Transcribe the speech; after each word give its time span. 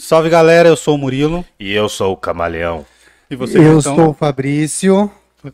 Salve 0.00 0.30
galera, 0.30 0.66
eu 0.66 0.76
sou 0.78 0.94
o 0.94 0.98
Murilo. 0.98 1.44
E 1.58 1.74
eu 1.74 1.86
sou 1.86 2.14
o 2.14 2.16
Camaleão. 2.16 2.86
E 3.30 3.36
vocês 3.36 3.62
Eu 3.62 3.78
estão... 3.78 3.94
sou 3.94 4.08
o 4.08 4.14
Fabrício. 4.14 5.12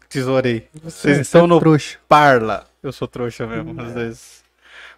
Tesourei. 0.08 0.68
Vocês 0.72 1.16
Você 1.16 1.22
estão 1.22 1.46
é 1.46 1.48
no 1.48 1.58
trouxa. 1.58 1.98
Parla. 2.08 2.64
Eu 2.80 2.92
sou 2.92 3.08
trouxa 3.08 3.44
mesmo, 3.44 3.78
às 3.80 3.92
vezes. 3.92 4.44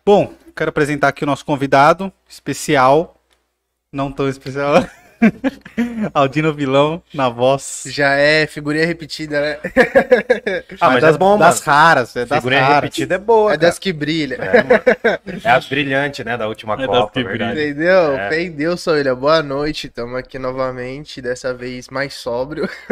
Bom, 0.05 0.35
quero 0.55 0.69
apresentar 0.69 1.09
aqui 1.09 1.25
o 1.25 1.27
nosso 1.27 1.47
convidado 1.47 2.13
especial. 2.29 3.17
Não 3.91 4.13
tão 4.13 4.29
especial. 4.29 4.87
Aldino 6.15 6.53
Vilão, 6.53 7.03
na 7.13 7.29
voz. 7.29 7.85
Já 7.87 8.15
é 8.15 8.47
figurinha 8.47 8.87
repetida, 8.87 9.41
né? 9.41 9.59
Ah, 10.81 10.91
mas 10.91 11.01
das, 11.03 11.15
é 11.15 11.19
das 11.19 11.19
mano. 11.19 11.39
raras, 11.65 12.17
é 12.17 12.25
das 12.25 12.39
Figurinha 12.39 12.61
raras. 12.63 12.77
repetida 12.85 13.15
é 13.15 13.19
boa, 13.19 13.51
É 13.51 13.57
cara. 13.57 13.69
das 13.69 13.79
que 13.79 13.93
brilha. 13.93 14.39
É. 14.41 15.39
É 15.45 15.51
as 15.51 15.67
brilhantes, 15.69 16.25
né, 16.25 16.37
da 16.37 16.47
última 16.49 16.75
É 16.75 16.77
das 16.79 16.87
Copa, 16.87 17.13
que 17.13 17.23
verdade. 17.25 17.53
brilham. 17.53 17.71
Entendeu? 17.71 18.17
É. 18.19 18.29
Fé 18.29 18.43
em 18.43 18.51
Deus, 18.51 18.81
Soilha. 18.81 19.15
Boa 19.15 19.43
noite. 19.43 19.87
Estamos 19.89 20.17
aqui 20.17 20.39
novamente, 20.39 21.21
dessa 21.21 21.53
vez 21.55 21.89
mais 21.89 22.15
sóbrio 22.15 22.69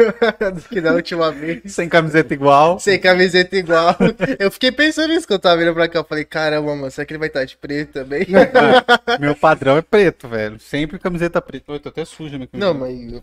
do 0.53 0.61
que 0.69 0.81
da 0.81 0.93
última 0.93 1.31
vez. 1.31 1.61
Sem 1.73 1.89
camiseta 1.89 2.33
igual. 2.33 2.79
Sem 2.79 2.99
camiseta 2.99 3.55
igual. 3.55 3.95
Eu 4.39 4.51
fiquei 4.51 4.71
pensando 4.71 5.13
nisso 5.13 5.27
quando 5.27 5.37
eu 5.37 5.41
tava 5.41 5.57
vindo 5.57 5.73
pra 5.73 5.87
cá. 5.87 5.99
Eu 5.99 6.03
falei, 6.03 6.25
caramba, 6.25 6.75
mano, 6.75 6.91
será 6.91 7.05
que 7.05 7.13
ele 7.13 7.19
vai 7.19 7.27
estar 7.27 7.45
de 7.45 7.55
preto 7.57 7.93
também? 7.93 8.25
Meu 9.19 9.35
padrão 9.35 9.77
é 9.77 9.81
preto, 9.81 10.27
velho. 10.27 10.59
Sempre 10.59 10.99
camiseta 10.99 11.41
preta. 11.41 11.71
Eu 11.71 11.79
tô 11.79 11.89
até 11.89 12.05
suja 12.17 12.31
camiseta. 12.37 12.57
Não, 12.57 12.73
mas 12.73 13.21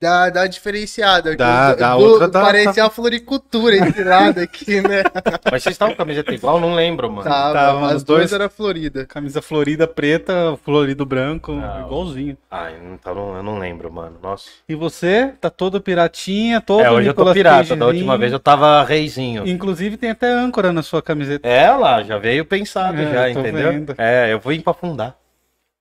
dá, 0.00 0.28
dá 0.30 0.46
diferenciada. 0.46 1.34
Dá, 1.36 1.72
Do- 1.72 1.78
dá, 1.78 1.94
do- 1.96 2.00
outra 2.04 2.28
dá, 2.28 2.40
Parecia 2.42 2.72
tá. 2.74 2.84
uma 2.84 2.90
floricultura 2.90 3.76
esse 3.76 4.04
lado 4.04 4.40
aqui, 4.40 4.80
né? 4.82 5.02
Mas 5.50 5.62
vocês 5.62 5.74
estavam 5.74 5.94
com 5.94 5.98
camiseta 5.98 6.34
igual? 6.34 6.60
Não 6.60 6.74
lembro, 6.74 7.10
mano. 7.10 7.22
Tava, 7.28 7.54
Tava, 7.54 7.86
as 7.86 7.96
os 7.96 8.04
duas 8.04 8.18
dois- 8.18 8.32
eram 8.32 8.50
florida. 8.50 9.06
Camisa 9.06 9.40
florida 9.40 9.86
preta, 9.88 10.56
florido 10.64 11.06
branco, 11.06 11.52
Não. 11.52 11.80
igualzinho. 11.86 12.36
Ai, 12.50 12.76
então 12.92 13.14
não- 13.14 13.36
eu 13.36 13.42
não 13.42 13.58
lembro, 13.58 13.90
mano. 13.90 14.18
Nossa. 14.22 14.50
E 14.68 14.74
você 14.74 15.32
tá 15.40 15.48
todo 15.48 15.80
piratinha, 15.80 16.60
todo 16.60 16.82
é, 16.82 16.90
hoje 16.90 17.08
eu 17.08 17.14
tô 17.14 17.20
Nicolas 17.22 17.34
pirata. 17.34 17.56
Cagezinho. 17.56 17.78
Da 17.80 17.86
última 17.86 18.18
vez 18.18 18.32
eu 18.32 18.38
tava 18.40 18.82
reizinho. 18.84 19.46
Inclusive 19.48 19.96
tem 19.96 20.10
até 20.10 20.30
âncora 20.30 20.72
na 20.74 20.82
sua 20.82 21.00
camiseta. 21.00 21.48
É, 21.48 21.70
lá, 21.70 22.02
já 22.02 22.18
veio 22.18 22.44
pensado 22.44 23.00
É, 23.00 23.12
já, 23.12 23.30
entendeu? 23.30 23.72
vendo. 23.72 23.94
É, 23.96 24.30
eu 24.32 24.38
vim 24.40 24.60
pra 24.60 24.72
afundar. 24.72 25.16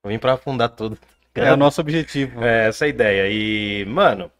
Eu 0.03 0.09
vim 0.09 0.19
pra 0.19 0.33
afundar 0.33 0.69
tudo. 0.69 0.97
É, 1.35 1.51
o 1.51 1.57
nosso 1.57 1.81
objetivo. 1.81 2.43
É, 2.43 2.67
essa 2.67 2.85
é 2.85 2.87
a 2.87 2.89
ideia. 2.89 3.29
E, 3.29 3.85
mano, 3.85 4.31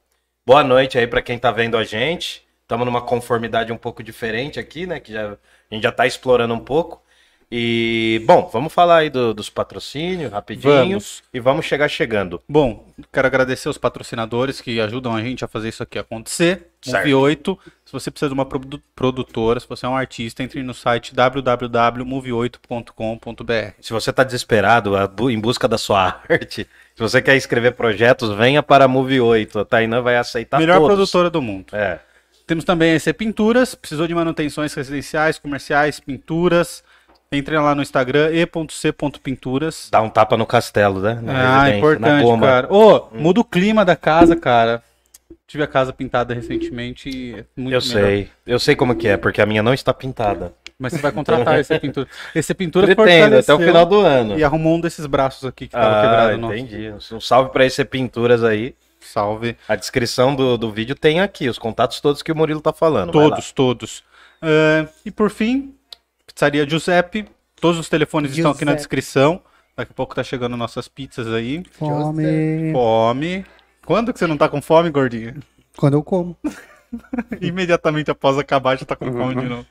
boa 0.46 0.64
noite 0.64 0.98
aí 0.98 1.06
pra 1.06 1.22
quem 1.22 1.38
tá 1.38 1.52
vendo 1.52 1.78
a 1.78 1.84
gente. 1.84 2.46
Estamos 2.62 2.86
numa 2.86 3.02
conformidade 3.02 3.72
um 3.72 3.78
pouco 3.78 4.02
diferente 4.02 4.60
aqui, 4.60 4.88
né? 4.88 5.00
Que 5.00 5.14
já, 5.14 5.34
a 5.34 5.38
gente 5.74 5.84
já 5.84 5.92
tá 5.92 6.08
explorando 6.08 6.54
um 6.54 6.60
pouco. 6.60 7.04
E, 7.52 8.22
bom, 8.26 8.50
vamos 8.52 8.74
falar 8.74 8.98
aí 8.98 9.10
do- 9.10 9.34
dos 9.34 9.50
patrocínios 9.50 10.32
rapidinho. 10.32 10.74
Vamos. 10.74 11.24
E 11.34 11.40
vamos 11.40 11.66
chegar 11.66 11.88
chegando. 11.88 12.42
Bom, 12.50 12.86
quero 13.14 13.28
agradecer 13.28 13.70
os 13.70 13.78
patrocinadores 13.78 14.60
que 14.60 14.82
ajudam 14.82 15.16
a 15.16 15.22
gente 15.22 15.46
a 15.46 15.48
fazer 15.48 15.70
isso 15.70 15.84
aqui 15.84 15.98
acontecer. 16.00 16.72
Certo. 16.82 16.98
Movie 17.00 17.14
8. 17.16 17.60
Se 17.86 17.94
você 17.94 18.12
precisa 18.12 18.30
de 18.30 18.34
uma 18.34 18.46
produ- 18.46 18.82
produtora, 18.96 19.60
se 19.60 19.68
você 19.68 19.86
é 19.86 19.90
um 19.90 19.96
artista, 19.96 20.44
entre 20.44 20.62
no 20.64 20.74
site 20.74 21.14
www.movie8.com.br. 21.16 23.74
Se 23.80 23.94
você 23.94 24.12
tá 24.14 24.24
desesperado 24.24 24.96
em 25.30 25.40
busca 25.40 25.68
da 25.68 25.78
sua 25.78 26.22
arte, 26.30 26.68
se 26.96 27.02
você 27.02 27.22
quer 27.22 27.36
escrever 27.36 27.74
projetos, 27.74 28.30
venha 28.36 28.62
para 28.64 28.86
a 28.86 28.88
Move 28.88 29.22
8. 29.22 29.60
A 29.60 29.66
Tainã 29.66 30.02
vai 30.02 30.18
aceitar 30.18 30.60
Melhor 30.60 30.76
todos. 30.80 30.88
produtora 30.88 31.30
do 31.30 31.42
mundo. 31.42 31.66
É. 31.74 32.00
Temos 32.48 32.64
também 32.64 32.92
a 32.92 32.96
EC 32.96 33.12
Pinturas, 33.14 33.74
precisou 33.74 34.08
de 34.08 34.14
manutenções 34.14 34.74
residenciais, 34.74 35.40
comerciais, 35.40 36.00
pinturas. 36.00 36.84
Entre 37.32 37.58
lá 37.58 37.74
no 37.76 37.82
Instagram, 37.82 38.30
e.c.pinturas. 38.32 39.90
Dá 39.92 40.02
um 40.02 40.10
tapa 40.10 40.38
no 40.38 40.46
castelo, 40.46 41.00
né? 41.02 41.20
Na 41.22 41.64
Ah, 41.64 41.70
importante, 41.78 42.40
cara. 42.40 42.68
Ô, 42.74 43.08
muda 43.14 43.40
o 43.42 43.44
clima 43.44 43.84
da 43.84 43.96
casa, 43.96 44.36
cara. 44.36 44.82
Tive 45.48 45.64
a 45.64 45.68
casa 45.68 45.92
pintada 45.94 46.34
recentemente 46.34 47.10
e 47.10 47.32
é 47.34 47.46
muito 47.56 47.58
Eu 47.58 47.64
melhor. 47.64 47.82
sei. 47.82 48.30
Eu 48.46 48.60
sei 48.60 48.76
como 48.76 48.96
que 48.96 49.08
é, 49.08 49.18
porque 49.18 49.42
a 49.42 49.46
minha 49.46 49.62
não 49.62 49.74
está 49.74 49.94
pintada. 49.94 50.54
Mas 50.78 50.94
você 50.94 51.00
vai 51.00 51.12
contratar 51.12 51.60
esse 51.60 51.78
pintura. 51.80 52.08
Esse 52.34 52.54
pintura 52.54 52.86
Pretendo, 52.96 53.38
até 53.38 53.54
o 53.54 53.60
final 53.60 53.86
do 53.86 54.00
ano. 54.02 54.38
E 54.38 54.44
arrumou 54.44 54.76
um 54.76 54.80
desses 54.82 55.06
braços 55.06 55.46
aqui 55.46 55.68
que 55.68 55.72
tava 55.74 56.00
Ah, 56.00 56.02
quebrado. 56.02 56.38
Nosso. 56.38 56.54
entendi. 56.56 56.94
Um 57.14 57.20
salve 57.22 57.52
para 57.52 57.66
esse 57.66 57.84
Pinturas 57.86 58.44
aí. 58.44 58.76
Salve. 59.00 59.56
A 59.70 59.76
descrição 59.76 60.36
do, 60.36 60.58
do 60.58 60.72
vídeo 60.72 60.96
tem 60.96 61.22
aqui, 61.22 61.48
os 61.48 61.60
contatos 61.60 62.02
todos 62.02 62.22
que 62.24 62.32
o 62.32 62.36
Murilo 62.36 62.60
tá 62.60 62.74
falando. 62.74 63.12
Todos, 63.12 63.52
todos. 63.52 64.04
Ah, 64.42 64.86
e 65.06 65.12
por 65.12 65.30
fim, 65.30 65.75
Pizzaria 66.36 66.70
Giuseppe. 66.70 67.26
Todos 67.62 67.80
os 67.80 67.88
telefones 67.88 68.32
estão 68.32 68.52
aqui 68.52 68.66
na 68.66 68.74
Giuseppe. 68.74 68.76
descrição. 68.76 69.42
Daqui 69.76 69.94
a 69.94 69.96
pouco 69.96 70.14
tá 70.14 70.22
chegando 70.22 70.58
nossas 70.58 70.86
pizzas 70.90 71.28
aí. 71.28 71.64
Fome. 71.72 72.74
Fome. 72.74 73.46
Quando 73.86 74.12
que 74.12 74.20
você 74.20 74.28
não 74.28 74.36
tá 74.36 74.50
com 74.50 74.62
fome, 74.62 74.90
gordinha? 74.90 75.34
Quando 75.78 75.94
eu 75.94 76.04
como. 76.04 76.36
Imediatamente 77.40 78.12
após 78.12 78.38
acabar, 78.38 78.78
já 78.78 78.86
tá 78.86 78.98
com 78.98 79.10
fome 79.14 79.36
de 79.36 79.48
novo. 79.48 79.66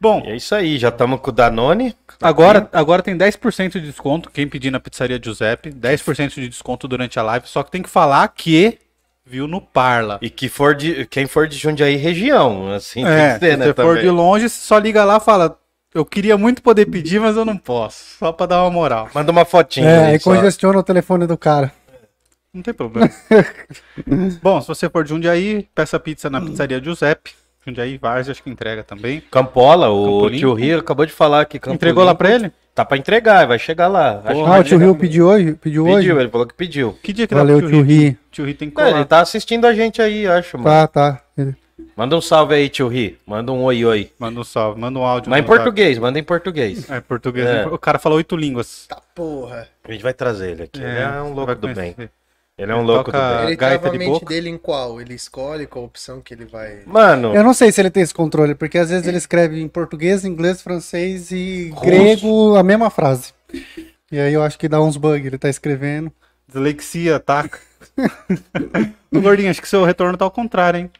Bom, 0.00 0.20
E 0.26 0.30
é 0.30 0.36
isso 0.36 0.52
aí, 0.52 0.78
já 0.78 0.88
estamos 0.88 1.20
com 1.20 1.30
o 1.30 1.32
Danone. 1.32 1.94
Agora, 2.20 2.68
agora 2.72 3.00
tem 3.00 3.16
10% 3.16 3.72
de 3.74 3.82
desconto. 3.82 4.30
Quem 4.30 4.48
pedir 4.48 4.72
na 4.72 4.80
pizzaria 4.80 5.20
Giuseppe, 5.22 5.70
10% 5.70 6.34
de 6.34 6.48
desconto 6.48 6.88
durante 6.88 7.20
a 7.20 7.22
live. 7.22 7.46
Só 7.46 7.62
que 7.62 7.70
tem 7.70 7.82
que 7.82 7.88
falar 7.88 8.26
que 8.28 8.80
viu 9.24 9.46
no 9.46 9.60
Parla. 9.60 10.18
E 10.22 10.28
que 10.30 10.48
for 10.48 10.74
de, 10.74 11.06
quem 11.06 11.26
for 11.26 11.46
de 11.48 11.56
Jundiaí 11.56 11.96
região, 11.96 12.72
assim, 12.72 13.04
É, 13.04 13.30
tem 13.30 13.38
que 13.38 13.46
ser, 13.46 13.50
se 13.52 13.56
né, 13.58 13.66
você 13.66 13.74
for 13.74 13.98
de 13.98 14.08
longe, 14.10 14.48
só 14.48 14.78
liga 14.78 15.04
lá 15.04 15.16
e 15.16 15.20
fala: 15.20 15.58
Eu 15.94 16.04
queria 16.04 16.36
muito 16.36 16.62
poder 16.62 16.86
pedir, 16.86 17.20
mas 17.20 17.36
eu 17.36 17.44
não 17.44 17.56
posso. 17.56 18.18
Só 18.18 18.32
pra 18.32 18.46
dar 18.46 18.62
uma 18.62 18.70
moral. 18.70 19.08
Manda 19.14 19.30
uma 19.32 19.44
fotinha 19.44 19.88
É, 19.88 20.04
aí 20.06 20.18
só. 20.20 20.30
congestiona 20.34 20.78
o 20.78 20.82
telefone 20.82 21.26
do 21.26 21.36
cara. 21.38 21.72
Não 22.52 22.62
tem 22.62 22.74
problema. 22.74 23.10
Bom, 24.42 24.60
se 24.60 24.68
você 24.68 24.88
for 24.90 25.02
de 25.04 25.10
Jundiaí, 25.10 25.66
peça 25.74 25.98
pizza 25.98 26.28
na 26.28 26.40
pizzaria 26.40 26.82
Giuseppe. 26.82 27.32
Jundiaí, 27.64 27.96
Várzea, 27.96 28.32
acho 28.32 28.42
que 28.42 28.50
entrega 28.50 28.82
também. 28.82 29.22
Campola, 29.30 29.88
o 29.88 30.28
tio 30.28 30.52
Rio 30.52 30.80
acabou 30.80 31.06
de 31.06 31.12
falar 31.12 31.44
que 31.46 31.58
Campo 31.58 31.76
Entregou 31.76 32.02
lá 32.04 32.14
pra 32.14 32.30
ele? 32.34 32.52
Tá 32.74 32.84
pra 32.86 32.96
entregar, 32.96 33.46
vai 33.46 33.58
chegar 33.58 33.86
lá. 33.86 34.14
Porra, 34.14 34.56
Ah, 34.56 34.60
o 34.60 34.64
tio 34.64 34.78
Rio 34.78 34.94
pediu 34.96 35.26
hoje? 35.26 35.52
Pediu, 35.54 35.84
Pediu, 35.84 35.96
hoje? 35.98 36.10
ele 36.10 36.30
falou 36.30 36.46
que 36.46 36.54
pediu. 36.54 36.96
Que 37.02 37.12
dia 37.12 37.26
que 37.26 37.34
Valeu, 37.34 37.60
dá 37.60 37.68
tio 37.68 37.82
Rio. 37.82 38.16
Tio 38.30 38.44
Ri 38.46 38.54
tem 38.54 38.70
que 38.70 38.80
É, 38.80 38.84
colar. 38.84 38.96
ele 38.96 39.04
tá 39.04 39.20
assistindo 39.20 39.66
a 39.66 39.74
gente 39.74 40.00
aí, 40.00 40.26
acho, 40.26 40.56
mano. 40.56 40.70
Tá, 40.70 40.86
tá. 40.88 41.20
Ele- 41.36 41.54
Manda 41.94 42.16
um 42.16 42.20
salve 42.22 42.54
aí, 42.54 42.70
tio 42.70 42.88
Ri. 42.88 43.18
Manda 43.26 43.52
um 43.52 43.62
oi, 43.64 43.84
oi. 43.84 44.10
Manda 44.18 44.40
um 44.40 44.44
salve, 44.44 44.80
manda 44.80 44.98
um 44.98 45.04
áudio. 45.04 45.28
Mas 45.28 45.40
em 45.40 45.46
português, 45.46 45.98
manda 45.98 46.18
em 46.18 46.22
português. 46.22 46.90
É, 46.90 47.00
português. 47.02 47.46
É. 47.46 47.66
O 47.66 47.76
cara 47.76 47.98
falou 47.98 48.16
oito 48.16 48.34
línguas. 48.34 48.86
Tá 48.88 48.96
porra. 49.14 49.68
A 49.86 49.92
gente 49.92 50.02
vai 50.02 50.14
trazer 50.14 50.52
ele 50.52 50.62
aqui. 50.62 50.80
ele 50.80 50.98
é 50.98 51.20
um 51.20 51.34
louco 51.34 51.54
do 51.54 51.68
bem. 51.74 51.94
Ele 52.58 52.70
é 52.70 52.74
um 52.74 52.78
Ele 52.80 52.86
louco 52.86 53.10
toca- 53.10 53.18
do 53.18 53.36
bem. 53.38 53.46
Ele 53.46 53.56
gaita 53.56 53.78
trava 53.80 53.96
a 53.96 53.98
de 53.98 54.04
boca? 54.04 54.26
dele 54.26 54.48
em 54.50 54.58
qual? 54.58 55.00
Ele 55.00 55.14
escolhe 55.14 55.66
qual 55.66 55.84
opção 55.84 56.20
que 56.20 56.34
ele 56.34 56.44
vai. 56.44 56.82
Mano, 56.86 57.34
Eu 57.34 57.42
não 57.42 57.54
sei 57.54 57.72
se 57.72 57.80
ele 57.80 57.90
tem 57.90 58.02
esse 58.02 58.12
controle, 58.14 58.54
porque 58.54 58.76
às 58.78 58.90
vezes 58.90 59.06
ele 59.08 59.16
escreve 59.16 59.60
em 59.60 59.68
português, 59.68 60.24
inglês, 60.24 60.60
francês 60.60 61.30
e 61.30 61.70
Russo. 61.70 61.84
grego 61.84 62.56
a 62.56 62.62
mesma 62.62 62.90
frase. 62.90 63.32
E 64.10 64.18
aí 64.20 64.32
eu 64.34 64.42
acho 64.42 64.58
que 64.58 64.68
dá 64.68 64.80
uns 64.82 64.96
bugs, 64.98 65.26
ele 65.26 65.38
tá 65.38 65.48
escrevendo. 65.48 66.12
Dislexia, 66.46 67.16
ataca. 67.16 67.58
Gordinho, 69.12 69.50
acho 69.50 69.62
que 69.62 69.68
seu 69.68 69.84
retorno 69.84 70.18
tá 70.18 70.24
ao 70.26 70.30
contrário, 70.30 70.78
hein? 70.80 70.90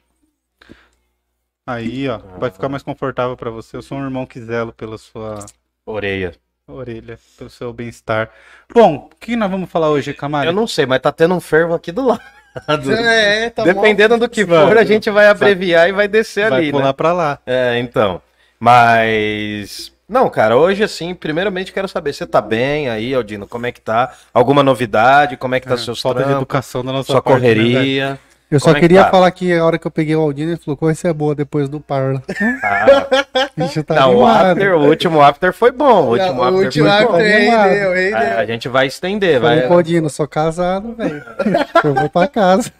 Aí, 1.66 2.08
ó. 2.08 2.18
Vai 2.38 2.50
ficar 2.50 2.68
mais 2.68 2.82
confortável 2.82 3.36
pra 3.36 3.50
você. 3.50 3.76
Eu 3.76 3.82
sou 3.82 3.98
um 3.98 4.04
irmão 4.04 4.26
que 4.26 4.40
zelo 4.40 4.72
pela 4.72 4.98
sua 4.98 5.44
orelha. 5.86 6.34
Orelha, 6.72 7.18
pelo 7.36 7.50
seu 7.50 7.72
bem-estar. 7.72 8.30
Bom, 8.74 9.08
o 9.12 9.16
que 9.18 9.36
nós 9.36 9.50
vamos 9.50 9.70
falar 9.70 9.90
hoje, 9.90 10.12
Camari? 10.14 10.46
Eu 10.48 10.52
não 10.52 10.66
sei, 10.66 10.86
mas 10.86 11.00
tá 11.00 11.12
tendo 11.12 11.34
um 11.34 11.40
fervo 11.40 11.74
aqui 11.74 11.92
do 11.92 12.06
lado. 12.06 12.22
É, 12.86 13.48
tá 13.48 13.64
Dependendo 13.64 14.18
do 14.18 14.28
que 14.28 14.44
Vai, 14.44 14.66
for, 14.66 14.76
a 14.76 14.84
gente 14.84 15.10
vai 15.10 15.26
abreviar 15.26 15.88
e 15.88 15.92
vai 15.92 16.06
descer 16.06 16.50
Vai 16.50 16.60
ali, 16.60 16.70
pular 16.70 16.84
né? 16.88 16.92
pra 16.92 17.10
lá. 17.10 17.38
É, 17.46 17.78
então. 17.78 18.20
Mas. 18.60 19.90
Não, 20.06 20.28
cara, 20.28 20.56
hoje, 20.58 20.84
assim, 20.84 21.14
primeiramente 21.14 21.72
quero 21.72 21.88
saber, 21.88 22.12
você 22.12 22.26
tá 22.26 22.42
bem 22.42 22.90
aí, 22.90 23.14
Aldino? 23.14 23.48
Como 23.48 23.64
é 23.64 23.72
que 23.72 23.80
tá? 23.80 24.12
Alguma 24.34 24.62
novidade? 24.62 25.38
Como 25.38 25.54
é 25.54 25.60
que 25.60 25.66
tá 25.66 25.74
É, 25.74 25.78
seus 25.78 26.02
falta 26.02 26.24
de 26.24 26.32
educação 26.32 26.84
da 26.84 26.92
nossa 26.92 27.10
Sua 27.10 27.22
parte, 27.22 27.40
né, 27.40 27.48
correria? 27.48 28.20
Eu 28.52 28.60
só 28.60 28.70
é 28.70 28.74
que 28.74 28.80
queria 28.80 29.04
tá? 29.04 29.10
falar 29.10 29.30
que 29.30 29.52
a 29.52 29.64
hora 29.64 29.78
que 29.78 29.86
eu 29.86 29.90
peguei 29.90 30.14
o 30.14 30.20
Aldino, 30.20 30.52
ele 30.52 30.60
falou, 30.62 30.76
coisa 30.76 31.08
é 31.08 31.12
boa 31.12 31.34
depois 31.34 31.68
do 31.68 31.80
Parla. 31.80 32.22
Ah, 32.62 33.06
Bicho 33.56 33.82
tá 33.82 33.94
não, 33.94 34.16
o, 34.16 34.26
after, 34.26 34.74
o 34.76 34.86
último 34.86 35.20
after 35.22 35.52
foi 35.52 35.70
bom. 35.72 36.04
O 36.04 36.10
último 36.10 36.32
Não, 36.34 36.38
o 36.38 36.42
after 36.44 36.64
último 36.64 36.88
foi 36.88 37.04
bom. 37.06 37.12
after 37.14 37.26
rendeu, 37.26 37.92
rendeu. 37.92 38.16
A, 38.18 38.40
a 38.40 38.46
gente 38.46 38.68
vai 38.68 38.86
estender, 38.86 39.40
Falei 39.40 39.60
vai. 39.62 39.72
Aldino, 39.76 40.08
sou 40.10 40.28
casado, 40.28 40.94
velho. 40.94 41.22
Eu 41.82 41.94
vou 41.94 42.08
pra 42.08 42.28
casa. 42.28 42.70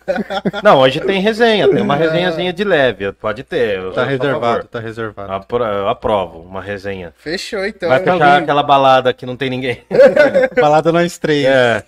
Não, 0.63 0.79
hoje 0.79 1.01
tem 1.01 1.21
resenha, 1.21 1.69
tem 1.69 1.81
uma 1.83 1.97
resenhazinha 1.97 2.53
de 2.53 2.65
leve, 2.65 3.13
pode 3.13 3.43
ter. 3.43 3.81
Tá 3.93 4.05
reservado, 4.05 4.65
tá 4.67 4.79
reservado. 4.81 5.33
Apro- 5.33 5.65
Eu 5.65 5.89
aprovo 5.89 6.39
uma 6.41 6.61
resenha. 6.63 7.13
Fechou, 7.17 7.65
então. 7.67 7.89
Vai 7.89 7.99
fechar 8.01 8.13
alguém- 8.13 8.43
aquela 8.43 8.63
balada 8.63 9.13
que 9.13 9.25
não 9.27 9.37
tem 9.37 9.49
ninguém. 9.51 9.83
Balada 10.61 10.93
nós 10.93 11.19
três. 11.19 11.45
É. 11.47 11.83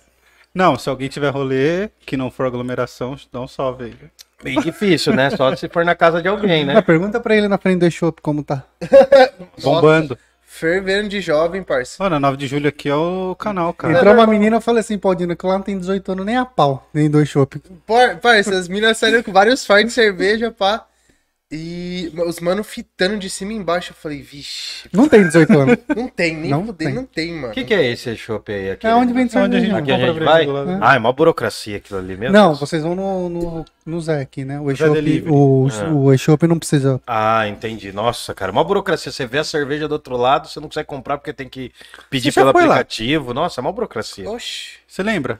Não, 0.54 0.78
se 0.78 0.88
alguém 0.88 1.08
tiver 1.08 1.30
rolê 1.30 1.88
que 2.06 2.16
não 2.16 2.30
for 2.30 2.46
aglomeração, 2.46 3.16
dá 3.32 3.40
um 3.40 3.48
salve 3.48 3.84
aí. 3.86 3.94
Bem 4.42 4.60
difícil, 4.60 5.12
né? 5.14 5.30
Só 5.30 5.54
se 5.56 5.68
for 5.68 5.84
na 5.84 5.94
casa 5.94 6.20
de 6.22 6.28
alguém, 6.28 6.62
Ah, 6.62 6.74
né? 6.74 6.82
pergunta 6.82 7.18
pra 7.18 7.34
ele 7.36 7.48
na 7.48 7.58
frente 7.58 7.80
do 7.80 7.90
shopping 7.90 8.22
como 8.22 8.44
tá. 8.44 8.62
Bombando. 9.62 10.16
Fervendo 10.46 11.08
de 11.08 11.20
jovem, 11.20 11.62
parça. 11.64 11.96
Olha, 12.04 12.20
9 12.20 12.36
de 12.36 12.46
julho 12.46 12.68
aqui 12.68 12.88
é 12.88 12.94
o 12.94 13.34
canal, 13.36 13.72
cara. 13.74 13.94
Entrou 13.94 14.14
uma 14.14 14.26
menina, 14.26 14.56
eu 14.56 14.60
falei 14.60 14.80
assim, 14.80 14.96
Paudino, 14.96 15.34
que 15.34 15.44
lá 15.44 15.54
não 15.54 15.62
tem 15.62 15.76
18 15.76 16.12
anos 16.12 16.24
nem 16.26 16.36
a 16.36 16.44
pau, 16.44 16.88
nem 16.94 17.10
dois 17.10 17.28
shopping. 17.28 17.60
Par- 17.84 18.18
Parça, 18.18 18.56
as 18.56 18.68
minas 18.68 18.96
saíram 18.98 19.20
com 19.24 19.32
vários 19.32 19.66
fardos 19.66 19.88
de 19.88 19.94
cerveja, 19.94 20.52
pá. 20.52 20.86
E 21.56 22.12
os 22.26 22.40
mano 22.40 22.64
fitando 22.64 23.16
de 23.16 23.30
cima 23.30 23.52
e 23.52 23.56
embaixo. 23.56 23.92
Eu 23.92 23.96
falei, 23.96 24.20
vixe, 24.20 24.88
Não 24.92 25.08
tem 25.08 25.22
18 25.22 25.56
anos. 25.58 25.76
não 25.94 26.08
tem, 26.08 26.34
nem 26.36 26.50
Não 26.50 26.66
fudei, 26.66 26.86
tem. 26.88 26.94
não 26.96 27.04
tem, 27.06 27.32
mano. 27.32 27.48
O 27.48 27.52
que, 27.52 27.62
que 27.64 27.72
é 27.72 27.84
esse 27.92 28.16
chopp 28.16 28.52
aí? 28.52 28.72
Aqui? 28.72 28.86
É 28.86 28.94
onde 28.94 29.12
vem 29.12 29.28
É 29.32 29.38
onde 29.38 29.56
a 29.56 29.60
gente. 29.60 29.72
Aqui 29.74 29.92
a 29.92 29.98
gente 29.98 30.18
vai? 30.24 30.46
lado. 30.46 30.78
Ah, 30.82 30.94
é 30.96 30.98
uma 30.98 31.12
burocracia 31.12 31.76
aquilo 31.76 32.00
ali 32.00 32.16
mesmo. 32.16 32.32
Não, 32.34 32.54
vocês 32.56 32.82
vão 32.82 32.96
no, 32.96 33.28
no, 33.28 33.64
no 33.86 34.00
Zé 34.00 34.20
aqui, 34.20 34.44
né? 34.44 34.58
O 34.58 34.70
e-shop, 34.70 34.98
o, 35.28 35.68
Ah. 35.70 35.90
o 35.92 36.12
e-shop 36.12 36.46
não 36.48 36.58
precisa. 36.58 37.00
Ah, 37.06 37.46
entendi. 37.46 37.92
Nossa, 37.92 38.34
cara, 38.34 38.50
uma 38.50 38.64
burocracia. 38.64 39.12
Você 39.12 39.24
vê 39.24 39.38
a 39.38 39.44
cerveja 39.44 39.86
do 39.86 39.92
outro 39.92 40.16
lado, 40.16 40.48
você 40.48 40.58
não 40.58 40.68
consegue 40.68 40.88
comprar 40.88 41.18
porque 41.18 41.32
tem 41.32 41.48
que 41.48 41.70
pedir 42.10 42.32
pelo 42.32 42.50
foi 42.52 42.62
lá? 42.66 42.74
aplicativo. 42.74 43.32
Nossa, 43.32 43.60
é 43.60 43.62
uma 43.62 43.72
burocracia. 43.72 44.28
Oxi. 44.28 44.70
Você 44.88 45.02
lembra? 45.04 45.38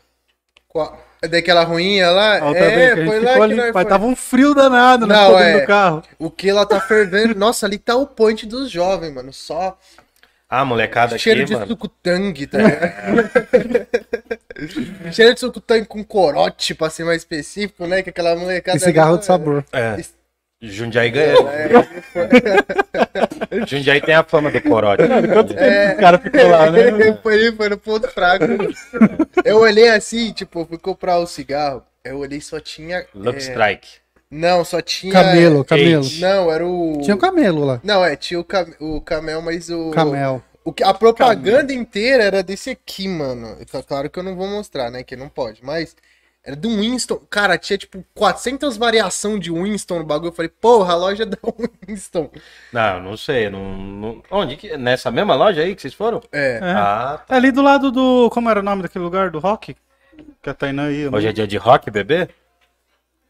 Qual? 0.68 0.96
Daquela 1.30 1.64
ruinha 1.64 2.10
lá? 2.10 2.40
Que 2.40 2.58
é, 2.58 2.96
gente 2.96 3.06
foi 3.06 3.20
lá 3.20 3.34
que 3.34 3.40
ali, 3.40 3.54
nós 3.54 3.72
mas 3.72 3.82
foi. 3.82 3.84
tava 3.84 4.06
um 4.06 4.16
frio 4.16 4.54
danado? 4.54 5.06
Não, 5.06 5.32
dentro 5.32 5.44
é. 5.44 5.60
do 5.60 5.66
carro. 5.66 6.02
O 6.18 6.30
que 6.30 6.48
ela 6.48 6.66
tá 6.66 6.80
fervendo? 6.80 7.34
Nossa, 7.34 7.66
ali 7.66 7.78
tá 7.78 7.94
o 7.96 8.06
point 8.06 8.46
dos 8.46 8.70
jovens, 8.70 9.12
mano. 9.12 9.32
Só 9.32 9.78
Ah, 10.48 10.64
molecada 10.64 11.18
cheiro 11.18 11.40
aqui, 11.40 11.48
de 11.48 11.54
mano. 11.54 11.66
sucutang, 11.66 12.46
tá 12.46 12.58
ligado? 12.58 13.30
cheiro 15.12 15.34
de 15.34 15.40
sucutang 15.40 15.84
com 15.84 16.04
corote, 16.04 16.74
pra 16.74 16.90
ser 16.90 17.04
mais 17.04 17.22
específico, 17.22 17.86
né? 17.86 18.02
Que 18.02 18.10
aquela 18.10 18.36
molecada... 18.36 18.76
E 18.76 18.80
cigarro 18.80 19.12
ali, 19.12 19.18
de 19.18 19.24
sabor. 19.24 19.64
É. 19.72 19.96
Jundiaí 20.70 21.10
ganhou. 21.10 21.48
É, 21.48 21.68
Jundiaí 23.66 24.00
tem 24.00 24.14
a 24.14 24.24
fama 24.24 24.50
do 24.50 24.60
corote. 24.62 25.02
O 25.02 26.00
cara 26.00 26.18
ficou 26.18 26.48
lá, 26.48 26.70
né? 26.70 27.18
foi, 27.22 27.52
foi 27.52 27.68
no 27.68 27.78
ponto 27.78 28.08
fraco. 28.08 28.44
Eu 29.44 29.58
olhei 29.58 29.88
assim, 29.88 30.32
tipo, 30.32 30.64
fui 30.64 30.78
comprar 30.78 31.18
o 31.18 31.26
cigarro. 31.26 31.82
Eu 32.04 32.18
olhei 32.18 32.40
só 32.40 32.60
tinha. 32.60 33.06
Love 33.14 33.38
é, 33.38 33.40
Strike. 33.40 33.88
Não, 34.30 34.64
só 34.64 34.80
tinha. 34.80 35.12
Camelo, 35.12 35.64
camelo. 35.64 36.04
Eight. 36.04 36.20
Não, 36.20 36.50
era 36.50 36.66
o. 36.66 37.00
Tinha 37.02 37.14
o 37.14 37.18
camelo 37.18 37.64
lá. 37.64 37.80
Não, 37.84 38.04
é, 38.04 38.16
tinha 38.16 38.40
o, 38.40 38.44
cam... 38.44 38.66
o 38.80 39.00
camel, 39.00 39.40
mas 39.40 39.70
o. 39.70 39.90
Camel. 39.90 40.42
o 40.64 40.72
que- 40.72 40.82
A 40.82 40.92
propaganda 40.92 41.72
inteira 41.72 42.24
era 42.24 42.42
desse 42.42 42.70
aqui, 42.70 43.06
mano. 43.06 43.56
Tá 43.70 43.82
Claro 43.82 44.10
que 44.10 44.18
eu 44.18 44.22
não 44.22 44.34
vou 44.34 44.48
mostrar, 44.48 44.90
né? 44.90 45.02
Que 45.02 45.16
não 45.16 45.28
pode, 45.28 45.64
mas. 45.64 45.96
Era 46.46 46.54
do 46.54 46.68
Winston. 46.68 47.16
Cara, 47.30 47.56
tinha 47.56 47.78
tipo 47.78 48.04
400 48.14 48.76
variação 48.76 49.38
de 49.38 49.50
Winston 49.50 50.00
no 50.00 50.04
bagulho. 50.04 50.28
Eu 50.28 50.34
falei, 50.34 50.50
porra, 50.60 50.92
a 50.92 50.96
loja 50.96 51.24
da 51.24 51.38
Winston. 51.88 52.30
Não, 52.72 53.00
não 53.00 53.16
sei. 53.16 53.48
Não, 53.48 53.76
não- 53.78 54.22
Onde? 54.30 54.56
que- 54.56 54.76
Nessa 54.76 55.10
mesma 55.10 55.34
loja 55.34 55.62
aí 55.62 55.74
que 55.74 55.80
vocês 55.80 55.94
foram? 55.94 56.22
É. 56.30 56.58
É. 56.62 56.72
Ah, 56.72 57.22
É 57.28 57.34
ali 57.36 57.50
do 57.50 57.62
lado 57.62 57.90
do. 57.90 58.28
Como 58.30 58.50
era 58.50 58.60
o 58.60 58.62
nome 58.62 58.82
daquele 58.82 59.04
lugar? 59.04 59.30
Do 59.30 59.38
rock? 59.38 59.74
Que 60.42 60.50
a 60.50 60.54
Tainã 60.54 60.90
ia. 60.90 61.10
né? 61.10 61.16
hoje 61.16 61.28
é 61.28 61.32
dia 61.32 61.46
de 61.46 61.56
rock, 61.56 61.90
bebê? 61.90 62.28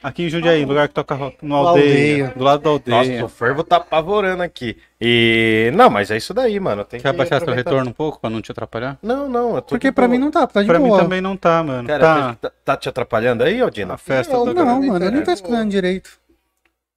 Aqui 0.04 0.24
em 0.24 0.28
Jundiaí, 0.28 0.66
lugar 0.66 0.86
que 0.86 0.92
toca 0.92 1.14
rock. 1.14 1.38
No 1.42 1.62
Do 1.62 1.68
aldeia, 1.68 1.86
Aldeia. 2.26 2.32
Do 2.36 2.44
lado 2.44 2.60
da 2.62 2.70
Nossa, 2.90 2.94
aldeia. 3.10 3.24
o 3.24 3.28
fervo 3.28 3.64
tá 3.64 3.76
apavorando 3.76 4.42
aqui. 4.42 4.76
E. 5.00 5.72
Não, 5.74 5.88
mas 5.88 6.10
é 6.10 6.18
isso 6.18 6.34
daí, 6.34 6.60
mano. 6.60 6.84
Tem 6.84 7.00
Quer 7.00 7.10
que 7.12 7.16
baixar 7.16 7.40
seu 7.42 7.54
retorno 7.54 7.88
um 7.88 7.92
pouco 7.94 8.20
pra 8.20 8.28
não 8.28 8.42
te 8.42 8.52
atrapalhar? 8.52 8.98
Não, 9.02 9.30
não. 9.30 9.56
Eu 9.56 9.62
tô 9.62 9.68
Porque 9.70 9.90
pra 9.90 10.06
boa. 10.06 10.14
mim 10.18 10.22
não 10.22 10.30
tá, 10.30 10.46
tá 10.46 10.60
de 10.60 10.66
Pra 10.68 10.78
mim 10.78 10.88
boa. 10.88 11.00
também 11.00 11.22
não 11.22 11.38
tá, 11.38 11.62
mano. 11.64 11.88
Cara, 11.88 12.00
tá. 12.04 12.34
tá, 12.34 12.50
tá 12.62 12.76
te 12.76 12.86
atrapalhando 12.86 13.44
aí, 13.44 13.62
A 13.62 13.64
Aldina? 13.64 13.96
festa 13.96 14.34
Não, 14.34 14.44
da 14.44 14.52
Não, 14.52 14.62
Pra 14.64 14.74
mim 14.78 14.86
mano, 14.88 14.98
tá 15.00 15.04
eu 15.06 15.10
nem 15.10 15.20
de 15.20 15.24
tô 15.26 15.32
escutando 15.32 15.70
direito. 15.70 16.20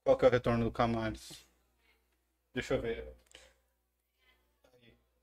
Qual 0.04 0.18
que 0.18 0.25
é 0.25 0.27
o 0.27 0.31
retorno 0.31 0.65
do 0.65 0.71
Camales? 0.71 1.31
Deixa 2.54 2.74
eu 2.74 2.81
ver. 2.81 3.06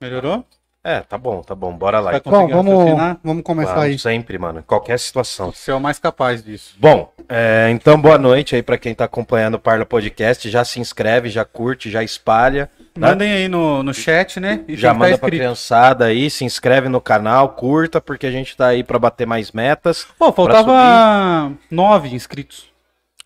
Melhorou? 0.01 0.43
É, 0.87 1.01
tá 1.01 1.17
bom, 1.17 1.41
tá 1.41 1.55
bom. 1.55 1.73
Bora 1.73 1.99
lá. 1.99 2.13
Bom, 2.23 2.47
vamos, 2.47 2.73
raciocinar? 2.75 3.19
vamos 3.25 3.43
começar 3.43 3.73
Vamos, 3.75 3.85
aí. 3.87 3.99
sempre, 3.99 4.37
mano. 4.39 4.63
Qualquer 4.67 4.99
situação. 4.99 5.51
Você 5.51 5.71
é 5.71 5.75
o 5.75 5.81
mais 5.81 5.99
capaz 5.99 6.45
disso. 6.45 6.75
Bom, 6.79 7.11
é, 7.27 7.69
então 7.71 7.99
boa 7.99 8.19
noite 8.19 8.55
aí 8.55 8.63
pra 8.63 8.77
quem 8.77 8.95
tá 8.95 9.07
acompanhando 9.07 9.55
o 9.55 9.59
Parla 9.59 9.87
Podcast. 9.87 10.51
Já 10.51 10.63
se 10.63 10.79
inscreve, 10.81 11.31
já 11.31 11.43
curte, 11.43 11.91
já 11.91 12.03
espalha. 12.03 12.69
né? 12.95 13.09
Mandem 13.09 13.33
aí 13.33 13.49
no, 13.49 13.83
no 13.83 13.95
chat, 13.95 14.39
né? 14.39 14.61
E 14.69 14.77
Já 14.77 14.89
tá 14.89 14.95
manda 14.95 15.07
pra 15.07 15.15
escrito. 15.29 15.41
criançada 15.41 16.05
aí, 16.05 16.29
se 16.29 16.45
inscreve 16.45 16.91
no 16.91 17.01
canal, 17.01 17.49
curta, 17.51 17.99
porque 17.99 18.27
a 18.27 18.31
gente 18.31 18.55
tá 18.55 18.67
aí 18.67 18.85
pra 18.85 18.99
bater 18.99 19.27
mais 19.27 19.53
metas. 19.53 20.07
Pô, 20.19 20.31
faltava 20.33 21.51
nove 21.71 22.15
inscritos. 22.15 22.74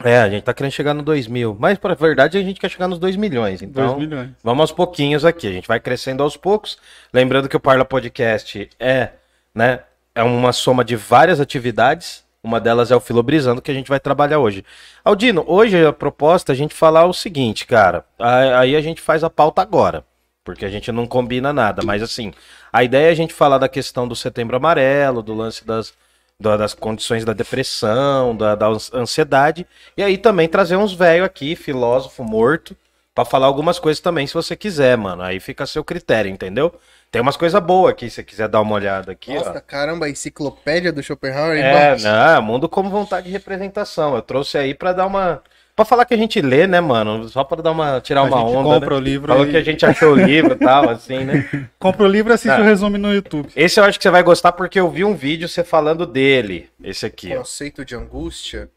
É, 0.05 0.19
a 0.19 0.29
gente 0.31 0.45
tá 0.45 0.55
querendo 0.55 0.71
chegar 0.73 0.95
no 0.95 1.03
2 1.03 1.27
mil. 1.27 1.57
Mas, 1.59 1.77
pra 1.77 1.95
verdade, 1.95 2.39
a 2.39 2.43
gente 2.43 2.61
quer 2.61 2.71
chegar 2.71 2.87
nos 2.87 2.99
2 3.01 3.17
milhões. 3.17 3.63
Então, 3.63 3.99
milhões. 3.99 4.31
vamos 4.45 4.61
aos 4.61 4.73
pouquinhos 4.73 5.25
aqui. 5.25 5.47
A 5.49 5.53
gente 5.53 5.67
vai 5.67 5.81
crescendo 5.81 6.23
aos 6.23 6.37
poucos. 6.37 6.79
Lembrando 7.13 7.49
que 7.49 7.57
o 7.57 7.61
Parla 7.61 7.85
Podcast 7.85 8.71
é, 8.79 9.11
né, 9.53 9.81
é 10.15 10.23
uma 10.23 10.53
soma 10.53 10.85
de 10.85 10.95
várias 10.95 11.41
atividades. 11.41 12.25
Uma 12.41 12.61
delas 12.61 12.93
é 12.93 12.97
o 12.97 13.01
Filobrizando, 13.01 13.61
que 13.61 13.73
a 13.73 13.75
gente 13.75 13.89
vai 13.89 13.99
trabalhar 13.99 14.39
hoje. 14.39 14.65
Aldino, 15.05 15.45
hoje 15.49 15.85
a 15.85 15.93
proposta 15.93 16.53
é 16.53 16.55
a 16.55 16.57
gente 16.57 16.73
falar 16.75 17.05
o 17.07 17.13
seguinte, 17.13 17.67
cara. 17.67 18.05
Aí 18.57 18.77
a 18.77 18.81
gente 18.81 19.01
faz 19.01 19.25
a 19.25 19.29
pauta 19.31 19.61
agora. 19.61 20.05
Porque 20.45 20.65
a 20.65 20.71
gente 20.71 20.93
não 20.93 21.09
combina 21.09 21.53
nada. 21.53 21.83
Mas, 21.85 22.01
assim, 22.03 22.33
a 22.73 22.85
ideia 22.85 23.09
é 23.09 23.11
a 23.11 23.15
gente 23.17 23.35
falar 23.35 23.59
da 23.59 23.69
questão 23.69 24.07
do 24.07 24.15
setembro 24.15 24.57
amarelo, 24.57 25.23
do 25.23 25.35
lance 25.35 25.67
das, 25.67 25.93
da- 25.93 25.93
das 26.41 26.73
condições 26.73 27.25
da 27.25 27.33
depressão, 27.33 28.37
da, 28.37 28.55
da 28.55 28.69
ans- 28.69 28.93
ansiedade. 28.95 29.67
E 29.97 30.03
aí 30.03 30.17
também 30.17 30.49
trazer 30.49 30.77
uns 30.77 30.93
velho 30.93 31.25
aqui, 31.25 31.57
filósofo 31.57 32.23
morto, 32.23 32.77
pra 33.13 33.25
falar 33.25 33.47
algumas 33.49 33.79
coisas 33.81 34.01
também, 34.01 34.25
se 34.27 34.35
você 34.35 34.55
quiser, 34.57 34.97
mano. 34.97 35.23
Aí 35.23 35.41
fica 35.41 35.65
a 35.65 35.67
seu 35.67 35.83
critério, 35.83 36.31
entendeu? 36.31 36.73
Tem 37.11 37.21
umas 37.21 37.37
coisas 37.37 37.61
boas 37.61 37.91
aqui, 37.93 38.09
se 38.09 38.17
você 38.17 38.23
quiser 38.25 38.49
dar 38.49 38.61
uma 38.61 38.75
olhada 38.75 39.11
aqui, 39.11 39.33
ó. 39.33 39.35
Nossa, 39.35 39.61
caramba, 39.61 40.07
a 40.07 40.11
enciclopédia 40.11 40.93
do 40.93 41.03
Schopenhauer. 41.03 41.59
É, 41.59 41.97
não, 41.99 42.43
mundo 42.43 42.69
como 42.69 42.89
vontade 42.89 43.27
de 43.27 43.33
representação. 43.33 44.15
Eu 44.15 44.23
trouxe 44.23 44.57
aí 44.59 44.75
pra 44.75 44.93
dar 44.93 45.07
uma. 45.07 45.43
Pra 45.79 45.85
falar 45.85 46.05
que 46.07 46.13
a 46.13 46.17
gente 46.17 46.41
lê, 46.41 46.67
né, 46.67 46.81
mano? 46.81 47.29
Só 47.29 47.45
pra 47.45 47.63
dar 47.63 47.71
uma. 47.71 48.01
tirar 48.01 48.23
A 48.23 48.25
uma 48.25 48.39
gente 48.39 48.57
onda. 48.57 48.63
compra 48.81 48.91
né? 48.91 48.97
o 48.97 48.99
livro 48.99 49.29
Falou 49.33 49.47
e... 49.47 49.51
que 49.53 49.57
a 49.57 49.63
gente 49.63 49.87
achou 49.87 50.11
o 50.11 50.17
livro 50.17 50.55
e 50.55 50.57
tal, 50.57 50.91
assim, 50.91 51.21
né? 51.25 51.49
Compra 51.79 52.03
o 52.03 52.09
livro 52.09 52.33
e 52.33 52.35
assiste 52.35 52.51
Ah. 52.51 52.61
o 52.61 52.65
resumo 52.65 52.99
no 52.99 53.15
YouTube. 53.15 53.49
Esse 53.55 53.79
eu 53.79 53.85
acho 53.85 53.97
que 53.97 54.03
você 54.03 54.11
vai 54.11 54.25
gostar 54.25 54.51
porque 54.51 54.81
eu 54.81 54.91
vi 54.91 55.05
um 55.05 55.15
vídeo 55.15 55.49
você 55.49 55.63
falando 55.63 56.05
dele. 56.05 56.69
Esse 56.83 57.07
aqui, 57.07 57.33
ó. 57.33 57.39
Conceito 57.39 57.85
de 57.85 57.95
angústia. 57.95 58.69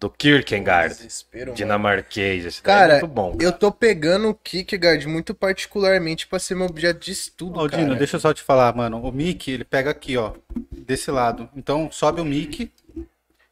Do 0.00 0.10
Kierkegaard. 0.10 0.92
Desespero. 0.96 1.52
Dinamarquês. 1.54 2.44
Esse 2.44 2.58
é 2.58 2.62
Cara, 2.64 2.92
muito 2.94 3.06
bom. 3.06 3.36
eu 3.40 3.52
tô 3.52 3.70
pegando 3.70 4.30
o 4.30 4.34
Kierkegaard 4.34 5.06
muito 5.06 5.32
particularmente 5.32 6.26
pra 6.26 6.40
ser 6.40 6.56
meu 6.56 6.66
objeto 6.66 6.98
de 6.98 7.12
estudo, 7.12 7.60
Aldino, 7.60 7.84
cara. 7.88 7.94
deixa 7.98 8.16
eu 8.16 8.20
só 8.20 8.34
te 8.34 8.42
falar, 8.42 8.74
mano. 8.74 9.00
O 9.00 9.12
mic, 9.12 9.48
ele 9.48 9.62
pega 9.62 9.90
aqui, 9.90 10.16
ó. 10.16 10.32
Desse 10.72 11.12
lado. 11.12 11.48
Então, 11.54 11.88
sobe 11.92 12.20
o 12.20 12.24
mic. 12.24 12.72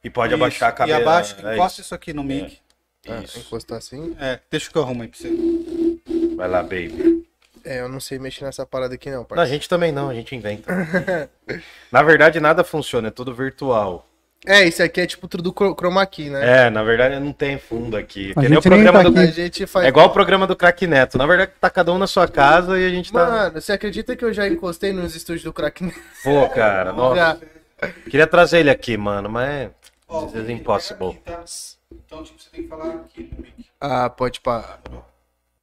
E 0.02 0.10
pode 0.10 0.34
isso, 0.34 0.42
abaixar 0.42 0.70
a 0.70 0.72
cabeça. 0.72 0.98
E 0.98 1.00
abaixa, 1.02 1.36
é 1.44 1.54
encosta 1.54 1.80
isso 1.80 1.94
aqui 1.94 2.12
no 2.12 2.24
mic. 2.24 2.58
Ah, 3.10 3.22
Isso. 3.24 3.38
encostar 3.38 3.78
assim? 3.78 4.16
É, 4.20 4.38
deixa 4.50 4.70
que 4.70 4.76
eu 4.76 4.82
arrumo 4.82 5.02
aí 5.02 5.08
pra 5.08 5.18
você. 5.18 5.30
Vai 6.36 6.48
lá, 6.48 6.62
baby. 6.62 7.26
É, 7.64 7.80
eu 7.80 7.88
não 7.88 8.00
sei 8.00 8.18
mexer 8.18 8.44
nessa 8.44 8.64
parada 8.64 8.94
aqui 8.94 9.08
não, 9.10 9.16
Não, 9.16 9.22
a 9.22 9.24
parceiro. 9.26 9.50
gente 9.50 9.68
também 9.68 9.92
não, 9.92 10.08
a 10.08 10.14
gente 10.14 10.34
inventa. 10.34 11.28
na 11.92 12.02
verdade, 12.02 12.40
nada 12.40 12.62
funciona, 12.64 13.08
é 13.08 13.10
tudo 13.10 13.34
virtual. 13.34 14.06
É, 14.46 14.64
isso 14.64 14.80
aqui 14.82 15.00
é 15.00 15.06
tipo 15.06 15.26
tudo 15.26 15.52
cro- 15.52 15.74
chroma 15.74 16.06
key, 16.06 16.30
né? 16.30 16.66
É, 16.66 16.70
na 16.70 16.82
verdade, 16.84 17.18
não 17.18 17.32
tem 17.32 17.58
fundo 17.58 17.96
aqui. 17.96 18.30
A 18.36 18.40
Que 18.40 18.48
nem 18.48 18.58
o 18.58 18.62
gente 18.62 18.70
nem 18.70 18.82
programa 18.84 19.02
tá 19.02 19.08
do... 19.10 19.18
aqui. 19.18 19.28
A 19.28 19.32
gente 19.32 19.66
faz... 19.66 19.84
É 19.84 19.88
igual 19.88 20.06
o 20.06 20.10
programa 20.10 20.46
do 20.46 20.54
Crack 20.54 20.86
Neto. 20.86 21.18
Na 21.18 21.26
verdade, 21.26 21.50
tá 21.60 21.68
cada 21.68 21.92
um 21.92 21.98
na 21.98 22.06
sua 22.06 22.28
casa 22.28 22.78
e 22.78 22.86
a 22.86 22.88
gente 22.88 23.12
tá. 23.12 23.26
Mano, 23.26 23.60
você 23.60 23.72
acredita 23.72 24.14
que 24.14 24.24
eu 24.24 24.32
já 24.32 24.46
encostei 24.46 24.92
nos 24.92 25.16
estúdios 25.16 25.42
do 25.42 25.52
Crack? 25.52 25.92
Pô, 26.22 26.48
cara, 26.50 26.92
nossa. 26.94 27.16
Já. 27.16 27.38
Queria 28.08 28.26
trazer 28.28 28.60
ele 28.60 28.70
aqui, 28.70 28.96
mano, 28.96 29.28
mas. 29.28 29.70
This 30.32 30.44
is 30.44 30.48
impossible. 30.48 31.18
Então, 31.92 32.22
tipo, 32.22 32.40
você 32.40 32.50
tem 32.50 32.62
que 32.62 32.68
falar 32.68 32.94
aqui 32.94 33.22
no 33.32 33.42
mic. 33.42 33.66
Ah, 33.80 34.08
pode 34.10 34.40
pá. 34.40 34.78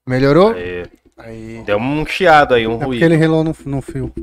Melhorou? 0.06 0.54
Aí, 0.54 0.86
Aí. 1.18 1.64
deu 1.64 1.78
um 1.78 2.06
chiado 2.06 2.54
aí, 2.54 2.68
um 2.68 2.72
É 2.74 2.78
porque 2.78 2.86
ruído. 2.88 3.06
ele 3.06 3.16
relou 3.16 3.44
no, 3.44 3.56
no 3.66 3.82
fio. 3.82 4.14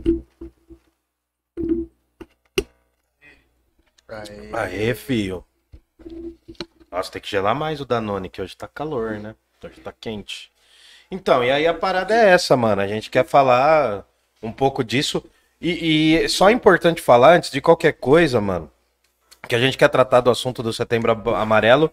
Aí. 4.09 4.51
Aê, 4.53 4.95
fio. 4.95 5.45
Nossa, 6.91 7.11
tem 7.13 7.23
que 7.23 7.29
gelar 7.31 7.55
mais 7.55 7.81
o 7.81 7.87
Danone, 7.87 8.29
que 8.29 8.43
hoje 8.43 8.57
tá 8.57 8.69
calor, 8.69 9.13
né? 9.19 9.35
Hoje 9.65 9.81
tá 9.81 9.93
quente. 9.99 10.51
Então, 11.11 11.43
e 11.45 11.51
aí 11.51 11.67
a 11.67 11.75
parada 11.75 12.15
é 12.15 12.31
essa, 12.31 12.57
mano. 12.57 12.83
A 12.83 12.87
gente 12.87 13.11
quer 13.11 13.25
falar 13.25 14.07
um 14.43 14.53
pouco 14.53 14.83
disso. 14.85 15.25
E, 15.61 16.23
e 16.25 16.29
só 16.29 16.49
é 16.51 16.53
importante 16.53 17.01
falar, 17.01 17.37
antes 17.37 17.51
de 17.51 17.61
qualquer 17.61 17.93
coisa, 17.93 18.41
mano, 18.41 18.71
que 19.49 19.55
a 19.55 19.59
gente 19.61 19.77
quer 19.77 19.89
tratar 19.89 20.21
do 20.21 20.31
assunto 20.31 20.63
do 20.63 20.73
setembro 20.73 21.13
amarelo, 21.35 21.91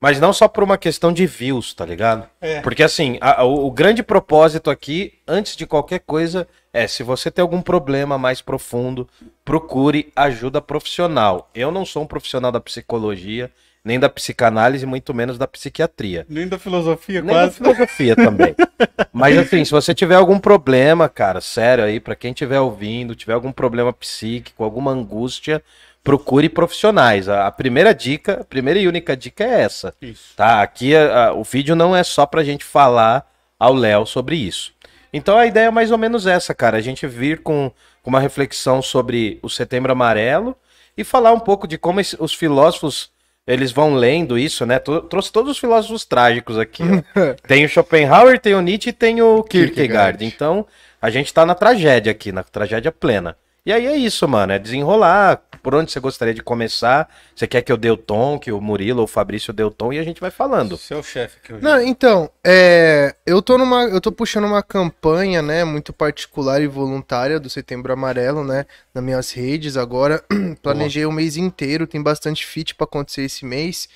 mas 0.00 0.20
não 0.20 0.32
só 0.32 0.46
por 0.46 0.62
uma 0.62 0.76
questão 0.78 1.12
de 1.12 1.26
views, 1.26 1.72
tá 1.74 1.84
ligado? 1.84 2.28
É. 2.40 2.60
Porque 2.60 2.82
assim, 2.82 3.18
a- 3.20 3.40
a- 3.40 3.44
o, 3.44 3.70
grande 3.70 4.02
propósito 4.02 4.70
aqui, 4.70 5.14
antes 5.26 5.56
de 5.56 5.66
qualquer 5.66 6.00
coisa, 6.00 6.46
é 6.72 6.86
se 6.86 7.02
você 7.02 7.30
tem 7.30 7.42
algum 7.42 7.62
problema 7.62 8.18
mais 8.18 8.40
profundo, 8.40 9.08
procure 9.44 10.12
ajuda 10.14 10.60
profissional. 10.60 11.48
Eu 11.54 11.70
não 11.70 11.84
sou 11.84 12.02
um 12.02 12.06
profissional 12.06 12.52
da 12.52 12.60
psicologia, 12.60 13.50
nem 13.84 13.98
da 13.98 14.08
psicanálise, 14.08 14.86
muito 14.86 15.12
menos 15.14 15.36
da 15.38 15.46
psiquiatria. 15.46 16.24
Nem 16.28 16.48
da 16.48 16.58
filosofia, 16.58 17.20
Nem 17.20 17.34
da 17.34 17.40
quase. 17.42 17.56
filosofia 17.56 18.16
também. 18.16 18.54
Mas 19.12 19.36
assim, 19.38 19.64
se 19.64 19.70
você 19.70 19.94
tiver 19.94 20.14
algum 20.16 20.38
problema, 20.38 21.08
cara, 21.08 21.40
sério 21.40 21.84
aí, 21.84 21.98
pra 22.00 22.14
quem 22.16 22.30
estiver 22.32 22.60
ouvindo, 22.60 23.14
tiver 23.14 23.34
algum 23.34 23.52
problema 23.52 23.92
psíquico, 23.92 24.64
alguma 24.64 24.90
angústia, 24.90 25.62
procure 26.04 26.48
profissionais. 26.50 27.28
A, 27.28 27.50
primeira 27.50 27.94
dica, 27.94 28.42
a 28.42 28.44
primeira 28.44 28.78
e 28.78 28.86
única 28.86 29.16
dica 29.16 29.42
é 29.42 29.62
essa. 29.62 29.94
Isso. 30.02 30.34
Tá? 30.36 30.60
Aqui 30.62 30.94
a- 30.94 31.28
a- 31.28 31.32
o 31.32 31.42
vídeo 31.42 31.74
não 31.74 31.96
é 31.96 32.04
só 32.04 32.26
pra 32.26 32.44
gente 32.44 32.62
falar 32.64 33.26
ao 33.58 33.72
Léo 33.72 34.04
sobre 34.06 34.36
isso. 34.36 34.72
Então 35.12 35.38
a 35.38 35.46
ideia 35.46 35.66
é 35.66 35.70
mais 35.70 35.90
ou 35.90 35.96
menos 35.98 36.26
essa, 36.26 36.52
cara. 36.54 36.76
A 36.76 36.80
gente 36.80 37.06
vir 37.06 37.38
com, 37.42 37.72
com 38.02 38.10
uma 38.10 38.20
reflexão 38.20 38.82
sobre 38.82 39.38
o 39.42 39.48
Setembro 39.48 39.92
Amarelo 39.92 40.54
e 40.96 41.02
falar 41.02 41.32
um 41.32 41.40
pouco 41.40 41.66
de 41.66 41.78
como 41.78 42.00
os 42.18 42.34
filósofos 42.34 43.10
eles 43.46 43.70
vão 43.72 43.94
lendo 43.94 44.38
isso, 44.38 44.64
né? 44.64 44.78
Tô- 44.78 45.02
trouxe 45.02 45.30
todos 45.30 45.52
os 45.52 45.58
filósofos 45.58 46.04
trágicos 46.04 46.58
aqui. 46.58 46.82
tem 47.46 47.64
o 47.64 47.68
Schopenhauer, 47.68 48.38
tem 48.38 48.54
o 48.54 48.60
Nietzsche 48.62 48.88
e 48.90 48.92
tem 48.92 49.20
o 49.22 49.42
Kierkegaard. 49.42 49.74
Kierkegaard. 50.18 50.24
Então 50.24 50.66
a 51.00 51.10
gente 51.10 51.32
tá 51.32 51.44
na 51.46 51.54
tragédia 51.54 52.10
aqui, 52.12 52.32
na 52.32 52.42
tragédia 52.42 52.90
plena. 52.92 53.36
E 53.64 53.72
aí 53.72 53.86
é 53.86 53.96
isso, 53.96 54.26
mano. 54.28 54.52
É 54.52 54.58
desenrolar. 54.58 55.40
Por 55.64 55.74
onde 55.74 55.90
você 55.90 55.98
gostaria 55.98 56.34
de 56.34 56.42
começar? 56.42 57.08
Você 57.34 57.46
quer 57.46 57.62
que 57.62 57.72
eu 57.72 57.78
dê 57.78 57.90
o 57.90 57.96
tom, 57.96 58.38
que 58.38 58.52
o 58.52 58.60
Murilo 58.60 58.98
ou 58.98 59.04
o 59.04 59.08
Fabrício 59.08 59.50
dê 59.50 59.64
o 59.64 59.70
tom 59.70 59.94
e 59.94 59.98
a 59.98 60.02
gente 60.02 60.20
vai 60.20 60.30
falando. 60.30 60.76
Seu 60.76 61.02
chefe 61.02 61.40
que 61.42 61.52
eu 61.52 61.58
Não, 61.58 61.80
então, 61.80 62.30
é, 62.44 63.16
eu 63.24 63.40
tô 63.40 63.56
numa, 63.56 63.84
eu 63.84 63.98
tô 63.98 64.12
puxando 64.12 64.44
uma 64.44 64.62
campanha, 64.62 65.40
né, 65.40 65.64
muito 65.64 65.90
particular 65.90 66.60
e 66.60 66.66
voluntária 66.66 67.40
do 67.40 67.48
Setembro 67.48 67.94
Amarelo, 67.94 68.44
né, 68.44 68.66
nas 68.92 69.02
minhas 69.02 69.30
redes 69.30 69.78
agora. 69.78 70.22
Planejei 70.62 71.06
o 71.06 71.12
mês 71.12 71.38
inteiro, 71.38 71.86
tem 71.86 72.02
bastante 72.02 72.44
fit 72.44 72.74
pra 72.74 72.84
acontecer 72.84 73.22
esse 73.22 73.46
mês, 73.46 73.88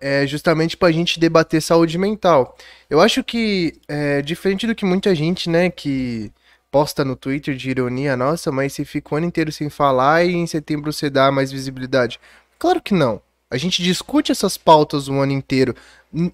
é, 0.00 0.26
justamente 0.26 0.74
pra 0.74 0.90
gente 0.90 1.20
debater 1.20 1.60
saúde 1.60 1.98
mental. 1.98 2.56
Eu 2.88 2.98
acho 2.98 3.22
que, 3.22 3.74
é, 3.86 4.22
diferente 4.22 4.66
do 4.66 4.74
que 4.74 4.86
muita 4.86 5.14
gente, 5.14 5.50
né, 5.50 5.68
que 5.68 6.32
posta 6.74 7.04
no 7.04 7.14
Twitter 7.14 7.54
de 7.54 7.70
ironia, 7.70 8.16
nossa, 8.16 8.50
mas 8.50 8.72
você 8.72 8.84
fica 8.84 9.14
o 9.14 9.16
ano 9.16 9.26
inteiro 9.26 9.52
sem 9.52 9.70
falar 9.70 10.24
e 10.24 10.34
em 10.34 10.44
setembro 10.44 10.92
você 10.92 11.08
dá 11.08 11.30
mais 11.30 11.52
visibilidade. 11.52 12.18
Claro 12.58 12.82
que 12.82 12.92
não. 12.92 13.22
A 13.48 13.56
gente 13.56 13.80
discute 13.80 14.32
essas 14.32 14.58
pautas 14.58 15.06
o 15.06 15.20
ano 15.20 15.30
inteiro. 15.30 15.72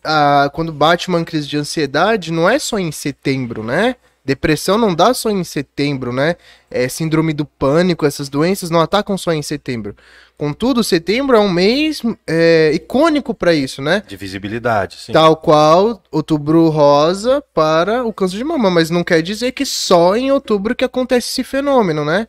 Ah, 0.02 0.50
quando 0.54 0.72
bate 0.72 1.08
uma 1.08 1.22
crise 1.26 1.46
de 1.46 1.58
ansiedade, 1.58 2.32
não 2.32 2.48
é 2.48 2.58
só 2.58 2.78
em 2.78 2.90
setembro, 2.90 3.62
né? 3.62 3.96
Depressão 4.24 4.76
não 4.76 4.94
dá 4.94 5.14
só 5.14 5.30
em 5.30 5.42
setembro, 5.42 6.12
né? 6.12 6.36
É, 6.70 6.88
síndrome 6.88 7.32
do 7.32 7.44
pânico, 7.44 8.04
essas 8.04 8.28
doenças 8.28 8.70
não 8.70 8.80
atacam 8.80 9.16
só 9.16 9.32
em 9.32 9.42
setembro. 9.42 9.96
Contudo, 10.36 10.84
setembro 10.84 11.36
é 11.36 11.40
um 11.40 11.50
mês 11.50 12.02
é, 12.26 12.70
icônico 12.74 13.34
para 13.34 13.54
isso, 13.54 13.82
né? 13.82 14.02
De 14.06 14.16
visibilidade, 14.16 14.96
sim. 14.96 15.12
Tal 15.12 15.36
qual 15.36 16.02
outubro 16.10 16.68
rosa 16.68 17.42
para 17.54 18.04
o 18.04 18.12
câncer 18.12 18.36
de 18.36 18.44
mama, 18.44 18.70
mas 18.70 18.90
não 18.90 19.02
quer 19.02 19.22
dizer 19.22 19.52
que 19.52 19.64
só 19.64 20.14
em 20.14 20.30
outubro 20.30 20.74
que 20.74 20.84
acontece 20.84 21.28
esse 21.28 21.44
fenômeno, 21.44 22.04
né? 22.04 22.28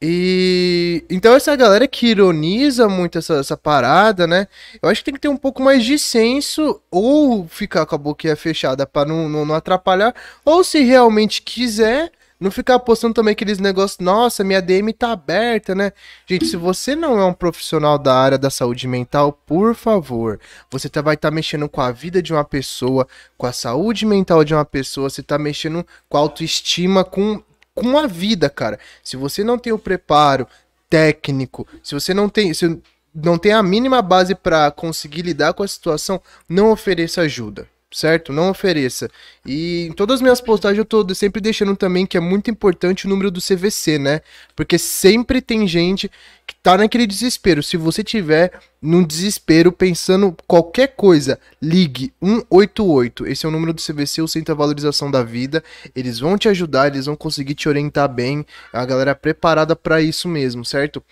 E 0.00 1.04
então 1.08 1.34
essa 1.34 1.56
galera 1.56 1.88
que 1.88 2.08
ironiza 2.08 2.86
muito 2.86 3.16
essa, 3.16 3.34
essa 3.36 3.56
parada, 3.56 4.26
né? 4.26 4.46
Eu 4.82 4.90
acho 4.90 5.00
que 5.00 5.06
tem 5.06 5.14
que 5.14 5.20
ter 5.20 5.28
um 5.28 5.36
pouco 5.38 5.62
mais 5.62 5.84
de 5.84 5.98
senso 5.98 6.80
ou 6.90 7.48
ficar 7.48 7.86
com 7.86 7.94
a 7.94 7.98
boquinha 7.98 8.36
fechada 8.36 8.86
para 8.86 9.08
não, 9.08 9.26
não, 9.28 9.46
não 9.46 9.54
atrapalhar, 9.54 10.14
ou 10.44 10.62
se 10.62 10.82
realmente 10.82 11.40
quiser, 11.40 12.12
não 12.38 12.50
ficar 12.50 12.78
postando 12.78 13.14
também 13.14 13.32
aqueles 13.32 13.58
negócios, 13.58 13.98
nossa, 13.98 14.44
minha 14.44 14.60
DM 14.60 14.92
tá 14.92 15.12
aberta, 15.12 15.74
né? 15.74 15.92
Gente, 16.26 16.44
se 16.46 16.56
você 16.56 16.94
não 16.94 17.18
é 17.18 17.24
um 17.24 17.32
profissional 17.32 17.98
da 17.98 18.14
área 18.14 18.36
da 18.36 18.50
saúde 18.50 18.86
mental, 18.86 19.32
por 19.32 19.74
favor, 19.74 20.38
você 20.70 20.88
tá, 20.90 21.00
vai 21.00 21.14
estar 21.14 21.30
mexendo 21.30 21.68
com 21.68 21.80
a 21.80 21.90
vida 21.90 22.20
de 22.20 22.34
uma 22.34 22.44
pessoa, 22.44 23.08
com 23.38 23.46
a 23.46 23.52
saúde 23.52 24.04
mental 24.04 24.44
de 24.44 24.54
uma 24.54 24.64
pessoa, 24.64 25.08
você 25.08 25.22
tá 25.22 25.38
mexendo 25.38 25.86
com 26.08 26.18
a 26.18 26.20
autoestima, 26.20 27.02
com, 27.02 27.42
com 27.76 27.98
a 27.98 28.06
vida, 28.06 28.48
cara. 28.48 28.80
Se 29.04 29.16
você 29.16 29.44
não 29.44 29.58
tem 29.58 29.72
o 29.72 29.78
preparo 29.78 30.48
técnico, 30.88 31.68
se 31.82 31.94
você 31.94 32.14
não 32.14 32.28
tem, 32.28 32.52
se 32.54 32.80
não 33.14 33.36
tem 33.36 33.52
a 33.52 33.62
mínima 33.62 34.00
base 34.00 34.34
pra 34.34 34.70
conseguir 34.70 35.22
lidar 35.22 35.52
com 35.52 35.62
a 35.62 35.68
situação, 35.68 36.20
não 36.48 36.72
ofereça 36.72 37.20
ajuda. 37.20 37.68
Certo? 37.92 38.32
Não 38.32 38.50
ofereça. 38.50 39.08
E 39.46 39.86
em 39.86 39.92
todas 39.92 40.16
as 40.16 40.20
minhas 40.20 40.40
postagens 40.40 40.78
eu 40.78 40.84
tô 40.84 41.14
sempre 41.14 41.40
deixando 41.40 41.76
também 41.76 42.04
que 42.04 42.16
é 42.16 42.20
muito 42.20 42.50
importante 42.50 43.06
o 43.06 43.08
número 43.08 43.30
do 43.30 43.40
CVC, 43.40 43.96
né? 43.96 44.20
Porque 44.56 44.76
sempre 44.76 45.40
tem 45.40 45.68
gente 45.68 46.10
que 46.44 46.54
tá 46.56 46.76
naquele 46.76 47.06
desespero. 47.06 47.62
Se 47.62 47.76
você 47.76 48.02
tiver 48.02 48.52
num 48.82 49.04
desespero 49.04 49.70
pensando 49.70 50.36
qualquer 50.48 50.96
coisa, 50.96 51.38
ligue 51.62 52.12
188. 52.20 53.26
Esse 53.28 53.46
é 53.46 53.48
o 53.48 53.52
número 53.52 53.72
do 53.72 53.80
CVC, 53.80 54.20
o 54.20 54.28
Centro 54.28 54.52
de 54.52 54.58
Valorização 54.58 55.08
da 55.08 55.22
Vida. 55.22 55.62
Eles 55.94 56.18
vão 56.18 56.36
te 56.36 56.48
ajudar, 56.48 56.88
eles 56.88 57.06
vão 57.06 57.14
conseguir 57.14 57.54
te 57.54 57.68
orientar 57.68 58.08
bem. 58.08 58.44
A 58.72 58.84
galera 58.84 59.12
é 59.12 59.14
preparada 59.14 59.76
pra 59.76 60.02
isso 60.02 60.28
mesmo, 60.28 60.64
certo? 60.64 61.02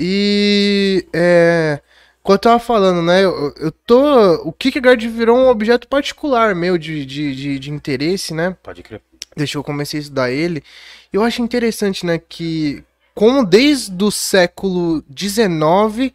E 0.00 1.06
é, 1.12 1.80
como 2.28 2.34
eu 2.34 2.40
tava 2.40 2.58
falando, 2.58 3.00
né? 3.00 3.24
Eu, 3.24 3.54
eu 3.56 3.72
tô. 3.72 4.34
O 4.46 4.52
Kierkegaard 4.52 5.08
virou 5.08 5.38
um 5.38 5.48
objeto 5.48 5.88
particular 5.88 6.54
meu 6.54 6.76
de, 6.76 7.06
de, 7.06 7.34
de, 7.34 7.58
de 7.58 7.70
interesse, 7.70 8.34
né? 8.34 8.54
Pode 8.62 8.82
crer. 8.82 9.00
Deixa 9.34 9.56
eu 9.56 9.64
comecei 9.64 9.98
a 9.98 10.02
estudar 10.02 10.30
ele. 10.30 10.62
Eu 11.10 11.24
acho 11.24 11.40
interessante, 11.40 12.04
né, 12.04 12.18
que 12.18 12.84
como 13.14 13.46
desde 13.46 14.04
o 14.04 14.10
século 14.10 15.02
XIX 15.18 16.12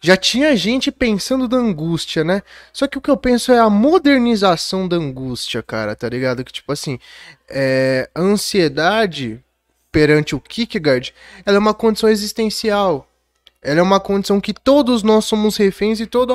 já 0.00 0.16
tinha 0.16 0.56
gente 0.56 0.90
pensando 0.90 1.46
da 1.46 1.56
angústia, 1.56 2.24
né? 2.24 2.42
Só 2.72 2.88
que 2.88 2.98
o 2.98 3.00
que 3.00 3.10
eu 3.10 3.16
penso 3.16 3.52
é 3.52 3.58
a 3.60 3.70
modernização 3.70 4.88
da 4.88 4.96
angústia, 4.96 5.62
cara, 5.62 5.94
tá 5.94 6.08
ligado? 6.08 6.42
Que 6.42 6.52
tipo 6.52 6.72
assim, 6.72 6.98
é, 7.48 8.10
a 8.12 8.20
ansiedade 8.20 9.40
perante 9.92 10.34
o 10.34 10.40
Kierkegaard, 10.40 11.14
ela 11.46 11.58
é 11.58 11.60
uma 11.60 11.74
condição 11.74 12.08
existencial. 12.08 13.08
Ela 13.64 13.80
é 13.80 13.82
uma 13.82 13.98
condição 13.98 14.38
que 14.38 14.52
todos 14.52 15.02
nós 15.02 15.24
somos 15.24 15.56
reféns 15.56 15.98
e 15.98 16.06
todo 16.06 16.34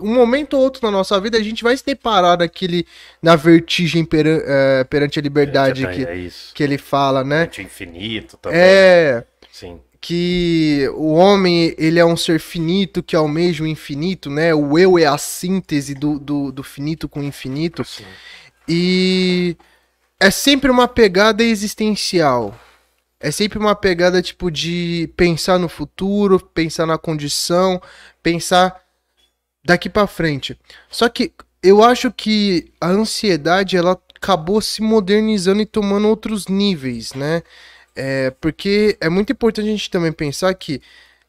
um 0.00 0.14
momento 0.14 0.54
ou 0.54 0.62
outro 0.62 0.80
na 0.84 0.92
nossa 0.92 1.20
vida 1.20 1.36
a 1.36 1.42
gente 1.42 1.64
vai 1.64 1.76
se 1.76 1.84
deparar 1.84 2.38
naquele 2.38 2.86
na 3.20 3.34
vertigem 3.34 4.04
peran- 4.04 4.40
eh, 4.44 4.84
perante 4.84 5.18
a 5.18 5.22
liberdade 5.22 5.84
é, 5.84 5.92
que, 5.92 6.02
é 6.04 6.30
que 6.54 6.62
ele 6.62 6.78
fala, 6.78 7.24
né? 7.24 7.40
Mente 7.40 7.62
infinito 7.62 8.36
também. 8.36 8.60
É 8.60 9.24
Sim. 9.52 9.80
que 10.00 10.88
o 10.94 11.14
homem 11.14 11.74
ele 11.76 11.98
é 11.98 12.04
um 12.04 12.16
ser 12.16 12.38
finito 12.38 13.02
que 13.02 13.16
almeja 13.16 13.64
o 13.64 13.66
infinito, 13.66 14.30
né? 14.30 14.54
O 14.54 14.78
eu 14.78 14.96
é 14.96 15.04
a 15.04 15.18
síntese 15.18 15.94
do, 15.94 16.16
do, 16.16 16.52
do 16.52 16.62
finito 16.62 17.08
com 17.08 17.18
o 17.18 17.24
infinito. 17.24 17.84
Sim. 17.84 18.04
E 18.68 19.56
é 20.20 20.30
sempre 20.30 20.70
uma 20.70 20.86
pegada 20.86 21.42
existencial. 21.42 22.56
É 23.20 23.30
sempre 23.30 23.58
uma 23.58 23.74
pegada 23.74 24.22
tipo 24.22 24.50
de 24.50 25.12
pensar 25.16 25.58
no 25.58 25.68
futuro, 25.68 26.38
pensar 26.38 26.86
na 26.86 26.96
condição, 26.96 27.80
pensar 28.22 28.80
daqui 29.64 29.88
pra 29.88 30.06
frente. 30.06 30.58
Só 30.88 31.08
que 31.08 31.32
eu 31.62 31.82
acho 31.82 32.12
que 32.12 32.72
a 32.80 32.88
ansiedade 32.88 33.76
ela 33.76 34.00
acabou 34.14 34.60
se 34.60 34.80
modernizando 34.82 35.60
e 35.60 35.66
tomando 35.66 36.08
outros 36.08 36.46
níveis, 36.46 37.12
né? 37.14 37.42
É, 37.96 38.30
porque 38.40 38.96
é 39.00 39.08
muito 39.08 39.32
importante 39.32 39.68
a 39.68 39.72
gente 39.72 39.90
também 39.90 40.12
pensar 40.12 40.54
que 40.54 40.80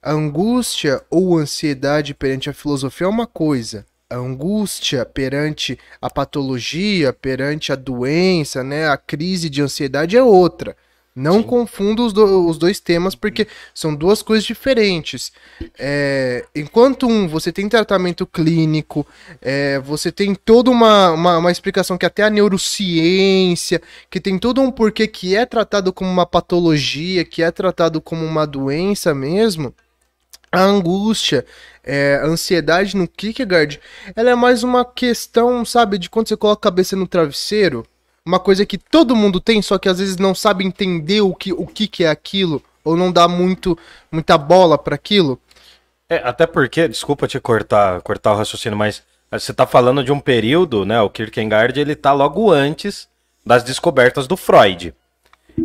a 0.01 0.11
angústia 0.11 1.01
ou 1.09 1.37
ansiedade 1.37 2.13
perante 2.13 2.49
a 2.49 2.53
filosofia 2.53 3.05
é 3.05 3.09
uma 3.09 3.25
coisa. 3.25 3.85
A 4.09 4.15
angústia 4.15 5.05
perante 5.05 5.77
a 6.01 6.09
patologia, 6.09 7.11
perante 7.11 7.71
a 7.71 7.75
doença, 7.75 8.63
né, 8.63 8.87
a 8.87 8.97
crise 8.97 9.49
de 9.49 9.61
ansiedade 9.61 10.15
é 10.15 10.23
outra. 10.23 10.75
Não 11.19 11.41
Sim. 11.41 11.43
confunda 11.43 12.01
os, 12.01 12.13
do- 12.13 12.47
os 12.47 12.57
dois 12.57 12.79
temas, 12.79 13.13
porque 13.13 13.45
são 13.73 13.93
duas 13.93 14.21
coisas 14.21 14.45
diferentes. 14.45 15.33
É, 15.77 16.45
enquanto 16.55 17.07
um 17.07 17.27
você 17.27 17.51
tem 17.51 17.67
tratamento 17.67 18.25
clínico, 18.25 19.05
é, 19.41 19.79
você 19.79 20.13
tem 20.13 20.33
toda 20.33 20.71
uma, 20.71 21.11
uma, 21.11 21.37
uma 21.37 21.51
explicação 21.51 21.97
que 21.97 22.05
até 22.05 22.23
a 22.23 22.29
neurociência, 22.29 23.81
que 24.09 24.21
tem 24.21 24.39
todo 24.39 24.61
um 24.61 24.71
porquê 24.71 25.07
que 25.07 25.35
é 25.35 25.45
tratado 25.45 25.91
como 25.91 26.09
uma 26.09 26.25
patologia, 26.25 27.25
que 27.25 27.43
é 27.43 27.51
tratado 27.51 27.99
como 27.99 28.23
uma 28.25 28.47
doença 28.47 29.13
mesmo. 29.13 29.75
A 30.51 30.61
angústia, 30.63 31.45
é, 31.83 32.19
a 32.23 32.27
ansiedade 32.27 32.95
no 32.95 33.07
Kierkegaard, 33.09 33.79
ela 34.15 34.29
é 34.31 34.35
mais 34.35 34.63
uma 34.63 34.85
questão, 34.85 35.65
sabe, 35.65 35.97
de 35.97 36.09
quando 36.09 36.29
você 36.29 36.37
coloca 36.37 36.59
a 36.67 36.71
cabeça 36.71 36.95
no 36.95 37.05
travesseiro, 37.05 37.85
uma 38.25 38.39
coisa 38.39 38.65
que 38.65 38.77
todo 38.77 39.15
mundo 39.15 39.39
tem, 39.39 39.61
só 39.61 39.77
que 39.77 39.89
às 39.89 39.99
vezes 39.99 40.17
não 40.17 40.35
sabe 40.35 40.65
entender 40.65 41.21
o 41.21 41.33
que, 41.33 41.51
o 41.51 41.65
que, 41.65 41.87
que 41.87 42.03
é 42.03 42.09
aquilo, 42.09 42.61
ou 42.83 42.95
não 42.95 43.11
dá 43.11 43.27
muito, 43.27 43.77
muita 44.11 44.37
bola 44.37 44.77
para 44.77 44.95
aquilo. 44.95 45.39
É, 46.09 46.17
até 46.17 46.47
porque, 46.47 46.87
desculpa 46.87 47.27
te 47.27 47.39
cortar, 47.39 48.01
cortar 48.01 48.33
o 48.33 48.37
raciocínio, 48.37 48.77
mas 48.77 49.03
você 49.31 49.53
tá 49.53 49.67
falando 49.67 50.03
de 50.03 50.11
um 50.11 50.19
período, 50.19 50.85
né? 50.85 50.99
O 51.01 51.09
Kierkegaard, 51.09 51.79
ele 51.79 51.95
tá 51.95 52.11
logo 52.13 52.51
antes 52.51 53.07
das 53.45 53.63
descobertas 53.63 54.27
do 54.27 54.35
Freud. 54.35 54.93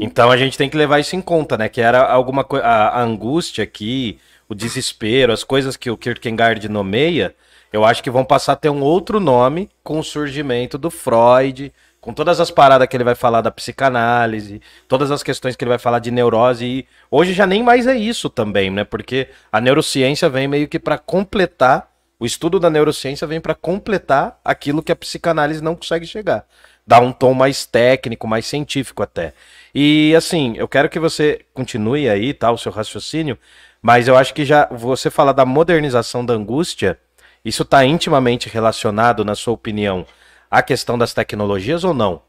Então 0.00 0.30
a 0.30 0.36
gente 0.36 0.58
tem 0.58 0.68
que 0.68 0.76
levar 0.76 0.98
isso 0.98 1.16
em 1.16 1.22
conta, 1.22 1.56
né? 1.56 1.68
Que 1.68 1.80
era 1.80 2.04
alguma 2.04 2.44
coisa. 2.44 2.66
A 2.66 3.00
angústia 3.00 3.64
aqui, 3.64 4.18
o 4.48 4.54
desespero, 4.54 5.32
as 5.32 5.44
coisas 5.44 5.76
que 5.76 5.90
o 5.90 5.96
Kierkegaard 5.96 6.68
nomeia, 6.68 7.34
eu 7.72 7.84
acho 7.84 8.02
que 8.02 8.10
vão 8.10 8.24
passar 8.24 8.52
a 8.52 8.56
ter 8.56 8.68
um 8.68 8.82
outro 8.82 9.18
nome 9.18 9.70
com 9.82 9.98
o 9.98 10.04
surgimento 10.04 10.76
do 10.76 10.90
Freud, 10.90 11.72
com 12.04 12.12
todas 12.12 12.38
as 12.38 12.50
paradas 12.50 12.86
que 12.86 12.94
ele 12.94 13.02
vai 13.02 13.14
falar 13.14 13.40
da 13.40 13.50
psicanálise, 13.50 14.60
todas 14.86 15.10
as 15.10 15.22
questões 15.22 15.56
que 15.56 15.64
ele 15.64 15.70
vai 15.70 15.78
falar 15.78 16.00
de 16.00 16.10
neurose. 16.10 16.66
E 16.66 16.86
hoje 17.10 17.32
já 17.32 17.46
nem 17.46 17.62
mais 17.62 17.86
é 17.86 17.96
isso 17.96 18.28
também, 18.28 18.70
né? 18.70 18.84
Porque 18.84 19.28
a 19.50 19.58
neurociência 19.58 20.28
vem 20.28 20.46
meio 20.46 20.68
que 20.68 20.78
para 20.78 20.98
completar, 20.98 21.90
o 22.20 22.26
estudo 22.26 22.60
da 22.60 22.68
neurociência 22.68 23.26
vem 23.26 23.40
para 23.40 23.54
completar 23.54 24.38
aquilo 24.44 24.82
que 24.82 24.92
a 24.92 24.96
psicanálise 24.96 25.64
não 25.64 25.74
consegue 25.74 26.06
chegar. 26.06 26.44
Dar 26.86 27.00
um 27.00 27.10
tom 27.10 27.32
mais 27.32 27.64
técnico, 27.64 28.28
mais 28.28 28.44
científico 28.44 29.02
até. 29.02 29.32
E 29.74 30.14
assim, 30.14 30.52
eu 30.58 30.68
quero 30.68 30.90
que 30.90 31.00
você 31.00 31.40
continue 31.54 32.06
aí, 32.06 32.34
tá, 32.34 32.52
o 32.52 32.58
seu 32.58 32.70
raciocínio, 32.70 33.38
mas 33.80 34.08
eu 34.08 34.14
acho 34.18 34.34
que 34.34 34.44
já 34.44 34.68
você 34.70 35.08
falar 35.08 35.32
da 35.32 35.46
modernização 35.46 36.22
da 36.22 36.34
angústia, 36.34 36.98
isso 37.42 37.62
está 37.62 37.82
intimamente 37.82 38.50
relacionado, 38.50 39.24
na 39.24 39.34
sua 39.34 39.54
opinião, 39.54 40.06
à 40.58 40.62
questão 40.62 40.96
das 40.98 41.12
tecnologias 41.14 41.84
ou 41.84 41.94
não? 41.94 42.22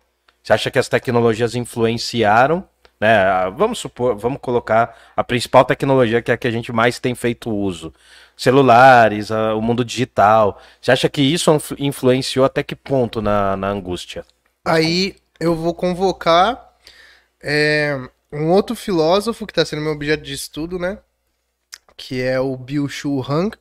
Você 0.43 0.53
acha 0.53 0.71
que 0.71 0.79
as 0.79 0.87
tecnologias 0.87 1.55
influenciaram, 1.55 2.67
né? 2.99 3.49
Vamos 3.55 3.79
supor, 3.79 4.15
vamos 4.15 4.39
colocar 4.41 4.95
a 5.15 5.23
principal 5.23 5.65
tecnologia 5.65 6.21
que 6.21 6.31
é 6.31 6.33
a 6.35 6.37
que 6.37 6.47
a 6.47 6.51
gente 6.51 6.71
mais 6.71 6.99
tem 6.99 7.15
feito 7.15 7.49
uso, 7.51 7.93
celulares, 8.37 9.31
a- 9.31 9.55
o 9.55 9.61
mundo 9.61 9.83
digital. 9.83 10.61
Você 10.81 10.91
acha 10.91 11.09
que 11.09 11.21
isso 11.21 11.51
influ- 11.53 11.77
influenciou 11.79 12.45
até 12.45 12.63
que 12.63 12.75
ponto 12.75 13.21
na, 13.21 13.57
na 13.57 13.69
angústia? 13.69 14.25
Aí 14.65 15.15
eu 15.39 15.55
vou 15.55 15.73
convocar 15.73 16.73
é, 17.43 17.95
um 18.31 18.51
outro 18.51 18.75
filósofo 18.75 19.45
que 19.45 19.51
está 19.51 19.65
sendo 19.65 19.81
meu 19.81 19.93
objeto 19.93 20.23
de 20.23 20.33
estudo, 20.33 20.79
né? 20.79 20.99
Que 21.97 22.21
é 22.21 22.39
o 22.39 22.57
Byung-Chul 22.57 23.25
Han, 23.29 23.51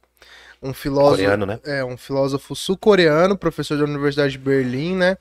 um 0.65 0.73
filósofo, 0.73 1.23
Coreano, 1.23 1.45
né? 1.45 1.61
é 1.65 1.85
um 1.85 1.97
filósofo 1.97 2.57
sul-coreano, 2.57 3.37
professor 3.37 3.77
da 3.77 3.85
Universidade 3.85 4.33
de 4.33 4.39
Berlim, 4.39 4.97
né? 4.97 5.19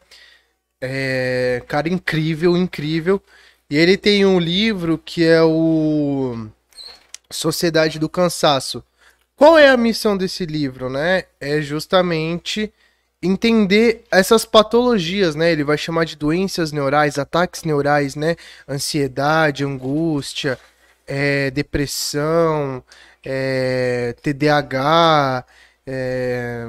É, 0.82 1.62
cara 1.68 1.90
incrível, 1.90 2.56
incrível. 2.56 3.22
E 3.70 3.78
ele 3.78 3.98
tem 3.98 4.26
um 4.26 4.40
livro 4.40 4.98
que 4.98 5.26
é 5.26 5.42
o 5.44 6.48
Sociedade 7.30 8.00
do 8.00 8.08
Cansaço. 8.08 8.84
Qual 9.36 9.58
é 9.58 9.70
a 9.70 9.78
missão 9.78 10.16
desse 10.16 10.46
livro, 10.46 10.90
né? 10.90 11.26
É 11.42 11.60
justamente 11.62 12.72
entender 13.22 14.04
essas 14.12 14.46
patologias, 14.46 15.36
né? 15.36 15.52
Ele 15.52 15.64
vai 15.64 15.78
chamar 15.78 16.06
de 16.06 16.16
doenças 16.16 16.72
neurais, 16.72 17.18
ataques 17.18 17.64
neurais, 17.64 18.16
né? 18.16 18.36
Ansiedade, 18.68 19.66
angústia, 19.66 20.58
é, 21.08 21.52
depressão, 21.52 22.84
é, 23.24 24.16
TDAH, 24.22 25.46
é, 25.86 26.66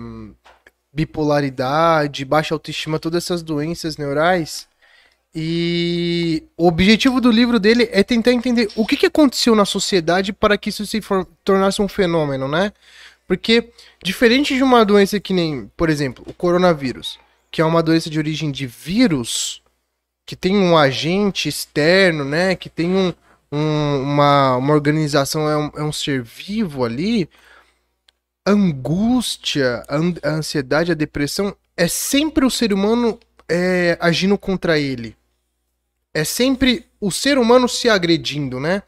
bipolaridade, 0.93 2.25
baixa 2.25 2.55
autoestima, 2.55 2.99
todas 2.99 3.25
essas 3.25 3.43
doenças 3.43 3.97
neurais. 3.97 4.69
E 5.35 6.45
o 6.57 6.69
objetivo 6.69 7.21
do 7.21 7.31
livro 7.31 7.59
dele 7.59 7.89
é 7.91 8.05
tentar 8.05 8.33
entender 8.33 8.69
o 8.77 8.87
que, 8.87 8.97
que 8.97 9.07
aconteceu 9.07 9.57
na 9.57 9.65
sociedade 9.65 10.33
para 10.33 10.57
que 10.57 10.69
isso 10.69 10.87
se 10.87 11.01
tornasse 11.43 11.83
um 11.83 11.89
fenômeno, 11.89 12.47
né? 12.47 12.73
Porque, 13.27 13.71
diferente 14.03 14.55
de 14.55 14.63
uma 14.63 14.85
doença 14.85 15.19
que 15.19 15.33
nem, 15.33 15.69
por 15.77 15.91
exemplo, 15.91 16.25
o 16.29 16.33
coronavírus, 16.33 17.19
que 17.51 17.61
é 17.61 17.65
uma 17.65 17.83
doença 17.83 18.09
de 18.09 18.19
origem 18.19 18.53
de 18.53 18.67
vírus, 18.67 19.61
que 20.25 20.37
tem 20.37 20.57
um 20.57 20.77
agente 20.77 21.49
externo, 21.49 22.25
né? 22.25 22.55
Que 22.55 22.69
tem 22.69 22.95
um, 22.95 23.13
um- 23.55 24.03
uma, 24.03 24.57
uma 24.57 24.75
organização, 24.75 25.49
é 25.49 25.57
um, 25.57 25.71
é 25.77 25.83
um 25.83 25.93
ser 25.93 26.23
vivo 26.23 26.85
ali. 26.85 27.29
A 28.47 28.51
angústia, 28.51 29.83
a, 29.89 29.97
an- 29.97 30.15
a 30.23 30.31
ansiedade, 30.31 30.93
a 30.93 30.95
depressão 30.95 31.57
é 31.77 31.89
sempre 31.89 32.45
o 32.45 32.51
ser 32.51 32.73
humano 32.73 33.19
é, 33.49 33.97
agindo 34.01 34.37
contra 34.37 34.79
ele. 34.79 35.17
É 36.13 36.25
sempre 36.25 36.87
o 37.01 37.11
ser 37.11 37.39
humano 37.39 37.69
se 37.69 37.89
agredindo, 37.89 38.61
né? 38.61 38.83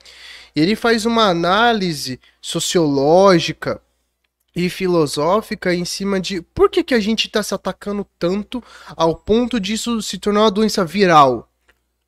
E 0.55 0.61
ele 0.61 0.77
faz 0.77 1.05
uma 1.05 1.25
análise 1.29 2.21
sociológica 2.41 3.81
e 4.55 4.71
filosófica 4.71 5.75
em 5.75 5.85
cima 5.85 6.19
de 6.21 6.41
por 6.41 6.71
que, 6.71 6.83
que 6.83 6.95
a 6.95 7.01
gente 7.01 7.27
está 7.27 7.43
se 7.43 7.55
atacando 7.55 8.07
tanto 8.19 8.63
ao 8.97 9.15
ponto 9.15 9.61
disso 9.61 10.01
se 10.01 10.19
tornar 10.19 10.43
uma 10.43 10.51
doença 10.51 10.85
viral. 10.85 11.51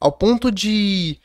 Ao 0.00 0.12
ponto 0.12 0.50
de. 0.50 1.18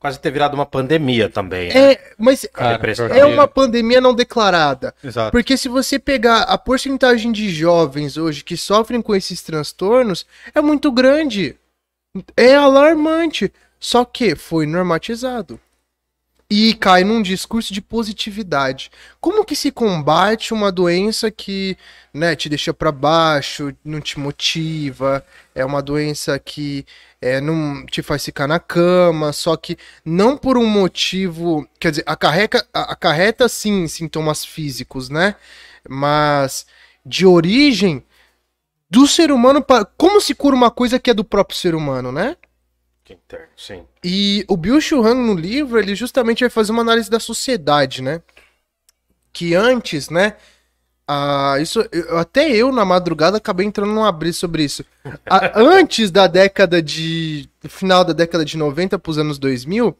Quase 0.00 0.18
ter 0.18 0.30
virado 0.30 0.54
uma 0.54 0.64
pandemia 0.64 1.28
também. 1.28 1.68
né? 1.68 1.92
É, 1.92 2.12
mas 2.18 2.46
A 2.54 2.72
depressão. 2.72 3.06
é 3.08 3.22
uma 3.26 3.46
pandemia 3.46 4.00
não 4.00 4.14
declarada. 4.14 4.94
Exato. 5.04 5.30
Porque 5.30 5.58
se 5.58 5.68
você 5.68 5.98
pegar 5.98 6.40
a 6.44 6.56
porcentagem 6.56 7.30
de 7.30 7.50
jovens 7.50 8.16
hoje 8.16 8.42
que 8.42 8.56
sofrem 8.56 9.02
com 9.02 9.14
esses 9.14 9.42
transtornos, 9.42 10.24
é 10.54 10.60
muito 10.62 10.90
grande. 10.90 11.54
É 12.34 12.54
alarmante. 12.56 13.52
Só 13.78 14.04
que 14.04 14.34
foi 14.34 14.64
normatizado. 14.64 15.60
E 16.52 16.74
cai 16.74 17.04
num 17.04 17.22
discurso 17.22 17.72
de 17.72 17.80
positividade. 17.80 18.90
Como 19.20 19.44
que 19.44 19.54
se 19.54 19.70
combate 19.70 20.52
uma 20.52 20.72
doença 20.72 21.30
que, 21.30 21.76
né, 22.12 22.34
te 22.34 22.48
deixa 22.48 22.74
pra 22.74 22.90
baixo, 22.90 23.72
não 23.84 24.00
te 24.00 24.18
motiva, 24.18 25.24
é 25.54 25.64
uma 25.64 25.80
doença 25.80 26.38
que 26.38 26.84
é, 27.20 27.40
não 27.40 27.84
te 27.86 28.02
faz 28.02 28.24
ficar 28.24 28.46
na 28.46 28.58
cama, 28.58 29.32
só 29.32 29.56
que 29.56 29.76
não 30.04 30.36
por 30.36 30.56
um 30.56 30.66
motivo, 30.66 31.68
quer 31.78 31.90
dizer, 31.90 32.04
acarreta, 32.06 32.66
acarreta 32.72 33.48
sim 33.48 33.86
sintomas 33.86 34.44
físicos, 34.44 35.08
né? 35.08 35.36
Mas 35.88 36.66
de 37.04 37.26
origem 37.26 38.02
do 38.88 39.06
ser 39.06 39.30
humano 39.30 39.62
para 39.62 39.84
como 39.84 40.20
se 40.20 40.34
cura 40.34 40.56
uma 40.56 40.70
coisa 40.70 40.98
que 40.98 41.10
é 41.10 41.14
do 41.14 41.24
próprio 41.24 41.58
ser 41.58 41.74
humano, 41.74 42.10
né? 42.10 42.36
Interno, 43.12 43.48
Sim. 43.56 43.84
E 44.04 44.44
o 44.48 44.56
Byung-Chul 44.56 45.04
Han 45.04 45.14
no 45.14 45.34
livro, 45.34 45.78
ele 45.78 45.96
justamente 45.96 46.40
vai 46.40 46.50
fazer 46.50 46.70
uma 46.70 46.82
análise 46.82 47.10
da 47.10 47.18
sociedade, 47.18 48.02
né? 48.02 48.22
Que 49.32 49.54
antes, 49.54 50.08
né? 50.08 50.36
Ah, 51.12 51.56
isso, 51.60 51.80
eu- 51.90 52.18
até 52.18 52.48
eu 52.50 52.70
na 52.70 52.84
madrugada 52.84 53.38
acabei 53.38 53.66
entrando 53.66 53.92
num 53.92 54.04
abrir 54.04 54.32
sobre 54.32 54.62
isso. 54.62 54.84
A- 55.28 55.58
antes 55.60 56.08
da 56.08 56.28
década 56.28 56.80
de. 56.80 57.48
final 57.68 58.04
da 58.04 58.12
década 58.12 58.44
de 58.44 58.56
90 58.56 58.96
para 58.96 59.10
os 59.10 59.18
anos 59.18 59.36
2000, 59.36 59.96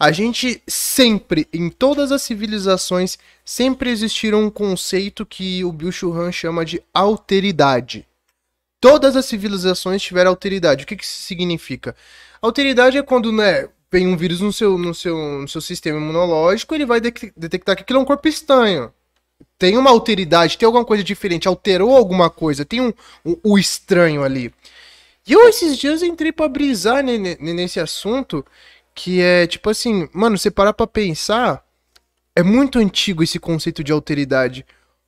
a 0.00 0.10
gente 0.10 0.62
sempre, 0.66 1.46
em 1.52 1.68
todas 1.68 2.10
as 2.10 2.22
civilizações, 2.22 3.18
sempre 3.44 3.90
existiram 3.90 4.42
um 4.42 4.48
conceito 4.48 5.26
que 5.26 5.62
o 5.64 5.70
Byung-Chul 5.70 6.18
Han 6.18 6.32
chama 6.32 6.64
de 6.64 6.82
alteridade. 6.94 8.06
Todas 8.80 9.16
as 9.16 9.26
civilizações 9.26 10.00
tiveram 10.02 10.30
alteridade. 10.30 10.84
O 10.84 10.86
que, 10.86 10.96
que 10.96 11.04
isso 11.04 11.22
significa? 11.22 11.94
Alteridade 12.40 12.96
é 12.96 13.02
quando, 13.02 13.30
né, 13.32 13.68
vem 13.92 14.06
um 14.08 14.16
vírus 14.16 14.40
no 14.40 14.52
seu, 14.52 14.78
no 14.78 14.94
seu, 14.94 15.16
no 15.42 15.48
seu 15.48 15.60
sistema 15.60 15.98
imunológico, 15.98 16.74
ele 16.74 16.86
vai 16.86 17.00
dec- 17.02 17.32
detectar 17.36 17.76
que 17.76 17.82
aquilo 17.82 17.98
é 17.98 18.02
um 18.02 18.06
corpo 18.06 18.26
estranho. 18.28 18.90
Tem 19.58 19.76
uma 19.76 19.90
alteridade, 19.90 20.58
tem 20.58 20.66
alguma 20.66 20.84
coisa 20.84 21.02
diferente, 21.02 21.48
alterou 21.48 21.96
alguma 21.96 22.28
coisa, 22.30 22.64
tem 22.64 22.80
um, 22.80 22.92
um- 23.24 23.36
o 23.42 23.58
estranho 23.58 24.22
ali. 24.22 24.52
E 25.26 25.32
eu 25.32 25.48
esses 25.48 25.78
dias 25.78 26.02
entrei 26.02 26.32
pra 26.32 26.48
brisar 26.48 27.02
ne- 27.02 27.18
ne- 27.18 27.36
nesse 27.40 27.80
assunto, 27.80 28.44
que 28.94 29.20
é 29.20 29.46
tipo 29.46 29.70
assim, 29.70 30.08
mano, 30.12 30.36
você 30.36 30.50
parar 30.50 30.72
pra 30.72 30.86
pensar, 30.86 31.64
é 32.36 32.42
muito 32.42 32.78
antigo 32.78 33.22
esse 33.22 33.38
conceito 33.38 33.82
de 33.82 33.92
alteridade. 33.92 34.66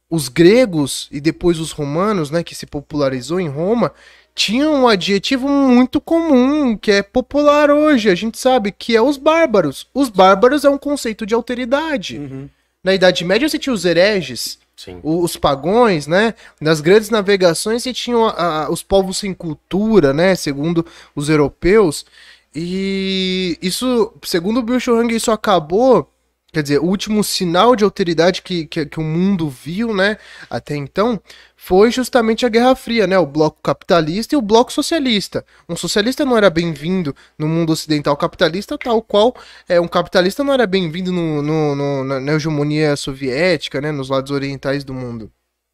Os 0.09 0.29
gregos 0.29 1.09
e 1.11 1.21
depois 1.21 1.59
os 1.59 1.73
romanos, 1.73 2.31
né, 2.31 2.43
que 2.43 2.55
se 2.55 2.67
popularizou 2.67 3.41
em 3.41 3.49
Roma, 3.49 3.93
tinham 4.35 4.75
um 4.75 4.89
adjetivo 4.89 5.49
muito 5.49 6.01
comum, 6.01 6.77
que 6.77 6.93
é 6.93 7.03
popular 7.03 7.71
hoje, 7.71 8.09
a 8.09 8.15
gente 8.15 8.39
sabe, 8.39 8.71
que 8.71 8.95
é 8.95 9.03
os 9.03 9.17
bárbaros. 9.17 9.89
Os 9.93 10.09
bárbaros 10.09 10.65
é 10.65 10.71
um 10.71 10.79
conceito 10.79 11.27
de 11.27 11.35
alteridade. 11.35 12.51
Na 12.87 12.95
Idade 12.95 13.25
Média 13.25 13.49
você 13.49 13.59
tinha 13.59 13.73
os 13.73 13.85
hereges, 13.85 14.61
Sim. 14.77 15.01
os 15.03 15.37
pagões, 15.37 16.07
né? 16.07 16.35
Nas 16.61 16.81
grandes 16.81 17.11
navegações 17.11 17.83
você 17.83 17.93
tinha 17.93 18.17
a- 18.17 18.67
a- 18.67 18.71
os 18.71 18.81
povos 18.81 19.17
sem 19.17 19.35
cultura, 19.35 20.13
né? 20.13 20.37
Segundo 20.37 20.87
os 21.13 21.29
europeus. 21.29 22.07
E 22.55 23.59
isso, 23.61 24.13
segundo 24.23 24.61
o 24.61 24.63
Bill 24.63 24.79
Churang, 24.79 25.13
isso 25.13 25.33
acabou. 25.33 26.09
Quer 26.53 26.63
dizer, 26.63 26.79
o 26.79 26.85
último 26.85 27.25
sinal 27.25 27.75
de 27.75 27.83
alteridade 27.83 28.41
que, 28.41 28.67
que, 28.67 28.87
que 28.87 29.01
o 29.01 29.03
mundo 29.03 29.51
viu, 29.51 29.93
né? 29.93 30.17
Até 30.49 30.77
então, 30.77 31.21
foi 31.67 31.91
justamente 31.91 32.47
a 32.47 32.49
Guerra 32.49 32.77
Fria, 32.77 33.09
né? 33.09 33.19
O 33.19 33.27
bloco 33.27 33.61
capitalista 33.61 34.37
e 34.37 34.39
o 34.39 34.41
bloco 34.41 34.73
socialista. 34.73 35.45
Um 35.69 35.75
socialista 35.75 36.25
não 36.25 36.37
era 36.37 36.49
bem-vindo 36.49 37.13
no 37.37 37.49
mundo 37.49 37.73
ocidental 37.73 38.17
capitalista, 38.17 38.79
tal 38.79 39.03
qual 39.03 39.35
é, 39.69 39.81
um 39.81 39.89
capitalista 39.89 40.45
não 40.45 40.53
era 40.53 40.65
bem-vindo 40.65 41.11
no, 41.11 41.43
no- 41.43 41.75
no- 41.75 42.21
na, 42.21 42.33
hegemonia 42.35 42.95
soviética, 42.95 43.81
né? 43.81 43.91
Nos 43.91 44.11
lados 44.11 44.31
orientais 44.31 44.85
do 44.85 44.95
mundo. 44.95 45.29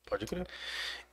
Pode 0.08 0.24
crer. 0.24 0.46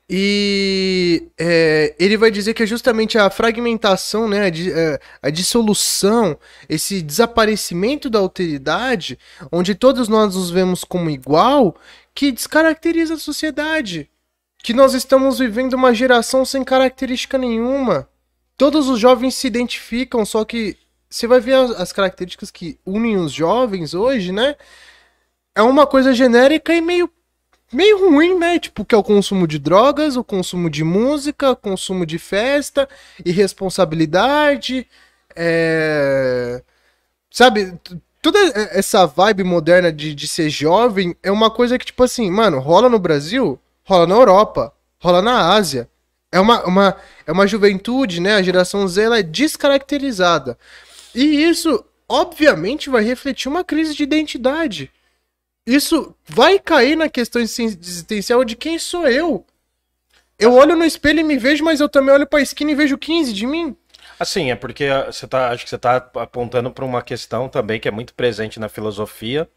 E 0.10 1.28
é, 1.38 1.94
ele 2.00 2.16
vai 2.16 2.32
dizer 2.32 2.54
que 2.54 2.64
é 2.64 2.66
justamente 2.66 3.18
a 3.18 3.30
fragmentação, 3.30 4.30
né, 4.30 4.44
a, 4.46 4.48
é, 4.48 5.00
a 5.24 5.30
dissolução, 5.30 6.40
esse 6.70 7.02
desaparecimento 7.02 8.10
da 8.10 8.20
alteridade, 8.20 9.20
onde 9.52 9.76
todos 9.76 10.08
nós 10.08 10.36
nos 10.36 10.50
vemos 10.50 10.86
como 10.86 11.10
igual, 11.10 11.76
que 12.16 12.32
descaracteriza 12.32 13.16
a 13.16 13.18
sociedade. 13.18 14.10
Que 14.62 14.74
nós 14.74 14.94
estamos 14.94 15.40
vivendo 15.40 15.74
uma 15.74 15.94
geração 15.94 16.44
sem 16.46 16.64
característica 16.64 17.38
nenhuma. 17.38 18.08
Todos 18.58 18.90
os 18.90 19.00
jovens 19.00 19.36
se 19.36 19.48
identificam, 19.48 20.26
só 20.26 20.44
que 20.44 20.78
você 21.10 21.26
vai 21.26 21.40
ver 21.40 21.54
as, 21.54 21.72
as 21.72 21.92
características 21.92 22.52
que 22.52 22.78
unem 22.86 23.18
os 23.18 23.32
jovens 23.32 23.94
hoje, 23.94 24.32
né? 24.32 24.56
É 25.56 25.62
uma 25.62 25.88
coisa 25.88 26.14
genérica 26.14 26.74
e 26.74 26.82
meio 26.82 27.10
meio 27.72 28.10
ruim, 28.10 28.38
né? 28.38 28.60
Tipo, 28.60 28.84
que 28.84 28.96
é 28.96 28.98
o 28.98 29.04
consumo 29.04 29.48
de 29.48 29.60
drogas, 29.60 30.16
o 30.16 30.24
consumo 30.24 30.70
de 30.70 30.84
música, 30.84 31.52
o 31.52 31.56
consumo 31.56 32.06
de 32.06 32.18
festa, 32.18 32.88
irresponsabilidade, 33.24 34.88
é... 35.36 36.64
sabe? 37.32 37.74
Toda 38.22 38.40
essa 38.74 39.06
vibe 39.06 39.44
moderna 39.44 39.94
de, 39.94 40.14
de 40.14 40.28
ser 40.28 40.50
jovem 40.50 41.16
é 41.24 41.32
uma 41.32 41.50
coisa 41.50 41.78
que, 41.78 41.86
tipo 41.86 42.04
assim, 42.04 42.30
mano, 42.30 42.60
rola 42.60 42.90
no 42.90 43.00
Brasil, 43.00 43.60
rola 43.90 44.08
na 44.08 44.16
Europa, 44.16 44.74
rola 45.00 45.22
na 45.22 45.54
Ásia. 45.54 45.90
É 46.32 46.40
uma, 46.40 46.64
uma, 46.64 46.98
é 47.26 47.32
uma 47.32 47.48
juventude, 47.48 48.22
né? 48.22 48.36
A 48.36 48.42
geração 48.42 48.88
Z 48.88 49.02
ela 49.02 49.20
é 49.20 49.24
descaracterizada. 49.24 50.58
E 51.14 51.44
isso, 51.44 51.84
obviamente, 52.08 52.90
vai 52.90 53.04
refletir 53.04 53.48
uma 53.50 53.64
crise 53.64 53.96
de 53.96 54.04
identidade 54.04 54.92
isso 55.70 56.16
vai 56.28 56.58
cair 56.58 56.96
na 56.96 57.08
questão 57.08 57.40
existen- 57.40 57.78
existencial 57.80 58.44
de 58.44 58.56
quem 58.56 58.80
sou 58.80 59.08
eu. 59.08 59.46
Eu 60.40 60.54
olho 60.54 60.76
no 60.76 60.84
espelho 60.84 61.20
e 61.20 61.24
me 61.24 61.38
vejo, 61.38 61.64
mas 61.64 61.80
eu 61.80 61.88
também 61.88 62.14
olho 62.14 62.26
pra 62.26 62.42
esquina 62.42 62.72
e 62.72 62.76
vejo 62.76 62.98
15 62.98 63.32
de 63.34 63.46
mim. 63.46 63.76
Assim, 64.20 64.50
é 64.52 64.56
porque 64.56 64.86
ah, 64.86 65.12
você 65.12 65.28
tá, 65.28 65.50
acho 65.50 65.64
que 65.64 65.70
você 65.70 65.76
está 65.76 65.98
apontando 66.16 66.72
para 66.72 66.84
uma 66.84 67.04
questão 67.04 67.48
também 67.48 67.80
que 67.80 67.88
é 67.88 67.92
muito 67.92 68.16
presente 68.16 68.60
na 68.60 68.68
filosofia, 68.68 69.48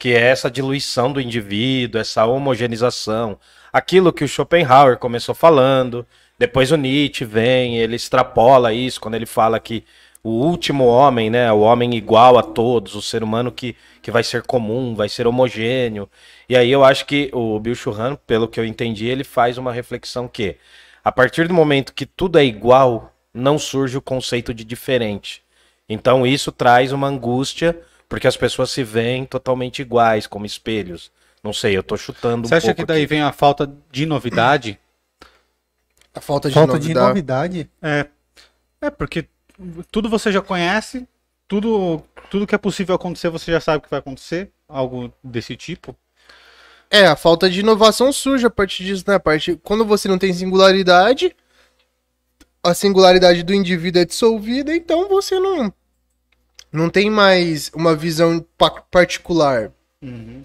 que 0.00 0.14
é 0.14 0.20
essa 0.30 0.50
diluição 0.50 1.12
do 1.12 1.20
indivíduo, 1.20 2.00
essa 2.00 2.24
homogeneização. 2.24 3.38
Aquilo 3.70 4.14
que 4.14 4.24
o 4.24 4.28
Schopenhauer 4.28 4.96
começou 4.96 5.34
falando, 5.34 6.06
depois 6.38 6.72
o 6.72 6.76
Nietzsche 6.76 7.22
vem, 7.26 7.76
ele 7.76 7.96
extrapola 7.96 8.72
isso 8.72 8.98
quando 8.98 9.16
ele 9.16 9.26
fala 9.26 9.60
que 9.60 9.84
o 10.24 10.30
último 10.30 10.86
homem, 10.86 11.28
né, 11.28 11.52
o 11.52 11.60
homem 11.60 11.94
igual 11.94 12.38
a 12.38 12.42
todos, 12.42 12.94
o 12.94 13.02
ser 13.02 13.22
humano 13.22 13.52
que, 13.52 13.76
que 14.00 14.10
vai 14.10 14.22
ser 14.22 14.42
comum, 14.42 14.94
vai 14.94 15.06
ser 15.06 15.26
homogêneo. 15.26 16.08
E 16.48 16.56
aí 16.56 16.70
eu 16.72 16.82
acho 16.82 17.04
que 17.04 17.30
o 17.34 17.60
Bill 17.60 17.74
Churran, 17.74 18.16
pelo 18.26 18.48
que 18.48 18.58
eu 18.58 18.64
entendi, 18.64 19.06
ele 19.06 19.22
faz 19.22 19.58
uma 19.58 19.70
reflexão 19.70 20.26
que 20.26 20.56
a 21.04 21.12
partir 21.12 21.46
do 21.46 21.52
momento 21.52 21.92
que 21.92 22.06
tudo 22.06 22.38
é 22.38 22.44
igual, 22.44 23.14
não 23.34 23.58
surge 23.58 23.98
o 23.98 24.02
conceito 24.02 24.54
de 24.54 24.64
diferente. 24.64 25.42
Então 25.86 26.26
isso 26.26 26.50
traz 26.50 26.90
uma 26.90 27.06
angústia, 27.06 27.78
porque 28.10 28.26
as 28.26 28.36
pessoas 28.36 28.72
se 28.72 28.82
veem 28.82 29.24
totalmente 29.24 29.80
iguais, 29.80 30.26
como 30.26 30.44
espelhos. 30.44 31.12
Não 31.44 31.52
sei, 31.52 31.76
eu 31.76 31.82
tô 31.82 31.96
chutando 31.96 32.44
um 32.44 32.48
Você 32.48 32.56
acha 32.56 32.66
pouco 32.66 32.80
que 32.82 32.84
daí 32.84 33.04
aqui. 33.04 33.06
vem 33.06 33.22
a 33.22 33.30
falta 33.30 33.72
de 33.90 34.04
novidade? 34.04 34.78
A 36.12 36.20
falta 36.20 36.48
de 36.48 36.54
Falta 36.54 36.72
de 36.76 36.92
novidade. 36.92 37.06
novidade. 37.06 37.70
É. 37.80 38.06
É, 38.82 38.90
porque 38.90 39.26
tudo 39.92 40.08
você 40.08 40.32
já 40.32 40.42
conhece, 40.42 41.06
tudo, 41.46 42.02
tudo 42.28 42.48
que 42.48 42.54
é 42.54 42.58
possível 42.58 42.96
acontecer 42.96 43.30
você 43.30 43.52
já 43.52 43.60
sabe 43.60 43.78
o 43.78 43.82
que 43.82 43.90
vai 43.90 44.00
acontecer, 44.00 44.50
algo 44.68 45.12
desse 45.22 45.56
tipo. 45.56 45.94
É, 46.90 47.06
a 47.06 47.14
falta 47.14 47.48
de 47.48 47.60
inovação 47.60 48.12
surge 48.12 48.44
a 48.44 48.50
partir 48.50 48.84
disso, 48.84 49.04
né? 49.06 49.14
A 49.14 49.20
partir, 49.20 49.56
quando 49.62 49.84
você 49.84 50.08
não 50.08 50.18
tem 50.18 50.32
singularidade, 50.32 51.34
a 52.60 52.74
singularidade 52.74 53.44
do 53.44 53.54
indivíduo 53.54 54.02
é 54.02 54.04
dissolvida, 54.04 54.74
então 54.74 55.08
você 55.08 55.38
não, 55.38 55.72
não 56.72 56.88
tem 56.88 57.10
mais 57.10 57.70
uma 57.74 57.94
visão 57.94 58.44
pa- 58.56 58.82
particular. 58.90 59.72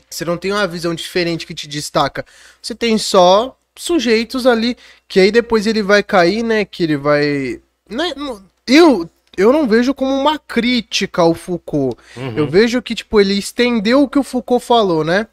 Você 0.10 0.26
não 0.26 0.38
tem 0.38 0.52
uma 0.52 0.68
visão 0.68 0.94
diferente 0.94 1.46
que 1.46 1.54
te 1.54 1.68
destaca. 1.68 2.26
Você 2.62 2.76
tem 2.76 2.98
só 2.98 3.58
sujeitos 3.76 4.46
ali 4.46 4.78
que 5.08 5.20
aí 5.20 5.32
depois 5.32 5.68
ele 5.68 5.82
vai 5.82 6.04
cair, 6.04 6.44
né? 6.44 6.66
Que 6.66 6.84
ele 6.84 6.98
vai. 6.98 7.62
Né, 7.90 8.14
eu, 8.68 9.10
eu 9.38 9.54
não 9.54 9.68
vejo 9.68 9.94
como 9.94 10.14
uma 10.14 10.40
crítica 10.40 11.22
ao 11.22 11.34
Foucault. 11.34 11.98
Uhum. 12.18 12.38
Eu 12.38 12.48
vejo 12.50 12.82
que, 12.82 12.96
tipo, 12.96 13.20
ele 13.22 13.38
estendeu 13.38 14.04
o 14.04 14.10
que 14.10 14.20
o 14.20 14.24
Foucault 14.24 14.66
falou, 14.66 15.04
né? 15.04 15.28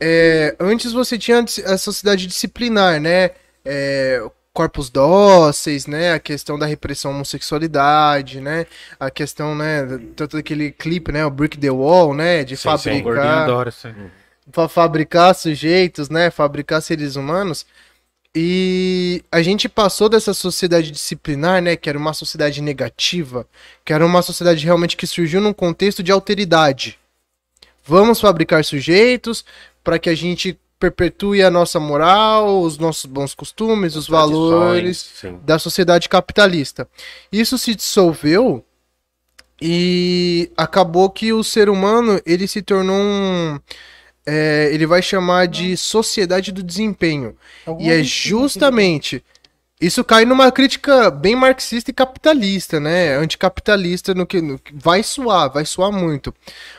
É, 0.00 0.56
antes 0.58 0.92
você 0.92 1.16
tinha 1.16 1.44
a 1.66 1.78
sociedade 1.78 2.26
disciplinar, 2.26 3.00
né? 3.00 3.30
É, 3.64 4.22
corpos 4.54 4.88
dóceis, 4.88 5.86
né? 5.86 6.12
A 6.12 6.20
questão 6.20 6.56
da 6.56 6.64
repressão 6.64 7.10
à 7.10 7.14
homossexualidade, 7.14 8.40
né? 8.40 8.66
A 8.98 9.10
questão, 9.10 9.54
né? 9.54 9.84
Tanto 10.14 10.36
daquele 10.36 10.70
clipe, 10.70 11.10
né? 11.10 11.26
O 11.26 11.30
Brick 11.30 11.58
the 11.58 11.70
Wall, 11.70 12.14
né? 12.14 12.44
De 12.44 12.56
Sim, 12.56 12.62
sim, 12.78 13.02
fabricar 13.02 13.42
adora 13.42 13.72
para 14.52 14.68
fabricar 14.68 15.34
sujeitos, 15.34 16.08
né? 16.08 16.30
Fabricar 16.30 16.80
seres 16.80 17.16
humanos. 17.16 17.66
E 18.34 19.22
a 19.30 19.42
gente 19.42 19.68
passou 19.68 20.08
dessa 20.08 20.32
sociedade 20.32 20.90
disciplinar, 20.90 21.60
né? 21.60 21.76
Que 21.76 21.88
era 21.88 21.98
uma 21.98 22.14
sociedade 22.14 22.62
negativa, 22.62 23.46
que 23.84 23.92
era 23.92 24.06
uma 24.06 24.22
sociedade 24.22 24.64
realmente 24.64 24.96
que 24.96 25.06
surgiu 25.06 25.40
num 25.40 25.52
contexto 25.52 26.02
de 26.02 26.12
alteridade. 26.12 26.98
Vamos 27.84 28.20
fabricar 28.20 28.64
sujeitos 28.64 29.44
para 29.82 29.98
que 29.98 30.08
a 30.08 30.14
gente 30.14 30.58
perpetue 30.90 31.42
a 31.42 31.50
nossa 31.50 31.80
moral, 31.80 32.60
os 32.60 32.76
nossos 32.78 33.06
bons 33.06 33.34
costumes, 33.34 33.96
os 33.96 34.06
valores 34.08 34.98
Sim. 35.20 35.38
da 35.44 35.58
sociedade 35.58 36.08
capitalista. 36.08 36.88
Isso 37.32 37.56
se 37.56 37.74
dissolveu 37.74 38.64
e 39.60 40.50
acabou 40.56 41.08
que 41.08 41.32
o 41.32 41.42
ser 41.44 41.68
humano 41.68 42.20
ele 42.26 42.46
se 42.46 42.60
tornou 42.60 42.96
um 42.96 43.58
é, 44.26 44.70
ele 44.72 44.86
vai 44.86 45.02
chamar 45.02 45.46
de 45.46 45.76
sociedade 45.76 46.50
do 46.50 46.62
desempenho. 46.62 47.36
E 47.78 47.90
é 47.90 48.02
justamente. 48.02 49.22
Isso 49.80 50.02
cai 50.02 50.24
numa 50.24 50.50
crítica 50.50 51.10
bem 51.10 51.36
marxista 51.36 51.90
e 51.90 51.94
capitalista, 51.94 52.80
né? 52.80 53.16
Anticapitalista 53.16 54.14
no 54.14 54.24
que, 54.26 54.40
no 54.40 54.58
que- 54.58 54.72
vai 54.74 55.02
suar, 55.02 55.52
vai 55.52 55.66
suar 55.66 55.92
muito. 55.92 56.32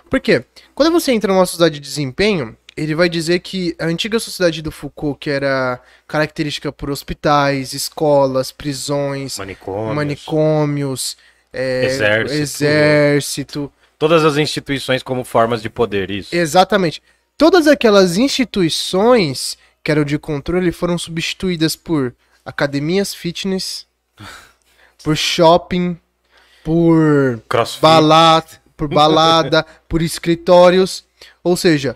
Por 0.09 0.19
quê? 0.19 0.43
Quando 0.73 0.91
você 0.91 1.11
entra 1.11 1.31
numa 1.31 1.45
sociedade 1.45 1.75
de 1.75 1.81
desempenho, 1.81 2.57
ele 2.75 2.93
vai 2.95 3.07
dizer 3.09 3.39
que 3.39 3.75
a 3.79 3.85
antiga 3.85 4.19
sociedade 4.19 4.61
do 4.61 4.71
Foucault, 4.71 5.17
que 5.19 5.29
era 5.29 5.79
característica 6.07 6.71
por 6.71 6.89
hospitais, 6.89 7.73
escolas, 7.73 8.51
prisões, 8.51 9.37
Manicômios. 9.37 9.95
manicômios, 9.95 11.17
é, 11.53 11.85
Exército. 11.85 12.33
exército, 12.41 13.71
Todas 13.97 14.25
as 14.25 14.35
instituições 14.35 15.01
como 15.01 15.23
formas 15.23 15.61
de 15.61 15.69
poder, 15.69 16.11
isso. 16.11 16.35
Exatamente. 16.35 17.01
Todas 17.37 17.65
aquelas 17.65 18.17
instituições 18.17 19.57
que 19.81 19.89
eram 19.89 20.03
de 20.03 20.17
controle 20.19 20.71
foram 20.71 20.97
substituídas 20.97 21.75
por 21.77 22.13
academias 22.45 23.13
fitness, 23.13 23.87
por 25.03 25.15
shopping, 25.15 25.97
por 26.63 27.41
Crossfit. 27.47 27.81
balada, 27.81 28.47
por 28.75 28.87
balada, 28.89 29.65
por 29.87 30.01
escritórios, 30.01 31.05
ou 31.43 31.55
seja, 31.55 31.95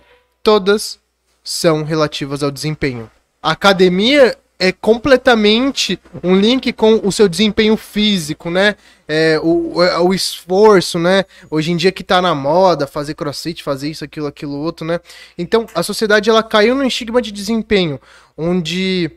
todas 0.50 0.98
são 1.44 1.84
relativas 1.84 2.42
ao 2.42 2.50
desempenho. 2.50 3.08
A 3.40 3.52
academia 3.52 4.36
é 4.58 4.72
completamente 4.72 6.00
um 6.24 6.36
link 6.36 6.74
com 6.74 7.00
o 7.04 7.12
seu 7.12 7.30
desempenho 7.30 7.78
físico, 7.78 8.50
né? 8.50 8.76
É, 9.08 9.40
o, 9.44 9.78
o- 9.78 10.08
o 10.08 10.12
esforço, 10.14 10.98
né? 10.98 11.24
Hoje 11.52 11.72
em 11.72 11.78
dia 11.78 11.92
que 11.92 12.04
tá 12.04 12.20
na 12.20 12.34
moda 12.34 12.88
fazer 12.88 13.14
crossfit, 13.14 13.62
fazer 13.62 13.92
isso, 13.92 14.04
aquilo, 14.04 14.26
aquilo 14.26 14.58
outro, 14.58 14.88
né? 14.88 15.00
Então, 15.38 15.68
a 15.76 15.84
sociedade 15.84 16.32
ela 16.32 16.42
caiu 16.42 16.74
no 16.74 16.84
estigma 16.84 17.22
de 17.22 17.32
desempenho, 17.32 18.02
onde 18.36 19.12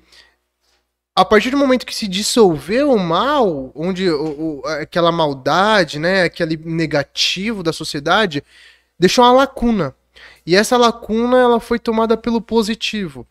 a 1.17 1.25
partir 1.25 1.49
do 1.51 1.57
momento 1.57 1.87
que 1.87 1.95
se 1.95 2.07
dissolveu 2.07 2.93
o 2.93 3.01
mal, 3.01 3.73
onde 3.75 4.09
o- 4.11 4.61
o- 4.61 4.67
aquela 4.67 5.11
maldade, 5.11 5.99
né, 5.99 6.25
aquele 6.25 6.59
negativo 6.63 7.63
da 7.63 7.73
sociedade, 7.73 8.45
deixou 8.99 9.25
uma 9.25 9.33
lacuna. 9.33 9.95
E 10.47 10.57
essa 10.57 10.77
lacuna 10.77 11.39
ela 11.39 11.61
foi 11.61 11.79
tomada 11.79 12.17
pelo 12.17 12.41
positivo. 12.41 13.27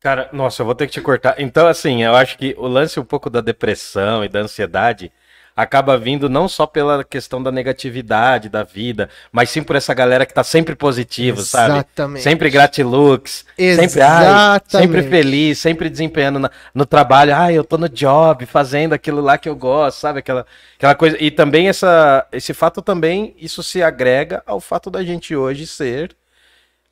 Cara, 0.00 0.30
nossa, 0.32 0.62
eu 0.62 0.66
vou 0.66 0.74
ter 0.74 0.86
que 0.86 0.92
te 0.92 1.00
cortar. 1.00 1.38
Então, 1.38 1.66
assim, 1.66 2.02
eu 2.02 2.14
acho 2.14 2.38
que 2.38 2.54
o 2.56 2.66
lance 2.66 2.98
um 2.98 3.04
pouco 3.04 3.28
da 3.28 3.42
depressão 3.42 4.24
e 4.24 4.28
da 4.28 4.40
ansiedade 4.40 5.12
acaba 5.56 5.98
vindo 5.98 6.28
não 6.28 6.48
só 6.48 6.66
pela 6.66 7.02
questão 7.04 7.42
da 7.42 7.50
negatividade 7.52 8.48
da 8.48 8.62
vida, 8.62 9.08
mas 9.32 9.50
sim 9.50 9.62
por 9.62 9.76
essa 9.76 9.92
galera 9.92 10.24
que 10.24 10.32
tá 10.34 10.42
sempre 10.44 10.74
positiva, 10.74 11.42
sabe? 11.42 11.74
Exatamente. 11.74 12.22
Sempre 12.22 12.50
gratilux, 12.50 13.44
sempre, 13.76 14.00
ai, 14.02 14.60
sempre 14.80 15.02
feliz, 15.10 15.58
sempre 15.58 15.90
desempenhando 15.90 16.38
na- 16.38 16.50
no 16.74 16.86
trabalho. 16.86 17.34
Ai, 17.34 17.54
eu 17.58 17.64
tô 17.64 17.76
no 17.76 17.88
job, 17.88 18.46
fazendo 18.46 18.92
aquilo 18.92 19.20
lá 19.20 19.36
que 19.38 19.48
eu 19.48 19.56
gosto, 19.56 19.98
sabe? 19.98 20.20
Aquela, 20.20 20.46
aquela 20.76 20.94
coisa. 20.94 21.16
E 21.20 21.30
também 21.30 21.68
essa, 21.68 22.26
esse 22.32 22.54
fato 22.54 22.80
também, 22.82 23.34
isso 23.38 23.62
se 23.62 23.82
agrega 23.82 24.42
ao 24.46 24.60
fato 24.60 24.90
da 24.90 25.02
gente 25.04 25.34
hoje 25.36 25.66
ser 25.66 26.14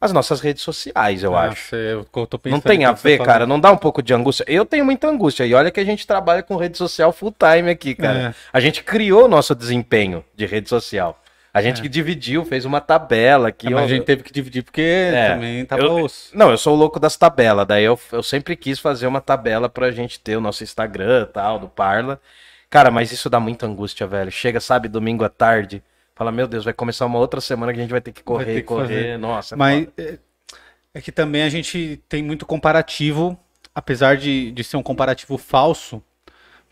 as 0.01 0.13
nossas 0.13 0.41
redes 0.41 0.63
sociais, 0.63 1.23
eu 1.23 1.37
acho. 1.37 1.75
Nossa, 1.75 1.77
eu 1.77 2.05
tô 2.05 2.41
Não 2.47 2.61
tem 2.61 2.85
a 2.85 2.93
ver, 2.93 3.17
fala. 3.19 3.27
cara? 3.27 3.47
Não 3.47 3.59
dá 3.59 3.73
um 3.73 3.77
pouco 3.77 4.03
de 4.03 4.15
angústia? 4.15 4.45
Eu 4.47 4.65
tenho 4.65 4.85
muita 4.85 5.09
angústia. 5.09 5.45
E 5.45 5.55
olha 5.55 5.71
que 5.71 5.81
a 5.81 5.85
gente 5.85 6.07
trabalha 6.07 6.43
com 6.43 6.57
rede 6.57 6.79
social 6.79 7.13
full 7.13 7.35
time 7.37 7.71
aqui, 7.71 7.95
cara. 7.95 8.19
É. 8.31 8.35
A 8.53 8.61
gente 8.61 8.83
criou 8.85 9.25
o 9.25 9.29
nosso 9.29 9.55
desempenho 9.55 10.25
de 10.37 10.47
rede 10.47 10.69
social. 10.69 11.21
A 11.53 11.61
gente 11.63 11.81
É. 11.81 11.83
que 11.83 11.89
dividiu, 11.89 12.45
fez 12.45 12.65
uma 12.65 12.81
tabela 12.81 13.49
aqui. 13.49 13.67
É, 13.67 13.71
mas 13.71 13.85
a 13.85 13.89
gente 13.89 14.05
teve 14.05 14.23
que 14.23 14.33
dividir 14.33 14.63
porque 14.63 14.83
É, 14.83 15.31
também 15.31 15.65
tava 15.65 15.83
eu- 15.83 16.05
osso. 16.05 16.31
Não, 16.33 16.51
eu 16.51 16.59
sou 16.59 16.75
o 16.75 16.79
louco 16.79 17.01
das 17.01 17.17
tabelas. 17.17 17.67
Daí 17.67 17.83
eu, 17.85 17.99
eu 18.13 18.23
sempre 18.23 18.55
quis 18.55 18.79
fazer 18.79 19.07
uma 19.09 19.21
tabela 19.21 19.69
pra 19.69 19.91
gente 19.91 20.21
ter 20.21 20.37
o 20.37 20.41
nosso 20.41 20.63
Instagram 20.63 21.27
tal, 21.33 21.59
do 21.59 21.67
Parla. 21.69 22.21
Cara, 22.71 22.91
mas 22.91 23.11
isso 23.11 23.29
dá 23.31 23.41
muita 23.41 23.67
angústia, 23.67 24.07
velho. 24.07 24.31
Chega, 24.31 24.61
sabe, 24.61 24.89
domingo 24.89 25.25
à 25.25 25.29
tarde. 25.29 25.83
Fala, 26.19 26.33
meu 26.33 26.49
Deus, 26.49 26.65
vai 26.65 26.75
começar 26.75 27.07
uma 27.07 27.21
outra 27.21 27.41
semana 27.41 27.73
que 27.73 27.79
a 27.79 27.83
gente 27.83 27.93
vai 27.93 28.01
ter 28.01 28.11
que 28.11 28.25
correr, 28.25 28.45
ter 28.47 28.55
que 28.55 28.63
correr. 28.63 28.87
fazer. 28.89 29.19
Nossa, 29.19 29.55
é 29.55 29.57
Mas 29.57 29.87
é, 29.97 30.19
é 30.93 31.01
que 31.01 31.13
também 31.13 31.45
a 31.45 31.49
gente 31.49 32.03
tem 32.09 32.25
muito 32.25 32.45
comparativo, 32.45 33.39
apesar 33.73 34.17
de, 34.17 34.51
de 34.51 34.65
ser 34.65 34.77
um 34.77 34.83
comparativo 34.83 35.39
falso, 35.39 36.03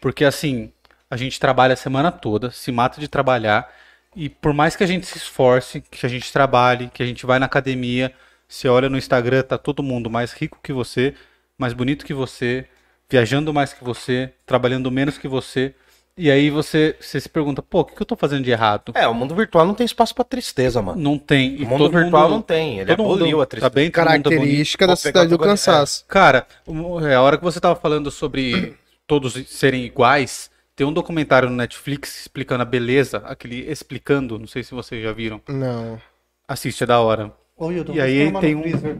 porque 0.00 0.24
assim, 0.24 0.72
a 1.09 1.16
gente 1.16 1.38
trabalha 1.38 1.74
a 1.74 1.76
semana 1.76 2.11
toda, 2.11 2.50
se 2.50 2.72
mata 2.72 3.00
de 3.00 3.06
trabalhar, 3.06 3.72
e 4.16 4.28
por 4.28 4.52
mais 4.52 4.74
que 4.74 4.82
a 4.82 4.87
gente 4.87 5.06
se 5.06 5.16
esforce, 5.16 5.80
que 5.80 6.04
a 6.04 6.09
gente 6.09 6.32
trabalhe, 6.32 6.90
que 6.92 7.00
a 7.00 7.06
gente 7.06 7.24
vai 7.24 7.38
na 7.38 7.46
academia, 7.46 8.12
você 8.48 8.66
olha 8.66 8.88
no 8.88 8.98
Instagram, 8.98 9.44
tá 9.44 9.56
todo 9.56 9.80
mundo 9.80 10.11
mais 10.11 10.32
rico 10.32 10.59
que 10.61 10.72
você, 10.72 11.14
mais 11.56 11.72
bonito 11.72 12.04
que 12.04 12.12
você, 12.12 12.66
viajando 13.09 13.54
mais 13.54 13.72
que 13.72 13.85
você, 13.85 14.32
trabalhando 14.44 14.90
menos 14.90 15.16
que 15.16 15.28
você, 15.28 15.72
e 16.18 16.31
aí 16.31 16.48
você, 16.50 16.96
você 17.00 17.20
se 17.20 17.29
pergunta, 17.29 17.61
pô, 17.62 17.81
o 17.81 17.85
que 17.85 17.94
que 17.94 18.02
eu 18.02 18.07
tô 18.07 18.16
fazendo 18.16 18.42
de 18.42 18.50
errado? 18.50 18.92
É, 18.94 19.07
o 19.07 19.12
mundo 19.14 19.35
virtual 19.35 19.66
não 19.66 19.74
tem 19.74 19.85
espaço 19.85 20.14
pra 20.14 20.24
tristeza, 20.24 20.81
mano. 20.81 21.00
Não 21.00 21.18
tem. 21.18 21.57
E 21.61 21.64
O 21.64 21.68
mundo 21.68 21.90
virtual 21.90 22.22
mundo- 22.24 22.33
não 22.37 22.42
tem. 22.42 22.79
Ele 22.81 22.92
aboliu 22.92 23.40
a 23.42 23.46
tristeza. 23.46 23.70
bem, 23.70 23.90
tá 23.90 24.02
bonito. 24.05 24.22
Característica 24.31 24.87
Vou 24.87 24.92
da 24.92 24.96
cidade 24.96 25.31
do 25.31 25.38
cansaço. 25.38 26.05
Cara, 26.09 26.46
um, 26.66 27.00
é, 27.07 27.14
a 27.14 27.22
hora 27.22 27.37
que 27.37 27.44
você 27.44 27.61
tava 27.61 27.76
falando 27.79 28.11
sobre 28.11 28.74
todos 29.07 29.35
serem 29.48 29.85
iguais, 29.85 30.50
tem 30.74 30.87
um 30.87 30.92
documentário 30.92 31.48
no 31.50 31.57
Netflix 31.57 32.20
explicando 32.20 32.62
a 32.62 32.66
beleza, 32.66 33.18
aquele 33.26 33.70
explicando, 33.70 34.38
não 34.38 34.46
sei 34.46 34.62
se 34.62 34.74
vocês 34.74 35.02
já 35.02 35.12
viram. 35.12 35.40
Não. 35.48 36.00
Assiste, 36.48 36.83
é 36.83 36.87
da 36.87 37.00
hora. 37.00 37.33
Ô, 37.57 37.70
Hilton, 37.72 37.92
E 37.94 38.00
aí 38.00 38.33
tem 38.40 38.55
um- 38.55 38.62
freezer. 38.62 38.96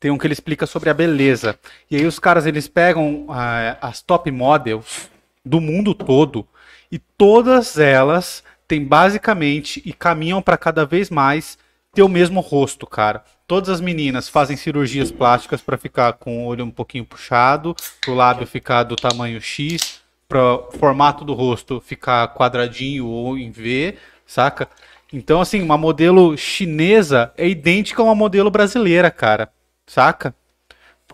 Tem 0.00 0.10
um 0.10 0.18
que 0.18 0.26
ele 0.26 0.34
explica 0.34 0.66
sobre 0.66 0.90
a 0.90 0.94
beleza. 0.94 1.58
E 1.90 1.96
aí 1.96 2.04
os 2.06 2.18
caras, 2.18 2.44
eles 2.46 2.68
pegam 2.68 3.26
ah, 3.30 3.78
as 3.80 4.02
top 4.02 4.30
models 4.30 5.08
do 5.42 5.60
mundo 5.60 5.94
todo 5.94 6.46
e 6.94 6.98
todas 7.18 7.76
elas 7.76 8.44
têm 8.68 8.84
basicamente 8.84 9.82
e 9.84 9.92
caminham 9.92 10.40
para 10.40 10.56
cada 10.56 10.86
vez 10.86 11.10
mais 11.10 11.58
ter 11.92 12.04
o 12.04 12.08
mesmo 12.08 12.38
rosto, 12.38 12.86
cara. 12.86 13.24
Todas 13.48 13.68
as 13.68 13.80
meninas 13.80 14.28
fazem 14.28 14.56
cirurgias 14.56 15.10
plásticas 15.10 15.60
para 15.60 15.76
ficar 15.76 16.12
com 16.12 16.38
o 16.38 16.46
olho 16.46 16.64
um 16.64 16.70
pouquinho 16.70 17.04
puxado, 17.04 17.74
o 18.06 18.14
lábio 18.14 18.46
ficar 18.46 18.84
do 18.84 18.94
tamanho 18.94 19.40
X, 19.40 20.02
para 20.28 20.40
o 20.40 20.70
formato 20.78 21.24
do 21.24 21.34
rosto 21.34 21.80
ficar 21.80 22.32
quadradinho 22.32 23.06
ou 23.06 23.36
em 23.36 23.50
V, 23.50 23.96
saca? 24.24 24.68
Então, 25.12 25.40
assim, 25.40 25.60
uma 25.62 25.76
modelo 25.76 26.36
chinesa 26.36 27.32
é 27.36 27.48
idêntica 27.48 28.02
a 28.02 28.04
uma 28.04 28.14
modelo 28.14 28.52
brasileira, 28.52 29.10
cara. 29.10 29.50
Saca? 29.84 30.32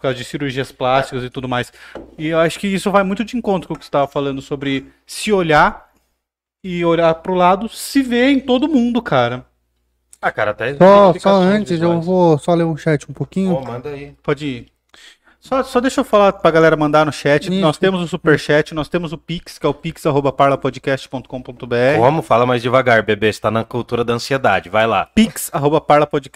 Por 0.01 0.05
causa 0.05 0.17
de 0.17 0.25
cirurgias 0.25 0.73
plásticas 0.73 1.23
e 1.23 1.29
tudo 1.29 1.47
mais. 1.47 1.71
E 2.17 2.29
eu 2.29 2.39
acho 2.39 2.59
que 2.59 2.67
isso 2.67 2.91
vai 2.91 3.03
muito 3.03 3.23
de 3.23 3.37
encontro 3.37 3.69
com 3.69 3.75
o 3.75 3.79
que 3.79 3.85
você 3.85 3.89
estava 3.89 4.09
falando 4.09 4.41
sobre 4.41 4.87
se 5.07 5.31
olhar 5.31 5.91
e 6.65 6.83
olhar 6.83 7.15
pro 7.17 7.35
lado, 7.35 7.69
se 7.69 8.01
ver 8.03 8.31
em 8.31 8.41
todo 8.41 8.67
mundo, 8.67 9.03
cara. 9.03 9.45
Ah, 10.19 10.33
cara, 10.33 10.53
até. 10.53 10.75
Só, 10.75 11.13
só 11.19 11.35
antes, 11.35 11.73
eu 11.73 11.79
visuais. 11.81 12.07
vou 12.07 12.39
só 12.39 12.55
ler 12.55 12.65
um 12.65 12.79
chat 12.79 13.11
um 13.11 13.13
pouquinho. 13.13 13.55
Pô, 13.57 13.63
manda 13.63 13.91
aí. 13.91 14.15
Pode 14.23 14.47
ir. 14.47 14.73
Só, 15.40 15.62
só 15.62 15.81
deixa 15.81 16.03
eu 16.03 16.05
falar 16.05 16.35
pra 16.35 16.50
galera 16.50 16.76
mandar 16.76 17.07
no 17.07 17.12
chat. 17.12 17.44
Isso. 17.50 17.61
Nós 17.62 17.79
temos 17.79 18.03
o 18.03 18.07
superchat, 18.07 18.74
nós 18.74 18.88
temos 18.90 19.11
o 19.12 19.16
Pix, 19.18 19.59
que 19.59 19.64
é 19.64 19.68
o 19.68 19.72
pix.parlapodcast.com.br. 19.72 21.24
Como? 21.98 22.20
Fala 22.20 22.44
mais 22.44 22.61
devagar, 22.61 23.03
bebê. 23.03 23.33
Você 23.33 23.40
tá 23.40 23.50
na 23.50 23.64
cultura 23.64 24.05
da 24.05 24.12
ansiedade. 24.12 24.68
Vai 24.68 24.87
lá. 24.87 25.09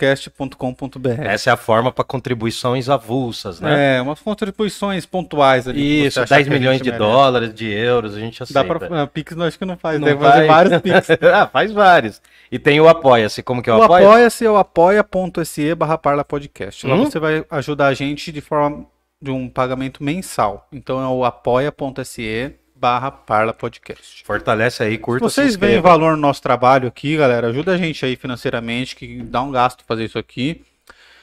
pix.parlapodcast.com.br. 0.04 1.22
Essa 1.22 1.50
é 1.50 1.52
a 1.52 1.56
forma 1.56 1.92
pra 1.92 2.04
contribuições 2.04 2.88
avulsas, 2.88 3.60
né? 3.60 3.98
É, 3.98 4.02
umas 4.02 4.20
contribuições 4.20 5.06
pontuais 5.06 5.68
ali. 5.68 6.06
Isso, 6.06 6.20
achar 6.20 6.36
10 6.36 6.48
que 6.48 6.54
a 6.54 6.58
milhões 6.58 6.78
de 6.80 6.84
merece. 6.90 6.98
dólares, 6.98 7.54
de 7.54 7.70
euros, 7.70 8.14
a 8.16 8.20
gente 8.20 8.42
aceita. 8.42 8.66
Dá 8.66 8.78
pra. 8.78 9.02
ah, 9.02 9.06
Pix 9.06 9.36
não, 9.36 9.46
acho 9.46 9.58
que 9.58 9.64
não 9.64 9.76
faz. 9.76 9.98
Não 10.00 10.06
Deve 10.06 10.20
fazer 10.20 10.46
vai. 10.46 10.48
vários 10.48 10.80
Pix. 10.80 11.08
ah, 11.32 11.46
faz 11.46 11.72
vários. 11.72 12.20
E 12.50 12.58
tem 12.58 12.80
o 12.80 12.88
Apoia-se. 12.88 13.42
Como 13.42 13.62
que 13.62 13.68
é 13.70 13.74
o, 13.74 13.78
O 13.78 13.82
Apoia? 13.82 14.06
apoia-se 14.06 14.44
é 14.46 14.50
o 14.50 14.56
apoia.se 14.56 15.74
barra 15.74 15.98
Parla 15.98 16.24
Podcast. 16.24 16.86
Lá 16.86 16.94
Hum? 16.94 17.04
você 17.04 17.18
vai 17.18 17.44
ajudar 17.50 17.88
a 17.88 17.94
gente 17.94 18.30
de 18.32 18.40
forma 18.40 18.86
de 19.20 19.30
um 19.30 19.48
pagamento 19.48 20.02
mensal. 20.02 20.68
Então 20.72 21.00
é 21.02 21.06
o 21.08 21.24
apoia.se 21.24 22.54
barra 22.76 23.10
Parla 23.10 23.52
Podcast. 23.54 24.22
Fortalece 24.24 24.82
aí, 24.82 24.92
Se 24.92 24.98
curta, 24.98 25.24
vocês 25.28 25.52
se 25.52 25.58
veem 25.58 25.76
inscreva. 25.76 25.88
valor 25.96 26.10
no 26.12 26.18
nosso 26.18 26.42
trabalho 26.42 26.88
aqui, 26.88 27.16
galera, 27.16 27.48
ajuda 27.48 27.72
a 27.72 27.76
gente 27.78 28.04
aí 28.04 28.14
financeiramente, 28.16 28.94
que 28.94 29.22
dá 29.22 29.40
um 29.42 29.50
gasto 29.50 29.84
fazer 29.86 30.04
isso 30.04 30.18
aqui. 30.18 30.62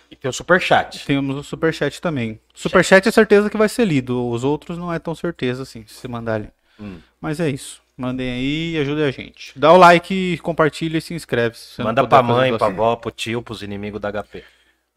E 0.09 0.15
tem 0.15 0.27
o 0.27 0.33
superchat. 0.33 1.05
Temos 1.05 1.37
o 1.37 1.43
Superchat 1.43 2.01
também. 2.01 2.37
Superchat 2.53 3.07
é 3.07 3.11
certeza 3.11 3.49
que 3.49 3.55
vai 3.55 3.69
ser 3.69 3.85
lido. 3.85 4.27
Os 4.29 4.43
outros 4.43 4.77
não 4.77 4.91
é 4.91 4.99
tão 4.99 5.15
certeza 5.15 5.63
assim, 5.63 5.85
se 5.87 5.93
você 5.93 6.07
mandar 6.07 6.33
ali. 6.35 6.49
Hum. 6.79 6.97
Mas 7.21 7.39
é 7.39 7.47
isso. 7.49 7.81
Mandem 7.95 8.29
aí 8.29 8.71
e 8.73 8.77
ajudem 8.79 9.05
a 9.05 9.11
gente. 9.11 9.57
Dá 9.57 9.71
o 9.71 9.77
like, 9.77 10.37
compartilha 10.39 10.97
e 10.97 11.01
se 11.01 11.13
inscreve. 11.13 11.55
se 11.57 11.81
Manda 11.81 12.05
pra 12.05 12.21
mãe, 12.23 12.49
pra 12.49 12.57
doação. 12.57 12.73
avó, 12.73 12.95
pro 12.97 13.11
tio, 13.11 13.41
pros 13.41 13.61
inimigos 13.61 14.01
da 14.01 14.11
HP. 14.11 14.43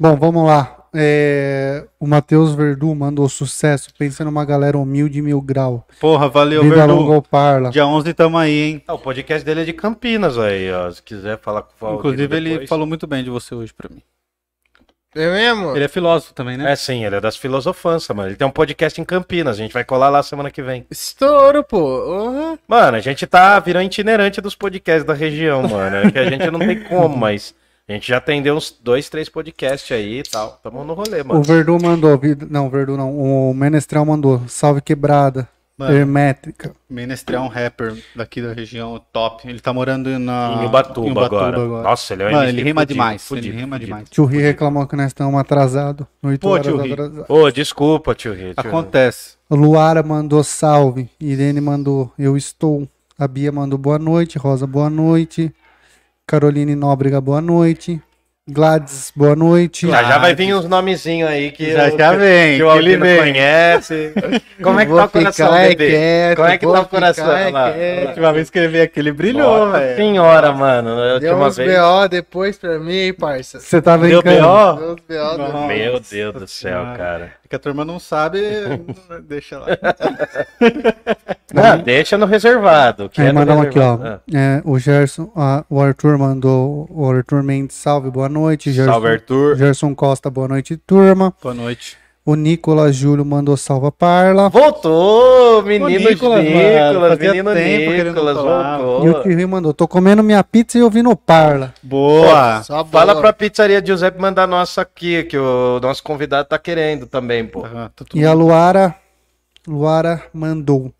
Bom, 0.00 0.16
vamos 0.16 0.46
lá. 0.46 0.83
É, 0.96 1.85
o 1.98 2.07
Matheus 2.07 2.54
Verdu 2.54 2.94
mandou 2.94 3.28
sucesso. 3.28 3.88
Pensa 3.98 4.24
numa 4.24 4.44
galera 4.44 4.78
humilde 4.78 5.20
mil 5.20 5.40
grau. 5.40 5.85
Porra, 6.00 6.28
valeu, 6.28 6.62
Vida 6.62 6.76
Verdu. 6.76 6.94
longa 6.94 7.20
Parla. 7.22 7.70
Dia 7.70 7.85
11 7.87 8.14
tamo 8.14 8.38
aí, 8.38 8.52
hein? 8.62 8.83
Ah, 8.87 8.94
o 8.94 8.98
podcast 8.98 9.44
dele 9.44 9.62
é 9.62 9.64
de 9.64 9.72
Campinas, 9.72 10.38
aí, 10.38 10.70
ó. 10.72 10.90
Se 10.90 11.02
quiser 11.02 11.38
falar 11.40 11.62
com 11.62 11.72
o 11.72 11.78
Valdir 11.80 11.98
Inclusive, 11.98 12.37
ele 12.37 12.50
depois. 12.50 12.68
falou 12.68 12.87
muito 12.87 13.07
bem 13.09 13.24
de 13.24 13.30
você 13.30 13.54
hoje 13.54 13.72
pra 13.74 13.88
mim. 13.92 14.00
É 15.16 15.30
mesmo? 15.30 15.76
Ele 15.76 15.85
é 15.85 15.88
filósofo 15.88 16.35
também, 16.35 16.57
né? 16.57 16.72
É 16.72 16.74
sim, 16.76 17.04
ele 17.04 17.14
é 17.14 17.20
das 17.20 17.37
filosofanças, 17.37 18.14
mano. 18.16 18.30
Ele 18.30 18.37
tem 18.37 18.46
um 18.46 18.50
podcast 18.50 19.00
em 19.00 19.04
Campinas, 19.04 19.57
a 19.57 19.62
gente 19.62 19.72
vai 19.72 19.85
colar 19.85 20.09
lá 20.09 20.22
semana 20.24 20.50
que 20.50 20.61
vem. 20.61 20.85
Estouro, 20.90 21.62
pô. 21.62 21.78
Uhum. 21.78 22.59
Mano, 22.66 22.96
a 22.96 23.00
gente 23.00 23.24
tá 23.24 23.61
virando 23.61 23.87
itinerante 23.87 24.40
dos 24.40 24.57
podcasts 24.57 25.04
da 25.04 25.14
região, 25.14 25.62
mano. 25.68 25.96
É 25.96 26.11
que 26.11 26.18
a 26.18 26.28
gente 26.28 26.50
não 26.50 26.59
tem 26.59 26.83
como, 26.83 27.16
mas 27.16 27.54
a 27.88 27.92
gente 27.92 28.08
já 28.08 28.16
atendeu 28.16 28.56
uns 28.56 28.70
dois, 28.82 29.08
três 29.08 29.28
podcasts 29.28 29.92
aí 29.92 30.20
e 30.20 30.22
tal. 30.22 30.58
Tamo 30.62 30.84
no 30.84 30.94
rolê, 30.94 31.20
O 31.20 31.26
mano. 31.26 31.42
Verdu 31.42 31.78
mandou. 31.80 32.18
Não, 32.48 32.66
o 32.66 32.70
Verdu 32.70 32.96
não. 32.96 33.18
O 33.50 33.52
Menestrel 33.54 34.04
mandou. 34.04 34.42
Salve 34.48 34.80
quebrada. 34.80 35.46
Mano, 35.76 35.92
Hermétrica. 35.92 36.72
Menestrel 36.88 37.40
é 37.40 37.44
um 37.44 37.48
rapper 37.48 37.96
daqui 38.14 38.40
da 38.40 38.52
região 38.52 39.02
top. 39.12 39.46
Ele 39.48 39.58
tá 39.58 39.72
morando 39.72 40.08
na... 40.20 40.60
Em 40.62 40.66
Ubatuba, 40.66 41.26
agora. 41.26 41.58
Nossa, 41.82 42.14
ele 42.14 42.22
é 42.22 42.28
um 42.28 42.30
Mano, 42.30 42.48
ele 42.48 42.62
rima 42.62 42.80
fudido, 42.82 42.92
demais. 42.94 43.26
fudido, 43.26 43.46
ele 43.48 43.56
rima 43.56 43.74
fudido. 43.76 43.86
demais. 43.86 44.08
Tio 44.08 44.24
Ri 44.24 44.38
reclamou 44.40 44.86
que 44.86 44.94
nós 44.94 45.08
estamos 45.08 45.38
atrasados. 45.38 46.06
8 46.22 46.40
Pô, 46.40 46.50
horas 46.50 46.66
tio 46.66 46.76
Ri. 46.80 46.92
atrasados. 46.92 47.24
Ô, 47.28 47.50
desculpa, 47.50 48.14
tio 48.14 48.32
Rito. 48.32 48.60
Acontece. 48.60 49.34
Luara 49.50 50.00
mandou 50.04 50.44
salve. 50.44 51.10
Irene 51.20 51.60
mandou 51.60 52.12
eu 52.16 52.36
estou. 52.36 52.88
A 53.18 53.26
Bia 53.26 53.50
mandou 53.50 53.76
boa 53.76 53.98
noite. 53.98 54.38
Rosa, 54.38 54.68
boa 54.68 54.88
noite. 54.88 55.52
Caroline 56.28 56.74
Nóbrega, 56.74 57.20
boa 57.20 57.40
noite. 57.40 58.00
Gladys, 58.46 59.10
boa 59.16 59.34
noite. 59.34 59.88
Já 59.88 60.02
já 60.02 60.18
vai 60.18 60.34
vir 60.34 60.54
uns 60.54 60.66
nomezinhos 60.68 61.30
aí 61.30 61.50
que, 61.50 61.72
Já 61.72 61.88
eu- 61.88 61.96
já 61.98 62.12
vem, 62.12 62.56
que 62.58 62.62
o 62.62 62.98
vem. 63.00 63.16
conhece. 63.18 64.12
Como 64.62 64.78
é 64.80 64.84
que 64.84 64.90
Vou 64.90 65.00
tá 65.00 65.04
o 65.06 65.08
coração, 65.08 65.46
ficar 65.46 65.68
bebê? 65.68 65.88
quieto, 65.90 66.37
Como 66.37 66.48
é 66.48 66.58
que 66.58 66.66
tá 66.66 66.80
o 66.80 66.84
coração? 66.87 67.26
Olha 67.26 67.48
lá, 67.50 67.72
quieto. 67.72 68.04
A 68.04 68.08
última 68.08 68.32
vez 68.34 68.50
que 68.50 68.58
ele 68.58 68.68
veio 68.68 68.84
aqui, 68.84 69.00
ele 69.00 69.12
brilhou, 69.12 69.66
Nossa 69.66 69.78
velho. 69.78 69.96
senhora, 69.96 70.52
mano. 70.52 71.20
Deu 71.20 71.37
uns 71.38 71.56
vez. 71.56 71.72
BO 71.80 72.08
depois 72.08 72.58
pra 72.58 72.78
mim, 72.78 72.92
hein, 72.94 73.12
parça. 73.14 73.60
Você 73.60 73.80
tá 73.80 73.96
Deu 73.96 74.22
brincando? 74.22 74.42
B.O.? 74.42 74.74
Deu 74.76 74.96
BO 75.08 75.38
Não. 75.38 75.46
depois. 75.46 75.66
Meu 75.66 76.00
Deus 76.00 76.34
do 76.34 76.46
céu, 76.46 76.84
cara. 76.98 77.32
É 77.54 77.56
que 77.56 77.56
a 77.56 77.58
turma 77.58 77.84
não 77.84 78.00
sabe, 78.00 78.40
deixa 79.22 79.58
lá. 79.58 79.66
Não, 81.52 81.78
deixa 81.78 82.18
no 82.18 82.26
reservado. 82.26 83.08
Que 83.08 83.20
Aí 83.20 83.28
é 83.28 83.32
mandamos 83.32 83.66
aqui, 83.66 83.78
ó. 83.78 83.92
reservado. 83.96 84.22
É, 84.34 84.62
o 84.64 84.78
Gerson, 84.78 85.30
ah, 85.36 85.64
o 85.70 85.80
Arthur 85.80 86.18
mandou. 86.18 86.88
O 86.90 87.08
Arthur 87.08 87.42
Mendes, 87.44 87.76
salve, 87.76 88.10
boa 88.10 88.28
noite. 88.28 88.72
Gerson, 88.72 88.90
Salve, 88.90 89.08
Arthur. 89.08 89.56
Gerson 89.56 89.94
Costa, 89.94 90.28
boa 90.30 90.48
noite, 90.48 90.76
turma. 90.76 91.32
Boa 91.40 91.54
noite. 91.54 91.96
O 92.26 92.34
Nicolas 92.37 92.96
Júlio 92.96 93.22
mandou 93.22 93.54
salva 93.54 93.92
Parla. 93.92 94.48
Voltou, 94.48 95.62
menino 95.62 95.87
Nicolas, 95.88 96.42
Nicolas, 96.42 96.92
mano, 96.94 97.08
fazia 97.10 97.30
menino 97.32 97.52
tempo 97.52 97.92
Nicolas, 97.92 98.37
falava. 98.37 98.82
E 98.82 98.87
o 98.87 98.88
voltou. 98.88 99.22
Tio 99.24 99.37
Ri 99.37 99.46
mandou, 99.46 99.74
tô 99.74 99.87
comendo 99.87 100.22
minha 100.22 100.42
pizza 100.42 100.78
e 100.78 100.82
ouvindo 100.82 101.14
Parla. 101.14 101.74
Boa. 101.82 102.62
Só 102.62 102.82
Fala 102.87 103.12
boa. 103.12 103.20
pra 103.20 103.32
pizzaria 103.34 103.84
Giuseppe 103.84 104.18
mandar 104.18 104.46
nossa 104.46 104.80
aqui, 104.80 105.24
que 105.24 105.37
o 105.37 105.78
nosso 105.80 106.02
convidado 106.02 106.48
tá 106.48 106.58
querendo 106.58 107.06
também, 107.06 107.44
pô. 107.44 107.66
Ah, 107.66 107.90
tá 107.94 108.06
E 108.14 108.24
a 108.24 108.32
Luara, 108.32 108.94
Luara 109.68 110.22
mandou. 110.32 110.94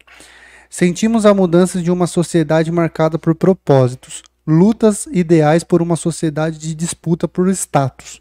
Sentimos 0.69 1.25
a 1.25 1.33
mudança 1.33 1.81
de 1.81 1.91
uma 1.91 2.07
sociedade 2.07 2.71
marcada 2.71 3.19
por 3.19 3.35
propósitos, 3.35 4.23
lutas 4.47 5.07
ideais 5.11 5.65
por 5.65 5.81
uma 5.81 5.97
sociedade 5.97 6.59
de 6.59 6.75
disputa 6.75 7.27
por 7.27 7.49
status. 7.49 8.21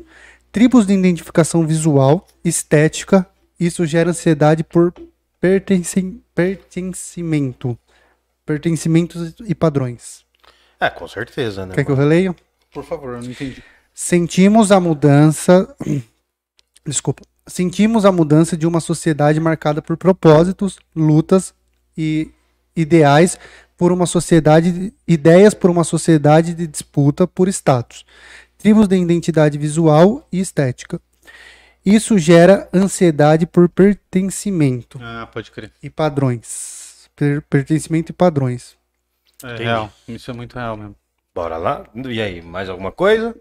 Tribos 0.53 0.85
de 0.85 0.93
identificação 0.93 1.65
visual, 1.65 2.27
estética, 2.45 3.27
isso 3.59 3.87
gera 3.87 4.11
ansiedade 4.11 4.63
por 4.63 4.93
pertencem- 5.41 6.23
pertencimento. 6.35 7.75
Pertencimentos 8.45 9.33
e 9.47 9.55
padrões. 9.55 10.23
É, 10.79 10.91
com 10.91 11.07
certeza, 11.07 11.65
né? 11.65 11.73
Quer 11.73 11.83
que 11.83 11.89
eu 11.89 11.95
releio? 11.95 12.35
Por 12.71 12.85
favor, 12.85 13.15
eu 13.15 13.21
não 13.23 13.31
entendi. 13.31 13.63
Sentimos 13.95 14.71
a 14.71 14.79
mudança. 14.79 15.75
Desculpa. 16.85 17.23
Sentimos 17.47 18.05
a 18.05 18.11
mudança 18.11 18.55
de 18.55 18.67
uma 18.67 18.79
sociedade 18.79 19.39
marcada 19.39 19.81
por 19.81 19.97
propósitos, 19.97 20.77
lutas 20.95 21.51
e 21.97 22.29
ideais 22.75 23.39
por 23.75 23.91
uma 23.91 24.05
sociedade, 24.05 24.93
ideias 25.07 25.55
por 25.55 25.69
uma 25.71 25.83
sociedade 25.83 26.53
de 26.53 26.67
disputa 26.67 27.27
por 27.27 27.47
status, 27.47 28.05
tribos 28.63 28.87
de 28.87 28.95
identidade 28.95 29.57
visual 29.57 30.25
e 30.31 30.39
estética. 30.39 30.99
Isso 31.85 32.17
gera 32.17 32.69
ansiedade 32.73 33.45
por 33.45 33.67
pertencimento 33.67 34.97
Ah, 35.03 35.27
pode 35.31 35.51
crer. 35.51 35.69
e 35.83 35.89
padrões. 35.89 37.09
Per- 37.13 37.41
pertencimento 37.49 38.11
e 38.11 38.13
padrões. 38.13 38.75
É 39.43 39.47
Entendi. 39.47 39.63
real. 39.63 39.91
Isso 40.07 40.31
é 40.31 40.33
muito 40.33 40.55
real 40.57 40.77
mesmo. 40.77 40.95
Bora 41.35 41.57
lá? 41.57 41.83
E 41.93 42.21
aí, 42.21 42.41
mais 42.41 42.69
alguma 42.69 42.91
coisa? 42.91 43.35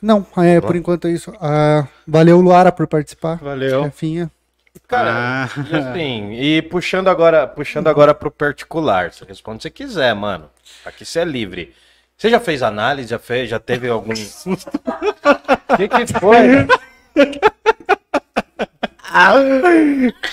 Não, 0.00 0.26
é, 0.38 0.58
por 0.60 0.74
enquanto 0.74 1.06
é 1.06 1.10
isso. 1.10 1.34
Ah, 1.40 1.86
valeu, 2.06 2.40
Luara, 2.40 2.72
por 2.72 2.86
participar. 2.86 3.36
Valeu. 3.36 3.84
Chefinha. 3.84 4.30
Cara, 4.88 5.44
Ah. 5.44 5.48
e 5.70 5.76
assim, 5.76 6.32
e 6.32 6.62
puxando 6.62 7.08
agora, 7.08 7.46
puxando 7.46 7.88
agora 7.88 8.14
pro 8.14 8.30
particular, 8.30 9.12
você 9.12 9.24
responde 9.26 9.58
se 9.58 9.62
você 9.64 9.70
quiser, 9.70 10.14
mano. 10.14 10.48
Aqui 10.86 11.04
você 11.04 11.18
é 11.20 11.24
livre. 11.24 11.74
Você 12.20 12.28
já 12.28 12.38
fez 12.38 12.62
análise, 12.62 13.08
já 13.08 13.18
fez, 13.18 13.48
já 13.48 13.58
teve 13.58 13.88
algum 13.88 14.12
O 14.12 14.14
que 15.78 15.88
que 15.88 16.06
foi? 16.20 16.66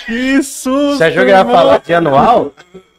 Que 0.06 0.44
susto! 0.44 0.98
Você 0.98 1.06
achou 1.06 1.24
que 1.24 1.30
ia 1.32 1.46
falar 1.46 1.78
de 1.80 1.94
anual? 1.94 2.54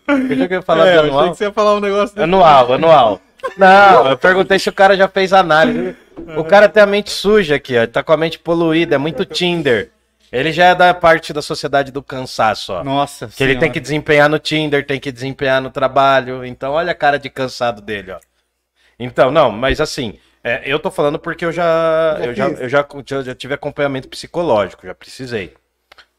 Você 0.06 0.32
achou 0.32 0.48
que 0.48 0.54
ia 0.54 0.62
falar 0.62 0.86
É, 0.86 0.90
de 0.92 0.96
eu 0.96 1.00
achei 1.00 1.10
anual? 1.10 1.30
que 1.32 1.36
você 1.36 1.44
ia 1.44 1.52
falar 1.52 1.74
um 1.74 1.80
negócio 1.80 2.14
desse. 2.16 2.24
Anual, 2.24 2.72
anual. 2.72 3.20
Não, 3.58 4.08
eu 4.08 4.16
perguntei 4.16 4.58
se 4.58 4.70
o 4.70 4.72
cara 4.72 4.96
já 4.96 5.06
fez 5.06 5.34
análise. 5.34 5.94
O 6.38 6.42
cara 6.42 6.66
tem 6.66 6.82
a 6.82 6.86
mente 6.86 7.10
suja 7.10 7.56
aqui, 7.56 7.76
ó. 7.78 7.86
Tá 7.86 8.02
com 8.02 8.12
a 8.14 8.16
mente 8.16 8.38
poluída, 8.38 8.94
é 8.94 8.98
muito 8.98 9.26
Tinder. 9.26 9.90
Ele 10.32 10.50
já 10.50 10.64
é 10.64 10.74
da 10.74 10.94
parte 10.94 11.34
da 11.34 11.42
sociedade 11.42 11.92
do 11.92 12.02
cansaço, 12.02 12.72
ó. 12.72 12.82
Nossa 12.82 13.28
Que 13.28 13.44
ele 13.44 13.56
tem 13.56 13.70
que 13.70 13.80
desempenhar 13.80 14.30
no 14.30 14.38
Tinder, 14.38 14.86
tem 14.86 14.98
que 14.98 15.12
desempenhar 15.12 15.60
no 15.60 15.68
trabalho. 15.70 16.42
Então, 16.42 16.72
olha 16.72 16.92
a 16.92 16.94
cara 16.94 17.18
de 17.18 17.28
cansado 17.28 17.82
dele, 17.82 18.12
ó. 18.12 18.18
Então, 18.98 19.30
não, 19.30 19.50
mas 19.50 19.80
assim, 19.80 20.18
é, 20.42 20.62
eu 20.64 20.78
tô 20.78 20.90
falando 20.90 21.18
porque 21.18 21.44
eu 21.44 21.52
já, 21.52 22.16
Já 22.18 22.26
eu 22.26 22.34
já, 22.34 22.48
eu 22.48 22.68
já, 22.68 22.86
já, 23.06 23.22
já 23.22 23.34
tive 23.34 23.54
acompanhamento 23.54 24.08
psicológico, 24.08 24.86
já 24.86 24.94
precisei. 24.94 25.54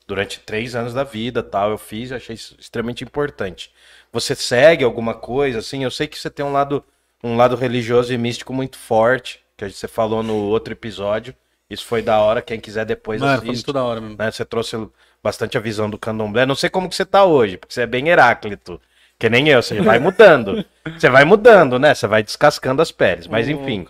Durante 0.08 0.40
três 0.40 0.76
anos 0.76 0.94
da 0.94 1.04
vida, 1.04 1.44
tal, 1.44 1.72
eu 1.72 1.78
fiz, 1.78 2.12
achei 2.12 2.34
isso 2.34 2.56
extremamente 2.60 3.04
importante. 3.04 3.72
Você 4.12 4.34
segue 4.34 4.84
alguma 4.84 5.14
coisa, 5.14 5.60
assim? 5.60 5.84
Eu 5.84 5.92
sei 5.92 6.08
que 6.08 6.18
você 6.18 6.30
tem 6.30 6.44
um 6.44 6.52
lado, 6.52 6.84
um 7.24 7.36
lado 7.36 7.56
religioso 7.56 8.12
e 8.12 8.18
místico 8.18 8.52
muito 8.52 8.78
forte, 8.78 9.40
que 9.56 9.70
você 9.70 9.88
falou 9.88 10.24
no 10.24 10.36
outro 10.36 10.74
episódio. 10.74 11.36
Isso 11.70 11.86
foi 11.86 12.02
da 12.02 12.20
hora, 12.20 12.42
quem 12.42 12.60
quiser 12.60 12.86
depois 12.86 13.22
Mano, 13.22 13.34
foi 13.42 13.50
assiste 13.50 13.68
muito 13.68 13.74
da 13.74 13.84
hora 13.84 14.02
mesmo. 14.02 14.18
né? 14.18 14.32
Você 14.32 14.44
trouxe 14.44 14.76
bastante 15.22 15.58
a 15.58 15.62
visão 15.62 15.88
do 15.88 16.00
candomblé. 16.00 16.46
Não 16.46 16.56
sei 16.56 16.70
como 16.70 16.90
que 16.90 16.96
você 16.96 17.06
tá 17.06 17.24
hoje, 17.24 17.58
porque 17.58 17.74
você 17.74 17.82
é 17.82 17.88
bem 17.88 18.08
Heráclito. 18.10 18.82
Que 19.20 19.30
nem 19.30 19.50
eu, 19.50 19.62
você 19.62 19.82
vai 19.82 20.00
mudando. 20.00 20.64
Você 20.98 21.10
vai 21.10 21.26
mudando, 21.26 21.78
né? 21.78 21.94
Você 21.94 22.08
vai 22.08 22.24
descascando 22.24 22.82
as 22.82 22.90
peles. 22.90 23.28
Mas 23.28 23.48
Ô, 23.48 23.52
enfim. 23.52 23.86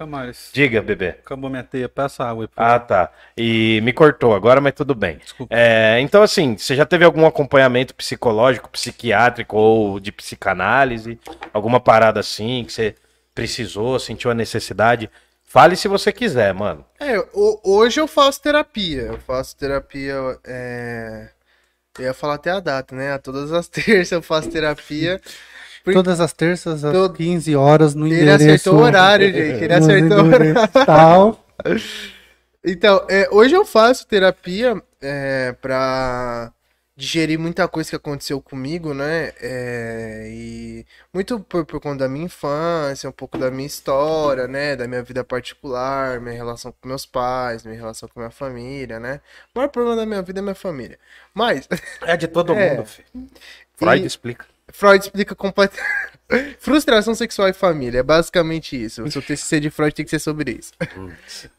Diga, 0.52 0.82
bebê. 0.82 1.10
acabou 1.10 1.52
minha 1.52 1.64
teia, 1.64 1.88
peça 1.88 2.24
água 2.26 2.46
aí. 2.46 2.50
Ah, 2.58 2.80
tá. 2.80 3.12
E 3.38 3.80
me 3.84 3.94
cortou 3.94 4.34
agora, 4.34 4.60
mas 4.60 4.74
tudo 4.74 4.96
bem. 4.96 5.18
Desculpa. 5.18 5.56
É, 5.56 6.00
então, 6.02 6.24
assim, 6.24 6.58
você 6.58 6.76
já 6.76 6.84
teve 6.84 7.06
algum 7.06 7.28
acompanhamento 7.28 7.94
psicológico, 7.94 8.70
psiquiátrico 8.70 9.56
ou 9.56 10.00
de 10.00 10.12
psicanálise? 10.12 11.20
Alguma 11.54 11.80
parada 11.80 12.20
assim 12.20 12.64
que 12.66 12.74
você 12.74 12.96
precisou, 13.36 14.00
sentiu 14.00 14.32
a 14.32 14.34
necessidade? 14.34 15.12
Fale 15.46 15.76
se 15.76 15.88
você 15.88 16.12
quiser, 16.12 16.54
mano. 16.56 16.84
É, 17.00 17.18
ho- 17.34 17.62
hoje 17.64 18.00
eu 18.00 18.08
faço 18.08 18.42
terapia. 18.42 19.02
Eu 19.04 19.20
faço 19.20 19.56
terapia. 19.56 20.16
É... 20.44 21.30
Eu 22.00 22.06
ia 22.06 22.14
falar 22.14 22.36
até 22.36 22.50
a 22.52 22.60
data, 22.60 22.96
né? 22.96 23.18
Todas 23.18 23.52
as 23.52 23.68
terças 23.70 24.12
eu 24.12 24.22
faço 24.22 24.50
terapia. 24.50 25.20
Por- 25.84 25.94
Todas 25.94 26.20
as 26.20 26.34
terças, 26.34 26.84
às 26.84 26.92
Todo- 26.94 27.14
15 27.14 27.56
horas, 27.56 27.96
no 27.96 28.08
Ele 28.08 28.16
endereço... 28.22 28.44
acertou 28.46 28.76
o 28.76 28.84
horário, 28.84 29.28
gente. 29.28 29.64
Ele 29.64 29.74
acertou 29.74 30.18
o 30.24 30.28
horário. 30.28 30.56
Tal. 30.86 31.46
Então, 32.66 33.06
é, 33.10 33.28
hoje 33.32 33.54
eu 33.56 33.66
faço 33.66 34.06
terapia 34.08 34.82
é, 35.02 35.56
pra 35.62 36.52
digerir 37.00 37.40
muita 37.40 37.66
coisa 37.68 37.90
que 37.90 37.96
aconteceu 37.96 38.42
comigo, 38.42 38.94
né? 38.94 39.32
É, 39.42 40.28
e 40.30 40.86
muito 41.14 41.40
por, 41.40 41.66
por 41.66 41.80
conta 41.80 42.00
da 42.00 42.10
minha 42.10 42.26
infância, 42.26 43.08
um 43.10 43.14
pouco 43.14 43.38
da 43.38 43.50
minha 43.50 43.66
história, 43.66 44.48
né? 44.50 44.76
Da 44.76 44.86
minha 44.86 45.02
vida 45.02 45.24
particular, 45.24 46.20
minha 46.20 46.36
relação 46.36 46.74
com 46.74 46.88
meus 46.90 47.06
pais, 47.06 47.64
minha 47.64 47.78
relação 47.78 48.10
com 48.10 48.20
minha 48.20 48.30
família, 48.30 49.00
né? 49.00 49.22
O 49.56 49.60
maior 49.60 49.70
problema 49.70 49.96
da 49.96 50.06
minha 50.06 50.22
vida 50.22 50.40
é 50.40 50.42
minha 50.42 50.54
família. 50.56 51.00
Mas, 51.34 51.70
É 52.02 52.18
de 52.18 52.28
todo 52.28 52.52
É. 52.60 52.76
mundo, 52.76 52.86
filho. 52.86 53.08
Freud 53.78 54.04
E- 54.04 54.06
explica. 54.06 54.46
Freud 54.72 55.02
explica 55.04 55.34
completamente. 55.34 55.88
Frustração 56.60 57.16
sexual 57.16 57.48
e 57.48 57.54
família, 57.54 58.00
é 58.00 58.04
basicamente 58.04 58.76
isso. 58.80 59.04
O 59.04 59.10
seu 59.10 59.22
TCC 59.22 59.60
de 59.62 59.70
Freud 59.72 59.96
tem 59.96 60.06
que 60.06 60.12
ser 60.12 60.20
sobre 60.20 60.52
isso. 60.60 60.74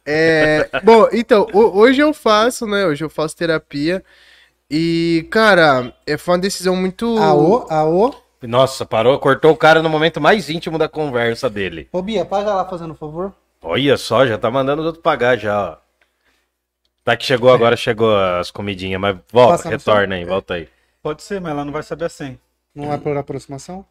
É, 0.07 0.69
bom, 0.85 1.09
então, 1.13 1.47
ho- 1.53 1.77
hoje 1.79 2.01
eu 2.01 2.13
faço, 2.15 2.67
né? 2.67 2.87
Hoje 2.87 3.03
eu 3.03 3.11
faço 3.11 3.37
terapia. 3.37 4.05
E, 4.71 5.27
cara, 5.31 5.93
é, 6.07 6.17
foi 6.17 6.35
uma 6.35 6.41
decisão 6.41 6.77
muito. 6.77 7.19
Aô, 7.19 7.67
aô. 7.69 8.15
Nossa, 8.43 8.87
parou, 8.87 9.19
cortou 9.19 9.53
o 9.53 9.57
cara 9.57 9.83
no 9.83 9.89
momento 9.91 10.21
mais 10.21 10.49
íntimo 10.49 10.79
da 10.79 10.89
conversa 10.89 11.51
dele. 11.51 11.89
Ô, 11.93 12.01
Bia, 12.01 12.25
paga 12.25 12.55
lá 12.55 12.65
fazendo 12.65 12.93
um 12.93 12.97
favor. 12.97 13.35
Olha 13.61 13.97
só, 13.99 14.27
já 14.27 14.39
tá 14.39 14.51
mandando 14.51 14.81
os 14.81 14.87
outros 14.87 15.03
pagar 15.03 15.37
já, 15.37 15.73
ó. 15.73 15.77
Tá 17.05 17.17
que 17.17 17.25
chegou 17.25 17.53
agora, 17.53 17.77
chegou 17.77 18.17
as 18.17 18.51
comidinhas, 18.51 19.01
mas 19.01 19.17
volta, 19.31 19.57
Passa 19.57 19.69
retorna 19.69 20.15
aí, 20.15 20.25
volta 20.25 20.55
aí. 20.55 20.69
Pode 21.03 21.23
ser, 21.23 21.41
mas 21.41 21.51
ela 21.53 21.65
não 21.65 21.73
vai 21.73 21.83
saber 21.83 22.05
a 22.05 22.09
senha. 22.09 22.39
Não 22.75 22.93
é 22.93 22.97
por 22.97 23.17
aproximação? 23.17 23.85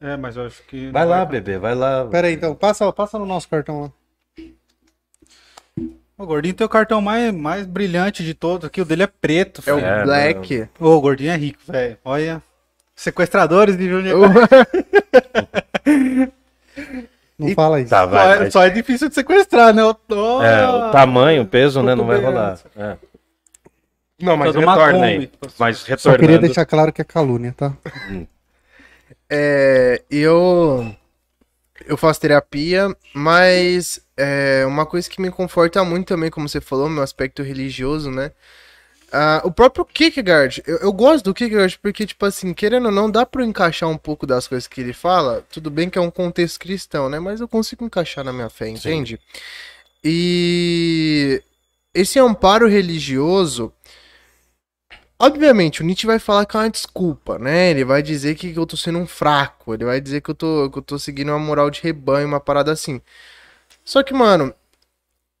É, 0.00 0.16
mas 0.16 0.36
eu 0.36 0.46
acho 0.46 0.62
que. 0.64 0.90
Vai 0.90 1.06
lá, 1.06 1.24
bebê, 1.24 1.58
vai 1.58 1.74
lá. 1.74 2.06
Pera 2.06 2.28
aí, 2.28 2.34
então. 2.34 2.54
Passa, 2.54 2.92
passa 2.92 3.18
no 3.18 3.26
nosso 3.26 3.48
cartão 3.48 3.82
lá. 3.82 3.92
O 6.18 6.26
Gordinho 6.26 6.54
tem 6.54 6.64
o 6.66 6.68
cartão 6.68 7.00
mais, 7.00 7.32
mais 7.32 7.64
brilhante 7.64 8.24
de 8.24 8.34
todos 8.34 8.66
aqui. 8.66 8.80
O 8.80 8.84
dele 8.84 9.04
é 9.04 9.06
preto, 9.06 9.62
É 9.64 9.72
o 9.72 10.04
Black. 10.04 10.68
Ô, 10.80 10.88
o 10.96 11.00
Gordinho 11.00 11.30
é 11.30 11.36
rico, 11.36 11.60
velho. 11.68 11.96
Olha. 12.04 12.42
Sequestradores 12.96 13.76
de 13.78 13.88
Júnior. 13.88 14.18
Não 17.38 17.48
E- 17.48 17.54
fala 17.54 17.80
isso. 17.80 17.90
Tá, 17.90 18.00
Só, 18.00 18.06
vai. 18.08 18.32
é, 18.32 18.38
vai. 18.38 18.50
só 18.50 18.62
é 18.66 18.70
difícil 18.70 19.08
de 19.08 19.14
sequestrar, 19.14 19.72
né? 19.72 19.84
O, 19.84 19.96
oh, 20.10 20.42
É, 20.42 20.68
o 20.68 20.90
tamanho, 20.90 21.42
o 21.42 21.46
peso, 21.46 21.82
né, 21.84 21.94
não 21.94 22.04
vai 22.04 22.20
rolar. 22.20 22.58
É. 22.76 22.96
Não, 24.20 24.36
mas 24.36 24.52
retorna 24.56 25.06
aí. 25.06 25.30
Mas 25.56 25.78
Só 25.78 25.86
retornando. 25.86 26.18
queria 26.20 26.38
deixar 26.40 26.66
claro 26.66 26.92
que 26.92 27.00
é 27.00 27.04
calúnia, 27.04 27.54
tá? 27.56 27.72
É, 29.30 30.02
eu 30.10 30.92
eu 31.86 31.96
faço 31.96 32.20
terapia, 32.20 32.88
mas 33.14 34.00
é 34.18 34.66
uma 34.66 34.84
coisa 34.84 35.08
que 35.08 35.20
me 35.20 35.30
conforta 35.30 35.84
muito 35.84 36.08
também, 36.08 36.30
como 36.30 36.48
você 36.48 36.60
falou, 36.60 36.88
meu 36.88 37.02
aspecto 37.02 37.42
religioso, 37.42 38.10
né? 38.10 38.32
Ah, 39.12 39.40
o 39.44 39.50
próprio 39.50 39.84
Kierkegaard, 39.84 40.62
eu, 40.66 40.78
eu 40.78 40.92
gosto 40.92 41.24
do 41.24 41.32
Kierkegaard 41.32 41.78
porque, 41.78 42.04
tipo 42.04 42.26
assim, 42.26 42.52
querendo 42.52 42.86
ou 42.86 42.92
não, 42.92 43.10
dá 43.10 43.24
pra 43.24 43.42
eu 43.42 43.46
encaixar 43.46 43.88
um 43.88 43.96
pouco 43.96 44.26
das 44.26 44.46
coisas 44.46 44.66
que 44.66 44.80
ele 44.80 44.92
fala. 44.92 45.42
Tudo 45.50 45.70
bem 45.70 45.88
que 45.88 45.96
é 45.96 46.00
um 46.00 46.10
contexto 46.10 46.58
cristão, 46.58 47.08
né? 47.08 47.18
Mas 47.18 47.40
eu 47.40 47.48
consigo 47.48 47.84
encaixar 47.84 48.24
na 48.24 48.32
minha 48.32 48.50
fé, 48.50 48.68
entende? 48.68 49.18
E 50.04 51.42
esse 51.94 52.18
amparo 52.18 52.68
religioso, 52.68 53.72
Obviamente, 55.20 55.82
o 55.82 55.84
Nietzsche 55.84 56.06
vai 56.06 56.20
falar 56.20 56.46
que 56.46 56.56
é 56.56 56.60
uma 56.60 56.70
desculpa, 56.70 57.40
né? 57.40 57.70
Ele 57.70 57.84
vai 57.84 58.00
dizer 58.02 58.36
que 58.36 58.54
eu 58.56 58.64
tô 58.64 58.76
sendo 58.76 59.00
um 59.00 59.06
fraco, 59.06 59.74
ele 59.74 59.84
vai 59.84 60.00
dizer 60.00 60.20
que 60.20 60.30
eu 60.30 60.34
tô, 60.34 60.70
que 60.70 60.78
eu 60.78 60.82
tô 60.82 60.96
seguindo 60.96 61.30
uma 61.30 61.38
moral 61.40 61.70
de 61.70 61.80
rebanho, 61.82 62.28
uma 62.28 62.38
parada 62.38 62.70
assim. 62.70 63.00
Só 63.88 64.02
que, 64.02 64.12
mano, 64.12 64.52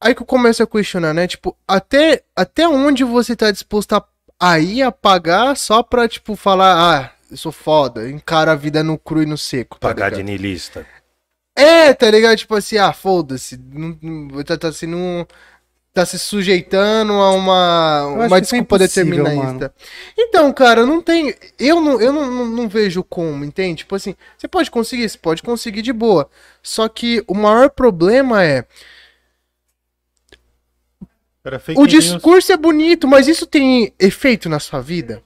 aí 0.02 0.14
que 0.14 0.22
eu 0.22 0.26
começo 0.26 0.62
a 0.62 0.66
questionar, 0.66 1.12
né? 1.12 1.26
Tipo, 1.28 1.54
até, 1.68 2.22
até 2.34 2.66
onde 2.66 3.04
você 3.04 3.36
tá 3.36 3.50
disposto 3.50 3.92
a, 3.92 4.02
a 4.40 4.58
ir 4.58 4.82
a 4.82 4.90
pagar 4.90 5.54
só 5.54 5.82
pra, 5.82 6.08
tipo, 6.08 6.34
falar, 6.34 6.74
ah, 6.98 7.12
eu 7.30 7.36
sou 7.36 7.52
foda, 7.52 8.08
encara 8.08 8.52
a 8.52 8.54
vida 8.54 8.82
no 8.82 8.96
cru 8.96 9.22
e 9.22 9.26
no 9.26 9.36
seco, 9.36 9.78
tá 9.78 9.88
Pagar 9.88 10.08
de 10.08 10.16
ligado? 10.22 10.26
niilista. 10.30 10.86
É, 11.54 11.92
tá 11.92 12.10
ligado? 12.10 12.38
Tipo 12.38 12.54
assim, 12.54 12.78
ah, 12.78 12.90
foda-se, 12.90 13.58
não- 13.58 13.98
não- 14.00 14.42
tá, 14.42 14.56
tá 14.56 14.72
sendo 14.72 14.96
um- 14.96 15.26
Tá 15.92 16.06
se 16.06 16.18
sujeitando 16.18 17.12
a 17.14 17.32
uma, 17.32 18.06
uma 18.06 18.36
é 18.36 18.40
desculpa 18.40 18.76
impossível, 18.76 19.24
determinista. 19.24 19.74
Então, 20.16 20.52
cara, 20.52 20.86
não 20.86 21.02
tem. 21.02 21.34
Eu 21.58 21.80
não, 21.80 22.00
eu 22.00 22.12
não, 22.12 22.30
não, 22.30 22.46
não 22.46 22.68
vejo 22.68 23.02
como, 23.02 23.44
entende? 23.44 23.78
Tipo 23.78 23.96
assim, 23.96 24.14
você 24.36 24.46
pode 24.46 24.70
conseguir, 24.70 25.08
você 25.08 25.18
pode 25.18 25.42
conseguir 25.42 25.82
de 25.82 25.92
boa. 25.92 26.30
Só 26.62 26.88
que 26.88 27.24
o 27.26 27.34
maior 27.34 27.70
problema 27.70 28.44
é. 28.44 28.64
Era 31.44 31.58
fake 31.58 31.80
O 31.80 31.84
news. 31.84 32.04
discurso 32.04 32.52
é 32.52 32.56
bonito, 32.56 33.08
mas 33.08 33.26
isso 33.26 33.46
tem 33.46 33.92
efeito 33.98 34.48
na 34.48 34.60
sua 34.60 34.80
vida? 34.80 35.22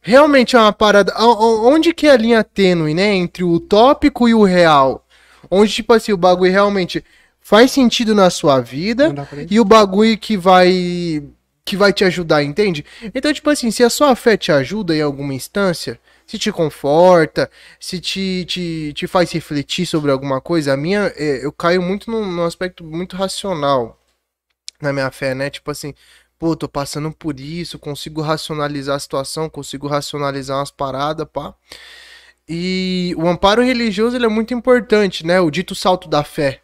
Realmente 0.00 0.56
é 0.56 0.58
uma 0.58 0.72
parada. 0.72 1.12
Onde 1.18 1.92
que 1.92 2.06
é 2.06 2.12
a 2.12 2.16
linha 2.16 2.42
tênue, 2.42 2.94
né? 2.94 3.14
Entre 3.14 3.44
o 3.44 3.50
utópico 3.50 4.28
e 4.28 4.34
o 4.34 4.42
real? 4.44 5.06
Onde, 5.50 5.72
tipo 5.72 5.92
assim, 5.92 6.12
o 6.12 6.16
bagulho 6.16 6.50
realmente 6.50 7.04
faz 7.50 7.72
sentido 7.72 8.14
na 8.14 8.30
sua 8.30 8.60
vida 8.60 9.12
e 9.50 9.58
o 9.58 9.64
bagulho 9.64 10.16
que 10.16 10.36
vai. 10.36 11.20
que 11.64 11.76
vai 11.76 11.92
te 11.92 12.04
ajudar, 12.04 12.44
entende? 12.44 12.86
Então, 13.12 13.32
tipo 13.32 13.50
assim, 13.50 13.72
se 13.72 13.82
a 13.82 13.90
sua 13.90 14.14
fé 14.14 14.36
te 14.36 14.52
ajuda 14.52 14.94
em 14.94 15.02
alguma 15.02 15.34
instância, 15.34 15.98
se 16.24 16.38
te 16.38 16.52
conforta, 16.52 17.50
se 17.80 17.98
te, 18.00 18.44
te, 18.44 18.92
te 18.94 19.06
faz 19.08 19.32
refletir 19.32 19.84
sobre 19.84 20.12
alguma 20.12 20.40
coisa, 20.40 20.72
a 20.72 20.76
minha. 20.76 21.12
é, 21.16 21.44
eu 21.44 21.50
caio 21.50 21.82
muito 21.82 22.08
num, 22.08 22.24
num 22.24 22.44
aspecto 22.44 22.84
muito 22.84 23.16
racional 23.16 23.98
na 24.80 24.92
minha 24.92 25.10
fé, 25.10 25.34
né? 25.34 25.50
Tipo 25.50 25.72
assim, 25.72 25.92
pô, 26.38 26.54
tô 26.54 26.68
passando 26.68 27.10
por 27.10 27.40
isso, 27.40 27.80
consigo 27.80 28.20
racionalizar 28.20 28.94
a 28.94 29.00
situação, 29.00 29.50
consigo 29.50 29.88
racionalizar 29.88 30.56
umas 30.56 30.70
paradas, 30.70 31.26
pá. 31.32 31.52
E 32.48 33.12
o 33.18 33.28
amparo 33.28 33.60
religioso 33.60 34.14
ele 34.14 34.26
é 34.26 34.28
muito 34.28 34.54
importante, 34.54 35.26
né? 35.26 35.40
O 35.40 35.50
dito 35.50 35.74
salto 35.74 36.08
da 36.08 36.22
fé. 36.22 36.62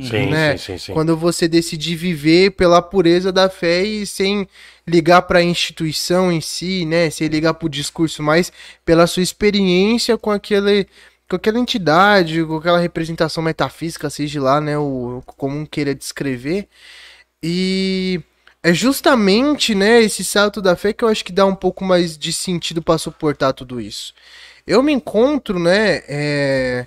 Sim, 0.00 0.26
né? 0.26 0.56
sim, 0.56 0.72
sim, 0.72 0.78
sim. 0.78 0.92
Quando 0.92 1.16
você 1.16 1.46
decidir 1.46 1.94
viver 1.94 2.50
pela 2.52 2.82
pureza 2.82 3.30
da 3.30 3.48
fé 3.48 3.84
e 3.84 4.04
sem 4.04 4.48
ligar 4.86 5.22
para 5.22 5.38
a 5.38 5.42
instituição 5.42 6.32
em 6.32 6.40
si, 6.40 6.84
né? 6.84 7.08
Sem 7.10 7.28
ligar 7.28 7.54
para 7.54 7.66
o 7.66 7.70
discurso, 7.70 8.22
mas 8.22 8.52
pela 8.84 9.06
sua 9.06 9.22
experiência 9.22 10.18
com 10.18 10.32
aquele 10.32 10.86
com 11.28 11.36
aquela 11.36 11.58
entidade, 11.58 12.44
com 12.44 12.56
aquela 12.56 12.78
representação 12.78 13.42
metafísica, 13.42 14.10
seja 14.10 14.42
lá, 14.42 14.60
né, 14.60 14.76
o 14.76 15.22
como 15.24 15.56
um 15.56 15.64
queira 15.64 15.94
descrever. 15.94 16.68
E 17.42 18.20
é 18.62 18.72
justamente, 18.74 19.74
né, 19.74 20.02
esse 20.02 20.24
salto 20.24 20.60
da 20.62 20.76
fé 20.76 20.92
que 20.92 21.04
eu 21.04 21.08
acho 21.08 21.24
que 21.24 21.32
dá 21.32 21.46
um 21.46 21.54
pouco 21.54 21.84
mais 21.84 22.16
de 22.18 22.32
sentido 22.32 22.82
para 22.82 22.98
suportar 22.98 23.52
tudo 23.52 23.80
isso. 23.80 24.14
Eu 24.66 24.82
me 24.82 24.92
encontro, 24.92 25.58
né, 25.58 26.02
é... 26.08 26.86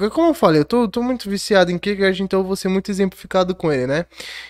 eu- 0.00 0.10
como 0.10 0.28
eu 0.28 0.34
falei, 0.34 0.60
eu 0.60 0.64
tô, 0.64 0.88
tô 0.88 1.02
muito 1.02 1.28
viciado 1.28 1.70
em 1.70 1.78
Kierkegaard, 1.78 2.22
então 2.22 2.40
eu 2.40 2.44
vou 2.44 2.56
ser 2.56 2.68
muito 2.68 2.90
exemplificado 2.90 3.54
com 3.54 3.72
ele, 3.72 3.86
né? 3.86 4.06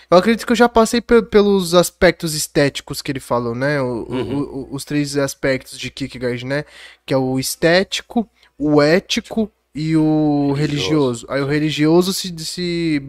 Eu 0.09 0.17
acredito 0.17 0.45
que 0.45 0.51
eu 0.51 0.55
já 0.55 0.67
passei 0.69 1.01
pe- 1.01 1.21
pelos 1.23 1.73
aspectos 1.73 2.33
estéticos 2.33 3.01
que 3.01 3.11
ele 3.11 3.19
falou, 3.19 3.53
né? 3.55 3.81
O- 3.81 3.85
o- 3.85 4.13
Uhum. 4.13 4.39
o- 4.41 4.67
os 4.75 4.83
três 4.85 5.17
aspectos 5.17 5.77
de 5.77 5.89
Kierkegaard, 5.89 6.45
né? 6.45 6.65
Que 7.05 7.13
é 7.13 7.17
o 7.17 7.39
estético, 7.39 8.27
o 8.57 8.81
ético 8.81 9.51
e 9.75 9.95
o 9.97 10.53
religioso. 10.55 11.25
Religioso. 11.25 11.25
Aí 11.29 11.41
o 11.41 11.47
religioso 11.47 12.13
se, 12.13 12.33
se, 12.45 13.01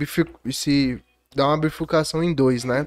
se 0.53 0.99
dá 1.35 1.47
uma 1.49 1.59
bifurcação 1.59 2.23
em 2.23 2.33
dois, 2.33 2.65
né? 2.65 2.87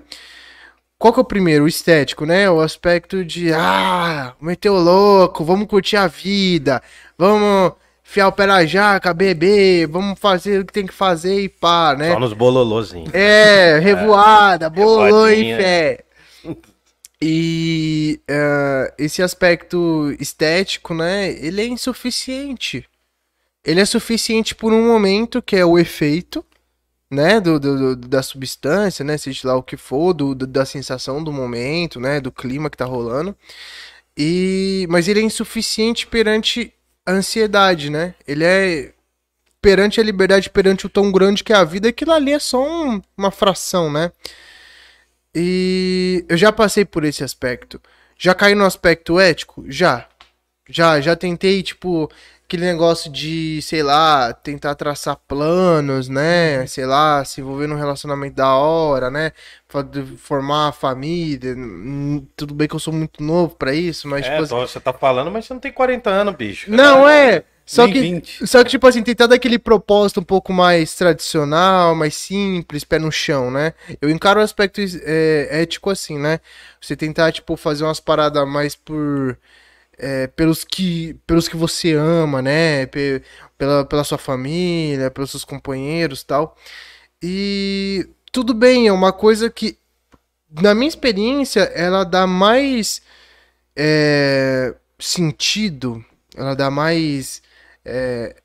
Qual 0.99 1.13
que 1.13 1.19
é 1.19 1.21
o 1.21 1.25
primeiro? 1.25 1.65
O 1.65 1.67
estético, 1.67 2.25
né? 2.25 2.49
O 2.49 2.59
aspecto 2.59 3.23
de, 3.23 3.53
ah, 3.53 4.33
meteu 4.41 4.73
o 4.73 4.79
louco, 4.81 5.45
vamos 5.45 5.67
curtir 5.67 5.95
a 5.95 6.07
vida, 6.07 6.81
vamos 7.15 7.73
fiar 8.09 8.29
o 8.29 8.31
pé 8.31 8.45
na 8.45 8.65
jaca, 8.65 9.13
beber, 9.13 9.85
vamos 9.87 10.17
fazer 10.17 10.61
o 10.61 10.65
que 10.65 10.71
tem 10.71 10.87
que 10.87 10.93
fazer 10.93 11.41
e 11.41 11.49
pá, 11.49 11.93
né? 11.93 12.13
Só 12.13 12.19
nos 12.19 12.31
bololozinhos. 12.33 13.09
É, 13.13 13.77
revoada, 13.79 14.69
bolou 14.69 15.29
em 15.29 15.43
Revoadinha. 15.43 15.57
fé. 15.57 16.03
E 17.21 18.19
eh, 18.27 18.93
esse 18.97 19.21
aspecto 19.23 20.15
estético, 20.19 20.93
né? 20.93 21.29
Ele 21.31 21.61
é 21.61 21.65
insuficiente. 21.67 22.85
Ele 23.65 23.81
é 23.81 23.85
suficiente 23.85 24.53
por 24.55 24.71
um 24.71 24.87
momento, 24.87 25.41
que 25.41 25.55
é 25.55 25.65
o 25.65 25.79
efeito, 25.79 26.45
né? 27.09 27.39
Do, 27.41 27.59
do- 27.59 27.95
do- 27.95 28.07
da 28.07 28.21
substância, 28.21 29.03
né? 29.03 29.17
Seja 29.17 29.47
lá 29.47 29.55
o 29.55 29.63
que 29.63 29.75
for, 29.75 30.13
do, 30.13 30.35
do- 30.35 30.45
da 30.47 30.63
sensação 30.63 31.23
do 31.23 31.33
momento, 31.33 31.99
né? 31.99 32.21
Do 32.21 32.31
clima 32.31 32.69
que 32.69 32.77
tá 32.77 32.85
rolando. 32.85 33.35
E, 34.15 34.85
mas 34.89 35.07
ele 35.07 35.19
é 35.19 35.23
insuficiente 35.23 36.05
perante 36.07 36.71
a 37.07 37.13
ansiedade, 37.13 37.89
né? 37.89 38.13
Ele 38.27 38.43
é 38.43 38.93
perante 39.61 39.99
a 39.99 40.03
liberdade, 40.03 40.49
perante 40.49 40.85
o 40.85 40.89
tão 40.89 41.11
grande 41.11 41.43
que 41.43 41.53
é 41.53 41.55
a 41.55 41.63
vida, 41.63 41.89
aquilo 41.89 42.11
ali 42.11 42.33
é 42.33 42.39
só 42.39 42.61
um- 42.63 43.01
uma 43.17 43.31
fração, 43.31 43.91
né? 43.91 44.11
E 45.33 46.25
eu 46.27 46.37
já 46.37 46.51
passei 46.51 46.83
por 46.85 47.03
esse 47.03 47.23
aspecto. 47.23 47.81
Já 48.17 48.33
caí 48.33 48.55
no 48.55 48.65
aspecto 48.65 49.19
ético? 49.19 49.63
Já. 49.67 50.07
Já, 50.69 50.99
já 50.99 51.15
tentei, 51.15 51.63
tipo, 51.63 52.11
aquele 52.47 52.65
negócio 52.65 53.11
de, 53.11 53.61
sei 53.61 53.83
lá, 53.83 54.33
tentar 54.33 54.73
traçar 54.75 55.17
planos, 55.27 56.07
né? 56.07 56.65
Sei 56.65 56.85
lá, 56.85 57.23
se 57.25 57.41
envolver 57.41 57.67
num 57.67 57.75
relacionamento 57.75 58.35
da 58.37 58.55
hora, 58.55 59.11
né? 59.11 59.33
Formar 60.17 60.65
uma 60.67 60.71
família. 60.71 61.53
Tudo 62.37 62.53
bem 62.53 62.67
que 62.67 62.75
eu 62.75 62.79
sou 62.79 62.93
muito 62.93 63.21
novo 63.21 63.55
pra 63.55 63.73
isso, 63.73 64.07
mas, 64.07 64.25
É, 64.25 64.29
tipo 64.29 64.43
assim. 64.43 64.55
você 64.55 64.79
tá 64.79 64.93
falando, 64.93 65.29
mas 65.29 65.45
você 65.45 65.53
não 65.53 65.59
tem 65.59 65.71
40 65.73 66.09
anos, 66.09 66.35
bicho. 66.35 66.71
Não, 66.71 67.07
é. 67.07 67.43
Só 67.65 67.83
Nem 67.83 67.93
que, 67.93 67.99
20. 67.99 68.47
só 68.47 68.63
que, 68.63 68.69
tipo 68.69 68.87
assim, 68.87 69.03
tentar 69.03 69.27
dar 69.27 69.35
aquele 69.35 69.59
propósito 69.59 70.21
um 70.21 70.23
pouco 70.23 70.53
mais 70.53 70.95
tradicional, 70.95 71.93
mais 71.95 72.15
simples, 72.15 72.85
pé 72.85 72.97
no 72.97 73.11
chão, 73.11 73.51
né? 73.51 73.73
Eu 74.01 74.09
encaro 74.09 74.39
o 74.39 74.43
aspecto 74.43 74.79
é, 75.03 75.49
ético 75.63 75.89
assim, 75.89 76.17
né? 76.17 76.39
Você 76.79 76.95
tentar, 76.95 77.29
tipo, 77.33 77.57
fazer 77.57 77.83
umas 77.83 77.99
paradas 77.99 78.47
mais 78.47 78.73
por. 78.73 79.37
É, 79.97 80.27
pelos, 80.27 80.63
que, 80.63 81.15
pelos 81.27 81.47
que 81.47 81.57
você 81.57 81.93
ama, 81.93 82.41
né? 82.41 82.85
Pe- 82.87 83.21
pela, 83.57 83.85
pela 83.85 84.03
sua 84.03 84.17
família, 84.17 85.11
pelos 85.11 85.31
seus 85.31 85.45
companheiros 85.45 86.23
tal. 86.23 86.55
E 87.23 88.07
tudo 88.31 88.53
bem, 88.53 88.87
é 88.87 88.91
uma 88.93 89.13
coisa 89.13 89.49
que, 89.49 89.77
na 90.61 90.75
minha 90.75 90.89
experiência, 90.89 91.61
ela 91.75 92.03
dá 92.03 92.27
mais 92.27 93.01
é, 93.75 94.75
sentido, 94.99 96.03
ela 96.35 96.55
dá 96.55 96.69
mais. 96.71 97.41
é, 97.85 98.35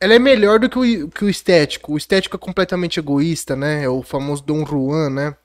ela 0.00 0.14
é 0.14 0.18
melhor 0.18 0.58
do 0.60 0.68
que 0.70 0.78
o, 0.78 1.08
que 1.10 1.24
o 1.24 1.30
estético. 1.30 1.94
O 1.94 1.96
estético 1.98 2.36
é 2.36 2.38
completamente 2.38 2.98
egoísta, 3.00 3.56
né? 3.56 3.84
É 3.84 3.88
o 3.88 4.02
famoso 4.02 4.44
Dom 4.44 4.66
Juan, 4.66 5.10
né? 5.10 5.36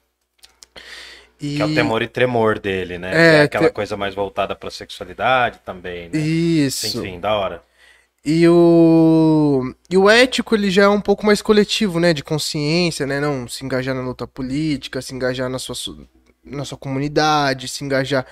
E... 1.41 1.55
Que 1.55 1.61
é 1.61 1.65
o 1.65 1.73
temor 1.73 2.01
e 2.01 2.07
tremor 2.07 2.59
dele, 2.59 2.97
né? 2.97 3.11
É, 3.15 3.35
é 3.37 3.41
aquela 3.43 3.67
te- 3.67 3.73
coisa 3.73 3.95
mais 3.97 4.13
voltada 4.15 4.55
pra 4.55 4.69
sexualidade 4.69 5.59
também, 5.65 6.09
né? 6.09 6.19
Isso. 6.19 6.97
Enfim, 6.99 7.19
da 7.19 7.33
hora. 7.35 7.61
E 8.25 8.45
o, 8.47 9.73
e 9.89 9.97
o 9.97 10.09
ético, 10.09 10.53
ele 10.53 10.69
já 10.69 10.83
é 10.83 10.87
um 10.89 10.99
pouco 10.99 11.25
mais 11.25 11.41
coletivo, 11.41 11.99
né? 11.99 12.13
De 12.13 12.23
consciência, 12.23 13.05
né? 13.07 13.19
Não 13.19 13.47
se 13.47 13.63
engajar 13.65 13.95
na 13.95 14.01
luta 14.01 14.27
política, 14.27 15.01
se 15.01 15.15
engajar 15.15 15.49
na 15.49 15.57
sua, 15.57 15.73
su- 15.73 16.05
na 16.43 16.65
sua 16.65 16.77
comunidade, 16.77 17.69
se 17.69 17.83
engajar, 17.85 18.25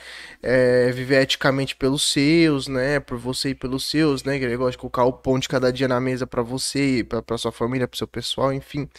é, 0.44 0.92
viver 0.92 1.22
eticamente 1.22 1.74
pelos 1.76 2.12
seus, 2.12 2.68
né? 2.68 3.00
Por 3.00 3.18
você 3.18 3.50
e 3.50 3.56
pelos 3.56 3.90
seus, 3.90 4.24
né? 4.26 4.38
Que 4.38 4.44
ele 4.46 4.58
gosta 4.58 4.72
de 4.72 4.78
colocar 4.78 5.06
o 5.06 5.14
pão 5.14 5.40
de 5.40 5.48
cada 5.48 5.72
dia 5.72 5.88
na 5.88 6.02
mesa 6.02 6.28
pra 6.28 6.42
você, 6.44 7.06
pra 7.26 7.38
sua 7.38 7.52
família, 7.54 7.88
pro 7.88 7.98
seu 7.98 8.08
pessoal, 8.08 8.52
enfim. 8.52 8.90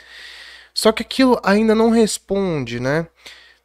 Só 0.74 0.92
que 0.92 1.02
aquilo 1.02 1.40
ainda 1.42 1.74
não 1.74 1.90
responde, 1.90 2.80
né? 2.80 3.06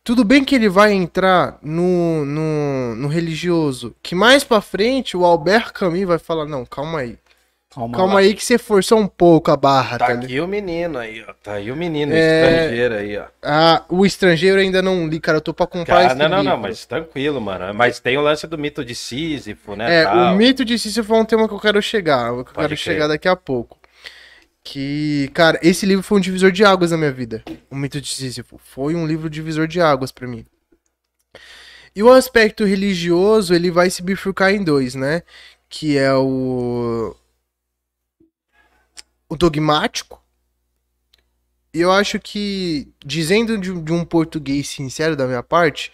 Tudo 0.04 0.26
bem 0.26 0.44
que 0.44 0.54
ele 0.54 0.68
vai 0.68 0.92
entrar 0.92 1.58
no, 1.62 2.26
no, 2.26 2.96
no 2.96 3.08
religioso, 3.08 3.96
que 4.04 4.14
mais 4.14 4.44
pra 4.44 4.60
frente 4.60 5.16
o 5.16 5.24
Albert 5.24 5.72
Camus 5.72 6.04
vai 6.04 6.20
falar, 6.20 6.46
não, 6.46 6.66
calma 6.66 7.00
aí. 7.00 7.18
Calma, 7.74 7.98
Calma 7.98 8.20
aí 8.20 8.36
que 8.36 8.44
você 8.46 8.60
forçou 8.60 9.00
um 9.00 9.08
pouco 9.08 9.50
a 9.50 9.58
barra, 9.58 9.98
Tá 9.98 10.06
tá 10.06 10.14
aqui 10.14 10.40
o 10.40 10.48
menino 10.48 11.00
aí, 11.00 11.26
ó. 11.28 11.34
Tá 11.42 11.54
aí 11.54 11.72
o 11.72 11.76
menino, 11.76 12.14
É. 12.14 12.42
estrangeiro 12.52 12.94
aí, 12.96 13.18
ó. 13.18 13.24
Ah, 13.42 13.84
o 13.90 14.06
estrangeiro 14.06 14.58
eu 14.58 14.62
ainda 14.62 14.80
não 14.80 15.08
li, 15.08 15.20
cara, 15.20 15.38
eu 15.38 15.42
tô 15.42 15.56
pra 15.56 15.66
comprar 15.66 15.96
Cara, 15.96 16.08
esse 16.08 16.16
não, 16.16 16.30
não, 16.30 16.38
não, 16.44 16.52
livro. 16.52 16.60
mas 16.60 16.86
tranquilo, 16.86 17.42
mano. 17.42 17.74
Mas 17.74 18.00
tem 18.00 18.16
o 18.16 18.22
lance 18.22 18.46
do 18.46 18.60
mito 18.60 18.86
de 18.86 18.94
Sísifo, 18.94 19.76
né? 19.76 20.02
É, 20.02 20.04
tal. 20.04 20.34
o 20.34 20.36
mito 20.38 20.64
de 20.64 20.78
Sísifo 20.78 21.16
é 21.16 21.18
um 21.18 21.26
tema 21.26 21.48
que 21.48 21.54
eu 21.56 21.60
quero 21.60 21.82
chegar, 21.82 22.26
que 22.26 22.40
eu 22.42 22.44
Pode 22.44 22.54
quero 22.54 22.68
crer. 22.68 22.78
chegar 22.78 23.08
daqui 23.08 23.28
a 23.28 23.36
pouco. 23.36 23.76
Que, 24.64 25.30
cara, 25.34 25.60
esse 25.62 25.86
livro 25.86 26.04
foi 26.04 26.20
um 26.20 26.22
divisor 26.22 26.52
de 26.52 26.64
águas 26.64 26.92
na 26.92 26.98
minha 26.98 27.12
vida. 27.12 27.44
O 27.70 27.76
mito 27.76 28.00
de 28.00 28.08
Sísifo 28.08 28.58
foi 28.58 28.96
um 28.96 29.06
livro 29.06 29.30
divisor 29.30 29.68
de 29.68 29.82
águas 29.82 30.12
pra 30.12 30.28
mim. 30.28 30.46
E 31.96 32.02
o 32.02 32.12
aspecto 32.12 32.64
religioso, 32.64 33.54
ele 33.54 33.70
vai 33.70 33.90
se 33.90 34.02
bifurcar 34.02 34.52
em 34.52 34.64
dois, 34.64 34.96
né? 34.96 35.22
Que 35.70 35.98
é 35.98 36.14
o 36.14 37.16
o 39.30 39.36
dogmático. 39.36 40.22
E 41.74 41.82
eu 41.82 41.92
acho 41.92 42.20
que, 42.20 42.88
dizendo 43.04 43.58
de, 43.58 43.74
de 43.82 43.92
um 43.92 44.06
português 44.06 44.70
sincero 44.70 45.16
da 45.16 45.26
minha 45.26 45.42
parte, 45.42 45.92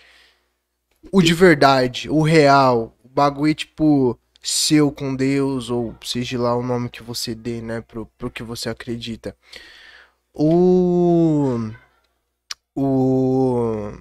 o 1.12 1.22
de 1.22 1.34
verdade, 1.34 2.10
o 2.10 2.22
real, 2.22 2.98
o 3.04 3.08
bagulho 3.08 3.56
tipo 3.56 4.20
seu 4.42 4.92
com 4.92 5.16
Deus, 5.16 5.70
ou 5.70 5.96
seja 6.04 6.40
lá 6.40 6.56
o 6.56 6.64
nome 6.64 6.90
que 6.90 7.04
você 7.04 7.36
dê, 7.36 7.62
né, 7.62 7.82
pro, 7.82 8.06
pro 8.18 8.32
que 8.32 8.44
você 8.44 8.70
acredita. 8.70 9.36
O. 10.34 11.72
O. 12.76 13.92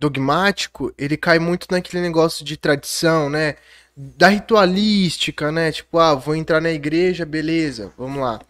Dogmático, 0.00 0.92
ele 0.96 1.16
cai 1.16 1.38
muito 1.38 1.66
naquele 1.70 2.02
negócio 2.02 2.44
de 2.44 2.56
tradição, 2.56 3.28
né? 3.28 3.56
Da 3.94 4.28
ritualística, 4.28 5.52
né? 5.52 5.70
Tipo, 5.72 5.98
ah, 5.98 6.14
vou 6.14 6.34
entrar 6.34 6.60
na 6.60 6.70
igreja, 6.70 7.26
beleza, 7.26 7.92
vamos 7.98 8.20
lá. 8.20 8.40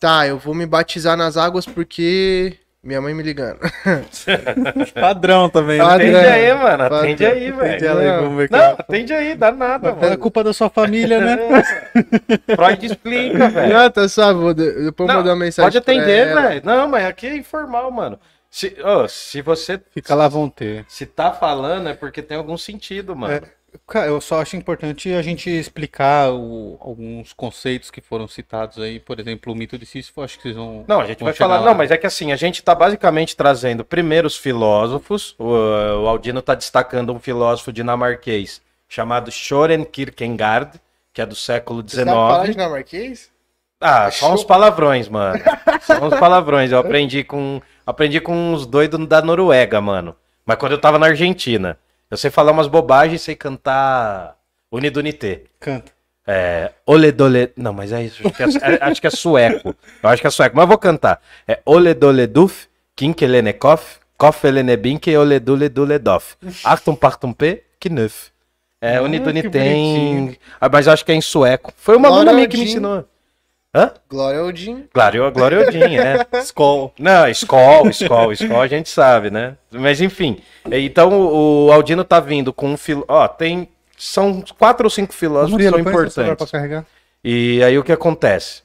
Tá, 0.00 0.26
eu 0.26 0.38
vou 0.38 0.54
me 0.54 0.66
batizar 0.66 1.16
nas 1.16 1.36
águas 1.36 1.66
porque 1.66 2.58
Minha 2.82 3.00
mãe 3.00 3.12
me 3.12 3.22
ligando. 3.22 3.58
Padrão 4.94 5.48
também. 5.50 5.78
Padrão. 5.78 5.94
Atende 5.96 6.12
Padrão. 6.12 6.32
aí, 6.32 6.54
mano. 6.54 6.82
Atende 6.84 7.24
Padrão. 7.24 7.40
aí, 7.40 7.48
Atende 7.50 7.86
ela 7.86 8.00
velho. 8.00 8.48
Não, 8.50 8.58
ela- 8.58 8.76
atende 8.78 9.12
aí, 9.12 9.34
dá 9.34 9.52
nada, 9.52 9.88
É 9.90 9.92
mano. 9.94 10.18
culpa 10.18 10.42
da 10.44 10.52
sua 10.52 10.70
família, 10.70 11.20
né? 11.20 11.38
Freud 12.56 12.86
explica, 12.86 13.48
velho. 13.50 13.78
Ah, 13.78 13.90
tá 13.90 14.08
suave, 14.08 14.38
vou 14.40 14.54
de- 14.54 14.84
depois 14.84 15.08
eu 15.08 15.14
Não, 15.14 15.20
mandar 15.20 15.30
uma 15.34 15.44
mensagem. 15.44 15.66
Pode 15.66 15.78
atender, 15.78 16.34
velho. 16.34 16.62
Não, 16.64 16.88
mas 16.88 17.04
aqui 17.04 17.26
é 17.26 17.36
informal, 17.36 17.90
mano. 17.90 18.18
Se, 18.50 18.74
ô, 18.82 19.06
se 19.06 19.40
você 19.42 19.80
Fica 19.94 20.12
lá, 20.14 20.26
vão 20.26 20.48
ter. 20.48 20.84
se 20.88 21.06
tá 21.06 21.30
falando 21.32 21.88
é 21.88 21.94
porque 21.94 22.20
tem 22.20 22.36
algum 22.36 22.56
sentido, 22.58 23.14
mano. 23.14 23.34
É, 23.34 23.42
Cara, 23.86 24.06
eu 24.06 24.20
só 24.20 24.40
acho 24.40 24.56
importante 24.56 25.12
a 25.12 25.22
gente 25.22 25.48
explicar 25.50 26.30
o- 26.32 26.76
alguns 26.80 27.32
conceitos 27.32 27.90
que 27.90 28.00
foram 28.00 28.26
citados 28.26 28.78
aí. 28.78 28.98
Por 29.00 29.18
exemplo, 29.20 29.52
o 29.52 29.56
mito 29.56 29.78
de 29.78 29.86
Sísifo, 29.86 30.22
acho 30.22 30.36
que 30.36 30.42
vocês 30.42 30.56
vão. 30.56 30.84
Não, 30.88 31.00
a 31.00 31.06
gente 31.06 31.22
vai 31.22 31.32
falar. 31.32 31.60
lá. 31.60 31.66
Não, 31.66 31.74
mas 31.74 31.90
é 31.90 31.96
que 31.96 32.06
assim, 32.06 32.32
a 32.32 32.36
gente 32.36 32.62
tá 32.62 32.74
basicamente 32.74 33.36
trazendo 33.36 33.84
primeiro 33.84 34.26
os 34.26 34.36
filósofos. 34.36 35.34
O, 35.38 35.44
o 35.44 36.08
Aldino 36.08 36.42
tá 36.42 36.54
destacando 36.54 37.12
um 37.12 37.18
filósofo 37.18 37.72
dinamarquês 37.72 38.60
chamado 38.88 39.30
Soren 39.30 39.84
Kierkegaard, 39.84 40.80
que 41.12 41.20
é 41.22 41.26
do 41.26 41.36
século 41.36 41.82
Você 41.86 41.96
sabe 41.96 42.10
falar 42.10 42.40
XIX. 42.46 42.56
dinamarquês? 42.56 43.30
Ah, 43.80 44.10
só 44.10 44.32
uns 44.34 44.44
palavrões, 44.44 45.08
mano. 45.08 45.40
Só 45.80 45.94
uns 46.04 46.18
palavrões. 46.20 46.70
Eu 46.70 46.78
aprendi 46.78 47.24
com. 47.24 47.62
Aprendi 47.86 48.20
com 48.20 48.52
uns 48.52 48.66
doidos 48.66 49.06
da 49.08 49.22
Noruega, 49.22 49.80
mano. 49.80 50.14
Mas 50.44 50.58
quando 50.58 50.72
eu 50.72 50.80
tava 50.80 50.98
na 50.98 51.06
Argentina. 51.06 51.78
Eu 52.10 52.16
sei 52.16 52.30
falar 52.30 52.52
umas 52.52 52.66
bobagens 52.66 53.20
e 53.20 53.24
sei 53.24 53.34
cantar 53.36 54.36
Unidunité. 54.70 55.42
Canta. 55.60 55.92
É. 56.26 56.72
Ole 56.86 57.10
dole. 57.12 57.52
Não, 57.56 57.72
mas 57.72 57.92
é 57.92 58.04
isso. 58.04 58.22
Acho 58.26 58.36
que 58.36 58.42
é, 58.42 58.74
é- 58.74 58.78
acho 58.84 59.00
que 59.00 59.06
é 59.06 59.10
sueco. 59.10 59.74
Eu 60.02 60.08
acho 60.10 60.20
que 60.20 60.26
é 60.26 60.30
sueco, 60.30 60.56
mas 60.56 60.64
eu 60.64 60.68
vou 60.68 60.78
cantar. 60.78 61.20
É 61.46 61.60
Ole 61.64 61.94
dole 61.94 62.26
duf, 62.26 62.66
kinkelenekov, 62.94 63.80
kofelenebinke 64.16 65.16
ole 65.16 65.40
dule 65.40 65.68
dule 65.68 65.98
dof. 65.98 66.36
Achtung 66.64 66.94
partum 66.96 67.32
p, 67.32 67.62
knuf. 67.80 68.30
É, 68.80 68.96
Ah, 68.96 69.02
Unidunité. 69.02 69.58
Ah, 70.60 70.68
mas 70.70 70.86
eu 70.86 70.92
acho 70.92 71.04
que 71.04 71.12
é 71.12 71.14
em 71.14 71.20
sueco. 71.20 71.72
Foi 71.76 71.96
uma 71.96 72.08
Glória 72.08 72.30
aluna 72.30 72.32
minha 72.34 72.48
que 72.48 72.56
me 72.56 72.64
ensinou. 72.64 73.04
Hã? 73.74 73.92
Glória 74.08 74.42
Odin. 74.44 74.88
Glória, 74.92 75.30
Glória 75.30 75.60
Odin, 75.60 75.96
é. 75.96 76.26
Skol. 76.42 76.92
Não, 76.98 77.28
escola, 77.28 77.88
escola, 77.90 78.32
escola 78.32 78.64
a 78.64 78.66
gente 78.66 78.88
sabe, 78.88 79.30
né? 79.30 79.56
Mas 79.70 80.00
enfim. 80.00 80.38
Então 80.70 81.12
o 81.12 81.50
o 81.66 81.72
Aldino 81.72 82.02
tá 82.04 82.18
vindo 82.18 82.52
com 82.52 82.68
um 82.72 82.76
filo. 82.76 83.04
Ó, 83.06 83.28
tem. 83.28 83.68
São 83.96 84.42
quatro 84.58 84.86
ou 84.86 84.90
cinco 84.90 85.12
filósofos 85.12 85.56
que 85.56 85.70
Murilo, 85.70 85.70
são 85.76 86.10
celular 86.10 86.36
pra 86.36 86.44
importantes. 86.44 86.50
carregar. 86.50 86.86
E 87.22 87.62
aí 87.62 87.78
o 87.78 87.84
que 87.84 87.92
acontece? 87.92 88.62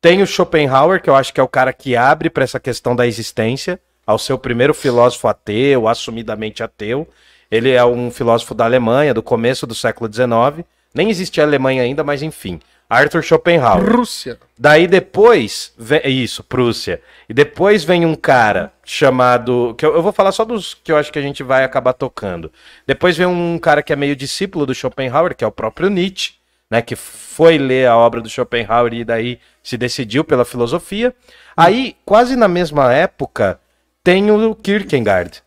Tem 0.00 0.22
o 0.22 0.26
Schopenhauer, 0.26 1.02
que 1.02 1.10
eu 1.10 1.16
acho 1.16 1.32
que 1.32 1.40
é 1.40 1.42
o 1.42 1.48
cara 1.48 1.72
que 1.72 1.96
abre 1.96 2.28
para 2.30 2.44
essa 2.44 2.60
questão 2.60 2.94
da 2.94 3.06
existência, 3.06 3.80
ao 4.06 4.18
ser 4.18 4.34
o 4.34 4.38
primeiro 4.38 4.74
filósofo 4.74 5.26
ateu, 5.26 5.88
assumidamente 5.88 6.62
ateu. 6.62 7.08
Ele 7.50 7.72
é 7.72 7.84
um 7.84 8.10
filósofo 8.10 8.54
da 8.54 8.64
Alemanha, 8.64 9.14
do 9.14 9.22
começo 9.22 9.66
do 9.66 9.74
século 9.74 10.12
XIX. 10.12 10.64
Nem 10.94 11.10
existia 11.10 11.42
Alemanha 11.42 11.82
ainda, 11.82 12.04
mas 12.04 12.22
enfim. 12.22 12.60
Arthur 12.88 13.22
Schopenhauer. 13.22 13.96
Rússia. 13.96 14.38
Daí 14.58 14.86
depois, 14.86 15.72
vem, 15.76 16.00
isso, 16.04 16.42
Prússia. 16.44 17.00
E 17.28 17.34
depois 17.34 17.82
vem 17.84 18.06
um 18.06 18.14
cara 18.14 18.72
chamado, 18.84 19.74
que 19.76 19.84
eu, 19.84 19.94
eu 19.94 20.02
vou 20.02 20.12
falar 20.12 20.32
só 20.32 20.44
dos 20.44 20.72
que 20.74 20.92
eu 20.92 20.96
acho 20.96 21.12
que 21.12 21.18
a 21.18 21.22
gente 21.22 21.42
vai 21.42 21.64
acabar 21.64 21.92
tocando. 21.92 22.50
Depois 22.86 23.16
vem 23.16 23.26
um 23.26 23.58
cara 23.58 23.82
que 23.82 23.92
é 23.92 23.96
meio 23.96 24.14
discípulo 24.14 24.64
do 24.64 24.74
Schopenhauer, 24.74 25.34
que 25.34 25.42
é 25.42 25.46
o 25.46 25.52
próprio 25.52 25.90
Nietzsche, 25.90 26.34
né, 26.70 26.80
que 26.80 26.96
foi 26.96 27.58
ler 27.58 27.88
a 27.88 27.96
obra 27.96 28.20
do 28.20 28.28
Schopenhauer 28.28 28.94
e 28.94 29.04
daí 29.04 29.38
se 29.62 29.76
decidiu 29.76 30.24
pela 30.24 30.44
filosofia. 30.44 31.14
Aí, 31.56 31.96
quase 32.04 32.36
na 32.36 32.48
mesma 32.48 32.92
época, 32.92 33.60
tem 34.02 34.30
o 34.30 34.54
Kierkegaard. 34.54 35.42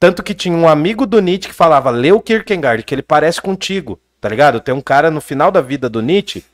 Tanto 0.00 0.22
que 0.22 0.32
tinha 0.32 0.56
um 0.56 0.68
amigo 0.68 1.04
do 1.04 1.20
Nietzsche 1.20 1.48
que 1.48 1.54
falava, 1.54 1.90
lê 1.90 2.12
o 2.12 2.20
Kierkegaard, 2.20 2.82
que 2.84 2.94
ele 2.94 3.02
parece 3.02 3.42
contigo, 3.42 4.00
tá 4.20 4.28
ligado? 4.28 4.60
Tem 4.60 4.74
um 4.74 4.80
cara 4.80 5.10
no 5.10 5.20
final 5.20 5.50
da 5.50 5.60
vida 5.60 5.88
do 5.88 6.00
Nietzsche 6.00 6.44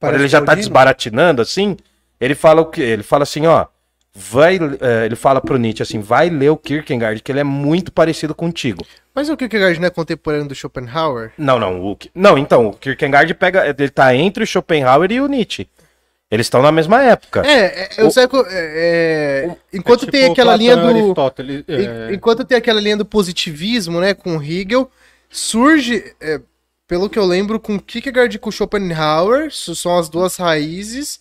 quando 0.00 0.14
ele 0.14 0.28
já 0.28 0.38
tá 0.40 0.46
Claudino. 0.46 0.62
desbaratinando 0.66 1.42
assim, 1.42 1.76
ele 2.20 2.34
fala 2.34 2.60
o 2.62 2.66
que? 2.66 2.80
Ele 2.80 3.02
fala 3.02 3.22
assim, 3.22 3.46
ó, 3.46 3.66
vai, 4.14 4.56
eh, 4.56 5.06
ele 5.06 5.14
fala 5.16 5.40
pro 5.40 5.56
Nietzsche 5.58 5.82
assim, 5.82 6.00
vai 6.00 6.28
ler 6.30 6.50
o 6.50 6.56
Kierkegaard, 6.56 7.22
que 7.22 7.30
ele 7.30 7.40
é 7.40 7.44
muito 7.44 7.92
parecido 7.92 8.34
contigo. 8.34 8.84
Mas 9.14 9.28
o 9.28 9.36
Kierkegaard 9.36 9.78
não 9.78 9.86
é 9.86 9.90
contemporâneo 9.90 10.48
do 10.48 10.54
Schopenhauer? 10.54 11.32
Não, 11.38 11.58
não, 11.58 11.80
o 11.84 11.98
não, 12.14 12.36
então, 12.38 12.68
o 12.68 12.72
Kierkegaard 12.72 13.32
pega, 13.34 13.66
ele 13.68 13.88
tá 13.90 14.14
entre 14.14 14.42
o 14.42 14.46
Schopenhauer 14.46 15.10
e 15.12 15.20
o 15.20 15.26
Nietzsche. 15.28 15.68
Eles 16.30 16.46
estão 16.46 16.62
na 16.62 16.70
mesma 16.70 17.02
época. 17.02 17.42
É, 17.44 17.82
é, 17.82 17.88
eu 17.98 18.06
O- 18.06 18.10
sei 18.12 18.28
que. 18.28 18.36
é, 18.36 18.42
é, 18.50 19.56
enquanto 19.72 20.02
É 20.02 20.06
tipo 20.06 20.12
tem 20.12 20.30
aquela 20.30 20.54
linha 20.54 20.76
do. 20.76 20.88
É, 20.88 22.10
En- 22.10 22.14
Enquanto 22.14 22.44
tem 22.44 22.56
aquela 22.56 22.80
linha 22.80 22.96
do 22.96 23.04
positivismo, 23.04 24.00
né, 24.00 24.14
com 24.14 24.40
Hegel, 24.40 24.88
surge, 25.28 26.14
é, 26.20 26.40
pelo 26.90 27.08
que 27.08 27.20
eu 27.20 27.24
lembro, 27.24 27.60
com 27.60 27.78
Kierkegaard 27.78 28.34
e 28.34 28.38
com 28.40 28.50
Schopenhauer, 28.50 29.52
são 29.52 29.96
as 29.96 30.08
duas 30.08 30.34
raízes, 30.34 31.20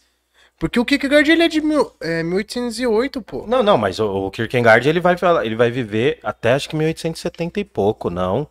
porque 0.57 0.79
o 0.79 0.83
Kierkegaard 0.83 1.31
ele 1.31 1.43
é 1.43 1.47
de 1.47 1.61
mil, 1.61 1.91
é, 2.01 2.23
1808, 2.23 3.21
pô. 3.21 3.45
Não, 3.47 3.61
não, 3.61 3.77
mas 3.77 3.99
o, 3.99 4.25
o 4.25 4.31
Kierkegaard 4.31 4.89
ele 4.89 4.99
vai, 4.99 5.15
ele 5.43 5.55
vai 5.55 5.69
viver 5.69 6.17
até 6.23 6.53
acho 6.53 6.67
que 6.67 6.75
1870 6.75 7.59
e 7.59 7.63
pouco, 7.63 8.09
não. 8.09 8.47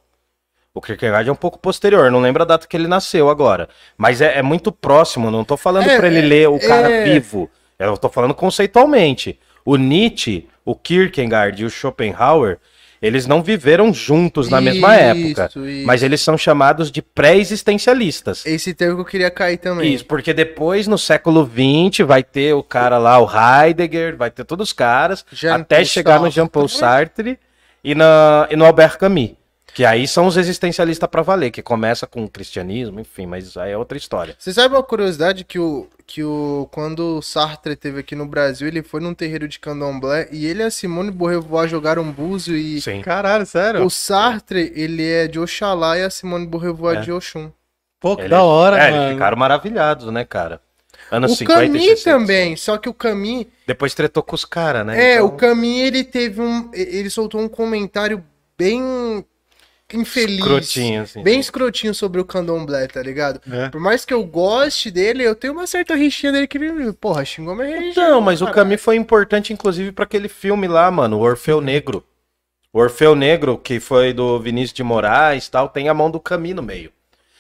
O 0.73 0.81
Kierkegaard 0.81 1.29
é 1.29 1.33
um 1.33 1.35
pouco 1.35 1.59
posterior, 1.59 2.09
não 2.09 2.21
lembro 2.21 2.45
a 2.45 2.47
data 2.47 2.69
que 2.69 2.77
ele 2.77 2.87
nasceu 2.87 3.29
agora. 3.29 3.69
Mas 3.97 4.21
é, 4.21 4.39
é 4.39 4.43
muito 4.43 4.71
próximo, 4.71 5.29
não 5.29 5.45
tô 5.45 5.57
falando 5.57 5.91
É, 5.91 5.97
pra 5.97 6.07
ele 6.07 6.21
é, 6.21 6.23
ler 6.23 6.49
o 6.49 6.61
cara 6.61 6.89
é. 6.89 7.03
vivo. 7.03 7.51
Eu 7.77 7.99
tô 7.99 8.09
falando 8.09 8.33
conceitualmente. 8.33 9.41
O 9.65 9.75
Nietzsche, 9.75 10.49
o 10.65 10.77
Kierkegaard 10.77 11.61
e 11.61 11.65
o 11.65 11.71
Schopenhauer, 11.71 12.61
eles 13.01 13.27
não 13.27 13.43
viveram 13.43 13.93
juntos 13.95 14.49
na 14.49 14.61
mesma 14.61 14.95
Isso, 14.95 15.03
época. 15.41 15.61
isso. 15.61 15.87
Mas 15.87 16.03
eles 16.03 16.21
são 16.21 16.37
chamados 16.37 16.91
de 16.91 17.01
pré-existencialistas. 17.01 18.45
Esse 18.45 18.75
termo 18.75 18.97
que 18.97 19.01
eu 19.03 19.05
queria 19.05 19.31
cair 19.31 19.57
também. 19.57 19.95
Isso, 19.95 20.05
porque 20.05 20.33
depois, 20.33 20.87
no 20.87 20.99
século 20.99 21.45
XX, 21.49 22.07
vai 22.07 22.23
ter 22.23 22.55
o 22.55 22.63
cara 22.63 22.99
lá, 22.99 23.19
o 23.21 23.29
Heidegger, 23.29 24.17
vai 24.17 24.31
ter 24.31 24.45
todos 24.45 24.69
os 24.69 24.73
caras, 24.73 25.25
Jean 25.33 25.57
até 25.57 25.85
chegar 25.85 26.15
no 26.15 26.23
Sartre. 26.23 26.35
Jean-Paul 26.35 26.69
Sartre 26.69 27.39
e, 27.83 27.95
na, 27.95 28.49
e 28.51 28.57
no 28.57 28.65
Albert 28.65 28.99
Camus. 28.99 29.38
Que 29.79 29.85
aí 29.85 30.09
são 30.09 30.27
os 30.27 30.37
existencialistas 30.37 31.09
pra 31.09 31.23
valer, 31.23 31.53
que 31.53 31.63
começa 31.63 32.05
com 32.05 32.25
o 32.25 32.29
cristianismo, 32.29 32.99
enfim, 32.99 33.27
mas 33.27 33.57
aí 33.57 33.71
é 33.71 33.79
outra 33.79 33.97
história. 33.97 34.35
Você 34.37 34.53
sabe 34.53 34.75
uma 34.75 34.83
curiosidade 34.83 35.45
que 35.45 35.57
o 35.57 35.87
que 36.05 36.25
o 36.25 36.69
quando 36.73 37.19
o 37.19 37.23
Sartre 37.23 37.77
teve 37.77 38.01
aqui 38.01 38.17
no 38.17 38.27
Brasil, 38.27 38.67
ele 38.67 38.83
foi 38.83 39.01
num 39.01 39.15
terreiro 39.15 39.47
de 39.47 39.61
Candomblé 39.61 40.27
e 40.33 40.47
ele 40.47 40.65
e 40.65 40.67
a 40.67 40.71
Simone 40.73 41.13
Beauvoir 41.13 41.69
jogaram 41.69 42.11
búzio 42.11 42.57
e 42.57 42.81
Sim. 42.81 43.03
Caralho, 43.03 43.47
sério? 43.47 43.85
o 43.85 43.89
Sartre, 43.89 44.73
ele 44.75 45.07
é 45.09 45.29
de 45.29 45.39
Oxalá 45.39 45.97
e 45.97 46.03
a 46.03 46.11
Simone 46.11 46.45
Beauvoir 46.49 46.99
É. 46.99 47.01
de 47.03 47.13
Oxum. 47.13 47.53
Pô, 48.01 48.17
que 48.17 48.23
Eles- 48.23 48.31
da 48.33 48.43
hora, 48.43 48.79
é, 48.79 48.91
mano. 48.91 49.03
eles 49.05 49.13
ficaram 49.13 49.37
maravilhados, 49.37 50.13
né, 50.13 50.25
cara? 50.25 50.61
Anos 51.09 51.31
O 51.31 51.37
50 51.37 51.65
e 51.67 51.69
Camus 51.69 51.83
60. 51.85 52.19
também, 52.19 52.57
só 52.57 52.77
que 52.79 52.89
o 52.89 52.93
Camus 52.95 53.47
Depois 53.65 53.95
tretou 53.95 54.25
com 54.25 54.35
os 54.35 54.45
caras, 54.45 54.85
né? 54.85 55.01
É, 55.01 55.15
Então, 55.15 55.27
o 55.27 55.31
Camus 55.37 55.69
ele 55.83 56.03
teve 56.03 56.41
um. 56.41 56.69
Ele 56.75 57.09
soltou 57.11 57.41
um 57.41 57.49
comentário 57.49 58.25
bem 58.59 59.25
infeliz. 59.97 60.39
Escrotinho, 60.39 61.03
assim. 61.03 61.23
Bem 61.23 61.41
escrotinho 61.41 61.95
sobre 61.95 62.21
o 62.21 62.25
candomblé, 62.25 62.87
tá 62.87 63.03
ligado? 63.03 63.41
É. 63.51 63.69
Por 63.71 63.81
mais 63.81 64.05
que 64.05 64.13
eu 64.13 64.23
goste 64.25 64.91
dele, 64.91 65.23
eu 65.23 65.35
tenho 65.35 65.55
uma 65.55 65.67
certa 65.67 65.95
rixinha 65.95 66.33
dele 66.33 66.47
que 66.47 66.59
porra, 67.01 67.25
xingou 67.25 67.55
minha 67.55 67.69
religião. 67.69 68.11
Não, 68.11 68.21
mas 68.21 68.43
o 68.43 68.47
caralho. 68.47 68.69
Camus 68.69 68.83
foi 68.83 68.97
importante, 68.97 69.53
inclusive, 69.53 69.93
pra 69.93 70.05
aquele 70.05 70.29
filme 70.29 70.69
lá, 70.69 70.91
mano, 70.91 71.19
o 71.19 71.23
Orfeu 71.23 71.61
Negro. 71.61 72.05
O 72.73 72.81
Orfeu 72.81 73.15
Negro, 73.15 73.57
que 73.57 73.81
foi 73.81 74.13
do 74.13 74.39
Vinícius 74.39 74.75
de 74.75 74.83
Moraes 74.83 75.47
e 75.47 75.51
tal, 75.51 75.69
tem 75.69 75.89
a 75.89 75.95
mão 75.95 76.11
do 76.11 76.21
Camus 76.21 76.55
no 76.55 76.63
meio. 76.63 76.93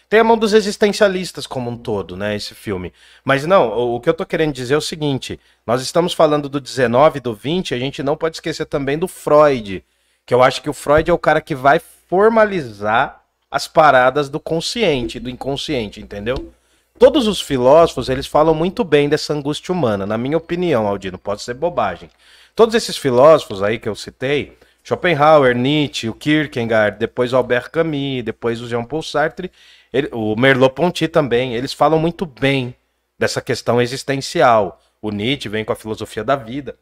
Tem 0.09 0.21
a 0.21 0.25
mão 0.25 0.39
dos 0.39 0.55
existencialistas 0.55 1.47
como 1.47 1.71
um 1.71 1.77
todo, 1.77 2.17
né, 2.17 2.35
esse 2.35 2.55
filme. 2.55 2.95
Mas 3.23 3.45
não, 3.45 3.69
o, 3.69 3.97
o 3.97 4.01
que 4.01 4.09
eu 4.09 4.15
tô 4.15 4.25
querendo 4.25 4.55
dizer 4.55 4.73
é 4.73 4.79
o 4.79 4.81
seguinte, 4.81 5.39
nós 5.67 5.83
estamos 5.83 6.15
falando 6.15 6.49
do 6.49 6.59
19 6.59 7.19
e 7.19 7.21
do 7.21 7.35
20, 7.35 7.75
a 7.75 7.79
gente 7.79 8.03
não 8.03 8.17
pode 8.17 8.37
esquecer 8.37 8.65
também 8.65 8.99
do 8.99 9.07
Freud, 9.07 9.85
que 10.25 10.33
eu 10.33 10.43
acho 10.43 10.63
que 10.63 10.71
o 10.71 10.73
Freud 10.73 11.11
é 11.11 11.13
o 11.13 11.19
cara 11.19 11.43
que 11.43 11.55
vai 11.55 11.79
formalizar 12.09 13.23
as 13.51 13.69
paradas 13.69 14.29
do 14.29 14.41
consciente, 14.41 15.21
do 15.21 15.31
inconsciente, 15.31 16.01
entendeu? 16.01 16.53
Todos 16.99 17.29
os 17.29 17.41
filósofos, 17.41 18.09
eles 18.09 18.27
falam 18.27 18.55
muito 18.55 18.83
bem 18.83 19.09
dessa 19.09 19.33
angústia 19.33 19.73
humana, 19.73 20.05
na 20.05 20.19
minha 20.19 20.37
opinião, 20.37 20.87
Aldino, 20.87 21.17
pode 21.17 21.43
ser 21.43 21.55
bobagem. 21.55 22.11
Todos 22.57 22.75
esses 22.75 22.97
filósofos 22.97 23.63
aí 23.63 23.79
que 23.79 23.89
eu 23.89 23.95
citei, 23.95 24.59
Schopenhauer, 24.83 25.55
Nietzsche, 25.55 26.09
o 26.09 26.15
Kierkegaard, 26.15 26.99
depois 26.99 27.33
Albert 27.33 27.71
Camus, 27.71 28.25
depois 28.25 28.61
o 28.61 28.67
Jean-Paul 28.67 29.03
Sartre, 29.03 29.53
ele- 29.93 30.09
o 30.13 30.35
Merleau-Ponty 30.35 31.07
também, 31.09 31.55
eles 31.55 31.73
falam 31.73 31.99
muito 31.99 32.27
bem 32.27 32.75
dessa 33.19 33.41
questão 33.41 33.81
existencial. 33.81 34.81
O 35.01 35.11
Nietzsche 35.11 35.49
vem 35.49 35.65
com 35.65 35.73
a 35.73 35.77
filosofia 35.77 36.25
da 36.25 36.37
vida. 36.37 36.77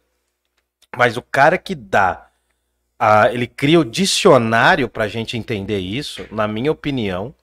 Mas 0.97 1.17
o 1.17 1.23
cara 1.23 1.59
que 1.59 1.75
dá, 1.75 2.26
a- 2.99 3.31
ele 3.33 3.47
cria 3.47 3.81
o 3.81 3.85
dicionário 3.85 4.89
pra 4.89 5.09
gente 5.09 5.37
entender 5.37 5.79
isso, 5.79 6.27
na 6.31 6.47
minha 6.49 6.73
opinião, 6.73 7.35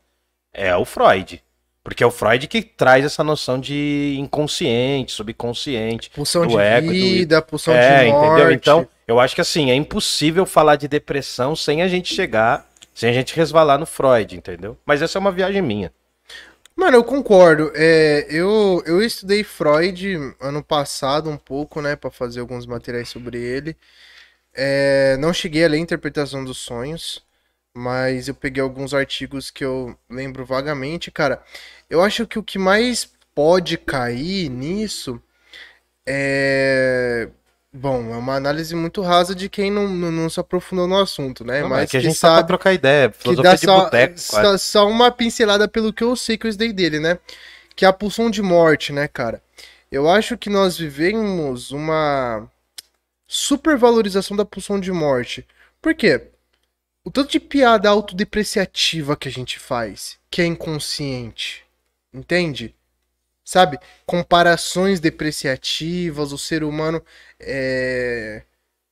é 0.53 0.75
o 0.75 0.85
Freud. 0.85 1.43
Porque 1.83 2.01
é 2.03 2.07
o 2.07 2.11
Freud 2.11 2.47
que 2.47 2.61
traz 2.61 3.03
essa 3.03 3.23
noção 3.23 3.59
de 3.59 4.15
inconsciente, 4.17 5.11
subconsciente. 5.11 6.09
Pulsão 6.11 6.43
do 6.43 6.49
de 6.49 6.57
ego, 6.57 6.87
do- 6.87 6.93
vida, 6.93 7.41
pulsão 7.41 7.73
é, 7.73 8.05
de 8.05 8.11
morte. 8.11 8.25
entendeu? 8.25 8.51
Então, 8.51 8.87
eu 9.05 9.19
acho 9.19 9.35
que 9.35 9.41
assim, 9.41 9.69
é 9.69 9.75
impossível 9.75 10.45
falar 10.45 10.77
de 10.77 10.87
depressão 10.87 11.55
sem 11.57 11.81
a 11.81 11.87
gente 11.89 12.13
chegar, 12.13 12.69
sem 12.95 13.09
a 13.09 13.13
gente 13.13 13.35
resvalar 13.35 13.77
no 13.77 13.85
Freud, 13.85 14.37
entendeu? 14.37 14.77
Mas 14.85 15.01
essa 15.01 15.17
é 15.17 15.19
uma 15.19 15.31
viagem 15.31 15.61
minha. 15.61 15.91
Mano, 16.75 16.97
eu 16.97 17.03
concordo. 17.03 17.71
É, 17.75 18.25
eu, 18.29 18.81
eu 18.85 19.01
estudei 19.01 19.43
Freud 19.43 20.15
ano 20.39 20.63
passado 20.63 21.29
um 21.29 21.37
pouco, 21.37 21.81
né, 21.81 21.95
Pra 21.97 22.09
fazer 22.09 22.39
alguns 22.39 22.65
materiais 22.65 23.09
sobre 23.09 23.37
ele. 23.39 23.75
É, 24.53 25.17
não 25.17 25.33
cheguei 25.33 25.65
a 25.65 25.67
ler 25.67 25.77
a 25.77 25.81
Interpretação 25.81 26.43
dos 26.45 26.59
Sonhos, 26.59 27.23
mas 27.73 28.27
eu 28.27 28.35
peguei 28.35 28.61
alguns 28.61 28.93
artigos 28.93 29.49
que 29.49 29.65
eu 29.65 29.97
lembro 30.09 30.45
vagamente. 30.45 31.09
Cara, 31.09 31.41
eu 31.89 32.01
acho 32.01 32.27
que 32.27 32.37
o 32.37 32.43
que 32.43 32.59
mais 32.59 33.11
pode 33.33 33.77
cair 33.77 34.49
nisso 34.49 35.21
é. 36.07 37.29
Bom, 37.75 38.13
é 38.13 38.17
uma 38.17 38.35
análise 38.35 38.75
muito 38.75 39.01
rasa 39.01 39.33
de 39.33 39.49
quem 39.49 39.71
não, 39.71 39.87
não, 39.87 40.11
não 40.11 40.29
se 40.29 40.39
aprofundou 40.39 40.87
no 40.87 40.99
assunto, 40.99 41.43
né? 41.43 41.61
Não, 41.61 41.69
mas 41.69 41.85
é 41.85 41.87
que 41.87 41.97
a 41.97 41.99
que 42.01 42.05
gente 42.07 42.19
tá 42.19 42.27
pra 42.27 42.35
sabe 42.35 42.47
trocar 42.47 42.73
ideia, 42.73 43.09
que 43.09 43.17
filosofia 43.17 43.49
dá 43.49 43.55
de 43.55 43.65
só, 43.65 43.83
boteco, 43.85 44.19
só, 44.19 44.57
só 44.59 44.87
uma 44.87 45.11
pincelada 45.11 45.67
pelo 45.67 45.91
que 45.91 46.03
eu 46.03 46.15
sei 46.15 46.37
que 46.37 46.45
eu 46.45 46.49
estudei 46.49 46.71
dele, 46.71 46.99
né? 46.99 47.17
Que 47.75 47.83
é 47.85 47.87
a 47.87 47.93
pulsão 47.93 48.29
de 48.29 48.43
morte, 48.43 48.93
né, 48.93 49.07
cara? 49.07 49.41
Eu 49.91 50.07
acho 50.07 50.37
que 50.37 50.51
nós 50.51 50.77
vivemos 50.77 51.71
uma 51.71 52.47
supervalorização 53.33 54.37
da 54.37 54.45
pulsão 54.45 54.79
de 54.79 54.91
morte. 54.91 55.43
Por 55.81 55.95
quê? 55.95 56.27
O 57.03 57.09
tanto 57.09 57.31
de 57.31 57.39
piada 57.39 57.89
autodepreciativa 57.89 59.17
que 59.17 59.27
a 59.27 59.31
gente 59.31 59.57
faz, 59.57 60.19
que 60.29 60.39
é 60.39 60.45
inconsciente, 60.45 61.65
entende? 62.13 62.75
Sabe? 63.43 63.79
Comparações 64.05 64.99
depreciativas, 64.99 66.31
o 66.31 66.37
ser 66.37 66.63
humano 66.63 67.01
é, 67.39 68.43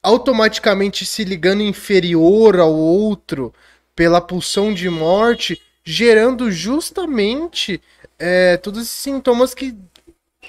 automaticamente 0.02 1.06
se 1.06 1.24
ligando 1.24 1.62
inferior 1.62 2.60
ao 2.60 2.74
outro 2.74 3.54
pela 3.96 4.20
pulsão 4.20 4.74
de 4.74 4.90
morte, 4.90 5.62
gerando 5.84 6.52
justamente 6.52 7.80
é, 8.18 8.58
todos 8.58 8.82
esses 8.82 8.92
sintomas 8.92 9.54
que 9.54 9.78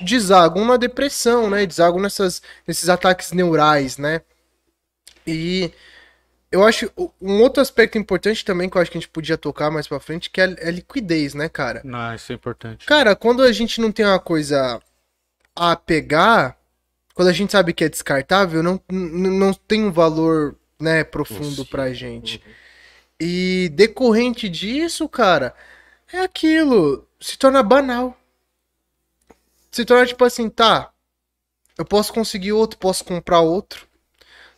desagam 0.01 0.65
na 0.65 0.77
depressão, 0.77 1.51
né? 1.51 1.67
Desagam 1.67 2.01
nessas, 2.01 2.43
nesses 2.67 2.89
ataques 2.89 3.33
neurais, 3.33 3.99
né? 3.99 4.23
E 5.27 5.73
eu 6.51 6.65
acho 6.65 6.91
um 7.21 7.41
outro 7.41 7.63
aspecto 7.63 7.97
importante 7.97 8.45
também 8.45 8.69
que 8.69 8.77
eu 8.77 8.83
acho 8.83 8.91
que 8.91 8.99
a 8.99 9.01
gente 9.01 9.11
podia 9.11 9.39
tocar 9.39 9.71
mais 9.71 9.87
pra 9.87 10.01
frente, 10.01 10.31
que 10.31 10.41
é 10.41 10.45
a, 10.45 10.57
é 10.59 10.69
a 10.69 10.73
liquidez, 10.73 11.35
né, 11.35 11.49
cara? 11.49 11.81
Não, 11.85 12.15
isso 12.15 12.33
é 12.33 12.35
importante. 12.35 12.87
Cara, 12.87 13.17
quando 13.17 13.43
a 13.43 13.53
gente 13.53 13.81
não 13.81 13.91
tem 13.91 14.05
uma 14.05 14.21
coisa 14.21 14.81
a 15.55 15.77
pegar, 15.77 16.59
quando 17.15 17.29
a 17.29 17.33
gente 17.33 17.53
sabe 17.53 17.73
que 17.73 17.85
é 17.85 17.89
descartável, 17.89 18.63
não, 18.63 18.81
não 18.91 19.55
tem 19.55 19.85
um 19.85 19.93
valor, 19.93 20.57
né, 20.81 21.05
profundo 21.05 21.65
Sim. 21.65 21.65
pra 21.65 21.93
gente. 21.93 22.43
E 23.21 23.71
decorrente 23.75 24.49
disso, 24.49 25.09
cara, 25.09 25.55
é 26.13 26.21
aquilo, 26.21 27.07
se 27.21 27.39
torna 27.39 27.63
banal. 27.63 28.17
Se 29.73 29.85
torna 29.85 30.07
tipo 30.07 30.25
assim, 30.25 30.49
tá, 30.51 30.93
eu 31.79 31.85
posso 31.85 32.13
conseguir 32.13 32.53
outro, 32.53 32.79
posso 32.79 33.05
comprar 33.05 33.41
outro. 33.41 33.87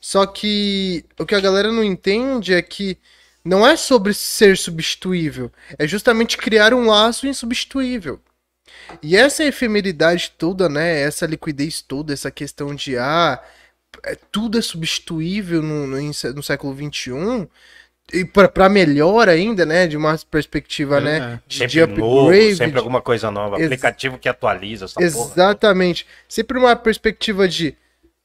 Só 0.01 0.27
que 0.27 1.05
o 1.19 1.27
que 1.27 1.35
a 1.35 1.41
galera 1.41 1.73
não 1.73 1.85
entende 1.85 2.55
é 2.55 2.63
que 2.63 2.99
não 3.45 3.67
é 3.67 3.77
sobre 3.77 4.15
ser 4.15 4.57
substituível, 4.59 5.53
é 5.79 5.87
justamente 5.87 6.37
criar 6.39 6.75
um 6.75 6.87
laço 6.89 7.27
insubstituível. 7.27 8.21
E 9.03 9.17
essa 9.17 9.45
efemeridade 9.45 10.33
toda, 10.39 10.69
né? 10.69 11.01
Essa 11.03 11.27
liquidez 11.27 11.83
toda, 11.83 12.13
essa 12.13 12.31
questão 12.31 12.75
de 12.75 12.97
ah, 12.99 13.43
é- 14.05 14.17
tudo 14.33 14.59
é 14.59 14.63
substituível 14.63 15.63
no, 15.63 15.87
no, 15.87 15.99
no 16.35 16.43
século 16.43 16.75
XXI, 16.75 17.49
e 18.21 18.25
pra 18.25 18.49
pra 18.49 18.69
melhor 18.69 19.29
ainda, 19.29 19.67
né? 19.67 19.87
De 19.87 19.97
uma 19.97 20.17
perspectiva, 20.31 20.99
É, 20.99 21.01
né? 21.01 21.17
é. 21.35 21.41
De, 21.47 21.59
Sempre 21.59 21.73
de 21.73 21.87
novo, 21.87 22.29
upgrade. 22.29 22.57
sempre 22.57 22.79
alguma 22.79 23.03
coisa 23.03 23.31
nova. 23.31 23.57
Ex- 23.57 23.67
Aplicativo 23.67 24.19
que 24.19 24.29
atualiza 24.29 24.85
essa 24.87 24.95
porra. 24.95 25.07
Exatamente. 25.07 26.07
Sempre 26.29 26.59
uma 26.59 26.75
perspectiva 26.77 27.49
de 27.49 27.77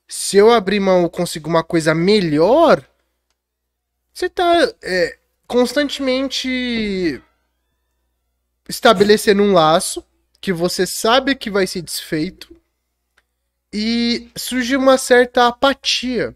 se 0.07 0.37
eu 0.37 0.51
abrir 0.51 0.79
mão 0.79 1.03
eu 1.03 1.09
consigo 1.09 1.49
uma 1.49 1.63
coisa 1.63 1.93
melhor, 1.93 2.83
você 4.13 4.29
tá 4.29 4.73
é, 4.83 5.17
constantemente 5.47 7.21
estabelecendo 8.67 9.41
um 9.43 9.53
laço 9.53 10.03
que 10.41 10.53
você 10.53 10.85
sabe 10.85 11.35
que 11.35 11.49
vai 11.49 11.67
ser 11.67 11.81
desfeito 11.81 12.55
e 13.73 14.29
surge 14.35 14.75
uma 14.75 14.97
certa 14.97 15.47
apatia. 15.47 16.35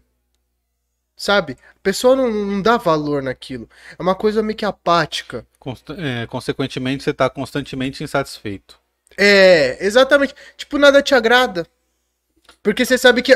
Sabe? 1.24 1.56
A 1.70 1.80
pessoa 1.82 2.14
não, 2.14 2.30
não 2.30 2.60
dá 2.60 2.76
valor 2.76 3.22
naquilo. 3.22 3.66
É 3.98 4.02
uma 4.02 4.14
coisa 4.14 4.42
meio 4.42 4.58
que 4.58 4.64
apática. 4.66 5.46
Consta- 5.58 5.96
é, 5.98 6.26
consequentemente, 6.26 7.02
você 7.02 7.14
tá 7.14 7.30
constantemente 7.30 8.04
insatisfeito. 8.04 8.78
É, 9.16 9.78
exatamente. 9.82 10.34
Tipo, 10.54 10.76
nada 10.76 11.00
te 11.02 11.14
agrada. 11.14 11.66
Porque 12.62 12.84
você 12.84 12.98
sabe 12.98 13.22
que 13.22 13.34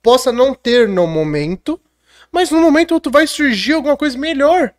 possa 0.00 0.30
não 0.30 0.54
ter 0.54 0.88
no 0.88 1.08
momento, 1.08 1.80
mas 2.30 2.52
no 2.52 2.60
momento 2.60 2.92
outro 2.94 3.10
vai 3.10 3.26
surgir 3.26 3.72
alguma 3.72 3.96
coisa 3.96 4.16
melhor. 4.16 4.72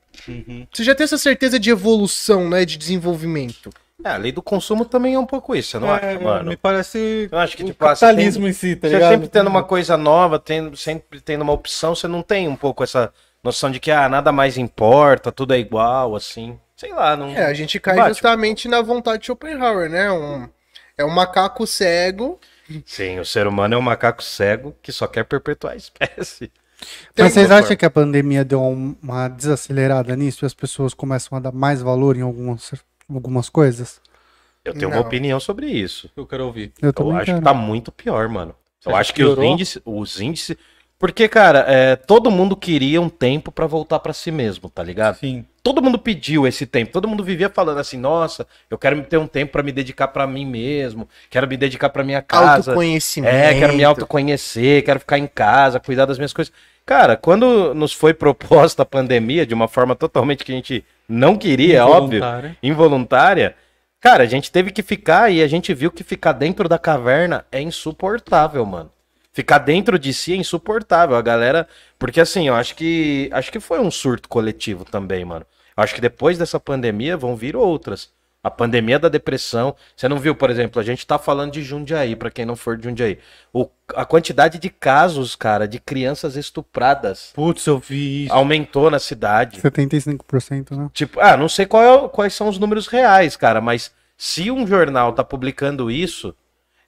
Você 0.74 0.86
já 0.86 0.96
tem 0.96 1.04
essa 1.04 1.18
certeza 1.18 1.60
de 1.60 1.70
evolução, 1.70 2.50
né? 2.50 2.64
De 2.64 2.78
desenvolvimento. 2.78 3.70
É, 4.04 4.10
a 4.10 4.18
lei 4.18 4.32
do 4.32 4.42
consumo 4.42 4.84
também 4.86 5.14
é 5.16 5.20
um 5.20 5.26
pouco 5.26 5.56
isso, 5.56 5.72
você 5.72 5.80
não 5.80 5.92
acha, 5.92 6.20
mano? 6.20 6.50
Me 6.50 6.58
parece 6.58 7.30
Eu 7.32 7.38
acho 7.40 7.56
que, 7.56 7.64
o 7.64 7.66
tipo, 7.68 7.86
ah, 7.86 7.96
você 7.96 8.06
capitalismo 8.06 8.48
em 8.48 8.54
si, 8.54 8.76
tá 8.76 8.88
Você 8.88 8.94
ligado? 8.96 9.12
sempre 9.14 9.28
tendo 9.30 9.48
uma 9.48 9.64
coisa 9.64 9.96
nova, 9.98 10.38
tendo, 10.38 10.76
sempre 10.76 11.22
tendo 11.22 11.42
uma 11.44 11.54
opção, 11.54 11.96
você 11.96 12.08
não 12.08 12.22
tem 12.22 12.48
um 12.48 12.56
pouco 12.58 12.84
essa 12.84 13.12
noção 13.44 13.72
de 13.72 13.80
que 13.80 13.90
ah, 13.92 14.10
nada 14.10 14.32
mais 14.32 14.58
importa, 14.58 15.32
tudo 15.32 15.54
é 15.54 15.60
igual, 15.60 16.16
assim. 16.16 16.60
Sei 16.76 16.92
lá, 16.92 17.16
não. 17.16 17.30
É, 17.30 17.46
a 17.46 17.54
gente 17.54 17.80
cai 17.80 17.96
Bate. 17.96 18.10
justamente 18.10 18.68
na 18.68 18.82
vontade 18.82 19.20
de 19.20 19.28
Schopenhauer, 19.28 19.90
né? 19.90 20.12
Um, 20.12 20.50
é 20.98 21.06
um 21.06 21.10
macaco 21.10 21.66
cego. 21.66 22.38
Sim, 22.86 23.20
o 23.20 23.26
ser 23.26 23.48
humano 23.48 23.76
é 23.76 23.78
um 23.78 23.82
macaco 23.82 24.22
cego 24.22 24.76
que 24.82 24.92
só 24.92 25.08
quer 25.08 25.24
perpetuar 25.24 25.74
a 25.74 25.78
espécie. 25.78 26.52
Tem 27.16 27.24
Mas 27.24 27.34
vocês 27.34 27.50
acham 27.50 27.76
que 27.78 27.86
a 27.86 27.90
pandemia 27.90 28.44
deu 28.44 28.62
um- 28.62 28.94
uma 29.02 29.30
desacelerada 29.30 30.14
nisso 30.16 30.44
e 30.44 30.48
as 30.48 30.54
pessoas 30.54 30.94
começam 30.94 31.38
a 31.38 31.42
dar 31.42 31.54
mais 31.54 31.82
valor 31.82 32.18
em 32.18 32.22
algumas, 32.22 32.74
algumas 33.14 33.50
coisas? 33.50 34.02
Eu 34.64 34.74
tenho 34.74 34.90
Não. 34.90 34.98
uma 34.98 35.02
opinião 35.06 35.40
sobre 35.40 35.68
isso. 35.68 36.10
Eu 36.16 36.26
quero 36.26 36.46
ouvir. 36.46 36.74
Eu 36.82 36.92
Eu 36.98 37.12
acho 37.16 37.26
quero. 37.26 37.38
que 37.38 37.44
tá 37.44 37.54
muito 37.54 37.92
pior, 37.92 38.28
mano. 38.28 38.56
Você 38.80 38.90
Eu 38.90 38.96
acho 38.96 39.14
que 39.14 39.22
que 39.22 39.28
os 39.28 39.38
índices, 39.38 39.82
os 39.86 40.20
índices. 40.20 40.58
Porque, 40.98 41.28
cara, 41.28 41.60
é, 41.68 41.96
todo 41.98 42.32
mundo 42.32 42.56
queria 42.56 43.02
um 43.02 43.10
tempo 43.10 43.52
pra 43.52 43.68
voltar 43.68 44.00
pra 44.00 44.14
si 44.14 44.32
mesmo, 44.32 44.70
tá 44.70 44.82
ligado? 44.82 45.18
Sim. 45.18 45.46
todo 45.62 45.82
mundo 45.82 46.00
pediu 46.00 46.48
esse 46.48 46.66
tempo, 46.66 46.92
todo 46.94 47.08
mundo 47.08 47.24
vivia 47.24 47.50
falando 47.50 47.80
assim, 47.80 47.98
nossa, 47.98 48.48
eu 48.70 48.78
quero 48.78 49.04
ter 49.04 49.18
um 49.18 49.28
tempo 49.28 49.52
pra 49.52 49.62
me 49.64 49.72
dedicar 49.72 50.08
pra 50.10 50.26
mim 50.28 50.46
mesmo, 50.46 51.10
quero 51.30 51.48
me 51.48 51.58
dedicar 51.58 51.90
pra 51.90 52.04
minha 52.04 52.22
casa, 52.22 52.72
Autoconhecimento. 52.72 53.36
é, 53.36 53.54
quero 53.60 53.74
me 53.74 53.84
autoconhecer, 53.84 54.84
quero 54.84 55.00
ficar 55.00 55.18
em 55.20 55.28
casa, 55.28 55.80
cuidar 55.80 56.06
das 56.06 56.18
minhas 56.18 56.32
coisas. 56.34 56.54
Cara, 56.86 57.18
quando 57.18 57.74
nos 57.74 57.92
foi 57.94 58.14
proposta 58.14 58.84
a 58.84 58.86
pandemia 58.86 59.46
de 59.46 59.54
uma 59.54 59.68
forma 59.68 59.96
totalmente 59.96 60.46
que 60.46 60.52
a 60.52 60.56
gente 60.56 60.86
não 61.08 61.38
queria, 61.38 61.80
é 61.80 61.84
óbvio, 61.84 62.18
Involuntária. 62.18 62.58
involuntária, 62.62 63.56
cara, 64.00 64.24
a 64.24 64.28
gente 64.28 64.52
teve 64.52 64.72
que 64.72 64.82
ficar 64.82 65.32
e 65.32 65.42
a 65.42 65.48
gente 65.48 65.74
viu 65.74 65.92
que 65.92 66.04
ficar 66.04 66.32
dentro 66.34 66.68
da 66.68 66.80
caverna 66.80 67.46
é 67.52 67.62
insuportável, 67.62 68.66
mano. 68.66 68.92
Ficar 69.34 69.60
dentro 69.60 70.00
de 70.00 70.14
si 70.14 70.34
é 70.34 70.38
insuportável, 70.38 71.16
a 71.16 71.22
galera, 71.22 71.68
porque 72.00 72.22
assim, 72.22 72.48
eu 72.48 72.56
acho 72.56 72.74
que 72.76 73.30
acho 73.34 73.52
que 73.52 73.60
foi 73.60 73.80
um 73.80 73.92
surto 73.92 74.30
coletivo 74.30 74.86
também, 74.86 75.26
mano. 75.26 75.46
Eu 75.76 75.84
acho 75.84 75.94
que 75.94 76.00
depois 76.00 76.38
dessa 76.38 76.60
pandemia 76.60 77.18
vão 77.18 77.36
vir 77.36 77.56
outras. 77.56 78.10
A 78.46 78.52
pandemia 78.52 79.00
da 79.00 79.10
depressão. 79.10 79.76
Você 79.98 80.08
não 80.08 80.20
viu, 80.20 80.36
por 80.36 80.52
exemplo, 80.52 80.80
a 80.80 80.84
gente 80.86 81.08
tá 81.08 81.18
falando 81.18 81.52
de 81.52 81.64
Jundiaí, 81.64 82.16
pra 82.16 82.30
quem 82.30 82.46
não 82.46 82.56
for 82.56 82.78
de 82.78 82.84
Jundiaí. 82.84 83.18
O, 83.52 83.68
a 83.96 84.06
quantidade 84.06 84.60
de 84.60 84.70
casos, 84.70 85.36
cara, 85.36 85.68
de 85.68 85.80
crianças 85.80 86.36
estupradas 86.36 87.32
Putz, 87.34 87.66
eu 87.66 87.80
vi 87.80 88.26
isso. 88.26 88.34
aumentou 88.34 88.92
na 88.92 89.00
cidade. 89.00 89.60
75%, 89.62 90.78
né? 90.78 90.90
Tipo, 90.94 91.20
ah, 91.20 91.36
não 91.36 91.50
sei 91.50 91.66
qual 91.66 91.84
é 92.06 92.08
quais 92.08 92.36
são 92.36 92.48
os 92.48 92.60
números 92.60 92.86
reais, 92.86 93.36
cara, 93.36 93.60
mas 93.60 93.92
se 94.16 94.52
um 94.52 94.68
jornal 94.68 95.12
tá 95.12 95.24
publicando 95.24 95.90
isso, 95.90 96.36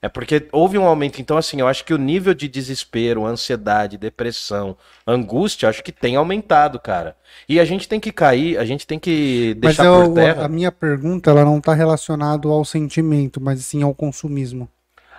é 0.02 0.08
porque 0.10 0.48
houve 0.52 0.78
um 0.78 0.84
aumento. 0.86 1.20
Então, 1.20 1.38
assim, 1.38 1.60
eu 1.60 1.68
acho 1.68 1.84
que 1.84 1.94
o 1.94 1.98
nível 1.98 2.34
de 2.34 2.48
desespero, 2.48 3.26
ansiedade, 3.26 3.98
depressão, 3.98 4.78
angústia, 5.06 5.68
acho 5.70 5.84
que 5.84 5.92
tem 5.92 6.16
aumentado, 6.16 6.80
cara. 6.80 7.16
E 7.50 7.60
a 7.60 7.66
gente 7.66 7.88
tem 7.88 8.00
que 8.00 8.12
cair, 8.12 8.58
a 8.58 8.66
gente 8.66 8.86
tem 8.86 9.00
que 9.00 9.54
Mas 9.62 9.76
deixar 9.78 9.86
eu- 9.86 10.06
por 10.06 10.14
terra. 10.16 10.46
a 10.46 10.48
minha 10.48 10.72
pergunta 10.72 11.30
ela 11.32 11.44
não 11.44 11.58
está 11.58 11.74
relacionada 11.74 12.48
ao 12.48 12.64
sentimento, 12.64 13.42
mas 13.42 13.60
sim 13.66 13.82
ao 13.82 13.94
consumismo. 13.96 14.70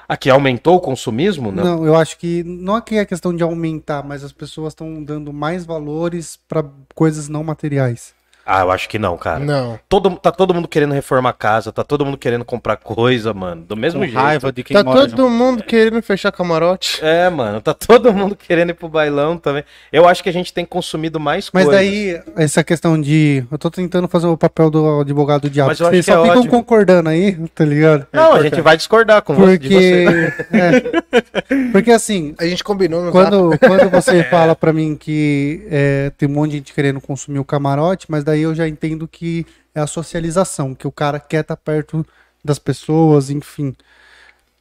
Aqui 0.08 0.30
aumentou 0.30 0.76
o 0.76 0.80
consumismo? 0.80 1.52
Não. 1.52 1.62
Não, 1.64 1.86
eu 1.86 1.94
acho 1.94 2.16
que 2.16 2.42
não 2.42 2.78
é 2.78 2.80
que 2.80 2.96
é 2.96 3.04
questão 3.04 3.34
de 3.36 3.42
aumentar, 3.42 4.02
mas 4.02 4.24
as 4.24 4.32
pessoas 4.32 4.72
estão 4.72 5.04
dando 5.04 5.34
mais 5.34 5.66
valores 5.66 6.38
para 6.48 6.64
coisas 6.94 7.28
não 7.28 7.44
materiais. 7.44 8.14
Ah, 8.50 8.62
eu 8.62 8.70
acho 8.70 8.88
que 8.88 8.98
não, 8.98 9.16
cara. 9.18 9.38
Não. 9.40 9.78
Todo, 9.88 10.10
tá 10.16 10.32
todo 10.32 10.54
mundo 10.54 10.66
querendo 10.66 10.94
reformar 10.94 11.30
a 11.30 11.32
casa, 11.34 11.70
tá 11.70 11.84
todo 11.84 12.04
mundo 12.04 12.16
querendo 12.16 12.44
comprar 12.46 12.76
coisa, 12.78 13.34
mano. 13.34 13.62
Do 13.68 13.76
mesmo 13.76 14.00
Com 14.00 14.06
jeito. 14.06 14.18
raiva 14.18 14.50
de 14.50 14.64
quem 14.64 14.74
Tá 14.74 14.82
mora 14.82 15.06
todo 15.06 15.28
mundo 15.28 15.62
querendo 15.62 16.00
fechar 16.02 16.32
camarote. 16.32 16.98
É, 17.04 17.28
mano, 17.28 17.60
tá 17.60 17.74
todo 17.74 18.12
mundo 18.12 18.34
querendo 18.34 18.70
ir 18.70 18.74
pro 18.74 18.88
bailão 18.88 19.36
também. 19.36 19.62
Eu 19.92 20.08
acho 20.08 20.22
que 20.22 20.30
a 20.30 20.32
gente 20.32 20.52
tem 20.52 20.64
consumido 20.64 21.20
mais 21.20 21.50
Mas 21.52 21.64
coisas. 21.66 21.80
daí, 21.84 22.20
essa 22.36 22.64
questão 22.64 22.98
de. 22.98 23.44
Eu 23.52 23.58
tô 23.58 23.70
tentando 23.70 24.08
fazer 24.08 24.26
o 24.26 24.36
papel 24.36 24.70
do 24.70 25.00
advogado 25.00 25.42
do 25.42 25.50
diabo. 25.50 25.68
Mas 25.68 25.80
eu 25.80 25.86
acho 25.86 25.94
Vocês 25.96 26.06
que 26.06 26.12
só 26.12 26.18
é 26.20 26.22
ficam 26.24 26.38
ótimo. 26.40 26.50
concordando 26.50 27.10
aí, 27.10 27.32
tá 27.54 27.64
ligado? 27.66 28.06
Não, 28.12 28.32
a 28.32 28.42
gente 28.42 28.60
vai 28.62 28.76
discordar 28.78 29.20
com 29.22 29.34
você. 29.34 29.58
de 29.58 29.68
Porque. 29.68 30.04
você. 30.50 30.56
é. 30.56 31.70
porque 31.72 31.90
assim, 31.92 32.34
A 32.38 32.46
gente 32.46 32.64
combinou 32.64 33.02
no 33.04 33.12
quando, 33.12 33.58
quando 33.58 33.90
você 33.90 34.22
fala 34.30 34.54
pra 34.56 34.72
mim 34.72 34.96
que 34.98 35.66
é, 35.70 36.10
tem 36.16 36.28
um 36.28 36.32
monte 36.32 36.50
de 36.52 36.56
gente 36.58 36.72
querendo 36.72 37.00
consumir 37.00 37.38
o 37.38 37.44
camarote, 37.44 38.06
mas 38.08 38.24
daí 38.24 38.37
eu 38.40 38.54
já 38.54 38.68
entendo 38.68 39.08
que 39.08 39.46
é 39.74 39.80
a 39.80 39.86
socialização, 39.86 40.74
que 40.74 40.86
o 40.86 40.92
cara 40.92 41.20
quer 41.20 41.42
estar 41.42 41.56
perto 41.56 42.06
das 42.44 42.58
pessoas, 42.58 43.30
enfim. 43.30 43.74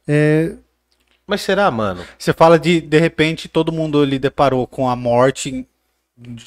É, 0.06 0.54
Mas 1.26 1.42
será, 1.42 1.70
mano? 1.70 2.04
Você 2.18 2.32
fala 2.32 2.58
de, 2.58 2.80
de 2.80 2.98
repente, 2.98 3.48
todo 3.48 3.72
mundo 3.72 4.00
ali 4.00 4.18
deparou 4.18 4.66
com 4.66 4.88
a 4.88 4.96
morte 4.96 5.66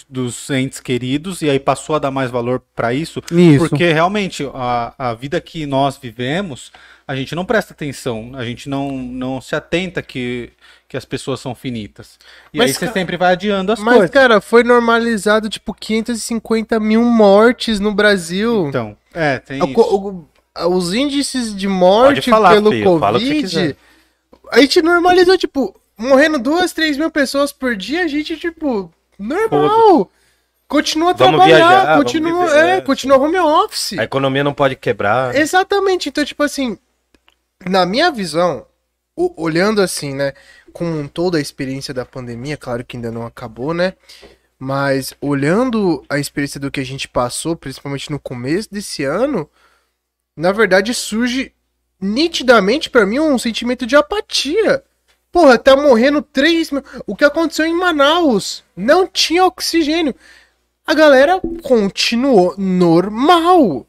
dos 0.09 0.49
entes 0.49 0.80
queridos 0.82 1.41
e 1.41 1.49
aí 1.49 1.59
passou 1.59 1.95
a 1.95 1.99
dar 1.99 2.11
mais 2.11 2.30
valor 2.30 2.61
pra 2.76 2.93
isso, 2.93 3.22
isso. 3.32 3.69
porque 3.69 3.91
realmente 3.93 4.45
a, 4.53 4.93
a 4.97 5.13
vida 5.13 5.39
que 5.39 5.65
nós 5.65 5.97
vivemos, 5.97 6.72
a 7.07 7.15
gente 7.15 7.34
não 7.36 7.45
presta 7.45 7.74
atenção, 7.74 8.32
a 8.36 8.43
gente 8.43 8.67
não, 8.67 8.91
não 8.91 9.39
se 9.39 9.55
atenta 9.55 10.01
que, 10.01 10.51
que 10.89 10.97
as 10.97 11.05
pessoas 11.05 11.39
são 11.39 11.55
finitas. 11.55 12.19
E 12.53 12.57
Mas, 12.57 12.67
aí 12.72 12.74
você 12.74 12.80
cara, 12.82 12.91
sempre 12.93 13.15
vai 13.15 13.32
adiando 13.32 13.72
as 13.72 13.80
Mas, 13.80 13.93
coisas. 13.95 14.11
cara, 14.11 14.41
foi 14.41 14.61
normalizado, 14.63 15.47
tipo, 15.47 15.74
550 15.74 16.78
mil 16.80 17.03
mortes 17.03 17.80
no 17.80 17.93
Brasil. 17.93 18.67
Então, 18.67 18.97
é, 19.13 19.39
tem 19.39 19.61
O 19.63 19.67
isso. 19.67 19.80
o- 19.80 20.28
os 20.76 20.93
índices 20.93 21.55
de 21.55 21.67
morte 21.69 22.30
falar, 22.30 22.55
pelo 22.55 22.72
filho, 22.72 22.84
Covid. 22.99 23.78
A 24.51 24.59
gente 24.59 24.82
normalizou, 24.82 25.38
tipo, 25.38 25.74
morrendo 25.97 26.38
duas, 26.39 26.74
três 26.74 26.97
mil 26.97 27.09
pessoas 27.09 27.53
por 27.53 27.74
dia, 27.74 28.03
a 28.03 28.07
gente, 28.07 28.36
tipo, 28.36 28.91
normal. 29.22 30.11
Continua 30.67 31.11
a 31.11 31.13
Vamos 31.13 31.38
trabalhar, 31.38 31.57
viajar, 31.57 31.97
continua, 31.97 32.47
viver, 32.47 32.65
é, 32.65 32.78
é. 32.78 32.82
continua 32.82 33.17
home 33.17 33.38
office. 33.38 33.99
A 33.99 34.03
economia 34.03 34.43
não 34.43 34.53
pode 34.53 34.76
quebrar. 34.78 35.36
Exatamente. 35.36 36.07
Então, 36.07 36.24
tipo 36.24 36.41
assim, 36.43 36.78
na 37.67 37.86
minha 37.86 38.09
visão, 38.09 38.65
olhando 39.15 39.82
assim, 39.82 40.15
né, 40.15 40.34
com 40.72 41.07
toda 41.07 41.38
a 41.38 41.41
experiência 41.41 41.93
da 41.93 42.05
pandemia, 42.05 42.55
claro 42.55 42.86
que 42.86 42.95
ainda 42.95 43.11
não 43.11 43.26
acabou, 43.26 43.74
né? 43.74 43.93
Mas 44.57 45.13
olhando 45.19 46.05
a 46.07 46.19
experiência 46.19 46.59
do 46.59 46.72
que 46.72 46.80
a 46.80 46.86
gente 46.86 47.07
passou, 47.07 47.55
principalmente 47.55 48.09
no 48.09 48.19
começo 48.19 48.72
desse 48.72 49.03
ano, 49.03 49.49
na 50.38 50.51
verdade 50.51 50.93
surge 50.93 51.53
nitidamente 51.99 52.89
pra 52.89 53.05
mim 53.05 53.19
um 53.19 53.38
sentimento 53.38 53.86
de 53.86 53.95
apatia. 53.95 54.84
Porra, 55.32 55.58
tá 55.58 55.76
morrendo 55.76 56.22
3 56.22 56.72
mil. 56.72 56.84
O 57.08 57.16
que 57.16 57.24
aconteceu 57.24 57.66
em 57.66 57.74
Manaus? 57.74 58.64
Não 58.76 59.08
tinha 59.08 59.46
oxigênio. 59.46 60.14
A 60.86 60.94
galera 60.94 61.40
continuou 61.64 62.56
normal. 62.58 63.86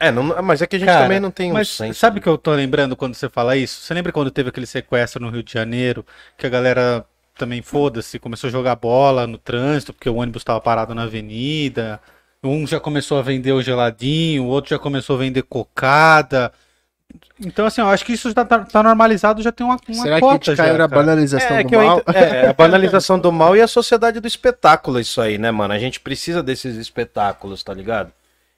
É, 0.00 0.12
não- 0.12 0.42
mas 0.42 0.62
é 0.62 0.66
que 0.66 0.76
a 0.76 0.78
gente 0.78 0.86
Cara, 0.86 1.02
também 1.04 1.18
não 1.18 1.30
tem 1.30 1.50
um 1.50 1.54
Mas 1.54 1.68
senso. 1.70 1.98
sabe 1.98 2.18
o 2.18 2.22
que 2.22 2.28
eu 2.28 2.38
tô 2.38 2.52
lembrando 2.52 2.94
quando 2.94 3.14
você 3.14 3.28
fala 3.28 3.56
isso? 3.56 3.80
Você 3.80 3.92
lembra 3.94 4.12
quando 4.12 4.30
teve 4.30 4.48
aquele 4.48 4.66
sequestro 4.66 5.20
no 5.20 5.30
Rio 5.30 5.42
de 5.42 5.52
Janeiro, 5.52 6.06
que 6.36 6.46
a 6.46 6.50
galera 6.50 7.04
também 7.36 7.62
foda-se, 7.62 8.18
começou 8.18 8.48
a 8.48 8.50
jogar 8.50 8.76
bola 8.76 9.26
no 9.26 9.38
trânsito, 9.38 9.92
porque 9.92 10.08
o 10.08 10.16
ônibus 10.16 10.42
estava 10.42 10.60
parado 10.60 10.94
na 10.94 11.02
avenida. 11.04 12.00
Um 12.42 12.64
já 12.66 12.78
começou 12.78 13.18
a 13.18 13.22
vender 13.22 13.52
o 13.52 13.62
geladinho, 13.62 14.44
o 14.44 14.48
outro 14.48 14.70
já 14.70 14.78
começou 14.78 15.16
a 15.16 15.18
vender 15.20 15.42
cocada. 15.42 16.52
Então, 17.44 17.66
assim, 17.66 17.80
eu 17.80 17.88
acho 17.88 18.04
que 18.04 18.12
isso 18.12 18.28
já 18.30 18.44
tá, 18.44 18.58
tá 18.60 18.82
normalizado, 18.82 19.42
já 19.42 19.52
tem 19.52 19.64
uma, 19.66 19.76
uma 19.88 20.02
Será 20.02 20.20
cota 20.20 20.38
que 20.38 20.46
já, 20.46 20.56
caiu 20.56 20.72
na 20.78 20.88
cara. 20.88 21.00
banalização 21.02 21.56
É, 21.56 21.62
do 21.62 21.68
que 21.68 21.76
mal? 21.76 21.98
ent- 21.98 22.16
é, 22.16 22.48
a 22.48 22.52
banalização 22.52 23.18
do 23.18 23.30
mal 23.32 23.56
e 23.56 23.60
a 23.60 23.66
sociedade 23.68 24.20
do 24.20 24.26
espetáculo, 24.26 24.98
isso 25.00 25.20
aí, 25.20 25.38
né, 25.38 25.50
mano? 25.50 25.72
A 25.74 25.78
gente 25.78 26.00
precisa 26.00 26.42
desses 26.42 26.76
espetáculos, 26.76 27.62
tá 27.62 27.72
ligado? 27.72 28.10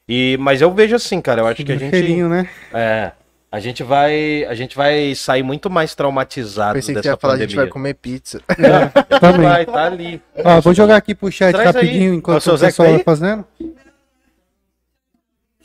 E, 0.08 0.36
mas 0.40 0.60
eu 0.60 0.72
vejo 0.72 0.96
assim, 0.96 1.20
cara, 1.20 1.42
eu 1.42 1.46
acho 1.46 1.62
que 1.64 1.72
a 1.72 1.76
gente. 1.76 1.90
cheirinho, 1.90 2.28
né? 2.28 2.48
É. 2.72 3.12
A 3.52 3.58
gente 3.58 3.82
vai. 3.82 4.44
A 4.44 4.54
gente 4.54 4.76
vai 4.76 5.12
sair 5.14 5.42
muito 5.42 5.68
mais 5.68 5.92
traumatizado 5.94 6.74
Pensei 6.74 6.94
que 6.94 7.00
dessa 7.00 7.14
ia 7.14 7.16
falar, 7.16 7.34
a 7.34 7.38
gente 7.38 7.56
vai 7.56 7.66
comer 7.66 7.94
pizza. 7.94 8.40
Também. 9.20 9.48
Vai, 9.48 9.66
tá 9.66 9.86
ali. 9.86 10.22
Ó, 10.44 10.60
vou 10.60 10.72
jogar 10.72 10.96
aqui 10.96 11.16
pro 11.16 11.30
chat 11.32 11.52
Traz 11.52 11.68
aí. 11.68 11.72
rapidinho 11.74 12.12
Ó, 12.12 12.16
enquanto 12.16 12.36
o 12.36 12.52
pessoal 12.58 12.58
tá 12.58 12.82
vai 12.84 12.94
aí? 12.94 13.02
fazendo. 13.02 13.44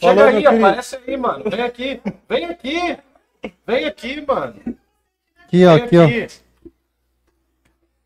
Chega 0.10 0.22
Falou, 0.26 0.38
aí, 0.38 0.46
aparece 0.48 1.00
aí, 1.08 1.18
mano. 1.18 1.50
Vem 1.50 1.62
aqui. 1.62 2.02
Vem 2.30 2.46
aqui. 2.46 2.98
Vem 3.68 3.86
aqui, 3.86 4.26
mano. 4.26 4.56
Aqui, 5.44 5.66
ó, 5.66 5.74
Vem 5.76 5.84
aqui, 5.84 5.98
ó. 5.98 6.04
aqui. 6.06 6.28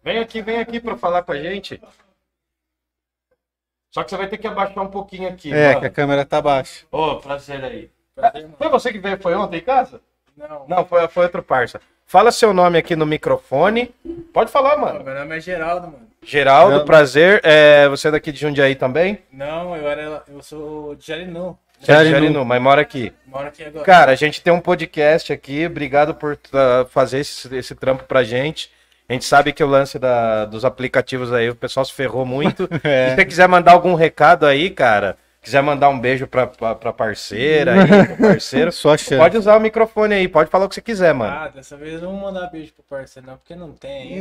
Vem 0.04 0.18
aqui, 0.20 0.42
vem 0.42 0.60
aqui 0.60 0.80
pra 0.80 0.98
falar 0.98 1.24
com 1.24 1.32
a 1.32 1.38
gente. 1.40 1.82
Só 3.92 4.04
que 4.04 4.10
você 4.12 4.18
vai 4.18 4.28
ter 4.28 4.38
que 4.38 4.48
abaixar 4.48 4.84
um 4.84 4.88
pouquinho 4.90 5.28
aqui, 5.30 5.52
É, 5.54 5.70
mano. 5.70 5.80
que 5.82 5.86
a 5.88 5.90
câmera 5.90 6.26
tá 6.26 6.42
baixa. 6.42 6.86
Ô, 6.92 7.16
prazer 7.18 7.64
aí. 7.64 7.90
Foi 8.58 8.70
você 8.70 8.92
que 8.92 9.00
veio, 9.00 9.20
foi 9.22 9.34
ontem 9.36 9.58
em 9.58 9.62
casa? 9.64 10.02
Não. 10.38 10.66
Não, 10.68 10.86
foi, 10.86 11.08
foi 11.08 11.24
outro 11.24 11.42
parça. 11.42 11.82
Fala 12.06 12.32
seu 12.32 12.54
nome 12.54 12.78
aqui 12.78 12.96
no 12.96 13.06
microfone. 13.06 13.94
Pode 14.34 14.52
falar, 14.52 14.78
mano. 14.78 15.04
Meu 15.04 15.14
nome 15.16 15.38
é 15.38 15.40
Geraldo, 15.40 15.88
mano. 15.88 16.08
Geraldo, 16.22 16.72
Geraldo. 16.72 16.86
prazer. 16.86 17.40
É, 17.44 17.88
você 17.88 18.08
é 18.10 18.12
daqui 18.12 18.32
de 18.32 18.40
Jundiaí 18.40 18.76
também? 18.76 19.24
Não, 19.32 19.76
eu 19.76 19.88
era. 19.88 20.24
Eu 20.28 20.42
sou 20.44 20.96
de 20.96 21.06
Jarinu. 21.08 21.58
Jarinu. 21.82 22.46
Mas 22.46 22.62
mora 22.62 22.82
aqui. 22.82 23.14
Moro 23.26 23.48
aqui 23.48 23.64
agora. 23.64 23.86
Cara, 23.86 24.12
a 24.12 24.16
gente 24.16 24.42
tem 24.42 24.52
um 24.52 24.60
podcast 24.60 25.32
aqui. 25.32 25.66
Obrigado 25.66 26.14
por 26.14 26.38
ah, 26.54 26.86
fazer 26.90 27.20
esse, 27.20 27.56
esse 27.56 27.76
trampo 27.76 28.04
pra 28.04 28.24
gente. 28.24 28.72
A 29.08 29.14
gente 29.14 29.26
sabe 29.26 29.52
que 29.54 29.64
o 29.64 29.68
lance 29.68 29.98
da- 29.98 30.46
dos 30.46 30.64
aplicativos 30.64 31.34
aí, 31.34 31.50
o 31.50 31.56
pessoal 31.56 31.84
se 31.86 31.94
ferrou 31.94 32.26
muito. 32.26 32.70
É. 32.84 33.10
Se 33.10 33.16
você 33.16 33.26
quiser 33.26 33.48
mandar 33.48 33.72
algum 33.72 33.96
recado 33.96 34.46
aí, 34.46 34.70
cara, 34.70 35.18
quiser 35.42 35.62
mandar 35.64 35.90
um 35.90 36.00
beijo 36.00 36.28
pra, 36.28 36.46
pra, 36.48 36.76
pra 36.76 36.94
parceira 36.94 37.74
aí, 37.74 38.06
pro 38.08 38.18
parceiro, 38.30 38.72
Só 38.72 38.96
pode 39.18 39.38
usar 39.38 39.56
o 39.56 39.60
microfone 39.60 40.14
aí, 40.16 40.28
pode 40.28 40.50
falar 40.50 40.66
o 40.66 40.70
que 40.70 40.76
você 40.76 40.82
quiser, 40.82 41.14
mano. 41.14 41.32
Ah, 41.34 41.50
dessa 41.54 41.76
vez 41.78 41.96
eu 41.96 42.02
não 42.02 42.12
vou 42.12 42.32
mandar 42.32 42.48
beijo 42.52 42.72
pro 42.74 42.98
parceiro, 42.98 43.28
não, 43.28 43.38
porque 43.38 43.56
não 43.56 43.72
tem. 43.72 44.20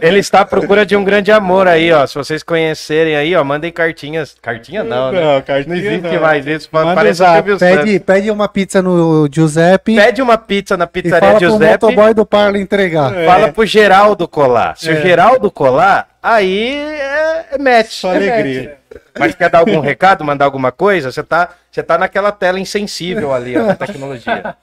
Ele 0.00 0.18
está 0.18 0.40
à 0.40 0.44
procura 0.44 0.84
de 0.86 0.96
um 0.96 1.04
grande 1.04 1.30
amor 1.30 1.66
aí, 1.68 1.92
ó. 1.92 2.06
Se 2.06 2.14
vocês 2.14 2.42
conhecerem 2.42 3.16
aí, 3.16 3.34
ó, 3.36 3.44
mandem 3.44 3.70
cartinhas. 3.70 4.36
Cartinha 4.40 4.82
não, 4.82 5.12
né? 5.12 5.20
Não, 5.20 5.42
cartinha 5.42 5.74
Não 5.76 5.82
existe 5.82 6.14
não. 6.14 6.20
mais 6.22 6.46
isso. 6.46 6.68
Manda 6.72 6.94
Parece 6.94 7.18
Santos. 7.18 7.58
Pede, 7.58 8.00
pede 8.00 8.30
uma 8.30 8.48
pizza 8.48 8.80
no 8.82 9.28
Giuseppe 9.30 9.96
Pede 9.96 10.22
uma 10.22 10.38
pizza 10.38 10.76
na 10.76 10.84
e 10.84 10.88
pizzaria 10.88 11.20
fala 11.28 11.38
pro 11.38 11.48
Giuseppe. 11.48 11.72
motoboy 11.86 12.14
do 12.14 12.24
Parla 12.26 12.58
entregar. 12.58 13.12
Fala 13.24 13.52
pro 13.52 13.66
Geraldo 13.66 14.26
colar. 14.28 14.76
Se 14.76 14.90
É. 14.90 14.92
o 14.94 15.02
Geraldo 15.02 15.50
colar, 15.50 16.08
aí 16.22 16.74
é, 16.74 17.46
é 17.52 17.58
match. 17.58 17.90
Só 17.92 18.12
é 18.12 18.16
alegria. 18.16 18.62
match. 18.62 18.77
Mas 19.18 19.34
quer 19.34 19.50
dar 19.50 19.58
algum 19.60 19.80
recado, 19.80 20.24
mandar 20.24 20.44
alguma 20.44 20.70
coisa? 20.72 21.10
Você 21.10 21.22
tá, 21.22 21.50
você 21.70 21.82
tá 21.82 21.98
naquela 21.98 22.30
tela 22.32 22.58
insensível 22.60 23.32
ali, 23.34 23.56
ó, 23.56 23.66
da 23.66 23.74
tecnologia. 23.74 24.56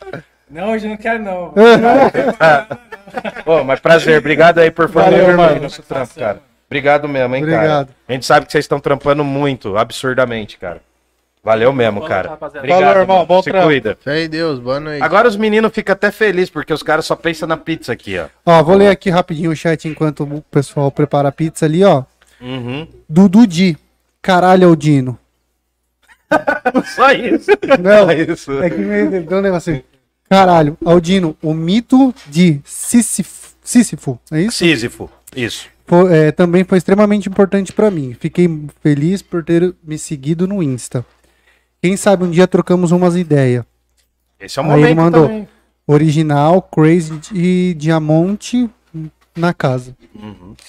Não, 0.50 0.72
hoje 0.72 0.86
eu 0.86 0.90
não 0.92 0.98
quero, 0.98 1.24
não. 1.24 1.54
Ô, 3.46 3.64
mas 3.64 3.80
prazer, 3.80 4.18
obrigado 4.20 4.60
aí 4.60 4.72
por 4.72 4.90
fazer 4.90 5.12
Valeu, 5.12 5.28
mano, 5.38 5.50
mano. 5.50 5.62
nosso 5.64 5.82
trampo, 5.84 6.14
cara. 6.16 6.40
Obrigado 6.68 7.08
mesmo, 7.08 7.36
hein, 7.36 7.44
cara. 7.44 7.56
Obrigado. 7.58 7.90
A 8.08 8.14
gente 8.14 8.26
sabe 8.26 8.46
que 8.46 8.52
vocês 8.52 8.66
estão 8.66 8.80
trampando 8.80 9.24
muito, 9.24 9.78
absurdamente, 9.78 10.58
cara. 10.58 10.82
Valeu 11.44 11.72
mesmo, 11.72 12.02
cara. 12.08 12.30
rapaziada. 12.30 12.60
Obrigado, 12.66 12.82
Falou, 12.82 13.02
irmão. 13.02 13.16
mano. 13.18 13.28
Bom 13.28 13.44
Se 13.44 13.52
trampo. 13.52 13.68
cuida. 13.68 13.98
Fé 14.04 14.24
em 14.24 14.30
Deus, 14.30 14.58
boa 14.60 14.80
noite. 14.80 15.04
Agora 15.04 15.28
os 15.28 15.36
meninos 15.36 15.72
ficam 15.72 15.94
até 15.94 16.10
felizes, 16.12 16.50
porque 16.50 16.74
os 16.74 16.82
caras 16.82 17.06
só 17.06 17.16
pensam 17.16 17.48
na 17.48 17.56
pizza 17.56 17.94
aqui, 17.94 18.18
ó. 18.18 18.26
Ó, 18.44 18.64
vou 18.64 18.76
ler 18.76 18.88
aqui 18.90 19.12
rapidinho 19.12 19.52
o 19.52 19.56
chat 19.56 19.88
enquanto 19.88 20.24
o 20.24 20.42
pessoal 20.50 20.90
prepara 20.92 21.30
a 21.30 21.32
pizza 21.32 21.66
ali, 21.68 21.84
ó. 21.84 22.04
Uhum. 22.42 22.88
Dudu 23.08 23.46
Di. 23.46 23.78
Caralho, 24.26 24.68
Aldino. 24.70 25.20
Só 26.96 27.12
isso. 27.12 27.52
Não, 27.80 28.06
Só 28.08 28.12
isso. 28.12 28.52
é 28.64 28.70
que 28.72 28.78
meio 28.78 29.10
deu 29.24 29.38
um 29.38 29.42
negócio 29.42 29.74
assim. 29.74 29.84
Caralho, 30.28 30.76
Aldino, 30.84 31.38
o 31.44 31.54
mito 31.54 32.12
de 32.28 32.60
Sísifo, 32.66 33.54
Sísifo 33.64 34.20
é 34.32 34.42
isso? 34.42 34.58
Sísifo. 34.58 35.08
Isso. 35.36 35.68
Foi- 35.86 36.12
é, 36.18 36.32
também 36.32 36.64
foi 36.64 36.80
extremamente 36.80 37.30
importante 37.30 37.72
pra 37.72 37.92
mim. 37.92 38.16
Fiquei 38.20 38.50
feliz 38.82 39.22
por 39.22 39.44
ter 39.44 39.76
me 39.84 40.00
seguido 40.00 40.48
no 40.48 40.64
Insta. 40.64 41.06
Quem 41.80 41.96
sabe 41.96 42.24
um 42.24 42.32
dia 42.32 42.48
trocamos 42.48 42.92
umas 42.92 43.16
ideias. 43.16 43.64
Esse 44.40 44.58
é 44.58 44.64
o 44.64 44.66
Aí 44.66 44.72
ele 44.72 44.80
momento 44.82 44.98
mandou. 44.98 45.28
também. 45.28 45.48
Original, 45.86 46.64
Crazy 46.64 47.20
de 47.32 47.76
Diamante 47.76 48.68
na 49.36 49.54
casa. 49.54 49.96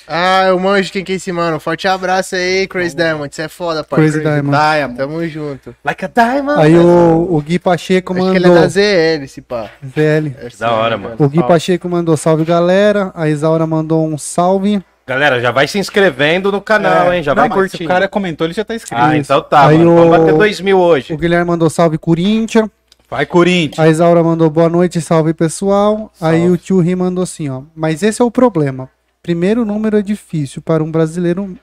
Ah, 0.09 0.45
eu 0.49 0.59
manjo 0.59 0.91
quem 0.93 1.05
que 1.05 1.13
é 1.13 1.15
esse 1.17 1.31
mano. 1.33 1.59
Forte 1.61 1.87
abraço 1.87 2.35
aí, 2.35 2.67
Crazy 2.67 2.97
Diamond. 2.97 3.35
Você 3.35 3.43
é 3.43 3.49
foda, 3.49 3.85
pai. 3.85 4.01
Crazy 4.01 4.21
Diamond. 4.21 4.51
Diamond. 4.57 4.97
Tamo 4.99 5.27
junto. 5.29 5.75
Like 5.85 6.05
a 6.05 6.09
diamond. 6.09 6.61
Aí 6.61 6.77
o, 6.77 7.29
o 7.31 7.41
Gui 7.41 7.59
Pacheco 7.59 8.13
Acho 8.15 8.31
que 8.31 8.37
ele 8.37 8.45
é 8.47 8.49
mandou. 8.49 8.63
da 8.63 8.69
ZL, 8.69 9.25
esse 9.25 9.41
pá. 9.41 9.71
VL. 9.83 10.35
É 10.39 10.49
Da 10.59 10.73
hora, 10.73 10.97
mano. 10.97 11.15
O 11.19 11.29
Gui 11.29 11.43
Pacheco 11.43 11.89
mandou 11.89 12.17
salve 12.17 12.45
galera. 12.45 13.13
A 13.15 13.29
Isaura 13.29 13.67
mandou 13.67 14.07
um 14.07 14.19
salve. 14.19 14.83
Galera, 15.07 15.41
já 15.41 15.53
vai 15.53 15.69
se 15.69 15.79
inscrevendo 15.79 16.51
no 16.51 16.61
canal, 16.61 17.15
hein? 17.15 17.23
Já 17.23 17.33
Não, 17.33 17.43
vai 17.43 17.49
curtindo. 17.49 17.79
Se 17.79 17.85
o 17.85 17.89
cara 17.89 18.09
comentou, 18.09 18.45
ele 18.45 18.55
já 18.55 18.65
tá 18.65 18.75
inscrito. 18.75 19.01
Ah, 19.01 19.17
então 19.17 19.41
tá, 19.41 19.69
Aí 19.69 19.79
mano. 19.79 19.93
o- 19.93 19.97
Vamos 19.97 20.19
bater 20.19 20.35
2 20.35 20.61
mil 20.61 20.79
hoje. 20.81 21.13
O 21.13 21.17
Guilherme 21.17 21.47
mandou 21.47 21.71
salve 21.71 21.97
Corinthians. 21.97 22.69
Vai, 23.09 23.25
Corinthians. 23.25 23.79
A 23.79 23.89
Isaura 23.89 24.23
mandou 24.23 24.51
boa 24.51 24.69
noite, 24.69 25.01
salve 25.01 25.33
pessoal. 25.33 26.13
Aí 26.21 26.51
o 26.51 26.57
tio 26.57 26.81
Ri 26.81 26.97
mandou 26.97 27.23
assim, 27.23 27.49
ó. 27.49 27.63
Mas 27.75 28.03
esse 28.03 28.21
é 28.21 28.25
o 28.25 28.31
problema. 28.31 28.91
Primeiro 29.23 29.65
número 29.65 29.97
é 29.97 30.03
difícil 30.03 30.61
para 30.61 30.83
um 30.83 30.91
brasileiro. 30.91 31.57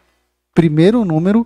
Primeiro 0.56 1.04
número 1.04 1.46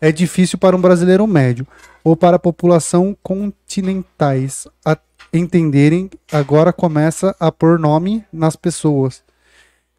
é 0.00 0.10
difícil 0.10 0.58
para 0.58 0.74
um 0.74 0.80
brasileiro 0.80 1.26
médio 1.26 1.66
ou 2.02 2.16
para 2.16 2.36
a 2.36 2.40
população 2.40 3.16
continentais 3.22 4.66
a 4.84 4.96
entenderem. 5.32 6.10
Agora 6.32 6.72
começa 6.72 7.34
a 7.38 7.52
pôr 7.52 7.78
nome 7.78 8.24
nas 8.32 8.56
pessoas. 8.56 9.22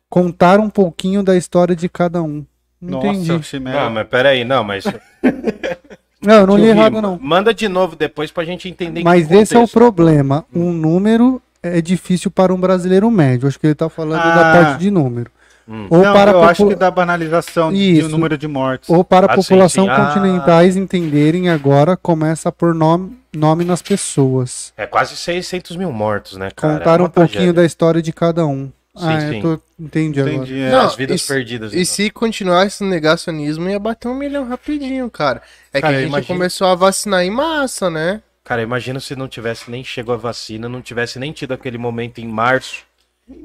Contar 0.10 0.60
um 0.60 0.70
pouquinho 0.70 1.24
da 1.24 1.38
história 1.38 1.76
de 1.76 1.88
cada 1.88 2.22
um. 2.22 2.46
Não 2.82 3.02
Nossa, 3.02 3.34
entendi. 3.34 3.60
Não, 3.60 3.90
mas 3.92 4.08
peraí, 4.10 4.44
não, 4.44 4.64
mas. 4.64 4.84
Não, 6.22 6.36
eu 6.36 6.47
não 6.47 6.57
li 6.57 6.67
errado 6.67 7.01
não. 7.01 7.17
Manda 7.22 7.53
de 7.53 7.67
novo 7.67 7.95
depois 7.95 8.32
pra 8.32 8.43
gente 8.43 8.69
entender 8.69 9.03
Mas 9.03 9.28
que 9.28 9.34
esse 9.36 9.55
é 9.55 9.59
o 9.59 9.67
problema. 9.67 10.45
Um 10.53 10.72
número 10.72 11.41
é 11.63 11.82
difícil 11.82 12.30
para 12.32 12.53
um 12.53 12.59
brasileiro 12.59 13.09
médio. 13.09 13.47
Acho 13.47 13.59
que 13.59 13.65
ele 13.67 13.74
está 13.74 13.89
falando 13.89 14.22
da 14.24 14.51
Ah. 14.51 14.53
parte 14.63 14.80
de 14.80 14.91
número. 14.91 15.30
Hum. 15.67 15.86
Ou, 15.89 16.03
Não, 16.03 16.13
para 16.13 16.32
a 16.32 16.34
eu 16.34 16.43
acho 16.43 16.57
popula- 16.57 16.69
que 16.74 16.80
dá 16.80 16.91
banalização 16.91 17.72
de 17.72 17.78
Isso. 17.99 18.07
um 18.07 18.11
número 18.11 18.38
de 18.38 18.47
mortes. 18.47 18.89
ou 18.89 19.03
para 19.03 19.28
a 19.28 19.34
Ah, 19.34 19.36
população 19.36 19.86
sim. 19.86 19.89
Ah. 19.89 20.07
continentais 20.07 20.76
entenderem 20.76 21.49
agora, 21.49 21.95
começa 21.95 22.49
a 22.49 22.51
pôr 22.51 22.74
nome, 22.74 23.15
nome 23.34 23.63
nas 23.63 23.82
pessoas. 23.82 24.74
É 24.76 24.86
quase 24.88 25.15
600 25.15 25.76
mil 25.78 25.91
mortos, 25.91 26.36
né, 26.38 26.49
cara? 26.55 26.80
Contar 26.80 26.99
É 26.99 27.03
um 27.03 27.05
uma 27.05 27.09
pouquinho 27.09 27.32
tragédia. 27.34 27.53
da 27.53 27.65
história 27.65 28.01
de 28.01 28.11
cada 28.11 28.45
um. 28.45 28.72
Sim, 28.96 29.06
ah, 29.08 29.20
sim. 29.22 29.36
eu 29.38 29.42
tô... 29.58 29.64
entendi, 29.80 30.20
agora. 30.20 30.36
Entendi. 30.36 30.60
é. 30.60 30.72
Não, 30.72 30.82
As 30.82 30.96
vidas 30.96 31.24
e- 31.24 31.28
perdidas. 31.28 31.72
E 31.74 31.76
então. 31.78 31.86
se 31.86 32.10
continuasse 32.10 32.84
no 32.84 32.89
negacionismo, 32.89 33.70
ia 33.70 33.80
bater 33.80 34.08
um 34.10 34.14
milhão 34.16 34.48
rapidinho, 34.48 35.10
cara. 35.10 35.42
É 35.74 35.80
Cara, 35.80 35.94
que 35.94 35.98
a 35.98 36.02
gente 36.02 36.10
imagino- 36.10 36.28
começou 36.38 36.68
a 36.68 36.76
vacinar 36.76 37.24
em 37.24 37.32
massa, 37.32 37.89
né? 37.89 38.22
Cara, 38.44 38.62
imagina 38.62 39.00
se 39.00 39.16
não 39.16 39.28
tivesse 39.30 39.72
nem 39.72 39.84
chegou 39.84 40.14
a 40.14 40.18
vacina, 40.18 40.68
não 40.68 40.82
tivesse 40.82 41.18
nem 41.20 41.32
tido 41.32 41.54
aquele 41.54 41.78
momento 41.78 42.20
em 42.20 42.28
março, 42.28 42.84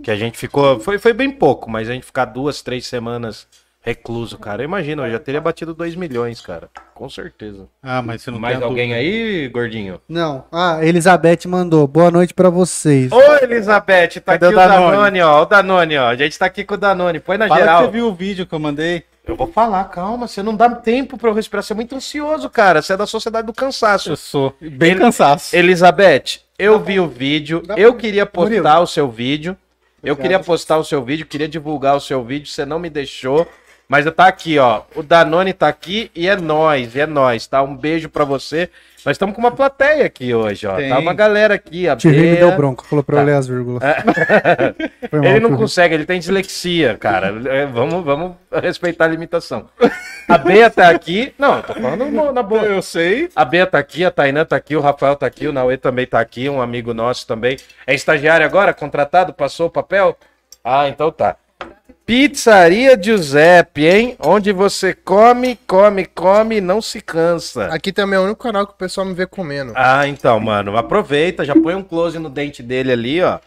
que 0.02 0.10
a 0.10 0.16
gente 0.16 0.36
ficou. 0.36 0.80
Foi, 0.80 0.98
foi 0.98 1.12
bem 1.12 1.30
pouco, 1.30 1.70
mas 1.70 1.88
a 1.88 1.92
gente 1.92 2.06
ficar 2.06 2.24
duas, 2.24 2.60
três 2.60 2.86
semanas 2.86 3.46
recluso, 3.90 4.36
cara. 4.36 4.64
Imagina, 4.64 5.06
eu 5.06 5.12
já 5.12 5.18
teria 5.20 5.40
batido 5.40 5.72
2 5.72 5.94
milhões, 5.94 6.40
cara. 6.40 6.68
Com 6.92 7.08
certeza. 7.08 7.68
Ah, 7.82 8.02
mas 8.02 8.20
você 8.22 8.30
não 8.32 8.38
Mais 8.40 8.60
alguém 8.60 8.88
dúvida. 8.88 8.96
aí, 8.98 9.48
gordinho? 9.48 10.00
Não. 10.08 10.44
Ah, 10.50 10.78
Elizabeth 10.82 11.46
mandou. 11.46 11.86
Boa 11.86 12.10
noite 12.10 12.34
pra 12.34 12.50
vocês. 12.50 13.12
Oi, 13.12 13.38
Elizabeth, 13.44 14.20
tá 14.24 14.32
Cadê 14.38 14.46
aqui 14.46 14.54
o 14.54 14.58
o 14.58 14.60
Danone? 14.60 14.90
Danone? 14.96 15.20
ó. 15.22 15.42
O 15.42 15.44
Danone, 15.46 15.96
ó. 15.98 16.08
A 16.08 16.16
gente 16.16 16.36
tá 16.36 16.46
aqui 16.46 16.64
com 16.64 16.74
o 16.74 16.76
Danone. 16.76 17.20
Põe 17.20 17.38
na 17.38 17.46
Fala 17.46 17.60
geral. 17.60 17.78
que 17.78 17.84
você 17.86 17.92
viu 17.92 18.08
o 18.08 18.14
vídeo 18.14 18.44
que 18.46 18.54
eu 18.54 18.58
mandei. 18.58 19.04
Eu 19.24 19.34
vou 19.36 19.46
falar, 19.48 19.84
calma, 19.84 20.28
você 20.28 20.40
não 20.42 20.54
dá 20.54 20.68
tempo 20.70 21.16
pra 21.18 21.30
eu 21.30 21.34
respirar. 21.34 21.62
Você 21.62 21.72
é 21.72 21.76
muito 21.76 21.94
ansioso, 21.96 22.48
cara. 22.50 22.80
Você 22.82 22.92
é 22.92 22.96
da 22.96 23.06
sociedade 23.06 23.46
do 23.46 23.52
cansaço. 23.52 24.10
Eu 24.10 24.16
sou 24.16 24.54
bem 24.60 24.92
Ele- 24.92 25.00
cansaço. 25.00 25.54
Elizabeth, 25.54 26.40
eu 26.58 26.78
vi 26.80 26.98
o 27.00 27.08
vídeo, 27.08 27.60
Dá 27.64 27.74
eu 27.76 27.92
pra- 27.92 28.00
queria 28.00 28.24
postar 28.26 28.50
Murilo. 28.60 28.82
o 28.82 28.86
seu 28.86 29.08
vídeo. 29.10 29.56
Eu 30.02 30.14
queria 30.16 30.38
postar 30.38 30.78
o 30.78 30.84
seu 30.84 31.02
vídeo, 31.04 31.26
queria 31.26 31.48
divulgar 31.48 31.96
o 31.96 32.00
seu 32.00 32.22
vídeo, 32.24 32.46
você 32.48 32.64
não 32.64 32.78
me 32.78 32.88
deixou. 32.88 33.48
Mas 33.88 34.04
eu 34.04 34.10
tá 34.12 34.26
aqui, 34.26 34.58
ó. 34.58 34.82
O 34.96 35.02
Danone 35.02 35.52
tá 35.52 35.68
aqui 35.68 36.10
e 36.14 36.28
é 36.28 36.34
nós, 36.36 36.96
é 36.96 37.06
nós, 37.06 37.46
tá? 37.46 37.62
Um 37.62 37.76
beijo 37.76 38.08
pra 38.08 38.24
você. 38.24 38.68
Nós 39.04 39.14
estamos 39.14 39.36
com 39.36 39.40
uma 39.40 39.52
plateia 39.52 40.04
aqui 40.06 40.34
hoje, 40.34 40.66
ó. 40.66 40.74
Tem. 40.74 40.88
Tá 40.88 40.98
uma 40.98 41.14
galera 41.14 41.54
aqui, 41.54 41.88
a 41.88 41.94
Tio 41.94 42.10
Ri 42.10 42.16
me 42.16 42.22
Bea. 42.32 42.36
deu 42.40 42.56
bronca, 42.56 42.82
falou 42.84 43.04
pra 43.04 43.14
eu 43.14 43.18
Tá. 43.20 43.24
ler 43.24 43.34
as 43.36 43.46
vírgulas. 43.46 43.80
Foi 45.08 45.20
mal, 45.20 45.30
Ele 45.30 45.38
não 45.40 45.56
consegue, 45.56 45.94
ele 45.94 46.04
tem 46.04 46.18
dislexia, 46.18 46.96
cara. 46.98 47.32
É, 47.48 47.66
vamos, 47.66 48.04
vamos 48.04 48.32
respeitar 48.60 49.04
a 49.04 49.08
limitação. 49.08 49.68
A 50.28 50.36
Bea 50.36 50.68
tá 50.68 50.90
aqui. 50.90 51.32
Não, 51.38 51.58
eu 51.58 51.62
tô 51.62 51.74
falando 51.74 52.32
na 52.32 52.42
boa. 52.42 52.62
Eu 52.64 52.82
sei. 52.82 53.28
A 53.36 53.44
Bea 53.44 53.64
tá 53.68 53.78
aqui, 53.78 54.04
a 54.04 54.10
Tainã 54.10 54.44
tá 54.44 54.56
aqui, 54.56 54.74
o 54.74 54.80
Rafael 54.80 55.14
tá 55.14 55.26
aqui, 55.26 55.46
o 55.46 55.52
Naue 55.52 55.76
também 55.76 56.04
tá 56.06 56.18
aqui, 56.18 56.48
um 56.48 56.60
amigo 56.60 56.92
nosso 56.92 57.24
também. 57.28 57.56
É 57.86 57.94
estagiário 57.94 58.44
agora? 58.44 58.74
Contratado? 58.74 59.32
Passou 59.32 59.68
o 59.68 59.70
papel? 59.70 60.16
Ah, 60.64 60.88
então 60.88 61.12
tá. 61.12 61.36
Pizzaria 62.06 62.96
Giuseppe, 63.00 63.84
hein? 63.86 64.16
Onde 64.20 64.52
você 64.52 64.94
come, 64.94 65.58
come, 65.66 66.06
come 66.06 66.56
e 66.58 66.60
não 66.60 66.80
se 66.80 67.00
cansa. 67.00 67.66
Aqui 67.66 67.92
também 67.92 68.16
é 68.16 68.20
o 68.20 68.24
único 68.24 68.42
canal 68.42 68.64
que 68.66 68.74
o 68.74 68.76
pessoal 68.76 69.04
me 69.04 69.12
vê 69.12 69.26
comendo. 69.26 69.72
Ah, 69.74 70.06
então, 70.06 70.38
mano, 70.38 70.76
aproveita, 70.76 71.44
já 71.44 71.54
põe 71.54 71.74
um 71.74 71.82
close 71.82 72.18
no 72.18 72.30
dente 72.30 72.62
dele 72.62 72.92
ali, 72.92 73.22
ó. 73.22 73.40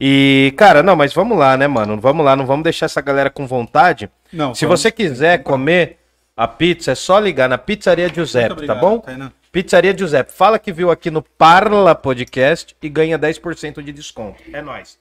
E, 0.00 0.54
cara, 0.56 0.82
não, 0.82 0.96
mas 0.96 1.12
vamos 1.12 1.36
lá, 1.36 1.58
né, 1.58 1.68
mano? 1.68 2.00
Vamos 2.00 2.24
lá, 2.24 2.34
não 2.34 2.46
vamos 2.46 2.64
deixar 2.64 2.86
essa 2.86 3.02
galera 3.02 3.28
com 3.28 3.46
vontade. 3.46 4.08
Não, 4.32 4.54
Se 4.54 4.64
vamos. 4.64 4.80
você 4.80 4.90
quiser 4.90 5.42
comer 5.42 5.98
a 6.34 6.48
pizza, 6.48 6.92
é 6.92 6.94
só 6.94 7.18
ligar 7.18 7.50
na 7.50 7.58
Pizzaria 7.58 8.08
Giuseppe, 8.08 8.48
tá 8.48 8.52
obrigado, 8.54 8.80
bom? 8.80 8.98
Tainá. 9.00 9.30
Pizzaria 9.52 9.94
Giuseppe, 9.96 10.32
fala 10.32 10.58
que 10.58 10.72
viu 10.72 10.90
aqui 10.90 11.10
no 11.10 11.20
Parla 11.20 11.94
Podcast 11.94 12.74
e 12.80 12.88
ganha 12.88 13.18
10% 13.18 13.82
de 13.82 13.92
desconto. 13.92 14.42
É 14.50 14.62
nóis. 14.62 14.98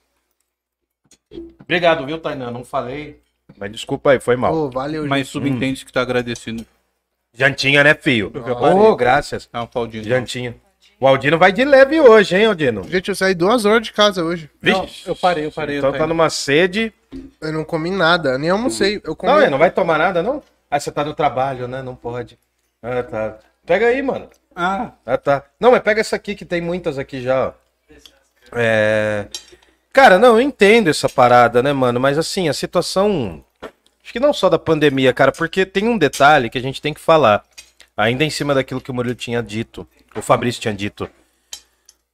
Obrigado, 1.60 2.06
viu, 2.06 2.18
Tainan? 2.20 2.52
Não 2.52 2.64
falei. 2.64 3.22
Mas 3.58 3.72
desculpa 3.72 4.12
aí, 4.12 4.20
foi 4.20 4.36
mal. 4.36 4.52
Pô, 4.54 4.70
valeu, 4.70 5.06
Mas 5.08 5.20
gente. 5.28 5.32
subentende 5.32 5.86
que 5.86 5.92
tá 5.94 6.02
agradecido. 6.02 6.66
Jantinha, 7.34 7.84
né, 7.84 7.94
filho? 7.94 8.32
Ô, 8.36 8.40
reparei. 8.42 8.96
graças. 8.96 9.50
É 9.54 9.60
um 9.60 9.68
Claudinho. 9.68 10.04
Jantinha. 10.04 10.56
O 11.00 11.08
Aldino 11.08 11.38
vai 11.38 11.52
de 11.54 11.64
leve 11.64 12.02
hoje, 12.02 12.36
hein, 12.36 12.46
Aldino? 12.46 12.84
Gente, 12.84 13.08
eu 13.10 13.16
saí 13.16 13.34
duas 13.34 13.64
horas 13.64 13.84
de 13.84 13.94
casa 13.94 14.22
hoje. 14.24 14.50
Não, 14.62 14.82
Vixe. 14.82 15.08
eu 15.08 15.16
parei, 15.16 15.46
eu 15.46 15.52
parei. 15.52 15.78
Então 15.78 15.92
eu 15.92 15.98
tá 15.98 16.06
numa 16.06 16.30
sede. 16.30 16.92
Eu 17.40 17.54
não 17.54 17.64
comi 17.64 17.90
nada, 17.90 18.38
nem 18.38 18.50
almocei. 18.50 19.00
Eu 19.04 19.16
comi. 19.16 19.32
Não, 19.32 19.40
é, 19.40 19.50
não 19.50 19.58
vai 19.58 19.72
tomar 19.72 19.98
nada, 19.98 20.22
não? 20.22 20.44
Ah, 20.70 20.78
você 20.80 20.92
tá 20.92 21.06
no 21.06 21.14
trabalho, 21.14 21.68
né? 21.70 21.82
Não 21.82 21.96
pode. 21.96 22.38
Ah, 22.84 23.02
tá. 23.04 23.38
Pega 23.66 23.88
aí, 23.88 24.02
mano. 24.02 24.28
Ah, 24.54 24.92
Ah, 25.06 25.18
tá. 25.18 25.46
Não, 25.60 25.72
mas 25.72 25.82
pega 25.82 26.02
essa 26.02 26.18
aqui 26.18 26.36
que 26.36 26.44
tem 26.44 26.60
muitas 26.60 26.98
aqui 27.00 27.22
já, 27.22 27.48
ó. 27.48 27.54
É. 28.52 29.28
Cara, 29.92 30.20
não, 30.20 30.36
eu 30.36 30.42
entendo 30.42 30.90
essa 30.90 31.10
parada, 31.10 31.64
né, 31.64 31.74
mano? 31.74 32.00
Mas 32.00 32.18
assim, 32.18 32.48
a 32.48 32.54
situação. 32.54 33.44
Acho 34.04 34.14
que 34.14 34.20
não 34.20 34.34
só 34.34 34.50
da 34.50 34.60
pandemia, 34.60 35.14
cara, 35.14 35.32
porque 35.32 35.66
tem 35.66 35.88
um 35.88 35.98
detalhe 35.98 36.50
que 36.50 36.58
a 36.58 36.62
gente 36.62 36.82
tem 36.82 36.94
que 36.94 37.00
falar. 37.00 37.44
Ainda 37.98 38.24
em 38.24 38.30
cima 38.30 38.54
daquilo 38.54 38.80
que 38.80 38.92
o 38.92 38.94
Murilo 38.94 39.16
tinha 39.16 39.44
dito, 39.44 39.86
o 40.16 40.22
Fabrício 40.22 40.62
tinha 40.62 40.74
dito. 40.74 41.10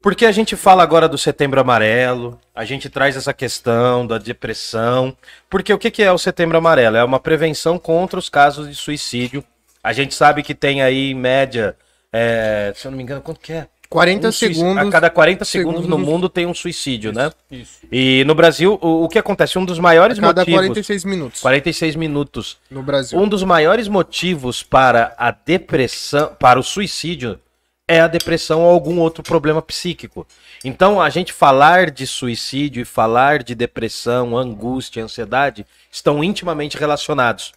Porque 0.01 0.25
a 0.25 0.31
gente 0.31 0.55
fala 0.55 0.83
agora 0.83 1.07
do 1.07 1.17
setembro 1.17 1.59
amarelo, 1.59 2.39
a 2.53 2.63
gente 2.65 2.89
traz 2.89 3.15
essa 3.15 3.33
questão 3.33 4.05
da 4.05 4.17
depressão. 4.17 5.15
Porque 5.49 5.73
o 5.73 5.79
que 5.79 6.03
é 6.03 6.11
o 6.11 6.17
setembro 6.17 6.57
amarelo? 6.57 6.97
É 6.97 7.03
uma 7.03 7.19
prevenção 7.19 7.77
contra 7.79 8.19
os 8.19 8.29
casos 8.29 8.67
de 8.67 8.75
suicídio. 8.75 9.43
A 9.83 9.93
gente 9.93 10.13
sabe 10.15 10.43
que 10.43 10.55
tem 10.55 10.81
aí, 10.81 11.11
em 11.11 11.15
média, 11.15 11.75
é, 12.11 12.71
se 12.75 12.87
eu 12.87 12.91
não 12.91 12.97
me 12.97 13.03
engano, 13.03 13.21
quanto 13.21 13.39
que 13.39 13.53
é? 13.53 13.67
40 13.89 14.27
Um 14.27 14.31
segundos. 14.31 14.87
A 14.87 14.89
cada 14.89 15.09
40 15.09 15.45
segundos, 15.45 15.81
no 15.81 15.87
segundos- 15.87 16.07
mundo 16.07 16.29
tem 16.29 16.45
um 16.45 16.53
suicídio, 16.53 17.11
né? 17.13 17.31
isso. 17.51 17.79
E 17.91 18.23
no 18.25 18.33
Brasil, 18.35 18.77
o, 18.81 19.03
o 19.03 19.09
que 19.09 19.19
acontece? 19.19 19.57
Um 19.57 19.65
dos 19.65 19.79
maiores 19.79 20.17
a 20.17 20.21
cada 20.21 20.41
motivos. 20.41 20.59
46 20.61 21.05
minutos 21.05 21.41
46 21.41 21.95
minutos. 21.95 22.57
no 22.69 22.81
Brasil. 22.83 23.19
Um 23.19 23.27
dos 23.27 23.43
maiores 23.43 23.87
motivos 23.87 24.63
para 24.63 25.13
a 25.17 25.31
depressão, 25.31 26.35
para 26.39 26.59
o 26.59 26.63
suicídio, 26.63 27.39
é 27.87 27.99
a 28.01 28.07
depressão 28.07 28.61
ou 28.63 28.71
algum 28.71 28.97
outro 28.99 29.21
problema 29.21 29.61
psíquico. 29.61 30.25
Então, 30.63 30.99
a 30.99 31.09
gente 31.09 31.31
falar 31.31 31.91
de 31.91 32.07
suicídio 32.07 32.81
e 32.81 32.85
falar 32.85 33.43
de 33.43 33.53
depressão, 33.53 34.35
angústia, 34.35 35.03
ansiedade 35.03 35.65
estão 35.91 36.23
intimamente 36.23 36.77
relacionados. 36.77 37.53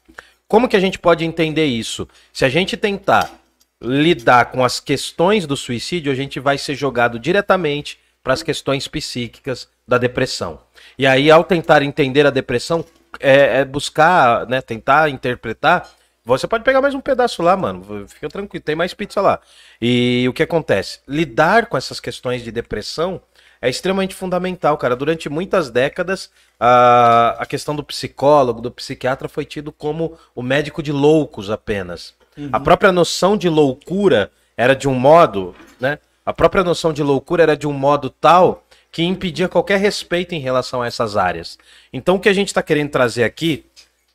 Como 0.47 0.69
que 0.69 0.77
a 0.77 0.81
gente 0.81 0.99
pode 0.99 1.25
entender 1.25 1.65
isso? 1.65 2.07
Se 2.33 2.45
a 2.45 2.49
gente 2.51 2.77
tentar 2.77 3.38
lidar 3.83 4.47
com 4.47 4.65
as 4.65 4.81
questões 4.81 5.47
do 5.47 5.57
suicídio, 5.57 6.11
a 6.11 6.15
gente 6.15 6.41
vai 6.41 6.59
ser 6.59 6.75
jogado 6.75 7.19
diretamente 7.19 7.99
para 8.23 8.33
as 8.35 8.43
questões 8.43 8.89
psíquicas 8.89 9.69
da 9.87 9.99
depressão. 9.99 10.61
E 10.99 11.07
aí, 11.07 11.31
ao 11.31 11.45
tentar 11.45 11.83
entender 11.83 12.27
a 12.27 12.31
depressão, 12.31 12.85
é, 13.21 13.61
é 13.61 13.65
buscar, 13.65 14.47
né, 14.47 14.61
tentar 14.61 15.09
interpretar. 15.09 15.89
Você 16.25 16.47
pode 16.47 16.65
pegar 16.65 16.83
mais 16.83 16.95
um 16.95 17.01
pedaço 17.01 17.43
lá, 17.43 17.57
mano. 17.57 18.07
Fica 18.07 18.29
tranquilo, 18.29 18.63
tem 18.63 18.75
mais 18.75 18.93
pizza 18.93 19.21
lá. 19.21 19.41
E 19.81 20.27
o 20.29 20.33
que 20.33 20.43
acontece? 20.43 21.01
Lidar 21.09 21.67
com 21.67 21.77
essas 21.77 22.01
questões 22.01 22.43
de 22.43 22.53
depressão 22.53 23.23
é 23.63 23.71
extremamente 23.71 24.15
fundamental, 24.15 24.77
cara. 24.77 24.95
Durante 24.95 25.29
muitas 25.29 25.71
décadas, 25.71 26.31
a, 26.61 27.37
a 27.39 27.47
questão 27.47 27.75
do 27.75 27.83
psicólogo, 27.83 28.61
do 28.61 28.71
psiquiatra 28.71 29.29
foi 29.29 29.45
tido 29.45 29.73
como 29.73 30.19
o 30.35 30.43
médico 30.43 30.83
de 30.83 30.93
loucos 30.93 31.51
apenas. 31.51 32.18
A 32.53 32.61
própria 32.61 32.93
noção 32.93 33.37
de 33.37 33.49
loucura 33.49 34.31
era 34.57 34.75
de 34.75 34.89
um 34.89 34.95
modo, 34.95 35.55
né? 35.81 35.99
A 36.25 36.33
própria 36.33 36.63
noção 36.63 36.93
de 36.93 37.03
loucura 37.03 37.43
era 37.43 37.57
de 37.57 37.67
um 37.67 37.73
modo 37.73 38.11
tal 38.11 38.65
que 38.93 39.03
impedia 39.03 39.49
qualquer 39.49 39.79
respeito 39.79 40.35
em 40.35 40.41
relação 40.41 40.83
a 40.83 40.87
essas 40.87 41.17
áreas. 41.17 41.59
Então 41.93 42.17
o 42.17 42.21
que 42.21 42.29
a 42.29 42.33
gente 42.33 42.49
está 42.49 42.63
querendo 42.63 42.91
trazer 42.91 43.25
aqui, 43.25 43.65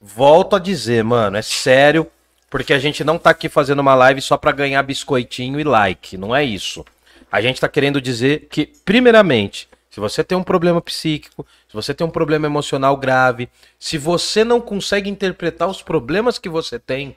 volto 0.01 0.55
a 0.55 0.59
dizer, 0.59 1.03
mano, 1.03 1.37
é 1.37 1.41
sério, 1.41 2.07
porque 2.49 2.73
a 2.73 2.79
gente 2.79 3.03
não 3.03 3.17
tá 3.17 3.31
aqui 3.31 3.49
fazendo 3.49 3.79
uma 3.79 3.95
live 3.95 4.21
só 4.21 4.37
para 4.37 4.51
ganhar 4.51 4.83
biscoitinho 4.83 5.59
e 5.59 5.63
like, 5.63 6.17
não 6.17 6.35
é 6.35 6.43
isso. 6.43 6.85
A 7.31 7.41
gente 7.41 7.59
tá 7.59 7.67
querendo 7.67 7.99
dizer 7.99 8.47
que, 8.49 8.67
primeiramente, 8.85 9.67
Se 9.93 9.99
você 9.99 10.23
tem 10.23 10.35
um 10.35 10.43
problema 10.43 10.81
psíquico, 10.81 11.45
se 11.67 11.73
você 11.75 11.93
tem 11.93 12.05
um 12.05 12.09
problema 12.09 12.47
emocional 12.47 12.97
grave, 12.97 13.47
se 13.77 13.95
você 13.95 14.43
não 14.43 14.59
consegue 14.59 15.07
interpretar 15.07 15.69
os 15.69 15.83
problemas 15.83 16.39
que 16.39 16.49
você 16.49 16.79
tem, 16.79 17.15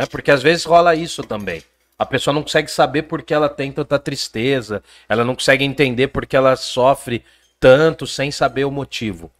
né? 0.00 0.06
Porque 0.06 0.30
às 0.30 0.42
vezes 0.42 0.64
rola 0.64 0.94
isso 0.94 1.22
também. 1.22 1.62
A 1.98 2.06
pessoa 2.06 2.32
não 2.32 2.42
consegue 2.42 2.70
saber 2.70 3.02
por 3.02 3.22
que 3.22 3.34
ela 3.34 3.50
tem 3.50 3.70
tanta 3.70 3.98
tristeza, 3.98 4.82
ela 5.06 5.22
não 5.22 5.34
consegue 5.34 5.62
entender 5.62 6.08
por 6.08 6.24
que 6.24 6.34
ela 6.34 6.56
sofre 6.56 7.22
tanto 7.58 8.06
sem 8.06 8.30
saber 8.30 8.64
o 8.64 8.70
motivo. 8.70 9.30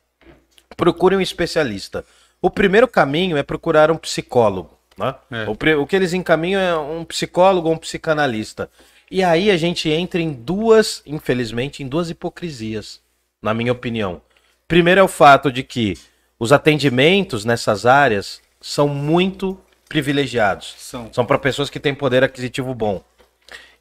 Procure 0.76 1.16
um 1.16 1.20
especialista. 1.22 2.04
O 2.42 2.50
primeiro 2.50 2.86
caminho 2.86 3.38
é 3.38 3.42
procurar 3.42 3.90
um 3.90 3.96
psicólogo. 3.96 4.78
Né? 4.98 5.14
É. 5.30 5.46
O, 5.48 5.80
o 5.80 5.86
que 5.86 5.96
eles 5.96 6.12
encaminham 6.12 6.60
é 6.60 6.76
um 6.76 7.06
psicólogo 7.06 7.68
ou 7.68 7.74
um 7.74 7.78
psicanalista. 7.78 8.70
E 9.10 9.24
aí 9.24 9.50
a 9.50 9.56
gente 9.56 9.88
entra 9.88 10.20
em 10.20 10.30
duas, 10.30 11.02
infelizmente, 11.06 11.82
em 11.82 11.88
duas 11.88 12.10
hipocrisias, 12.10 13.00
na 13.40 13.54
minha 13.54 13.72
opinião. 13.72 14.20
Primeiro 14.68 15.00
é 15.00 15.02
o 15.02 15.08
fato 15.08 15.50
de 15.50 15.62
que 15.62 15.96
os 16.38 16.52
atendimentos 16.52 17.46
nessas 17.46 17.86
áreas 17.86 18.42
são 18.60 18.86
muito 18.86 19.58
privilegiados. 19.90 20.76
São. 20.78 21.12
São 21.12 21.26
para 21.26 21.36
pessoas 21.38 21.68
que 21.68 21.80
têm 21.80 21.94
poder 21.94 22.22
aquisitivo 22.22 22.72
bom. 22.74 23.02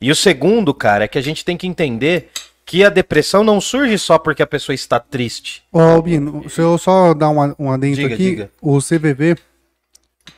E 0.02 0.12
o 0.12 0.16
segundo, 0.16 0.74
cara, 0.74 1.06
é 1.06 1.08
que 1.08 1.20
a 1.20 1.22
gente 1.22 1.46
tem 1.46 1.56
que 1.56 1.68
entender 1.68 2.32
que 2.66 2.84
a 2.84 2.90
depressão 2.90 3.44
não 3.44 3.62
surge 3.62 3.98
só 3.98 4.18
porque 4.18 4.42
a 4.42 4.48
pessoa 4.48 4.74
está 4.74 5.00
triste. 5.00 5.64
Ô, 5.72 5.80
Albino, 5.80 6.50
se 6.50 6.60
eu 6.60 6.78
só 6.78 7.14
dar 7.14 7.30
uma, 7.30 7.56
um 7.60 7.72
adendo 7.72 7.96
Diga, 7.96 8.14
aqui, 8.14 8.24
diga. 8.24 8.52
o 8.62 8.80
CVV, 8.80 9.38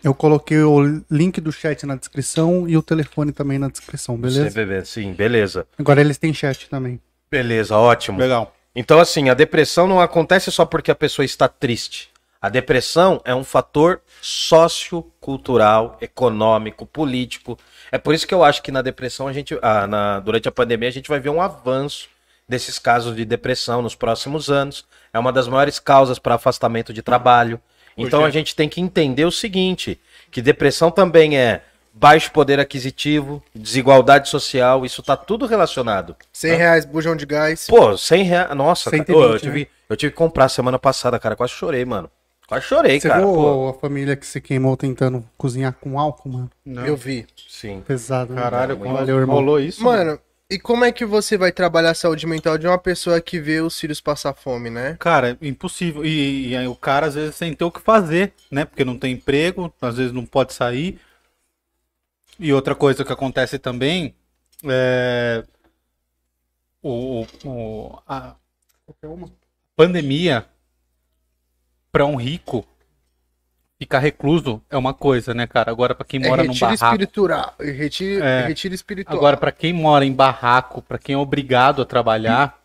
eu 0.03 0.13
coloquei 0.13 0.59
o 0.59 1.01
link 1.09 1.39
do 1.39 1.51
chat 1.51 1.85
na 1.85 1.95
descrição 1.95 2.67
e 2.67 2.75
o 2.75 2.81
telefone 2.81 3.31
também 3.31 3.57
na 3.57 3.69
descrição, 3.69 4.17
beleza? 4.17 4.49
CVV, 4.49 4.85
sim, 4.85 5.13
beleza. 5.13 5.65
Agora 5.77 6.01
eles 6.01 6.17
têm 6.17 6.33
chat 6.33 6.69
também. 6.69 6.99
Beleza, 7.29 7.77
ótimo. 7.77 8.19
Legal. 8.19 8.53
Então, 8.75 8.99
assim, 8.99 9.29
a 9.29 9.33
depressão 9.33 9.87
não 9.87 10.01
acontece 10.01 10.51
só 10.51 10.65
porque 10.65 10.91
a 10.91 10.95
pessoa 10.95 11.25
está 11.25 11.47
triste. 11.47 12.09
A 12.41 12.49
depressão 12.49 13.21
é 13.23 13.35
um 13.35 13.43
fator 13.43 14.01
sociocultural, 14.19 15.97
econômico, 16.01 16.85
político. 16.87 17.57
É 17.91 17.97
por 17.97 18.15
isso 18.15 18.25
que 18.27 18.33
eu 18.33 18.43
acho 18.43 18.63
que 18.63 18.71
na 18.71 18.81
depressão 18.81 19.27
a 19.27 19.33
gente, 19.33 19.57
ah, 19.61 19.85
na- 19.85 20.19
durante 20.19 20.47
a 20.47 20.51
pandemia, 20.51 20.89
a 20.89 20.91
gente 20.91 21.07
vai 21.07 21.19
ver 21.19 21.29
um 21.29 21.41
avanço 21.41 22.09
desses 22.49 22.79
casos 22.79 23.15
de 23.15 23.23
depressão 23.25 23.81
nos 23.83 23.93
próximos 23.93 24.49
anos. 24.49 24.85
É 25.13 25.19
uma 25.19 25.31
das 25.31 25.47
maiores 25.47 25.77
causas 25.79 26.17
para 26.17 26.35
afastamento 26.35 26.91
de 26.91 27.01
trabalho. 27.01 27.61
Então 27.97 28.25
a 28.25 28.29
gente 28.31 28.55
tem 28.55 28.67
que 28.67 28.81
entender 28.81 29.25
o 29.25 29.31
seguinte: 29.31 29.99
que 30.31 30.41
depressão 30.41 30.89
também 30.89 31.37
é 31.37 31.61
baixo 31.93 32.31
poder 32.31 32.59
aquisitivo, 32.59 33.43
desigualdade 33.53 34.29
social, 34.29 34.85
isso 34.85 35.03
tá 35.03 35.15
tudo 35.15 35.45
relacionado. 35.45 36.15
100 36.33 36.55
reais, 36.55 36.85
bujão 36.85 37.15
de 37.15 37.25
gás. 37.25 37.67
Pô, 37.67 37.95
100 37.97 38.23
reais. 38.23 38.55
Nossa, 38.55 38.89
cara. 38.89 39.03
120, 39.03 39.15
Ô, 39.15 39.23
eu, 39.27 39.33
né? 39.33 39.39
tive, 39.39 39.69
eu 39.89 39.95
tive 39.97 40.11
que 40.11 40.17
comprar 40.17 40.49
semana 40.49 40.79
passada, 40.79 41.19
cara. 41.19 41.35
Quase 41.35 41.53
chorei, 41.53 41.83
mano. 41.85 42.09
Quase 42.51 42.65
chorei, 42.65 42.99
Você 42.99 43.07
cara. 43.07 43.21
viu 43.21 43.33
Pô. 43.33 43.69
a 43.69 43.73
família 43.75 44.13
que 44.17 44.25
se 44.25 44.41
queimou 44.41 44.75
tentando 44.75 45.23
cozinhar 45.37 45.71
com 45.71 45.97
álcool, 45.97 46.27
mano? 46.29 46.51
Não. 46.65 46.85
Eu 46.85 46.97
vi. 46.97 47.25
Sim. 47.47 47.81
Pesado. 47.87 48.33
né? 48.33 48.41
Caralho, 48.41 48.75
como 48.77 48.93
valeu, 48.93 49.17
irmão. 49.19 49.37
rolou 49.37 49.57
isso? 49.57 49.81
Mano, 49.81 50.19
e 50.49 50.59
como 50.59 50.83
é 50.83 50.91
que 50.91 51.05
você 51.05 51.37
vai 51.37 51.49
trabalhar 51.53 51.91
a 51.91 51.93
saúde 51.95 52.27
mental 52.27 52.57
de 52.57 52.67
uma 52.67 52.77
pessoa 52.77 53.21
que 53.21 53.39
vê 53.39 53.61
os 53.61 53.79
filhos 53.79 54.01
passar 54.01 54.33
fome, 54.33 54.69
né? 54.69 54.97
Cara, 54.99 55.37
impossível. 55.41 56.03
E, 56.03 56.49
e 56.49 56.57
aí 56.57 56.67
o 56.67 56.75
cara 56.75 57.05
às 57.07 57.15
vezes 57.15 57.35
sem 57.37 57.53
ter 57.53 57.63
o 57.63 57.71
que 57.71 57.79
fazer, 57.79 58.33
né? 58.51 58.65
Porque 58.65 58.83
não 58.83 58.97
tem 58.99 59.13
emprego, 59.13 59.73
às 59.81 59.95
vezes 59.95 60.11
não 60.11 60.25
pode 60.25 60.53
sair. 60.53 60.99
E 62.37 62.51
outra 62.51 62.75
coisa 62.75 63.05
que 63.05 63.13
acontece 63.13 63.57
também 63.59 64.13
é 64.65 65.41
o, 66.83 67.21
o- 67.21 67.27
o- 67.45 67.99
a 68.05 68.35
pandemia 69.75 70.45
para 71.91 72.05
um 72.05 72.15
rico 72.15 72.65
ficar 73.77 73.99
recluso 73.99 74.61
é 74.69 74.77
uma 74.77 74.93
coisa, 74.93 75.33
né, 75.33 75.47
cara? 75.47 75.71
Agora 75.71 75.93
para 75.95 76.05
quem 76.05 76.23
É 76.23 76.27
mora 76.27 76.43
num 76.43 76.57
barraco, 76.57 76.83
espiritual. 76.85 77.55
Retiro, 77.59 78.23
É. 78.23 78.47
retiro 78.47 78.73
espiritual. 78.75 79.17
Agora, 79.17 79.35
pra 79.37 79.51
quem 79.51 79.73
mora 79.73 80.05
em 80.05 80.13
barraco, 80.13 80.81
pra 80.81 80.99
quem 80.99 81.15
é 81.15 81.17
obrigado 81.17 81.81
a 81.81 81.85
trabalhar, 81.85 82.59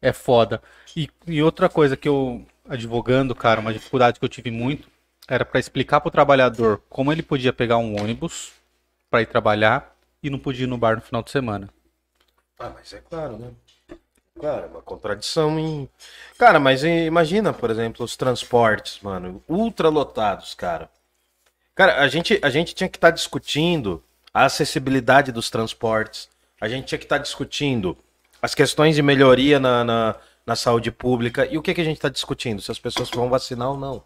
é 0.00 0.12
foda. 0.12 0.62
E, 0.96 1.10
e 1.26 1.42
outra 1.42 1.68
coisa 1.68 1.96
que 1.96 2.08
eu, 2.08 2.44
advogando, 2.68 3.34
cara, 3.34 3.60
uma 3.60 3.72
dificuldade 3.72 4.18
que 4.18 4.24
eu 4.24 4.28
tive 4.30 4.50
muito, 4.50 4.88
era 5.28 5.44
pra 5.44 5.60
explicar 5.60 6.00
pro 6.00 6.10
trabalhador 6.10 6.80
como 6.88 7.12
ele 7.12 7.22
podia 7.22 7.52
pegar 7.52 7.76
um 7.76 8.00
ônibus 8.00 8.52
pra 9.10 9.20
ir 9.20 9.26
trabalhar 9.26 9.94
e 10.22 10.30
não 10.30 10.38
podia 10.38 10.64
ir 10.64 10.68
no 10.68 10.78
bar 10.78 10.96
no 10.96 11.02
final 11.02 11.22
de 11.22 11.30
semana. 11.30 11.68
Ah, 12.58 12.70
mas 12.74 12.92
é 12.94 12.98
claro, 12.98 13.36
né? 13.36 13.50
Claro, 14.38 14.64
é 14.64 14.66
uma 14.66 14.82
contradição 14.82 15.58
em. 15.58 15.88
Cara, 16.38 16.60
mas 16.60 16.84
eh, 16.84 17.06
imagina, 17.06 17.52
por 17.52 17.70
exemplo, 17.70 18.04
os 18.04 18.16
transportes, 18.16 18.98
mano, 19.00 19.42
ultra 19.48 19.88
lotados, 19.88 20.54
cara. 20.54 20.90
Cara, 21.74 22.00
a 22.00 22.08
gente, 22.08 22.38
a 22.42 22.50
gente 22.50 22.74
tinha 22.74 22.88
que 22.88 22.96
estar 22.96 23.10
discutindo 23.10 24.02
a 24.32 24.44
acessibilidade 24.44 25.32
dos 25.32 25.50
transportes. 25.50 26.28
A 26.60 26.68
gente 26.68 26.86
tinha 26.86 26.98
que 26.98 27.04
estar 27.04 27.18
discutindo 27.18 27.96
as 28.40 28.54
questões 28.54 28.94
de 28.94 29.02
melhoria 29.02 29.58
na, 29.58 29.84
na, 29.84 30.16
na 30.46 30.56
saúde 30.56 30.90
pública. 30.90 31.46
E 31.46 31.56
o 31.58 31.62
que, 31.62 31.74
que 31.74 31.80
a 31.80 31.84
gente 31.84 31.96
está 31.96 32.08
discutindo? 32.08 32.62
Se 32.62 32.70
as 32.70 32.78
pessoas 32.78 33.10
vão 33.10 33.28
vacinar 33.28 33.70
ou 33.70 33.76
não. 33.76 34.02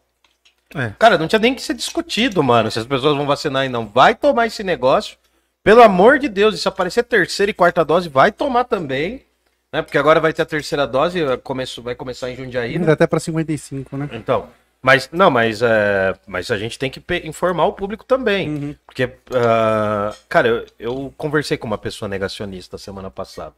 É. 0.75 0.93
Cara, 0.99 1.19
não 1.19 1.27
tinha 1.27 1.39
nem 1.39 1.55
que 1.55 1.63
ser 1.63 1.75
discutido, 1.75 2.43
mano, 2.43 2.71
se 2.71 2.79
as 2.79 2.87
pessoas 2.87 3.17
vão 3.17 3.27
vacinar 3.27 3.67
e 3.67 3.69
não. 3.69 3.87
Vai 3.87 4.15
tomar 4.15 4.47
esse 4.47 4.63
negócio. 4.63 5.17
Pelo 5.63 5.83
amor 5.83 6.19
de 6.19 6.29
Deus, 6.29 6.55
e 6.55 6.59
se 6.59 6.69
aparecer 6.69 7.03
terceira 7.03 7.51
e 7.51 7.55
quarta 7.55 7.85
dose, 7.85 8.09
vai 8.09 8.33
tomar 8.33 8.65
também. 8.65 9.25
Né? 9.73 9.83
Porque 9.83 9.99
agora 9.99 10.21
vai 10.21 10.33
ter 10.33 10.43
a 10.43 10.47
terceira 10.47 10.87
dose, 10.87 11.21
começo, 11.43 11.83
vai 11.83 11.95
começar 11.95 12.31
em 12.31 12.37
Jundiaí, 12.37 12.73
né? 12.73 12.79
Ainda 12.81 12.93
até 12.93 13.07
pra 13.07 13.21
55, 13.21 13.97
né? 13.97 14.09
Então, 14.13 14.49
mas 14.83 15.11
não, 15.13 15.31
mas, 15.31 15.61
é, 15.63 16.15
mas 16.27 16.51
a 16.51 16.57
gente 16.57 16.79
tem 16.79 16.91
que 16.91 17.03
informar 17.25 17.67
o 17.67 17.73
público 17.73 18.05
também. 18.05 18.77
Porque, 18.87 19.11
ah, 19.35 20.15
cara, 20.29 20.49
eu, 20.49 20.67
eu 20.79 21.15
conversei 21.17 21.57
com 21.57 21.67
uma 21.67 21.79
pessoa 21.79 22.09
negacionista 22.09 22.79
semana 22.79 23.11
passada 23.11 23.55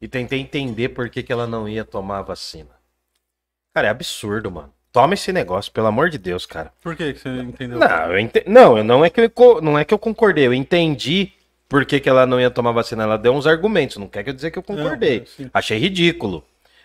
e 0.00 0.06
tentei 0.08 0.40
entender 0.40 0.90
por 0.90 1.08
que, 1.10 1.22
que 1.22 1.32
ela 1.32 1.46
não 1.46 1.68
ia 1.68 1.84
tomar 1.84 2.18
a 2.18 2.22
vacina. 2.22 2.70
Cara, 3.74 3.88
é 3.88 3.90
absurdo, 3.90 4.50
mano. 4.50 4.72
Toma 4.92 5.14
esse 5.14 5.32
negócio, 5.32 5.72
pelo 5.72 5.86
amor 5.86 6.10
de 6.10 6.18
Deus, 6.18 6.44
cara. 6.44 6.70
Por 6.82 6.94
que, 6.94 7.14
que 7.14 7.20
você 7.20 7.28
entendeu? 7.28 7.78
Não, 7.78 8.12
eu 8.12 8.18
ente... 8.18 8.44
não, 8.46 8.76
eu 8.76 8.84
não 8.84 9.04
é 9.04 9.08
que 9.08 9.20
eu, 9.20 9.60
não 9.62 9.78
é 9.78 9.84
que 9.84 9.94
eu 9.94 9.98
concordei, 9.98 10.46
eu 10.46 10.52
entendi 10.52 11.32
por 11.72 11.86
que, 11.86 11.98
que 11.98 12.08
ela 12.08 12.26
não 12.26 12.38
ia 12.38 12.50
tomar 12.50 12.70
vacina. 12.70 13.04
Ela 13.04 13.16
deu 13.16 13.32
uns 13.32 13.46
argumentos, 13.46 13.96
não 13.96 14.06
quer 14.06 14.22
que 14.22 14.28
eu 14.28 14.34
dizer 14.34 14.50
que 14.50 14.58
eu 14.58 14.62
concordei. 14.62 15.20
Não, 15.20 15.26
sim. 15.26 15.50
Achei 15.54 15.78
ridículo. 15.78 16.44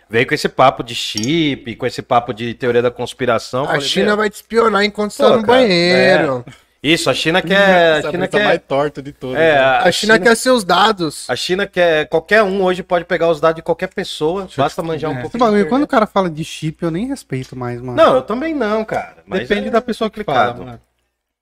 Veio 0.09 0.25
com 0.25 0.33
esse 0.33 0.47
papo 0.47 0.81
de 0.81 0.95
chip, 0.95 1.75
com 1.75 1.85
esse 1.85 2.01
papo 2.01 2.33
de 2.33 2.53
teoria 2.53 2.81
da 2.81 2.89
conspiração. 2.89 3.65
A 3.65 3.67
falei, 3.67 3.81
China 3.81 4.15
vai 4.15 4.29
te 4.29 4.35
espionar 4.35 4.85
enquanto 4.85 5.11
você 5.11 5.23
tá 5.23 5.29
no 5.35 5.43
cara, 5.43 5.45
banheiro. 5.45 6.45
Isso, 6.81 7.09
a 7.09 7.13
China 7.13 7.41
quer. 7.43 7.57
A 7.57 7.97
Essa 7.97 8.11
China 8.11 8.23
brisa 8.27 8.37
quer. 8.37 8.45
mais 8.45 8.61
torta 8.65 9.01
de 9.01 9.11
todas. 9.11 9.35
É, 9.37 9.55
né? 9.55 9.59
a, 9.59 9.83
A 9.83 9.91
China 9.91 10.17
quer 10.17 10.37
seus 10.37 10.63
dados. 10.63 11.29
a 11.29 11.35
China 11.35 11.67
quer. 11.67 12.07
Qualquer 12.07 12.41
um 12.43 12.63
hoje 12.63 12.81
pode 12.81 13.03
pegar 13.03 13.29
os 13.29 13.41
dados 13.41 13.57
de 13.57 13.63
qualquer 13.63 13.87
pessoa, 13.93 14.47
basta 14.55 14.81
manjar 14.81 15.11
um 15.11 15.15
é. 15.15 15.21
pouco. 15.21 15.35
Esse 15.35 15.37
bagulho, 15.37 15.63
de 15.65 15.69
quando 15.69 15.83
o 15.83 15.87
cara 15.87 16.07
fala 16.07 16.29
de 16.29 16.45
chip, 16.45 16.81
eu 16.81 16.91
nem 16.91 17.07
respeito 17.07 17.57
mais, 17.57 17.81
mano. 17.81 17.97
Não, 17.97 18.15
eu 18.15 18.21
também 18.21 18.53
não, 18.53 18.85
cara. 18.85 19.17
Mas 19.25 19.41
Depende 19.41 19.67
é 19.67 19.71
da 19.71 19.81
pessoa 19.81 20.09
que 20.09 20.23
fala, 20.23 20.53
mano. 20.53 20.81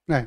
É. 0.09 0.25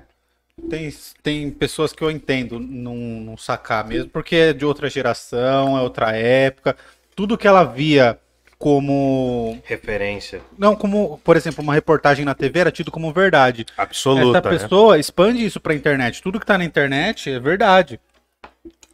Tem, 0.68 0.92
tem 1.22 1.50
pessoas 1.50 1.92
que 1.92 2.02
eu 2.02 2.10
entendo 2.10 2.58
não, 2.58 2.94
não 2.96 3.36
sacar 3.36 3.86
mesmo, 3.86 4.10
porque 4.10 4.36
é 4.36 4.52
de 4.52 4.64
outra 4.64 4.88
geração, 4.90 5.76
é 5.76 5.80
outra 5.80 6.16
época. 6.16 6.76
Tudo 7.14 7.38
que 7.38 7.46
ela 7.46 7.64
via 7.64 8.18
como. 8.58 9.58
Referência 9.64 10.40
Não, 10.58 10.74
como, 10.74 11.18
por 11.22 11.36
exemplo, 11.36 11.62
uma 11.62 11.74
reportagem 11.74 12.24
na 12.24 12.34
TV 12.34 12.58
era 12.58 12.72
tido 12.72 12.90
como 12.90 13.12
verdade. 13.12 13.64
absoluta. 13.76 14.38
Essa 14.38 14.50
né? 14.50 14.58
pessoa 14.58 14.98
expande 14.98 15.44
isso 15.44 15.60
pra 15.60 15.74
internet. 15.74 16.22
Tudo 16.22 16.40
que 16.40 16.46
tá 16.46 16.58
na 16.58 16.64
internet 16.64 17.30
é 17.30 17.38
verdade. 17.38 18.00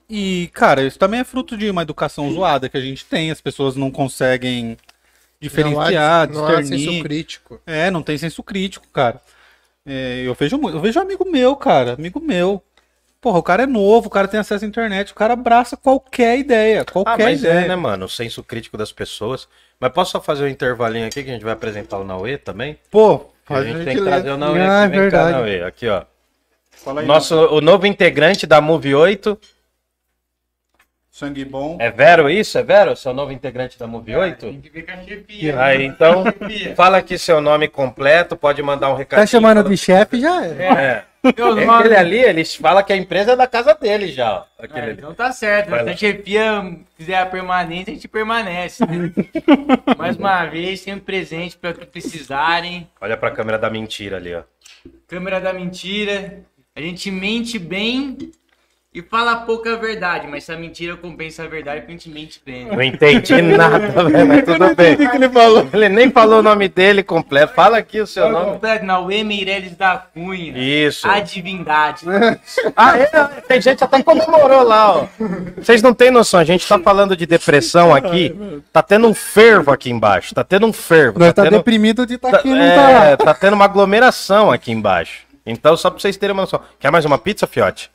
E, 0.09 0.51
cara, 0.53 0.83
isso 0.83 0.99
também 0.99 1.21
é 1.21 1.25
fruto 1.25 1.57
de 1.57 1.71
uma 1.71 1.83
educação 1.83 2.31
zoada 2.31 2.69
que 2.69 2.77
a 2.77 2.81
gente 2.81 3.07
tem. 3.07 3.31
As 3.31 3.41
pessoas 3.41 3.75
não 3.75 3.91
conseguem 3.91 4.77
diferenciar, 5.41 6.29
não 6.31 6.45
há, 6.45 6.49
não 6.49 6.57
há 6.57 6.61
discernir. 6.61 6.85
senso 6.87 7.03
crítico. 7.03 7.61
É, 7.67 7.91
não 7.91 8.03
tem 8.03 8.19
senso 8.19 8.43
crítico, 8.43 8.87
cara. 8.93 9.21
É, 9.87 10.23
eu 10.25 10.35
vejo 10.35 10.57
mu- 10.59 10.71
eu 10.71 10.81
vejo 10.81 10.99
amigo 11.01 11.25
meu, 11.31 11.55
cara, 11.57 11.93
amigo 11.95 12.21
meu. 12.21 12.63
Porra, 13.21 13.39
o 13.39 13.43
cara 13.43 13.63
é 13.63 13.67
novo, 13.67 14.09
o 14.09 14.11
cara 14.11 14.29
tem 14.29 14.39
acesso 14.39 14.65
à 14.65 14.69
internet, 14.69 15.13
o 15.13 15.15
cara 15.15 15.33
abraça 15.33 15.77
qualquer 15.77 16.39
ideia, 16.39 16.83
Ah, 16.83 16.93
qualquer 16.93 17.23
mas 17.25 17.41
ideia. 17.41 17.61
é, 17.61 17.69
né, 17.69 17.77
mano? 17.77 18.05
O 18.05 18.09
senso 18.09 18.43
crítico 18.43 18.77
das 18.77 18.93
pessoas. 18.93 19.49
Mas 19.81 19.93
posso 19.93 20.13
só 20.13 20.21
fazer 20.21 20.45
um 20.45 20.49
intervalinho 20.49 21.07
aqui 21.07 21.23
que 21.25 21.31
a 21.31 21.33
gente 21.33 21.43
vai 21.45 21.53
apresentar 21.55 21.99
o 21.99 22.05
Naue 22.05 22.37
também? 22.39 22.79
Pô, 22.91 23.27
A 23.49 23.63
gente 23.63 23.85
tem 23.85 23.97
que 23.97 24.03
trazer 24.03 24.31
o 24.31 24.37
Naue 24.37 24.61
Ah, 24.61 24.83
aqui. 24.85 24.91
Vem 24.91 25.11
cá, 25.11 25.25
verdade. 25.25 25.33
Naue. 25.33 25.63
Aqui, 25.63 25.89
ó. 25.89 26.03
Fala 26.71 27.01
aí, 27.01 27.07
Nosso, 27.07 27.35
o 27.35 27.61
novo 27.63 27.87
integrante 27.87 28.47
da 28.47 28.61
Move 28.61 28.95
8. 28.95 29.39
Sangue 31.15 31.45
bom. 31.45 31.77
É 31.81 31.93
Vero 31.93 32.29
isso? 32.29 32.59
É 32.59 32.63
Vero? 32.65 32.97
Seu 32.97 33.15
novo 33.15 33.31
integrante 33.31 33.79
da 33.79 33.87
Move 33.87 34.17
8? 34.17 34.47
Tem 34.47 34.61
que 34.61 34.69
ver 34.69 34.83
com 34.83 34.91
a 34.91 34.97
chefia. 35.05 35.63
Aí, 35.63 35.85
então, 35.85 36.25
fala 36.75 36.99
aqui 36.99 37.17
seu 37.17 37.41
nome 37.41 37.69
completo, 37.69 38.37
pode 38.37 38.61
mandar 38.65 38.91
um 38.91 38.97
recadinho. 38.97 39.23
Tá 39.25 39.31
chamando 39.31 39.63
de 39.69 39.77
chefe, 39.77 40.21
já 40.21 40.45
é. 40.45 41.05
É. 41.25 41.33
Não- 41.39 41.77
Aquele 41.79 41.97
ali, 41.97 42.19
ele 42.19 42.45
fala 42.45 42.83
que 42.83 42.93
a 42.93 42.97
empresa 42.97 43.33
é 43.33 43.37
da 43.37 43.47
casa 43.47 43.73
dele 43.75 44.09
já. 44.13 44.45
Aquele 44.59 44.81
ali. 44.91 44.93
então 44.99 45.15
tá 45.15 45.33
certo. 45.33 45.71
Vai 45.71 45.79
Se 45.79 45.85
lá. 45.87 45.93
a 45.93 45.97
chefia 45.97 46.77
fizer 46.99 47.17
a 47.17 47.25
permanência, 47.25 47.93
a 47.93 47.95
gente 47.95 48.07
permanece. 48.09 48.85
né? 48.85 49.11
Mais 49.97 50.17
uma 50.19 50.45
vez, 50.45 50.81
sempre 50.81 51.01
presente 51.01 51.57
para 51.57 51.71
o 51.71 51.75
que 51.75 51.87
precisarem. 51.87 52.87
Olha 53.01 53.17
pra 53.17 53.31
câmera 53.31 53.57
da 53.59 53.71
mentira 53.71 54.17
ali, 54.19 54.35
ó. 54.35 54.43
Câmera 55.09 55.41
da 55.41 55.51
mentira. 55.53 56.41
A 56.77 56.81
gente 56.83 57.11
mente 57.11 57.59
bem 57.59 58.19
e 58.95 59.03
fala 59.03 59.35
pouca 59.39 59.77
verdade, 59.77 60.29
mas 60.29 60.45
se 60.45 60.53
a 60.53 60.57
mentira 60.57 60.97
compensa 60.97 61.43
a 61.43 61.49
verdade, 61.49 61.83
a 61.85 61.91
gente 61.91 62.09
mente 62.09 62.41
bem. 62.47 62.67
Não 62.67 62.81
entendi 62.81 63.43
nada, 63.43 63.89
velho, 64.09 64.25
mas 64.29 64.45
tudo 64.45 64.73
bem. 64.77 64.97
que 64.97 65.17
ele 65.17 65.29
falou? 65.29 65.69
Ele 65.73 65.89
nem 65.89 66.13
falou 66.13 66.39
o 66.39 66.43
nome 66.45 66.69
dele 66.69 67.03
completo. 67.03 67.55
Fala 67.55 67.79
aqui 67.79 68.01
o 68.01 68.07
seu 68.07 68.31
nome. 68.31 68.53
Completo, 68.53 68.85
Nauê 68.85 69.25
da 69.77 69.99
Cunha. 69.99 70.57
Isso. 70.57 71.09
A 71.09 71.19
divindade. 71.19 72.07
Ah, 72.77 72.97
é? 72.99 73.07
Tem 73.47 73.61
gente 73.61 73.83
até 73.83 74.03
comemorou 74.03 74.63
lá, 74.63 74.97
ó. 74.97 75.07
Vocês 75.57 75.83
não 75.83 75.93
têm 75.95 76.11
noção, 76.11 76.39
a 76.39 76.45
gente 76.45 76.67
tá 76.67 76.79
falando 76.79 77.17
de 77.17 77.27
depressão 77.27 77.95
aqui. 77.95 78.35
Tá 78.73 78.83
tendo 78.83 79.09
um 79.09 79.15
fervo 79.15 79.71
aqui 79.71 79.91
embaixo. 79.91 80.35
Tá 80.35 80.45
tendo 80.45 80.67
um 80.67 80.73
fervo. 80.73 81.19
Nós 81.19 81.33
tá 81.33 81.43
tendo... 81.43 81.59
deprimido 81.59 82.07
de 82.07 82.15
estar 82.15 82.31
tá- 82.31 82.37
aqui, 82.39 82.49
não 82.49 82.57
tá 82.57 82.91
é, 82.91 83.11
lá. 83.11 83.17
tá 83.17 83.35
tendo 83.35 83.55
uma 83.55 83.65
aglomeração 83.65 84.51
aqui 84.51 84.73
embaixo. 84.73 85.23
Então, 85.47 85.77
só 85.77 85.91
pra 85.91 86.01
vocês 86.01 86.17
terem 86.17 86.33
uma 86.33 86.43
noção. 86.43 86.61
Quer 86.79 86.91
mais 86.91 87.05
uma 87.05 87.19
pizza, 87.19 87.47
fiote? 87.47 87.91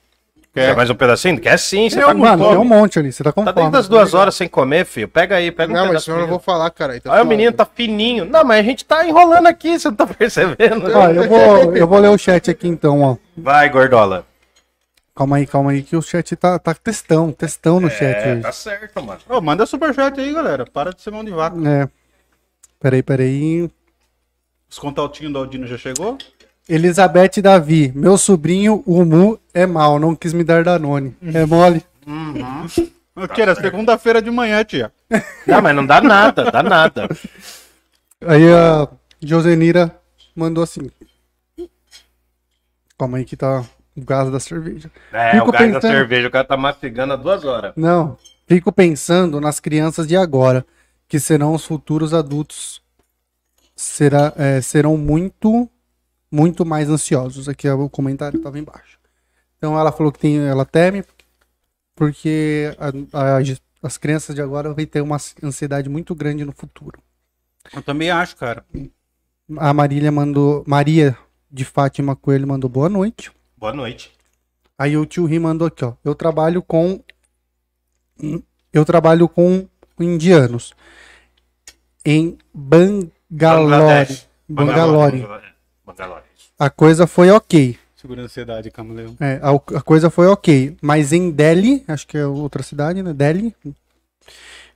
Quer 0.68 0.76
mais 0.76 0.90
um 0.90 0.96
pedacinho? 0.96 1.40
Quer 1.40 1.58
sim, 1.58 1.90
você 1.90 2.00
tá 2.02 2.14
com 2.14 2.20
Mano, 2.20 2.38
fome. 2.44 2.50
tem 2.56 2.60
um 2.60 2.66
monte 2.68 3.00
ali, 3.00 3.12
você 3.12 3.24
tá 3.24 3.32
com 3.32 3.44
Tá 3.46 3.54
fome. 3.54 3.66
dentro 3.66 3.80
das 3.80 3.88
duas 3.88 4.14
horas 4.14 4.36
sem 4.36 4.48
comer, 4.48 4.86
filho. 4.86 5.08
Pega 5.08 5.36
aí, 5.36 5.52
pega 5.52 5.72
um 5.72 5.76
Não, 5.76 5.94
mas 5.94 6.04
senão 6.04 6.18
eu 6.18 6.22
não 6.24 6.30
vou 6.30 6.40
falar, 6.40 6.70
cara. 6.72 6.94
Aí 6.94 7.00
tá 7.00 7.12
Olha, 7.12 7.24
o 7.24 7.26
menino 7.26 7.52
tá 7.52 7.66
fininho. 7.66 8.26
Não, 8.26 8.44
mas 8.44 8.60
a 8.60 8.64
gente 8.64 8.84
tá 8.86 9.08
enrolando 9.08 9.48
aqui, 9.48 9.80
você 9.80 9.88
não 9.90 9.96
tá 9.96 10.06
percebendo? 10.14 10.86
Ó, 10.96 11.08
eu 11.10 11.28
vou, 11.28 11.76
eu 11.76 11.88
vou 11.88 12.00
ler 12.00 12.10
o 12.10 12.18
chat 12.18 12.50
aqui 12.52 12.68
então, 12.68 13.02
ó. 13.02 13.18
Vai, 13.38 13.70
gordola. 13.70 14.26
Calma 15.16 15.36
aí, 15.38 15.46
calma 15.46 15.72
aí, 15.72 15.84
que 15.84 15.98
o 15.98 16.02
chat 16.02 16.34
tá, 16.38 16.58
tá 16.58 16.74
textão, 16.74 17.32
textão 17.32 17.80
no 17.80 17.90
chat 17.90 18.16
É, 18.16 18.32
hoje. 18.34 18.42
tá 18.42 18.52
certo, 18.54 19.02
mano. 19.04 19.20
Ô, 19.28 19.42
manda 19.42 19.66
superchat 19.66 20.18
aí, 20.20 20.34
galera. 20.34 20.66
Para 20.66 20.92
de 20.94 21.02
ser 21.02 21.12
mão 21.12 21.24
de 21.26 21.32
vaca. 21.32 21.58
É. 21.68 21.90
Peraí, 22.80 23.04
peraí. 23.04 23.70
Os 24.70 24.80
contatinhos 24.80 25.34
do 25.34 25.40
Aldino 25.40 25.68
já 25.68 25.78
chegou? 25.78 26.18
Elizabeth 26.70 27.42
Davi, 27.42 27.92
meu 27.96 28.18
sobrinho, 28.18 28.84
o 28.86 29.04
Mu, 29.04 29.40
é 29.54 29.66
mal, 29.66 29.98
não 30.00 30.16
quis 30.16 30.34
me 30.34 30.44
dar 30.44 30.64
Danone. 30.64 31.16
É 31.34 31.44
mole. 31.46 31.84
Tia, 33.34 33.44
era 33.44 33.56
segunda-feira 33.56 34.22
de 34.22 34.30
manhã, 34.30 34.64
tia. 34.64 34.92
Não, 35.48 35.62
mas 35.62 35.76
não 35.76 35.86
dá 35.86 36.00
nada, 36.00 36.50
dá 36.52 36.62
nada. 36.64 37.10
Aí 38.26 38.44
a 38.54 38.88
Josenira 39.22 39.94
mandou 40.36 40.64
assim. 40.64 40.90
Calma 42.98 43.18
aí 43.18 43.26
que 43.26 43.36
tá 43.36 43.66
o 43.98 44.02
gás 44.06 44.32
da 44.32 44.40
cerveja. 44.40 44.90
É, 45.12 45.32
Fico 45.32 45.50
o 45.50 45.52
gás 45.52 45.68
da 45.72 45.80
pensando- 45.80 45.92
cerveja, 45.92 46.28
o 46.28 46.32
cara 46.32 46.46
tá 46.46 46.56
mastigando 46.56 47.14
há 47.14 47.16
duas 47.16 47.44
horas. 47.44 47.74
Não, 47.76 48.18
fico 48.48 48.72
pensando 48.72 49.42
nas 49.42 49.60
crianças 49.60 50.08
de 50.08 50.16
agora, 50.16 50.66
que 51.08 51.20
serão 51.20 51.54
os 51.54 51.66
futuros 51.66 52.14
adultos. 52.14 52.82
Será, 53.76 54.32
é, 54.38 54.62
serão 54.62 54.96
muito, 54.98 55.70
muito 56.32 56.66
mais 56.66 56.90
ansiosos. 56.90 57.48
Aqui 57.50 57.68
é 57.68 57.74
o 57.74 57.90
comentário 57.90 58.38
estava 58.38 58.60
embaixo. 58.60 59.00
Então 59.58 59.78
ela 59.78 59.92
falou 59.92 60.12
que 60.12 60.20
tem, 60.20 60.38
ela 60.40 60.66
teme 60.66 61.04
porque 61.96 62.74
a- 62.78 63.38
a- 63.38 63.40
as 63.84 63.98
crianças 63.98 64.34
de 64.36 64.42
agora 64.42 64.74
vão 64.74 64.86
ter 64.86 65.02
uma 65.02 65.18
ansiedade 65.44 65.90
muito 65.90 66.16
grande 66.16 66.46
no 66.46 66.52
futuro. 66.54 67.00
Eu 67.74 67.82
também 67.82 68.10
acho, 68.10 68.36
cara. 68.38 68.66
A 69.58 69.74
Marília 69.74 70.12
mandou, 70.12 70.64
Maria 70.66 71.18
de 71.52 71.66
Fátima 71.66 72.16
Coelho 72.16 72.48
mandou 72.48 72.70
boa 72.70 72.88
noite. 72.90 73.32
Boa 73.58 73.74
noite. 73.74 74.12
Aí 74.78 74.96
o 74.96 75.06
tio 75.06 75.26
Ri 75.26 75.40
mandou 75.40 75.68
aqui, 75.68 75.84
ó. 75.84 75.94
Eu 76.06 76.16
trabalho 76.16 76.62
com. 76.62 77.04
Eu 78.72 78.86
trabalho 78.86 79.28
com 79.28 79.68
indianos. 80.00 80.74
Em 82.06 82.38
Bangalore. 82.54 83.70
Bangladesh. 83.70 84.30
Bangalore. 84.48 85.20
Bangalore. 85.22 85.49
A 86.58 86.70
coisa 86.70 87.08
foi 87.08 87.30
ok. 87.32 87.78
Segura 87.96 88.22
a 88.22 88.26
ansiedade, 88.26 88.72
Camaleão. 88.72 89.16
É, 89.20 89.42
a, 89.44 89.50
a 89.50 89.82
coisa 89.82 90.10
foi 90.10 90.28
ok. 90.28 90.78
Mas 90.82 91.12
em 91.12 91.30
Delhi, 91.30 91.84
acho 91.86 92.08
que 92.08 92.18
é 92.18 92.26
outra 92.26 92.64
cidade, 92.64 93.04
né? 93.04 93.14
Delhi. 93.14 93.54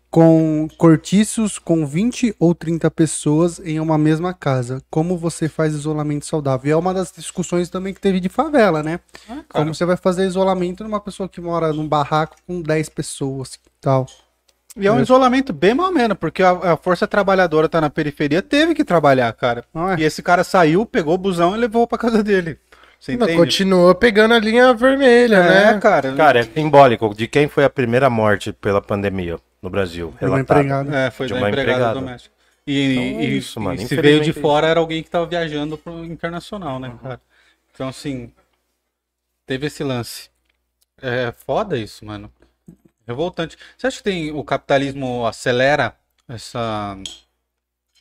Com 0.09 0.67
cortiços 0.77 1.57
com 1.57 1.85
20 1.87 2.35
ou 2.37 2.53
30 2.53 2.91
pessoas 2.91 3.59
em 3.59 3.79
uma 3.79 3.97
mesma 3.97 4.33
casa. 4.33 4.81
Como 4.91 5.17
você 5.17 5.47
faz 5.47 5.73
isolamento 5.73 6.25
saudável? 6.25 6.69
E 6.69 6.71
é 6.71 6.75
uma 6.75 6.93
das 6.93 7.11
discussões 7.11 7.69
também 7.69 7.93
que 7.93 8.01
teve 8.01 8.19
de 8.19 8.29
favela, 8.29 8.83
né? 8.83 8.99
Como 9.49 9.73
você 9.73 9.85
vai 9.85 9.97
fazer 9.97 10.25
isolamento 10.25 10.83
numa 10.83 10.99
pessoa 10.99 11.29
que 11.29 11.39
mora 11.41 11.71
num 11.71 11.87
barraco 11.87 12.35
com 12.45 12.61
10 12.61 12.89
pessoas 12.89 13.55
e 13.55 13.59
tal. 13.81 14.05
E 14.75 14.87
é 14.87 14.91
um 14.91 14.99
isolamento 15.01 15.53
bem 15.53 15.73
mal 15.75 15.91
menos, 15.91 16.17
porque 16.17 16.41
a, 16.41 16.51
a 16.73 16.77
força 16.77 17.07
trabalhadora 17.07 17.69
tá 17.69 17.79
na 17.79 17.89
periferia, 17.91 18.41
teve 18.41 18.73
que 18.73 18.83
trabalhar, 18.83 19.31
cara. 19.33 19.63
Não 19.73 19.91
é? 19.91 19.95
E 19.99 20.03
esse 20.03 20.23
cara 20.23 20.43
saiu, 20.43 20.85
pegou 20.85 21.13
o 21.13 21.17
busão 21.17 21.55
e 21.55 21.59
levou 21.59 21.85
pra 21.87 21.97
casa 21.97 22.23
dele. 22.23 22.57
Você 22.99 23.15
Não, 23.17 23.27
continua 23.35 23.93
pegando 23.93 24.33
a 24.33 24.39
linha 24.39 24.73
vermelha, 24.73 25.35
É, 25.35 25.73
né? 25.73 25.79
cara. 25.79 26.13
Cara, 26.15 26.39
é 26.39 26.43
simbólico 26.43 27.13
de 27.13 27.27
quem 27.27 27.47
foi 27.47 27.65
a 27.65 27.69
primeira 27.69 28.09
morte 28.09 28.51
pela 28.53 28.81
pandemia 28.81 29.37
no 29.61 29.69
Brasil. 29.69 30.13
Foi 30.17 30.27
uma 30.27 30.37
relatada. 30.37 30.59
empregada. 30.61 30.97
É, 30.97 31.11
foi 31.11 31.27
De 31.27 31.33
uma 31.33 31.49
empregada, 31.49 31.71
empregada. 31.73 31.99
doméstica. 31.99 32.33
E, 32.65 32.93
Então 32.93 33.03
é 33.03 33.25
e- 33.25 33.37
isso, 33.37 33.59
e 33.59 33.63
mano. 33.63 33.77
se 33.87 33.95
veio 33.97 34.21
de 34.21 34.29
é 34.29 34.33
fora 34.33 34.67
era 34.67 34.79
alguém 34.79 35.03
que 35.03 35.09
tava 35.09 35.25
viajando 35.25 35.77
pro 35.77 36.03
internacional, 36.05 36.79
né, 36.79 36.93
cara? 37.03 37.19
Então, 37.73 37.89
assim, 37.89 38.31
teve 39.45 39.67
esse 39.67 39.83
lance. 39.83 40.29
É 41.01 41.33
foda 41.45 41.77
isso, 41.77 42.05
mano. 42.05 42.31
Revoltante. 43.07 43.57
Você 43.77 43.87
acha 43.87 43.97
que 43.97 44.03
tem 44.03 44.31
o 44.31 44.43
capitalismo 44.43 45.25
acelera 45.25 45.95
essa. 46.27 46.97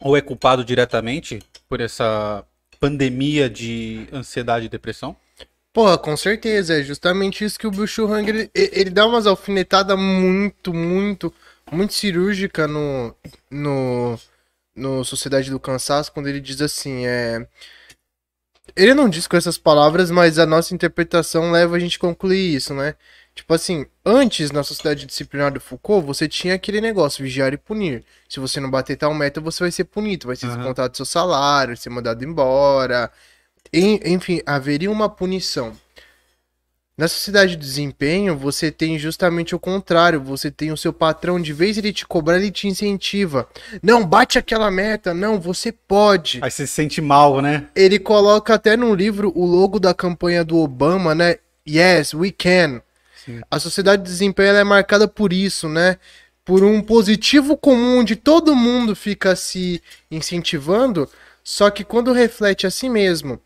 Ou 0.01 0.17
é 0.17 0.21
culpado 0.21 0.65
diretamente 0.65 1.41
por 1.69 1.81
essa 1.81 2.45
pandemia 2.81 3.49
de 3.49 4.09
ansiedade 4.13 4.67
e 4.67 4.69
depressão? 4.69 5.17
Porra, 5.73 5.97
com 5.97 6.17
certeza. 6.17 6.79
É 6.79 6.83
justamente 6.83 7.45
isso 7.45 7.59
que 7.59 7.67
o 7.67 7.71
Bill 7.71 7.87
Schuhanger, 7.87 8.35
ele, 8.35 8.51
ele 8.55 8.91
dá 8.91 9.07
umas 9.07 9.27
alfinetadas 9.27 9.99
muito, 9.99 10.75
muito, 10.75 11.33
muito 11.71 11.95
cirúrgica 11.95 12.69
no, 12.69 13.15
no, 13.51 14.19
no 14.75 15.05
Sociedade 15.05 15.51
do 15.51 15.61
Cansaço, 15.61 16.13
quando 16.13 16.29
ele 16.29 16.41
diz 16.41 16.61
assim, 16.61 17.07
é... 17.07 17.47
Ele 18.77 18.95
não 18.95 19.09
diz 19.09 19.27
com 19.27 19.37
essas 19.37 19.59
palavras, 19.59 20.11
mas 20.11 20.39
a 20.39 20.47
nossa 20.47 20.75
interpretação 20.75 21.51
leva 21.51 21.77
a 21.77 21.79
gente 21.79 21.97
a 21.97 22.01
concluir 22.01 22.55
isso, 22.55 22.73
né? 22.75 22.95
Tipo 23.35 23.55
assim, 23.55 23.87
antes, 24.05 24.51
na 24.51 24.63
sociedade 24.63 25.07
disciplinar 25.07 25.51
do 25.53 25.61
Foucault, 25.61 26.07
você 26.07 26.29
tinha 26.29 26.55
aquele 26.55 26.81
negócio, 26.81 27.25
vigiar 27.25 27.53
e 27.55 27.57
punir. 27.57 28.05
Se 28.29 28.39
você 28.39 28.61
não 28.61 28.71
bater 28.71 28.97
tal 28.97 29.15
meta, 29.15 29.41
você 29.41 29.65
vai 29.65 29.71
ser 29.73 29.85
punido, 29.85 30.27
vai 30.27 30.37
ser 30.37 30.47
Aham. 30.47 30.57
descontado 30.57 30.91
do 30.91 30.97
seu 30.97 31.07
salário, 31.07 31.77
ser 31.77 31.89
mandado 31.91 32.23
embora. 32.25 33.11
En- 33.73 34.01
enfim, 34.05 34.43
haveria 34.45 34.91
uma 34.91 35.09
punição. 35.09 35.73
Na 36.97 37.09
sociedade 37.09 37.53
de 37.57 37.63
desempenho, 37.63 38.37
você 38.37 38.71
tem 38.71 38.99
justamente 38.99 39.55
o 39.55 39.59
contrário. 39.59 40.21
Você 40.21 40.51
tem 40.51 40.71
o 40.71 40.77
seu 40.77 40.93
patrão, 40.93 41.41
de 41.41 41.53
vez 41.55 41.79
ele 41.79 41.91
te 41.91 42.07
cobrar, 42.07 42.37
ele 42.37 42.51
te 42.51 42.69
incentiva. 42.69 43.49
Não, 43.83 44.05
bate 44.07 44.39
aquela 44.39 44.71
meta. 44.71 45.15
Não, 45.15 45.41
você 45.41 45.73
pode. 45.73 46.39
Aí 46.43 46.51
você 46.51 46.67
se 46.67 46.75
sente 46.75 47.01
mal, 47.01 47.41
né? 47.41 47.67
Ele 47.75 47.99
coloca 47.99 48.55
até 48.55 48.77
no 48.77 48.95
livro 48.95 49.33
o 49.35 49.47
logo 49.47 49.81
da 49.81 49.95
campanha 49.95 50.45
do 50.45 50.59
Obama, 50.59 51.15
né? 51.15 51.37
Yes, 51.67 52.13
we 52.13 52.31
can. 52.31 52.83
Sim. 53.25 53.41
A 53.51 53.59
sociedade 53.59 54.03
de 54.03 54.09
desempenho 54.09 54.55
é 54.55 54.65
marcada 54.65 55.07
por 55.07 55.33
isso, 55.33 55.69
né? 55.69 55.99
Por 56.45 56.65
um 56.65 56.83
positivo 56.83 57.57
comum 57.57 57.99
onde 57.99 58.17
todo 58.17 58.57
mundo 58.57 58.97
fica 58.97 59.37
se 59.37 59.83
incentivando, 60.11 61.09
só 61.45 61.71
que 61.71 61.85
quando 61.85 62.13
reflete 62.13 62.67
a 62.67 62.71
si 62.71 62.89
mesmo, 62.89 63.41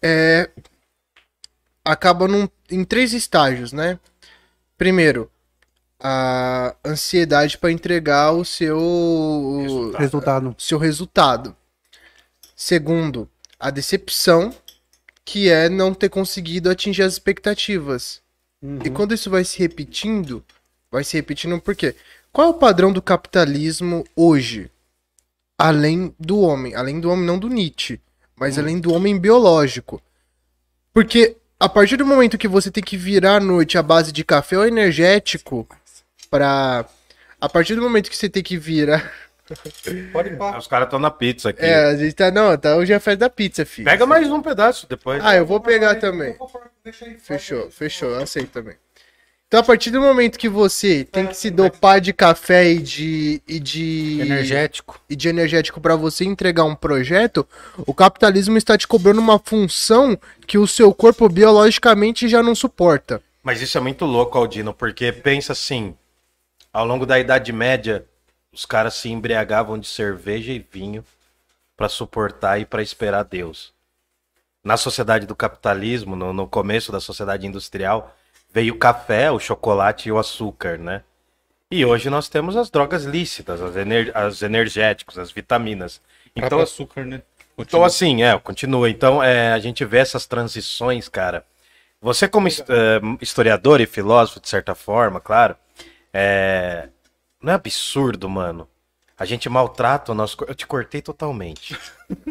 é, 0.00 0.48
acaba 1.84 2.28
num- 2.28 2.48
em 2.70 2.84
três 2.84 3.12
estágios, 3.12 3.72
né? 3.72 3.98
Primeiro, 4.78 5.30
a 5.98 6.76
ansiedade 6.84 7.56
para 7.58 7.72
entregar 7.72 8.32
o 8.32 8.44
seu 8.44 9.92
Resultado. 9.98 10.54
seu 10.58 10.78
resultado. 10.78 11.56
Segundo, 12.54 13.28
a 13.58 13.70
decepção, 13.70 14.54
que 15.24 15.50
é 15.50 15.68
não 15.68 15.92
ter 15.92 16.08
conseguido 16.08 16.70
atingir 16.70 17.02
as 17.02 17.14
expectativas. 17.14 18.20
E 18.84 18.90
quando 18.90 19.14
isso 19.14 19.30
vai 19.30 19.44
se 19.44 19.58
repetindo, 19.58 20.44
vai 20.90 21.04
se 21.04 21.16
repetindo 21.16 21.60
por 21.60 21.74
quê? 21.74 21.94
Qual 22.32 22.48
é 22.48 22.50
o 22.50 22.54
padrão 22.54 22.92
do 22.92 23.00
capitalismo 23.00 24.04
hoje? 24.14 24.70
Além 25.58 26.14
do 26.18 26.40
homem, 26.40 26.74
além 26.74 27.00
do 27.00 27.10
homem 27.10 27.24
não 27.24 27.38
do 27.38 27.48
Nietzsche, 27.48 28.00
mas 28.36 28.58
além 28.58 28.78
do 28.78 28.92
homem 28.92 29.18
biológico. 29.18 30.02
Porque 30.92 31.36
a 31.58 31.68
partir 31.68 31.96
do 31.96 32.04
momento 32.04 32.36
que 32.36 32.48
você 32.48 32.70
tem 32.70 32.82
que 32.82 32.96
virar 32.96 33.36
à 33.36 33.40
noite 33.40 33.78
à 33.78 33.82
base 33.82 34.12
de 34.12 34.24
café 34.24 34.58
ou 34.58 34.66
energético 34.66 35.66
para 36.28 36.84
a 37.40 37.48
partir 37.48 37.74
do 37.74 37.82
momento 37.82 38.10
que 38.10 38.16
você 38.16 38.28
tem 38.28 38.42
que 38.42 38.58
virar 38.58 39.12
Pode 40.12 40.30
pá. 40.36 40.58
Os 40.58 40.66
caras 40.66 40.86
estão 40.86 40.98
na 40.98 41.10
pizza 41.10 41.50
aqui. 41.50 41.64
É, 41.64 41.84
a 41.86 41.96
gente 41.96 42.14
tá. 42.14 42.30
Não, 42.30 42.56
tá 42.56 42.76
hoje 42.76 42.92
é 42.92 42.96
a 42.96 43.00
festa 43.00 43.20
da 43.20 43.30
pizza, 43.30 43.64
filho. 43.64 43.84
Pega 43.84 44.04
mais 44.04 44.28
um 44.30 44.42
pedaço 44.42 44.88
depois. 44.88 45.24
Ah, 45.24 45.36
eu 45.36 45.46
vou 45.46 45.60
pegar 45.60 45.94
também. 45.96 46.36
Fechou, 47.20 47.70
fechou, 47.70 48.10
eu 48.10 48.22
aceito 48.22 48.50
também. 48.50 48.74
Então, 49.48 49.60
a 49.60 49.62
partir 49.62 49.92
do 49.92 50.00
momento 50.00 50.38
que 50.38 50.48
você 50.48 51.04
tem 51.04 51.24
que 51.24 51.36
se 51.36 51.50
dopar 51.50 52.00
de 52.00 52.12
café 52.12 52.68
e 52.68 52.80
de. 52.80 53.40
e 53.46 53.60
de. 53.60 54.20
Energético. 54.20 55.00
e 55.08 55.14
de 55.14 55.28
energético 55.28 55.80
para 55.80 55.94
você 55.94 56.24
entregar 56.24 56.64
um 56.64 56.74
projeto, 56.74 57.46
o 57.86 57.94
capitalismo 57.94 58.58
está 58.58 58.76
te 58.76 58.88
cobrando 58.88 59.20
uma 59.20 59.38
função 59.38 60.18
que 60.48 60.58
o 60.58 60.66
seu 60.66 60.92
corpo 60.92 61.28
biologicamente 61.28 62.28
já 62.28 62.42
não 62.42 62.56
suporta. 62.56 63.22
Mas 63.40 63.62
isso 63.62 63.78
é 63.78 63.80
muito 63.80 64.04
louco, 64.04 64.36
Aldino, 64.36 64.74
porque 64.74 65.12
pensa 65.12 65.52
assim, 65.52 65.94
ao 66.72 66.84
longo 66.84 67.06
da 67.06 67.16
Idade 67.16 67.52
Média, 67.52 68.04
os 68.56 68.64
caras 68.64 68.94
se 68.94 69.10
embriagavam 69.10 69.78
de 69.78 69.86
cerveja 69.86 70.50
e 70.50 70.58
vinho 70.58 71.04
para 71.76 71.90
suportar 71.90 72.58
e 72.58 72.64
para 72.64 72.80
esperar 72.80 73.22
Deus. 73.22 73.74
Na 74.64 74.78
sociedade 74.78 75.26
do 75.26 75.36
capitalismo, 75.36 76.16
no, 76.16 76.32
no 76.32 76.48
começo 76.48 76.90
da 76.90 76.98
sociedade 76.98 77.46
industrial, 77.46 78.16
veio 78.50 78.72
o 78.72 78.78
café, 78.78 79.30
o 79.30 79.38
chocolate 79.38 80.08
e 80.08 80.12
o 80.12 80.18
açúcar, 80.18 80.78
né? 80.78 81.02
E 81.70 81.84
hoje 81.84 82.08
nós 82.08 82.30
temos 82.30 82.56
as 82.56 82.70
drogas 82.70 83.04
lícitas, 83.04 83.60
as, 83.60 83.76
ener 83.76 84.10
as 84.16 84.40
energéticos, 84.40 85.18
as 85.18 85.30
vitaminas. 85.30 86.00
Então, 86.34 86.58
açúcar, 86.58 87.04
né? 87.04 87.20
então, 87.58 87.84
assim, 87.84 88.22
é, 88.22 88.38
continua. 88.38 88.88
Então, 88.88 89.22
é, 89.22 89.52
a 89.52 89.58
gente 89.58 89.84
vê 89.84 89.98
essas 89.98 90.24
transições, 90.24 91.10
cara. 91.10 91.44
Você, 92.00 92.26
como 92.26 92.48
é, 92.48 92.52
historiador 93.20 93.82
e 93.82 93.86
filósofo, 93.86 94.40
de 94.40 94.48
certa 94.48 94.74
forma, 94.74 95.20
claro, 95.20 95.54
é, 96.10 96.88
não 97.42 97.52
é 97.52 97.54
absurdo, 97.56 98.28
mano. 98.28 98.68
A 99.18 99.24
gente 99.24 99.48
maltrata 99.48 100.12
o 100.12 100.14
nosso. 100.14 100.36
Eu 100.46 100.54
te 100.54 100.66
cortei 100.66 101.00
totalmente. 101.00 101.74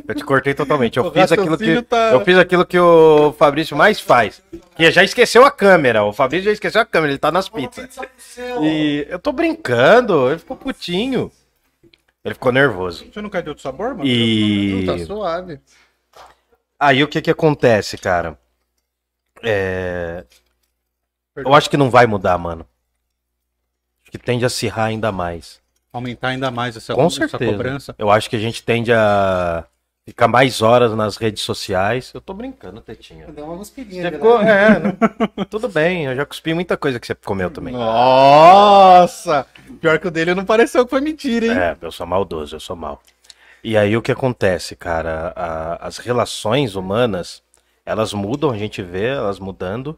Eu 0.07 0.13
te 0.13 0.23
cortei 0.23 0.53
totalmente. 0.53 0.97
Eu 0.97 1.09
fiz 1.11 1.31
aquilo 1.31 1.57
que 1.57 1.81
tá- 1.81 2.11
eu 2.11 2.23
fiz 2.23 2.37
aquilo 2.37 2.63
que 2.65 2.77
o 2.77 3.33
Fabrício 3.33 3.75
mais 3.75 3.99
faz. 3.99 4.43
Que 4.75 4.91
já 4.91 5.03
esqueceu 5.03 5.43
a 5.43 5.49
câmera. 5.49 6.03
O 6.03 6.13
Fabrício 6.13 6.45
já 6.45 6.51
esqueceu 6.51 6.79
a 6.81 6.85
câmera. 6.85 7.11
Ele 7.13 7.17
tá 7.19 7.31
nas 7.31 7.49
pizzas. 7.49 7.89
E 8.61 9.07
eu 9.09 9.17
tô 9.17 9.31
brincando. 9.31 10.29
Ele 10.29 10.37
ficou 10.37 10.55
putinho. 10.55 11.31
Ele 12.23 12.35
ficou 12.35 12.51
nervoso. 12.51 13.05
Você 13.11 13.19
não 13.21 13.31
quer 13.31 13.41
de 13.41 13.49
outro 13.49 13.63
sabor, 13.63 13.95
mano? 13.95 14.05
E 14.05 14.83
Não, 14.85 14.95
tá 14.97 15.05
suave. 15.05 15.59
Aí 16.79 17.03
o 17.03 17.07
que 17.07 17.19
que 17.21 17.31
acontece, 17.31 17.97
cara? 17.97 18.37
É... 19.41 20.23
Eu 21.35 21.53
acho 21.53 21.69
que 21.69 21.77
não 21.77 21.89
vai 21.89 22.05
mudar, 22.05 22.37
mano. 22.37 22.65
Que 24.17 24.23
tende 24.25 24.43
a 24.45 24.47
acirrar 24.47 24.85
ainda 24.87 25.11
mais. 25.11 25.59
Aumentar 25.91 26.29
ainda 26.29 26.49
mais 26.51 26.75
essa, 26.77 26.93
Com 26.93 27.05
essa 27.07 27.27
certeza. 27.27 27.51
cobrança. 27.51 27.95
Eu 27.97 28.09
acho 28.11 28.29
que 28.29 28.35
a 28.35 28.39
gente 28.39 28.61
tende 28.63 28.91
a 28.93 29.63
ficar 30.05 30.27
mais 30.27 30.61
horas 30.61 30.93
nas 30.93 31.17
redes 31.17 31.41
sociais. 31.43 32.11
Eu 32.13 32.21
tô 32.21 32.33
brincando, 32.33 32.79
Tetinha. 32.81 33.27
Dá 33.27 33.43
uma 33.43 33.57
cuspidinha. 33.57 34.11
Ficou- 34.11 34.35
lado. 34.35 34.47
é, 34.47 34.79
não- 35.37 35.45
tudo 35.45 35.67
bem, 35.69 36.05
eu 36.05 36.15
já 36.15 36.25
cuspi 36.25 36.53
muita 36.53 36.77
coisa 36.77 36.99
que 36.99 37.07
você 37.07 37.15
comeu 37.15 37.49
também. 37.49 37.73
Nossa! 37.73 39.45
Pior 39.81 39.97
que 39.99 40.07
o 40.07 40.11
dele 40.11 40.33
não 40.35 40.45
pareceu 40.45 40.83
que 40.85 40.89
foi 40.91 41.01
mentira, 41.01 41.45
hein? 41.47 41.51
É, 41.57 41.77
eu 41.81 41.91
sou 41.91 42.05
maldoso, 42.05 42.55
eu 42.55 42.59
sou 42.59 42.75
mal. 42.75 43.01
E 43.63 43.75
aí 43.77 43.95
o 43.97 44.01
que 44.01 44.11
acontece, 44.11 44.75
cara? 44.75 45.33
A- 45.35 45.87
as 45.87 45.97
relações 45.97 46.75
humanas, 46.75 47.41
elas 47.85 48.13
mudam, 48.13 48.51
a 48.51 48.57
gente 48.57 48.81
vê 48.81 49.05
elas 49.07 49.39
mudando, 49.39 49.97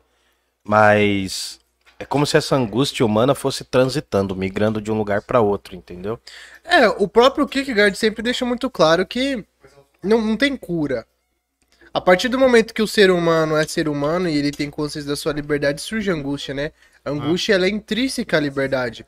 mas 0.63 1.59
é 1.99 2.05
como 2.05 2.25
se 2.25 2.37
essa 2.37 2.55
angústia 2.55 3.05
humana 3.05 3.33
fosse 3.33 3.63
transitando, 3.63 4.35
migrando 4.35 4.81
de 4.81 4.91
um 4.91 4.97
lugar 4.97 5.21
para 5.21 5.41
outro, 5.41 5.75
entendeu? 5.75 6.19
É, 6.63 6.87
o 6.87 7.07
próprio 7.07 7.47
Kierkegaard 7.47 7.97
sempre 7.97 8.21
deixa 8.21 8.45
muito 8.45 8.69
claro 8.69 9.05
que 9.05 9.43
não, 10.03 10.21
não 10.21 10.37
tem 10.37 10.55
cura. 10.55 11.05
A 11.93 11.99
partir 11.99 12.29
do 12.29 12.37
momento 12.37 12.73
que 12.73 12.81
o 12.81 12.87
ser 12.87 13.09
humano 13.09 13.55
é 13.57 13.65
ser 13.65 13.89
humano 13.89 14.29
e 14.29 14.37
ele 14.37 14.51
tem 14.51 14.69
consciência 14.69 15.09
da 15.09 15.15
sua 15.15 15.33
liberdade, 15.33 15.81
surge 15.81 16.11
angústia, 16.11 16.53
né? 16.53 16.71
A 17.03 17.09
angústia, 17.09 17.55
ela 17.55 17.65
é 17.65 17.69
intrínseca 17.69 18.37
à 18.37 18.39
liberdade. 18.39 19.05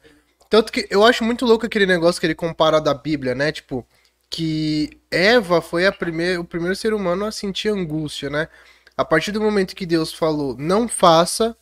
Tanto 0.50 0.72
que 0.72 0.88
eu 0.90 1.06
acho 1.06 1.24
muito 1.24 1.46
louco 1.46 1.68
aquele 1.68 1.86
negócio 1.86 2.20
que 2.20 2.26
ele 2.26 2.34
compara 2.34 2.82
da 2.82 2.94
Bíblia, 2.94 3.36
né? 3.36 3.52
Tipo, 3.52 3.86
que 4.30 5.00
Eva 5.12 5.62
foi 5.62 5.86
a 5.86 5.92
primeira, 5.92 6.42
o 6.42 6.44
primeiro 6.44 6.76
ser 6.76 6.94
humano 6.94 7.26
a 7.26 7.32
sentir 7.32 7.70
angústia, 7.70 8.30
né? 8.30 8.48
A 8.98 9.06
partir 9.06 9.32
do 9.32 9.42
momento 9.42 9.76
que 9.76 9.86
Deus 9.86 10.12
falou, 10.12 10.56
não 10.58 10.88
faça, 10.88 11.56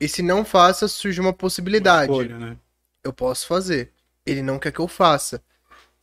e 0.00 0.08
se 0.08 0.22
não 0.22 0.44
faça, 0.44 0.88
surge 0.88 1.20
uma 1.20 1.32
possibilidade 1.32 2.10
Escolha, 2.10 2.38
né? 2.38 2.56
eu 3.02 3.12
posso 3.12 3.46
fazer. 3.46 3.92
Ele 4.24 4.42
não 4.42 4.58
quer 4.58 4.72
que 4.72 4.80
eu 4.80 4.88
faça. 4.88 5.42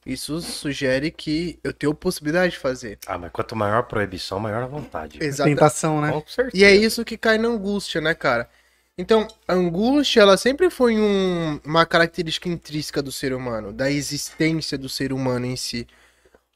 Isso 0.06 0.42
sugere 0.42 1.12
que 1.12 1.60
eu 1.64 1.72
tenho 1.72 1.94
possibilidade 1.94 2.54
de 2.54 2.60
fazer. 2.60 3.00
Ah, 3.08 3.18
mas 3.18 3.32
quanto 3.32 3.56
maior 3.56 3.80
a 3.80 3.84
proibição, 3.84 4.40
maior 4.40 4.64
a 4.64 4.68
vontade. 4.68 5.18
Exato. 5.24 5.50
Tentação, 5.50 6.02
né? 6.02 6.12
Com 6.12 6.24
certeza. 6.28 6.58
E 6.58 6.64
é 6.66 6.76
isso 6.76 7.06
que 7.06 7.18
cai 7.18 7.38
na 7.38 7.48
angústia, 7.48 8.02
né, 8.02 8.14
cara? 8.14 8.50
Então, 8.98 9.28
a 9.48 9.54
angústia, 9.54 10.22
ela 10.22 10.38
sempre 10.38 10.70
foi 10.70 10.98
um- 10.98 11.60
uma 11.66 11.86
característica 11.86 12.50
intrínseca 12.50 13.02
do 13.02 13.12
ser 13.12 13.34
humano, 13.34 13.72
da 13.72 13.90
existência 13.90 14.78
do 14.78 14.90
ser 14.90 15.14
humano 15.14 15.46
em 15.46 15.56
si. 15.56 15.88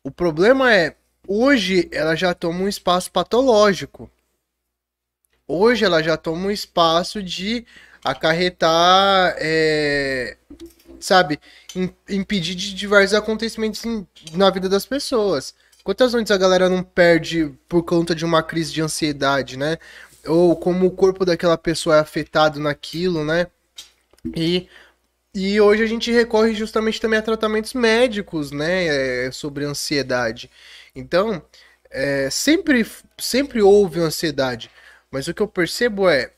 O 0.03 0.11
problema 0.11 0.73
é, 0.73 0.95
hoje 1.27 1.87
ela 1.91 2.15
já 2.15 2.33
toma 2.33 2.59
um 2.59 2.67
espaço 2.67 3.11
patológico. 3.11 4.09
Hoje 5.47 5.85
ela 5.85 6.03
já 6.03 6.17
toma 6.17 6.47
um 6.47 6.51
espaço 6.51 7.21
de 7.23 7.65
acarretar, 8.03 9.35
é, 9.39 10.37
sabe, 10.99 11.39
im- 11.75 11.93
impedir 12.09 12.55
de 12.55 12.73
diversos 12.75 13.13
acontecimentos 13.15 13.83
na 14.33 14.49
vida 14.49 14.69
das 14.69 14.85
pessoas. 14.85 15.53
Quantas 15.83 16.13
noites 16.13 16.31
a 16.31 16.37
galera 16.37 16.69
não 16.69 16.83
perde 16.83 17.53
por 17.69 17.83
conta 17.83 18.13
de 18.15 18.25
uma 18.25 18.43
crise 18.43 18.73
de 18.73 18.81
ansiedade, 18.81 19.57
né? 19.57 19.77
Ou 20.25 20.55
como 20.55 20.85
o 20.87 20.91
corpo 20.91 21.25
daquela 21.25 21.57
pessoa 21.57 21.97
é 21.97 21.99
afetado 21.99 22.59
naquilo, 22.59 23.23
né? 23.23 23.47
E, 24.35 24.67
e 25.35 25.61
hoje 25.61 25.83
a 25.83 25.87
gente 25.87 26.11
recorre 26.11 26.53
justamente 26.55 27.01
também 27.01 27.19
a 27.19 27.23
tratamentos 27.23 27.73
médicos, 27.73 28.51
né? 28.51 29.27
é, 29.27 29.31
sobre 29.31 29.65
ansiedade. 29.65 30.49
Então, 30.95 31.41
é, 31.91 32.29
sempre, 32.31 32.85
sempre 33.19 33.61
houve 33.61 33.99
ansiedade. 33.99 34.69
Mas 35.11 35.27
o 35.27 35.33
que 35.33 35.41
eu 35.41 35.47
percebo 35.47 36.09
é, 36.09 36.31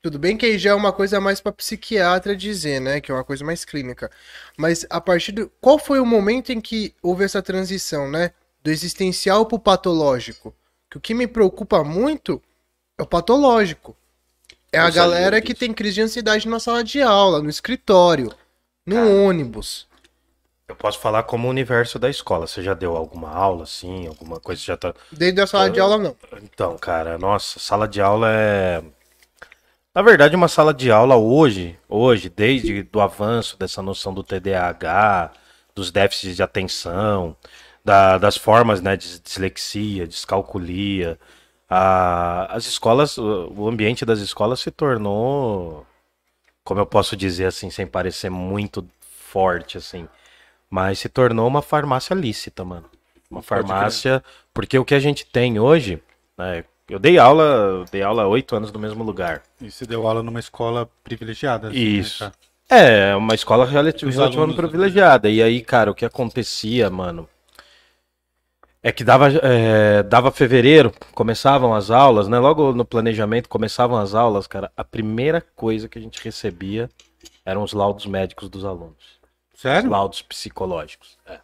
tudo 0.00 0.18
bem 0.18 0.36
que 0.36 0.46
aí 0.46 0.58
já 0.58 0.70
é 0.70 0.74
uma 0.74 0.92
coisa 0.92 1.20
mais 1.20 1.40
para 1.40 1.52
psiquiatra 1.52 2.36
dizer, 2.36 2.80
né? 2.80 3.00
Que 3.00 3.10
é 3.10 3.14
uma 3.14 3.24
coisa 3.24 3.44
mais 3.44 3.64
clínica. 3.64 4.10
Mas 4.56 4.86
a 4.88 5.00
partir 5.00 5.32
do. 5.32 5.50
Qual 5.60 5.78
foi 5.78 5.98
o 5.98 6.06
momento 6.06 6.50
em 6.50 6.60
que 6.60 6.94
houve 7.02 7.24
essa 7.24 7.42
transição, 7.42 8.08
né? 8.08 8.32
Do 8.62 8.70
existencial 8.70 9.46
pro 9.46 9.58
patológico? 9.58 10.54
Que 10.90 10.98
o 10.98 11.00
que 11.00 11.14
me 11.14 11.26
preocupa 11.26 11.82
muito 11.82 12.42
é 12.96 13.02
o 13.02 13.06
patológico. 13.06 13.96
É 14.72 14.78
a 14.78 14.82
Eu 14.82 14.92
sabia 14.92 15.02
galera 15.02 15.40
que 15.40 15.54
tem 15.54 15.72
crise 15.72 15.96
de 15.96 16.02
ansiedade 16.02 16.46
na 16.46 16.60
sala 16.60 16.84
de 16.84 17.00
aula, 17.00 17.42
no 17.42 17.48
escritório, 17.48 18.32
no 18.86 18.96
Cara. 18.96 19.08
ônibus. 19.08 19.87
Eu 20.68 20.76
posso 20.76 20.98
falar 20.98 21.22
como 21.22 21.46
o 21.48 21.50
universo 21.50 21.98
da 21.98 22.10
escola. 22.10 22.46
Você 22.46 22.62
já 22.62 22.74
deu 22.74 22.94
alguma 22.94 23.30
aula, 23.30 23.62
assim, 23.62 24.06
alguma 24.06 24.38
coisa? 24.38 24.60
Já 24.62 24.76
tá... 24.76 24.94
Dentro 25.10 25.36
da 25.36 25.46
sala 25.46 25.70
de 25.70 25.80
aula, 25.80 25.96
não. 25.96 26.14
Então, 26.42 26.76
cara, 26.76 27.16
nossa, 27.16 27.58
sala 27.58 27.88
de 27.88 28.00
aula 28.02 28.28
é. 28.30 28.82
Na 29.94 30.02
verdade, 30.02 30.36
uma 30.36 30.46
sala 30.46 30.72
de 30.74 30.90
aula 30.90 31.16
hoje, 31.16 31.76
hoje, 31.88 32.28
desde 32.28 32.82
do 32.82 33.00
avanço 33.00 33.58
dessa 33.58 33.80
noção 33.80 34.12
do 34.12 34.22
TDAH, 34.22 35.32
dos 35.74 35.90
déficits 35.90 36.36
de 36.36 36.42
atenção, 36.42 37.34
da- 37.84 38.18
das 38.18 38.36
formas, 38.36 38.80
né, 38.82 38.96
de 38.96 39.18
dislexia, 39.20 40.06
descalculia, 40.06 41.18
a- 41.68 42.46
as 42.54 42.66
escolas, 42.66 43.16
o 43.18 43.66
ambiente 43.66 44.04
das 44.04 44.20
escolas 44.20 44.60
se 44.60 44.70
tornou, 44.70 45.86
como 46.62 46.80
eu 46.80 46.86
posso 46.86 47.16
dizer 47.16 47.46
assim, 47.46 47.70
sem 47.70 47.86
parecer 47.86 48.30
muito 48.30 48.86
forte, 49.30 49.78
assim, 49.78 50.08
mas 50.70 50.98
se 50.98 51.08
tornou 51.08 51.46
uma 51.46 51.62
farmácia 51.62 52.14
lícita, 52.14 52.64
mano. 52.64 52.84
Uma 53.30 53.42
farmácia, 53.42 54.22
porque 54.54 54.78
o 54.78 54.84
que 54.84 54.94
a 54.94 55.00
gente 55.00 55.26
tem 55.26 55.58
hoje, 55.58 56.02
né, 56.36 56.64
eu 56.88 56.98
dei 56.98 57.18
aula, 57.18 57.84
dei 57.92 58.02
aula 58.02 58.26
oito 58.26 58.56
anos 58.56 58.72
no 58.72 58.78
mesmo 58.78 59.04
lugar. 59.04 59.42
E 59.60 59.70
você 59.70 59.84
deu 59.86 60.06
aula 60.06 60.22
numa 60.22 60.40
escola 60.40 60.88
privilegiada. 61.04 61.68
assim, 61.68 61.76
né, 61.76 61.82
Isso. 61.84 62.18
cara? 62.20 62.32
É, 62.70 63.16
uma 63.16 63.34
escola 63.34 63.66
relativamente 63.66 64.20
alunos- 64.20 64.56
privilegiada. 64.56 65.28
E 65.28 65.42
aí, 65.42 65.62
cara, 65.62 65.90
o 65.90 65.94
que 65.94 66.04
acontecia, 66.04 66.88
mano, 66.90 67.28
é 68.82 68.92
que 68.92 69.02
dava, 69.02 69.28
é, 69.42 70.02
dava 70.02 70.30
fevereiro, 70.30 70.92
começavam 71.14 71.74
as 71.74 71.90
aulas, 71.90 72.28
né? 72.28 72.38
Logo 72.38 72.72
no 72.72 72.84
planejamento 72.84 73.48
começavam 73.48 73.98
as 73.98 74.14
aulas, 74.14 74.46
cara. 74.46 74.70
A 74.76 74.84
primeira 74.84 75.40
coisa 75.56 75.88
que 75.88 75.98
a 75.98 76.02
gente 76.02 76.22
recebia 76.22 76.88
eram 77.44 77.62
os 77.62 77.72
laudos 77.72 78.06
médicos 78.06 78.48
dos 78.48 78.64
alunos. 78.64 79.17
Sério? 79.58 79.90
laudos 79.90 80.22
psicológicos. 80.22 81.18
É. 81.26 81.40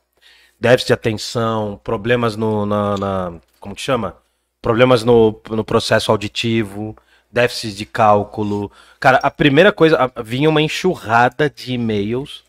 Déficit 0.60 0.86
de 0.86 0.92
atenção, 0.92 1.80
problemas 1.82 2.36
no. 2.36 2.64
Na, 2.64 2.96
na- 2.96 3.32
como 3.58 3.74
que 3.74 3.82
chama? 3.82 4.16
Problemas 4.62 5.02
no, 5.02 5.40
no 5.50 5.64
processo 5.64 6.12
auditivo, 6.12 6.96
déficit 7.30 7.74
de 7.74 7.84
cálculo. 7.84 8.70
Cara, 9.00 9.18
a 9.18 9.30
primeira 9.32 9.72
coisa. 9.72 9.96
a- 10.16 10.22
Vinha 10.22 10.48
uma 10.48 10.62
enxurrada 10.62 11.50
de 11.50 11.72
e-mails 11.74 12.44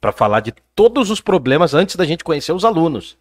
Pra 0.00 0.12
falar 0.12 0.40
de 0.40 0.52
todos 0.76 1.10
os 1.10 1.20
problemas 1.20 1.74
antes 1.74 1.96
da 1.96 2.04
gente 2.04 2.22
conhecer 2.22 2.52
os 2.52 2.64
alunos. 2.64 3.18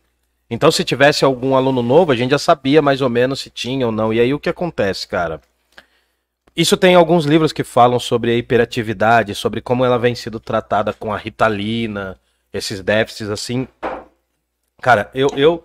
Então, 0.48 0.72
se 0.72 0.84
tivesse 0.86 1.26
algum 1.26 1.56
aluno 1.56 1.82
novo, 1.82 2.12
a 2.12 2.16
gente 2.16 2.30
já 2.32 2.38
sabia 2.38 2.82
mais 2.84 3.02
ou 3.02 3.10
menos 3.10 3.40
se 3.42 3.50
tinha 3.50 3.86
ou 3.88 3.92
não. 3.92 4.14
E 4.14 4.20
aí 4.20 4.32
o 4.34 4.40
que 4.40 4.48
acontece, 4.48 5.08
cara? 5.08 5.42
Isso 6.58 6.76
tem 6.76 6.96
alguns 6.96 7.26
livros 7.26 7.54
que 7.54 7.64
falam 7.64 8.00
sobre 8.00 8.32
a 8.32 8.36
hiperatividade, 8.36 9.36
sobre 9.36 9.62
como 9.62 9.86
ela 9.86 10.00
vem 10.00 10.16
sendo 10.16 10.40
tratada 10.40 10.92
com 10.92 11.14
a 11.14 11.18
ritalina, 11.18 12.20
esses 12.52 12.82
déficits 12.82 13.30
assim. 13.30 13.68
Cara, 14.82 15.12
eu, 15.14 15.30
eu, 15.38 15.64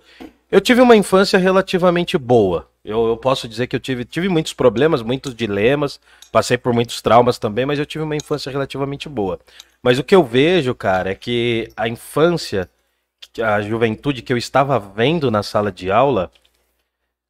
eu 0.51 0.61
tive 0.61 0.83
uma 0.83 0.95
infância 0.95 1.39
relativamente 1.39 2.19
boa. 2.19 2.69
Eu, 2.85 3.07
eu 3.07 3.17
posso 3.17 3.49
dizer 3.49 3.69
que 3.69 3.77
eu 3.77 3.81
tive, 3.81 4.05
tive 4.05 4.29
muitos 4.29 4.53
problemas, 4.53 5.01
muitos 5.01 5.35
dilemas, 5.35 5.99
passei 6.31 6.59
por 6.59 6.75
muitos 6.75 7.01
traumas 7.01 7.39
também, 7.39 7.65
mas 7.65 7.79
eu 7.79 7.87
tive 7.87 8.05
uma 8.05 8.17
infância 8.17 8.53
relativamente 8.53 9.09
boa. 9.09 9.41
Mas 9.83 9.99
o 9.99 10.05
que 10.05 10.15
eu 10.15 10.23
vejo, 10.23 10.75
cara, 10.75 11.13
é 11.13 11.15
que 11.15 11.73
a 11.75 11.89
infância, 11.89 12.69
a 13.43 13.63
juventude 13.63 14.21
que 14.21 14.33
eu 14.33 14.37
estava 14.37 14.79
vendo 14.79 15.31
na 15.31 15.43
sala 15.43 15.73
de 15.73 15.91
aula, 15.91 16.31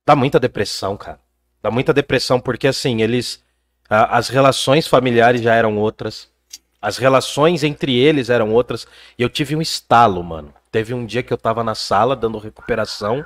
dá 0.04 0.16
muita 0.16 0.40
depressão, 0.40 0.96
cara. 0.96 1.20
Dá 1.62 1.70
muita 1.70 1.94
depressão 1.94 2.40
porque, 2.40 2.66
assim, 2.66 3.02
eles. 3.02 3.40
A- 3.88 4.16
as 4.16 4.28
relações 4.28 4.86
familiares 4.86 5.40
já 5.42 5.54
eram 5.54 5.76
outras. 5.78 6.28
As 6.80 6.96
relações 6.96 7.62
entre 7.62 7.96
eles 7.96 8.28
eram 8.28 8.52
outras. 8.52 8.86
E 9.18 9.22
eu 9.22 9.28
tive 9.28 9.54
um 9.54 9.62
estalo, 9.62 10.22
mano. 10.22 10.52
Teve 10.70 10.94
um 10.94 11.06
dia 11.06 11.22
que 11.22 11.32
eu 11.32 11.38
tava 11.38 11.62
na 11.62 11.74
sala 11.74 12.16
dando 12.16 12.38
recuperação. 12.38 13.24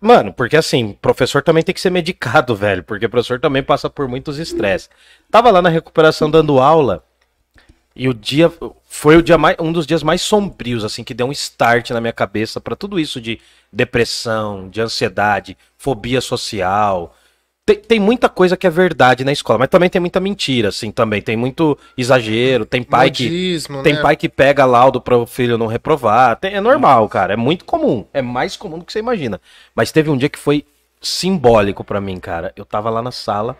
Mano, 0.00 0.32
porque 0.32 0.56
assim, 0.56 0.92
professor 0.92 1.42
também 1.42 1.62
tem 1.62 1.74
que 1.74 1.80
ser 1.80 1.90
medicado, 1.90 2.54
velho. 2.56 2.82
Porque 2.82 3.08
professor 3.08 3.40
também 3.40 3.62
passa 3.62 3.90
por 3.90 4.08
muitos 4.08 4.38
estresses. 4.38 4.88
Tava 5.30 5.50
lá 5.50 5.60
na 5.60 5.68
recuperação 5.68 6.30
dando 6.30 6.60
aula. 6.60 7.04
E 7.96 8.08
o 8.08 8.14
dia 8.14 8.52
foi 8.86 9.16
o 9.16 9.22
dia 9.22 9.38
mais, 9.38 9.56
um 9.60 9.70
dos 9.72 9.86
dias 9.86 10.02
mais 10.02 10.20
sombrios, 10.20 10.82
assim, 10.82 11.04
que 11.04 11.14
deu 11.14 11.26
um 11.28 11.32
start 11.32 11.90
na 11.90 12.00
minha 12.00 12.12
cabeça 12.12 12.60
pra 12.60 12.74
tudo 12.74 12.98
isso 12.98 13.20
de 13.20 13.40
depressão, 13.72 14.68
de 14.68 14.80
ansiedade, 14.80 15.56
fobia 15.78 16.20
social. 16.20 17.14
Tem, 17.66 17.76
tem 17.76 17.98
muita 18.00 18.28
coisa 18.28 18.58
que 18.58 18.66
é 18.66 18.70
verdade 18.70 19.24
na 19.24 19.32
escola, 19.32 19.60
mas 19.60 19.68
também 19.70 19.88
tem 19.88 19.98
muita 19.98 20.20
mentira, 20.20 20.68
assim, 20.68 20.90
também. 20.90 21.22
Tem 21.22 21.34
muito 21.34 21.78
exagero, 21.96 22.66
tem 22.66 22.82
pai 22.82 23.10
que. 23.10 23.24
Modismo, 23.24 23.82
Tem 23.82 23.94
né? 23.94 24.02
pai 24.02 24.16
que 24.16 24.28
pega 24.28 24.66
laudo 24.66 25.00
para 25.00 25.16
o 25.16 25.24
filho 25.26 25.56
não 25.56 25.66
reprovar. 25.66 26.36
Tem- 26.36 26.54
é 26.54 26.60
normal, 26.60 27.08
cara. 27.08 27.32
É 27.32 27.36
muito 27.36 27.64
comum. 27.64 28.04
É 28.12 28.20
mais 28.20 28.54
comum 28.54 28.78
do 28.78 28.84
que 28.84 28.92
você 28.92 28.98
imagina. 28.98 29.40
Mas 29.74 29.90
teve 29.90 30.10
um 30.10 30.16
dia 30.16 30.28
que 30.28 30.38
foi 30.38 30.64
simbólico 31.00 31.82
pra 31.82 32.02
mim, 32.02 32.18
cara. 32.20 32.52
Eu 32.54 32.66
tava 32.66 32.90
lá 32.90 33.00
na 33.00 33.10
sala, 33.10 33.56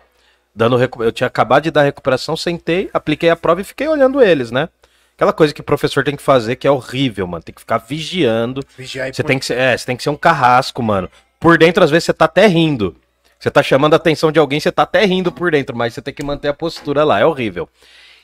dando 0.55 0.79
eu 1.03 1.11
tinha 1.13 1.27
acabado 1.27 1.63
de 1.63 1.71
dar 1.71 1.83
recuperação, 1.83 2.37
sentei, 2.37 2.91
apliquei 2.93 3.31
a 3.31 3.37
prova 3.37 3.63
e 3.63 3.65
fiquei 3.65 3.89
olhando 3.89 4.21
eles, 4.23 4.51
né? 4.51 4.69
Aquela 5.17 5.33
coisa 5.33 5.55
que 5.55 5.61
o 5.63 5.65
professor 5.65 6.05
tem 6.05 6.15
que 6.17 6.23
fazer 6.23 6.57
que 6.57 6.67
é 6.67 6.71
horrível, 6.71 7.27
mano. 7.27 7.43
Tem 7.43 7.55
que 7.55 7.61
ficar 7.61 7.79
vigiando. 7.79 8.61
Vigiar 8.77 9.09
e 9.09 9.15
Você 9.15 9.23
pôr- 9.23 9.29
tem 9.29 9.39
que 9.39 9.47
ser, 9.47 9.57
é, 9.57 9.75
você 9.79 9.87
tem 9.87 9.97
que 9.97 10.03
ser 10.03 10.11
um 10.11 10.17
carrasco, 10.17 10.83
mano. 10.83 11.09
Por 11.41 11.57
dentro 11.57 11.83
às 11.83 11.91
vezes 11.91 12.05
você 12.05 12.13
tá 12.13 12.27
até 12.27 12.47
rindo. 12.47 12.95
Você 13.39 13.51
tá 13.51 13.63
chamando 13.63 13.93
a 13.95 13.97
atenção 13.97 14.33
de 14.33 14.39
alguém, 14.39 14.59
você 14.61 14.73
tá 14.73 14.83
até 14.85 15.05
rindo 15.05 15.31
por 15.31 15.51
dentro, 15.51 15.77
mas 15.77 15.95
você 15.95 16.01
tem 16.03 16.15
que 16.15 16.25
manter 16.25 16.49
a 16.49 16.55
postura 16.55 17.05
lá, 17.05 17.21
é 17.21 17.27
horrível. 17.27 17.69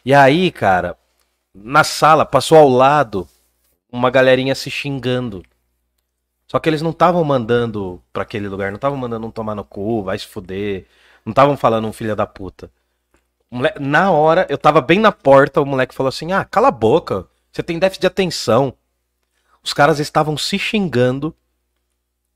E 0.05 0.15
aí, 0.15 0.51
cara, 0.51 0.97
na 1.55 1.85
sala 1.85 2.25
passou 2.25 2.57
ao 2.57 2.69
lado 2.69 3.29
uma 3.93 4.09
galerinha 4.11 4.55
se 4.55 4.71
xingando. 4.71 5.43
Só 6.47 6.59
que 6.59 6.69
eles 6.69 6.83
não 6.83 6.91
estavam 6.91 7.23
mandando 7.23 8.03
pra 8.13 8.23
aquele 8.23 8.49
lugar, 8.49 8.71
não 8.71 8.77
estavam 8.77 8.99
mandando 8.99 9.27
um 9.27 9.31
tomar 9.31 9.55
no 9.55 9.65
cu, 9.65 10.03
vai 10.03 10.19
se 10.19 10.27
fuder. 10.27 10.87
Não 11.25 11.31
estavam 11.33 11.57
falando 11.57 11.87
um 11.87 11.93
filho 11.93 12.17
da 12.17 12.27
puta. 12.27 12.71
O 13.51 13.57
mole- 13.57 13.75
Na 13.79 14.11
hora, 14.11 14.47
eu 14.49 14.57
tava 14.57 14.81
bem 14.81 14.99
na 14.99 15.13
porta, 15.13 15.61
o 15.61 15.67
moleque 15.67 15.95
falou 15.95 16.09
assim: 16.09 16.33
Ah, 16.33 16.45
cala 16.45 16.69
a 16.69 16.73
boca, 16.73 17.27
você 17.53 17.63
tem 17.63 17.79
déficit 17.79 18.01
de 18.01 18.07
atenção. 18.07 18.75
Os 19.63 19.73
caras 19.73 19.99
estavam 20.01 20.37
se 20.39 20.59
xingando 20.59 21.37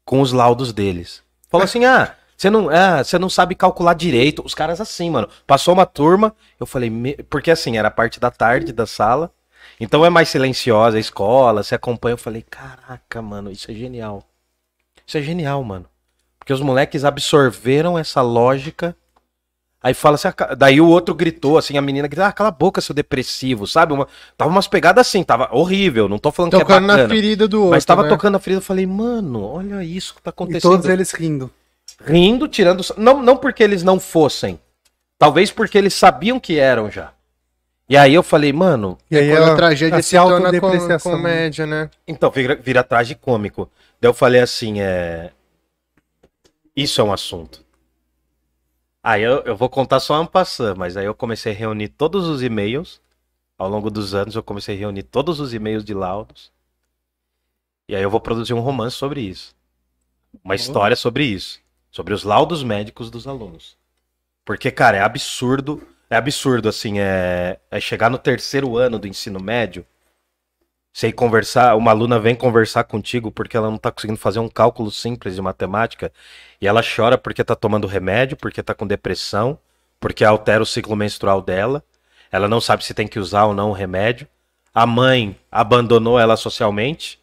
com 0.04 0.20
os 0.20 0.32
laudos 0.32 0.72
deles. 0.72 1.22
Falou 1.48 1.64
assim: 1.64 1.84
Ah, 1.84 2.14
você 2.36 2.50
não, 2.50 2.68
ah, 2.68 3.02
você 3.02 3.18
não 3.18 3.28
sabe 3.28 3.54
calcular 3.54 3.94
direito. 3.94 4.42
Os 4.44 4.54
caras 4.54 4.80
assim, 4.80 5.10
mano. 5.10 5.28
Passou 5.46 5.72
uma 5.74 5.86
turma, 5.86 6.34
eu 6.58 6.66
falei, 6.66 6.90
"Me-" 6.90 7.16
porque 7.30 7.50
assim, 7.50 7.76
era 7.76 7.88
a 7.88 7.90
parte 7.90 8.18
da 8.20 8.30
tarde 8.30 8.72
da 8.72 8.86
sala. 8.86 9.30
Então 9.80 10.04
é 10.04 10.10
mais 10.10 10.28
silenciosa 10.28 10.96
a 10.96 11.00
escola, 11.00 11.62
você 11.62 11.74
acompanha. 11.74 12.14
Eu 12.14 12.18
falei, 12.18 12.42
caraca, 12.48 13.20
mano, 13.22 13.50
isso 13.50 13.70
é 13.70 13.74
genial. 13.74 14.22
Isso 15.06 15.18
é 15.18 15.22
genial, 15.22 15.62
mano. 15.64 15.86
Porque 16.38 16.52
os 16.52 16.60
moleques 16.60 17.04
absorveram 17.04 17.98
essa 17.98 18.20
lógica. 18.22 18.94
Aí 19.82 19.92
fala 19.92 20.14
assim, 20.14 20.28
ah, 20.28 20.54
daí 20.54 20.80
o 20.80 20.86
outro 20.88 21.14
gritou, 21.14 21.58
assim, 21.58 21.76
a 21.76 21.82
menina 21.82 22.08
gritou, 22.08 22.24
ah, 22.24 22.32
cala 22.32 22.48
a 22.48 22.52
boca, 22.52 22.80
seu 22.80 22.94
depressivo, 22.94 23.66
sabe? 23.66 23.92
Uma, 23.92 24.08
tava 24.36 24.50
umas 24.50 24.66
pegadas 24.66 25.06
assim, 25.06 25.22
tava 25.22 25.48
horrível, 25.52 26.08
não 26.08 26.18
tô 26.18 26.30
falando 26.32 26.52
que 26.52 26.56
é 26.56 26.60
Tocando 26.60 26.86
na 26.86 26.94
bacana. 26.94 27.08
ferida 27.14 27.46
do 27.48 27.58
outro. 27.58 27.70
Mas 27.72 27.84
tava 27.84 28.02
né? 28.04 28.08
tocando 28.08 28.32
na 28.32 28.38
ferida, 28.38 28.58
eu 28.60 28.64
falei, 28.64 28.86
mano, 28.86 29.42
olha 29.44 29.84
isso 29.84 30.14
que 30.14 30.22
tá 30.22 30.30
E 30.30 30.32
acontecendo. 30.32 30.62
todos 30.70 30.86
eles 30.86 31.10
rindo. 31.12 31.50
Rindo, 32.02 32.48
tirando. 32.48 32.82
Não, 32.96 33.22
não 33.22 33.36
porque 33.36 33.62
eles 33.62 33.82
não 33.82 34.00
fossem. 34.00 34.58
Talvez 35.18 35.50
porque 35.50 35.78
eles 35.78 35.94
sabiam 35.94 36.40
que 36.40 36.58
eram 36.58 36.90
já. 36.90 37.12
E 37.88 37.96
aí 37.96 38.14
eu 38.14 38.22
falei, 38.22 38.52
mano, 38.52 38.98
E 39.10 39.16
aí 39.16 39.30
Quando 39.30 39.50
a 39.50 39.52
a, 39.52 39.56
tragédia 39.56 40.02
se 40.02 40.08
se 40.10 40.16
torna 40.16 40.58
com, 40.58 40.98
comédia, 40.98 41.66
né? 41.66 41.90
então 42.08 42.30
vira, 42.30 42.54
vira 42.56 42.82
tragicômico. 42.82 43.70
Daí 44.00 44.08
eu 44.08 44.14
falei 44.14 44.40
assim, 44.40 44.80
é. 44.80 45.30
Isso 46.74 47.00
é 47.00 47.04
um 47.04 47.12
assunto. 47.12 47.62
Aí 49.02 49.22
eu, 49.22 49.42
eu 49.42 49.54
vou 49.54 49.68
contar 49.68 50.00
só 50.00 50.18
um 50.18 50.26
passando, 50.26 50.78
mas 50.78 50.96
aí 50.96 51.04
eu 51.04 51.14
comecei 51.14 51.52
a 51.52 51.54
reunir 51.54 51.88
todos 51.88 52.26
os 52.26 52.42
e-mails. 52.42 53.02
Ao 53.58 53.68
longo 53.68 53.90
dos 53.90 54.14
anos 54.14 54.34
eu 54.34 54.42
comecei 54.42 54.74
a 54.74 54.78
reunir 54.78 55.02
todos 55.02 55.38
os 55.38 55.52
e-mails 55.52 55.84
de 55.84 55.92
laudos. 55.92 56.50
E 57.86 57.94
aí 57.94 58.02
eu 58.02 58.10
vou 58.10 58.20
produzir 58.20 58.54
um 58.54 58.60
romance 58.60 58.96
sobre 58.96 59.20
isso. 59.20 59.54
Uma 60.42 60.54
história 60.54 60.96
sobre 60.96 61.24
isso. 61.24 61.60
Sobre 61.94 62.12
os 62.12 62.24
laudos 62.24 62.64
médicos 62.64 63.08
dos 63.08 63.24
alunos. 63.24 63.76
Porque, 64.44 64.68
cara, 64.72 64.96
é 64.96 65.00
absurdo. 65.00 65.80
É 66.10 66.16
absurdo, 66.16 66.68
assim, 66.68 66.98
é, 66.98 67.60
é 67.70 67.78
chegar 67.78 68.10
no 68.10 68.18
terceiro 68.18 68.76
ano 68.76 68.98
do 68.98 69.06
ensino 69.06 69.38
médio. 69.40 69.86
Ir 71.04 71.12
conversar, 71.12 71.76
uma 71.76 71.92
aluna 71.92 72.18
vem 72.18 72.34
conversar 72.34 72.82
contigo 72.82 73.30
porque 73.30 73.56
ela 73.56 73.70
não 73.70 73.78
tá 73.78 73.92
conseguindo 73.92 74.18
fazer 74.18 74.40
um 74.40 74.48
cálculo 74.48 74.90
simples 74.90 75.36
de 75.36 75.40
matemática 75.40 76.12
e 76.60 76.66
ela 76.66 76.82
chora 76.82 77.16
porque 77.16 77.44
tá 77.44 77.54
tomando 77.54 77.86
remédio, 77.86 78.36
porque 78.36 78.60
tá 78.60 78.74
com 78.74 78.88
depressão, 78.88 79.56
porque 80.00 80.24
altera 80.24 80.64
o 80.64 80.66
ciclo 80.66 80.96
menstrual 80.96 81.40
dela. 81.40 81.80
Ela 82.32 82.48
não 82.48 82.60
sabe 82.60 82.84
se 82.84 82.92
tem 82.92 83.06
que 83.06 83.20
usar 83.20 83.44
ou 83.44 83.54
não 83.54 83.70
o 83.70 83.72
remédio. 83.72 84.26
A 84.74 84.84
mãe 84.84 85.38
abandonou 85.48 86.18
ela 86.18 86.36
socialmente. 86.36 87.20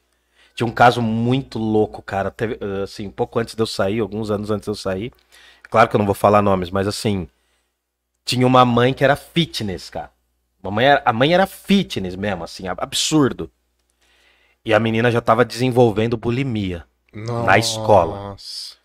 Tinha 0.61 0.67
um 0.67 0.71
caso 0.71 1.01
muito 1.01 1.57
louco, 1.57 2.03
cara. 2.03 2.29
Teve, 2.29 2.55
eh, 2.61 2.83
assim, 2.83 3.09
pouco 3.09 3.39
antes 3.39 3.55
de 3.55 3.61
eu 3.63 3.65
sair, 3.65 3.99
alguns 3.99 4.29
anos 4.29 4.51
antes 4.51 4.65
de 4.65 4.69
eu 4.69 4.75
sair. 4.75 5.11
Claro 5.71 5.89
que 5.89 5.95
eu 5.95 5.97
não 5.97 6.05
vou 6.05 6.13
falar 6.13 6.39
nomes, 6.39 6.69
mas 6.69 6.87
assim, 6.87 7.27
tinha 8.23 8.45
uma 8.45 8.63
mãe 8.63 8.93
que 8.93 9.03
era 9.03 9.15
fitness, 9.15 9.89
cara. 9.89 10.11
Uma 10.61 10.69
mãe 10.69 10.85
era- 10.85 11.01
a 11.03 11.11
mãe 11.11 11.33
era 11.33 11.47
fitness 11.47 12.15
mesmo, 12.15 12.43
assim, 12.43 12.67
ab- 12.67 12.79
absurdo. 12.79 13.49
E 14.63 14.71
a 14.71 14.79
menina 14.79 15.09
já 15.09 15.19
tava 15.19 15.43
desenvolvendo 15.43 16.15
bulimia. 16.15 16.85
Na 17.11 17.57
escola. 17.57 18.29
Nossa. 18.29 18.75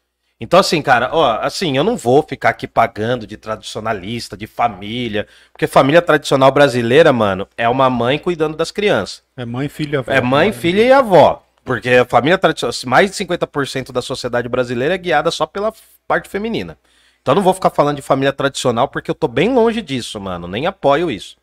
Então, 0.41 0.59
assim, 0.59 0.81
cara, 0.81 1.11
ó, 1.13 1.41
assim, 1.43 1.77
eu 1.77 1.85
não 1.85 1.95
vou 1.95 2.23
ficar 2.23 2.49
aqui 2.49 2.67
pagando 2.67 3.27
de 3.27 3.37
tradicionalista, 3.37 4.35
de 4.35 4.47
família, 4.47 5.29
porque 5.53 5.67
família 5.67 6.01
tradicional 6.01 6.51
brasileira, 6.51 7.13
mano, 7.13 7.47
é 7.55 7.69
uma 7.69 7.91
mãe 7.91 8.19
cuidando 8.19 8.57
das 8.57 8.71
crianças. 8.71 9.23
É 9.37 9.45
mãe, 9.45 9.69
filho, 9.69 9.99
avó. 9.99 10.11
É 10.11 10.23
mãe, 10.23 10.53
filha 10.53 10.81
e 10.83 10.91
avó. 10.91 11.46
Porque 11.67 11.91
a 11.91 12.05
família 12.05 12.39
tradicional, 12.39 12.73
mais 12.87 13.11
de 13.11 13.17
50% 13.17 13.91
da 13.91 14.01
sociedade 14.01 14.49
brasileira 14.49 14.95
é 14.95 14.99
guiada 14.99 15.33
só 15.33 15.45
pela 15.45 15.75
parte 16.07 16.29
feminina. 16.29 16.79
Então 17.21 17.35
não 17.35 17.43
vou 17.43 17.53
ficar 17.53 17.71
falando 17.71 17.97
de 17.97 18.03
família 18.03 18.33
tradicional 18.33 18.87
porque 18.87 19.11
eu 19.11 19.15
tô 19.17 19.27
bem 19.27 19.53
longe 19.53 19.83
disso, 19.83 20.21
mano. 20.21 20.47
Nem 20.47 20.69
apoio 20.69 21.11
isso. 21.11 21.37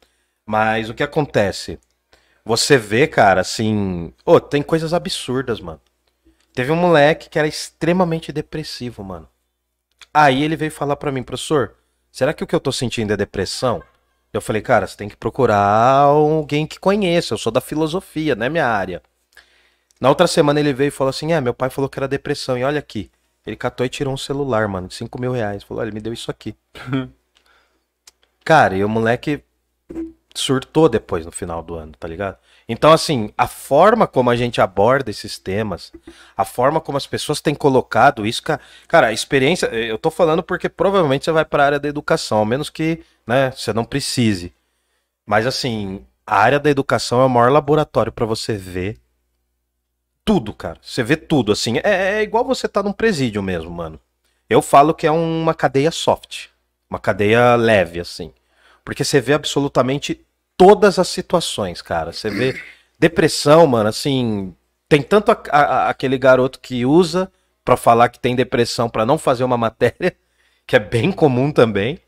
Mas 0.48 0.90
o 0.90 0.94
que 0.94 1.04
acontece? 1.04 1.78
Você 2.46 2.78
vê, 2.78 3.06
cara, 3.06 3.42
assim. 3.42 4.14
Ô, 4.26 4.40
tem 4.40 4.64
coisas 4.64 4.94
absurdas, 4.94 5.60
mano. 5.60 5.82
Teve 6.54 6.72
um 6.72 6.78
moleque 6.78 7.30
que 7.30 7.38
era 7.38 7.48
extremamente 7.48 8.32
depressivo, 8.32 9.04
mano. 9.04 9.28
Aí 10.14 10.42
ele 10.42 10.56
veio 10.56 10.72
falar 10.72 10.96
pra 10.96 11.12
mim, 11.12 11.22
professor, 11.22 11.76
será 12.10 12.34
que 12.34 12.46
o 12.46 12.48
que 12.48 12.56
eu 12.56 12.62
tô 12.62 12.72
sentindo 12.72 13.12
é 13.12 13.18
depressão? 13.18 13.84
Eu 14.32 14.40
falei, 14.40 14.62
cara, 14.62 14.88
você 14.88 14.96
tem 14.96 15.10
que 15.10 15.18
procurar 15.18 16.04
alguém 16.04 16.66
que 16.66 16.80
conheça. 16.80 17.34
Eu 17.34 17.38
sou 17.38 17.52
da 17.52 17.60
filosofia, 17.60 18.36
não 18.36 18.46
é 18.46 18.50
minha 18.50 18.68
área. 18.68 19.02
Na 20.04 20.10
outra 20.10 20.28
semana 20.28 20.60
ele 20.60 20.74
veio 20.74 20.90
e 20.90 20.92
falou 20.92 21.12
assim: 21.12 21.32
É, 21.32 21.40
meu 21.40 21.54
pai 21.54 21.70
falou 21.70 21.88
que 21.88 21.98
era 21.98 22.10
depressão. 22.10 22.58
E 22.58 22.64
olha 22.66 22.78
aqui. 22.78 23.10
Ele 23.48 23.56
catou 23.56 23.86
e 23.86 23.90
tirou 23.90 24.14
um 24.14 24.18
celular, 24.18 24.68
mano, 24.68 24.90
de 24.90 24.96
5 24.96 25.18
mil 25.20 25.32
reais. 25.32 25.64
Falou: 25.64 25.80
Olha, 25.80 25.88
ele 25.88 25.96
me 25.96 26.02
deu 26.02 26.12
isso 26.12 26.30
aqui. 26.30 26.58
Cara, 28.44 28.76
e 28.76 28.84
o 28.84 28.90
moleque 28.90 29.42
surtou 30.36 30.90
depois 30.90 31.26
no 31.26 31.32
final 31.32 31.64
do 31.64 31.76
ano, 31.76 31.94
tá 31.98 32.06
ligado? 32.06 32.38
Então, 32.68 32.92
assim, 32.92 33.32
a 33.38 33.48
forma 33.48 34.06
como 34.06 34.30
a 34.30 34.36
gente 34.36 34.60
aborda 34.60 35.10
esses 35.10 35.40
temas, 35.40 35.94
a 36.36 36.44
forma 36.44 36.82
como 36.82 36.98
as 36.98 37.08
pessoas 37.08 37.40
têm 37.40 37.56
colocado 37.56 38.26
isso, 38.28 38.44
ca- 38.44 38.60
cara, 38.90 39.08
a 39.08 39.14
experiência, 39.14 39.68
eu 39.68 39.98
tô 39.98 40.12
falando 40.12 40.44
porque 40.44 40.68
provavelmente 40.68 41.24
você 41.24 41.32
vai 41.32 41.46
para 41.46 41.64
a 41.64 41.66
área 41.68 41.80
da 41.80 41.88
educação, 41.88 42.40
ao 42.40 42.46
menos 42.46 42.70
que, 42.70 43.02
né, 43.26 43.52
você 43.52 43.72
não 43.72 43.86
precise. 43.86 44.52
Mas 45.26 45.48
assim, 45.48 46.06
a 46.28 46.38
área 46.38 46.60
da 46.60 46.70
educação 46.70 47.22
é 47.22 47.26
o 47.26 47.30
maior 47.30 47.52
laboratório 47.52 48.12
pra 48.12 48.26
você 48.26 48.58
ver 48.58 49.00
tudo, 50.26 50.54
cara. 50.54 50.78
Você 50.82 51.04
vê 51.04 51.16
tudo, 51.18 51.52
assim. 51.52 51.78
É, 51.84 52.20
é 52.20 52.22
igual 52.24 52.44
você 52.46 52.68
tá 52.68 52.82
num 52.82 52.94
presídio 52.94 53.42
mesmo, 53.44 53.70
mano. 53.72 54.00
Eu 54.50 54.62
falo 54.62 54.94
que 54.94 55.08
é 55.08 55.12
uma 55.12 55.54
cadeia 55.54 55.92
soft. 55.92 56.48
Uma 56.90 57.00
cadeia 57.00 57.56
leve, 57.56 58.00
assim. 58.00 58.32
Porque 58.86 59.04
você 59.04 59.20
vê 59.22 59.34
absolutamente 59.34 60.26
todas 60.58 61.00
as 61.00 61.08
situações, 61.08 61.82
cara. 61.82 62.12
Você 62.12 62.30
vê 62.30 62.60
depressão, 63.00 63.66
mano, 63.68 63.90
assim. 63.90 64.56
Tem 64.88 65.02
tanto 65.02 65.32
a- 65.32 65.42
a- 65.50 65.90
aquele 65.90 66.18
garoto 66.18 66.60
que 66.60 66.86
usa 66.86 67.32
pra 67.66 67.78
falar 67.78 68.10
que 68.10 68.20
tem 68.20 68.36
depressão 68.36 68.90
pra 68.90 69.06
não 69.06 69.18
fazer 69.18 69.44
uma 69.44 69.58
matéria, 69.58 70.16
que 70.68 70.76
é 70.76 70.80
bem 70.80 71.12
comum 71.12 71.52
também. 71.52 72.00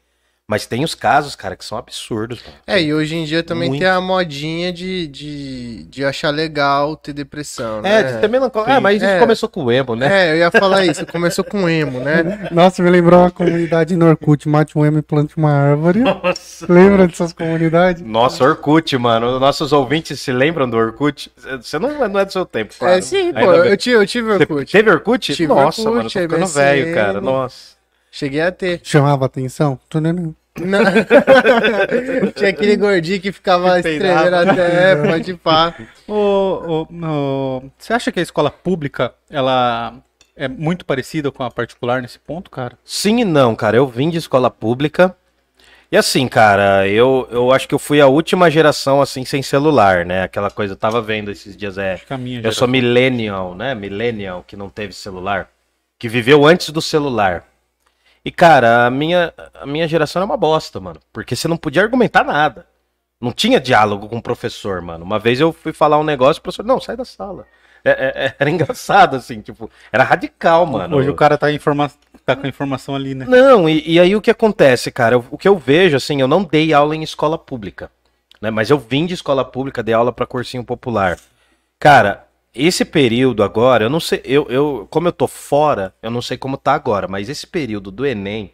Mas 0.48 0.68
tem 0.68 0.84
os 0.84 0.94
casos, 0.94 1.36
cara, 1.36 1.56
que 1.56 1.66
são 1.66 1.76
absurdos. 1.76 2.40
Mano. 2.44 2.58
É, 2.68 2.80
e 2.80 2.94
hoje 2.94 3.16
em 3.16 3.26
dia 3.26 3.42
também 3.42 3.70
Muito. 3.70 3.82
tem 3.82 3.90
a 3.90 4.00
modinha 4.00 4.72
de, 4.72 5.08
de, 5.08 5.84
de 5.86 6.06
achar 6.06 6.30
legal 6.30 6.96
ter 6.96 7.14
depressão, 7.14 7.80
É, 7.80 7.82
né? 7.82 8.04
de 8.04 8.28
ter. 8.28 8.30
Ah, 8.68 8.80
mas 8.80 8.98
isso 9.02 9.06
É. 9.12 9.18
começou 9.20 9.50
com 9.50 9.64
o 9.64 9.72
emo, 9.72 9.96
né? 9.96 10.28
É, 10.28 10.32
eu 10.34 10.38
ia 10.38 10.52
falar 10.52 10.86
isso, 10.86 11.04
começou 11.08 11.44
com 11.44 11.68
emo, 11.68 12.00
né? 12.00 12.48
Nossa, 12.54 12.84
me 12.84 12.92
lembrou 12.92 13.22
uma 13.22 13.32
comunidade 13.32 13.96
no 13.96 14.06
Orkut, 14.08 14.48
mate 14.48 14.78
um 14.78 14.86
emo 14.86 15.00
e 15.00 15.02
plante 15.02 15.36
uma 15.36 15.52
árvore. 15.52 16.02
Nossa. 16.02 16.72
Lembra 16.72 17.08
dessas 17.08 17.34
comunidades? 17.34 18.04
Nossa, 18.04 18.44
Orkut, 18.44 18.96
mano. 19.00 19.40
Nossos 19.40 19.74
ouvintes 19.74 20.22
se 20.22 20.32
lembram 20.32 20.70
do 20.70 20.78
Orkut? 20.78 21.32
Você 21.60 21.80
não, 21.80 22.08
não 22.08 22.20
é 22.20 22.24
do 22.26 22.32
seu 22.32 22.46
tempo, 22.46 22.72
claro. 22.78 22.94
É, 23.00 23.02
sim, 23.02 23.34
pô, 23.34 23.40
Ainda 23.40 23.62
bem. 23.64 23.72
eu 23.72 23.78
tive, 23.78 23.96
eu 23.96 24.06
tive 24.06 24.28
Você 24.28 24.44
Orkut. 24.44 24.72
teve 24.72 24.92
Orkut? 24.92 25.34
Tive 25.34 25.48
Nossa, 25.48 25.82
Orkut, 25.82 25.96
mano, 25.98 26.04
tô 26.12 26.20
ficando 26.20 26.42
MSN. 26.42 26.54
velho, 26.62 26.94
cara. 26.94 27.20
Nossa. 27.20 27.75
Cheguei 28.16 28.40
a 28.40 28.50
ter. 28.50 28.80
Chamava 28.82 29.26
atenção? 29.26 29.78
Tunanã. 29.90 30.34
Não. 30.58 30.80
Tinha 32.34 32.50
aquele 32.50 32.78
gordinho 32.78 33.20
que 33.20 33.30
ficava 33.30 33.82
peidava. 33.82 34.40
até, 34.40 34.96
pode 35.04 35.34
pá. 35.34 35.76
Ô, 36.08 36.14
ô, 36.14 36.88
ô, 36.90 37.64
você 37.78 37.92
acha 37.92 38.14
que 38.14 38.20
a 38.22 38.24
escola 38.24 38.50
pública 38.50 39.14
ela 39.30 39.96
é 40.34 40.48
muito 40.48 40.86
parecida 40.86 41.30
com 41.30 41.44
a 41.44 41.52
particular 41.52 42.02
nesse 42.02 42.18
ponto, 42.18 42.50
cara? 42.50 42.78
Sim 42.86 43.20
e 43.20 43.26
não, 43.26 43.54
cara. 43.54 43.76
Eu 43.76 43.86
vim 43.86 44.10
de 44.10 44.18
escola 44.18 44.50
pública. 44.50 45.14
E 45.92 45.98
assim, 45.98 46.26
cara, 46.26 46.88
eu, 46.88 47.28
eu 47.30 47.52
acho 47.52 47.68
que 47.68 47.76
eu 47.76 47.80
fui 47.80 48.00
a 48.00 48.08
última 48.08 48.50
geração, 48.50 49.02
assim, 49.02 49.26
sem 49.26 49.42
celular, 49.42 50.06
né? 50.06 50.24
Aquela 50.24 50.50
coisa, 50.50 50.72
eu 50.72 50.78
tava 50.78 51.02
vendo 51.02 51.32
esses 51.32 51.56
dias, 51.56 51.78
é... 51.78 51.96
Acho 51.96 52.08
que 52.08 52.14
a 52.14 52.18
minha 52.18 52.40
Eu 52.42 52.54
sou 52.54 52.66
millennial, 52.66 53.54
né? 53.54 53.76
Millennial, 53.76 54.42
que 54.48 54.56
não 54.56 54.70
teve 54.70 54.94
celular. 54.94 55.50
Que 56.00 56.08
viveu 56.08 56.46
antes 56.46 56.70
do 56.70 56.82
celular. 56.82 57.44
E, 58.26 58.32
cara, 58.32 58.88
a 58.88 58.90
minha, 58.90 59.32
a 59.54 59.68
minha 59.68 59.88
geração 59.88 60.20
era 60.20 60.26
uma 60.26 60.36
bosta, 60.36 60.80
mano. 60.80 61.00
Porque 61.14 61.36
você 61.36 61.48
não 61.48 61.58
podia 61.58 61.84
argumentar 61.84 62.24
nada. 62.24 62.66
Não 63.22 63.32
tinha 63.32 63.60
diálogo 63.60 64.10
com 64.10 64.18
o 64.18 64.22
professor, 64.22 64.82
mano. 64.82 65.06
Uma 65.06 65.20
vez 65.20 65.40
eu 65.40 65.54
fui 65.54 65.72
falar 65.72 66.00
um 66.00 66.04
negócio, 66.04 66.40
o 66.40 66.44
professor, 66.44 66.66
não, 66.66 66.82
sai 66.82 66.98
da 66.98 67.06
sala. 67.06 67.46
É- 67.84 67.92
é- 67.92 68.26
é- 68.26 68.36
era 68.40 68.50
engraçado, 68.50 69.16
assim, 69.16 69.42
tipo, 69.42 69.70
era 69.92 70.04
radical, 70.04 70.66
mano. 70.66 70.98
Hoje 70.98 71.10
o 71.10 71.16
cara 71.16 71.38
tá, 71.38 71.52
informa... 71.52 71.92
tá 72.26 72.36
com 72.36 72.48
a 72.48 72.50
informação 72.50 72.96
ali, 72.96 73.14
né? 73.14 73.26
Não, 73.30 73.70
e, 73.70 73.84
e 73.88 74.00
aí 74.00 74.16
o 74.16 74.22
que 74.22 74.32
acontece, 74.32 74.92
cara? 74.92 75.16
Eu- 75.16 75.26
o 75.30 75.38
que 75.38 75.48
eu 75.48 75.56
vejo, 75.56 75.96
assim, 75.96 76.20
eu 76.20 76.28
não 76.28 76.44
dei 76.44 76.74
aula 76.74 76.96
em 76.96 77.04
escola 77.04 77.38
pública, 77.38 77.92
né? 78.42 78.50
Mas 78.50 78.72
eu 78.72 78.80
vim 78.80 79.06
de 79.06 79.14
escola 79.14 79.46
pública, 79.46 79.84
dei 79.84 79.94
aula 79.94 80.12
para 80.12 80.26
cursinho 80.26 80.64
popular. 80.64 81.20
Cara, 81.80 82.25
esse 82.56 82.86
período 82.86 83.44
agora, 83.44 83.86
eu 83.86 83.90
não 83.90 84.00
sei, 84.00 84.22
eu, 84.24 84.48
eu, 84.50 84.88
como 84.90 85.08
eu 85.08 85.12
tô 85.12 85.28
fora, 85.28 85.94
eu 86.02 86.10
não 86.10 86.22
sei 86.22 86.38
como 86.38 86.58
tá 86.58 86.74
agora, 86.74 87.08
mas 87.08 87.28
esse 87.30 87.46
período 87.46 87.92
do 87.92 88.06
Enem, 88.06 88.54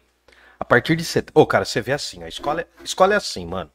a 0.58 0.64
partir 0.64 0.96
de 0.96 1.04
setembro. 1.04 1.40
Ô, 1.42 1.46
cara, 1.46 1.64
você 1.64 1.80
vê 1.80 1.92
assim, 1.92 2.22
a 2.22 2.28
escola, 2.28 2.62
é- 2.62 2.66
escola 2.84 3.14
é 3.14 3.16
assim, 3.16 3.46
mano. 3.46 3.70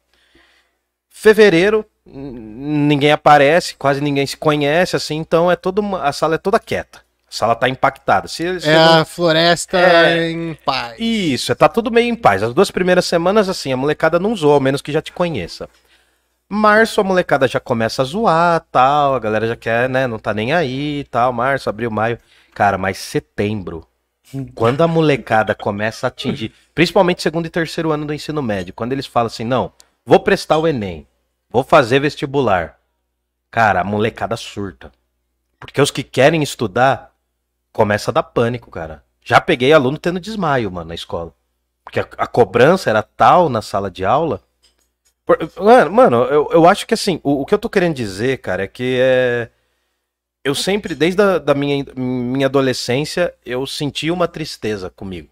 Fevereiro, 1.10 1.86
ninguém 2.06 3.12
aparece, 3.12 3.76
quase 3.76 4.00
ninguém 4.02 4.26
se 4.28 4.38
conhece, 4.38 4.96
assim, 4.96 5.16
então 5.18 5.52
é 5.52 5.56
toda 5.56 5.82
uma, 5.82 6.04
a 6.04 6.12
sala 6.14 6.36
é 6.36 6.38
toda 6.38 6.60
quieta. 6.60 7.00
A 7.30 7.32
sala 7.32 7.56
tá 7.56 7.68
impactada. 7.68 8.28
Se, 8.28 8.60
se 8.62 8.70
É 8.70 8.74
não- 8.76 9.02
a 9.02 9.06
floresta 9.06 9.78
É. 9.78 10.30
em 10.32 10.54
paz. 10.66 10.96
isso, 11.00 11.54
tá 11.56 11.68
tudo 11.68 11.92
meio 11.92 12.08
em 12.10 12.16
paz. 12.16 12.42
As 12.44 12.54
duas 12.54 12.72
primeiras 12.72 13.06
semanas, 13.06 13.50
assim, 13.50 13.74
a 13.74 13.78
molecada 13.78 14.18
não 14.20 14.36
zoa, 14.36 14.54
ao 14.54 14.60
menos 14.62 14.82
que 14.82 14.92
já 14.92 15.02
te 15.02 15.12
conheça. 15.12 15.68
Março, 16.50 17.02
a 17.02 17.04
molecada 17.04 17.48
já 17.48 17.60
começa 17.60 18.02
a 18.02 18.06
zoar, 18.06 18.66
tal, 18.72 19.16
a 19.16 19.20
galera 19.20 19.48
já 19.48 19.56
quer, 19.56 19.90
né, 19.90 20.08
não 20.08 20.18
tá 20.18 20.34
nem 20.34 20.54
aí, 20.54 21.04
tal, 21.12 21.34
março, 21.34 21.70
abril, 21.70 21.92
maio. 21.92 22.18
Cara, 22.54 22.78
mas 22.78 22.98
setembro, 22.98 23.86
quando 24.56 24.82
a 24.82 24.88
molecada 24.88 25.54
começa 25.54 26.08
a 26.08 26.10
atingir, 26.10 26.54
principalmente 26.74 27.22
segundo 27.22 27.46
e 27.46 27.50
terceiro 27.50 27.92
ano 27.92 28.06
do 28.06 28.14
ensino 28.14 28.42
médio, 28.42 28.74
quando 28.74 28.94
eles 28.94 29.06
falam 29.06 29.28
assim, 29.28 29.44
não, 29.44 29.74
vou 30.06 30.22
prestar 30.22 30.58
o 30.58 30.68
Enem, 30.68 31.06
vou 31.50 31.64
fazer 31.64 32.00
vestibular. 32.00 32.80
Cara, 33.52 33.82
a 33.82 33.84
molecada 33.84 34.38
surta. 34.38 34.92
Porque 35.60 35.82
os 35.82 35.92
que 35.92 36.04
querem 36.04 36.44
estudar, 36.44 37.14
começa 37.74 38.12
a 38.12 38.14
dar 38.14 38.24
pânico, 38.24 38.72
cara. 38.72 39.04
Já 39.24 39.42
peguei 39.42 39.74
aluno 39.74 39.98
tendo 39.98 40.20
desmaio, 40.20 40.72
mano, 40.72 40.90
na 40.90 40.96
escola. 40.96 41.34
Porque 41.84 42.00
a, 42.00 42.08
a 42.18 42.28
cobrança 42.28 42.90
era 42.90 43.02
tal 43.02 43.50
na 43.50 43.62
sala 43.62 43.90
de 43.90 44.06
aula. 44.06 44.42
Mano, 45.58 45.92
mano, 45.92 46.24
eu, 46.26 46.50
eu 46.52 46.66
acho 46.66 46.88
que 46.88 46.94
assim, 46.94 47.20
o, 47.22 47.42
o 47.42 47.46
que 47.46 47.54
eu 47.54 47.60
tô 47.60 47.70
querendo 47.70 47.96
dizer, 47.96 48.38
cara, 48.38 48.64
é 48.64 48.68
que 48.68 48.98
é. 49.02 49.50
Eu 50.44 50.56
sempre, 50.56 50.96
desde 50.96 51.22
a 51.22 51.38
da 51.38 51.54
minha, 51.54 51.86
minha 51.96 52.46
adolescência, 52.46 53.34
eu 53.46 53.68
sentia 53.68 54.14
uma 54.14 54.28
tristeza 54.28 54.90
comigo. 54.90 55.30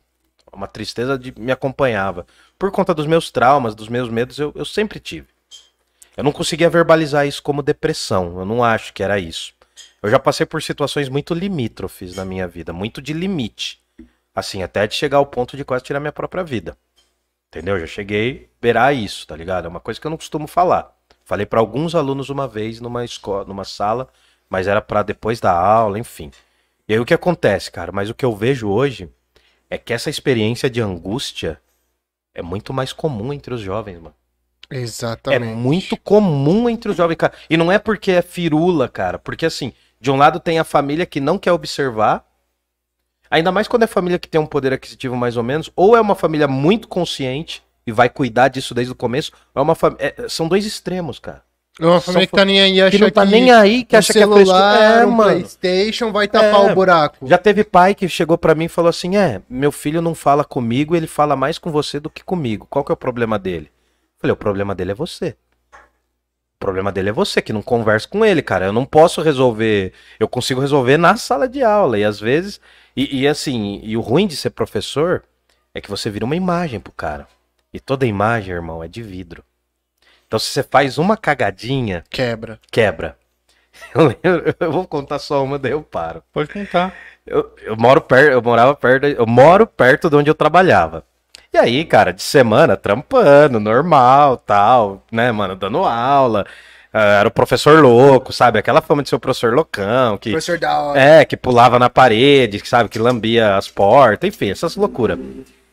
Uma 0.52 0.68
tristeza 0.68 1.18
de 1.18 1.34
me 1.40 1.52
acompanhava. 1.52 2.26
Por 2.60 2.72
conta 2.72 2.94
dos 2.94 3.06
meus 3.06 3.32
traumas, 3.32 3.76
dos 3.76 3.88
meus 3.88 4.10
medos, 4.10 4.38
eu, 4.38 4.52
eu 4.56 4.66
sempre 4.66 5.00
tive. 5.00 5.28
Eu 6.18 6.24
não 6.24 6.32
conseguia 6.32 6.70
verbalizar 6.70 7.26
isso 7.28 7.42
como 7.42 7.64
depressão. 7.64 8.40
Eu 8.40 8.46
não 8.46 8.64
acho 8.64 8.94
que 8.94 9.04
era 9.04 9.18
isso. 9.20 9.54
Eu 10.02 10.10
já 10.10 10.20
passei 10.20 10.46
por 10.46 10.62
situações 10.62 11.10
muito 11.10 11.34
limítrofes 11.34 12.16
na 12.16 12.24
minha 12.24 12.48
vida, 12.48 12.72
muito 12.72 13.02
de 13.02 13.14
limite. 13.14 13.82
Assim, 14.34 14.64
até 14.64 14.86
de 14.86 14.94
chegar 14.94 15.18
ao 15.18 15.26
ponto 15.26 15.56
de 15.56 15.64
quase 15.64 15.84
tirar 15.84 16.00
minha 16.00 16.12
própria 16.12 16.44
vida. 16.44 16.78
Entendeu? 17.56 17.80
Já 17.80 17.88
cheguei 17.88 18.50
a 18.52 18.62
beirar 18.62 18.94
isso, 18.94 19.26
tá 19.26 19.34
ligado? 19.34 19.64
É 19.66 19.70
uma 19.70 19.80
coisa 19.80 20.00
que 20.00 20.06
eu 20.06 20.10
não 20.10 20.18
costumo 20.18 20.46
falar. 20.46 20.94
Falei 21.24 21.46
pra 21.46 21.62
alguns 21.62 21.96
alunos 21.96 22.30
uma 22.30 22.50
vez 22.50 22.82
numa 22.82 23.06
escola, 23.06 23.46
numa 23.46 23.64
sala, 23.64 24.10
mas 24.50 24.68
era 24.68 24.82
pra 24.82 25.02
depois 25.02 25.40
da 25.40 25.58
aula, 25.58 25.98
enfim. 25.98 26.32
E 26.86 26.94
aí 26.94 27.00
o 27.00 27.06
que 27.06 27.14
acontece, 27.14 27.72
cara? 27.72 27.94
Mas 27.94 28.10
o 28.10 28.14
que 28.14 28.26
eu 28.26 28.36
vejo 28.36 28.68
hoje 28.68 29.10
é 29.70 29.78
que 29.78 29.94
essa 29.94 30.10
experiência 30.10 30.70
de 30.70 30.82
angústia 30.82 31.62
é 32.34 32.42
muito 32.42 32.74
mais 32.74 32.92
comum 32.92 33.32
entre 33.32 33.54
os 33.54 33.62
jovens, 33.62 34.00
mano. 34.00 34.14
É 34.70 34.78
Exatamente. 34.78 35.56
muito 35.56 35.96
comum 35.96 36.70
entre 36.70 36.92
os 36.92 36.98
jovens, 36.98 37.16
cara. 37.16 37.34
E 37.50 37.56
não 37.56 37.72
é 37.72 37.80
porque 37.80 38.12
é 38.12 38.22
firula, 38.22 38.90
cara. 38.90 39.18
Porque 39.18 39.46
assim, 39.46 39.72
de 40.02 40.12
um 40.12 40.18
lado 40.18 40.42
tem 40.42 40.60
a 40.60 40.66
família 40.66 41.06
que 41.06 41.22
não 41.22 41.38
quer 41.38 41.54
observar. 41.54 42.26
Ainda 43.30 43.52
mais 43.52 43.68
quando 43.68 43.84
é 43.84 43.88
família 43.88 44.20
que 44.20 44.28
tem 44.28 44.40
um 44.40 44.46
poder 44.46 44.74
aquisitivo 44.74 45.16
mais 45.16 45.38
ou 45.38 45.44
menos. 45.44 45.70
Ou 45.76 45.96
é 45.96 46.02
uma 46.02 46.16
família 46.16 46.48
muito 46.48 46.88
consciente 46.88 47.64
e 47.86 47.92
vai 47.92 48.10
cuidar 48.10 48.48
disso 48.48 48.74
desde 48.74 48.92
o 48.92 48.96
começo. 48.96 49.32
Ou 49.54 49.60
é 49.60 49.64
uma 49.64 49.76
fam... 49.76 49.96
é, 50.00 50.28
são 50.28 50.48
dois 50.48 50.66
extremos, 50.66 51.20
cara. 51.20 51.44
É 51.80 51.86
uma 51.86 52.00
família 52.00 52.26
que 52.26 52.34
tá 52.34 52.46
nem 52.46 52.62
aí, 52.62 52.82
acha 52.82 52.92
Que 52.92 53.04
não 53.04 53.10
tá 53.10 53.26
que 53.26 53.32
nem 53.32 53.52
aí, 53.52 53.84
que 53.84 53.96
um 53.96 54.00
acha 54.00 54.14
que 54.14 54.20
é 54.20 54.22
celular, 54.22 54.78
frescura. 54.78 55.02
É, 55.02 55.06
um 55.06 55.12
mano. 55.12 55.32
Playstation 55.32 56.12
vai 56.12 56.28
tapar 56.28 56.70
É. 56.70 56.72
o 56.72 56.74
buraco. 56.76 57.28
Já 57.28 57.38
teve 57.38 57.66
pai 57.66 57.94
que 57.94 58.08
chegou 58.08 58.38
pra 58.38 58.56
mim 58.56 58.66
e 58.66 58.70
falou 58.70 58.90
assim: 58.90 59.18
É, 59.18 59.42
meu 59.50 59.74
filho 59.74 60.02
não 60.02 60.16
fala 60.16 60.46
comigo, 60.46 60.96
ele 60.96 61.08
fala 61.08 61.36
mais 61.36 61.58
com 61.58 61.70
você 61.70 62.00
do 62.00 62.10
que 62.10 62.24
comigo. 62.24 62.66
Qual 62.70 62.86
que 62.86 62.92
é 62.92 62.94
o 62.94 62.98
problema 62.98 63.38
dele? 63.38 63.66
Eu 63.66 64.20
falei: 64.22 64.32
O 64.34 64.38
problema 64.38 64.74
dele 64.74 64.92
é 64.92 64.96
você. 64.96 65.36
O 65.74 66.60
problema 66.60 66.94
dele 66.94 67.10
é 67.10 67.12
você, 67.12 67.42
que 67.42 67.52
não 67.52 67.62
conversa 67.62 68.08
com 68.08 68.24
ele, 68.24 68.42
cara. 68.42 68.68
Eu 68.68 68.74
não 68.74 68.86
posso 68.86 69.22
resolver. 69.22 69.92
Eu 70.18 70.30
consigo 70.30 70.62
resolver 70.62 70.98
na 70.98 71.18
sala 71.18 71.48
de 71.48 71.62
aula. 71.62 72.00
E 72.00 72.06
às 72.06 72.20
vezes. 72.22 72.60
E, 72.96 73.22
e 73.22 73.28
assim, 73.28 73.80
e 73.84 73.98
o 73.98 74.02
ruim 74.02 74.28
de 74.28 74.36
ser 74.36 74.52
professor 74.52 75.24
é 75.74 75.82
que 75.82 75.90
você 75.90 76.10
vira 76.10 76.26
uma 76.26 76.36
imagem 76.36 76.80
pro 76.80 76.94
cara. 76.94 77.28
E 77.74 77.80
toda 77.80 78.06
imagem, 78.06 78.54
irmão, 78.56 78.84
é 78.84 78.88
de 78.88 79.04
vidro. 79.04 79.44
Então, 80.28 80.40
se 80.40 80.48
você 80.48 80.64
faz 80.64 80.98
uma 80.98 81.18
cagadinha, 81.18 82.04
Quebra. 82.10 82.60
quebra. 82.72 83.18
Eu, 83.94 84.06
lembro- 84.08 84.56
eu 84.60 84.72
vou 84.72 84.88
contar 84.88 85.20
só 85.20 85.44
uma, 85.44 85.60
daí 85.60 85.74
eu 85.74 85.84
paro. 85.84 86.24
Pode 86.32 86.50
contar. 86.52 86.96
Eu, 87.26 87.54
eu 87.62 87.76
moro 87.76 88.00
perto, 88.02 88.32
eu 88.32 88.42
morava 88.42 88.74
perto, 88.74 89.06
eu 89.06 89.28
moro 89.28 89.68
perto 89.68 90.10
de 90.10 90.16
onde 90.16 90.30
eu 90.30 90.36
trabalhava. 90.36 91.04
E 91.54 91.58
aí, 91.58 91.84
cara, 91.84 92.14
de 92.14 92.22
semana, 92.24 92.78
trampando, 92.78 93.60
normal, 93.60 94.38
tal, 94.38 95.04
né, 95.12 95.32
mano, 95.32 95.56
dando 95.56 95.80
aula. 95.84 96.46
Ah, 96.98 97.20
era 97.20 97.28
o 97.28 97.32
professor 97.32 97.84
louco, 97.84 98.32
sabe? 98.32 98.58
Aquela 98.58 98.80
fama 98.80 99.04
de 99.04 99.10
ser 99.10 99.18
o 99.18 99.20
professor 99.20 99.54
loucão, 99.54 100.18
que 100.18 100.32
Professor 100.32 100.58
da 100.58 100.80
hora. 100.80 100.98
é, 100.98 101.26
que 101.26 101.36
pulava 101.36 101.78
na 101.78 101.90
parede, 101.90 102.62
que 102.62 102.70
sabe, 102.70 102.88
que 102.88 102.98
lambia 102.98 103.58
as 103.58 103.68
portas, 103.68 104.30
enfim, 104.30 104.50
essas 104.50 104.78
loucuras. 104.78 105.20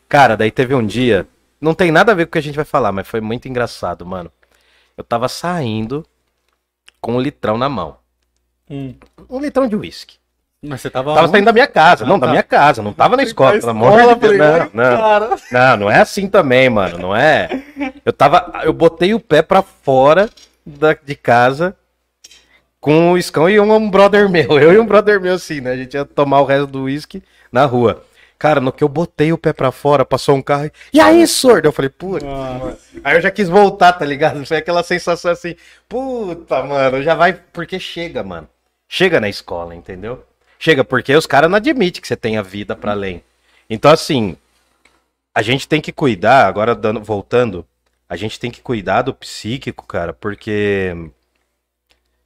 Cara, 0.09 0.35
daí 0.35 0.51
teve 0.51 0.75
um 0.75 0.85
dia, 0.85 1.25
não 1.61 1.73
tem 1.73 1.93
nada 1.93 2.11
a 2.11 2.15
ver 2.15 2.25
com 2.25 2.31
o 2.31 2.33
que 2.33 2.39
a 2.39 2.41
gente 2.41 2.57
vai 2.57 2.65
falar, 2.65 2.91
mas 2.91 3.07
foi 3.07 3.21
muito 3.21 3.47
engraçado, 3.47 4.05
mano. 4.05 4.29
Eu 4.97 5.03
tava 5.05 5.29
saindo 5.29 6.05
com 6.99 7.13
um 7.13 7.21
litrão 7.21 7.57
na 7.57 7.69
mão. 7.69 7.95
Hum. 8.69 8.93
Um 9.29 9.39
litrão 9.39 9.65
de 9.65 9.77
uísque. 9.77 10.17
Mas 10.61 10.81
você 10.81 10.89
tava. 10.89 11.13
Tava 11.13 11.21
onde? 11.21 11.31
saindo 11.31 11.45
da 11.45 11.53
minha 11.53 11.67
casa, 11.67 12.05
não, 12.05 12.19
da 12.19 12.27
tá. 12.27 12.31
minha 12.31 12.43
casa, 12.43 12.81
não 12.81 12.91
tava 12.91 13.15
na 13.15 13.23
escola, 13.23 13.57
pelo 13.57 13.69
amor 13.69 14.15
de 14.15 14.15
Deus. 14.19 14.37
Não, 14.37 14.69
não, 14.73 15.37
não, 15.53 15.77
não 15.77 15.89
é 15.89 16.01
assim 16.01 16.27
também, 16.27 16.69
mano, 16.69 16.97
não 16.97 17.15
é. 17.15 17.63
Eu 18.03 18.11
tava, 18.11 18.61
eu 18.65 18.73
botei 18.73 19.13
o 19.13 19.21
pé 19.21 19.41
pra 19.41 19.61
fora 19.61 20.29
da, 20.65 20.93
de 20.93 21.15
casa 21.15 21.75
com 22.79 23.13
o 23.13 23.17
Iscão 23.17 23.49
e 23.49 23.59
um, 23.59 23.73
um 23.73 23.89
brother 23.89 24.29
meu. 24.29 24.57
Eu 24.59 24.73
e 24.73 24.79
um 24.79 24.85
brother 24.85 25.19
meu, 25.19 25.35
assim, 25.35 25.61
né? 25.61 25.71
A 25.71 25.77
gente 25.77 25.93
ia 25.93 26.05
tomar 26.05 26.41
o 26.41 26.45
resto 26.45 26.67
do 26.67 26.83
uísque 26.83 27.23
na 27.51 27.65
rua. 27.65 28.03
Cara, 28.37 28.59
no 28.59 28.73
que 28.73 28.83
eu 28.83 28.89
botei 28.89 29.31
o 29.31 29.37
pé 29.37 29.53
pra 29.53 29.71
fora, 29.71 30.03
passou 30.03 30.35
um 30.35 30.41
carro 30.41 30.65
e. 30.65 30.71
E 30.97 30.99
aí, 30.99 31.25
sordo? 31.25 31.65
Eu 31.65 31.71
falei, 31.71 31.87
puta. 31.87 32.25
mano. 32.25 32.77
Aí 33.01 33.15
eu 33.15 33.21
já 33.21 33.31
quis 33.31 33.47
voltar, 33.47 33.93
tá 33.93 34.03
ligado? 34.03 34.45
Foi 34.45 34.57
aquela 34.57 34.83
sensação 34.83 35.31
assim, 35.31 35.55
puta, 35.87 36.61
mano, 36.61 37.01
já 37.01 37.15
vai. 37.15 37.31
Porque 37.31 37.79
chega, 37.79 38.21
mano. 38.21 38.49
Chega 38.89 39.21
na 39.21 39.29
escola, 39.29 39.73
entendeu? 39.73 40.25
Chega, 40.59 40.83
porque 40.83 41.15
os 41.15 41.25
caras 41.25 41.49
não 41.49 41.55
admitem 41.55 42.01
que 42.01 42.07
você 42.07 42.17
tenha 42.17 42.43
vida 42.43 42.75
pra 42.75 42.91
além. 42.91 43.23
Então, 43.69 43.89
assim, 43.89 44.35
a 45.33 45.41
gente 45.41 45.65
tem 45.67 45.79
que 45.79 45.91
cuidar, 45.91 46.45
agora 46.45 46.75
dando, 46.75 47.01
voltando, 47.01 47.65
a 48.13 48.15
gente 48.15 48.39
tem 48.39 48.51
que 48.51 48.61
cuidar 48.61 49.01
do 49.01 49.13
psíquico, 49.13 49.87
cara, 49.87 50.13
porque. 50.13 50.93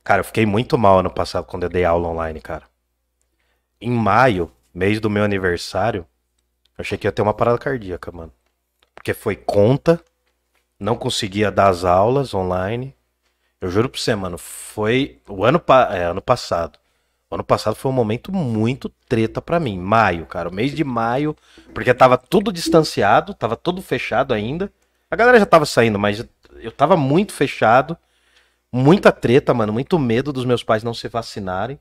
Cara, 0.03 0.19
eu 0.22 0.26
fiquei 0.26 0.45
muito 0.45 0.77
mal 0.77 0.99
ano 0.99 1.09
passado 1.09 1.45
quando 1.45 1.64
eu 1.64 1.69
dei 1.69 1.85
aula 1.85 2.09
online, 2.09 2.41
cara. 2.41 2.64
Em 3.80 3.91
maio, 3.91 4.51
mês 4.73 4.99
do 4.99 5.09
meu 5.09 5.23
aniversário, 5.23 6.05
eu 6.77 6.81
achei 6.81 6.97
que 6.97 7.07
ia 7.07 7.11
ter 7.11 7.22
uma 7.22 7.34
parada 7.34 7.57
cardíaca, 7.57 8.11
mano. 8.11 8.31
Porque 8.95 9.14
foi 9.14 9.35
conta, 9.35 10.01
não 10.80 10.95
conseguia 10.95 11.51
dar 11.51 11.69
as 11.69 11.84
aulas 11.85 12.34
online. 12.34 12.93
Eu 13.61 13.69
juro 13.69 13.89
pra 13.89 13.99
você, 13.99 14.15
mano, 14.15 14.38
foi 14.38 15.19
o 15.27 15.45
ano, 15.45 15.59
pa- 15.59 15.89
é, 15.95 16.05
ano 16.05 16.22
passado. 16.22 16.80
O 17.30 17.35
ano 17.35 17.43
passado 17.43 17.76
foi 17.76 17.91
um 17.91 17.95
momento 17.95 18.31
muito 18.31 18.89
treta 19.07 19.41
pra 19.41 19.59
mim. 19.59 19.77
Maio, 19.80 20.26
cara, 20.26 20.49
o 20.49 20.53
mês 20.53 20.73
de 20.73 20.84
maio, 20.84 21.35
porque 21.73 21.93
tava 21.93 22.18
tudo 22.18 22.51
distanciado, 22.53 23.34
tava 23.34 23.55
tudo 23.57 23.81
fechado 23.81 24.34
ainda. 24.34 24.72
A 25.09 25.15
galera 25.15 25.39
já 25.39 25.45
tava 25.45 25.65
saindo, 25.65 25.97
mas 25.97 26.25
eu 26.59 26.71
tava 26.71 26.97
muito 26.97 27.34
fechado. 27.34 27.97
Muita 28.71 29.11
treta, 29.11 29.53
mano, 29.53 29.71
muito 29.71 29.97
medo 29.97 30.34
dos 30.34 30.43
meus 30.45 30.61
pais 30.63 30.84
não 30.84 30.93
se 30.93 31.07
vacinarem. 31.07 31.79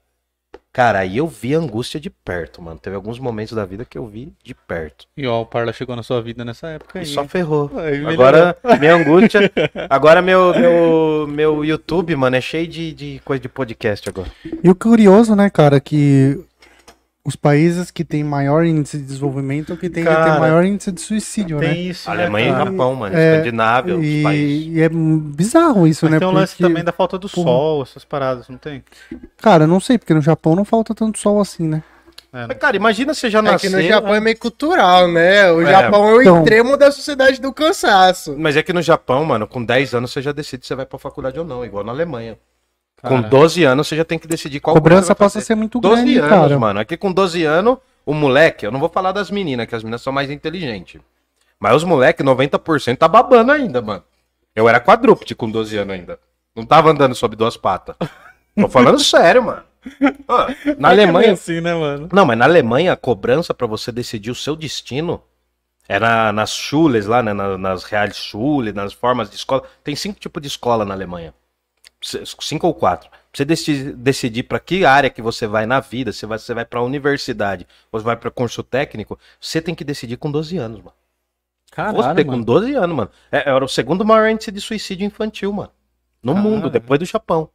Cara, 0.73 1.01
aí 1.01 1.17
eu 1.17 1.27
vi 1.27 1.55
a 1.55 1.59
angústia 1.59 1.99
de 1.99 2.09
perto, 2.11 2.63
mano. 2.63 2.79
Teve 2.79 2.95
alguns 2.95 3.19
momentos 3.19 3.55
da 3.55 3.65
vida 3.65 3.85
que 3.85 3.97
eu 3.99 4.07
vi 4.07 4.33
de 4.45 4.55
perto. 4.55 5.07
E 5.17 5.27
ó, 5.27 5.41
o 5.41 5.47
Parla 5.47 5.73
chegou 5.73 5.97
na 5.97 6.03
sua 6.03 6.21
vida 6.23 6.45
nessa 6.45 6.69
época 6.69 6.99
E 6.99 7.01
aí. 7.01 7.07
só 7.07 7.25
ferrou. 7.25 7.71
Aí. 7.77 8.07
Agora, 8.07 8.57
minha 8.79 8.95
angústia. 8.95 9.51
Agora, 9.91 10.23
meu, 10.23 10.55
meu, 10.55 11.27
meu 11.29 11.65
YouTube, 11.65 12.15
mano, 12.15 12.37
é 12.37 12.41
cheio 12.41 12.69
de, 12.69 12.93
de 12.93 13.21
coisa 13.25 13.41
de 13.41 13.49
podcast 13.49 14.09
agora. 14.09 14.31
E 14.63 14.69
o 14.71 14.75
curioso, 14.75 15.35
né, 15.35 15.51
cara, 15.51 15.81
que 15.81 16.39
os 17.27 17.35
países 17.35 17.91
que 17.91 18.05
têm 18.05 18.23
maior 18.23 18.65
índice 18.65 18.99
de 18.99 19.05
desenvolvimento 19.05 19.73
é 19.73 19.75
o 19.75 19.79
que 19.79 19.91
tem, 19.91 20.05
Cara, 20.05 20.39
maior 20.39 20.65
índice 20.65 20.93
de 20.93 21.01
suicídio, 21.01 21.59
né? 21.59 21.69
Tem 21.75 21.89
isso, 21.89 22.09
Alemanha 22.09 22.53
né, 22.57 22.63
e? 22.63 22.65
Japão, 22.65 22.95
mano. 22.95 23.17
É, 23.17 23.33
Escandinávia, 23.33 23.97
os 23.97 24.05
E, 24.07 24.23
países. 24.23 24.67
e 24.77 24.81
é 24.81 24.89
bizarro 24.89 25.87
isso, 25.89 26.05
Mas 26.05 26.13
né? 26.13 26.19
tem 26.21 26.33
lance 26.33 26.53
porque- 26.55 26.63
também 26.63 26.85
da 26.85 26.93
falta 26.93 27.19
do 27.19 27.29
Porra. 27.29 27.47
sol, 27.49 27.83
essas 27.83 28.05
paradas, 28.05 28.49
não 28.49 28.57
tem? 28.57 28.85
Cara, 29.39 29.67
não 29.67 29.81
sei, 29.81 29.99
porque 29.99 30.15
no 30.15 30.21
Japão 30.23 30.55
não 30.55 30.65
falta 30.65 30.95
tanto 30.95 31.19
sol 31.19 31.41
assim, 31.41 31.67
né? 31.67 31.83
É, 32.33 32.47
Mas, 32.47 32.59
cara, 32.59 32.77
imagina 32.77 33.15
você 33.15 33.31
já 33.31 33.39
É 33.39 33.43
que 33.43 33.51
nasceu. 33.51 33.71
no 33.73 33.83
Japão 33.83 34.15
é 34.15 34.21
meio 34.21 34.39
cultural, 34.39 35.09
né? 35.11 35.51
O 35.51 35.63
É. 35.63 35.67
Japão 35.71 36.09
é 36.11 36.13
o 36.15 36.21
Então- 36.23 36.39
extremo 36.41 36.77
da 36.77 36.93
sociedade 36.93 37.41
do 37.41 37.53
cansaço. 37.53 38.37
Mas 38.39 38.57
é 38.57 38.63
que 38.63 38.73
no 38.75 38.83
Japão, 38.83 39.25
mano, 39.25 39.47
com 39.47 39.65
10 39.65 39.95
anos 39.95 40.13
você 40.13 40.21
já 40.21 40.33
decide 40.33 40.63
se 40.65 40.69
você 40.69 40.75
vai 40.75 40.85
pra 40.85 40.99
faculdade 40.99 41.39
ou 41.39 41.45
não, 41.47 41.65
igual 41.65 41.83
na 41.83 41.93
Alemanha. 41.93 42.37
Com 43.03 43.17
cara. 43.23 43.29
12 43.29 43.65
anos 43.65 43.87
você 43.89 43.97
já 43.97 44.05
tem 44.05 44.19
que 44.19 44.27
decidir 44.27 44.61
qual 44.61 44.75
Cobrança 44.75 45.01
coisa 45.01 45.09
vai 45.09 45.17
passa 45.17 45.39
a 45.39 45.41
fazer. 45.41 45.47
ser 45.47 45.55
muito 45.55 45.79
12 45.81 46.03
grande, 46.03 46.19
anos, 46.19 46.31
cara. 46.31 46.59
mano. 46.59 46.81
Aqui 46.81 46.97
com 46.97 47.13
12 47.13 47.45
anos, 47.45 47.79
o 48.05 48.15
moleque, 48.15 48.65
eu 48.67 48.73
não 48.73 48.81
vou 48.81 48.89
falar 48.89 49.13
das 49.13 49.31
meninas, 49.31 49.67
que 49.67 49.75
as 49.75 49.83
meninas 49.83 50.03
são 50.03 50.13
mais 50.13 50.31
inteligentes. 50.31 51.01
Mas 51.61 51.75
os 51.75 51.85
moleques, 51.85 52.25
90% 52.25 52.97
tá 52.97 53.07
babando 53.09 53.53
ainda, 53.53 53.81
mano. 53.81 54.03
Eu 54.55 54.69
era 54.69 54.81
quadrúpede 54.81 55.35
com 55.35 55.51
12 55.51 55.77
anos 55.77 55.95
ainda. 55.95 56.19
Não 56.55 56.65
tava 56.65 56.91
andando 56.91 57.15
sobre 57.15 57.37
duas 57.37 57.57
patas. 57.57 57.95
Tô 58.59 58.69
falando 58.69 58.99
sério, 59.05 59.43
mano. 59.45 59.63
Na 60.79 60.89
Alemanha, 60.89 61.33
assim, 61.33 61.61
né, 61.61 61.73
mano? 61.75 62.09
não, 62.13 62.25
mas 62.27 62.37
na 62.37 62.45
Alemanha 62.45 62.93
a 62.93 62.97
cobrança 62.97 63.55
pra 63.55 63.67
você 63.67 63.93
decidir 63.93 64.31
o 64.31 64.35
seu 64.35 64.57
destino 64.57 65.23
é 65.89 65.99
na- 66.01 66.33
nas 66.33 66.51
schules 66.51 67.07
lá, 67.07 67.23
né, 67.23 67.33
na- 67.33 67.57
nas 67.57 67.85
Realschule, 67.85 68.73
nas 68.73 68.93
formas 68.93 69.31
de 69.31 69.37
escola. 69.37 69.63
Tem 69.85 69.95
cinco 69.95 70.19
tipos 70.19 70.43
de 70.43 70.49
escola 70.49 70.85
na 70.85 70.93
Alemanha. 70.95 71.33
Cinco 72.41 72.67
ou 72.67 72.75
quatro. 72.75 73.09
Pra 73.11 73.19
você 73.33 73.45
deci- 73.45 73.93
decidir 73.93 74.45
pra 74.45 74.59
que 74.61 74.85
área 74.85 75.11
que 75.11 75.21
você 75.21 75.47
vai 75.47 75.67
na 75.67 75.81
vida, 75.81 76.13
se 76.13 76.25
vai- 76.25 76.39
você 76.39 76.55
vai 76.55 76.65
pra 76.65 76.83
universidade 76.83 77.67
ou 77.91 77.99
você 78.01 78.05
vai 78.05 78.17
pra 78.17 78.31
curso 78.31 78.63
técnico, 78.63 79.19
você 79.41 79.61
tem 79.61 79.75
que 79.75 79.85
decidir 79.85 80.17
com 80.17 80.31
12 80.31 80.57
anos, 80.57 80.79
mano. 80.79 80.93
Caralho, 81.71 81.97
você 81.97 82.25
com 82.25 82.31
mano. 82.33 82.45
12 82.45 82.75
anos, 82.75 82.97
mano. 82.97 83.11
É, 83.31 83.51
era 83.51 83.65
o 83.65 83.69
segundo 83.69 84.05
maior 84.05 84.29
índice 84.31 84.51
de 84.51 84.61
suicídio 84.61 85.05
infantil, 85.07 85.53
mano. 85.53 85.71
No 86.23 86.33
Caralho. 86.35 86.51
mundo, 86.51 86.71
depois 86.71 86.99
do 86.99 87.05
Japão. 87.05 87.51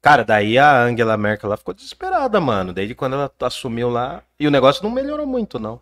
Cara, 0.00 0.22
daí 0.22 0.58
a 0.58 0.82
Angela 0.82 1.16
Merkel 1.16 1.48
lá 1.48 1.56
ficou 1.56 1.72
desesperada, 1.74 2.38
mano. 2.40 2.72
Desde 2.72 2.94
quando 2.94 3.14
ela 3.14 3.32
assumiu 3.40 3.88
lá. 3.88 4.22
E 4.38 4.46
o 4.46 4.50
negócio 4.50 4.82
não 4.84 4.90
melhorou 4.90 5.26
muito, 5.26 5.58
não. 5.58 5.80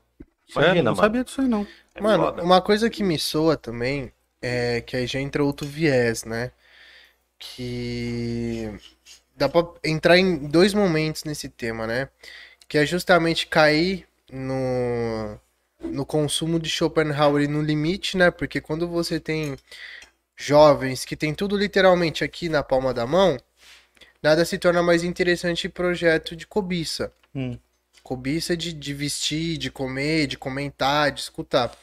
Sério, 0.48 0.66
Imagina, 0.68 0.82
não 0.84 0.92
mano. 0.92 1.02
sabia 1.02 1.24
disso 1.24 1.40
aí, 1.40 1.48
não. 1.48 1.66
É 1.94 2.00
Mano, 2.00 2.24
foda. 2.24 2.42
uma 2.42 2.60
coisa 2.62 2.88
que 2.88 3.02
me 3.02 3.18
soa 3.18 3.56
também 3.56 4.12
é 4.40 4.80
que 4.80 4.96
aí 4.96 5.06
já 5.06 5.18
entra 5.20 5.42
outro 5.44 5.66
viés, 5.66 6.24
né? 6.24 6.52
Que 7.44 8.70
dá 9.36 9.48
pra 9.48 9.66
entrar 9.84 10.16
em 10.16 10.46
dois 10.46 10.72
momentos 10.72 11.24
nesse 11.24 11.48
tema, 11.48 11.86
né? 11.86 12.08
Que 12.68 12.78
é 12.78 12.86
justamente 12.86 13.48
cair 13.48 14.06
no, 14.30 15.38
no 15.80 16.06
consumo 16.06 16.60
de 16.60 16.70
Schopenhauer 16.70 17.44
e 17.44 17.48
no 17.48 17.60
limite, 17.60 18.16
né? 18.16 18.30
Porque 18.30 18.60
quando 18.60 18.86
você 18.86 19.18
tem 19.18 19.56
jovens 20.36 21.04
que 21.04 21.16
tem 21.16 21.34
tudo 21.34 21.56
literalmente 21.56 22.22
aqui 22.22 22.48
na 22.48 22.62
palma 22.62 22.94
da 22.94 23.06
mão, 23.06 23.36
nada 24.22 24.44
se 24.44 24.56
torna 24.56 24.82
mais 24.82 25.02
interessante 25.02 25.68
projeto 25.68 26.36
de 26.36 26.46
cobiça. 26.46 27.12
Hum. 27.34 27.58
Cobiça 28.02 28.56
de, 28.56 28.72
de 28.72 28.94
vestir, 28.94 29.58
de 29.58 29.70
comer, 29.70 30.28
de 30.28 30.38
comentar, 30.38 31.10
de 31.10 31.20
escutar. 31.20 31.76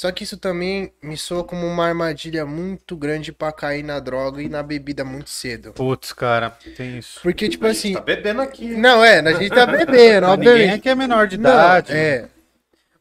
Só 0.00 0.10
que 0.10 0.24
isso 0.24 0.38
também 0.38 0.94
me 1.02 1.14
soa 1.14 1.44
como 1.44 1.66
uma 1.66 1.86
armadilha 1.86 2.46
muito 2.46 2.96
grande 2.96 3.32
pra 3.32 3.52
cair 3.52 3.82
na 3.82 4.00
droga 4.00 4.40
e 4.40 4.48
na 4.48 4.62
bebida 4.62 5.04
muito 5.04 5.28
cedo. 5.28 5.74
Putz, 5.74 6.10
cara, 6.14 6.56
tem 6.74 6.96
isso. 6.96 7.20
Porque, 7.22 7.50
tipo 7.50 7.66
assim. 7.66 7.92
Tá 7.92 8.00
bebendo 8.00 8.40
aqui. 8.40 8.66
Não, 8.68 9.04
é, 9.04 9.18
a 9.18 9.32
gente 9.34 9.50
tá 9.54 9.66
bebendo, 9.66 10.24
Mas 10.26 10.38
ninguém 10.38 10.52
obviamente. 10.52 10.74
aqui 10.78 10.88
é 10.88 10.94
menor 10.94 11.28
de 11.28 11.36
Não, 11.36 11.50
idade. 11.50 11.92
é. 11.92 12.30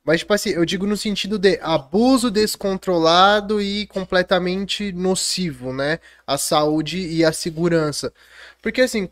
Mas, 0.03 0.19
tipo 0.19 0.33
assim, 0.33 0.49
eu 0.49 0.65
digo 0.65 0.85
no 0.85 0.97
sentido 0.97 1.39
de 1.39 1.57
abuso 1.61 2.29
descontrolado 2.29 3.61
e 3.61 3.87
completamente 3.87 4.91
nocivo, 4.91 5.71
né? 5.71 5.99
A 6.27 6.37
saúde 6.37 6.97
e 6.99 7.23
a 7.23 7.31
segurança. 7.31 8.11
Porque, 8.61 8.81
assim, 8.81 9.07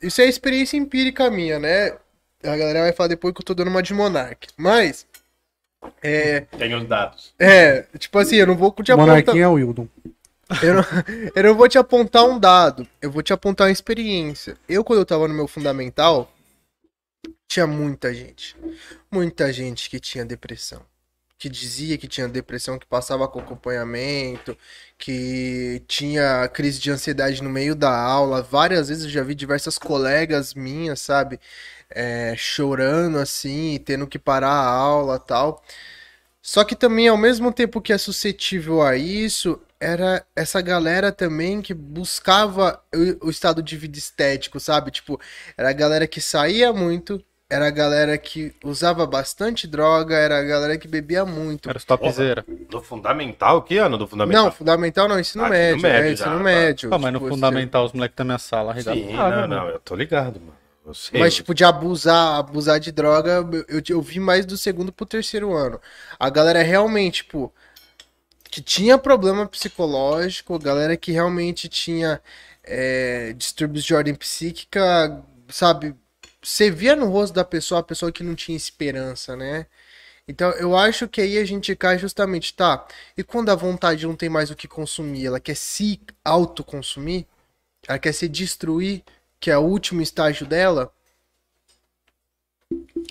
isso 0.00 0.20
é 0.20 0.26
experiência 0.26 0.76
empírica 0.76 1.28
minha, 1.28 1.58
né? 1.58 1.90
A 2.44 2.56
galera 2.56 2.82
vai 2.82 2.92
falar 2.92 3.08
depois 3.08 3.34
que 3.34 3.40
eu 3.40 3.44
tô 3.44 3.52
dando 3.52 3.66
uma 3.66 3.82
de 3.82 3.92
monarque. 3.92 4.46
Mas, 4.56 5.04
é, 6.02 6.40
Tem 6.58 6.74
os 6.74 6.86
dados. 6.86 7.34
é, 7.38 7.82
tipo 7.98 8.18
assim, 8.18 8.36
eu 8.36 8.46
não 8.46 8.56
vou 8.56 8.72
te 8.72 8.92
apontar. 8.92 9.16
Monarquinha 9.16 9.44
é 9.44 9.48
o 9.48 9.52
Wildon. 9.52 9.88
Eu 10.62 10.74
não, 10.74 10.84
eu 11.34 11.42
não 11.44 11.54
vou 11.54 11.68
te 11.68 11.78
apontar 11.78 12.24
um 12.24 12.38
dado, 12.38 12.86
eu 13.00 13.10
vou 13.10 13.22
te 13.22 13.32
apontar 13.32 13.66
uma 13.68 13.72
experiência. 13.72 14.56
Eu, 14.68 14.84
quando 14.84 14.98
eu 14.98 15.06
tava 15.06 15.26
no 15.26 15.34
meu 15.34 15.48
fundamental, 15.48 16.30
tinha 17.48 17.66
muita 17.66 18.12
gente. 18.12 18.56
Muita 19.10 19.52
gente 19.52 19.88
que 19.88 19.98
tinha 20.00 20.24
depressão. 20.24 20.82
Que 21.38 21.48
dizia 21.48 21.98
que 21.98 22.06
tinha 22.06 22.28
depressão, 22.28 22.78
que 22.78 22.86
passava 22.86 23.26
com 23.26 23.40
acompanhamento, 23.40 24.56
que 24.96 25.82
tinha 25.88 26.48
crise 26.48 26.78
de 26.78 26.90
ansiedade 26.90 27.42
no 27.42 27.50
meio 27.50 27.74
da 27.74 27.90
aula. 27.94 28.42
Várias 28.42 28.88
vezes 28.88 29.04
eu 29.04 29.10
já 29.10 29.22
vi 29.24 29.34
diversas 29.34 29.76
colegas 29.76 30.54
minhas, 30.54 31.00
sabe? 31.00 31.40
É, 31.94 32.34
chorando 32.36 33.18
assim, 33.18 33.78
tendo 33.84 34.06
que 34.06 34.18
parar 34.18 34.48
a 34.50 34.66
aula 34.70 35.18
tal. 35.18 35.62
Só 36.40 36.64
que 36.64 36.74
também, 36.74 37.08
ao 37.08 37.16
mesmo 37.16 37.52
tempo 37.52 37.80
que 37.80 37.92
é 37.92 37.98
suscetível 37.98 38.82
a 38.82 38.96
isso, 38.96 39.60
era 39.80 40.24
essa 40.34 40.60
galera 40.60 41.12
também 41.12 41.62
que 41.62 41.72
buscava 41.74 42.82
o, 43.22 43.26
o 43.28 43.30
estado 43.30 43.62
de 43.62 43.76
vida 43.76 43.98
estético, 43.98 44.58
sabe? 44.60 44.90
Tipo, 44.90 45.20
era 45.56 45.70
a 45.70 45.72
galera 45.72 46.06
que 46.06 46.20
saía 46.20 46.72
muito, 46.72 47.22
era 47.48 47.68
a 47.68 47.70
galera 47.70 48.18
que 48.18 48.52
usava 48.64 49.06
bastante 49.06 49.66
droga, 49.68 50.16
era 50.16 50.38
a 50.40 50.42
galera 50.42 50.78
que 50.78 50.88
bebia 50.88 51.24
muito. 51.24 51.68
Era 51.68 51.78
os 51.78 51.84
topzera. 51.84 52.44
Do 52.68 52.80
fundamental? 52.82 53.62
Que 53.62 53.78
ano 53.78 53.96
do 53.98 54.06
fundamental? 54.08 54.44
Não, 54.44 54.50
fundamental 54.52 55.08
não, 55.08 55.20
ensino 55.20 55.44
Ah, 55.44 55.48
médio. 55.50 55.76
ensino 55.76 55.92
médio 55.92 56.12
é, 56.12 56.16
já, 56.16 56.24
ensino 56.26 56.36
tá. 56.38 56.42
médio. 56.42 56.90
Pô, 56.90 56.98
mas 56.98 57.12
no 57.12 57.18
tipo, 57.20 57.28
fundamental 57.30 57.84
os 57.84 57.92
moleques 57.92 58.16
da 58.16 58.24
minha 58.24 58.38
sala 58.38 58.72
Sim, 58.80 58.90
arregaçavam, 58.90 59.30
não, 59.30 59.48
mano. 59.48 59.56
não, 59.56 59.68
eu 59.68 59.78
tô 59.80 59.94
ligado, 59.94 60.40
mano. 60.40 60.61
Sei. 60.92 61.20
Mas, 61.20 61.34
tipo, 61.34 61.54
de 61.54 61.64
abusar, 61.64 62.38
abusar 62.38 62.80
de 62.80 62.90
droga, 62.90 63.48
eu, 63.68 63.82
eu, 63.88 64.02
vi 64.02 64.18
mais 64.18 64.44
do 64.44 64.56
segundo 64.56 64.92
pro 64.92 65.06
terceiro 65.06 65.54
ano. 65.54 65.80
A 66.18 66.28
galera 66.28 66.62
realmente, 66.62 67.22
tipo, 67.22 67.52
que 68.50 68.60
tinha 68.60 68.98
problema 68.98 69.46
psicológico, 69.46 70.58
galera 70.58 70.96
que 70.96 71.12
realmente 71.12 71.68
tinha 71.68 72.20
é, 72.64 73.32
distúrbios 73.34 73.84
de 73.84 73.94
ordem 73.94 74.14
psíquica, 74.14 75.22
sabe? 75.48 75.94
Você 76.42 76.70
via 76.70 76.96
no 76.96 77.08
rosto 77.08 77.34
da 77.34 77.44
pessoa 77.44 77.80
a 77.80 77.84
pessoa 77.84 78.12
que 78.12 78.24
não 78.24 78.34
tinha 78.34 78.56
esperança, 78.56 79.36
né? 79.36 79.66
Então 80.26 80.50
eu 80.52 80.76
acho 80.76 81.08
que 81.08 81.20
aí 81.20 81.38
a 81.38 81.44
gente 81.44 81.74
cai 81.76 81.98
justamente, 81.98 82.54
tá? 82.54 82.86
E 83.16 83.22
quando 83.24 83.50
a 83.50 83.54
vontade 83.54 84.06
não 84.06 84.16
tem 84.16 84.28
mais 84.28 84.50
o 84.50 84.56
que 84.56 84.68
consumir, 84.68 85.26
ela 85.26 85.40
quer 85.40 85.56
se 85.56 86.00
autoconsumir, 86.24 87.26
ela 87.88 87.98
quer 87.98 88.12
se 88.12 88.28
destruir, 88.28 89.02
que 89.42 89.50
é 89.50 89.58
o 89.58 89.62
último 89.62 90.00
estágio 90.00 90.46
dela, 90.46 90.90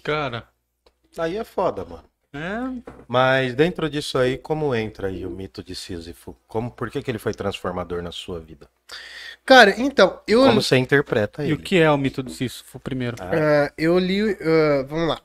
Cara, 0.03 0.47
Aí 1.17 1.37
é 1.37 1.43
foda, 1.43 1.85
mano. 1.85 2.03
é. 2.33 2.81
Mas 3.07 3.53
dentro 3.53 3.89
disso 3.89 4.17
aí, 4.17 4.37
como 4.37 4.73
entra 4.73 5.07
aí 5.09 5.25
o 5.25 5.29
mito 5.29 5.63
de 5.63 5.75
Sísifo? 5.75 6.35
Como, 6.47 6.71
por 6.71 6.89
que, 6.89 7.01
que 7.03 7.11
ele 7.11 7.19
foi 7.19 7.33
transformador 7.33 8.01
na 8.01 8.11
sua 8.11 8.39
vida? 8.39 8.69
Cara, 9.45 9.75
então, 9.79 10.21
eu, 10.27 10.41
Como 10.45 10.61
você 10.61 10.77
interpreta 10.77 11.43
E 11.43 11.47
ele? 11.47 11.53
o 11.53 11.57
que 11.57 11.77
é 11.77 11.91
o 11.91 11.97
mito 11.97 12.23
do 12.23 12.31
Sísifo 12.31 12.79
primeiro? 12.79 13.17
Ah. 13.19 13.65
ah, 13.67 13.73
eu 13.77 13.99
li. 13.99 14.21
ah, 14.41 14.83
vamos 14.87 15.09
lá. 15.09 15.21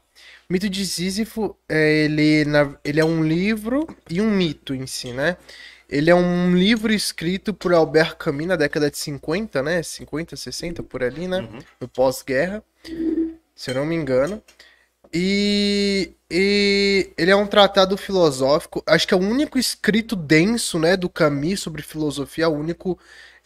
O 0.48 0.52
mito 0.52 0.68
de 0.68 0.84
Sísifo, 0.86 1.56
é, 1.68 2.04
ele, 2.04 2.44
ele 2.84 3.00
é 3.00 3.04
um 3.04 3.22
livro 3.22 3.86
e 4.10 4.20
um 4.20 4.30
mito 4.30 4.74
em 4.74 4.86
si, 4.86 5.12
né? 5.12 5.36
Ele 5.88 6.10
é 6.10 6.14
um 6.14 6.54
livro 6.54 6.92
escrito 6.92 7.54
por 7.54 7.72
Albert 7.72 8.16
Camus 8.16 8.46
na 8.46 8.56
década 8.56 8.90
de 8.90 8.98
50, 8.98 9.62
né? 9.62 9.82
50, 9.82 10.36
60, 10.36 10.82
por 10.82 11.02
ali, 11.02 11.28
né? 11.28 11.40
Uhum. 11.40 11.58
No 11.80 11.88
pós-guerra, 11.88 12.62
se 13.54 13.70
eu 13.70 13.74
não 13.74 13.86
me 13.86 13.94
engano. 13.94 14.42
E, 15.12 16.12
e 16.30 17.10
ele 17.16 17.30
é 17.30 17.36
um 17.36 17.46
tratado 17.46 17.96
filosófico, 17.96 18.82
acho 18.86 19.06
que 19.06 19.14
é 19.14 19.16
o 19.16 19.20
único 19.20 19.58
escrito 19.58 20.16
denso, 20.16 20.78
né, 20.78 20.96
do 20.96 21.08
Camus 21.08 21.60
sobre 21.60 21.80
filosofia, 21.80 22.44
é 22.44 22.48
o 22.48 22.52
único 22.52 22.98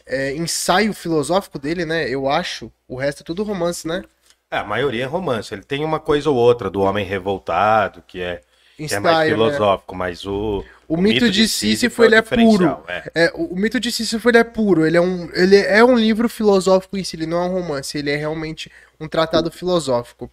é, 0.05 0.35
ensaio 0.35 0.93
filosófico 0.93 1.59
dele, 1.59 1.85
né? 1.85 2.09
Eu 2.09 2.29
acho. 2.29 2.71
O 2.87 2.95
resto 2.95 3.21
é 3.21 3.23
tudo 3.23 3.43
romance, 3.43 3.87
né? 3.87 4.03
É, 4.49 4.57
a 4.57 4.63
maioria 4.63 5.03
é 5.03 5.07
romance. 5.07 5.53
Ele 5.53 5.63
tem 5.63 5.85
uma 5.85 5.99
coisa 5.99 6.29
ou 6.29 6.35
outra 6.35 6.69
do 6.69 6.81
homem 6.81 7.05
revoltado, 7.05 8.03
que 8.05 8.19
é, 8.19 8.41
que 8.75 8.93
é 8.93 8.99
mais 8.99 9.29
né? 9.29 9.35
filosófico, 9.35 9.95
mas 9.95 10.25
o. 10.25 10.65
O, 10.93 10.97
mito, 10.97 11.31
de 11.31 11.47
Sísifo, 11.47 12.03
é 12.03 12.05
ele 12.05 12.15
é 12.15 12.21
puro. 12.21 12.83
é. 12.85 13.11
É, 13.15 13.31
o, 13.33 13.53
o 13.53 13.55
mito 13.55 13.79
de 13.79 13.89
Sísifo 13.89 14.27
ele 14.27 14.39
é 14.39 14.43
puro. 14.43 14.85
Ele 14.85 14.97
é, 14.97 15.01
um, 15.01 15.29
ele 15.33 15.55
é 15.55 15.81
um 15.81 15.97
livro 15.97 16.27
filosófico 16.27 16.97
em 16.97 17.03
si, 17.05 17.15
ele 17.15 17.25
não 17.25 17.37
é 17.37 17.45
um 17.47 17.53
romance, 17.53 17.97
ele 17.97 18.09
é 18.09 18.17
realmente 18.17 18.69
um 18.99 19.07
tratado 19.07 19.49
filosófico. 19.49 20.29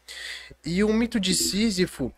E 0.66 0.82
o 0.82 0.92
mito 0.92 1.20
de 1.20 1.32
Sísifo, 1.32 2.12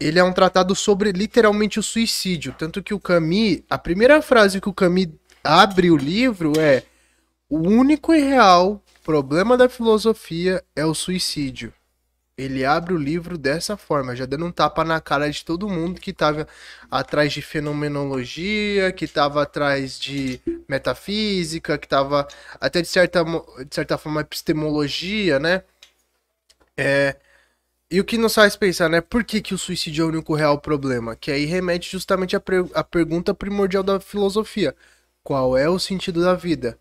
ele 0.00 0.18
é 0.18 0.24
um 0.24 0.32
tratado 0.32 0.74
sobre 0.74 1.12
literalmente 1.12 1.78
o 1.78 1.82
suicídio. 1.82 2.54
Tanto 2.56 2.82
que 2.82 2.94
o 2.94 2.98
Camus, 2.98 3.60
a 3.68 3.76
primeira 3.76 4.22
frase 4.22 4.62
que 4.62 4.68
o 4.70 4.72
Camus 4.72 5.08
abre 5.42 5.90
o 5.90 5.96
livro 5.98 6.58
é: 6.58 6.84
O 7.50 7.58
único 7.58 8.14
e 8.14 8.22
real 8.22 8.82
problema 9.04 9.58
da 9.58 9.68
filosofia 9.68 10.64
é 10.74 10.86
o 10.86 10.94
suicídio. 10.94 11.70
Ele 12.36 12.64
abre 12.64 12.92
o 12.92 12.96
livro 12.98 13.38
dessa 13.38 13.76
forma, 13.76 14.16
já 14.16 14.26
dando 14.26 14.46
um 14.46 14.50
tapa 14.50 14.84
na 14.84 15.00
cara 15.00 15.30
de 15.30 15.44
todo 15.44 15.68
mundo 15.68 16.00
que 16.00 16.10
estava 16.10 16.48
atrás 16.90 17.32
de 17.32 17.40
fenomenologia, 17.40 18.90
que 18.92 19.04
estava 19.04 19.42
atrás 19.42 19.98
de 19.98 20.40
metafísica, 20.68 21.78
que 21.78 21.86
estava 21.86 22.26
até 22.60 22.82
de 22.82 22.88
certa, 22.88 23.22
de 23.24 23.74
certa 23.74 23.96
forma 23.96 24.22
epistemologia, 24.22 25.38
né? 25.38 25.62
É, 26.76 27.16
e 27.90 28.00
o 28.00 28.04
que 28.04 28.18
nos 28.18 28.34
faz 28.34 28.56
pensar, 28.56 28.88
né? 28.90 29.00
Por 29.00 29.24
que, 29.24 29.40
que 29.40 29.54
o 29.54 29.58
suicídio 29.58 30.02
é 30.02 30.06
o 30.06 30.08
único 30.10 30.34
real 30.34 30.60
problema? 30.60 31.16
Que 31.16 31.30
aí 31.32 31.44
remete 31.46 31.90
justamente 31.92 32.36
à, 32.36 32.40
pre- 32.40 32.70
à 32.74 32.84
pergunta 32.84 33.34
primordial 33.34 33.82
da 33.82 34.00
filosofia: 34.00 34.74
qual 35.22 35.56
é 35.56 35.68
o 35.68 35.78
sentido 35.78 36.22
da 36.22 36.34
vida? 36.34 36.78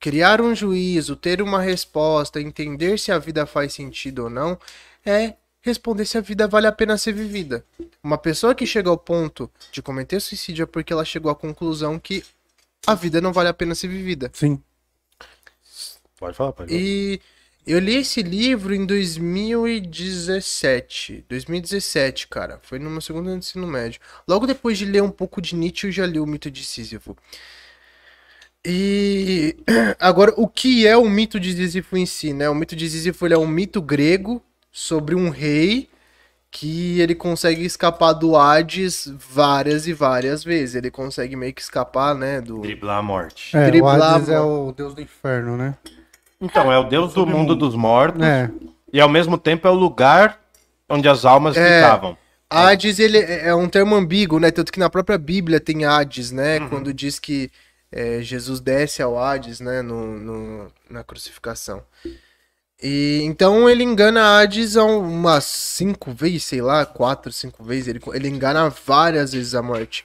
Criar 0.00 0.40
um 0.40 0.54
juízo, 0.54 1.14
ter 1.14 1.42
uma 1.42 1.60
resposta, 1.60 2.40
entender 2.40 2.98
se 2.98 3.12
a 3.12 3.18
vida 3.18 3.44
faz 3.44 3.74
sentido 3.74 4.24
ou 4.24 4.30
não, 4.30 4.58
é 5.04 5.34
responder 5.60 6.06
se 6.06 6.18
a 6.18 6.22
vida 6.22 6.48
vale 6.48 6.66
a 6.66 6.72
pena 6.72 6.96
ser 6.96 7.12
vivida. 7.12 7.62
Uma 8.02 8.16
pessoa 8.16 8.54
que 8.54 8.64
chega 8.66 8.88
ao 8.88 8.96
ponto 8.96 9.50
de 9.70 9.82
cometer 9.82 10.18
suicídio 10.20 10.62
é 10.62 10.66
porque 10.66 10.90
ela 10.92 11.04
chegou 11.04 11.30
à 11.30 11.34
conclusão 11.34 11.98
que 11.98 12.24
a 12.86 12.94
vida 12.94 13.20
não 13.20 13.30
vale 13.32 13.50
a 13.50 13.54
pena 13.54 13.74
ser 13.74 13.88
vivida. 13.88 14.30
Sim. 14.32 14.62
Pode 16.18 16.34
falar, 16.36 16.52
pode 16.52 16.70
falar. 16.70 16.82
E 16.82 17.20
eu 17.66 17.78
li 17.78 17.96
esse 17.96 18.22
livro 18.22 18.74
em 18.74 18.86
2017. 18.86 21.26
2017, 21.28 22.26
cara. 22.26 22.58
Foi 22.62 22.78
no 22.78 22.88
meu 22.88 23.02
segundo 23.02 23.28
ano 23.28 23.38
de 23.38 23.46
ensino 23.46 23.66
médio. 23.66 24.00
Logo 24.26 24.46
depois 24.46 24.78
de 24.78 24.86
ler 24.86 25.02
um 25.02 25.10
pouco 25.10 25.42
de 25.42 25.54
Nietzsche, 25.54 25.88
eu 25.88 25.92
já 25.92 26.06
li 26.06 26.18
o 26.18 26.26
mito 26.26 26.50
de 26.50 26.64
Sísifo. 26.64 27.14
E 28.66 29.56
agora, 29.98 30.32
o 30.36 30.46
que 30.46 30.86
é 30.86 30.96
o 30.96 31.08
mito 31.08 31.40
de 31.40 31.54
Sísifo 31.54 31.96
em 31.96 32.04
si, 32.04 32.32
né? 32.32 32.48
O 32.50 32.54
mito 32.54 32.76
de 32.76 32.88
Sísifo 32.88 33.26
ele 33.26 33.34
é 33.34 33.38
um 33.38 33.46
mito 33.46 33.80
grego 33.80 34.42
sobre 34.70 35.14
um 35.14 35.30
rei 35.30 35.88
que 36.50 37.00
ele 37.00 37.14
consegue 37.14 37.64
escapar 37.64 38.12
do 38.12 38.36
Hades 38.36 39.10
várias 39.30 39.86
e 39.86 39.92
várias 39.92 40.42
vezes. 40.44 40.74
Ele 40.74 40.90
consegue 40.90 41.36
meio 41.36 41.54
que 41.54 41.62
escapar, 41.62 42.14
né, 42.14 42.40
do 42.40 42.60
Driblar 42.60 42.98
a 42.98 43.02
morte. 43.02 43.56
É, 43.56 43.62
o 43.62 43.70
Driblar, 43.70 44.02
Hades 44.02 44.28
é 44.28 44.40
o 44.40 44.72
deus 44.76 44.94
do 44.94 45.00
inferno, 45.00 45.56
né? 45.56 45.74
Então, 46.40 46.72
é 46.72 46.78
o 46.78 46.84
deus 46.84 47.14
do 47.14 47.26
mundo 47.26 47.54
dos 47.54 47.74
mortos 47.74 48.22
É. 48.22 48.50
e 48.92 49.00
ao 49.00 49.08
mesmo 49.08 49.38
tempo 49.38 49.68
é 49.68 49.70
o 49.70 49.74
lugar 49.74 50.40
onde 50.88 51.08
as 51.08 51.24
almas 51.24 51.56
É. 51.56 51.82
ficavam. 51.82 52.16
Hades, 52.50 52.98
ele 52.98 53.18
é 53.18 53.48
é 53.48 53.54
um 53.54 53.68
termo 53.68 53.94
ambíguo, 53.94 54.40
né? 54.40 54.50
Tanto 54.50 54.72
que 54.72 54.80
na 54.80 54.90
própria 54.90 55.16
Bíblia 55.16 55.60
tem 55.60 55.84
Hades, 55.84 56.32
né? 56.32 56.58
Quando 56.68 56.92
diz 56.92 57.20
que 57.20 57.48
é, 57.92 58.20
Jesus 58.22 58.60
desce 58.60 59.02
ao 59.02 59.18
Hades, 59.18 59.60
né? 59.60 59.82
No, 59.82 60.18
no- 60.18 60.72
na 60.88 61.04
crucificação. 61.04 61.82
E 62.82 63.20
então 63.24 63.68
ele 63.68 63.84
engana 63.84 64.38
Hades 64.40 64.76
umas 64.76 65.44
cinco 65.44 66.12
vezes, 66.12 66.44
sei 66.44 66.62
lá, 66.62 66.86
quatro, 66.86 67.30
cinco 67.32 67.62
vezes. 67.62 67.88
Ele, 67.88 68.00
ele 68.14 68.28
engana 68.28 68.70
várias 68.70 69.32
vezes 69.32 69.54
a 69.54 69.62
morte. 69.62 70.04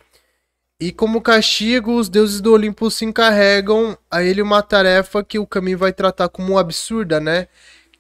E 0.80 0.92
como 0.92 1.22
castigo, 1.22 1.98
os 1.98 2.10
deuses 2.10 2.42
do 2.42 2.52
Olimpo 2.52 2.92
se 2.92 3.06
encarregam 3.06 3.98
a 4.12 4.22
ele 4.24 4.42
uma 4.42 4.62
tarefa 4.62 5.24
que 5.24 5.40
o 5.40 5.48
caminho 5.48 5.78
vai 5.78 5.94
tratar 5.94 6.28
como 6.30 6.58
absurda, 6.58 7.20
né? 7.20 7.48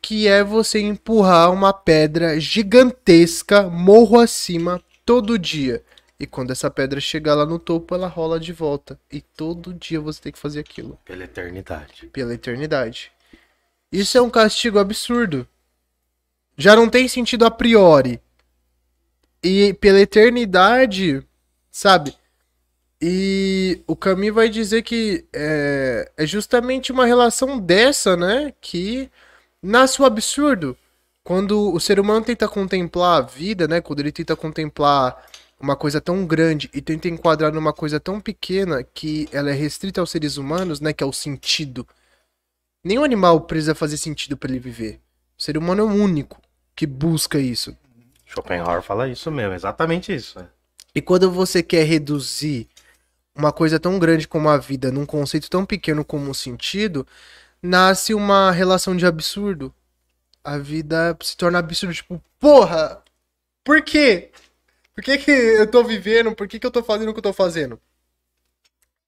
Que 0.01 0.27
é 0.27 0.43
você 0.43 0.79
empurrar 0.79 1.51
uma 1.53 1.71
pedra 1.73 2.39
gigantesca 2.39 3.63
morro 3.69 4.19
acima 4.19 4.81
todo 5.05 5.39
dia. 5.39 5.83
E 6.19 6.25
quando 6.25 6.51
essa 6.51 6.71
pedra 6.71 6.99
chegar 7.01 7.35
lá 7.35 7.45
no 7.45 7.59
topo, 7.59 7.93
ela 7.93 8.07
rola 8.07 8.39
de 8.39 8.53
volta. 8.53 8.97
E 9.11 9.19
todo 9.21 9.73
dia 9.73 9.99
você 9.99 10.21
tem 10.21 10.31
que 10.31 10.39
fazer 10.39 10.61
aquilo 10.61 10.97
Pela 11.03 11.23
eternidade. 11.25 12.07
pela 12.07 12.33
eternidade. 12.33 13.11
Isso 13.91 14.17
é 14.17 14.21
um 14.21 14.29
castigo 14.29 14.79
absurdo. 14.79 15.47
Já 16.57 16.75
não 16.75 16.89
tem 16.89 17.07
sentido 17.07 17.45
a 17.45 17.51
priori. 17.51 18.19
E 19.43 19.73
pela 19.73 19.99
eternidade, 19.99 21.21
sabe? 21.69 22.15
E 23.01 23.83
o 23.85 23.95
Camus 23.95 24.33
vai 24.33 24.49
dizer 24.49 24.81
que 24.81 25.25
é, 25.33 26.11
é 26.17 26.25
justamente 26.25 26.91
uma 26.91 27.05
relação 27.05 27.59
dessa, 27.59 28.15
né? 28.15 28.53
Que 28.61 29.11
nasce 29.61 30.01
o 30.01 30.05
absurdo. 30.05 30.77
Quando 31.23 31.73
o 31.73 31.79
ser 31.79 31.99
humano 31.99 32.25
tenta 32.25 32.47
contemplar 32.47 33.17
a 33.17 33.25
vida, 33.25 33.67
né? 33.67 33.81
Quando 33.81 33.99
ele 33.99 34.11
tenta 34.11 34.35
contemplar 34.35 35.23
uma 35.59 35.75
coisa 35.75 36.01
tão 36.01 36.25
grande 36.25 36.69
e 36.73 36.81
tenta 36.81 37.07
enquadrar 37.07 37.53
numa 37.53 37.73
coisa 37.73 37.99
tão 37.99 38.19
pequena 38.19 38.83
que 38.83 39.27
ela 39.31 39.49
é 39.49 39.53
restrita 39.53 40.01
aos 40.01 40.11
seres 40.11 40.37
humanos, 40.37 40.79
né? 40.79 40.93
Que 40.93 41.03
é 41.03 41.07
o 41.07 41.13
sentido. 41.13 41.87
Nenhum 42.83 43.03
animal 43.03 43.41
precisa 43.41 43.73
fazer 43.73 43.97
sentido 43.97 44.37
para 44.37 44.51
ele 44.51 44.59
viver. 44.59 44.99
O 45.37 45.41
ser 45.43 45.57
humano 45.57 45.81
é 45.81 45.85
o 45.85 45.89
único 45.89 46.41
que 46.75 46.85
busca 46.85 47.39
isso. 47.39 47.75
Schopenhauer 48.25 48.81
fala 48.81 49.07
isso 49.07 49.31
mesmo, 49.31 49.53
exatamente 49.53 50.13
isso. 50.13 50.39
né? 50.39 50.47
E 50.93 51.01
quando 51.01 51.31
você 51.31 51.63
quer 51.63 51.83
reduzir 51.83 52.67
uma 53.35 53.51
coisa 53.51 53.79
tão 53.79 53.99
grande 53.99 54.27
como 54.27 54.49
a 54.49 54.57
vida 54.57 54.91
num 54.91 55.05
conceito 55.05 55.49
tão 55.49 55.65
pequeno 55.65 56.05
como 56.05 56.31
o 56.31 56.35
sentido, 56.35 57.05
nasce 57.61 58.13
uma 58.13 58.51
relação 58.51 58.95
de 58.95 59.05
absurdo. 59.05 59.73
A 60.43 60.57
vida 60.57 61.17
se 61.21 61.35
torna 61.35 61.59
absurdo, 61.59 61.93
tipo, 61.93 62.21
porra! 62.39 63.03
Por 63.63 63.81
quê? 63.81 64.31
Por 64.95 65.03
que, 65.03 65.17
que 65.17 65.31
eu 65.31 65.69
tô 65.69 65.83
vivendo? 65.83 66.33
Por 66.33 66.47
que, 66.47 66.57
que 66.57 66.65
eu 66.65 66.71
tô 66.71 66.81
fazendo 66.81 67.09
o 67.09 67.13
que 67.13 67.19
eu 67.19 67.23
tô 67.23 67.33
fazendo? 67.33 67.79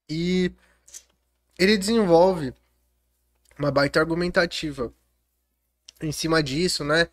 E 0.09 0.51
ele 1.57 1.77
desenvolve 1.77 2.53
uma 3.57 3.71
baita 3.71 3.99
argumentativa 3.99 4.93
em 6.01 6.11
cima 6.11 6.43
disso, 6.43 6.83
né? 6.83 7.07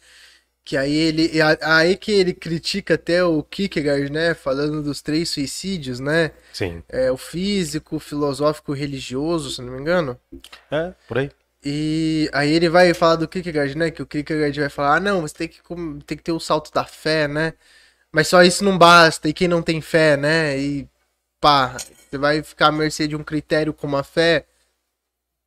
Que 0.65 0.77
aí 0.77 0.93
ele. 0.95 1.31
Aí 1.63 1.97
que 1.97 2.11
ele 2.11 2.33
critica 2.33 2.95
até 2.95 3.23
o 3.23 3.43
Kierkegaard, 3.43 4.11
né? 4.11 4.35
Falando 4.35 4.83
dos 4.83 5.01
três 5.01 5.31
suicídios, 5.31 6.01
né? 6.01 6.33
Sim. 6.53 6.83
É, 6.89 7.13
o 7.13 7.17
físico, 7.17 7.97
o 7.97 8.01
filosófico 8.01 8.73
o 8.73 8.75
religioso, 8.75 9.51
se 9.51 9.63
não 9.63 9.73
me 9.73 9.81
engano. 9.81 10.19
É, 10.71 10.93
por 11.07 11.19
aí. 11.19 11.31
E 11.65 12.29
aí 12.33 12.53
ele 12.53 12.69
vai 12.69 12.93
falar 12.93 13.17
do 13.17 13.29
Kierkegaard, 13.29 13.77
né? 13.77 13.91
Que 13.91 14.03
o 14.03 14.07
Kierkegaard 14.07 14.59
vai 14.59 14.69
falar, 14.69 14.97
ah, 14.97 15.01
não, 15.01 15.21
você 15.23 15.35
tem 15.35 15.49
que, 15.49 15.61
tem 16.07 16.17
que 16.17 16.25
ter 16.25 16.33
o 16.33 16.41
salto 16.41 16.73
da 16.73 16.85
fé, 16.85 17.29
né? 17.29 17.55
Mas 18.15 18.29
só 18.29 18.45
isso 18.45 18.63
não 18.63 18.79
basta, 18.79 19.29
e 19.29 19.33
quem 19.33 19.49
não 19.49 19.61
tem 19.61 19.81
fé, 19.81 20.17
né? 20.17 20.57
E 20.57 20.89
pá, 21.41 21.77
você 21.77 22.17
vai 22.17 22.45
ficar 22.45 22.69
à 22.69 22.73
mercê 22.73 23.09
de 23.09 23.17
um 23.17 23.25
critério 23.25 23.75
como 23.75 23.97
a 23.97 24.05
fé, 24.05 24.47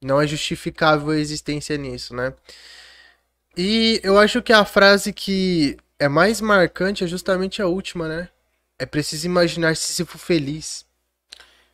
não 0.04 0.20
é 0.20 0.28
justificável 0.28 1.12
a 1.12 1.18
existência 1.18 1.78
nisso, 1.78 2.14
né? 2.14 2.34
E 3.56 4.02
eu 4.04 4.20
acho 4.20 4.42
que 4.42 4.52
a 4.52 4.66
frase 4.66 5.14
que 5.14 5.78
é 5.98 6.10
mais 6.10 6.42
marcante 6.42 7.06
é 7.06 7.08
justamente 7.08 7.62
a 7.62 7.68
última, 7.68 8.06
né? 8.06 8.28
É 8.78 8.86
preciso 8.86 9.26
imaginar 9.26 9.78
Sísifo 9.78 10.18
feliz. 10.18 10.86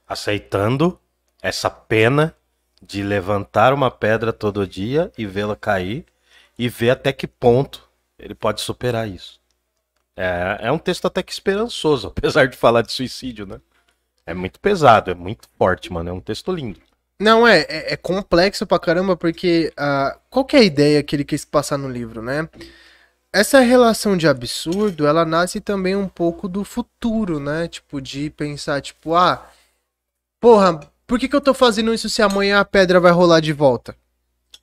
Aceitando 0.07 0.99
essa 1.41 1.71
pena 1.71 2.35
de 2.79 3.01
levantar 3.01 3.73
uma 3.73 3.89
pedra 3.89 4.31
todo 4.31 4.67
dia 4.67 5.11
e 5.17 5.25
vê-la 5.25 5.55
cair 5.55 6.05
e 6.55 6.69
ver 6.69 6.91
até 6.91 7.11
que 7.11 7.25
ponto 7.25 7.89
ele 8.19 8.35
pode 8.35 8.61
superar 8.61 9.09
isso. 9.09 9.41
É, 10.15 10.59
é 10.61 10.71
um 10.71 10.77
texto 10.77 11.05
até 11.05 11.23
que 11.23 11.31
esperançoso, 11.31 12.07
apesar 12.15 12.47
de 12.47 12.57
falar 12.57 12.81
de 12.81 12.91
suicídio, 12.91 13.45
né? 13.45 13.59
É 14.25 14.33
muito 14.33 14.59
pesado, 14.59 15.11
é 15.11 15.15
muito 15.15 15.47
forte, 15.57 15.91
mano. 15.91 16.09
É 16.09 16.13
um 16.13 16.21
texto 16.21 16.51
lindo. 16.51 16.79
Não, 17.19 17.47
é, 17.47 17.61
é, 17.61 17.93
é 17.93 17.97
complexo 17.97 18.65
pra 18.65 18.79
caramba, 18.79 19.15
porque 19.15 19.71
uh, 19.79 20.17
qual 20.29 20.45
que 20.45 20.55
é 20.55 20.59
a 20.59 20.63
ideia 20.63 21.03
que 21.03 21.15
ele 21.15 21.25
quis 21.25 21.45
passar 21.45 21.77
no 21.77 21.89
livro, 21.89 22.21
né? 22.21 22.47
Essa 23.31 23.59
relação 23.61 24.15
de 24.15 24.27
absurdo, 24.27 25.07
ela 25.07 25.25
nasce 25.25 25.59
também 25.59 25.95
um 25.95 26.07
pouco 26.07 26.47
do 26.47 26.63
futuro, 26.63 27.39
né? 27.39 27.67
Tipo, 27.67 28.01
de 28.01 28.29
pensar, 28.29 28.81
tipo, 28.81 29.15
ah, 29.15 29.49
porra, 30.39 30.79
por 31.07 31.19
que, 31.19 31.27
que 31.27 31.35
eu 31.35 31.41
tô 31.41 31.53
fazendo 31.53 31.93
isso 31.93 32.09
se 32.09 32.21
amanhã 32.21 32.59
a 32.59 32.65
pedra 32.65 32.99
vai 32.99 33.11
rolar 33.11 33.39
de 33.39 33.53
volta? 33.53 33.95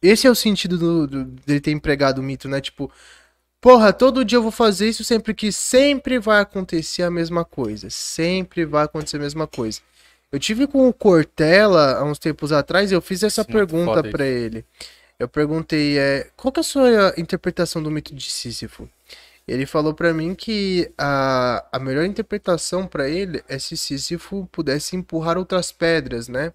Esse 0.02 0.26
é 0.26 0.30
o 0.30 0.34
sentido 0.34 0.78
do, 0.78 1.06
do, 1.06 1.24
dele 1.24 1.60
ter 1.60 1.72
empregado 1.72 2.18
o 2.18 2.22
mito, 2.22 2.48
né? 2.48 2.60
Tipo, 2.60 2.90
porra, 3.60 3.92
todo 3.92 4.24
dia 4.24 4.38
eu 4.38 4.42
vou 4.42 4.50
fazer 4.50 4.88
isso 4.88 5.04
sempre 5.04 5.34
que 5.34 5.52
sempre 5.52 6.18
vai 6.18 6.40
acontecer 6.40 7.02
a 7.02 7.10
mesma 7.10 7.44
coisa. 7.44 7.90
Sempre 7.90 8.64
vai 8.64 8.84
acontecer 8.84 9.16
a 9.16 9.20
mesma 9.20 9.46
coisa. 9.46 9.80
Eu 10.32 10.38
tive 10.38 10.66
com 10.66 10.88
o 10.88 10.92
Cortella 10.92 11.98
há 11.98 12.04
uns 12.04 12.18
tempos 12.18 12.52
atrás 12.52 12.90
e 12.90 12.94
eu 12.94 13.00
fiz 13.02 13.22
essa 13.22 13.42
Sim, 13.42 13.52
pergunta 13.52 14.02
para 14.02 14.24
ele. 14.24 14.64
Eu 15.18 15.28
perguntei, 15.28 15.98
é, 15.98 16.30
qual 16.36 16.50
que 16.52 16.60
é 16.60 16.62
a 16.62 16.64
sua 16.64 17.14
interpretação 17.18 17.82
do 17.82 17.90
mito 17.90 18.14
de 18.14 18.30
Sísifo? 18.30 18.88
Ele 19.46 19.66
falou 19.66 19.92
para 19.92 20.14
mim 20.14 20.34
que 20.34 20.92
a, 20.96 21.66
a 21.72 21.78
melhor 21.80 22.04
interpretação 22.04 22.86
para 22.86 23.08
ele 23.08 23.42
é 23.48 23.58
se 23.58 23.76
Sísifo 23.76 24.48
pudesse 24.52 24.94
empurrar 24.94 25.36
outras 25.36 25.72
pedras, 25.72 26.28
né? 26.28 26.52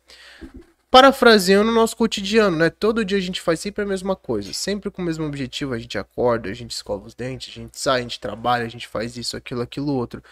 Parafraseando 0.95 1.71
o 1.71 1.73
nosso 1.73 1.93
cotidiano, 1.97 2.55
né? 2.55 2.69
Todo 2.69 3.03
dia 3.03 3.17
a 3.17 3.21
gente 3.21 3.41
faz 3.41 3.59
sempre 3.59 3.83
a 3.83 3.85
mesma 3.85 4.15
coisa, 4.15 4.53
sempre 4.53 4.89
com 4.89 5.01
o 5.01 5.05
mesmo 5.05 5.25
objetivo. 5.25 5.73
A 5.73 5.77
gente 5.77 5.97
acorda, 5.97 6.49
a 6.49 6.53
gente 6.53 6.71
escova 6.71 7.05
os 7.05 7.13
dentes, 7.13 7.49
a 7.49 7.61
gente 7.61 7.77
sai, 7.77 7.99
a 7.99 8.03
gente 8.03 8.17
trabalha, 8.17 8.63
a 8.63 8.69
gente 8.69 8.87
faz 8.87 9.17
isso, 9.17 9.35
aquilo, 9.35 9.59
aquilo, 9.59 9.91
outro. 9.91 10.23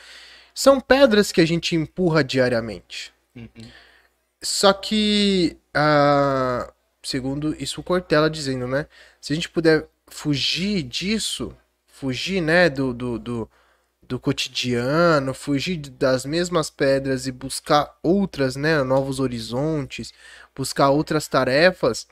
São 0.56 0.80
pedras 0.80 1.34
que 1.34 1.41
a 1.41 1.45
gente 1.45 1.76
empurra 1.76 2.23
diariamente. 2.23 3.14
Uhum. 3.35 3.49
Só 4.41 4.72
que, 4.72 5.57
uh, 5.76 6.72
segundo 7.03 7.53
isso 7.61 7.81
o 7.81 7.84
Cortella 7.84 8.30
dizendo, 8.30 8.65
né? 8.65 8.88
Se 9.19 9.34
a 9.34 9.35
gente 9.35 9.49
puder 9.49 9.85
fugir 10.07 10.81
disso, 10.84 11.53
fugir, 11.88 12.40
né, 12.40 12.69
do, 12.69 12.94
do, 12.94 13.19
do, 13.19 13.49
do 14.14 14.19
cotidiano, 14.19 15.34
fugir 15.34 15.77
das 15.77 16.23
mesmas 16.23 16.69
pedras 16.69 17.26
e 17.26 17.31
buscar 17.31 17.98
outras, 18.03 18.56
né, 18.56 18.84
novos 18.84 19.19
horizontes, 19.19 20.14
buscar 20.56 20.91
outras 20.91 21.27
tarefas, 21.27 22.07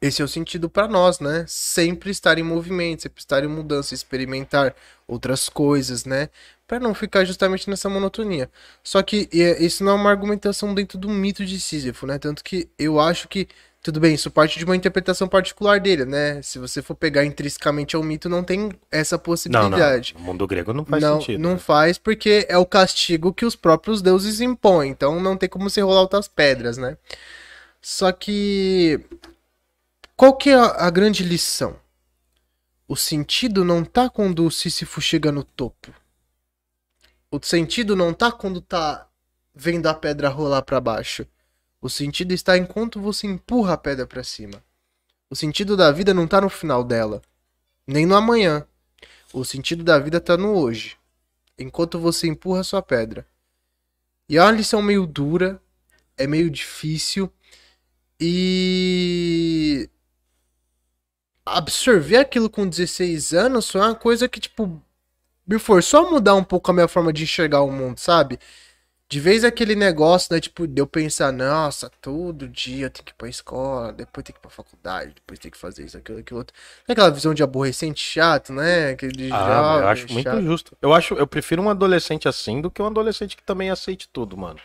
esse 0.00 0.22
é 0.22 0.24
o 0.24 0.28
sentido 0.28 0.68
para 0.68 0.86
nós, 0.86 1.18
né? 1.18 1.44
Sempre 1.48 2.10
estar 2.10 2.38
em 2.38 2.42
movimento, 2.42 3.02
sempre 3.02 3.20
estar 3.20 3.42
em 3.42 3.48
mudança, 3.48 3.94
experimentar 3.94 4.76
outras 5.08 5.48
coisas, 5.48 6.04
né? 6.04 6.28
Para 6.68 6.78
não 6.78 6.94
ficar 6.94 7.24
justamente 7.24 7.68
nessa 7.68 7.88
monotonia. 7.88 8.48
Só 8.84 9.02
que 9.02 9.28
isso 9.32 9.82
não 9.82 9.92
é 9.92 9.94
uma 9.94 10.10
argumentação 10.10 10.74
dentro 10.74 10.98
do 10.98 11.08
mito 11.08 11.44
de 11.44 11.58
Sísifo, 11.58 12.06
né? 12.06 12.18
Tanto 12.18 12.44
que 12.44 12.68
eu 12.78 13.00
acho 13.00 13.26
que 13.26 13.48
tudo 13.86 14.00
bem, 14.00 14.14
isso 14.16 14.32
parte 14.32 14.58
de 14.58 14.64
uma 14.64 14.74
interpretação 14.74 15.28
particular 15.28 15.78
dele, 15.78 16.04
né? 16.04 16.42
Se 16.42 16.58
você 16.58 16.82
for 16.82 16.96
pegar 16.96 17.24
intrinsecamente 17.24 17.94
ao 17.94 18.02
mito, 18.02 18.28
não 18.28 18.42
tem 18.42 18.72
essa 18.90 19.16
possibilidade. 19.16 20.12
Não, 20.12 20.20
não. 20.20 20.26
O 20.26 20.32
mundo 20.32 20.44
grego 20.44 20.72
não 20.72 20.84
faz 20.84 21.00
não, 21.00 21.20
sentido. 21.20 21.40
Não 21.40 21.52
né? 21.52 21.58
faz 21.58 21.96
porque 21.96 22.44
é 22.48 22.58
o 22.58 22.66
castigo 22.66 23.32
que 23.32 23.46
os 23.46 23.54
próprios 23.54 24.02
deuses 24.02 24.40
impõem. 24.40 24.90
Então 24.90 25.20
não 25.20 25.36
tem 25.36 25.48
como 25.48 25.70
você 25.70 25.80
rolar 25.80 26.00
outras 26.00 26.26
pedras, 26.26 26.76
né? 26.76 26.98
Só 27.80 28.10
que. 28.10 28.98
Qual 30.16 30.34
que 30.34 30.50
é 30.50 30.54
a, 30.54 30.86
a 30.86 30.90
grande 30.90 31.22
lição? 31.22 31.76
O 32.88 32.96
sentido 32.96 33.64
não 33.64 33.84
tá 33.84 34.10
quando 34.10 34.44
o 34.44 34.50
Sísifo 34.50 35.00
chega 35.00 35.30
no 35.30 35.44
topo. 35.44 35.94
O 37.30 37.38
sentido 37.40 37.94
não 37.94 38.12
tá 38.12 38.32
quando 38.32 38.60
tá 38.60 39.06
vendo 39.54 39.86
a 39.86 39.94
pedra 39.94 40.28
rolar 40.28 40.62
para 40.62 40.80
baixo 40.80 41.24
o 41.86 41.90
sentido 41.90 42.32
está 42.32 42.58
enquanto 42.58 43.00
você 43.00 43.26
empurra 43.26 43.74
a 43.74 43.78
pedra 43.78 44.06
para 44.06 44.24
cima. 44.24 44.62
O 45.30 45.36
sentido 45.36 45.76
da 45.76 45.90
vida 45.92 46.12
não 46.12 46.24
está 46.24 46.40
no 46.40 46.48
final 46.48 46.82
dela, 46.82 47.22
nem 47.86 48.04
no 48.04 48.16
amanhã. 48.16 48.66
O 49.32 49.44
sentido 49.44 49.84
da 49.84 49.98
vida 49.98 50.18
está 50.18 50.36
no 50.36 50.56
hoje, 50.56 50.96
enquanto 51.58 51.98
você 51.98 52.26
empurra 52.26 52.60
a 52.60 52.64
sua 52.64 52.82
pedra. 52.82 53.26
E 54.28 54.36
é 54.36 54.42
uma 54.42 54.50
lição 54.50 54.82
meio 54.82 55.06
dura, 55.06 55.62
é 56.16 56.26
meio 56.26 56.50
difícil 56.50 57.32
e 58.18 59.88
absorver 61.44 62.16
aquilo 62.16 62.50
com 62.50 62.68
16 62.68 63.32
anos 63.32 63.70
foi 63.70 63.80
uma 63.80 63.94
coisa 63.94 64.28
que 64.28 64.40
tipo 64.40 64.82
me 65.46 65.58
forçou 65.60 66.06
a 66.06 66.10
mudar 66.10 66.34
um 66.34 66.42
pouco 66.42 66.70
a 66.70 66.74
minha 66.74 66.88
forma 66.88 67.12
de 67.12 67.22
enxergar 67.22 67.62
o 67.62 67.70
mundo, 67.70 67.98
sabe? 67.98 68.40
De 69.08 69.20
vez 69.20 69.44
aquele 69.44 69.76
negócio, 69.76 70.34
né? 70.34 70.40
Tipo, 70.40 70.66
de 70.66 70.80
eu 70.80 70.86
pensar, 70.86 71.32
nossa, 71.32 71.88
todo 72.00 72.48
dia 72.48 72.86
eu 72.86 72.90
tenho 72.90 73.04
que 73.04 73.12
ir 73.12 73.14
pra 73.14 73.28
escola, 73.28 73.92
depois 73.92 74.24
tem 74.24 74.32
que 74.32 74.40
ir 74.40 74.42
pra 74.42 74.50
faculdade, 74.50 75.14
depois 75.14 75.38
tem 75.38 75.48
que 75.48 75.56
fazer 75.56 75.84
isso, 75.84 75.96
aquilo, 75.96 76.18
aquilo 76.18 76.38
outro. 76.38 76.54
É 76.88 76.92
aquela 76.92 77.10
visão 77.10 77.32
de 77.32 77.40
aborrecente 77.40 78.02
chato, 78.02 78.52
né? 78.52 78.90
Aquele 78.90 79.30
ah, 79.32 79.46
jovem, 79.46 79.82
eu 79.82 79.88
acho 79.88 80.12
muito 80.12 80.42
justo. 80.42 80.76
Eu 80.82 80.92
acho, 80.92 81.14
eu 81.14 81.26
prefiro 81.26 81.62
um 81.62 81.70
adolescente 81.70 82.28
assim 82.28 82.60
do 82.60 82.68
que 82.68 82.82
um 82.82 82.86
adolescente 82.86 83.36
que 83.36 83.44
também 83.44 83.70
aceite 83.70 84.08
tudo, 84.12 84.36
mano. 84.36 84.58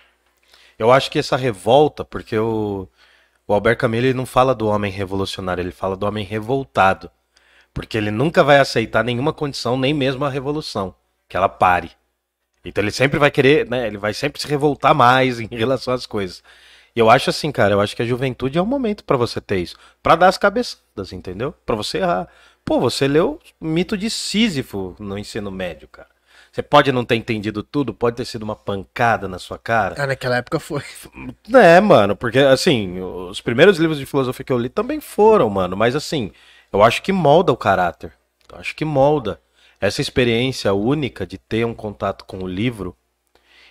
Eu 0.80 0.92
acho 0.92 1.12
que 1.12 1.20
essa 1.20 1.38
revolta, 1.38 2.04
porque 2.04 2.36
o, 2.36 2.88
o 3.48 3.54
Albert 3.54 3.78
Camus 3.78 4.00
ele 4.00 4.14
não 4.16 4.26
fala 4.26 4.56
do 4.56 4.68
homem 4.68 4.92
revolucionário, 4.92 5.62
ele 5.62 5.72
fala 5.72 5.96
do 5.96 6.08
homem 6.08 6.26
revoltado. 6.26 7.12
Porque 7.72 7.96
ele 7.96 8.10
nunca 8.10 8.44
vai 8.44 8.58
aceitar 8.58 9.04
nenhuma 9.04 9.32
condição, 9.32 9.78
nem 9.78 9.94
mesmo 9.94 10.26
a 10.26 10.30
revolução, 10.30 10.96
que 11.30 11.38
ela 11.38 11.48
pare. 11.48 11.92
Então 12.64 12.84
ele 12.84 12.92
sempre 12.92 13.18
vai 13.18 13.32
querer, 13.32 13.70
né? 13.70 13.88
Ele 13.88 13.98
vai 13.98 14.14
sempre 14.14 14.42
se 14.42 14.48
revoltar 14.48 14.94
mais 14.94 15.40
em 15.40 15.48
relação 15.48 15.94
às 15.94 16.06
coisas. 16.06 16.44
E 16.96 17.00
eu 17.00 17.10
acho 17.10 17.30
assim, 17.30 17.52
cara, 17.52 17.74
eu 17.74 17.82
acho 17.82 17.96
que 17.96 18.02
a 18.02 18.06
juventude 18.06 18.58
é 18.58 18.62
um 18.62 18.66
momento 18.66 19.04
para 19.04 19.18
você 19.18 19.40
ter 19.40 19.58
isso. 19.58 19.76
para 20.04 20.16
dar 20.16 20.28
as 20.28 20.38
cabeçadas, 20.38 21.12
entendeu? 21.14 21.54
para 21.66 21.76
você 21.76 22.00
errar. 22.00 22.28
Pô, 22.64 22.80
você 22.80 23.08
leu 23.08 23.40
o 23.60 23.66
mito 23.66 23.98
de 23.98 24.10
Sísifo 24.10 24.96
no 25.00 25.18
ensino 25.18 25.50
médio, 25.50 25.88
cara. 25.88 26.10
Você 26.52 26.62
pode 26.62 26.92
não 26.92 27.06
ter 27.06 27.16
entendido 27.16 27.64
tudo, 27.64 27.94
pode 27.94 28.18
ter 28.18 28.26
sido 28.26 28.44
uma 28.44 28.58
pancada 28.58 29.26
na 29.28 29.40
sua 29.40 29.58
cara. 29.58 29.96
Ah, 29.98 30.06
naquela 30.06 30.36
época 30.38 30.60
foi. 30.60 30.84
É, 31.54 31.80
mano, 31.80 32.16
porque 32.16 32.40
assim, 32.40 33.00
os 33.00 33.40
primeiros 33.40 33.78
livros 33.78 33.98
de 33.98 34.06
filosofia 34.06 34.44
que 34.46 34.52
eu 34.52 34.58
li 34.58 34.68
também 34.70 35.00
foram, 35.00 35.50
mano, 35.50 35.78
mas 35.78 35.96
assim, 35.96 36.32
eu 36.72 36.84
acho 36.84 37.02
que 37.02 37.14
molda 37.14 37.54
o 37.54 37.58
caráter. 37.58 38.14
Eu 38.52 38.60
acho 38.60 38.76
que 38.76 38.84
molda 38.84 39.40
essa 39.82 40.00
experiência 40.00 40.72
única 40.74 41.26
de 41.26 41.40
ter 41.40 41.66
um 41.66 41.74
contato 41.74 42.24
com 42.26 42.44
o 42.44 42.48
livro 42.48 42.96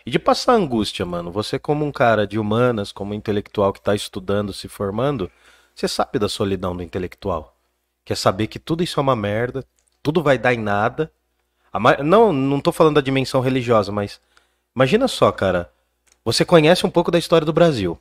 e 0.04 0.10
de 0.10 0.18
passar 0.18 0.54
angústia, 0.54 1.06
mano. 1.06 1.30
Você, 1.30 1.56
como 1.56 1.84
um 1.84 1.92
cara 1.92 2.26
de 2.26 2.36
humanas, 2.36 2.90
como 2.90 3.12
um 3.12 3.14
intelectual 3.14 3.72
que 3.72 3.78
está 3.78 3.94
estudando, 3.94 4.52
se 4.52 4.66
formando, 4.66 5.30
você 5.72 5.86
sabe 5.86 6.18
da 6.18 6.28
solidão 6.28 6.76
do 6.76 6.82
intelectual. 6.82 7.56
Quer 8.04 8.16
saber 8.16 8.48
que 8.48 8.58
tudo 8.58 8.82
isso 8.82 8.98
é 8.98 9.02
uma 9.02 9.14
merda, 9.14 9.64
tudo 10.02 10.20
vai 10.20 10.36
dar 10.36 10.52
em 10.52 10.58
nada. 10.58 11.12
Não, 12.04 12.32
não 12.32 12.60
tô 12.60 12.72
falando 12.72 12.96
da 12.96 13.00
dimensão 13.00 13.40
religiosa, 13.40 13.92
mas 13.92 14.20
imagina 14.74 15.06
só, 15.06 15.30
cara. 15.30 15.72
Você 16.24 16.44
conhece 16.44 16.84
um 16.84 16.90
pouco 16.90 17.12
da 17.12 17.20
história 17.20 17.44
do 17.44 17.52
Brasil. 17.52 17.96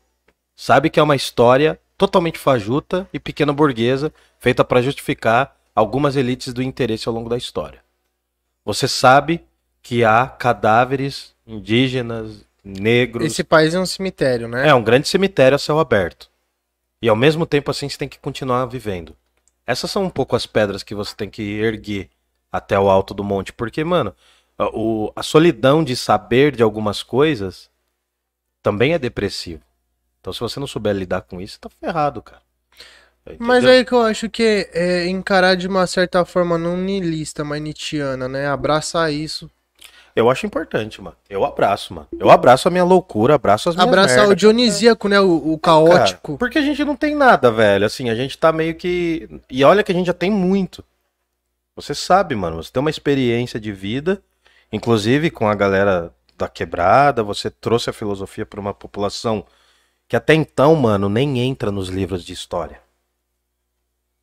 Sabe 0.56 0.90
que 0.90 1.00
é 1.00 1.04
uma 1.04 1.16
história 1.16 1.80
totalmente 1.96 2.40
fajuta 2.40 3.08
e 3.14 3.20
pequena 3.20 3.54
burguesa, 3.54 4.12
feita 4.40 4.66
para 4.66 4.82
justificar 4.82 5.56
algumas 5.76 6.16
elites 6.16 6.54
do 6.54 6.64
interesse 6.64 7.08
ao 7.08 7.14
longo 7.14 7.30
da 7.30 7.38
história. 7.38 7.88
Você 8.66 8.88
sabe 8.88 9.44
que 9.82 10.04
há 10.04 10.28
cadáveres 10.28 11.34
indígenas, 11.46 12.46
negros. 12.64 13.26
Esse 13.26 13.44
país 13.44 13.74
é 13.74 13.80
um 13.80 13.86
cemitério, 13.86 14.48
né? 14.48 14.68
É 14.68 14.74
um 14.74 14.84
grande 14.84 15.08
cemitério 15.08 15.56
a 15.56 15.60
céu 15.60 15.80
aberto. 15.80 16.30
E 17.02 17.08
ao 17.10 17.16
mesmo 17.16 17.46
tempo 17.46 17.72
assim 17.72 17.88
você 17.88 17.98
tem 17.98 18.10
que 18.10 18.20
continuar 18.20 18.66
vivendo. 18.66 19.16
Essas 19.66 19.90
são 19.90 20.04
um 20.04 20.10
pouco 20.10 20.36
as 20.36 20.46
pedras 20.46 20.84
que 20.84 20.96
você 20.96 21.16
tem 21.16 21.30
que 21.30 21.42
erguer 21.42 22.10
até 22.52 22.80
o 22.80 22.90
alto 22.90 23.14
do 23.14 23.24
monte, 23.24 23.54
porque 23.54 23.84
mano, 23.84 24.14
a, 24.58 24.68
o, 24.70 25.12
a 25.16 25.24
solidão 25.24 25.84
de 25.84 25.96
saber 25.96 26.56
de 26.56 26.64
algumas 26.64 27.04
coisas 27.04 27.70
também 28.62 28.94
é 28.94 29.00
depressivo. 29.00 29.64
Então 30.20 30.34
se 30.34 30.40
você 30.40 30.60
não 30.60 30.68
souber 30.68 30.96
lidar 30.96 31.22
com 31.22 31.40
isso, 31.40 31.60
tá 31.60 31.70
ferrado, 31.70 32.22
cara. 32.22 32.42
Entendeu? 33.34 33.48
Mas 33.48 33.66
aí 33.66 33.86
que 33.86 33.92
eu 33.92 34.02
acho 34.02 34.30
que 34.30 34.70
é 34.74 35.08
encarar 35.08 35.56
de 35.56 35.68
uma 35.68 35.86
certa 35.88 36.24
forma 36.26 36.58
não 36.58 36.78
niilista, 36.78 37.44
mas 37.44 37.62
nitiana, 37.62 38.28
né? 38.28 38.48
Abraçar 38.48 39.12
isso. 39.12 39.50
Eu 40.16 40.30
acho 40.30 40.46
importante, 40.46 41.02
mano. 41.02 41.16
Eu 41.30 41.46
abraço, 41.46 41.94
mano. 41.94 42.08
Eu 42.20 42.30
abraço 42.30 42.68
a 42.68 42.72
minha 42.72 42.84
loucura, 42.84 43.36
abraço 43.36 43.70
as 43.70 43.76
minhas 43.76 43.88
Abraçar 43.88 44.18
merda, 44.18 44.34
o 44.34 44.36
dionisíaco, 44.36 45.08
né? 45.08 45.20
O, 45.20 45.54
o 45.54 45.58
caótico. 45.58 46.34
Cara, 46.34 46.38
porque 46.38 46.58
a 46.58 46.62
gente 46.62 46.84
não 46.84 46.96
tem 46.96 47.16
nada, 47.16 47.52
velho. 47.52 47.86
Assim, 47.86 48.10
a 48.10 48.16
gente 48.16 48.38
tá 48.38 48.52
meio 48.52 48.76
que. 48.76 49.30
E 49.50 49.64
olha 49.64 49.84
que 49.84 49.92
a 49.92 49.96
gente 49.96 50.08
já 50.08 50.14
tem 50.14 50.32
muito. 50.32 50.84
Você 51.76 51.96
sabe, 51.96 52.36
mano, 52.36 52.58
você 52.58 52.72
tem 52.72 52.82
uma 52.82 52.90
experiência 52.90 53.60
de 53.60 53.72
vida, 53.72 54.22
inclusive 54.72 55.30
com 55.30 55.48
a 55.48 55.56
galera 55.56 56.12
da 56.38 56.50
quebrada, 56.50 57.24
você 57.24 57.50
trouxe 57.50 57.90
a 57.90 57.94
filosofia 57.94 58.46
para 58.46 58.60
uma 58.60 58.74
população 58.74 59.46
que 60.08 60.16
até 60.16 60.34
então, 60.34 60.76
mano, 60.76 61.08
nem 61.08 61.40
entra 61.40 61.72
nos 61.72 61.88
livros 61.88 62.26
de 62.26 62.34
história. 62.34 62.82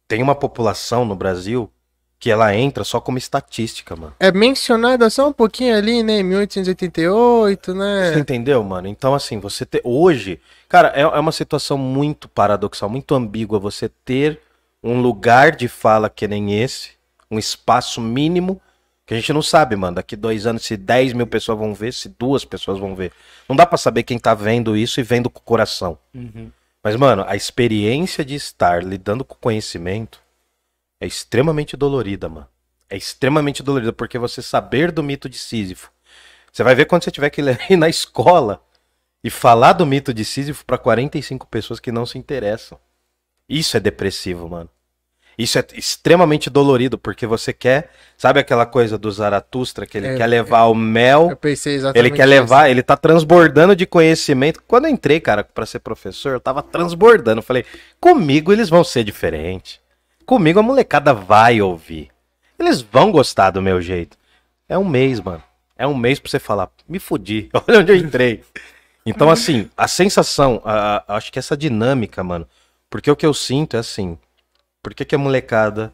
Tem 0.09 0.23
uma 0.23 0.35
população 0.35 1.05
no 1.05 1.17
Brasil 1.17 1.71
que 2.19 2.31
ela 2.31 2.55
entra 2.55 2.83
só 2.83 3.01
como 3.01 3.19
estatística, 3.19 3.95
mano. 3.95 4.15
É 4.19 4.33
mencionada 4.33 5.11
só 5.11 5.29
um 5.29 5.33
pouquinho 5.33 5.77
ali, 5.77 6.03
né? 6.03 6.23
1888, 6.23 7.73
Você 7.73 7.79
né? 7.79 8.19
entendeu, 8.19 8.63
mano? 8.65 8.89
Então, 8.89 9.15
assim, 9.15 9.39
você 9.39 9.67
ter. 9.67 9.81
Hoje, 9.85 10.41
cara, 10.69 10.93
é, 10.95 11.03
é 11.03 11.21
uma 11.21 11.33
situação 11.33 11.77
muito 11.77 12.29
paradoxal, 12.29 12.89
muito 12.89 13.15
ambígua 13.15 13.59
você 13.59 13.89
ter 13.89 14.41
um 14.83 15.01
lugar 15.01 15.55
de 15.55 15.69
fala 15.69 16.09
que 16.09 16.27
nem 16.27 16.63
esse, 16.63 16.93
um 17.31 17.39
espaço 17.39 18.01
mínimo, 18.01 18.61
que 19.05 19.15
a 19.15 19.17
gente 19.17 19.33
não 19.33 19.43
sabe, 19.43 19.77
mano. 19.77 19.97
Daqui 19.97 20.17
dois 20.17 20.47
anos, 20.47 20.65
se 20.65 20.77
10 20.77 21.13
mil 21.13 21.27
pessoas 21.27 21.59
vão 21.59 21.75
ver, 21.75 21.93
se 21.93 22.09
duas 22.09 22.45
pessoas 22.45 22.79
vão 22.79 22.95
ver. 22.95 23.13
Não 23.49 23.55
dá 23.55 23.67
pra 23.67 23.79
saber 23.79 24.03
quem 24.03 24.19
tá 24.19 24.35
vendo 24.35 24.77
isso 24.77 24.99
e 25.01 25.03
vendo 25.03 25.29
com 25.31 25.39
o 25.39 25.43
coração. 25.43 25.99
Mas, 26.87 26.95
mano, 26.95 27.25
a 27.27 27.35
experiência 27.35 28.25
de 28.25 28.37
estar 28.37 28.81
lidando 28.81 29.25
com 29.25 29.35
conhecimento 29.35 30.23
é 31.01 31.07
extremamente 31.09 31.77
dolorida, 31.77 32.29
mano. 32.29 32.47
É 32.89 32.97
extremamente 32.97 33.61
dolorida, 33.61 33.93
porque 33.93 34.17
você 34.21 34.41
saber 34.41 34.93
do 34.93 35.03
mito 35.03 35.29
de 35.29 35.37
Sísifo. 35.37 35.91
Você 36.53 36.63
vai 36.63 36.77
ver 36.77 36.85
quando 36.85 37.03
você 37.03 37.11
tiver 37.11 37.31
que 37.31 37.43
ir 37.43 37.75
na 37.77 37.89
escola 37.89 38.65
e 39.25 39.29
falar 39.31 39.73
do 39.73 39.85
mito 39.85 40.15
de 40.15 40.25
Sísifo 40.25 40.65
pra 40.65 40.79
45 40.79 41.49
pessoas 41.49 41.81
que 41.81 41.91
não 41.91 42.07
se 42.07 42.19
interessam. 42.19 42.79
Isso 43.49 43.77
é 43.77 43.81
depressivo, 43.81 44.49
mano. 44.49 44.71
Isso 45.39 45.59
é 45.59 45.65
extremamente 45.75 46.49
dolorido, 46.49 46.97
porque 46.97 47.27
você 47.27 47.53
quer. 47.53 47.91
Sabe 48.17 48.41
aquela 48.41 48.65
coisa 48.65 48.97
do 48.97 49.11
Zaratustra, 49.11 49.87
que 49.87 49.99
ele 49.99 50.07
É, 50.09 50.17
quer 50.17 50.27
levar 50.27 50.65
o 50.65 50.75
mel 50.75 51.29
Eu 51.31 51.37
pensei 51.37 51.75
exatamente 51.75 52.07
ele 52.09 52.17
quer 52.17 52.25
levar, 52.25 52.71
ele 52.71 52.83
tá 52.83 52.97
transbordando 52.97 53.77
de 53.77 53.85
conhecimento. 53.85 54.63
Quando 54.67 54.87
eu 54.87 54.91
entrei, 54.91 55.21
cara, 55.21 55.45
pra 55.45 55.67
ser 55.67 55.81
professor, 55.81 56.33
eu 56.33 56.41
tava 56.41 56.63
transbordando. 56.63 57.41
Eu 57.41 57.43
falei, 57.43 57.67
comigo 58.01 58.51
eles 58.53 58.71
vão 58.71 58.83
ser 58.83 59.05
diferentes. 59.05 59.79
Comigo 60.25 60.59
a 60.59 60.63
molecada 60.63 61.13
vai 61.13 61.61
ouvir. 61.61 62.09
Eles 62.59 62.81
vão 62.81 63.13
gostar 63.13 63.51
do 63.51 63.61
meu 63.61 63.83
jeito. 63.83 64.17
É 64.67 64.79
um 64.79 64.85
mês, 64.89 65.21
mano. 65.21 65.43
É 65.77 65.87
um 65.87 65.95
mês 65.95 66.19
pra 66.19 66.31
você 66.31 66.39
falar, 66.39 66.71
me 66.89 66.99
fudi, 66.99 67.51
olha 67.69 67.81
onde 67.81 67.93
eu 67.93 67.97
entrei. 67.97 68.43
Então, 69.05 69.29
assim, 69.31 69.69
a 69.77 69.87
sensação, 69.87 70.63
a- 70.65 71.05
a- 71.07 71.17
acho 71.17 71.31
que 71.31 71.39
essa 71.39 71.55
dinâmica, 71.55 72.25
mano, 72.25 72.49
porque 72.89 73.11
o 73.11 73.15
que 73.15 73.27
eu 73.27 73.35
sinto 73.35 73.77
é 73.77 73.81
assim, 73.81 74.17
por 74.87 74.95
que, 74.95 75.05
que 75.05 75.17
a 75.17 75.19
molecada, 75.19 75.93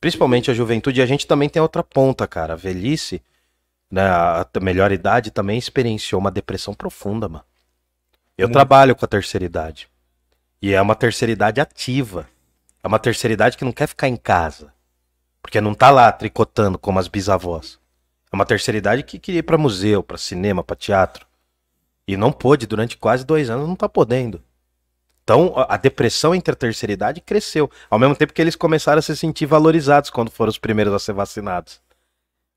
principalmente 0.00 0.52
a 0.52 0.54
juventude, 0.54 1.00
e 1.00 1.02
a 1.02 1.06
gente 1.06 1.26
também 1.26 1.48
tem 1.48 1.60
outra 1.60 1.82
ponta, 1.82 2.28
cara, 2.28 2.52
a 2.52 2.56
velhice, 2.56 3.20
né, 3.90 4.02
a 4.02 4.46
a 4.54 4.60
melhor 4.60 4.92
idade 4.92 5.32
também 5.32 5.58
experienciou 5.58 6.20
uma 6.20 6.30
depressão 6.30 6.72
profunda, 6.72 7.28
mano. 7.28 7.44
Eu 8.38 8.46
Muito. 8.46 8.52
trabalho 8.52 8.94
com 8.94 9.04
a 9.04 9.08
terceira 9.08 9.44
idade. 9.44 9.88
E 10.62 10.72
é 10.72 10.80
uma 10.80 10.94
terceira 10.94 11.32
idade 11.32 11.60
ativa. 11.60 12.28
É 12.84 12.86
uma 12.86 13.00
terceira 13.00 13.34
idade 13.34 13.58
que 13.58 13.64
não 13.64 13.72
quer 13.72 13.88
ficar 13.88 14.06
em 14.06 14.16
casa. 14.16 14.72
Porque 15.42 15.60
não 15.60 15.74
tá 15.74 15.90
lá 15.90 16.12
tricotando 16.12 16.78
como 16.78 17.00
as 17.00 17.08
bisavós. 17.08 17.80
É 18.32 18.36
uma 18.36 18.46
terceira 18.46 18.78
idade 18.78 19.02
que 19.02 19.18
queria 19.18 19.40
ir 19.40 19.42
pra 19.42 19.58
museu, 19.58 20.04
pra 20.04 20.16
cinema, 20.16 20.62
pra 20.62 20.76
teatro. 20.76 21.26
E 22.06 22.16
não 22.16 22.30
pôde 22.30 22.64
durante 22.64 22.96
quase 22.96 23.26
dois 23.26 23.50
anos, 23.50 23.66
não 23.66 23.74
tá 23.74 23.88
podendo. 23.88 24.40
Então, 25.30 25.54
a 25.68 25.76
depressão 25.76 26.34
entre 26.34 26.50
a 26.50 26.56
terceira 26.56 26.92
idade 26.92 27.20
cresceu. 27.20 27.70
Ao 27.88 28.00
mesmo 28.00 28.16
tempo 28.16 28.32
que 28.32 28.42
eles 28.42 28.56
começaram 28.56 28.98
a 28.98 29.02
se 29.02 29.16
sentir 29.16 29.46
valorizados 29.46 30.10
quando 30.10 30.28
foram 30.28 30.50
os 30.50 30.58
primeiros 30.58 30.92
a 30.92 30.98
ser 30.98 31.12
vacinados. 31.12 31.80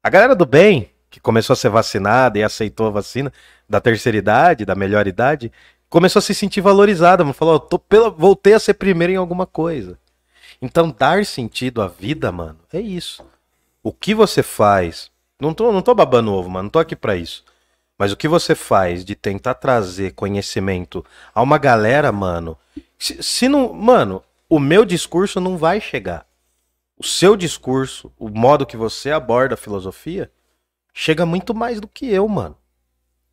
A 0.01 0.09
galera 0.09 0.35
do 0.35 0.43
bem, 0.43 0.89
que 1.07 1.19
começou 1.19 1.53
a 1.53 1.55
ser 1.55 1.69
vacinada 1.69 2.39
e 2.39 2.43
aceitou 2.43 2.87
a 2.87 2.89
vacina, 2.89 3.31
da 3.69 3.79
terceira 3.79 4.17
idade, 4.17 4.65
da 4.65 4.73
melhor 4.73 5.05
idade, 5.05 5.51
começou 5.87 6.17
a 6.17 6.23
se 6.23 6.33
sentir 6.33 6.61
valorizada. 6.61 7.23
Mano. 7.23 7.35
Falou, 7.35 7.57
"Ó, 7.57 7.59
tô 7.59 7.77
pela... 7.77 8.09
voltei 8.09 8.55
a 8.55 8.59
ser 8.59 8.73
primeiro 8.73 9.13
em 9.13 9.17
alguma 9.17 9.45
coisa. 9.45 9.99
Então, 10.59 10.89
dar 10.89 11.23
sentido 11.27 11.79
à 11.79 11.87
vida, 11.87 12.31
mano, 12.31 12.57
é 12.73 12.79
isso. 12.79 13.23
O 13.83 13.93
que 13.93 14.15
você 14.15 14.41
faz. 14.41 15.11
Não 15.39 15.53
tô, 15.53 15.71
não 15.71 15.83
tô 15.83 15.93
babando 15.93 16.33
ovo, 16.33 16.49
mano. 16.49 16.63
Não 16.63 16.69
tô 16.71 16.79
aqui 16.79 16.95
pra 16.95 17.15
isso. 17.15 17.45
Mas 17.97 18.11
o 18.11 18.17
que 18.17 18.27
você 18.27 18.55
faz 18.55 19.05
de 19.05 19.15
tentar 19.15 19.53
trazer 19.55 20.13
conhecimento 20.13 21.05
a 21.33 21.41
uma 21.41 21.57
galera, 21.57 22.11
mano. 22.11 22.57
Se, 22.97 23.21
se 23.21 23.47
não. 23.47 23.71
Mano, 23.73 24.23
o 24.49 24.59
meu 24.59 24.83
discurso 24.85 25.39
não 25.39 25.57
vai 25.57 25.79
chegar. 25.79 26.25
O 26.97 27.03
seu 27.03 27.35
discurso, 27.35 28.11
o 28.17 28.29
modo 28.29 28.65
que 28.65 28.77
você 28.77 29.11
aborda 29.11 29.55
a 29.55 29.57
filosofia, 29.57 30.31
chega 30.93 31.25
muito 31.25 31.53
mais 31.53 31.79
do 31.79 31.87
que 31.87 32.05
eu, 32.11 32.27
mano. 32.27 32.57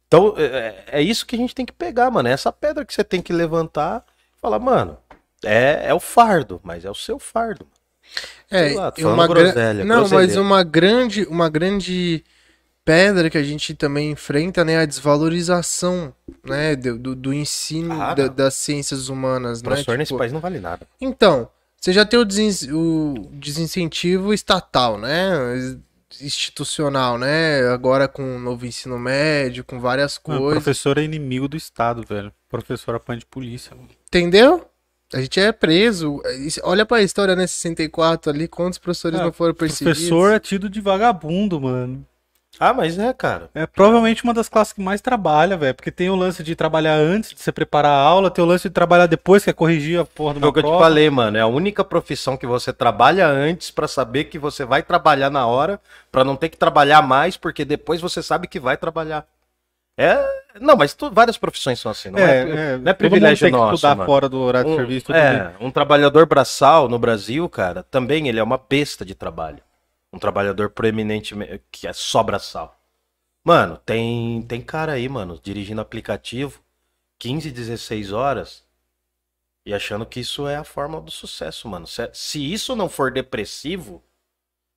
Então, 0.07 0.35
é, 0.37 0.85
é 0.89 1.03
isso 1.03 1.25
que 1.25 1.37
a 1.37 1.39
gente 1.39 1.55
tem 1.55 1.65
que 1.65 1.73
pegar, 1.73 2.11
mano. 2.11 2.29
É 2.29 2.33
essa 2.33 2.53
pedra 2.53 2.85
que 2.85 2.93
você 2.93 3.05
tem 3.05 3.23
que 3.23 3.33
levantar 3.33 4.05
e 4.37 4.41
falar, 4.41 4.59
mano, 4.59 4.99
é, 5.45 5.83
é 5.87 5.95
o 5.95 6.01
fardo, 6.01 6.61
mas 6.65 6.85
é 6.85 6.91
o 6.91 6.95
seu 6.95 7.19
fardo. 7.19 7.67
É, 8.51 8.75
lá, 8.75 8.93
uma 8.99 9.27
groselha, 9.29 9.85
Não, 9.85 10.09
mas 10.09 10.37
uma 10.37 10.65
grande, 10.65 11.25
uma 11.27 11.49
grande 11.49 12.25
pedra 12.91 13.31
que 13.31 13.39
a 13.39 13.43
gente 13.43 13.75
também 13.75 14.11
enfrenta, 14.11 14.65
né, 14.65 14.73
é 14.73 14.79
a 14.81 14.85
desvalorização, 14.87 16.13
né, 16.45 16.75
do, 16.75 16.99
do, 16.99 17.15
do 17.15 17.33
ensino 17.33 18.01
Ah, 18.01 18.15
da- 18.15 18.27
não. 18.27 18.35
das 18.35 18.55
ciências 18.55 19.09
humanas, 19.09 19.61
O 19.61 19.63
né? 19.63 19.69
professor 19.71 19.97
nesse 19.97 20.09
Tipo, 20.09 20.19
país 20.19 20.33
não 20.33 20.41
vale 20.41 20.59
nada. 20.59 20.87
Então, 21.01 21.49
você 21.81 21.93
já 21.93 22.05
tem 22.05 22.19
o, 22.19 22.25
desen- 22.25 22.73
o 22.73 23.29
desincentivo 23.33 24.35
estatal, 24.35 24.99
né? 24.99 25.79
Institucional, 26.21 27.17
né? 27.17 27.63
Agora 27.69 28.09
com 28.09 28.37
o 28.37 28.39
novo 28.41 28.67
ensino 28.67 28.99
médio, 28.99 29.63
com 29.65 29.79
várias 29.79 30.21
Mano, 30.27 30.41
coisas. 30.41 30.63
professor 30.65 30.99
é 30.99 31.03
inimigo 31.05 31.47
do 31.47 31.57
Estado, 31.57 32.03
velho. 32.07 32.33
Professor 32.49 32.95
apanha 32.97 33.21
de 33.21 33.27
polícia. 33.27 33.75
mano. 33.77 33.89
Entendeu? 34.09 34.67
A 35.15 35.21
gente 35.21 35.39
é 35.41 35.53
preso. 35.53 36.21
Olha 36.65 36.85
pra 36.85 37.03
história, 37.03 37.35
né? 37.37 37.47
64 37.47 38.31
ali, 38.31 38.49
quantos 38.49 38.79
professores 38.79 39.19
Ah, 39.21 39.25
não 39.25 39.33
foram 39.33 39.55
perseguidos? 39.55 39.99
Professor 40.01 40.33
é 40.33 40.39
tido 40.41 40.69
de 40.69 40.81
vagabundo, 40.81 41.61
mano. 41.61 42.05
Ah, 42.63 42.75
mas 42.75 42.99
é, 42.99 43.11
cara. 43.15 43.49
É 43.55 43.67
provavelmente 43.67 44.23
uma 44.23 44.35
das 44.35 44.47
classes 44.47 44.75
que 44.75 44.83
mais 44.83 45.01
trabalha, 45.01 45.57
velho. 45.57 45.75
Porque 45.75 45.91
tem 45.91 46.11
o 46.11 46.15
lance 46.15 46.43
de 46.43 46.55
trabalhar 46.55 46.93
antes 46.95 47.31
de 47.31 47.41
você 47.41 47.51
preparar 47.51 47.91
a 47.91 48.03
aula, 48.03 48.31
tem 48.31 48.45
o 48.45 48.47
lance 48.47 48.69
de 48.69 48.75
trabalhar 48.75 49.07
depois, 49.07 49.43
que 49.43 49.49
é 49.49 49.53
corrigir 49.55 49.99
a 49.99 50.05
porra 50.05 50.35
de 50.35 50.41
Foi 50.41 50.47
uma 50.47 50.51
o 50.51 50.53
que 50.53 50.59
eu 50.59 50.63
te 50.65 50.67
prova. 50.67 50.85
falei, 50.85 51.09
mano. 51.09 51.39
É 51.39 51.41
a 51.41 51.47
única 51.47 51.83
profissão 51.83 52.37
que 52.37 52.47
você 52.47 52.71
trabalha 52.71 53.27
antes 53.27 53.71
pra 53.71 53.89
saber 53.89 54.25
que 54.25 54.39
você 54.39 54.67
vai 54.67 54.83
trabalhar 54.83 55.31
na 55.31 55.47
hora, 55.47 55.81
pra 56.13 56.23
não 56.23 56.37
ter 56.37 56.51
que 56.51 56.59
trabalhar 56.59 57.01
mais, 57.01 57.35
porque 57.35 57.65
depois 57.65 57.99
você 57.99 58.23
sabe 58.23 58.47
que 58.47 58.61
vai 58.61 58.77
trabalhar. 58.77 59.25
É. 59.99 60.23
Não, 60.61 60.77
mas 60.77 60.93
tu- 60.93 61.11
várias 61.11 61.39
profissões 61.39 61.81
são 61.81 61.91
assim, 61.91 62.11
não 62.11 62.19
é? 62.19 62.23
É, 62.25 62.41
é, 62.75 62.77
não 62.79 62.91
é 62.91 62.93
privilégio 62.95 63.51
tem 63.51 63.59
que 63.59 63.75
estudar 63.75 63.95
mano. 63.95 64.07
fora 64.07 64.29
do 64.29 64.39
horário 64.39 64.69
de 64.69 64.75
Um, 64.75 64.77
serviço. 64.77 65.13
é, 65.15 65.53
um 65.61 65.71
trabalhador 65.71 66.27
braçal 66.27 66.89
no 66.91 66.99
Brasil, 66.99 67.49
cara, 67.49 67.83
também 67.91 68.29
ele 68.29 68.39
é 68.39 68.43
uma 68.43 68.59
besta 68.69 69.03
de 69.05 69.15
trabalho. 69.15 69.59
Um 70.13 70.19
trabalhador 70.19 70.71
proeminentemente 70.71 71.63
que 71.71 71.87
é 71.87 71.93
só 71.93 72.23
braçal. 72.23 72.79
Mano, 73.45 73.79
tem 73.79 74.43
tem 74.43 74.61
cara 74.61 74.93
aí, 74.93 75.09
mano, 75.09 75.41
dirigindo 75.43 75.81
aplicativo 75.81 76.63
15, 77.19 77.51
16 77.51 78.13
horas 78.13 78.65
e 79.65 79.75
achando 79.75 80.07
que 80.07 80.21
isso 80.21 80.49
é 80.49 80.57
a 80.57 80.65
forma 80.65 81.01
do 81.01 81.11
sucesso, 81.11 81.69
mano. 81.69 81.87
Se, 81.87 82.11
se 82.13 82.53
isso 82.53 82.75
não 82.75 82.89
for 82.89 83.13
depressivo, 83.13 84.03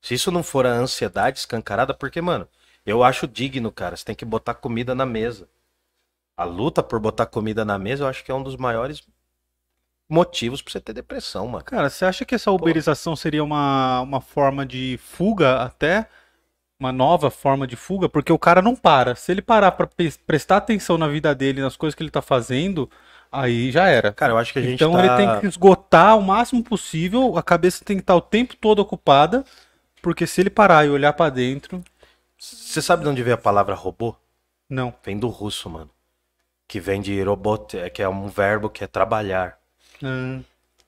se 0.02 0.14
isso 0.16 0.32
não 0.32 0.44
for 0.44 0.66
a 0.66 0.74
ansiedade 0.74 1.40
escancarada, 1.40 1.94
porque, 1.94 2.22
mano, 2.22 2.48
eu 2.86 3.04
acho 3.04 3.28
digno, 3.28 3.72
cara. 3.72 3.96
Você 3.96 4.06
tem 4.06 4.16
que 4.16 4.26
botar 4.26 4.54
comida 4.56 4.94
na 4.94 5.06
mesa. 5.06 5.50
A 6.38 6.44
luta 6.44 6.84
por 6.84 7.00
botar 7.00 7.26
comida 7.26 7.64
na 7.66 7.78
mesa, 7.80 8.04
eu 8.04 8.08
acho 8.08 8.24
que 8.24 8.32
é 8.32 8.36
um 8.36 8.44
dos 8.44 8.58
maiores 8.58 9.02
motivos 10.10 10.62
pra 10.62 10.72
você 10.72 10.82
ter 10.82 10.94
depressão, 10.94 11.48
mano. 11.48 11.66
Cara, 11.66 11.90
você 11.90 12.06
acha 12.06 12.26
que 12.26 12.36
essa 12.36 12.52
uberização 12.52 13.16
seria 13.16 13.44
uma, 13.44 14.02
uma 14.02 14.22
forma 14.22 14.66
de 14.66 14.98
fuga 15.02 15.62
até? 15.62 16.08
Uma 16.80 16.92
nova 16.92 17.32
forma 17.32 17.68
de 17.68 17.76
fuga? 17.76 18.10
Porque 18.10 18.34
o 18.34 18.40
cara 18.40 18.62
não 18.62 18.76
para. 18.76 19.16
Se 19.16 19.32
ele 19.32 19.42
parar 19.42 19.72
pra 19.74 19.88
pe- 19.88 20.14
prestar 20.28 20.58
atenção 20.58 20.98
na 20.98 21.08
vida 21.08 21.34
dele, 21.36 21.62
nas 21.62 21.78
coisas 21.78 21.96
que 21.96 22.04
ele 22.04 22.12
tá 22.12 22.22
fazendo, 22.22 22.90
aí 23.32 23.72
já 23.72 23.88
era. 23.88 24.14
Cara, 24.14 24.34
eu 24.34 24.38
acho 24.38 24.54
que 24.54 24.60
a 24.60 24.62
gente 24.62 24.74
Então 24.76 24.92
tá... 24.92 25.00
ele 25.00 25.16
tem 25.16 25.40
que 25.40 25.48
esgotar 25.48 26.18
o 26.18 26.22
máximo 26.22 26.64
possível, 26.64 27.38
a 27.38 27.44
cabeça 27.44 27.86
tem 27.86 27.98
que 27.98 28.04
estar 28.04 28.16
o 28.16 28.22
tempo 28.22 28.56
todo 28.58 28.80
ocupada, 28.80 29.46
porque 30.02 30.28
se 30.28 30.42
ele 30.42 30.50
parar 30.50 30.86
e 30.86 30.90
olhar 30.90 31.14
pra 31.14 31.30
dentro, 31.30 31.84
Você 32.38 32.80
sabe 32.80 33.04
de 33.04 33.10
onde 33.10 33.24
veio 33.24 33.34
a 33.36 33.40
palavra 33.40 33.74
robô? 33.74 34.16
não. 34.70 34.94
Vem 35.04 35.18
do 35.18 35.28
russo, 35.28 35.70
mano. 35.70 35.90
Que 36.68 36.80
vem 36.80 37.02
de 37.02 37.22
robot, 37.24 37.78
é 37.78 37.90
que 37.90 38.02
é 38.04 38.10
um 38.10 38.28
verbo 38.28 38.70
que 38.70 38.84
é 38.84 38.88
trabalhar. 38.88 39.60
Ah, 40.04 40.42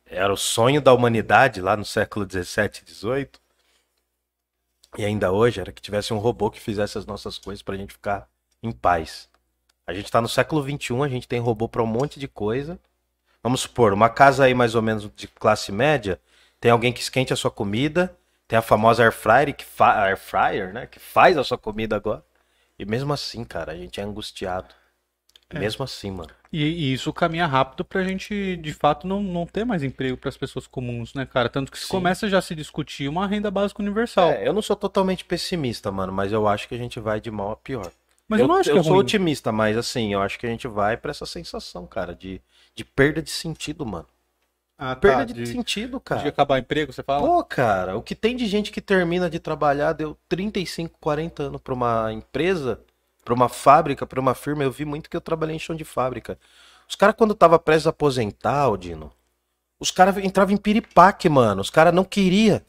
Era 0.05 0.33
o 0.33 0.37
sonho 0.37 0.81
da 0.81 0.93
humanidade 0.93 1.61
lá 1.61 1.77
no 1.77 1.85
século 1.85 2.25
17, 2.25 2.85
18. 2.85 3.39
E 4.97 5.05
ainda 5.05 5.31
hoje 5.31 5.59
era 5.59 5.71
que 5.71 5.81
tivesse 5.81 6.13
um 6.13 6.17
robô 6.17 6.49
que 6.49 6.59
fizesse 6.59 6.97
as 6.97 7.05
nossas 7.05 7.37
coisas 7.37 7.61
pra 7.61 7.75
gente 7.75 7.93
ficar 7.93 8.27
em 8.63 8.71
paz. 8.71 9.29
A 9.87 9.93
gente 9.93 10.11
tá 10.11 10.21
no 10.21 10.29
século 10.29 10.63
21, 10.63 11.03
a 11.03 11.09
gente 11.09 11.27
tem 11.27 11.39
robô 11.39 11.69
pra 11.69 11.83
um 11.83 11.87
monte 11.87 12.19
de 12.19 12.27
coisa. 12.27 12.79
Vamos 13.43 13.61
supor, 13.61 13.93
uma 13.93 14.09
casa 14.09 14.45
aí 14.45 14.53
mais 14.55 14.75
ou 14.75 14.81
menos 14.83 15.09
de 15.15 15.27
classe 15.27 15.71
média, 15.71 16.19
tem 16.61 16.71
alguém 16.71 16.93
que 16.93 17.01
esquente 17.01 17.33
a 17.33 17.37
sua 17.37 17.51
comida, 17.51 18.15
Tem 18.47 18.59
a 18.59 18.63
famosa 18.63 19.03
air 19.03 19.13
fryer, 19.13 19.55
que 19.55 19.65
fa 19.65 20.03
air 20.05 20.17
fryer, 20.17 20.73
né? 20.73 20.87
Que 20.87 20.99
faz 20.99 21.37
a 21.37 21.43
sua 21.43 21.57
comida 21.57 21.95
agora. 21.97 22.23
E 22.79 22.85
mesmo 22.85 23.13
assim, 23.13 23.43
cara, 23.45 23.73
a 23.73 23.77
gente 23.77 23.99
é 24.01 24.03
angustiado. 24.03 24.73
É. 25.49 25.59
Mesmo 25.59 25.83
assim, 25.83 26.09
mano. 26.11 26.29
E, 26.51 26.63
e 26.63 26.93
isso 26.93 27.13
caminha 27.13 27.45
rápido 27.45 27.85
pra 27.85 28.03
gente, 28.03 28.57
de 28.57 28.73
fato, 28.73 29.05
não, 29.05 29.21
não 29.21 29.45
ter 29.45 29.63
mais 29.63 29.83
emprego 29.83 30.17
pras 30.17 30.35
pessoas 30.35 30.65
comuns, 30.65 31.13
né, 31.13 31.25
cara? 31.25 31.49
Tanto 31.49 31.71
que 31.71 31.77
se 31.77 31.85
Sim. 31.85 31.91
começa 31.91 32.27
já 32.27 32.39
a 32.39 32.41
se 32.41 32.55
discutir 32.55 33.07
uma 33.07 33.27
renda 33.27 33.51
básica 33.51 33.81
universal. 33.81 34.29
É, 34.31 34.47
eu 34.47 34.53
não 34.53 34.61
sou 34.61 34.75
totalmente 34.75 35.23
pessimista, 35.23 35.91
mano, 35.91 36.11
mas 36.11 36.31
eu 36.31 36.47
acho 36.47 36.67
que 36.67 36.73
a 36.75 36.77
gente 36.77 36.99
vai 36.99 37.21
de 37.21 37.29
mal 37.29 37.51
a 37.51 37.55
pior. 37.55 37.91
Mas 38.27 38.39
eu, 38.39 38.47
não 38.47 38.55
acho 38.55 38.69
eu 38.71 38.73
que 38.73 38.79
é 38.79 38.83
sou 38.83 38.93
ruim. 38.93 39.01
otimista, 39.01 39.51
mas 39.51 39.77
assim, 39.77 40.13
eu 40.13 40.21
acho 40.21 40.39
que 40.39 40.47
a 40.47 40.49
gente 40.49 40.67
vai 40.67 40.97
pra 40.97 41.11
essa 41.11 41.27
sensação, 41.27 41.85
cara, 41.85 42.15
de, 42.15 42.41
de 42.73 42.83
perda 42.83 43.21
de 43.21 43.29
sentido, 43.29 43.85
mano. 43.85 44.07
Ah, 44.77 44.95
tá, 44.95 45.01
Perda 45.01 45.25
de, 45.25 45.33
de, 45.33 45.45
sentido, 45.45 45.97
de 45.97 46.03
cara. 46.03 46.27
acabar 46.27 46.59
emprego, 46.59 46.91
você 46.91 47.01
fala? 47.03 47.25
Pô, 47.25 47.43
cara, 47.45 47.95
o 47.95 48.01
que 48.01 48.13
tem 48.15 48.35
de 48.35 48.45
gente 48.45 48.71
que 48.71 48.81
termina 48.81 49.29
de 49.29 49.39
trabalhar, 49.39 49.93
deu 49.93 50.17
35, 50.27 50.97
40 50.99 51.43
anos 51.43 51.61
pra 51.61 51.73
uma 51.73 52.11
empresa, 52.11 52.81
pra 53.25 53.33
uma 53.33 53.49
fábrica, 53.49 54.05
pra 54.05 54.21
uma 54.21 54.35
firma. 54.35 54.63
Eu 54.63 54.71
vi 54.71 54.85
muito 54.85 55.09
que 55.09 55.17
eu 55.17 55.21
trabalhei 55.21 55.55
em 55.55 55.59
chão 55.59 55.75
de 55.75 55.83
fábrica. 55.83 56.37
Os 56.87 56.95
caras, 56.95 57.15
quando 57.17 57.33
tava 57.33 57.57
prestes 57.57 57.87
a 57.87 57.89
aposentar, 57.89 58.69
Odino, 58.69 59.11
os 59.79 59.89
caras 59.89 60.15
entravam 60.19 60.53
em 60.53 60.57
piripaque, 60.57 61.27
mano. 61.27 61.61
Os 61.61 61.71
caras 61.71 61.93
não 61.93 62.03
queriam. 62.03 62.61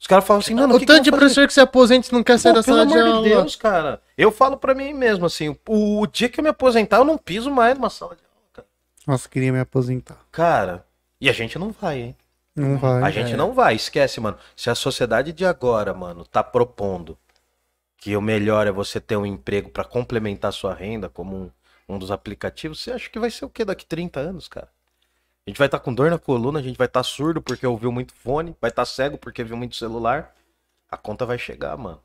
Os 0.00 0.06
caras 0.06 0.24
falavam 0.24 0.44
assim, 0.44 0.54
mano, 0.54 0.74
o 0.74 0.78
que 0.78 0.86
que 0.86 0.92
tanto 0.92 0.98
eu 0.98 1.04
de 1.04 1.10
professor 1.10 1.46
que 1.46 1.52
se 1.52 1.60
aposenta 1.60 2.08
e 2.08 2.12
não 2.12 2.22
quer 2.22 2.38
sair 2.38 2.52
da 2.52 2.62
pelo 2.62 2.76
sala 2.76 2.86
de 2.86 2.94
amor 2.94 3.06
aula. 3.06 3.22
de 3.22 3.28
Deus, 3.30 3.56
cara. 3.56 4.02
Eu 4.16 4.30
falo 4.30 4.56
pra 4.56 4.74
mim 4.74 4.92
mesmo, 4.92 5.26
assim, 5.26 5.48
o, 5.48 6.00
o 6.00 6.06
dia 6.06 6.28
que 6.28 6.38
eu 6.38 6.44
me 6.44 6.50
aposentar, 6.50 6.98
eu 6.98 7.04
não 7.04 7.18
piso 7.18 7.50
mais 7.50 7.74
numa 7.74 7.90
sala 7.90 8.14
de 8.14 8.22
aula, 8.22 8.46
cara. 8.52 8.68
Nossa, 9.06 9.28
queria 9.28 9.52
me 9.52 9.58
aposentar. 9.58 10.18
Cara, 10.30 10.84
e 11.20 11.28
a 11.28 11.32
gente 11.32 11.58
não 11.58 11.72
vai, 11.72 12.00
hein? 12.00 12.16
Não 12.54 12.76
vai. 12.78 13.02
A 13.02 13.10
gente 13.10 13.36
não 13.36 13.52
vai, 13.52 13.74
esquece, 13.74 14.20
mano. 14.20 14.36
Se 14.56 14.70
a 14.70 14.74
sociedade 14.74 15.32
de 15.32 15.44
agora, 15.44 15.92
mano, 15.92 16.24
tá 16.24 16.44
propondo 16.44 17.18
que 18.00 18.16
o 18.16 18.20
melhor 18.20 18.66
é 18.66 18.72
você 18.72 19.00
ter 19.00 19.16
um 19.16 19.26
emprego 19.26 19.68
pra 19.70 19.84
complementar 19.84 20.52
sua 20.52 20.72
renda, 20.74 21.08
como 21.08 21.36
um, 21.36 21.50
um 21.94 21.98
dos 21.98 22.10
aplicativos, 22.10 22.80
você 22.80 22.92
acha 22.92 23.10
que 23.10 23.18
vai 23.18 23.30
ser 23.30 23.44
o 23.44 23.50
quê 23.50 23.64
daqui 23.64 23.84
30 23.84 24.20
anos, 24.20 24.48
cara? 24.48 24.68
A 25.46 25.50
gente 25.50 25.58
vai 25.58 25.66
estar 25.66 25.78
com 25.80 25.92
dor 25.94 26.10
na 26.10 26.18
coluna, 26.18 26.58
a 26.58 26.62
gente 26.62 26.76
vai 26.76 26.86
estar 26.86 27.02
surdo 27.02 27.40
porque 27.40 27.66
ouviu 27.66 27.90
muito 27.90 28.12
fone, 28.14 28.54
vai 28.60 28.70
estar 28.70 28.84
cego 28.84 29.16
porque 29.18 29.42
viu 29.42 29.56
muito 29.56 29.76
celular. 29.76 30.32
A 30.90 30.96
conta 30.96 31.24
vai 31.26 31.38
chegar, 31.38 31.76
mano. 31.76 31.98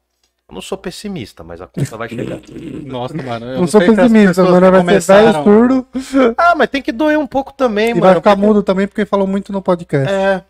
Eu 0.49 0.55
não 0.55 0.61
sou 0.61 0.77
pessimista, 0.77 1.43
mas 1.43 1.61
a 1.61 1.67
conta 1.67 1.95
vai 1.97 2.07
chegar. 2.09 2.39
Nossa, 2.85 3.13
mano. 3.15 3.45
eu 3.45 3.59
Não 3.61 3.67
sou 3.67 3.79
pessimista, 3.81 4.43
mano. 4.43 4.55
que 4.65 4.71
Vai 4.83 5.01
ser 5.01 5.13
velho 5.13 5.33
começaram- 5.33 5.43
surdo 5.43 5.87
Ah, 6.37 6.55
mas 6.55 6.69
tem 6.69 6.81
que 6.81 6.91
doer 6.91 7.17
um 7.19 7.27
pouco 7.27 7.53
também, 7.53 7.89
e 7.89 7.93
mano. 7.93 8.01
vai 8.05 8.15
ficar 8.15 8.31
porque- 8.35 8.45
mudo 8.47 8.63
também 8.63 8.87
porque 8.87 9.05
falou 9.05 9.27
muito 9.27 9.51
no 9.51 9.61
podcast. 9.61 10.11
É. 10.11 10.43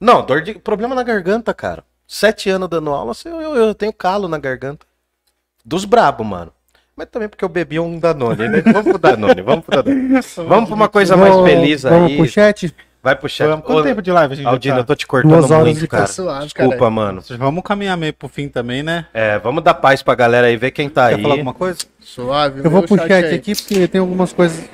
Não, 0.00 0.24
dor 0.24 0.42
de. 0.42 0.54
Problema 0.54 0.94
na 0.94 1.02
garganta, 1.02 1.52
cara. 1.52 1.84
Sete 2.06 2.48
anos 2.48 2.68
dando 2.68 2.90
aula, 2.90 3.12
eu, 3.24 3.40
eu, 3.42 3.56
eu 3.56 3.74
tenho 3.74 3.92
calo 3.92 4.28
na 4.28 4.38
garganta. 4.38 4.85
Dos 5.68 5.84
brabo, 5.84 6.22
mano. 6.22 6.52
Mas 6.96 7.08
também 7.10 7.28
porque 7.28 7.44
eu 7.44 7.48
bebi 7.48 7.80
um 7.80 7.98
Danone, 7.98 8.48
né? 8.48 8.62
Vamos 8.62 8.84
pro 8.84 8.98
Danone, 8.98 9.42
vamos 9.42 9.64
pro 9.64 9.82
Danone. 9.82 10.20
Vamos 10.48 10.66
pra 10.68 10.74
uma 10.76 10.88
coisa 10.88 11.16
mais 11.16 11.34
Vamos- 11.34 11.50
feliz 11.50 11.82
Vamos 11.82 12.10
aí. 12.12 12.16
pro 12.16 12.28
chat? 12.28 12.74
Vai 13.02 13.14
pro 13.16 13.28
chat. 13.28 13.48
Vamos. 13.48 13.66
Quanto 13.66 13.78
Ô, 13.80 13.82
tempo 13.82 14.00
de 14.00 14.10
live 14.12 14.32
a 14.32 14.36
gente 14.36 14.46
Aldino, 14.46 14.74
já 14.76 14.80
eu 14.80 14.84
tá? 14.84 14.86
tô 14.86 14.94
te 14.96 15.06
cortando 15.06 15.30
Duas 15.32 15.50
horas 15.50 15.64
muito, 15.66 15.80
de 15.80 15.88
cara. 15.88 16.04
Tá 16.04 16.12
suave, 16.12 16.44
Desculpa, 16.44 16.76
cara. 16.78 16.90
mano. 16.90 17.22
Vamos 17.38 17.62
caminhar 17.64 17.96
meio 17.96 18.14
pro 18.14 18.28
fim 18.28 18.48
também, 18.48 18.82
né? 18.82 19.06
É, 19.12 19.38
vamos 19.40 19.62
dar 19.64 19.74
paz 19.74 20.02
pra 20.02 20.14
galera 20.14 20.46
aí, 20.46 20.56
ver 20.56 20.70
quem 20.70 20.88
tá 20.88 21.08
Quer 21.08 21.16
aí. 21.16 21.22
falar 21.22 21.34
alguma 21.34 21.52
coisa? 21.52 21.80
Suave. 22.00 22.60
Eu 22.64 22.70
vou 22.70 22.82
pro 22.84 22.96
chat 22.96 23.12
aí. 23.12 23.34
aqui 23.34 23.54
porque 23.54 23.88
tem 23.88 24.00
algumas 24.00 24.32
coisas. 24.32 24.64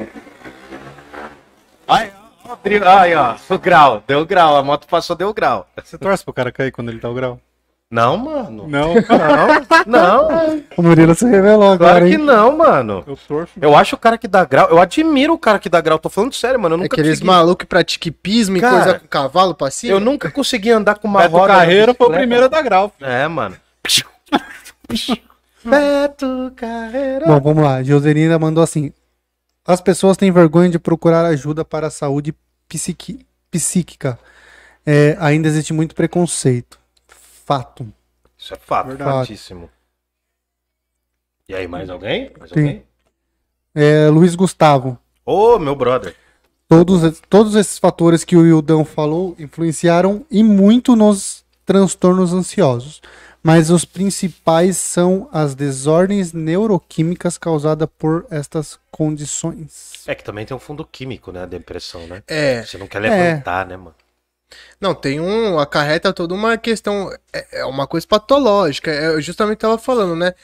Ai, 1.88 2.12
ó, 2.44 2.48
Rodrigo, 2.50 2.84
ai, 2.86 3.14
ó, 3.14 3.34
o 3.48 3.58
grau, 3.58 4.02
deu 4.06 4.24
grau, 4.24 4.56
a 4.56 4.62
moto 4.62 4.86
passou, 4.86 5.16
deu 5.16 5.32
grau. 5.34 5.66
Você 5.82 5.98
torce 5.98 6.24
pro 6.24 6.32
cara 6.32 6.52
cair 6.52 6.70
quando 6.70 6.90
ele 6.90 7.00
dá 7.00 7.10
o 7.10 7.14
grau? 7.14 7.40
Não, 7.92 8.16
mano. 8.16 8.66
Não, 8.66 8.94
Não, 9.86 10.28
não, 10.30 10.62
O 10.78 10.82
Murilo 10.82 11.14
se 11.14 11.26
revelou 11.26 11.72
agora, 11.72 11.90
claro 11.90 12.06
que 12.06 12.12
hein? 12.12 12.18
não, 12.18 12.56
mano. 12.56 13.04
eu 13.06 13.18
torço. 13.28 13.52
Eu 13.60 13.76
acho 13.76 13.94
o 13.96 13.98
cara 13.98 14.16
que 14.16 14.26
dá 14.26 14.44
grau, 14.46 14.68
eu 14.70 14.80
admiro 14.80 15.34
o 15.34 15.38
cara 15.38 15.58
que 15.58 15.68
dá 15.68 15.78
grau, 15.80 15.98
tô 15.98 16.08
falando 16.08 16.32
sério, 16.34 16.58
mano. 16.58 16.72
Eu 16.74 16.78
nunca 16.78 16.94
Aqueles 16.94 17.10
consegui, 17.20 17.26
malucos 17.26 17.56
que 17.64 17.66
praticam 17.66 18.08
hipismo 18.08 18.56
e 18.56 18.60
coisa 18.62 18.98
com 18.98 19.06
cavalo 19.06 19.54
pra 19.54 19.70
cima. 19.70 19.92
eu 19.92 20.00
nunca 20.00 20.30
consegui 20.30 20.70
andar 20.70 20.94
com 20.94 21.06
uma 21.06 21.20
Beto 21.20 21.32
roda. 21.36 21.52
Carreiro 21.52 21.94
foi 21.94 22.06
o 22.06 22.10
primeiro 22.10 22.46
a 22.46 22.48
dar 22.48 22.62
grau. 22.62 22.90
É, 22.98 23.28
mano. 23.28 23.56
Beto 25.64 26.52
Carreiro. 26.56 27.26
Bom, 27.26 27.40
vamos 27.40 27.62
lá. 27.62 27.82
Joselina 27.82 28.38
mandou 28.38 28.62
assim: 28.64 28.92
As 29.66 29.80
pessoas 29.80 30.16
têm 30.16 30.30
vergonha 30.32 30.68
de 30.70 30.78
procurar 30.78 31.24
ajuda 31.26 31.64
para 31.64 31.86
a 31.86 31.90
saúde 31.90 32.34
psiqui- 32.68 33.24
psíquica. 33.50 34.18
É, 34.84 35.16
ainda 35.20 35.46
existe 35.46 35.72
muito 35.72 35.94
preconceito. 35.94 36.78
Fato. 37.58 37.92
Isso 38.36 38.54
é 38.54 38.56
fato, 38.56 38.88
Verdade. 38.88 39.10
fatíssimo. 39.10 39.70
E 41.48 41.54
aí, 41.54 41.68
mais 41.68 41.90
alguém? 41.90 42.32
Mais 42.38 42.50
Sim. 42.50 42.58
alguém? 42.60 42.82
É, 43.74 44.08
Luiz 44.08 44.34
Gustavo. 44.34 44.98
Ô, 45.24 45.58
meu 45.58 45.76
brother. 45.76 46.16
Todos, 46.68 47.20
todos 47.28 47.54
esses 47.54 47.78
fatores 47.78 48.24
que 48.24 48.36
o 48.36 48.46
Ildão 48.46 48.84
falou 48.84 49.36
influenciaram 49.38 50.24
e 50.30 50.42
muito 50.42 50.96
nos 50.96 51.44
transtornos 51.66 52.32
ansiosos. 52.32 53.02
Mas 53.42 53.70
os 53.70 53.84
principais 53.84 54.76
são 54.76 55.28
as 55.32 55.54
desordens 55.54 56.32
neuroquímicas 56.32 57.36
causadas 57.36 57.88
por 57.98 58.24
estas 58.30 58.78
condições. 58.90 60.04
É 60.06 60.14
que 60.14 60.22
também 60.22 60.46
tem 60.46 60.56
um 60.56 60.60
fundo 60.60 60.84
químico, 60.84 61.32
né? 61.32 61.42
A 61.42 61.46
depressão, 61.46 62.06
né? 62.06 62.22
É. 62.26 62.62
Você 62.62 62.78
não 62.78 62.86
quer 62.86 63.00
levantar, 63.00 63.66
né, 63.66 63.76
mano? 63.76 63.94
Não, 64.80 64.94
tem 64.94 65.20
um. 65.20 65.58
Acarreta 65.58 66.12
toda 66.12 66.34
uma 66.34 66.56
questão. 66.58 67.12
É, 67.32 67.60
é 67.60 67.64
uma 67.64 67.86
coisa 67.86 68.06
patológica. 68.06 68.90
É, 68.90 69.06
Eu 69.06 69.20
justamente 69.20 69.58
tava 69.58 69.78
falando, 69.78 70.16
né? 70.16 70.34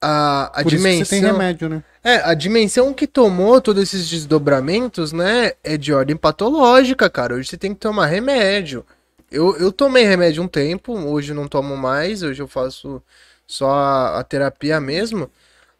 A, 0.00 0.46
a 0.60 0.62
Por 0.62 0.72
isso 0.72 0.82
que 0.82 0.90
dimensão. 0.90 1.04
você 1.04 1.10
tem 1.10 1.20
remédio, 1.20 1.68
né? 1.68 1.84
É, 2.02 2.16
a 2.16 2.34
dimensão 2.34 2.92
que 2.92 3.06
tomou 3.06 3.60
todos 3.60 3.82
esses 3.82 4.08
desdobramentos, 4.08 5.12
né? 5.12 5.52
É 5.62 5.76
de 5.76 5.92
ordem 5.92 6.16
patológica, 6.16 7.08
cara. 7.08 7.34
Hoje 7.34 7.48
você 7.48 7.56
tem 7.56 7.72
que 7.72 7.80
tomar 7.80 8.06
remédio. 8.06 8.84
Eu, 9.30 9.56
eu 9.58 9.70
tomei 9.72 10.04
remédio 10.04 10.42
um 10.42 10.48
tempo, 10.48 10.92
hoje 10.92 11.32
não 11.32 11.46
tomo 11.48 11.76
mais, 11.76 12.22
hoje 12.22 12.42
eu 12.42 12.48
faço 12.48 13.02
só 13.46 13.70
a, 13.70 14.18
a 14.18 14.24
terapia 14.24 14.80
mesmo. 14.80 15.30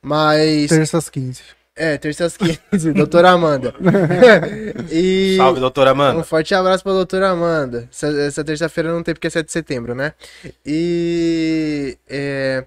Mas. 0.00 0.68
Terças 0.68 1.08
15. 1.08 1.42
É, 1.74 1.96
terças 1.96 2.36
15, 2.36 2.92
doutora 2.92 3.30
Amanda. 3.30 3.74
e. 4.92 5.36
Salve, 5.38 5.58
doutora 5.58 5.90
Um 5.90 5.92
Amanda. 5.94 6.22
forte 6.24 6.54
abraço 6.54 6.82
pra 6.84 6.92
doutora 6.92 7.30
Amanda. 7.30 7.88
Essa, 7.90 8.08
essa 8.08 8.44
terça-feira 8.44 8.92
não 8.92 9.02
tem 9.02 9.14
porque 9.14 9.26
é 9.28 9.30
7 9.30 9.46
de 9.46 9.52
setembro, 9.52 9.94
né? 9.94 10.12
E. 10.66 11.96
é, 12.08 12.64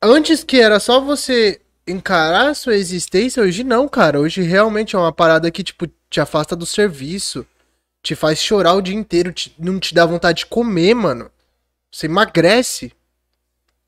Antes 0.00 0.44
que 0.44 0.60
era 0.60 0.78
só 0.78 1.00
você 1.00 1.60
encarar 1.86 2.50
a 2.50 2.54
sua 2.54 2.76
existência, 2.76 3.42
hoje 3.42 3.64
não, 3.64 3.88
cara. 3.88 4.20
Hoje 4.20 4.42
realmente 4.42 4.94
é 4.94 4.98
uma 4.98 5.12
parada 5.12 5.50
que, 5.50 5.64
tipo, 5.64 5.88
te 6.08 6.20
afasta 6.20 6.54
do 6.54 6.64
serviço. 6.64 7.44
Te 8.00 8.14
faz 8.14 8.38
chorar 8.40 8.74
o 8.74 8.80
dia 8.80 8.94
inteiro. 8.94 9.32
te- 9.32 9.52
Não 9.58 9.80
te 9.80 9.92
dá 9.92 10.06
vontade 10.06 10.38
de 10.40 10.46
comer, 10.46 10.94
mano. 10.94 11.28
Você 11.90 12.06
emagrece. 12.06 12.92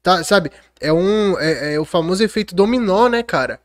Tá, 0.03 0.25
sabe? 0.25 0.51
É 0.81 0.93
um. 0.93 1.39
É, 1.39 1.75
é 1.75 1.81
o 1.81 1.85
famoso 1.85 2.23
efeito 2.25 2.55
dominó, 2.55 3.09
né, 3.09 3.23
cara? 3.23 3.61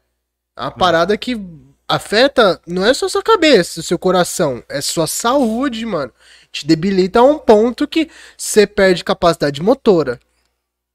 Uma 0.58 0.72
parada 0.72 1.18
que 1.18 1.40
afeta 1.88 2.62
não 2.66 2.86
é 2.86 2.94
só 2.94 3.08
sua 3.08 3.24
cabeça, 3.24 3.82
seu 3.82 3.98
coração, 4.00 4.64
é 4.70 4.82
sua 4.82 5.08
saúde, 5.08 5.86
mano. 5.86 6.12
Te 6.52 6.66
debilita 6.66 7.20
a 7.20 7.24
um 7.24 7.38
ponto 7.38 7.88
que 7.88 8.10
você 8.38 8.66
perde 8.66 9.04
capacidade 9.04 9.62
motora. 9.62 10.20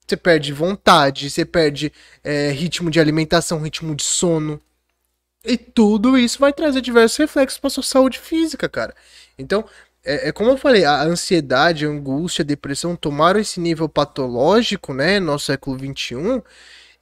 Você 0.06 0.16
perde 0.16 0.52
vontade, 0.52 1.30
você 1.30 1.44
perde 1.44 1.92
é, 2.24 2.50
ritmo 2.50 2.90
de 2.90 2.98
alimentação, 2.98 3.60
ritmo 3.60 3.94
de 3.94 4.02
sono. 4.02 4.60
E 5.44 5.56
tudo 5.56 6.18
isso 6.18 6.38
vai 6.38 6.52
trazer 6.52 6.80
diversos 6.80 7.16
reflexos 7.18 7.58
para 7.58 7.70
sua 7.70 7.82
saúde 7.82 8.18
física, 8.18 8.68
cara. 8.68 8.94
Então, 9.38 9.64
é, 10.10 10.28
é 10.28 10.32
como 10.32 10.50
eu 10.50 10.56
falei, 10.56 10.84
a 10.84 11.02
ansiedade, 11.02 11.86
a 11.86 11.88
angústia, 11.88 12.42
a 12.42 12.46
depressão 12.46 12.96
tomaram 12.96 13.38
esse 13.38 13.60
nível 13.60 13.88
patológico, 13.88 14.92
né, 14.92 15.20
no 15.20 15.26
nosso 15.26 15.46
século 15.46 15.78
XXI, 15.78 16.42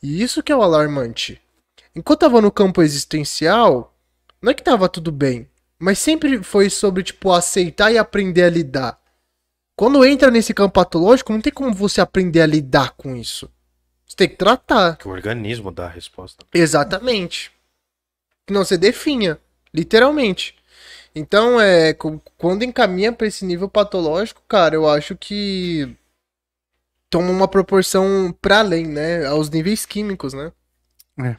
e 0.03 0.23
isso 0.23 0.43
que 0.43 0.53
é 0.53 0.57
o 0.57 0.63
alarmante. 0.63 1.41
Enquanto 1.97 2.21
tava 2.21 2.41
no 2.41 2.53
campo 2.53 2.83
existencial, 2.83 3.95
não 4.43 4.51
é 4.51 4.55
que 4.55 4.63
tava 4.63 4.89
tudo 4.89 5.11
bem, 5.11 5.49
mas 5.79 5.99
sempre 5.99 6.43
foi 6.43 6.69
sobre, 6.69 7.03
tipo, 7.03 7.33
aceitar 7.33 7.91
e 7.91 7.99
aprender 7.99 8.43
a 8.43 8.51
lidar. 8.51 9.01
Quando 9.75 10.05
entra 10.05 10.31
nesse 10.31 10.53
campo 10.53 10.75
patológico, 10.75 11.33
não 11.33 11.41
tem 11.41 11.53
como 11.53 11.73
você 11.73 12.01
aprender 12.01 12.41
a 12.43 12.47
lidar 12.47 12.91
com 12.97 13.17
isso. 13.17 13.49
Você 14.05 14.17
tem 14.17 14.29
que 14.29 14.37
tratar. 14.37 14.97
Que 14.97 15.07
o 15.07 15.13
organismo 15.13 15.71
dá 15.71 15.87
a 15.87 15.91
resposta. 15.91 16.45
Exatamente. 16.53 17.53
Que 18.45 18.53
não 18.53 18.65
você 18.65 18.77
definha, 18.77 19.39
literalmente. 19.73 20.58
Então, 21.15 21.61
é, 21.61 21.95
quando 22.37 22.63
encaminha 22.63 23.13
pra 23.13 23.27
esse 23.27 23.45
nível 23.45 23.69
patológico, 23.69 24.43
cara, 24.49 24.75
eu 24.75 24.89
acho 24.89 25.17
que 25.17 25.97
toma 27.11 27.31
uma 27.31 27.49
proporção 27.49 28.35
pra 28.41 28.61
além, 28.61 28.87
né, 28.87 29.27
aos 29.27 29.51
níveis 29.51 29.85
químicos, 29.87 30.33
né? 30.35 30.53
É, 31.19 31.37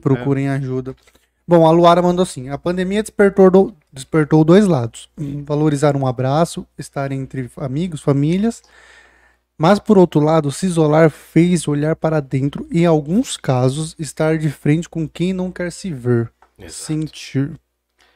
Procurem 0.00 0.48
ajuda. 0.48 0.96
Bom, 1.46 1.66
a 1.66 1.70
Luara 1.70 2.00
mandou 2.00 2.22
assim: 2.22 2.48
a 2.48 2.56
pandemia 2.56 3.02
despertou, 3.02 3.50
do- 3.50 3.74
despertou 3.92 4.44
dois 4.44 4.66
lados. 4.66 5.10
Um, 5.18 5.44
Valorizar 5.44 5.96
um 5.96 6.06
abraço, 6.06 6.66
estar 6.78 7.12
entre 7.12 7.50
amigos, 7.56 8.00
famílias. 8.00 8.62
Mas, 9.58 9.78
por 9.78 9.98
outro 9.98 10.20
lado, 10.20 10.50
se 10.50 10.64
isolar 10.66 11.10
fez 11.10 11.68
olhar 11.68 11.94
para 11.94 12.20
dentro 12.20 12.66
e, 12.70 12.80
em 12.80 12.86
alguns 12.86 13.36
casos, 13.36 13.94
estar 13.98 14.38
de 14.38 14.48
frente 14.48 14.88
com 14.88 15.06
quem 15.06 15.34
não 15.34 15.52
quer 15.52 15.70
se 15.70 15.92
ver. 15.92 16.32
Exato. 16.58 16.72
Sentir. 16.84 17.52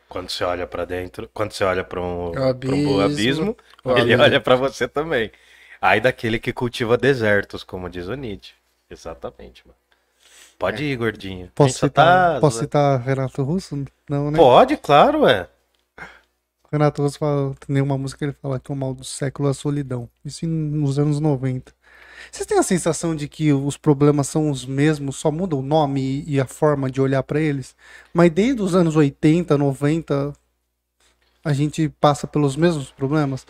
Quando 0.09 0.31
você 0.31 0.45
olha 0.45 0.67
pra 0.67 0.85
dentro, 0.85 1.29
quando 1.33 1.53
você 1.53 1.65
olha 1.65 1.83
pra 1.83 2.01
um, 2.01 2.33
um 2.33 3.01
abismo. 3.01 3.57
ele 3.85 4.01
abismo. 4.01 4.23
olha 4.23 4.41
pra 4.41 4.55
você 4.57 4.87
também. 4.87 5.31
Aí 5.81 6.01
daquele 6.01 6.39
que 6.39 6.53
cultiva 6.53 6.97
desertos, 6.97 7.63
como 7.65 7.91
diz 7.91 8.07
o 8.07 8.15
Nietzsche. 8.15 8.55
Exatamente, 8.89 9.67
mano. 9.67 9.77
Pode 10.59 10.85
ir, 10.85 10.97
gordinho. 10.97 11.51
Posso 11.55 11.79
citar, 11.79 12.35
tá- 12.35 12.41
posso 12.41 12.61
citar 12.61 13.01
Renato 13.01 13.43
Russo? 13.43 13.85
Não, 14.09 14.31
né? 14.31 14.39
Pode, 14.39 14.77
claro, 14.77 15.27
é. 15.27 15.49
Renato 16.71 17.03
Russo 17.03 17.19
fala, 17.19 17.55
tem 17.67 17.81
uma 17.81 17.99
música 17.99 18.19
que 18.19 18.25
ele 18.25 18.37
fala 18.41 18.59
que 18.59 18.71
é 18.71 18.75
o 18.75 18.79
mal 18.79 18.95
do 18.95 19.05
século 19.05 19.49
é 19.49 19.51
a 19.51 19.55
solidão. 19.55 20.09
Isso 20.25 20.47
nos 20.47 20.99
anos 20.99 21.21
90. 21.21 21.73
Vocês 22.31 22.47
têm 22.47 22.59
a 22.59 22.63
sensação 22.63 23.15
de 23.15 23.29
que 23.29 23.53
os 23.53 23.77
problemas 23.77 24.29
são 24.29 24.51
os 24.51 24.65
mesmos, 24.65 25.17
só 25.17 25.31
muda 25.31 25.57
o 25.57 25.63
nome 25.63 26.25
e, 26.27 26.41
a 26.41 26.47
forma 26.47 26.91
de 26.91 27.01
olhar 27.01 27.23
pra 27.23 27.41
eles? 27.41 27.75
Mas 28.13 28.31
desde 28.31 28.63
os 28.63 28.75
anos 28.75 28.97
80, 28.97 29.57
90, 29.57 30.33
a 31.45 31.53
gente 31.53 31.89
passa 32.01 32.27
pelos 32.27 32.57
mesmos 32.57 32.91
problemas? 32.91 33.47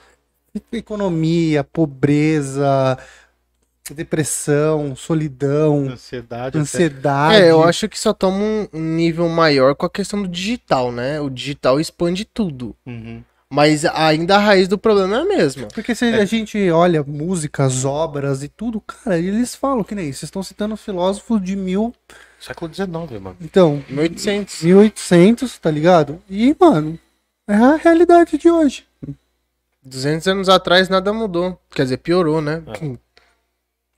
Economia, 0.73 1.65
pobreza, 1.65 2.99
depressão, 3.93 4.97
solidão, 4.97 5.89
Ansiedade. 5.89 6.59
ansiedade. 6.59 7.37
É, 7.37 7.51
eu 7.51 7.63
acho 7.63 7.89
que 7.89 7.99
só 7.99 8.13
toma 8.13 8.69
um 8.73 8.81
nível 8.81 9.29
maior 9.29 9.75
com 9.75 9.85
a 9.85 9.91
questão 9.91 10.23
do 10.23 10.29
digital, 10.29 10.91
né? 10.91 11.21
O 11.21 11.29
digital 11.29 11.79
expande 11.79 12.25
tudo. 12.25 12.75
Uhum. 12.87 13.23
Mas 13.55 13.85
ainda 13.85 14.35
a 14.35 14.41
raiz 14.41 14.67
do 14.67 14.77
problema 14.77 15.17
é 15.17 15.21
a 15.21 15.25
mesma. 15.25 15.69
Porque 15.69 15.95
se 15.95 16.07
a 16.07 16.25
gente 16.25 16.71
olha 16.73 17.05
músicas, 17.05 17.85
obras 17.85 18.43
e 18.43 18.49
tudo, 18.49 18.81
cara, 18.81 19.17
eles 19.17 19.55
falam 19.55 19.85
que 19.85 19.95
nem 19.95 20.09
isso. 20.09 20.19
Vocês 20.19 20.29
estão 20.29 20.43
citando 20.43 20.77
filósofos 20.77 21.41
de 21.41 21.55
mil. 21.55 21.95
Século 22.41 22.75
XIX, 22.75 22.89
mano. 23.21 23.37
Então, 23.41 23.81
1800. 23.89 24.63
1800, 24.63 25.59
tá 25.59 25.71
ligado? 25.71 26.21
E, 26.29 26.55
mano, 26.59 26.99
é 27.47 27.55
a 27.55 27.77
realidade 27.77 28.37
de 28.37 28.51
hoje. 28.51 28.85
200 29.85 30.27
anos 30.27 30.49
atrás 30.49 30.89
nada 30.89 31.13
mudou. 31.13 31.57
Quer 31.71 31.85
dizer, 31.85 31.99
piorou, 31.99 32.43
né? 32.43 32.61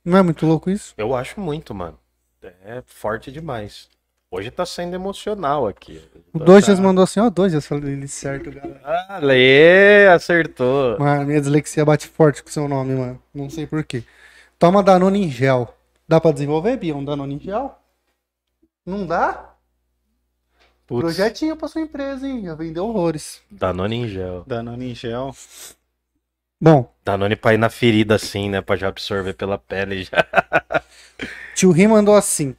Não 0.05 0.19
é 0.19 0.23
muito 0.23 0.45
louco 0.45 0.69
isso? 0.69 0.93
Eu 0.99 1.15
acho 1.15 1.41
muito, 1.41 1.75
mano. 1.75 1.99
É 2.43 2.83
forte 2.85 3.33
demais. 3.33 3.89
Hoje 4.31 4.51
tá 4.51 4.67
sendo 4.67 4.95
emocional 4.95 5.69
aqui. 5.69 6.03
O 6.33 6.39
Dojas 6.41 6.81
mandou 6.81 7.05
assim, 7.05 7.21
ó, 7.21 7.31
Dojas, 7.31 7.65
falei 7.65 7.93
ele 7.93 8.09
certo, 8.09 8.51
galera. 8.51 8.81
Ah, 8.85 9.19
Lê, 9.23 10.09
acertou. 10.09 10.99
Mano, 10.99 11.27
minha 11.27 11.41
dislexia 11.41 11.85
bate 11.85 12.09
forte 12.09 12.43
com 12.43 12.49
o 12.49 12.53
seu 12.53 12.67
nome, 12.67 12.95
mano. 12.95 13.23
Não 13.33 13.49
sei 13.49 13.67
porquê. 13.67 14.03
Toma 14.59 14.83
Danone 14.83 15.23
em 15.25 15.31
gel. 15.31 15.73
Dá 16.09 16.21
pra 16.21 16.33
desenvolver, 16.33 16.77
Bia, 16.77 16.97
um 16.97 17.05
Danone 17.05 17.37
em 17.37 17.41
gel? 17.41 17.79
Não 18.85 19.07
dá? 19.07 19.55
Putz, 20.89 21.01
Projetinho 21.01 21.57
pra 21.57 21.69
sua 21.69 21.83
empresa, 21.83 22.27
hein? 22.27 22.45
Já 22.45 22.55
vendeu 22.55 22.87
horrores. 22.87 23.41
Danone 23.51 23.97
em 23.97 24.09
gel. 24.09 24.45
Danone 24.47 24.91
em 24.91 24.95
gel. 24.95 25.35
Bom, 26.61 26.93
Danone 27.05 27.37
pra 27.37 27.55
ir 27.55 27.59
na 27.59 27.69
ferida 27.71 28.17
assim, 28.17 28.51
né? 28.51 28.61
Pra 28.61 28.77
já 28.77 28.89
absorver 28.89 29.35
pela 29.35 29.57
pele 29.59 30.03
já. 30.05 30.27
tio 31.55 31.71
Ri 31.71 31.87
mandou 31.87 32.15
assim. 32.17 32.57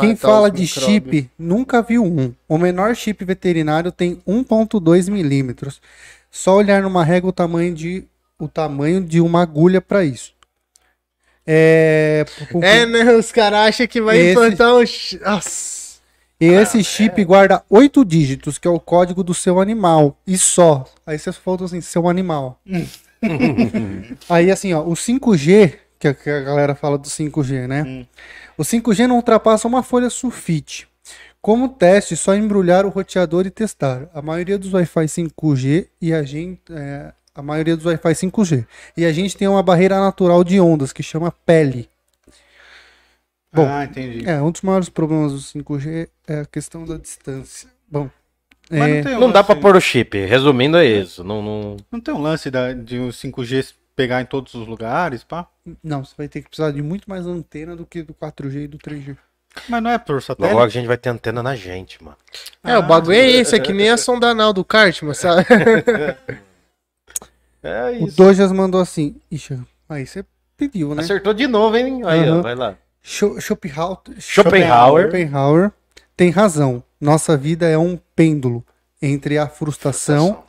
Quem 0.00 0.16
fala 0.16 0.50
de 0.50 0.62
micróbios. 0.62 0.84
chip 0.86 1.30
nunca 1.38 1.82
viu 1.82 2.04
um. 2.04 2.32
O 2.48 2.56
menor 2.58 2.94
chip 2.96 3.24
veterinário 3.24 3.90
tem 3.92 4.20
1.2 4.26 5.10
milímetros. 5.10 5.80
Só 6.30 6.56
olhar 6.56 6.82
numa 6.82 7.04
régua 7.04 7.30
o 7.30 7.32
tamanho 7.32 7.74
de, 7.74 8.04
o 8.38 8.48
tamanho 8.48 9.00
de 9.02 9.20
uma 9.20 9.42
agulha 9.42 9.80
para 9.80 10.04
isso. 10.04 10.32
É, 11.46 12.24
É, 12.62 12.86
né? 12.86 13.12
Os 13.12 13.30
caras 13.30 13.68
acham 13.68 13.86
que 13.86 14.00
vai 14.00 14.18
Esse- 14.18 14.30
implantar 14.32 14.74
um. 14.74 14.84
Nossa. 15.24 15.98
e 16.40 16.46
esse 16.46 16.82
chip 16.82 17.22
guarda 17.24 17.62
oito 17.68 18.04
dígitos, 18.04 18.56
que 18.58 18.66
é 18.66 18.70
o 18.70 18.80
código 18.80 19.22
do 19.22 19.34
seu 19.34 19.60
animal. 19.60 20.18
E 20.26 20.38
só. 20.38 20.84
Aí 21.06 21.18
você 21.18 21.30
faltou 21.32 21.66
assim, 21.66 21.80
seu 21.80 22.08
animal. 22.08 22.58
Aí 24.28 24.50
assim, 24.50 24.72
ó, 24.74 24.80
o 24.82 24.92
5G, 24.94 25.74
que 25.98 26.08
a, 26.08 26.14
que 26.14 26.28
a 26.30 26.40
galera 26.40 26.74
fala 26.74 26.96
do 26.98 27.08
5G, 27.08 27.66
né? 27.66 28.06
O 28.56 28.62
5G 28.62 29.06
não 29.06 29.16
ultrapassa 29.16 29.66
uma 29.68 29.82
folha 29.82 30.08
sulfite. 30.10 30.86
Como 31.42 31.68
teste, 31.68 32.16
só 32.16 32.34
embrulhar 32.34 32.86
o 32.86 32.88
roteador 32.88 33.46
e 33.46 33.50
testar. 33.50 34.08
A 34.14 34.22
maioria 34.22 34.58
dos 34.58 34.72
Wi-Fi 34.72 35.04
5G 35.06 35.88
e 36.00 36.12
a 36.14 36.22
gente. 36.22 36.60
é, 36.70 37.12
a 37.34 37.42
maioria 37.42 37.76
dos 37.76 37.84
Wi-Fi 37.84 38.12
5G. 38.14 38.64
E 38.96 39.04
a 39.04 39.12
gente 39.12 39.36
tem 39.36 39.46
uma 39.48 39.62
barreira 39.62 39.98
natural 40.00 40.42
de 40.44 40.58
ondas 40.60 40.92
que 40.92 41.02
chama 41.02 41.32
pele. 41.44 41.88
Bom, 43.52 43.66
ah, 43.68 43.84
entendi. 43.84 44.28
É, 44.28 44.40
um 44.42 44.50
dos 44.50 44.62
maiores 44.62 44.88
problemas 44.88 45.32
do 45.32 45.38
5G 45.38 46.08
é 46.26 46.40
a 46.40 46.44
questão 46.46 46.84
da 46.84 46.96
distância. 46.96 47.68
Bom, 47.88 48.08
Mas 48.70 48.80
é, 48.80 48.94
não 48.96 49.04
tem 49.04 49.16
um 49.16 49.20
Não 49.20 49.30
dá 49.32 49.44
pra 49.44 49.54
pôr 49.54 49.76
o 49.76 49.80
chip. 49.80 50.16
Resumindo, 50.24 50.76
é 50.76 50.84
isso. 50.86 51.22
Não, 51.22 51.42
não... 51.42 51.76
Não 51.92 52.00
tem 52.00 52.12
um 52.14 52.20
lance 52.22 52.50
da- 52.50 52.72
de 52.72 52.98
o 52.98 53.08
5G 53.12 53.74
pegar 53.96 54.20
em 54.20 54.26
todos 54.26 54.54
os 54.54 54.66
lugares, 54.66 55.22
pá? 55.24 55.46
não, 55.82 56.04
você 56.04 56.14
vai 56.16 56.28
ter 56.28 56.42
que 56.42 56.48
precisar 56.48 56.70
de 56.72 56.82
muito 56.82 57.08
mais 57.08 57.26
antena 57.26 57.74
do 57.76 57.86
que 57.86 58.02
do 58.02 58.12
4G 58.14 58.64
e 58.64 58.66
do 58.68 58.78
3G. 58.78 59.16
Mas 59.68 59.82
não 59.82 59.90
é 59.90 59.98
por 59.98 60.20
satélite? 60.20 60.52
logo 60.54 60.66
a 60.66 60.68
gente 60.68 60.86
vai 60.86 60.96
ter 60.96 61.10
antena 61.10 61.42
na 61.42 61.54
gente, 61.54 62.02
mano. 62.02 62.16
É, 62.64 62.76
o 62.76 62.82
bagulho 62.82 63.16
é 63.16 63.30
esse, 63.30 63.54
é 63.54 63.58
que 63.60 63.72
nem 63.72 63.88
a 63.88 63.96
sonda 63.96 64.28
anal 64.30 64.52
do 64.52 64.64
Cartman, 64.64 65.14
sabe? 65.14 65.44
É 67.62 67.90
O 67.92 68.08
isso. 68.08 68.16
Dojas 68.16 68.52
mandou 68.52 68.80
assim. 68.80 69.16
Ixi, 69.30 69.58
aí 69.88 70.06
você 70.06 70.24
pediu, 70.56 70.94
né? 70.94 71.02
Acertou 71.02 71.32
de 71.32 71.46
novo, 71.46 71.76
hein? 71.76 72.02
Aí, 72.04 72.20
ó, 72.28 72.34
Aham. 72.34 72.42
vai 72.42 72.54
lá. 72.54 72.76
Scho- 73.02 73.40
Schopenhauer, 73.40 73.98
Schopenhauer. 74.18 75.02
Schopenhauer 75.04 75.72
tem 76.16 76.30
razão. 76.30 76.82
Nossa 77.00 77.36
vida 77.36 77.66
é 77.68 77.76
um 77.78 77.98
pêndulo 78.14 78.64
entre 79.00 79.38
a 79.38 79.46
frustração 79.48 80.43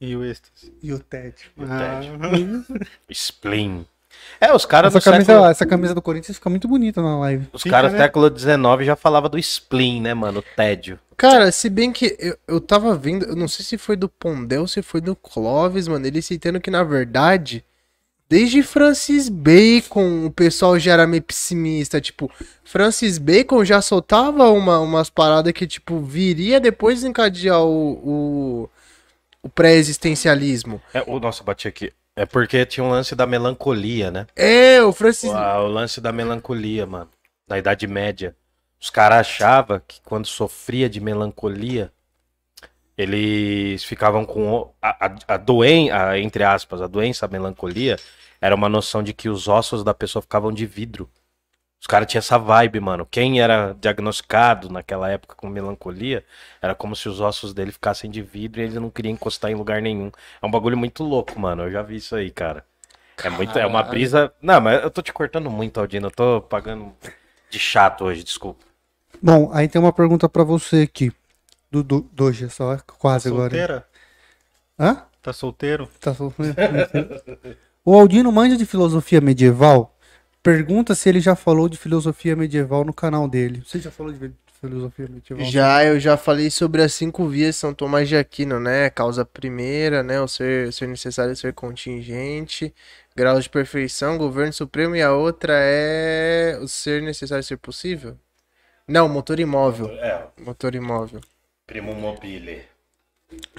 E 0.00 0.16
o 0.16 0.24
êxtase. 0.24 0.72
e 0.82 0.92
o 0.92 0.98
tédio. 0.98 1.50
E 1.58 1.62
o 1.62 1.66
Ah, 1.70 2.00
Spleen. 3.10 3.86
É, 4.40 4.52
os 4.52 4.64
caras 4.66 4.92
do 4.92 4.98
Essa 4.98 5.10
camisa, 5.10 5.26
século... 5.32 5.46
essa 5.50 5.66
camisa 5.66 5.94
do 5.94 6.02
Corinthians 6.02 6.36
fica 6.36 6.50
muito 6.50 6.66
bonita 6.66 7.00
na 7.02 7.18
live. 7.20 7.46
Os 7.52 7.62
Fica, 7.62 7.76
caras 7.76 7.92
do 7.92 7.96
né? 7.96 8.02
século 8.04 8.38
XIX 8.38 8.58
já 8.84 8.96
falavam 8.96 9.30
do 9.30 9.38
spleen, 9.38 10.00
né, 10.00 10.14
mano? 10.14 10.40
O 10.40 10.42
tédio. 10.56 10.98
Cara, 11.16 11.52
se 11.52 11.68
bem 11.68 11.92
que 11.92 12.16
eu, 12.18 12.36
eu 12.48 12.60
tava 12.60 12.94
vendo, 12.96 13.26
eu 13.26 13.36
não 13.36 13.46
sei 13.46 13.64
se 13.64 13.76
foi 13.78 13.94
do 13.96 14.08
Pondel, 14.08 14.66
se 14.66 14.82
foi 14.82 15.00
do 15.00 15.14
Clóvis, 15.14 15.86
mano, 15.86 16.06
ele 16.06 16.22
citando 16.22 16.60
que 16.60 16.70
na 16.70 16.82
verdade, 16.82 17.62
desde 18.28 18.62
Francis 18.62 19.28
Bacon, 19.28 20.24
o 20.26 20.30
pessoal 20.30 20.78
já 20.78 20.94
era 20.94 21.06
meio 21.06 21.22
pessimista, 21.22 22.00
tipo, 22.00 22.30
Francis 22.64 23.18
Bacon 23.18 23.64
já 23.64 23.82
soltava 23.82 24.48
uma, 24.50 24.80
umas 24.80 25.10
paradas 25.10 25.52
que, 25.52 25.66
tipo, 25.66 26.00
viria 26.00 26.58
depois 26.58 26.96
desencadear 27.00 27.60
o, 27.62 27.92
o, 28.64 28.70
o 29.42 29.48
pré-existencialismo. 29.48 30.80
É, 30.92 31.02
o, 31.06 31.18
nossa, 31.18 31.42
bati 31.42 31.68
aqui. 31.68 31.92
É 32.16 32.26
porque 32.26 32.66
tinha 32.66 32.84
um 32.84 32.90
lance 32.90 33.14
da 33.14 33.26
melancolia, 33.26 34.10
né? 34.10 34.26
É, 34.36 34.82
o 34.82 34.92
Francis... 34.92 35.30
O, 35.30 35.34
o 35.34 35.68
lance 35.68 36.00
da 36.00 36.12
melancolia, 36.12 36.86
mano. 36.86 37.10
Na 37.48 37.58
Idade 37.58 37.86
Média. 37.86 38.36
Os 38.80 38.90
caras 38.90 39.18
achavam 39.18 39.80
que 39.86 40.00
quando 40.02 40.26
sofria 40.26 40.88
de 40.88 41.00
melancolia, 41.00 41.92
eles 42.96 43.84
ficavam 43.84 44.24
com 44.24 44.72
a, 44.80 45.06
a, 45.06 45.34
a 45.34 45.36
doença, 45.36 46.18
entre 46.18 46.44
aspas, 46.44 46.82
a 46.82 46.86
doença, 46.86 47.26
a 47.26 47.28
melancolia, 47.28 47.96
era 48.40 48.54
uma 48.54 48.68
noção 48.68 49.02
de 49.02 49.12
que 49.12 49.28
os 49.28 49.48
ossos 49.48 49.84
da 49.84 49.94
pessoa 49.94 50.22
ficavam 50.22 50.52
de 50.52 50.66
vidro. 50.66 51.10
Os 51.80 51.86
caras 51.86 52.06
tinham 52.06 52.18
essa 52.18 52.38
vibe, 52.38 52.78
mano. 52.78 53.08
Quem 53.10 53.40
era 53.40 53.74
diagnosticado 53.80 54.68
naquela 54.68 55.08
época 55.08 55.34
com 55.34 55.48
melancolia, 55.48 56.22
era 56.60 56.74
como 56.74 56.94
se 56.94 57.08
os 57.08 57.20
ossos 57.20 57.54
dele 57.54 57.72
ficassem 57.72 58.10
de 58.10 58.20
vidro 58.20 58.60
e 58.60 58.64
ele 58.64 58.78
não 58.78 58.90
queria 58.90 59.10
encostar 59.10 59.50
em 59.50 59.54
lugar 59.54 59.80
nenhum. 59.80 60.12
É 60.42 60.46
um 60.46 60.50
bagulho 60.50 60.76
muito 60.76 61.02
louco, 61.02 61.40
mano. 61.40 61.62
Eu 61.62 61.70
já 61.70 61.80
vi 61.80 61.96
isso 61.96 62.14
aí, 62.14 62.30
cara. 62.30 62.64
É 63.24 63.30
muito, 63.30 63.58
é 63.58 63.66
uma 63.66 63.82
brisa. 63.82 64.32
Não, 64.42 64.60
mas 64.60 64.82
eu 64.82 64.90
tô 64.90 65.00
te 65.00 65.12
cortando 65.12 65.50
muito, 65.50 65.80
Aldino. 65.80 66.08
Eu 66.08 66.10
tô 66.10 66.42
pagando 66.42 66.92
de 67.50 67.58
chato 67.58 68.04
hoje, 68.04 68.22
desculpa. 68.22 68.64
Bom, 69.22 69.50
aí 69.52 69.66
tem 69.66 69.80
uma 69.80 69.92
pergunta 69.92 70.28
pra 70.28 70.44
você 70.44 70.82
aqui. 70.82 71.12
Do, 71.70 71.82
do 71.82 72.00
Dojas, 72.12 72.52
só 72.52 72.76
quase 72.98 73.28
agora. 73.28 73.50
Solteira? 73.50 73.86
Hã? 74.78 75.02
Tá 75.22 75.32
solteiro? 75.32 75.88
Tá 76.00 76.12
sofrendo. 76.12 76.56
o 77.84 77.94
Aldino 77.98 78.32
manja 78.32 78.56
de 78.56 78.66
filosofia 78.66 79.20
medieval. 79.20 79.94
Pergunta 80.42 80.94
se 80.94 81.08
ele 81.08 81.20
já 81.20 81.36
falou 81.36 81.68
de 81.68 81.76
filosofia 81.76 82.34
medieval 82.34 82.84
no 82.84 82.94
canal 82.94 83.28
dele. 83.28 83.62
Você 83.64 83.78
já 83.78 83.90
falou 83.90 84.12
de 84.12 84.32
filosofia 84.60 85.06
medieval? 85.08 85.44
Já, 85.44 85.84
eu 85.84 86.00
já 86.00 86.16
falei 86.16 86.50
sobre 86.50 86.82
as 86.82 86.94
cinco 86.94 87.26
vias 87.26 87.54
de 87.54 87.60
São 87.60 87.74
Tomás 87.74 88.08
de 88.08 88.16
Aquino, 88.16 88.58
né? 88.58 88.88
Causa 88.88 89.24
primeira, 89.24 90.02
né? 90.02 90.20
O 90.20 90.26
ser, 90.26 90.72
ser 90.72 90.88
necessário 90.88 91.36
ser 91.36 91.52
contingente, 91.52 92.74
grau 93.14 93.38
de 93.38 93.50
perfeição, 93.50 94.16
governo 94.16 94.52
supremo, 94.52 94.96
e 94.96 95.02
a 95.02 95.12
outra 95.12 95.52
é 95.56 96.58
o 96.60 96.66
ser 96.66 97.02
necessário 97.02 97.44
ser 97.44 97.58
possível. 97.58 98.16
Não, 98.88 99.08
motor 99.08 99.38
imóvel. 99.38 99.88
É, 99.90 100.26
Motor 100.38 100.74
imóvel. 100.74 101.20
Primo 101.66 101.94
Mobile. 101.94 102.62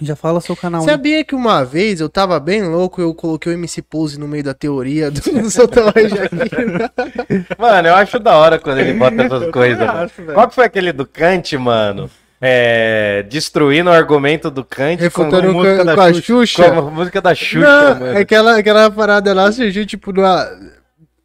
Já 0.02 0.15
fala 0.15 0.41
seu 0.41 0.56
canal. 0.56 0.81
hein? 0.81 0.88
Sabia 0.88 1.23
que 1.23 1.35
uma 1.35 1.64
vez 1.64 2.02
eu 2.02 2.10
tava 2.10 2.39
bem 2.39 2.64
louco 2.64 2.99
eu 3.02 3.14
coloquei 3.14 3.53
o 3.53 3.56
MC 3.56 3.81
Pose 3.81 4.19
no 4.19 4.27
meio 4.27 4.43
da 4.43 4.53
teoria 4.53 5.11
do 5.11 5.22
seu 5.49 5.68
tamanho 5.68 5.93
aqui. 6.23 7.45
Mano, 7.57 7.88
eu 7.88 7.95
acho 7.95 8.19
da 8.19 8.35
hora 8.35 8.57
quando 8.60 8.80
ele 8.80 8.93
bota 8.93 9.22
essas 9.22 9.52
coisas. 9.52 9.85
mano. 9.88 10.10
Qual 10.34 10.48
que 10.49 10.56
foi 10.56 10.65
aquele 10.65 10.91
do 10.91 11.06
Kant, 11.06 11.56
mano? 11.57 12.10
É, 12.43 13.23
destruindo 13.30 13.91
o 13.91 13.93
argumento 13.93 14.49
do 14.49 14.65
Kant 14.65 14.99
Refutando 14.99 15.48
com, 15.48 15.53
com, 15.53 15.60
música 15.60 15.85
da 15.85 15.93
com 15.93 16.02
a 16.02 16.14
Xuxa. 16.14 16.23
Xuxa. 16.23 16.72
Com 16.72 16.80
a 16.80 16.91
música 16.91 17.22
da 17.22 17.35
Xuxa, 17.35 17.60
Não, 17.60 17.99
mano. 17.99 18.18
é 18.18 18.22
aquela, 18.22 18.57
aquela 18.57 18.89
parada 18.89 19.31
lá 19.34 19.52
surgiu, 19.52 19.85
tipo, 19.85 20.11
na, 20.11 20.52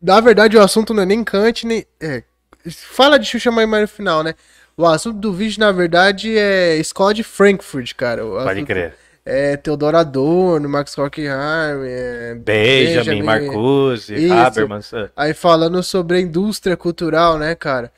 na 0.03 0.21
verdade 0.21 0.59
o 0.59 0.61
assunto 0.63 0.93
não 0.93 1.03
é 1.03 1.07
nem 1.07 1.25
Kant, 1.25 1.65
nem. 1.67 1.87
É, 1.99 2.23
fala 2.71 3.19
de 3.19 3.25
Xuxa 3.27 3.51
mais 3.51 3.67
mais 3.67 3.83
no 3.83 3.89
final, 3.89 4.23
né? 4.23 4.35
O 4.79 4.85
assunto 4.87 5.19
do 5.19 5.33
vídeo, 5.33 5.59
na 5.61 5.73
verdade, 5.73 6.37
é 6.37 6.77
escola 6.77 7.15
de 7.15 7.23
Frankfurt, 7.23 7.95
cara. 7.95 8.27
O 8.27 8.33
Pode 8.33 8.49
assunto 8.51 8.67
crer. 8.67 8.95
É 9.25 9.57
Theodor 9.57 9.95
Adorno, 9.97 10.69
Max 10.69 10.97
Horkheim, 10.97 11.27
é, 11.27 12.35
Benjamin, 12.37 13.23
Marcuse, 13.23 14.15
Isso. 14.15 14.33
Habermas. 14.35 14.93
é. 14.93 15.09
Aí 15.17 15.35
falando 15.35 15.83
sobre 15.83 16.19
a 16.19 16.21
indústria 16.21 16.77
cultural, 16.77 17.37
né, 17.39 17.55
cara? 17.55 17.91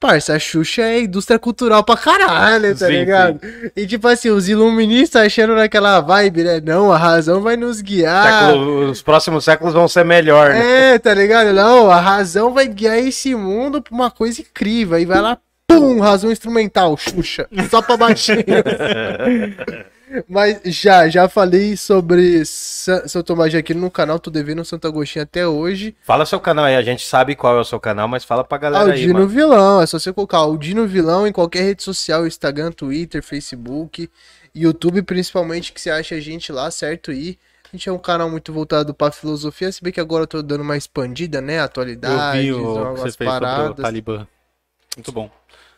Parça, 0.00 0.34
a 0.34 0.38
Xuxa 0.38 0.82
é 0.82 1.00
indústria 1.00 1.38
cultural 1.40 1.82
pra 1.82 1.96
caralho, 1.96 2.70
tá 2.78 2.86
Sim, 2.86 2.92
ligado? 2.92 3.40
E 3.76 3.84
tipo 3.84 4.06
assim, 4.06 4.30
os 4.30 4.48
iluministas 4.48 5.20
achando 5.26 5.56
naquela 5.56 6.00
vibe, 6.00 6.44
né? 6.44 6.60
Não, 6.64 6.92
a 6.92 6.96
razão 6.96 7.42
vai 7.42 7.56
nos 7.56 7.80
guiar. 7.82 8.46
Século- 8.46 8.90
os 8.90 9.02
próximos 9.02 9.44
séculos 9.44 9.74
vão 9.74 9.88
ser 9.88 10.04
melhor, 10.04 10.50
né? 10.50 10.94
É, 10.94 10.98
tá 11.00 11.12
ligado? 11.12 11.52
Não, 11.52 11.90
a 11.90 12.00
razão 12.00 12.54
vai 12.54 12.68
guiar 12.68 12.96
esse 12.98 13.34
mundo 13.34 13.82
pra 13.82 13.92
uma 13.92 14.10
coisa 14.10 14.40
incrível. 14.40 14.96
Aí 14.96 15.04
vai 15.04 15.20
lá, 15.20 15.36
pum, 15.68 16.00
razão 16.00 16.32
instrumental, 16.32 16.96
Xuxa. 16.96 17.46
Só 17.70 17.82
pra 17.82 17.96
baixinho. 17.96 18.38
Mas 20.26 20.58
já, 20.64 21.06
já 21.06 21.28
falei 21.28 21.76
sobre 21.76 22.42
Sa- 22.46 23.06
São 23.06 23.22
Tomás 23.22 23.50
de 23.50 23.58
Aquino 23.58 23.82
no 23.82 23.90
canal, 23.90 24.18
tô 24.18 24.30
devendo 24.30 24.64
Santo 24.64 24.88
Agostinho 24.88 25.22
até 25.22 25.46
hoje. 25.46 25.94
Fala 26.02 26.24
seu 26.24 26.40
canal 26.40 26.64
aí, 26.64 26.74
a 26.76 26.80
gente 26.82 27.06
sabe 27.06 27.36
qual 27.36 27.58
é 27.58 27.60
o 27.60 27.64
seu 27.64 27.78
canal, 27.78 28.08
mas 28.08 28.24
fala 28.24 28.42
pra 28.42 28.56
galera 28.56 28.84
aí, 28.86 28.90
Aldino 28.92 29.12
mano. 29.12 29.28
Vilão, 29.28 29.82
é 29.82 29.86
só 29.86 29.98
você 29.98 30.10
colocar 30.10 30.38
Aldino 30.38 30.86
Vilão 30.86 31.26
em 31.26 31.32
qualquer 31.32 31.60
rede 31.62 31.82
social, 31.82 32.26
Instagram, 32.26 32.72
Twitter, 32.72 33.22
Facebook, 33.22 34.08
YouTube 34.54 35.02
principalmente, 35.02 35.74
que 35.74 35.80
você 35.80 35.90
acha 35.90 36.14
a 36.14 36.20
gente 36.20 36.50
lá, 36.52 36.70
certo? 36.70 37.12
E 37.12 37.38
a 37.70 37.76
gente 37.76 37.86
é 37.86 37.92
um 37.92 37.98
canal 37.98 38.30
muito 38.30 38.50
voltado 38.50 38.94
pra 38.94 39.10
filosofia, 39.12 39.70
se 39.70 39.82
bem 39.84 39.92
que 39.92 40.00
agora 40.00 40.22
eu 40.22 40.26
tô 40.26 40.40
dando 40.40 40.62
uma 40.62 40.78
expandida, 40.78 41.42
né? 41.42 41.58
Eu 41.58 41.64
Atualidades, 41.64 42.40
vi 42.40 42.52
o 42.54 42.56
que 42.94 43.00
você 43.00 43.02
fez 43.02 43.14
sobre 43.14 43.26
o 43.26 43.28
paradas. 43.40 43.76
Talibã. 43.76 44.26
Muito 44.96 45.12
bom. 45.12 45.30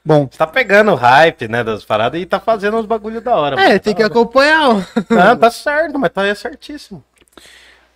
Bom, 0.05 0.29
Você 0.31 0.39
tá 0.39 0.47
pegando 0.47 0.93
o 0.93 0.95
hype, 0.95 1.47
né, 1.47 1.63
das 1.63 1.85
paradas 1.85 2.21
e 2.21 2.27
tá 2.27 2.41
fazendo 2.41 2.79
uns 2.79 2.87
bagulho 2.87 3.21
da 3.21 3.37
hora. 3.37 3.61
É, 3.61 3.79
tem 3.79 3.95
que 3.95 4.03
hora. 4.03 4.13
acompanhar. 4.13 4.89
Não, 5.11 5.37
tá 5.37 5.51
certo, 5.51 5.99
mas 5.99 6.11
tá 6.11 6.35
certíssimo. 6.35 7.05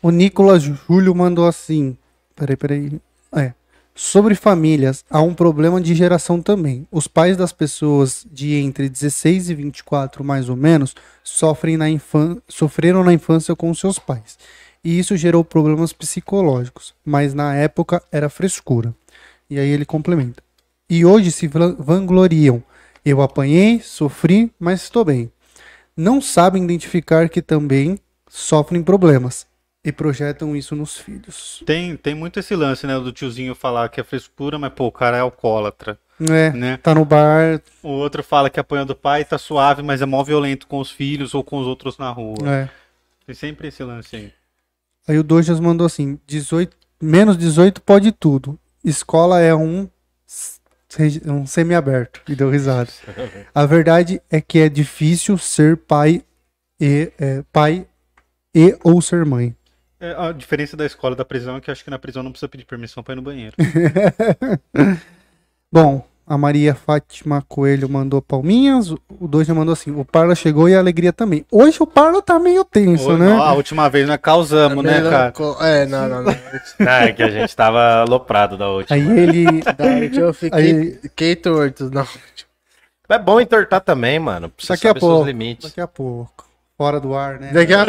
o 0.03 0.11
Nicolas 0.11 0.63
Júlio 0.63 1.15
mandou 1.15 1.47
assim. 1.47 1.97
Peraí, 2.37 2.57
peraí. 2.57 3.01
É. 3.35 3.53
Sobre 3.97 4.35
famílias, 4.35 5.05
há 5.09 5.23
um 5.23 5.33
problema 5.33 5.81
de 5.81 5.95
geração 5.95 6.43
também. 6.43 6.87
Os 6.91 7.07
pais 7.07 7.37
das 7.37 7.53
pessoas 7.53 8.27
de 8.31 8.55
entre 8.55 8.89
16 8.89 9.51
e 9.51 9.55
24, 9.55 10.25
mais 10.25 10.49
ou 10.49 10.57
menos, 10.57 10.95
sofrem 11.23 11.77
na 11.77 11.89
infan... 11.89 12.39
sofreram 12.49 13.05
na 13.05 13.13
infância 13.13 13.55
com 13.55 13.73
seus 13.73 13.99
pais. 13.99 14.37
E 14.83 14.99
isso 14.99 15.17
gerou 15.17 15.43
problemas 15.45 15.93
psicológicos, 15.93 16.93
mas 17.05 17.33
na 17.33 17.55
época 17.55 18.03
era 18.13 18.29
frescura. 18.29 18.93
E 19.49 19.59
aí 19.59 19.71
ele 19.71 19.87
complementa. 19.87 20.44
E 20.89 21.05
hoje 21.05 21.31
se 21.31 21.47
van- 21.49 21.77
vangloriam. 21.79 22.63
Eu 23.05 23.21
apanhei, 23.23 23.81
sofri, 23.81 24.51
mas 24.59 24.83
estou 24.83 25.05
bem. 25.05 25.31
Não 25.97 26.21
sabem 26.21 26.65
identificar 26.65 27.29
que 27.29 27.41
também 27.43 27.99
sofrem 28.29 28.83
problemas 28.83 29.47
e 29.85 29.93
projetam 29.93 30.57
isso 30.57 30.75
nos 30.75 30.97
filhos. 30.97 31.63
Tem, 31.67 31.97
tem 31.97 32.15
muito 32.15 32.41
esse 32.41 32.57
lance, 32.57 32.87
né? 32.87 32.99
Do 32.99 33.13
tiozinho 33.13 33.55
falar 33.55 33.89
que 33.91 34.01
é 34.01 34.05
frescura, 34.05 34.59
mas 34.59 34.73
pô, 34.73 34.87
o 34.87 34.93
cara 34.93 35.19
é 35.19 35.21
alcoólatra, 35.21 35.99
É, 36.31 36.51
né? 36.51 36.77
tá 36.79 36.95
no 36.95 37.05
bar, 37.05 37.61
O 37.83 37.89
outro 37.91 38.23
fala 38.25 38.49
que 38.49 38.59
apanha 38.59 38.85
do 38.85 38.95
pai, 38.97 39.25
tá 39.25 39.37
suave, 39.39 39.83
mas 39.83 40.01
é 40.01 40.07
mó 40.07 40.23
violento 40.25 40.67
com 40.67 40.81
os 40.81 40.91
filhos 40.91 41.35
ou 41.35 41.45
com 41.45 41.59
os 41.61 41.67
outros 41.67 41.99
na 41.99 42.11
rua. 42.11 42.37
é. 42.47 42.69
Tem 43.27 43.35
sempre 43.35 43.69
esse 43.69 43.83
lance 43.83 44.17
aí. 44.17 44.33
Aí 45.09 45.19
o 45.19 45.23
Dojas 45.23 45.59
mandou 45.61 45.87
assim: 45.87 46.19
18, 46.27 46.77
menos 47.01 47.37
18 47.39 47.81
pode 47.83 48.11
tudo. 48.13 48.59
Escola 48.83 49.41
é 49.41 49.55
um, 49.55 49.89
um 51.27 51.47
semi-aberto. 51.47 52.23
E 52.29 52.35
deu 52.35 52.51
risada. 52.51 52.91
A 53.55 53.67
verdade 53.67 54.21
é 54.31 54.41
que 54.41 54.59
é 54.59 54.69
difícil 54.69 55.39
ser 55.39 55.77
pai 55.77 56.23
e 56.81 57.13
é, 57.19 57.43
pai 57.53 57.87
e 58.55 58.77
ou 58.83 59.01
ser 59.01 59.25
mãe. 59.25 59.55
É, 60.01 60.15
a 60.17 60.33
diferença 60.33 60.77
da 60.77 60.85
escola 60.85 61.15
e 61.15 61.19
da 61.19 61.25
prisão 61.25 61.57
é 61.57 61.61
que 61.61 61.71
eu 61.71 61.73
acho 61.73 61.83
que 61.83 61.91
na 61.91 61.99
prisão 61.99 62.23
não 62.23 62.31
precisa 62.31 62.49
pedir 62.49 62.65
permissão 62.65 63.03
pra 63.03 63.15
ir 63.15 63.17
no 63.17 63.23
banheiro. 63.23 63.55
Bom, 65.73 66.07
a 66.27 66.39
Maria 66.39 66.75
Fátima 66.75 67.43
Coelho 67.49 67.89
mandou 67.89 68.21
palminhas. 68.23 68.91
O 68.91 69.29
Doja 69.29 69.55
mandou 69.55 69.73
assim: 69.73 69.91
o 69.91 70.05
Parla 70.05 70.35
chegou 70.35 70.69
e 70.69 70.75
a 70.75 70.79
alegria 70.79 71.13
também. 71.13 71.45
Hoje 71.51 71.77
o 71.81 71.87
Parla 71.87 72.23
tá 72.23 72.39
meio 72.39 72.65
tenso, 72.65 73.11
Ô, 73.11 73.17
né? 73.17 73.29
não, 73.29 73.43
a 73.43 73.53
última 73.53 73.89
vez 73.91 74.07
nós 74.09 74.19
causamos, 74.21 74.83
né, 74.85 75.03
cara? 75.03 75.33
É, 75.61 75.87
não, 75.87 76.09
não, 76.09 76.23
não. 76.23 76.35
Ah, 76.81 77.05
é 77.07 77.13
que 77.13 77.23
a 77.23 77.31
gente 77.31 77.55
tava 77.55 78.03
aloprado 78.03 78.57
da 78.57 78.69
última. 78.71 78.97
Aí 78.97 79.19
ele. 79.19 79.61
Da- 79.63 80.19
Eu 80.21 80.33
fiquei, 80.35 80.61
Aí- 80.61 80.99
fiquei 81.03 81.37
torto. 81.37 81.91
Não. 81.93 82.07
É 83.09 83.19
bom 83.19 83.39
entortar 83.41 83.81
também, 83.83 84.19
mano. 84.19 84.51
Você 84.59 84.73
Daqui 84.73 84.89
a 84.89 84.93
seus 84.93 85.01
pouco. 85.01 85.27
limites. 85.27 85.69
Daqui 85.69 85.81
a 85.81 85.87
pouco. 85.87 86.45
Fora 86.77 86.99
do 86.99 87.15
ar, 87.15 87.39
né? 87.39 87.53
Daqui 87.53 87.73
a... 87.73 87.85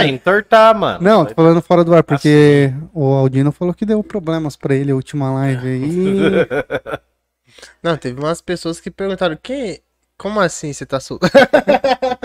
É, 0.00 0.06
entortar, 0.06 0.78
mano. 0.78 1.02
Não, 1.02 1.24
tô 1.24 1.34
falando 1.34 1.60
fora 1.60 1.82
do 1.82 1.92
ar, 1.92 2.04
porque 2.04 2.72
o 2.94 3.04
Aldino 3.14 3.50
falou 3.50 3.74
que 3.74 3.84
deu 3.84 4.00
problemas 4.04 4.54
pra 4.54 4.74
ele 4.76 4.92
a 4.92 4.94
última 4.94 5.32
live 5.32 5.66
aí. 5.66 5.86
Não, 7.82 7.96
teve 7.96 8.18
umas 8.20 8.40
pessoas 8.40 8.80
que 8.80 8.90
perguntaram: 8.90 9.36
quem. 9.42 9.80
Como 10.18 10.40
assim 10.40 10.72
você 10.72 10.86
tá 10.86 10.98
solto? 10.98 11.28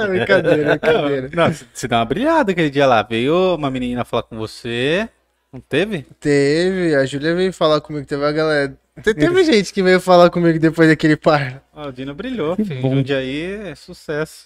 brincadeira, 0.07 0.77
brincadeira. 0.79 1.29
Não, 1.33 1.51
você- 1.53 1.87
deu 1.87 1.97
uma 1.97 2.05
brilhada 2.05 2.51
aquele 2.51 2.69
dia 2.69 2.87
lá. 2.87 3.03
Veio 3.03 3.55
uma 3.55 3.69
menina 3.69 4.05
falar 4.05 4.23
com 4.23 4.37
você. 4.37 5.09
Não 5.51 5.59
teve? 5.59 6.05
Teve, 6.19 6.95
a 6.95 7.05
Júlia 7.05 7.35
veio 7.35 7.51
falar 7.51 7.81
comigo, 7.81 8.05
teve 8.05 8.23
a 8.25 8.31
galera. 8.31 8.77
Te- 9.03 9.13
Teve 9.13 9.43
gente 9.43 9.73
que 9.73 9.81
veio 9.83 9.99
falar 9.99 10.29
comigo 10.29 10.57
depois 10.59 10.87
daquele 10.87 11.15
par. 11.17 11.61
Ó, 11.73 11.87
o 11.87 11.91
Dino 11.91 12.13
brilhou. 12.13 12.55
Que 12.55 12.63
filho. 12.63 12.81
bom. 12.81 12.95
Jundiaí 12.95 13.51
é 13.69 13.75
sucesso. 13.75 14.45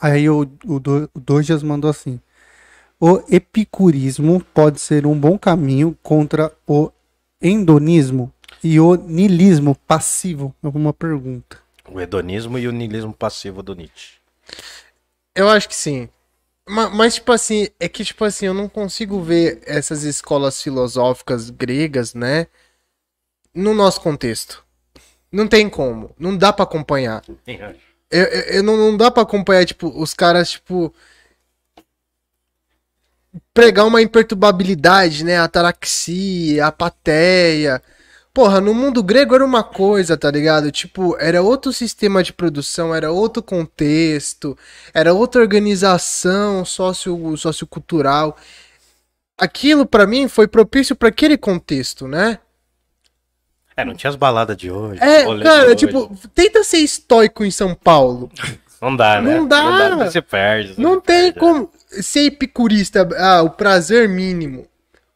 Aí 0.00 0.28
o, 0.28 0.40
o, 0.66 0.78
Do- 0.80 1.08
o 1.14 1.20
Dojas 1.20 1.62
mandou 1.62 1.88
assim: 1.90 2.20
O 3.00 3.22
epicurismo 3.30 4.44
pode 4.52 4.80
ser 4.80 5.06
um 5.06 5.18
bom 5.18 5.38
caminho 5.38 5.96
contra 6.02 6.52
o 6.66 6.90
endonismo 7.40 8.30
e 8.64 8.80
o 8.80 8.96
nilismo 8.96 9.76
passivo. 9.86 10.54
É 10.62 10.68
uma 10.68 10.92
pergunta. 10.94 11.58
O 11.86 12.00
hedonismo 12.00 12.58
e 12.58 12.66
o 12.66 12.72
niilismo 12.72 13.12
passivo 13.12 13.62
do 13.62 13.74
Nietzsche. 13.74 14.14
Eu 15.34 15.50
acho 15.50 15.68
que 15.68 15.74
sim. 15.74 16.08
Ma- 16.66 16.88
Mas, 16.88 17.16
tipo 17.16 17.30
assim, 17.30 17.68
é 17.78 17.86
que, 17.90 18.02
tipo 18.02 18.24
assim, 18.24 18.46
eu 18.46 18.54
não 18.54 18.68
consigo 18.70 19.20
ver 19.20 19.60
essas 19.66 20.02
escolas 20.02 20.62
filosóficas 20.62 21.50
gregas, 21.50 22.14
né? 22.14 22.46
No 23.54 23.74
nosso 23.74 24.00
contexto. 24.00 24.64
Não 25.30 25.46
tem 25.46 25.68
como. 25.68 26.14
Não 26.18 26.34
dá 26.36 26.50
pra 26.52 26.62
acompanhar. 26.64 27.22
Eu, 28.10 28.22
eu- 28.24 28.42
eu 28.56 28.62
não, 28.62 28.76
não 28.78 28.96
dá 28.96 29.10
pra 29.10 29.24
acompanhar, 29.24 29.66
tipo, 29.66 29.88
os 30.00 30.14
caras, 30.14 30.52
tipo. 30.52 30.92
Pregar 33.52 33.84
uma 33.86 34.00
imperturbabilidade, 34.00 35.22
né? 35.24 35.36
Ataraxia, 35.38 36.66
apateia. 36.66 37.82
Porra, 38.34 38.60
no 38.60 38.74
mundo 38.74 39.00
grego 39.00 39.32
era 39.36 39.44
uma 39.44 39.62
coisa, 39.62 40.16
tá 40.16 40.28
ligado? 40.28 40.72
Tipo, 40.72 41.16
era 41.20 41.40
outro 41.40 41.72
sistema 41.72 42.20
de 42.20 42.32
produção, 42.32 42.92
era 42.92 43.12
outro 43.12 43.40
contexto, 43.40 44.58
era 44.92 45.14
outra 45.14 45.40
organização 45.40 46.64
socio, 46.64 47.36
sociocultural. 47.36 48.36
Aquilo, 49.38 49.86
pra 49.86 50.04
mim, 50.04 50.26
foi 50.26 50.48
propício 50.48 50.96
pra 50.96 51.10
aquele 51.10 51.38
contexto, 51.38 52.08
né? 52.08 52.40
É, 53.76 53.84
não 53.84 53.94
tinha 53.94 54.10
as 54.10 54.16
baladas 54.16 54.56
de 54.56 54.68
hoje. 54.68 55.00
É, 55.00 55.22
cara, 55.40 55.66
hoje. 55.66 55.76
tipo, 55.76 56.10
tenta 56.34 56.64
ser 56.64 56.78
estoico 56.78 57.44
em 57.44 57.52
São 57.52 57.72
Paulo. 57.72 58.30
Não 58.80 58.94
dá, 58.94 59.18
né? 59.18 59.38
não 59.38 59.48
dá. 59.48 59.96
Você 60.04 60.20
perde. 60.20 60.74
você 60.74 60.82
Não 60.82 61.00
tem 61.00 61.32
perde, 61.32 61.38
como 61.38 61.70
ser 62.02 62.26
epicurista. 62.26 63.08
Ah, 63.16 63.40
o 63.40 63.48
prazer 63.48 64.06
mínimo. 64.10 64.66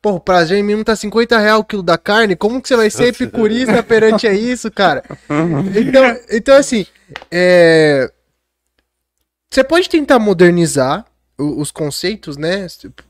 Pô, 0.01 0.13
o 0.13 0.21
prazer 0.21 0.63
mínimo 0.63 0.85
tá 0.85 0.95
50 0.95 1.39
reais 1.39 1.59
o 1.59 1.65
quilo 1.65 1.83
da 1.83 1.99
carne. 1.99 2.37
Como 2.37 2.63
que 2.63 2.69
você 2.69 2.77
vai 2.77 2.89
ser 2.91 3.09
epicurista 3.15 3.83
perante 3.83 4.27
a 4.27 4.33
isso, 4.33 4.71
cara? 4.71 5.03
Então, 5.77 6.21
então 6.31 6.57
assim, 6.57 6.87
é... 7.31 8.11
você 9.51 9.65
pode 9.65 9.89
tentar 9.89 10.19
modernizar, 10.19 11.05
os 11.41 11.71
conceitos, 11.71 12.37
né? 12.37 12.67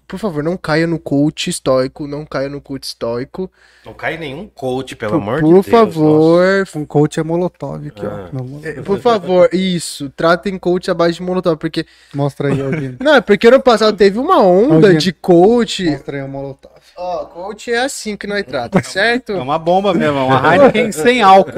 Por 0.07 0.19
favor, 0.19 0.43
não 0.43 0.55
caia 0.55 0.87
no 0.87 0.99
coach 0.99 1.49
estoico, 1.49 2.07
não 2.07 2.27
caia 2.27 2.47
no 2.51 2.61
coach 2.61 2.85
estoico. 2.85 3.51
Não 3.87 3.95
cai 3.95 4.19
nenhum 4.19 4.47
coach, 4.47 4.95
pelo 4.97 5.13
Por, 5.13 5.17
amor 5.23 5.41
por 5.41 5.47
de 5.47 5.53
Deus. 5.55 5.67
favor, 5.67 6.69
Um 6.77 6.85
coach 6.85 7.19
é 7.19 7.23
Molotov 7.23 7.87
aqui, 7.89 8.05
Ah. 8.05 8.29
ó. 8.31 8.37
Não, 8.37 8.61
é, 8.63 8.83
por 8.83 9.01
favor, 9.01 9.49
isso, 9.51 10.11
tratem 10.11 10.59
coach 10.59 10.91
abaixo 10.91 11.21
de 11.21 11.23
molotov, 11.23 11.57
porque 11.57 11.87
Mostra 12.15 12.49
aí, 12.49 12.61
Aldino. 12.61 12.99
não, 13.01 13.15
é 13.15 13.21
porque 13.23 13.49
ano 13.49 13.63
passado 13.63 13.97
teve 13.97 14.19
uma 14.19 14.43
onda 14.43 14.89
Aldino. 14.89 14.99
de 14.99 15.13
coach. 15.15 15.85
Mostra 15.91 16.19
aí 16.19 16.23
o 16.23 16.29
Molotov. 16.29 16.78
Ó, 17.01 17.27
coach 17.27 17.73
é 17.73 17.79
assim 17.79 18.17
que 18.17 18.27
nós 18.27 18.43
trata, 18.45 18.83
certo? 18.83 19.33
É 19.33 19.41
uma 19.41 19.57
bomba 19.59 19.95
mesmo, 19.95 20.19
é 20.19 20.23
uma 20.23 20.55
Heineken 20.57 20.91
sem 20.91 21.23
álcool. 21.23 21.53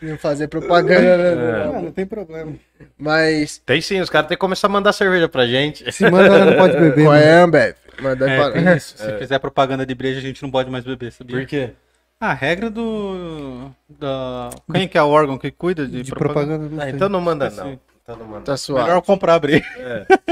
Não 0.00 0.16
fazer 0.18 0.48
propaganda, 0.48 1.34
né? 1.34 1.62
Ah, 1.76 1.82
não 1.82 1.92
tem 1.92 2.06
problema. 2.06 2.52
Mas 2.98 3.58
Tem 3.58 3.80
sim, 3.80 4.00
os 4.00 4.08
caras 4.10 4.28
têm 4.28 4.36
que 4.36 4.40
começar 4.40 4.66
a 4.66 4.70
mandar 4.70 4.92
cerveja 4.92 5.28
pra 5.28 5.46
gente. 5.46 5.90
Se 5.92 6.08
manda, 6.10 6.26
ela 6.34 6.44
não 6.46 6.56
pode 6.56 6.74
beber. 6.78 7.04
qual 7.04 7.14
né? 7.14 7.26
é, 7.26 7.32
Ambev? 7.42 7.74
Manda 8.00 8.28
É, 8.30 8.50
para- 8.50 8.76
isso. 8.76 8.96
Se 8.98 9.18
fizer 9.18 9.38
propaganda 9.38 9.86
de 9.86 9.94
breja, 9.94 10.18
a 10.18 10.22
gente 10.22 10.42
não 10.42 10.50
pode 10.50 10.70
mais 10.70 10.84
beber, 10.84 11.12
sabia? 11.12 11.44
quê? 11.46 11.70
Ah, 12.20 12.30
a 12.30 12.34
regra 12.34 12.70
do. 12.70 13.70
Da... 13.88 14.50
Quem 14.72 14.88
que 14.88 14.96
é 14.96 15.02
o 15.02 15.08
órgão 15.08 15.36
que 15.36 15.50
cuida 15.50 15.86
de, 15.86 16.02
De 16.02 16.10
propaganda? 16.10 16.58
propaganda. 16.58 16.76
não 16.76 16.82
Ah, 16.82 16.90
então 16.90 17.08
não 17.08 17.20
manda 17.20 17.50
não. 17.50 17.78
Manda. 18.06 18.42
Tá 18.42 18.56
suave. 18.56 18.86
Melhor 18.86 19.00
comprar 19.00 19.38
breja. 19.38 19.64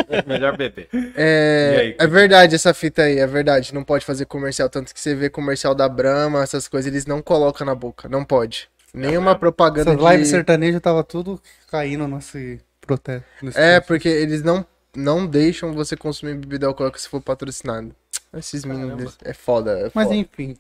É 0.08 0.22
melhor 0.26 0.56
beber. 0.56 0.88
E 0.92 1.12
É, 1.16 1.96
é 1.98 2.06
verdade 2.06 2.54
essa 2.54 2.74
fita 2.74 3.02
aí, 3.02 3.18
é 3.18 3.26
verdade. 3.26 3.74
Não 3.74 3.82
pode 3.82 4.04
fazer 4.04 4.26
comercial. 4.26 4.68
Tanto 4.68 4.92
que 4.92 5.00
você 5.00 5.14
vê 5.14 5.30
comercial 5.30 5.74
da 5.74 5.88
Brahma, 5.88 6.42
essas 6.42 6.68
coisas, 6.68 6.90
eles 6.90 7.06
não 7.06 7.22
colocam 7.22 7.66
na 7.66 7.74
boca. 7.74 8.08
Não 8.08 8.24
pode. 8.24 8.68
Nenhuma 8.92 9.34
propaganda 9.34 9.92
Essas 9.92 10.10
lives 10.10 10.28
de... 10.28 10.30
sertanejas 10.34 10.80
tava 10.82 11.02
tudo 11.02 11.40
caindo 11.70 12.06
nesse 12.06 12.60
protesto. 12.78 13.26
nesse 13.40 13.58
É, 13.58 13.80
porque 13.80 14.08
eles 14.08 14.42
não, 14.42 14.66
não 14.94 15.26
deixam 15.26 15.72
você 15.72 15.96
consumir 15.96 16.34
bebida 16.34 16.66
alcoólica 16.66 16.98
se 16.98 17.08
for 17.08 17.22
patrocinado. 17.22 17.94
Esses 18.34 18.64
meninos 18.64 19.16
é 19.24 19.32
foda, 19.32 19.78
é 19.78 19.90
Mas 19.94 20.08
foda. 20.08 20.14
enfim. 20.14 20.56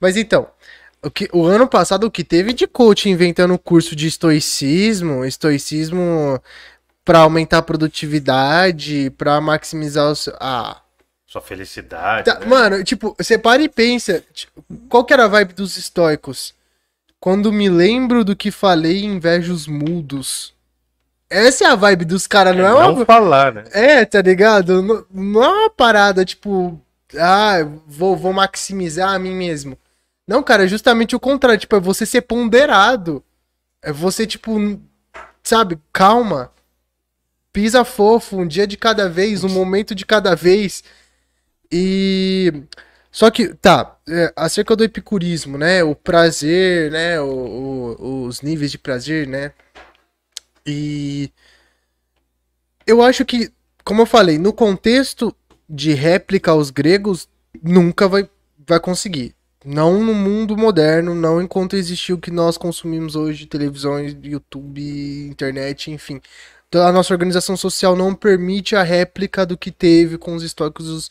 Mas 0.00 0.16
então, 0.16 0.48
o, 1.02 1.10
que, 1.10 1.28
o 1.32 1.44
ano 1.44 1.66
passado 1.66 2.04
o 2.04 2.10
que 2.10 2.24
teve 2.24 2.52
de 2.52 2.66
coach 2.66 3.08
inventando 3.08 3.58
curso 3.58 3.96
de 3.96 4.06
estoicismo, 4.06 5.24
estoicismo 5.24 6.40
pra 7.04 7.20
aumentar 7.20 7.58
a 7.58 7.62
produtividade, 7.62 9.10
pra 9.16 9.40
maximizar 9.40 10.10
o 10.10 10.14
seu... 10.14 10.34
Ah, 10.38 10.80
Sua 11.26 11.40
felicidade. 11.40 12.24
Tá, 12.24 12.38
né? 12.40 12.46
Mano, 12.46 12.84
tipo, 12.84 13.14
você 13.18 13.38
para 13.38 13.62
e 13.62 13.68
pensa, 13.68 14.22
tipo, 14.32 14.64
qual 14.88 15.04
que 15.04 15.12
era 15.12 15.24
a 15.24 15.28
vibe 15.28 15.54
dos 15.54 15.76
estoicos? 15.76 16.54
Quando 17.18 17.52
me 17.52 17.68
lembro 17.68 18.24
do 18.24 18.36
que 18.36 18.50
falei, 18.50 19.04
invejo 19.04 19.52
os 19.52 19.66
mudos. 19.66 20.54
Essa 21.28 21.64
é 21.64 21.66
a 21.68 21.76
vibe 21.76 22.04
dos 22.04 22.26
caras, 22.26 22.56
não 22.56 22.66
é 22.66 22.70
não 22.70 22.94
uma... 22.94 23.06
falar, 23.06 23.52
né? 23.52 23.64
É, 23.72 24.04
tá 24.04 24.20
ligado? 24.20 24.82
Não, 24.82 25.04
não 25.10 25.44
é 25.44 25.48
uma 25.48 25.70
parada, 25.70 26.24
tipo, 26.24 26.80
ah, 27.18 27.58
vou, 27.86 28.16
vou 28.16 28.32
maximizar 28.32 29.10
a 29.14 29.18
mim 29.18 29.34
mesmo. 29.34 29.78
Não, 30.30 30.44
cara, 30.44 30.62
é 30.64 30.68
justamente 30.68 31.16
o 31.16 31.18
contrário, 31.18 31.58
tipo, 31.58 31.74
é 31.74 31.80
você 31.80 32.06
ser 32.06 32.20
ponderado. 32.20 33.20
É 33.82 33.92
você, 33.92 34.24
tipo, 34.24 34.80
sabe, 35.42 35.76
calma. 35.92 36.52
Pisa 37.52 37.84
fofo, 37.84 38.36
um 38.36 38.46
dia 38.46 38.64
de 38.64 38.76
cada 38.76 39.08
vez, 39.08 39.42
um 39.42 39.48
momento 39.48 39.92
de 39.92 40.06
cada 40.06 40.36
vez. 40.36 40.84
E. 41.72 42.62
Só 43.10 43.28
que, 43.30 43.54
tá, 43.54 43.98
é, 44.08 44.32
acerca 44.36 44.76
do 44.76 44.84
epicurismo, 44.84 45.58
né? 45.58 45.82
O 45.82 45.96
prazer, 45.96 46.92
né? 46.92 47.20
o- 47.20 47.96
o- 47.98 48.24
os 48.26 48.40
níveis 48.40 48.70
de 48.70 48.78
prazer, 48.78 49.26
né? 49.26 49.52
E. 50.64 51.32
Eu 52.86 53.02
acho 53.02 53.24
que, 53.24 53.52
como 53.84 54.02
eu 54.02 54.06
falei, 54.06 54.38
no 54.38 54.52
contexto 54.52 55.34
de 55.68 55.92
réplica 55.92 56.52
aos 56.52 56.70
gregos, 56.70 57.28
nunca 57.62 58.08
vai, 58.08 58.28
vai 58.66 58.78
conseguir. 58.78 59.34
Não 59.64 60.02
no 60.02 60.14
mundo 60.14 60.56
moderno, 60.56 61.14
não 61.14 61.40
enquanto 61.40 61.76
existir 61.76 62.14
o 62.14 62.18
que 62.18 62.30
nós 62.30 62.56
consumimos 62.56 63.14
hoje, 63.14 63.44
televisões, 63.44 64.16
YouTube, 64.22 64.80
internet, 65.28 65.90
enfim. 65.90 66.18
Então, 66.66 66.86
a 66.86 66.90
nossa 66.90 67.12
organização 67.12 67.58
social 67.58 67.94
não 67.94 68.14
permite 68.14 68.74
a 68.74 68.82
réplica 68.82 69.44
do 69.44 69.58
que 69.58 69.70
teve 69.70 70.16
com 70.16 70.34
os 70.34 70.42
estoicos, 70.42 70.88
os, 70.88 71.10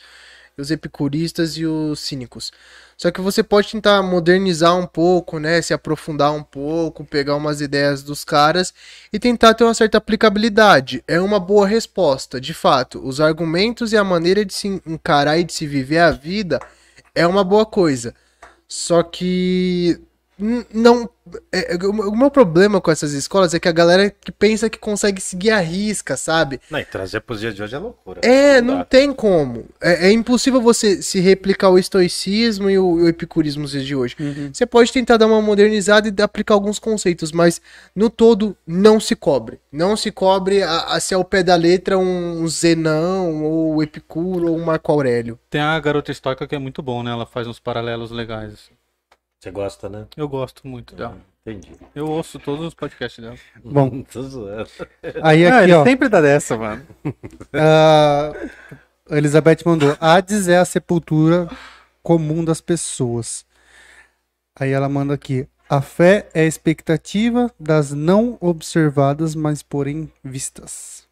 os 0.58 0.72
epicuristas 0.72 1.58
e 1.58 1.66
os 1.66 2.00
cínicos. 2.00 2.52
Só 2.98 3.12
que 3.12 3.22
você 3.22 3.44
pode 3.44 3.70
tentar 3.70 4.02
modernizar 4.02 4.76
um 4.76 4.88
pouco, 4.88 5.38
né? 5.38 5.62
Se 5.62 5.72
aprofundar 5.72 6.34
um 6.34 6.42
pouco, 6.42 7.06
pegar 7.06 7.36
umas 7.36 7.62
ideias 7.62 8.02
dos 8.02 8.24
caras 8.26 8.74
e 9.14 9.20
tentar 9.20 9.54
ter 9.54 9.64
uma 9.64 9.76
certa 9.76 10.00
aplicabilidade. 10.00 11.04
É 11.08 11.22
uma 11.22 11.40
boa 11.40 11.68
resposta, 11.68 12.42
de 12.42 12.56
fato. 12.56 13.00
Os 13.06 13.22
argumentos 13.22 13.94
e 13.94 13.98
a 13.98 14.04
maneira 14.04 14.44
de 14.44 14.56
se 14.56 14.68
encarar 14.88 15.38
e 15.38 15.44
de 15.44 15.54
se 15.54 15.68
viver 15.68 16.00
a 16.00 16.10
vida 16.10 16.60
é 17.14 17.28
uma 17.28 17.44
boa 17.44 17.66
coisa. 17.66 18.16
Só 18.70 19.02
que 19.04 20.00
não. 20.72 21.10
É- 21.52 21.76
é- 21.76 21.78
o 21.88 22.16
meu 22.16 22.32
problema 22.32 22.80
com 22.82 22.92
essas 22.92 23.14
escolas 23.14 23.54
é 23.54 23.60
que 23.60 23.68
a 23.68 23.72
galera 23.72 24.10
que 24.10 24.32
pensa 24.32 24.70
que 24.70 24.78
consegue 24.78 25.22
seguir 25.22 25.52
a 25.52 25.60
risca, 25.60 26.16
sabe? 26.18 26.60
Não, 26.70 26.80
e 26.80 26.86
trazer 26.86 27.22
pros 27.22 27.40
dias 27.40 27.54
de 27.56 27.62
hoje 27.64 27.76
é 27.76 27.80
loucura. 27.80 28.22
É, 28.24 28.62
Não 28.62 28.78
não 28.80 28.84
tem 28.84 29.12
como. 29.14 29.66
É, 29.82 30.08
é 30.08 30.12
impossível 30.12 30.62
você 30.62 31.02
se 31.02 31.20
replicar 31.20 31.70
o 31.70 31.78
estoicismo 31.78 32.70
e 32.70 32.78
o, 32.78 32.86
o 33.04 33.08
epicurismo 33.08 33.64
nos 33.64 33.72
dias 33.72 33.86
de 33.86 33.96
hoje. 33.96 34.16
Você 34.54 34.66
pode 34.66 34.92
tentar 34.92 35.18
dar 35.18 35.28
uma 35.28 35.42
modernizada 35.42 36.08
e 36.08 36.22
aplicar 36.22 36.54
alguns 36.54 36.80
conceitos, 36.80 37.32
mas 37.32 37.62
no 37.96 38.10
todo 38.10 38.56
não 38.66 39.00
se 39.00 39.16
cobre. 39.16 39.60
Não 39.72 39.96
se 39.96 40.12
cobre 40.12 40.64
a, 40.64 40.80
a 40.82 41.00
ser 41.00 41.16
ao 41.16 41.24
pé 41.26 41.44
da 41.44 41.56
letra 41.56 41.98
um 41.98 42.48
Zenão, 42.48 43.44
ou 43.44 43.82
Epicuro, 43.84 44.52
ou 44.52 44.58
um 44.58 44.64
Marco 44.66 44.92
Aurélio. 44.92 45.40
Tem 45.50 45.62
a 45.62 45.80
garota 45.80 46.12
estoica 46.12 46.48
que 46.48 46.56
é 46.56 46.60
muito 46.60 46.82
bom, 46.82 47.04
né? 47.04 47.12
Ela 47.12 47.26
faz 47.26 47.48
uns 47.48 47.60
paralelos 47.60 48.12
legais. 48.12 48.70
Você 49.40 49.52
gosta, 49.52 49.88
né? 49.88 50.06
Eu 50.18 50.28
gosto 50.28 50.68
muito 50.68 50.96
dela. 50.96 51.18
Entendi. 51.46 51.72
Eu 51.96 52.08
ouço 52.08 52.38
todos 52.40 52.66
os 52.66 52.74
podcasts 52.74 53.24
dela. 53.24 53.38
Bom, 53.64 54.04
Tô 54.12 54.22
zoando. 54.24 54.70
aí 55.24 55.46
Ah, 55.46 55.56
aqui, 55.60 55.64
ele 55.64 55.74
ó. 55.74 55.84
sempre 55.86 56.10
dá 56.10 56.20
dessa, 56.20 56.58
mano. 56.58 56.86
a 57.54 58.34
Elizabeth 59.16 59.60
mandou. 59.66 59.96
Hades 60.00 60.48
é 60.50 60.58
a 60.58 60.66
sepultura 60.66 61.50
comum 62.04 62.44
das 62.44 62.60
pessoas. 62.60 63.46
Aí 64.60 64.72
ela 64.72 64.90
manda 64.90 65.14
aqui. 65.14 65.48
A 65.70 65.82
fé 65.82 66.28
é 66.34 66.42
a 66.42 66.46
expectativa 66.46 67.50
das 67.58 67.92
não 67.94 68.38
observadas, 68.42 69.36
mas 69.36 69.64
porém 69.64 70.12
vistas. 70.24 71.08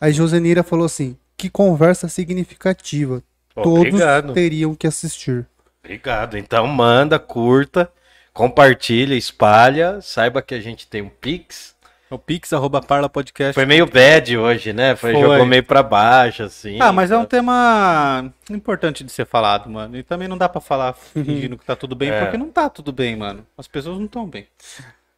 Aí 0.00 0.12
Josenira 0.12 0.62
falou 0.62 0.84
assim: 0.86 1.16
que 1.36 1.50
conversa 1.50 2.08
significativa. 2.08 3.20
Todos 3.52 3.78
Obrigado. 3.94 4.32
teriam 4.32 4.74
que 4.76 4.86
assistir. 4.86 5.44
Obrigado. 5.86 6.36
Então 6.36 6.66
manda, 6.66 7.16
curta, 7.18 7.90
compartilha, 8.32 9.14
espalha. 9.14 10.00
Saiba 10.00 10.42
que 10.42 10.54
a 10.54 10.60
gente 10.60 10.86
tem 10.88 11.00
um 11.00 11.08
Pix. 11.08 11.74
É 12.10 12.14
o 12.14 12.18
Pix, 12.18 12.52
arroba 12.52 12.80
Parla 12.80 13.08
Podcast. 13.08 13.54
Foi 13.54 13.64
meio 13.66 13.86
bad 13.86 14.36
hoje, 14.36 14.72
né? 14.72 14.94
Foi, 14.94 15.12
Foi. 15.12 15.20
jogou 15.22 15.44
meio 15.46 15.64
pra 15.64 15.82
baixo, 15.82 16.42
assim. 16.44 16.78
Ah, 16.80 16.92
mas 16.92 17.10
é 17.10 17.16
um 17.18 17.24
tema 17.24 18.32
importante 18.50 19.02
de 19.02 19.10
ser 19.10 19.26
falado, 19.26 19.68
mano. 19.68 19.96
E 19.96 20.02
também 20.04 20.28
não 20.28 20.38
dá 20.38 20.48
pra 20.48 20.60
falar 20.60 20.92
fingindo 21.14 21.56
que 21.58 21.64
tá 21.64 21.74
tudo 21.74 21.96
bem, 21.96 22.10
É. 22.10 22.20
porque 22.20 22.36
não 22.36 22.48
tá 22.50 22.68
tudo 22.68 22.92
bem, 22.92 23.16
mano. 23.16 23.44
As 23.58 23.66
pessoas 23.66 23.98
não 23.98 24.06
estão 24.06 24.24
bem. 24.26 24.46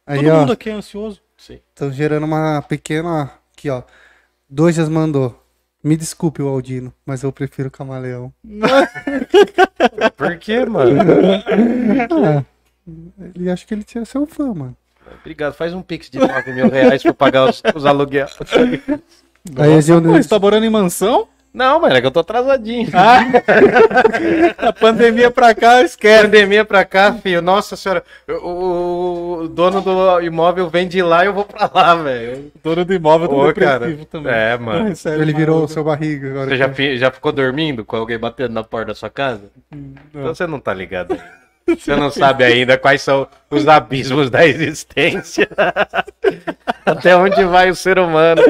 Aí, 0.05 0.17
Todo 0.23 0.31
ó, 0.33 0.39
mundo 0.39 0.53
aqui 0.53 0.69
é 0.69 0.73
ansioso. 0.73 1.21
Sim. 1.37 1.59
estão 1.69 1.91
gerando 1.91 2.25
uma 2.25 2.61
pequena. 2.63 3.31
Aqui, 3.55 3.69
ó. 3.69 3.83
Dojas 4.49 4.89
mandou. 4.89 5.38
Me 5.83 5.95
desculpe, 5.95 6.41
o 6.41 6.47
Aldino, 6.47 6.93
mas 7.05 7.23
eu 7.23 7.31
prefiro 7.31 7.71
camaleão. 7.71 8.33
Por 10.17 10.37
quê, 10.37 10.65
mano? 10.65 10.99
Ah, 12.11 12.43
ele 13.35 13.49
acha 13.49 13.65
que 13.65 13.73
ele 13.73 13.83
tinha 13.83 14.03
seu 14.05 14.25
fã, 14.25 14.53
mano. 14.53 14.75
Obrigado. 15.21 15.53
Faz 15.53 15.73
um 15.73 15.81
Pix 15.81 16.09
de 16.09 16.19
9 16.19 16.53
mil 16.53 16.69
reais 16.69 17.01
pra 17.01 17.13
pagar 17.13 17.49
os, 17.49 17.61
os 17.73 17.85
aluguel. 17.85 18.27
Aí 19.57 19.73
a 19.73 19.81
Gil- 19.81 20.01
Pô, 20.01 20.09
você 20.11 20.27
tá 20.29 20.37
morando 20.37 20.65
em 20.65 20.69
mansão? 20.69 21.27
Não, 21.51 21.79
mano, 21.81 21.95
é 21.95 21.99
que 22.01 22.05
eu 22.07 22.11
tô 22.11 22.19
atrasadinho. 22.19 22.89
Ah, 22.93 23.21
a 24.69 24.73
pandemia 24.73 25.31
pra 25.31 25.53
cá, 25.55 25.81
esquece. 25.81 26.23
Pandemia 26.23 26.63
pra 26.63 26.85
cá, 26.85 27.13
filho. 27.13 27.41
Nossa 27.41 27.75
senhora. 27.75 28.03
O, 28.27 29.39
o 29.43 29.47
dono 29.47 29.81
do 29.81 30.21
imóvel 30.21 30.69
vem 30.69 30.87
de 30.87 31.01
lá 31.01 31.23
e 31.23 31.27
eu 31.27 31.33
vou 31.33 31.45
pra 31.45 31.69
lá, 31.73 31.95
velho. 31.95 32.51
O 32.55 32.59
dono 32.63 32.85
do 32.85 32.93
imóvel 32.93 33.27
tá 33.27 33.35
Ô, 33.35 33.47
depressivo 33.47 34.05
também. 34.05 34.31
É, 34.33 34.57
mano. 34.57 34.85
Ai, 34.87 34.95
sério, 34.95 35.21
ele 35.23 35.33
virou 35.33 35.63
o 35.63 35.67
seu 35.67 35.83
barriga 35.83 36.29
agora. 36.29 36.49
Você 36.49 36.57
já, 36.57 36.69
fi- 36.69 36.97
já 36.97 37.09
ficou 37.11 37.31
dormindo 37.31 37.83
com 37.83 37.95
alguém 37.95 38.19
batendo 38.19 38.53
na 38.53 38.63
porta 38.63 38.87
da 38.87 38.95
sua 38.95 39.09
casa? 39.09 39.43
Então 39.71 40.33
você 40.33 40.45
não 40.45 40.59
tá 40.59 40.73
ligado. 40.73 41.17
Você 41.77 41.95
não 41.95 42.09
sabe 42.09 42.43
ainda 42.43 42.77
quais 42.77 43.01
são 43.01 43.27
os 43.49 43.67
abismos 43.67 44.29
da 44.29 44.45
existência. 44.45 45.47
Até 46.85 47.15
onde 47.15 47.43
vai 47.45 47.69
o 47.69 47.75
ser 47.75 47.99
humano. 47.99 48.41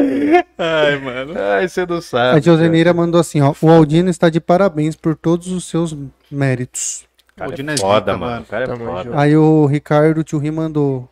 Ai, 0.58 0.98
mano. 1.00 1.34
Ai, 1.38 1.68
você 1.68 1.86
não 1.86 2.02
sabe. 2.02 2.38
A 2.38 2.42
Josenira 2.42 2.94
mandou 2.94 3.20
assim, 3.20 3.42
ó. 3.42 3.54
O 3.62 3.70
Aldino 3.70 4.10
está 4.10 4.30
de 4.30 4.40
parabéns 4.40 4.96
por 4.96 5.16
todos 5.16 5.48
os 5.48 5.66
seus 5.66 5.96
méritos. 6.32 7.06
Cara, 7.36 7.52
O 7.52 7.54
é 7.54 7.74
é 7.74 7.78
foda, 7.78 8.18
mano. 8.18 8.46
cara 8.46 8.66
é 8.66 8.76
foda. 8.78 9.12
Aí 9.20 9.36
o 9.36 9.66
Ricardo 9.66 10.24
Tchurri 10.24 10.52
mandou 10.52 11.10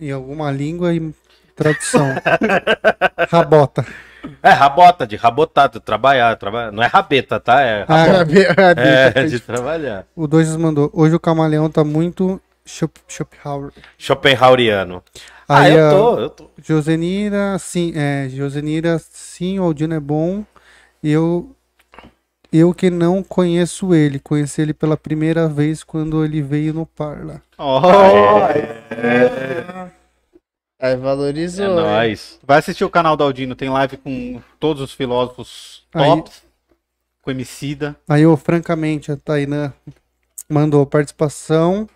em 0.00 0.10
alguma 0.10 0.50
língua 0.50 0.94
e 0.94 1.12
tradução. 1.56 2.08
Rabota. 3.30 3.84
É, 4.42 4.50
rabota, 4.50 5.06
de 5.06 5.16
rabotar, 5.16 5.68
de 5.68 5.80
trabalhar, 5.80 6.36
trabalhar. 6.36 6.72
Não 6.72 6.82
é 6.82 6.86
rabeta, 6.86 7.38
tá? 7.40 7.60
É, 7.62 7.84
Ah, 7.88 8.04
rabota. 8.04 8.80
é 8.80 9.24
de 9.24 9.40
trabalhar. 9.40 10.04
O 10.14 10.26
Dois 10.26 10.48
nos 10.48 10.56
mandou. 10.56 10.90
Hoje 10.92 11.14
o 11.14 11.20
camaleão 11.20 11.70
tá 11.70 11.82
muito 11.84 12.40
Schop- 12.64 12.98
Schopenhauer. 13.08 13.72
Schopenhaueriano. 13.98 15.02
Ah, 15.48 15.60
Aí, 15.62 15.74
eu 15.74 15.86
ó, 15.86 15.90
tô, 15.90 16.20
eu 16.20 16.30
tô. 16.30 16.50
Josenira, 16.62 17.58
sim, 17.58 17.92
é, 17.96 18.28
Josenira, 18.30 18.98
sim, 18.98 19.58
o 19.58 19.64
Aldino 19.64 19.94
é 19.94 20.00
bom. 20.00 20.44
Eu, 21.02 21.54
eu 22.52 22.72
que 22.72 22.88
não 22.90 23.22
conheço 23.22 23.92
ele, 23.94 24.18
conheci 24.20 24.62
ele 24.62 24.72
pela 24.72 24.96
primeira 24.96 25.48
vez 25.48 25.82
quando 25.82 26.24
ele 26.24 26.40
veio 26.40 26.72
no 26.72 26.86
Parla. 26.86 27.42
Ó, 27.58 27.80
Aí 28.44 28.62
É 28.90 30.01
valorizou. 30.96 31.64
hein? 31.66 31.74
nóis. 31.76 32.38
Vai 32.44 32.58
assistir 32.58 32.84
o 32.84 32.90
canal 32.90 33.16
do 33.16 33.22
Aldino, 33.24 33.54
tem 33.54 33.68
live 33.70 33.96
com 33.96 34.40
todos 34.58 34.82
os 34.82 34.92
filósofos 34.92 35.84
Aí- 35.94 36.04
tops, 36.04 36.42
com 37.22 37.30
Emicida. 37.30 37.94
Aí, 38.08 38.22
eu, 38.22 38.36
francamente, 38.36 39.12
a 39.12 39.16
Tainã 39.16 39.72
mandou 40.48 40.84
participação 40.84 41.88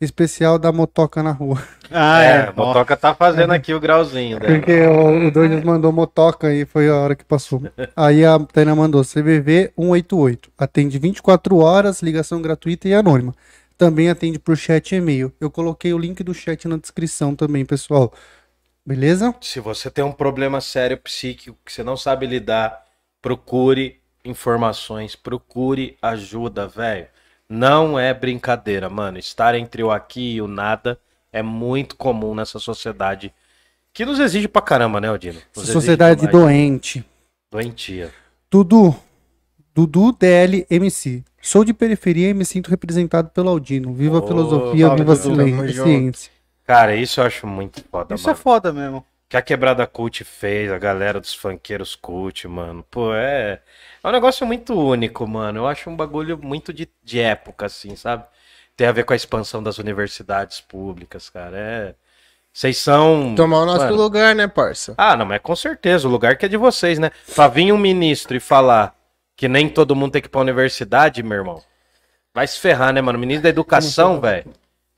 especial 0.00 0.58
da 0.58 0.72
motoca 0.72 1.22
na 1.22 1.30
rua. 1.30 1.62
Ah, 1.94 2.22
é, 2.22 2.48
a 2.48 2.52
motoca 2.56 2.96
tá 2.96 3.14
fazendo 3.14 3.50
aqui 3.50 3.74
o 3.74 3.78
grauzinho 3.78 4.40
dela. 4.40 4.54
Porque 4.54 4.80
o, 4.80 5.28
o 5.28 5.66
mandou 5.66 5.92
motoca 5.92 6.50
e 6.50 6.64
foi 6.64 6.88
a 6.88 6.96
hora 6.96 7.14
que 7.14 7.22
passou. 7.22 7.62
Aí 7.94 8.24
a 8.24 8.38
Taina 8.38 8.74
mandou 8.74 9.02
CVV 9.04 9.74
188. 9.78 10.50
Atende 10.56 10.98
24 10.98 11.58
horas, 11.58 12.00
ligação 12.00 12.40
gratuita 12.40 12.88
e 12.88 12.94
anônima. 12.94 13.34
Também 13.82 14.08
atende 14.08 14.38
por 14.38 14.56
chat 14.56 14.92
e 14.92 14.98
e-mail. 14.98 15.32
Eu 15.40 15.50
coloquei 15.50 15.92
o 15.92 15.98
link 15.98 16.22
do 16.22 16.32
chat 16.32 16.68
na 16.68 16.76
descrição 16.76 17.34
também, 17.34 17.64
pessoal. 17.64 18.12
Beleza? 18.86 19.34
Se 19.40 19.58
você 19.58 19.90
tem 19.90 20.04
um 20.04 20.12
problema 20.12 20.60
sério 20.60 20.96
psíquico 20.96 21.58
que 21.64 21.72
você 21.72 21.82
não 21.82 21.96
sabe 21.96 22.24
lidar, 22.24 22.86
procure 23.20 24.00
informações, 24.24 25.16
procure 25.16 25.96
ajuda, 26.00 26.68
velho. 26.68 27.08
Não 27.48 27.98
é 27.98 28.14
brincadeira, 28.14 28.88
mano. 28.88 29.18
Estar 29.18 29.56
entre 29.56 29.82
o 29.82 29.90
aqui 29.90 30.34
e 30.34 30.40
o 30.40 30.46
nada 30.46 30.96
é 31.32 31.42
muito 31.42 31.96
comum 31.96 32.36
nessa 32.36 32.60
sociedade 32.60 33.34
que 33.92 34.04
nos 34.04 34.20
exige 34.20 34.46
pra 34.46 34.62
caramba, 34.62 35.00
né, 35.00 35.10
Odino? 35.10 35.40
Nos 35.56 35.66
Sociedade 35.66 36.28
doente. 36.28 37.04
Doentia. 37.50 38.12
Dudu. 38.48 38.94
Dudu 39.74 40.12
DL 40.12 40.66
MC. 40.70 41.24
Sou 41.42 41.64
de 41.64 41.74
periferia 41.74 42.28
e 42.30 42.34
me 42.34 42.44
sinto 42.44 42.68
representado 42.70 43.28
pelo 43.30 43.48
Aldino. 43.50 43.92
Viva 43.92 44.20
a 44.20 44.22
filosofia, 44.26 44.94
viva 44.94 45.12
a 45.12 45.16
ciência. 45.16 46.30
Cara, 46.64 46.94
isso 46.94 47.20
eu 47.20 47.24
acho 47.24 47.46
muito 47.48 47.82
foda, 47.90 48.14
Isso 48.14 48.28
é 48.28 48.32
mano. 48.32 48.42
foda 48.42 48.72
mesmo. 48.72 49.04
que 49.28 49.36
a 49.36 49.42
Quebrada 49.42 49.84
Cult 49.86 50.22
fez, 50.22 50.70
a 50.70 50.78
galera 50.78 51.18
dos 51.20 51.34
funkeiros 51.34 51.96
cult, 51.96 52.46
mano. 52.46 52.84
Pô, 52.88 53.12
é. 53.12 53.60
É 54.02 54.08
um 54.08 54.12
negócio 54.12 54.46
muito 54.46 54.72
único, 54.72 55.26
mano. 55.26 55.60
Eu 55.60 55.66
acho 55.66 55.90
um 55.90 55.96
bagulho 55.96 56.38
muito 56.40 56.72
de, 56.72 56.88
de 57.02 57.18
época, 57.18 57.66
assim, 57.66 57.96
sabe? 57.96 58.24
Tem 58.76 58.86
a 58.86 58.92
ver 58.92 59.04
com 59.04 59.12
a 59.12 59.16
expansão 59.16 59.60
das 59.62 59.78
universidades 59.78 60.60
públicas, 60.60 61.28
cara. 61.28 61.56
É. 61.58 61.94
Vocês 62.52 62.78
são. 62.78 63.34
Tomar 63.34 63.62
o 63.62 63.66
nosso 63.66 63.84
Mano, 63.86 63.96
lugar, 63.96 64.34
né, 64.34 64.46
parça? 64.46 64.94
Ah, 64.96 65.16
não, 65.16 65.26
mas 65.26 65.40
com 65.42 65.56
certeza, 65.56 66.06
o 66.06 66.10
lugar 66.10 66.36
que 66.36 66.46
é 66.46 66.48
de 66.48 66.56
vocês, 66.56 66.98
né? 66.98 67.10
Pra 67.34 67.48
vir 67.48 67.72
um 67.72 67.78
ministro 67.78 68.36
e 68.36 68.40
falar 68.40 68.94
que 69.36 69.48
nem 69.48 69.68
todo 69.68 69.94
mundo 69.96 70.12
tem 70.12 70.22
que 70.22 70.28
ir 70.28 70.30
pra 70.30 70.40
universidade, 70.40 71.22
meu 71.22 71.38
irmão. 71.38 71.60
Vai 72.34 72.46
se 72.46 72.58
ferrar, 72.58 72.92
né, 72.92 73.00
mano? 73.00 73.18
Ministro 73.18 73.42
da 73.44 73.48
educação, 73.48 74.20
velho. 74.20 74.44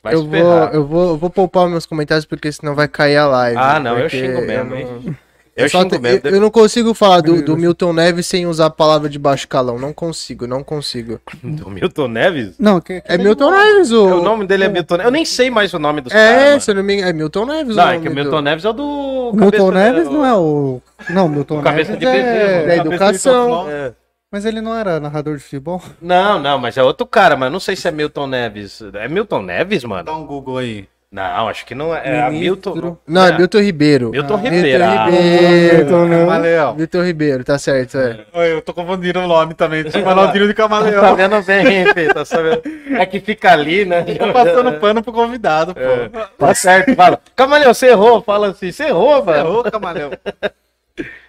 Vai 0.02 0.14
Eu 0.14 0.18
se 0.18 0.24
vou, 0.26 0.32
ferrar. 0.32 0.74
eu, 0.74 0.86
vou, 0.86 1.08
eu 1.10 1.16
vou 1.16 1.30
poupar 1.30 1.66
meus 1.68 1.86
comentários 1.86 2.24
porque 2.26 2.52
senão 2.52 2.74
vai 2.74 2.86
cair 2.86 3.16
a 3.16 3.26
live. 3.26 3.56
Ah, 3.58 3.80
não, 3.80 3.98
eu 3.98 4.08
xingo 4.08 4.40
mesmo, 4.42 4.70
não- 4.70 4.76
hein? 4.76 5.16
Eu, 5.56 5.68
xingo 5.68 5.88
te- 5.88 5.98
mesmo. 6.00 6.28
eu- 6.28 6.40
não 6.40 6.50
consigo 6.50 6.92
falar 6.94 7.20
do, 7.20 7.40
do 7.40 7.56
Milton 7.56 7.92
Neves 7.92 8.26
sem 8.26 8.44
usar 8.44 8.66
a 8.66 8.70
palavra 8.70 9.08
de 9.08 9.18
baixo 9.20 9.46
calão. 9.48 9.78
Não 9.78 9.92
consigo, 9.92 10.46
não 10.48 10.62
consigo. 10.64 11.20
Do 11.42 11.70
Milton 11.70 12.08
Neves? 12.08 12.56
Não, 12.58 12.80
que, 12.80 13.00
que 13.00 13.12
É 13.12 13.16
Milton 13.16 13.50
Neves, 13.52 13.90
o. 13.92 14.18
O 14.18 14.22
nome 14.22 14.46
dele 14.48 14.64
é 14.64 14.68
Milton 14.68 14.94
Neves. 14.96 15.06
Eu 15.06 15.12
nem 15.12 15.24
sei 15.24 15.50
mais 15.50 15.72
o 15.72 15.78
nome 15.78 16.00
dos 16.00 16.12
É, 16.12 16.56
eu 16.66 16.74
não 16.74 16.82
me 16.82 16.94
engano, 16.94 17.08
é 17.08 17.12
Milton 17.12 17.46
Neves 17.46 17.76
Não, 17.76 17.84
o 17.84 17.88
é 17.88 17.98
que 18.00 18.06
o 18.08 18.10
do- 18.10 18.14
Milton 18.16 18.40
Neves 18.42 18.64
é 18.64 18.68
o 18.68 18.72
do. 18.72 18.82
O 18.84 19.32
Milton 19.32 19.50
cabeça- 19.50 19.72
Neves 19.92 20.08
não 20.10 20.26
é 20.26 20.34
o. 20.36 20.82
Não, 21.10 21.28
Milton 21.28 21.62
Cabeça 21.62 21.92
Neves 21.92 22.00
de 22.00 22.12
bezerro, 22.12 22.28
é... 22.28 22.60
Da 22.66 22.76
Cabeça 22.76 22.84
educação. 23.30 23.70
É. 23.70 23.92
Mas 24.34 24.44
ele 24.44 24.60
não 24.60 24.76
era 24.76 24.98
narrador 24.98 25.36
de 25.36 25.44
futebol? 25.44 25.80
Não, 26.02 26.40
não, 26.40 26.58
mas 26.58 26.76
é 26.76 26.82
outro 26.82 27.06
cara, 27.06 27.36
mas 27.36 27.52
não 27.52 27.60
sei 27.60 27.76
se 27.76 27.86
é 27.86 27.92
Milton 27.92 28.26
Neves. 28.26 28.82
É 28.94 29.06
Milton 29.06 29.42
Neves, 29.42 29.84
mano? 29.84 30.02
Dá 30.02 30.12
um 30.12 30.26
Google 30.26 30.58
aí. 30.58 30.88
Não, 31.12 31.46
acho 31.48 31.64
que 31.64 31.72
não 31.72 31.94
é. 31.94 32.02
É 32.04 32.28
Ministro. 32.30 32.72
Milton. 32.74 32.98
Não, 33.06 33.24
é 33.26 33.38
Milton 33.38 33.58
Ribeiro. 33.60 34.10
Milton 34.10 34.34
Ah, 34.34 34.38
Ribeiro. 34.38 34.82
Ah, 34.84 35.04
Ribeiro. 35.04 35.76
Milton. 35.76 36.08
Camaleão. 36.10 36.74
Milton 36.74 37.02
Ribeiro, 37.04 37.44
tá 37.44 37.58
certo, 37.58 37.96
é. 37.96 38.24
Oi, 38.32 38.52
Eu 38.54 38.60
tô 38.60 38.74
confundindo 38.74 39.20
o 39.20 39.28
nome 39.28 39.54
também. 39.54 39.84
Aldino 40.04 40.48
de 40.48 40.54
Tá 40.54 40.62
Camaleão. 40.64 41.14
vendo 41.14 41.40
bem, 41.44 41.94
Fê, 41.94 42.12
tá 42.12 42.24
sabendo? 42.24 42.60
É 42.98 43.06
que 43.06 43.20
fica 43.20 43.52
ali, 43.52 43.84
né? 43.84 44.02
Tô 44.18 44.32
passando 44.32 44.72
pano 44.80 45.00
pro 45.00 45.12
convidado, 45.12 45.72
pô. 45.76 45.80
Tá 46.36 46.52
certo, 46.56 46.92
fala. 46.96 47.20
Camaleão, 47.36 47.72
você 47.72 47.86
errou. 47.90 48.20
Fala 48.20 48.48
assim, 48.48 48.72
você 48.72 48.86
errou, 48.86 49.24
mano. 49.24 49.38
Errou, 49.38 49.62
Camaleão. 49.70 50.10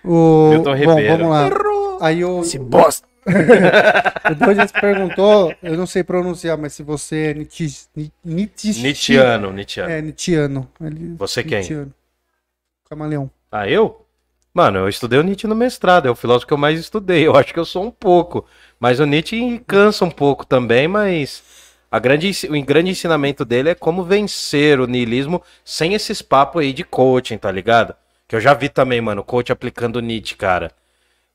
O... 0.04 0.50
Milton 0.52 0.64
Bom, 0.72 0.76
Ribeiro. 0.76 1.18
vamos 1.28 1.30
lá. 1.30 1.50
Aí 2.02 2.24
o, 2.24 2.42
Esse 2.42 2.60
bosta. 2.60 3.08
o 3.26 4.36
Douglas 4.36 4.72
perguntou, 4.72 5.54
eu 5.64 5.76
não 5.76 5.88
sei 5.88 6.04
pronunciar, 6.04 6.58
mas 6.58 6.74
se 6.74 6.84
você 6.84 7.32
é 7.32 7.34
niti, 7.34 7.68
ni- 7.96 8.12
niti- 8.24 8.80
Nietzscheano, 8.82 9.52
Nietzscheano. 9.52 9.92
É, 9.92 10.02
Nietzscheano. 10.02 10.70
Ele- 10.80 11.16
Você 11.18 11.44
quem? 11.44 11.58
Nietzscheano. 11.60 11.94
Camaleão. 12.88 13.32
Ah, 13.52 13.68
eu? 13.68 14.06
Mano, 14.54 14.80
eu 14.80 14.88
estudei 14.90 15.20
o 15.20 15.24
Nietzsche 15.24 15.48
no 15.48 15.56
mestrado, 15.56 16.08
é 16.08 16.12
o 16.12 16.16
filósofo 16.16 16.48
que 16.48 16.54
eu 16.54 16.58
mais 16.58 16.80
estudei. 16.80 17.26
Eu 17.26 17.36
acho 17.36 17.52
que 17.54 17.60
eu 17.60 17.66
sou 17.66 17.84
um 17.84 17.92
pouco. 17.92 18.46
Mas 18.80 19.00
o 19.00 19.06
Nietzsche 19.06 19.60
cansa 19.66 20.06
um 20.06 20.12
pouco 20.12 20.46
também, 20.46 20.88
mas 20.88 21.44
a 21.92 21.98
grande, 21.98 22.30
o 22.48 22.64
grande 22.66 22.92
ensinamento 22.92 23.44
dele 23.44 23.70
é 23.70 23.76
como 23.76 24.04
vencer 24.04 24.80
o 24.80 24.86
niilismo 24.86 25.42
sem 25.64 25.94
esses 25.96 26.22
papos 26.22 26.62
aí 26.62 26.72
de 26.72 26.84
coaching, 26.84 27.38
tá 27.38 27.52
ligado? 27.52 27.96
Que 28.28 28.36
eu 28.36 28.40
já 28.42 28.54
vi 28.54 28.70
também, 28.70 29.00
mano, 29.02 29.24
coach 29.24 29.52
aplicando 29.52 30.02
Nietzsche, 30.02 30.36
cara. 30.36 30.72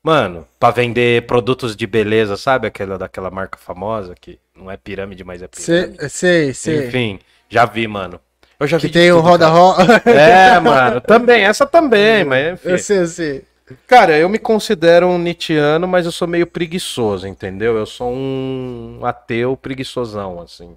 Mano, 0.03 0.47
pra 0.59 0.71
vender 0.71 1.25
produtos 1.27 1.75
de 1.75 1.85
beleza, 1.85 2.35
sabe? 2.35 2.67
Aquela 2.67 2.97
daquela 2.97 3.29
marca 3.29 3.57
famosa 3.57 4.15
que 4.19 4.39
não 4.55 4.69
é 4.69 4.75
pirâmide, 4.75 5.23
mas 5.23 5.41
é 5.41 5.47
pirâmide. 5.47 6.09
Sei, 6.09 6.53
sei. 6.53 6.87
Enfim, 6.87 7.19
já 7.47 7.65
vi, 7.65 7.87
mano. 7.87 8.19
Eu 8.59 8.67
já 8.67 8.77
vi 8.77 8.87
Que 8.87 8.93
tem 8.93 9.11
o 9.11 9.17
tudo, 9.17 9.27
Roda 9.27 9.45
cara. 9.45 9.57
Roda. 9.57 10.01
É, 10.09 10.59
mano, 10.59 11.01
também, 11.01 11.43
essa 11.43 11.65
também, 11.65 12.23
mas 12.25 12.53
enfim. 12.53 12.69
Eu 12.69 12.77
sei, 12.79 12.97
eu 12.99 13.07
sei. 13.07 13.45
Cara, 13.87 14.17
eu 14.17 14.27
me 14.27 14.37
considero 14.37 15.07
um 15.07 15.17
Nietzscheano, 15.17 15.87
mas 15.87 16.05
eu 16.05 16.11
sou 16.11 16.27
meio 16.27 16.45
preguiçoso, 16.45 17.27
entendeu? 17.27 17.77
Eu 17.77 17.85
sou 17.85 18.11
um 18.11 18.99
ateu 19.03 19.55
preguiçosão, 19.55 20.41
assim. 20.41 20.75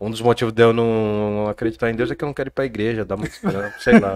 Um 0.00 0.10
dos 0.10 0.20
motivos 0.20 0.52
de 0.54 0.62
eu 0.62 0.72
não 0.72 1.48
acreditar 1.50 1.90
em 1.90 1.94
Deus 1.94 2.08
é 2.10 2.14
que 2.14 2.22
eu 2.22 2.26
não 2.26 2.32
quero 2.32 2.48
ir 2.48 2.52
pra 2.52 2.64
igreja, 2.64 3.04
dar 3.04 3.16
muito 3.16 3.32
trampo, 3.40 3.74
sei 3.80 3.98
lá. 3.98 4.14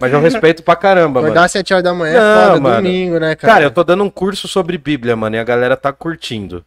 Mas 0.00 0.12
eu 0.12 0.20
respeito 0.20 0.62
pra 0.62 0.76
caramba, 0.76 1.20
mano. 1.20 1.26
Acordar 1.32 1.46
às 1.46 1.52
7 1.52 1.72
horas 1.74 1.82
da 1.84 1.92
manhã 1.92 2.12
Não, 2.20 2.20
é 2.42 2.46
foda, 2.46 2.60
mano. 2.60 2.76
domingo, 2.76 3.18
né, 3.18 3.34
cara? 3.34 3.52
Cara, 3.54 3.64
eu 3.64 3.70
tô 3.72 3.82
dando 3.82 4.04
um 4.04 4.10
curso 4.10 4.46
sobre 4.46 4.78
Bíblia, 4.78 5.16
mano, 5.16 5.34
e 5.34 5.38
a 5.40 5.44
galera 5.44 5.76
tá 5.76 5.92
curtindo. 5.92 6.64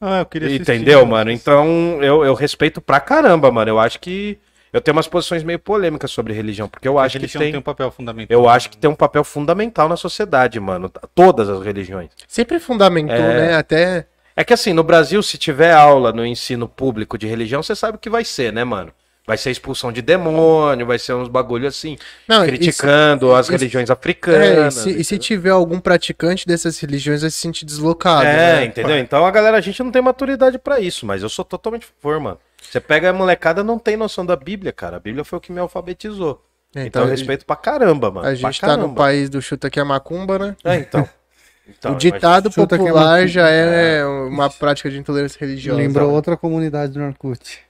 Ah, 0.00 0.20
eu 0.20 0.26
queria 0.26 0.48
assistir. 0.48 0.62
Entendeu, 0.72 1.04
mano? 1.04 1.30
Então 1.30 1.98
eu, 2.02 2.24
eu 2.24 2.32
respeito 2.34 2.80
pra 2.80 3.00
caramba, 3.00 3.50
mano. 3.52 3.70
Eu 3.70 3.78
acho 3.78 4.00
que. 4.00 4.38
Eu 4.72 4.80
tenho 4.80 4.96
umas 4.96 5.06
posições 5.06 5.44
meio 5.44 5.58
polêmicas 5.58 6.10
sobre 6.10 6.32
religião, 6.32 6.68
porque 6.68 6.88
eu 6.88 6.98
A 6.98 7.04
acho 7.04 7.12
que 7.12 7.18
religião 7.20 7.40
tem. 7.42 7.52
tem 7.52 7.58
um 7.60 7.62
papel 7.62 7.90
fundamental. 7.92 8.36
Eu 8.36 8.48
acho 8.48 8.70
que 8.70 8.76
tem 8.76 8.90
um 8.90 8.94
papel 8.94 9.22
fundamental 9.22 9.88
na 9.88 9.96
sociedade, 9.96 10.58
mano. 10.58 10.90
Todas 11.14 11.48
as 11.48 11.62
religiões. 11.62 12.08
Sempre 12.26 12.58
fundamentou, 12.58 13.14
É. 13.14 13.40
né? 13.48 13.54
Até. 13.56 14.06
É 14.36 14.42
que 14.42 14.52
assim, 14.52 14.72
no 14.72 14.82
Brasil, 14.82 15.22
se 15.22 15.38
tiver 15.38 15.72
aula 15.72 16.12
no 16.12 16.26
ensino 16.26 16.68
público 16.68 17.16
de 17.16 17.26
religião, 17.26 17.62
você 17.62 17.74
sabe 17.76 17.96
o 17.96 18.00
que 18.00 18.10
vai 18.10 18.24
ser, 18.24 18.52
né, 18.52 18.64
mano? 18.64 18.92
Vai 19.26 19.38
ser 19.38 19.50
expulsão 19.50 19.90
de 19.90 20.02
demônio, 20.02 20.84
vai 20.84 20.98
ser 20.98 21.14
uns 21.14 21.28
bagulho 21.28 21.66
assim, 21.66 21.96
Não, 22.28 22.44
criticando 22.44 23.34
as 23.34 23.48
religiões 23.48 23.88
É, 23.88 23.92
e 23.92 23.94
africanas. 23.94 24.74
se, 24.74 24.90
e 24.90 25.02
se 25.02 25.16
tiver 25.16 25.48
algum 25.48 25.80
praticante 25.80 26.46
dessas 26.46 26.78
religiões, 26.78 27.22
vai 27.22 27.30
se 27.30 27.38
sentir 27.38 27.64
deslocado. 27.64 28.26
É, 28.26 28.56
né? 28.56 28.64
entendeu? 28.66 28.98
Então 28.98 29.24
a 29.24 29.30
galera, 29.30 29.56
a 29.56 29.60
gente 29.62 29.82
não 29.82 29.90
tem 29.90 30.02
maturidade 30.02 30.58
pra 30.58 30.78
isso, 30.78 31.06
mas 31.06 31.22
eu 31.22 31.30
sou 31.30 31.42
totalmente 31.44 31.84
a 31.84 32.02
favor, 32.02 32.20
mano. 32.20 32.38
Você 32.60 32.80
pega 32.80 33.10
a 33.10 33.12
molecada, 33.14 33.64
não 33.64 33.78
tem 33.78 33.96
noção 33.96 34.26
da 34.26 34.36
Bíblia, 34.36 34.72
cara. 34.72 34.98
A 34.98 35.00
Bíblia 35.00 35.24
foi 35.24 35.38
o 35.38 35.40
que 35.40 35.52
me 35.52 35.60
alfabetizou. 35.60 36.44
É, 36.74 36.84
Então, 36.86 37.02
eu 37.02 37.08
respeito 37.08 37.46
pra 37.46 37.56
caramba, 37.56 38.10
mano. 38.10 38.26
A 38.26 38.30
pra 38.30 38.34
gente 38.34 38.60
tá 38.60 38.76
no 38.76 38.94
país 38.94 39.30
do 39.30 39.40
chuta 39.40 39.70
que 39.70 39.80
é 39.80 39.84
macumba, 39.84 40.38
né? 40.38 40.56
É, 40.64 40.76
então. 40.76 41.08
Então, 41.68 41.92
o 41.92 41.96
ditado 41.96 42.48
é 42.48 42.52
popular 42.52 42.92
macumba. 42.92 43.26
já 43.26 43.48
é 43.48 44.04
uma 44.04 44.50
prática 44.50 44.90
de 44.90 44.98
intolerância 44.98 45.38
religiosa. 45.40 45.80
Lembrou 45.80 46.10
outra 46.10 46.36
comunidade 46.36 46.92
do 46.92 47.02
Orkut. 47.02 47.60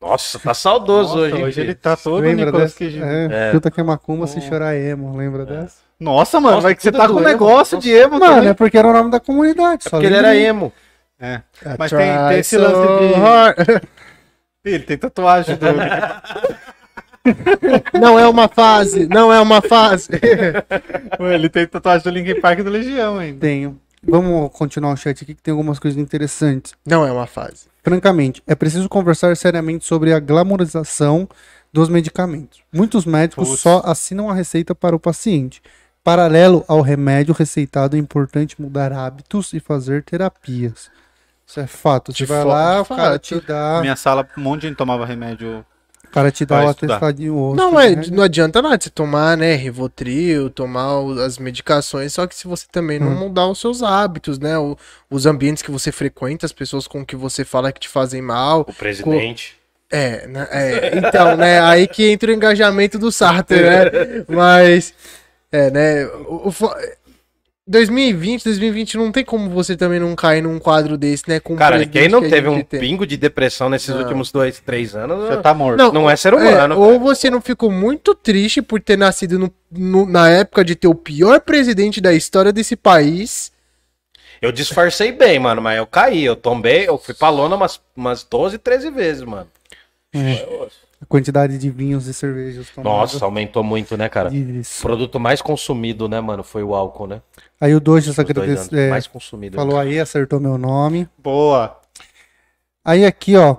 Nossa, 0.00 0.38
tá 0.38 0.52
saudoso 0.52 1.16
Nossa, 1.16 1.20
hoje, 1.20 1.42
hoje 1.42 1.54
filho? 1.54 1.64
ele 1.66 1.74
tá 1.74 1.96
todo 1.96 2.20
Lembra 2.20 2.46
Nicolas 2.46 2.74
dessa? 2.74 2.78
Cage. 2.84 3.02
É, 3.02 3.48
É. 3.48 3.52
Chuta 3.52 3.70
que 3.70 3.80
é 3.80 3.82
macumba 3.82 4.26
se 4.26 4.40
chorar 4.42 4.76
emo. 4.76 5.16
Lembra 5.16 5.46
dessa? 5.46 5.76
Nossa, 5.98 6.38
mano, 6.40 6.56
Nossa, 6.56 6.66
vai 6.66 6.74
que 6.74 6.82
você 6.82 6.92
tá 6.92 7.08
com 7.08 7.14
um 7.14 7.20
negócio 7.20 7.78
de 7.78 7.90
emo 7.90 8.18
Mano, 8.18 8.34
também. 8.34 8.48
é 8.50 8.54
porque 8.54 8.76
era 8.76 8.88
o 8.88 8.92
nome 8.92 9.10
da 9.10 9.20
comunidade. 9.20 9.84
Só 9.84 9.90
Porque 9.90 10.06
ele 10.06 10.16
era 10.16 10.36
emo. 10.36 10.70
É. 11.18 11.40
Mas 11.78 11.90
tem, 11.90 11.98
tem 12.28 12.38
esse 12.38 12.56
so 12.56 12.62
lance 12.62 13.84
de... 14.64 14.70
Ele 14.70 14.84
tem 14.84 14.98
tatuagem 14.98 15.56
do... 15.56 15.66
Não 17.92 18.18
é 18.18 18.28
uma 18.28 18.48
fase, 18.48 19.06
não 19.06 19.32
é 19.32 19.40
uma 19.40 19.62
fase. 19.62 20.08
Ué, 21.18 21.34
Ele 21.34 21.48
tem 21.48 21.66
tatuagem 21.66 22.04
do 22.04 22.10
Linkin 22.10 22.40
Park 22.40 22.58
e 22.58 22.62
do 22.62 22.70
Legião 22.70 23.18
ainda. 23.18 23.40
Tenho. 23.40 23.80
Vamos 24.06 24.50
continuar 24.52 24.92
o 24.92 24.96
chat 24.96 25.22
aqui 25.22 25.34
que 25.34 25.42
tem 25.42 25.52
algumas 25.52 25.78
coisas 25.78 25.98
interessantes. 25.98 26.74
Não 26.84 27.06
é 27.06 27.10
uma 27.10 27.26
fase. 27.26 27.66
Francamente, 27.82 28.42
é 28.46 28.54
preciso 28.54 28.88
conversar 28.88 29.36
seriamente 29.36 29.84
sobre 29.84 30.12
a 30.12 30.20
glamorização 30.20 31.28
dos 31.72 31.88
medicamentos. 31.88 32.60
Muitos 32.72 33.04
médicos 33.04 33.48
Putz. 33.48 33.60
só 33.60 33.82
assinam 33.84 34.28
a 34.28 34.34
receita 34.34 34.74
para 34.74 34.94
o 34.94 35.00
paciente. 35.00 35.62
Paralelo 36.02 36.64
ao 36.68 36.82
remédio 36.82 37.34
receitado, 37.34 37.96
é 37.96 37.98
importante 37.98 38.60
mudar 38.60 38.92
hábitos 38.92 39.54
e 39.54 39.60
fazer 39.60 40.02
terapias. 40.04 40.90
Isso 41.46 41.60
é 41.60 41.66
fato. 41.66 42.12
Você 42.12 42.18
De 42.18 42.26
vai 42.26 42.44
lá, 42.44 42.82
o 42.82 42.86
cara 42.86 43.18
te 43.18 43.40
dá, 43.40 43.80
Minha 43.80 43.96
sala, 43.96 44.26
um 44.36 44.40
monte 44.40 44.62
de 44.62 44.68
gente 44.68 44.76
tomava 44.76 45.04
remédio. 45.06 45.64
O 46.14 46.20
cara 46.22 46.30
te 46.30 46.46
dá 46.46 46.64
o 46.64 46.68
atestadinho 46.68 47.34
rosto, 47.34 47.56
Não, 47.56 47.80
é, 47.80 47.96
né? 47.96 48.02
não 48.12 48.22
adianta 48.22 48.62
nada 48.62 48.78
você 48.80 48.88
tomar, 48.88 49.36
né, 49.36 49.56
Rivotril, 49.56 50.48
tomar 50.48 50.92
as 51.26 51.38
medicações, 51.38 52.12
só 52.14 52.24
que 52.26 52.36
se 52.36 52.46
você 52.46 52.66
também 52.70 53.00
não 53.00 53.10
mudar 53.10 53.48
os 53.48 53.60
seus 53.60 53.82
hábitos, 53.82 54.38
né, 54.38 54.56
o- 54.56 54.76
os 55.10 55.26
ambientes 55.26 55.62
que 55.62 55.70
você 55.72 55.90
frequenta, 55.90 56.46
as 56.46 56.52
pessoas 56.52 56.86
com 56.86 57.04
que 57.04 57.16
você 57.16 57.44
fala 57.44 57.72
que 57.72 57.80
te 57.80 57.88
fazem 57.88 58.22
mal, 58.22 58.60
O 58.60 58.72
presidente. 58.72 59.56
É, 59.90 60.26
né, 60.26 60.48
é, 60.50 60.98
então, 60.98 61.36
né, 61.36 61.60
aí 61.60 61.86
que 61.88 62.08
entra 62.10 62.30
o 62.30 62.34
engajamento 62.34 62.98
do 62.98 63.10
Sartre, 63.12 63.60
né? 63.60 63.84
Mas, 64.28 64.94
é, 65.52 65.70
né, 65.70 66.06
o, 66.06 66.48
o 66.48 66.52
2020, 67.66 68.44
2020 68.44 68.96
não 68.98 69.10
tem 69.10 69.24
como 69.24 69.48
você 69.48 69.74
também 69.74 69.98
não 69.98 70.14
cair 70.14 70.42
num 70.42 70.58
quadro 70.58 70.98
desse, 70.98 71.24
né? 71.26 71.40
Com 71.40 71.56
Cara, 71.56 71.86
quem 71.86 72.08
não 72.08 72.20
que 72.20 72.28
teve 72.28 72.46
um 72.46 72.62
tem. 72.62 72.78
pingo 72.78 73.06
de 73.06 73.16
depressão 73.16 73.70
nesses 73.70 73.88
Não. 73.88 74.02
últimos 74.02 74.30
dois, 74.30 74.60
três 74.60 74.94
anos, 74.94 75.28
Você 75.28 75.36
tá 75.40 75.54
morto. 75.54 75.90
não 75.92 76.08
é 76.10 76.14
ser 76.14 76.34
é, 76.34 76.36
humano. 76.36 76.78
ou 76.78 77.00
você 77.00 77.30
não 77.30 77.40
ficou 77.40 77.70
muito 77.70 78.14
triste 78.14 78.60
por 78.60 78.80
ter 78.82 78.98
nascido 78.98 79.38
no- 79.38 79.52
no- 79.70 80.04
na 80.06 80.28
época 80.28 80.62
de 80.62 80.74
ter 80.76 80.88
o 80.88 80.94
pior 80.94 81.40
presidente 81.40 82.02
da 82.02 82.12
história 82.12 82.52
desse 82.52 82.76
país. 82.76 83.50
Eu 84.42 84.52
disfarcei 84.52 85.10
bem, 85.10 85.38
mano, 85.38 85.62
mas 85.62 85.78
eu 85.78 85.86
caí. 85.86 86.22
Eu 86.22 86.36
tombei, 86.36 86.86
eu 86.86 86.98
fui 86.98 87.14
pra 87.14 87.30
lona 87.30 87.56
umas, 87.56 87.80
umas 87.96 88.22
12, 88.24 88.58
13 88.58 88.90
vezes, 88.90 89.22
mano. 89.22 89.48
A 91.04 91.06
quantidade 91.06 91.58
de 91.58 91.68
vinhos 91.68 92.06
e 92.06 92.14
cervejas 92.14 92.70
tomadas. 92.70 93.12
Nossa, 93.12 93.24
aumentou 93.26 93.62
muito, 93.62 93.94
né, 93.94 94.08
cara? 94.08 94.30
O 94.30 94.34
Isso. 94.34 94.80
produto 94.80 95.20
mais 95.20 95.42
consumido, 95.42 96.08
né, 96.08 96.18
mano, 96.18 96.42
foi 96.42 96.62
o 96.62 96.74
álcool, 96.74 97.06
né? 97.06 97.20
Aí 97.60 97.74
o 97.74 97.80
Dojas 97.80 98.06
Nos 98.06 98.16
dois 98.16 98.30
agradece, 98.30 98.74
anos, 98.74 98.86
é, 98.86 98.88
mais 98.88 99.06
consumido. 99.06 99.54
falou 99.54 99.78
aí, 99.78 100.00
acertou 100.00 100.40
meu 100.40 100.56
nome. 100.56 101.06
Boa. 101.22 101.78
Aí 102.82 103.04
aqui, 103.04 103.36
ó, 103.36 103.56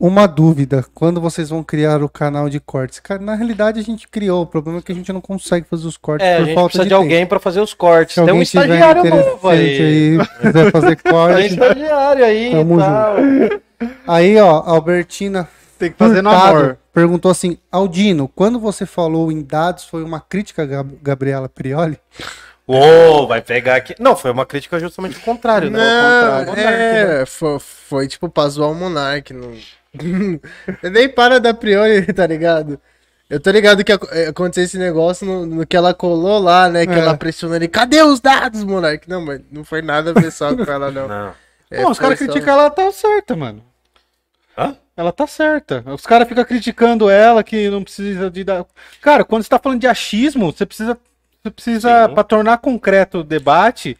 uma 0.00 0.26
dúvida. 0.26 0.82
Quando 0.94 1.20
vocês 1.20 1.50
vão 1.50 1.62
criar 1.62 2.02
o 2.02 2.08
canal 2.08 2.48
de 2.48 2.58
cortes? 2.58 3.00
Cara, 3.00 3.20
na 3.20 3.34
realidade 3.34 3.78
a 3.78 3.82
gente 3.82 4.08
criou. 4.08 4.44
O 4.44 4.46
problema 4.46 4.78
é 4.78 4.82
que 4.82 4.92
a 4.92 4.94
gente 4.94 5.12
não 5.12 5.20
consegue 5.20 5.66
fazer 5.68 5.86
os 5.86 5.98
cortes 5.98 6.26
É, 6.26 6.34
a 6.34 6.38
por 6.38 6.44
gente 6.46 6.54
falta 6.54 6.68
precisa 6.68 6.84
de, 6.84 6.88
de, 6.88 6.94
alguém 6.94 7.26
pra 7.26 7.38
fazer 7.38 7.60
os 7.60 7.74
cortes. 7.74 8.14
Se 8.14 8.24
Tem 8.24 8.32
um 8.32 8.40
estagiário 8.40 9.04
novo 9.04 9.48
aí. 9.48 9.60
aí, 9.60 10.18
quiser 10.40 10.72
fazer 10.72 10.96
Tem 10.96 11.12
corte. 11.12 11.46
estagiário 11.48 12.24
aí 12.24 12.50
Tamo 12.50 12.74
e 12.74 12.78
tal. 12.78 13.16
Aí, 14.06 14.38
ó, 14.38 14.60
a 14.60 14.70
Albertina 14.70 15.48
Tem 15.82 15.90
que 15.90 15.98
fazer 15.98 16.22
no 16.22 16.30
amor. 16.30 16.78
perguntou 16.92 17.28
assim: 17.30 17.58
Aldino, 17.72 18.28
quando 18.28 18.60
você 18.60 18.86
falou 18.86 19.32
em 19.32 19.42
dados, 19.42 19.82
foi 19.84 20.04
uma 20.04 20.20
crítica 20.20 20.62
a 20.62 20.66
Gab- 20.66 20.96
Gabriela 21.02 21.48
Prioli? 21.48 21.98
Ô, 22.64 23.26
vai 23.26 23.42
pegar 23.42 23.74
aqui. 23.74 23.94
Não, 23.98 24.14
foi 24.16 24.30
uma 24.30 24.46
crítica 24.46 24.78
justamente 24.78 25.16
ao 25.16 25.22
contrário, 25.22 25.68
né? 25.70 25.80
Ao 25.80 26.38
Não, 26.38 26.44
contrário. 26.46 26.76
é, 26.78 27.26
foi, 27.26 27.58
foi 27.58 28.06
tipo 28.06 28.28
pra 28.28 28.48
zoar 28.48 28.70
o 28.70 28.74
Monark. 28.76 29.32
Não... 29.34 29.52
Nem 30.90 31.08
para 31.08 31.40
da 31.40 31.52
Priori, 31.52 32.06
tá 32.14 32.26
ligado? 32.26 32.80
Eu 33.28 33.40
tô 33.40 33.50
ligado 33.50 33.82
que 33.82 33.90
é, 33.92 34.28
aconteceu 34.28 34.62
esse 34.64 34.78
negócio 34.78 35.26
no, 35.26 35.44
no 35.46 35.66
que 35.66 35.76
ela 35.76 35.92
colou 35.92 36.38
lá, 36.38 36.68
né? 36.68 36.86
Que 36.86 36.92
É. 36.92 36.98
ela 37.00 37.16
pressionou 37.16 37.56
ali, 37.56 37.66
cadê 37.66 38.00
os 38.02 38.20
dados, 38.20 38.62
Monark? 38.62 39.08
Não, 39.08 39.20
mas 39.24 39.40
não 39.50 39.64
foi 39.64 39.82
nada 39.82 40.10
a 40.10 40.14
ver 40.20 40.30
só 40.30 40.54
com 40.54 40.62
ela, 40.62 40.90
não. 40.92 41.08
Não. 41.08 41.32
É, 41.70 41.82
Não, 41.82 41.90
os 41.90 41.98
caras 41.98 42.18
só- 42.18 42.26
criticam 42.26 42.52
ela, 42.54 42.70
tá 42.70 42.92
certa, 42.92 43.34
mano. 43.34 43.62
Hã? 44.56 44.76
Ela 44.96 45.12
tá 45.12 45.26
certa. 45.26 45.82
Os 45.86 46.04
caras 46.06 46.28
ficam 46.28 46.44
criticando 46.44 47.08
ela 47.08 47.42
que 47.42 47.70
não 47.70 47.82
precisa 47.82 48.30
de 48.30 48.44
dar. 48.44 48.64
Cara, 49.00 49.24
quando 49.24 49.42
você 49.42 49.48
tá 49.48 49.58
falando 49.58 49.80
de 49.80 49.86
achismo, 49.86 50.52
você 50.52 50.66
precisa. 50.66 50.98
Você 51.42 51.50
precisa, 51.50 52.08
pra 52.08 52.22
tornar 52.22 52.58
concreto 52.58 53.18
o 53.18 53.24
debate, 53.24 53.98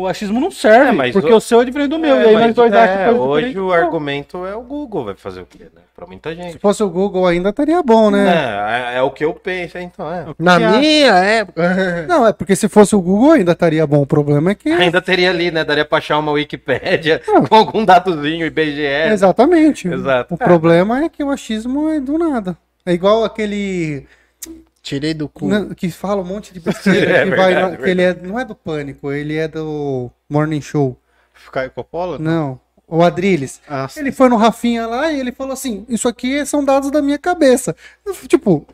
o 0.00 0.06
achismo 0.06 0.38
não 0.40 0.50
serve. 0.50 0.88
É, 0.90 0.92
mas 0.92 1.12
porque 1.12 1.32
o- 1.32 1.36
o 1.36 1.40
seu 1.40 1.60
é 1.60 1.64
diferente 1.64 1.90
do 1.90 1.98
meu. 1.98 2.14
É, 2.16 2.24
e 2.24 2.28
aí 2.28 2.34
mas 2.34 2.42
nós 2.46 2.54
dois 2.54 2.72
é, 2.72 2.78
acham 2.84 2.96
coisa 3.06 3.20
Hoje 3.20 3.46
diferente. 3.48 3.58
o 3.58 3.66
Não. 3.68 3.72
argumento 3.72 4.46
é 4.46 4.54
o 4.54 4.60
Google, 4.62 5.04
vai 5.06 5.14
fazer 5.14 5.40
o 5.40 5.46
quê, 5.46 5.64
né? 5.74 5.82
Pra 5.94 6.06
muita 6.06 6.28
Se 6.30 6.36
gente. 6.36 6.58
fosse 6.58 6.82
o 6.82 6.90
Google 6.90 7.26
ainda 7.26 7.48
estaria 7.48 7.82
bom, 7.82 8.10
né? 8.10 8.28
É, 8.28 8.94
é, 8.94 8.98
é 8.98 9.02
o 9.02 9.10
que 9.10 9.24
eu 9.24 9.32
penso, 9.32 9.78
então 9.78 10.12
é. 10.12 10.26
Na 10.38 10.58
minha 10.58 11.14
época. 11.14 11.62
Não, 12.06 12.26
é 12.26 12.32
porque 12.34 12.54
se 12.54 12.68
fosse 12.68 12.94
o 12.94 13.00
Google 13.00 13.32
ainda 13.32 13.52
estaria 13.52 13.86
bom. 13.86 14.02
O 14.02 14.06
problema 14.06 14.50
é 14.50 14.54
que. 14.54 14.68
Ainda 14.70 15.00
teria 15.00 15.30
ali, 15.30 15.50
né? 15.50 15.64
Daria 15.64 15.84
pra 15.86 15.96
achar 15.98 16.18
uma 16.18 16.32
Wikipédia 16.32 17.22
Não. 17.28 17.44
com 17.46 17.54
algum 17.54 17.84
dadozinho, 17.84 18.44
IBGE. 18.46 18.82
Exatamente. 19.10 19.88
Exato. 19.88 20.34
O 20.34 20.36
problema 20.38 21.02
é 21.04 21.08
que 21.08 21.24
o 21.24 21.30
achismo 21.30 21.88
é 21.88 21.98
do 21.98 22.18
nada. 22.18 22.56
É 22.84 22.92
igual 22.92 23.24
aquele 23.24 24.06
Tirei 24.86 25.12
do 25.14 25.28
cu. 25.28 25.48
né, 25.48 25.68
que 25.76 25.90
fala 25.90 26.22
um 26.22 26.24
monte 26.24 26.54
de 26.54 26.60
besteira. 26.62 27.10
É 27.18 27.24
que 27.24 27.30
vai 27.34 27.52
verdade, 27.54 27.76
que 27.82 27.90
ele 27.90 28.02
é, 28.02 28.14
não 28.14 28.38
é 28.38 28.44
do 28.44 28.54
Pânico, 28.54 29.10
ele 29.10 29.34
é 29.36 29.48
do 29.48 30.08
Morning 30.30 30.60
Show. 30.60 30.96
Caio 31.50 31.72
Coppola? 31.72 32.18
Não. 32.20 32.60
O 32.86 33.02
Adrilles. 33.02 33.60
Ah, 33.68 33.88
Ele 33.96 34.12
foi 34.12 34.28
no 34.28 34.36
Rafinha 34.36 34.86
lá 34.86 35.10
e 35.12 35.18
ele 35.18 35.32
falou 35.32 35.52
assim: 35.54 35.84
Isso 35.88 36.06
aqui 36.06 36.46
são 36.46 36.64
dados 36.64 36.88
da 36.92 37.02
minha 37.02 37.18
cabeça. 37.18 37.74
Tipo, 38.28 38.64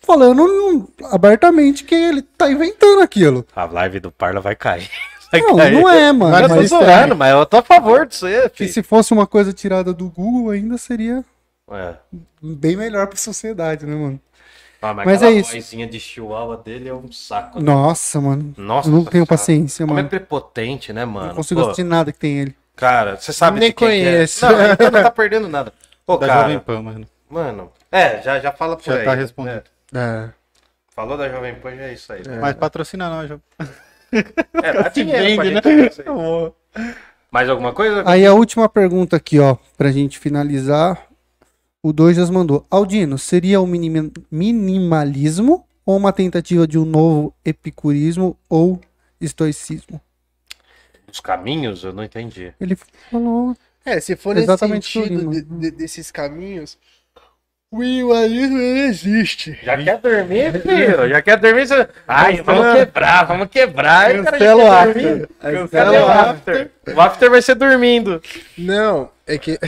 falando 0.00 0.88
abertamente 1.12 1.84
que 1.84 1.94
ele 1.94 2.22
tá 2.22 2.50
inventando 2.50 3.02
aquilo. 3.02 3.46
A 3.54 3.64
live 3.66 4.00
do 4.00 4.10
Parla 4.10 4.40
vai 4.40 4.56
cair. 4.56 4.88
Vai 5.30 5.42
Não, 5.42 5.56
cair. 5.56 5.72
não 5.74 5.86
é, 5.86 6.10
mano. 6.10 6.30
Mas 6.32 6.40
eu 6.44 6.48
tô 6.48 6.54
Mas 6.56 6.68
zoando, 6.70 7.14
mas 7.14 7.30
eu 7.34 7.44
tô 7.44 7.58
a 7.58 7.62
favor 7.62 8.06
disso 8.06 8.24
aí, 8.24 8.48
que 8.48 8.66
se 8.66 8.82
fosse 8.82 9.12
uma 9.12 9.26
coisa 9.26 9.52
tirada 9.52 9.92
do 9.92 10.08
Google, 10.08 10.48
ainda 10.48 10.78
seria 10.78 11.22
É. 11.70 11.96
bem 12.42 12.74
melhor 12.76 13.06
pra 13.08 13.18
sociedade, 13.18 13.84
né, 13.84 13.94
mano? 13.94 14.18
Ah, 14.80 14.94
mas, 14.94 15.06
Mas 15.06 15.16
aquela 15.22 15.36
é 15.36 15.40
isso. 15.40 15.54
vozinha 15.54 15.86
de 15.88 15.98
chihuahua 15.98 16.56
dele 16.56 16.88
é 16.88 16.94
um 16.94 17.10
saco. 17.10 17.60
Nossa, 17.60 18.20
mano. 18.20 18.54
Nossa, 18.56 18.88
eu 18.88 18.92
não 18.92 19.04
tenho 19.04 19.26
paciência, 19.26 19.84
Como 19.84 19.98
é 19.98 20.02
mano. 20.02 20.08
prepotente, 20.08 20.92
né, 20.92 21.04
mano? 21.04 21.28
Não 21.28 21.34
consigo 21.34 21.60
Pô, 21.60 21.66
assistir 21.66 21.82
nada 21.84 22.12
que 22.12 22.18
tem 22.18 22.38
ele. 22.38 22.56
Cara, 22.76 23.16
você 23.16 23.32
sabe 23.32 23.58
Nem 23.58 23.70
de 23.70 23.74
quem 23.74 23.88
que 23.88 23.94
é. 23.94 24.12
conheço. 24.12 24.46
Não, 24.46 24.72
então 24.72 24.90
não 24.92 25.02
tá 25.02 25.10
perdendo 25.10 25.48
nada. 25.48 25.72
Pô, 26.06 26.16
da 26.18 26.28
cara, 26.28 26.42
Jovem 26.42 26.58
Pan, 26.60 26.80
mano. 26.82 27.06
mano. 27.28 27.72
É, 27.90 28.22
já, 28.22 28.38
já 28.38 28.52
fala 28.52 28.76
por 28.76 28.84
Já 28.84 28.94
aí. 28.98 29.04
tá 29.04 29.14
respondendo. 29.14 29.64
né? 29.90 30.32
É. 30.34 30.38
Falou 30.94 31.18
da 31.18 31.28
Jovem 31.28 31.56
Pan, 31.56 31.74
já 31.74 31.82
é 31.82 31.92
isso 31.94 32.12
aí. 32.12 32.22
Mas 32.40 32.54
patrocina 32.54 33.08
nós, 33.08 33.28
já. 33.28 33.38
É, 34.62 34.72
dá 34.72 34.88
dinheiro 34.88 35.34
pra 35.36 35.44
Vende, 35.44 35.82
gente 35.82 35.98
né? 36.02 36.52
Mais 37.30 37.48
alguma 37.50 37.72
coisa? 37.74 38.02
Aí 38.06 38.24
a 38.24 38.32
última 38.32 38.66
pergunta 38.68 39.16
aqui, 39.16 39.38
ó, 39.38 39.56
pra 39.76 39.90
gente 39.90 40.18
finalizar. 40.18 41.07
O 41.88 41.92
Dojas 41.92 42.28
mandou. 42.28 42.66
Aldino, 42.70 43.16
seria 43.16 43.62
o 43.62 43.66
minimi- 43.66 44.12
minimalismo 44.30 45.64
ou 45.86 45.96
uma 45.96 46.12
tentativa 46.12 46.68
de 46.68 46.78
um 46.78 46.84
novo 46.84 47.34
epicurismo 47.42 48.36
ou 48.46 48.78
estoicismo? 49.18 49.98
Os 51.10 51.18
caminhos, 51.18 51.82
eu 51.84 51.94
não 51.94 52.04
entendi. 52.04 52.52
Ele 52.60 52.76
falou. 53.10 53.56
É, 53.86 53.98
se 54.00 54.14
for 54.16 54.34
nesse 54.34 54.44
Exatamente 54.44 54.92
sentido 54.92 55.18
tudo, 55.18 55.30
de- 55.30 55.40
de- 55.40 55.70
desses 55.70 56.10
caminhos, 56.10 56.76
o 57.70 57.78
minimalismo 57.78 58.58
existe. 58.58 59.58
Já 59.62 59.82
quer 59.82 59.96
dormir, 59.98 60.60
filho? 60.60 61.08
Já 61.08 61.22
quer 61.22 61.38
dormir? 61.40 61.66
Você... 61.68 61.88
Ai, 62.06 62.42
vamos 62.42 62.74
quebrar, 62.74 63.24
vamos 63.24 63.48
quebrar. 63.48 64.14
Já 64.14 64.24
Cancela 64.30 64.62
o 64.62 64.70
after. 64.70 65.28
Cancela 65.40 65.92
o 66.02 66.10
after? 66.10 66.70
O 66.94 67.00
after 67.00 67.30
vai 67.30 67.40
ser 67.40 67.54
dormindo. 67.54 68.20
Não, 68.58 69.10
é 69.26 69.38
que. 69.38 69.58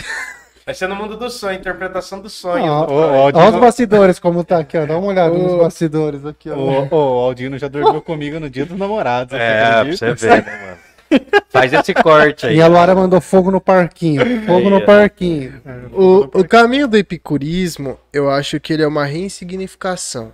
Vai 0.71 0.75
ser 0.77 0.87
no 0.87 0.95
mundo 0.95 1.17
do 1.17 1.29
sonho, 1.29 1.59
interpretação 1.59 2.21
do 2.21 2.31
sonho. 2.31 2.65
Ó, 2.65 2.87
Ô, 2.87 2.93
ô, 2.93 3.01
Olha 3.25 3.37
os 3.37 3.43
Aldino, 3.43 3.61
bastidores 3.61 4.19
como 4.21 4.45
tá 4.45 4.59
aqui, 4.59 4.79
ó. 4.79 4.87
Dá 4.87 4.97
uma 4.97 5.09
olhada 5.09 5.35
nos 5.37 5.53
Ô. 5.55 5.59
bastidores 5.59 6.25
aqui, 6.25 6.49
ó. 6.49 6.55
o 6.57 7.19
Aldino 7.27 7.59
já 7.59 7.67
dormiu 7.67 8.01
comigo 8.01 8.39
no 8.39 8.49
dia 8.49 8.65
dos 8.65 8.79
namorados. 8.79 9.35
É, 9.35 9.83
pra 9.83 9.85
você 9.85 10.15
ver, 10.15 10.45
né, 10.47 10.77
mano? 11.11 11.31
Faz 11.49 11.73
esse 11.73 11.93
corte 11.93 12.47
aí. 12.47 12.59
E 12.59 12.63
a 12.63 12.69
Luara 12.69 12.95
mandou 12.95 13.21
fogo 13.21 13.51
no 13.51 13.61
parquinho. 13.61 14.25
Fogo 14.47 14.59
Aí, 14.61 14.71
no 14.71 14.77
ó. 14.77 14.81
parquinho. 14.87 15.61
O, 15.93 16.39
o 16.39 16.47
caminho 16.47 16.87
do 16.87 16.97
epicurismo, 16.97 17.99
eu 18.13 18.31
acho 18.31 18.61
que 18.61 18.73
ele 18.73 18.85
é 18.85 18.87
uma 18.87 19.05
reinsignificação. 19.05 20.33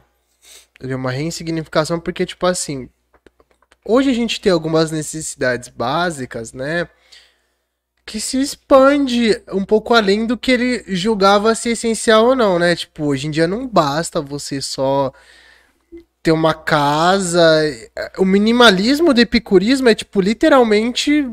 Ele 0.79 0.93
é 0.93 0.97
uma 0.97 1.11
reinsignificação 1.11 1.99
porque, 1.99 2.27
tipo 2.27 2.45
assim, 2.45 2.91
hoje 3.87 4.11
a 4.11 4.15
gente 4.15 4.39
tem 4.39 4.53
algumas 4.53 4.91
necessidades 4.91 5.71
básicas, 5.71 6.53
né? 6.53 6.87
Que 8.07 8.21
se 8.21 8.41
expande 8.41 9.43
um 9.53 9.65
pouco 9.65 9.93
além 9.93 10.27
do 10.27 10.39
que 10.39 10.53
ele 10.53 10.85
julgava 10.87 11.55
ser 11.55 11.71
essencial 11.71 12.27
ou 12.27 12.37
não, 12.37 12.59
né? 12.59 12.77
Tipo, 12.77 13.07
hoje 13.07 13.27
em 13.27 13.31
dia 13.31 13.49
não 13.49 13.67
basta 13.67 14.21
você 14.21 14.63
só 14.63 15.13
ter 16.23 16.31
uma 16.31 16.55
casa. 16.55 17.41
O 18.17 18.25
minimalismo 18.25 19.13
do 19.13 19.21
epicurismo 19.21 19.89
é, 19.89 19.95
tipo, 19.95 20.21
literalmente 20.21 21.29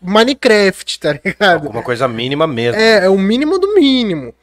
Minecraft, 0.00 1.00
tá 1.00 1.12
ligado? 1.24 1.66
Alguma 1.66 1.82
coisa 1.82 2.06
mínima 2.06 2.46
mesmo. 2.46 2.80
É, 2.80 3.06
é 3.06 3.08
o 3.08 3.18
mínimo 3.18 3.58
do 3.58 3.74
mínimo. 3.74 4.34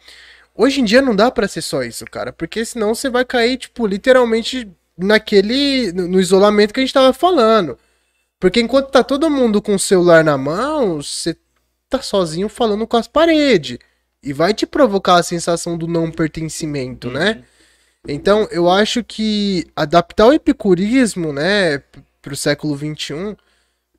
Hoje 0.56 0.82
em 0.82 0.84
dia 0.84 1.02
não 1.02 1.16
dá 1.16 1.30
pra 1.30 1.48
ser 1.48 1.62
só 1.62 1.84
isso, 1.84 2.06
cara, 2.06 2.32
porque 2.32 2.64
senão 2.64 2.96
você 2.96 3.10
vai 3.10 3.26
cair, 3.26 3.58
tipo, 3.58 3.86
literalmente 3.86 4.68
naquele. 4.98 5.92
no 5.92 6.08
no 6.08 6.20
isolamento 6.20 6.74
que 6.74 6.80
a 6.80 6.84
gente 6.84 6.94
tava 6.94 7.14
falando. 7.14 7.78
Porque 8.40 8.60
enquanto 8.60 8.91
tá 8.91 9.03
todo 9.03 9.30
mundo 9.30 9.62
com 9.62 9.76
o 9.76 9.80
celular 9.80 10.24
na 10.24 10.38
mão, 10.38 11.02
você 11.02 11.36
tá 11.90 12.02
sozinho 12.02 12.49
falando 12.49 12.86
com 12.88 12.98
as 12.98 13.07
paredes. 13.07 13.78
E 14.22 14.34
vai 14.34 14.53
te 14.53 14.66
provocar 14.66 15.16
a 15.16 15.24
sensação 15.24 15.78
do 15.78 15.88
não 15.88 16.12
pertencimento, 16.12 17.10
né? 17.10 17.44
Então, 18.07 18.48
eu 18.52 18.70
acho 18.70 19.03
que 19.03 19.68
adaptar 19.76 20.28
o 20.28 20.34
epicurismo, 20.34 21.34
né, 21.34 21.80
pro 22.22 22.36
século 22.36 22.78
XXI 22.78 23.36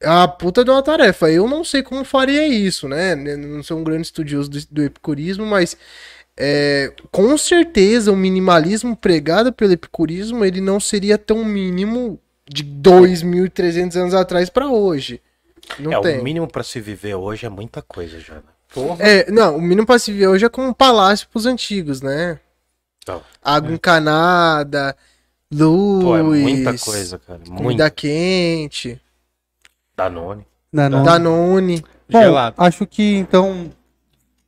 é 0.01 0.09
uma 0.09 0.29
puta 0.29 0.65
de 0.65 0.71
uma 0.71 0.83
tarefa. 0.83 1.31
Eu 1.31 1.49
não 1.49 1.65
sei 1.65 1.83
como 1.83 2.05
faria 2.05 2.47
isso, 2.47 2.89
né? 2.89 3.13
Eu 3.13 3.39
Não 3.39 3.63
sou 3.63 3.79
um 3.79 3.85
grande 3.85 4.07
estudioso 4.07 4.51
do, 4.51 4.59
do 4.71 4.83
epicurismo, 4.83 5.47
mas 5.47 5.77
é, 6.37 6.93
com 7.11 7.37
certeza 7.39 8.13
o 8.13 8.17
minimalismo 8.17 8.97
pregado 8.97 9.53
pelo 9.53 9.73
epicurismo 9.73 10.45
ele 10.45 10.61
não 10.61 10.79
seria 10.79 11.17
tão 11.17 11.45
mínimo 11.45 12.21
de 12.49 12.65
2.300 12.65 13.97
anos 13.97 14.15
atrás 14.15 14.49
pra 14.51 14.69
hoje. 14.69 15.21
Não 15.79 15.93
é, 15.93 16.01
tem. 16.01 16.21
o 16.21 16.25
mínimo 16.25 16.47
pra 16.47 16.63
se 16.63 16.81
viver 16.81 17.15
hoje 17.15 17.45
é 17.47 17.49
muita 17.49 17.83
coisa 17.83 18.21
já. 18.21 18.35
né? 18.35 18.43
É, 19.01 19.31
não, 19.31 19.57
o 19.57 19.61
mínimo 19.61 19.87
pra 19.87 19.99
se 19.99 20.13
viver 20.13 20.29
hoje 20.29 20.45
é 20.45 20.49
como 20.49 20.69
um 20.69 20.73
palácio 20.73 21.27
pros 21.29 21.47
antigos, 21.47 22.01
né? 22.03 22.39
Então, 23.03 23.23
Água 23.43 23.73
encanada, 23.73 24.97
luz, 25.53 26.05
pô, 26.05 26.17
é 26.17 26.23
muita 26.23 26.77
coisa, 26.79 27.19
cara. 27.19 27.39
comida 27.41 27.63
Muita. 27.63 27.91
quente, 27.91 29.01
Danone. 29.97 30.45
Danone. 30.73 31.05
Danone. 31.05 31.85
Bom, 32.11 32.21
Gelado. 32.21 32.55
acho 32.59 32.87
que 32.87 33.17
então. 33.17 33.71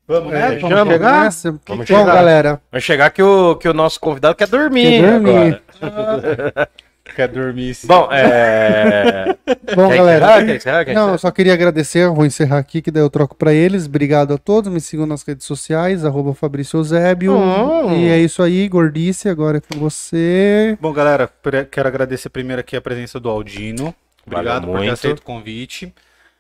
Vamos, 0.07 0.33
É, 0.33 0.51
né? 0.51 0.59
vamos 0.59 0.77
Chama. 0.79 0.93
chegar 0.93 1.25
nessa? 1.25 1.51
Vamos 1.67 1.87
Bom, 1.89 1.99
chegar. 1.99 2.15
galera. 2.15 2.63
Vamos 2.71 2.85
chegar 2.85 3.11
que 3.11 3.23
o, 3.23 3.57
que 3.57 3.69
o 3.69 3.75
nosso 3.75 3.99
convidado 4.01 4.35
quer 4.37 4.47
dormir, 4.49 5.01
Quer 5.03 5.13
dormir. 5.21 5.63
agora. 5.81 6.71
Quer 7.15 7.29
dormir 7.29 7.75
sim. 7.75 7.87
Bom, 7.87 8.09
é... 8.13 9.37
Bom, 9.75 9.89
Quer 9.89 9.97
galera. 9.97 10.25
encerrar? 10.25 10.45
Quer 10.47 10.57
encerrar? 10.57 10.85
Quer 10.85 10.95
Não, 10.95 11.11
eu 11.11 11.19
só 11.19 11.31
queria 11.31 11.53
agradecer, 11.53 12.09
vou 12.09 12.25
encerrar 12.25 12.59
aqui, 12.59 12.81
que 12.81 12.91
daí 12.91 13.03
eu 13.03 13.11
troco 13.11 13.35
pra 13.35 13.53
eles. 13.53 13.87
Obrigado 13.87 14.35
a 14.35 14.39
todos, 14.39 14.73
me 14.73 14.81
sigam 14.81 15.07
nas 15.07 15.23
redes 15.23 15.47
sociais, 15.47 16.05
arroba 16.05 16.35
Fabrício 16.35 16.79
Eusébio. 16.79 17.37
Hum. 17.37 17.95
E 17.97 18.09
é 18.09 18.19
isso 18.19 18.43
aí, 18.43 18.69
gordice, 18.69 19.29
agora 19.29 19.59
é 19.59 19.61
com 19.61 19.79
você. 19.79 20.77
Bom, 20.81 20.93
galera, 20.93 21.31
quero 21.71 21.89
agradecer 21.89 22.29
primeiro 22.29 22.61
aqui 22.61 22.77
a 22.77 22.81
presença 22.81 23.19
do 23.19 23.29
Aldino. 23.29 23.95
Obrigado 24.27 24.67
por 24.67 24.73
ter 24.73 24.79
muito. 24.79 24.93
aceito 24.93 25.19
o 25.21 25.23
convite. 25.23 25.93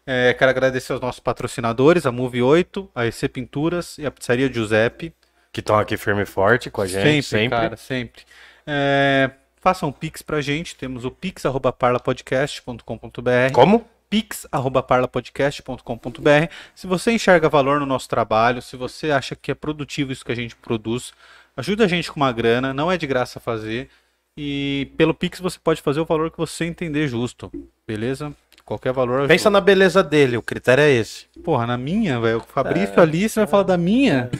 É, 0.06 0.32
quero 0.32 0.50
agradecer 0.50 0.92
aos 0.92 1.02
nossos 1.02 1.20
patrocinadores, 1.20 2.06
a 2.06 2.12
Move 2.12 2.40
8, 2.42 2.90
a 2.94 3.06
EC 3.06 3.28
Pinturas 3.28 3.98
e 3.98 4.06
a 4.06 4.10
Pizzaria 4.10 4.50
Giuseppe. 4.50 5.12
Que 5.52 5.60
estão 5.60 5.78
aqui 5.78 5.96
firme 5.96 6.22
e 6.22 6.26
forte 6.26 6.70
com 6.70 6.80
a 6.80 6.86
gente. 6.86 7.26
Sempre. 7.26 7.48
cara, 7.50 7.76
sempre. 7.76 8.22
É, 8.66 9.30
façam 9.60 9.88
um 9.88 9.92
pix 9.92 10.22
pra 10.22 10.40
gente, 10.40 10.76
temos 10.76 11.04
o 11.04 11.10
pix.parlapodcast.com.br 11.10 13.52
Como? 13.52 13.84
pix.parlapodcast.com.br. 14.10 16.52
Se 16.74 16.86
você 16.86 17.12
enxerga 17.12 17.48
valor 17.48 17.80
no 17.80 17.86
nosso 17.86 18.08
trabalho, 18.08 18.62
se 18.62 18.76
você 18.76 19.10
acha 19.10 19.36
que 19.36 19.50
é 19.50 19.54
produtivo 19.54 20.12
isso 20.12 20.24
que 20.24 20.32
a 20.32 20.36
gente 20.36 20.56
produz, 20.56 21.12
ajuda 21.56 21.84
a 21.84 21.88
gente 21.88 22.10
com 22.10 22.20
uma 22.20 22.32
grana, 22.32 22.72
não 22.72 22.90
é 22.90 22.96
de 22.96 23.06
graça 23.06 23.38
fazer. 23.38 23.90
E 24.36 24.90
pelo 24.96 25.12
Pix 25.12 25.40
você 25.40 25.58
pode 25.58 25.82
fazer 25.82 26.00
o 26.00 26.04
valor 26.04 26.30
que 26.30 26.38
você 26.38 26.64
entender 26.64 27.08
justo, 27.08 27.50
beleza? 27.86 28.32
Qualquer 28.64 28.92
valor 28.92 29.20
ajuda. 29.20 29.28
Pensa 29.28 29.50
na 29.50 29.60
beleza 29.60 30.02
dele, 30.02 30.36
o 30.36 30.42
critério 30.42 30.82
é 30.82 30.90
esse. 30.90 31.26
Porra, 31.42 31.66
na 31.66 31.76
minha, 31.76 32.20
velho. 32.20 32.38
O 32.38 32.42
Fabrício 32.42 33.00
ali, 33.00 33.28
você 33.28 33.40
vai 33.40 33.46
falar 33.46 33.64
da 33.64 33.76
minha? 33.76 34.30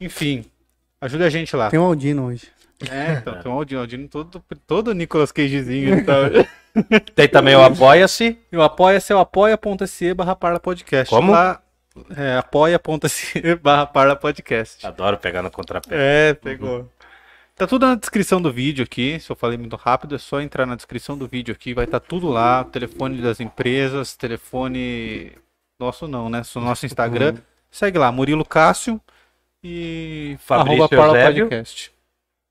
Enfim, 0.00 0.44
ajuda 1.00 1.26
a 1.26 1.30
gente 1.30 1.54
lá. 1.54 1.70
Tem 1.70 1.78
um 1.78 1.84
Aldino 1.84 2.26
hoje. 2.26 2.48
É, 2.90 3.14
então, 3.20 3.62
tem 3.64 3.76
o 3.76 3.80
Aldino, 3.80 4.08
todo, 4.08 4.42
todo 4.66 4.94
Nicolas 4.94 5.32
Cagezinho. 5.32 5.98
Então. 5.98 6.16
Tem 7.14 7.28
também 7.28 7.54
o 7.54 7.62
Apoia-se. 7.62 8.36
E 8.50 8.56
o 8.56 8.62
apoia-se 8.62 9.12
é 9.12 9.16
o 9.16 9.20
apoia.se 9.20 10.12
barra 10.12 10.34
parla 10.34 10.58
podcast. 10.58 11.08
Como? 11.08 11.30
Lá, 11.30 11.62
é, 12.16 12.36
apoia.se 12.36 13.54
barra 13.62 13.86
parla 13.86 14.16
podcast. 14.16 14.84
Adoro 14.84 15.16
pegar 15.16 15.42
no 15.42 15.50
contrapé. 15.50 15.94
É, 16.30 16.34
pegou. 16.34 16.90
Tá 17.54 17.68
tudo 17.68 17.86
na 17.86 17.94
descrição 17.94 18.42
do 18.42 18.52
vídeo 18.52 18.82
aqui. 18.82 19.20
Se 19.20 19.30
eu 19.30 19.36
falei 19.36 19.56
muito 19.56 19.76
rápido, 19.76 20.16
é 20.16 20.18
só 20.18 20.40
entrar 20.40 20.66
na 20.66 20.74
descrição 20.74 21.16
do 21.16 21.28
vídeo 21.28 21.54
aqui. 21.54 21.72
Vai 21.72 21.84
estar 21.84 22.00
tudo 22.00 22.28
lá. 22.28 22.64
Telefone 22.64 23.22
das 23.22 23.38
empresas, 23.38 24.16
telefone. 24.16 25.30
Nosso 25.78 26.08
não, 26.08 26.28
né? 26.28 26.42
Nosso 26.56 26.86
Instagram. 26.86 27.36
Segue 27.70 27.98
lá, 27.98 28.10
Murilo 28.10 28.44
Cássio 28.44 29.00
e 29.62 30.36
Fabrício 30.40 30.82
arroba 30.82 30.96
Parla. 30.96 31.24
Podcast. 31.24 31.93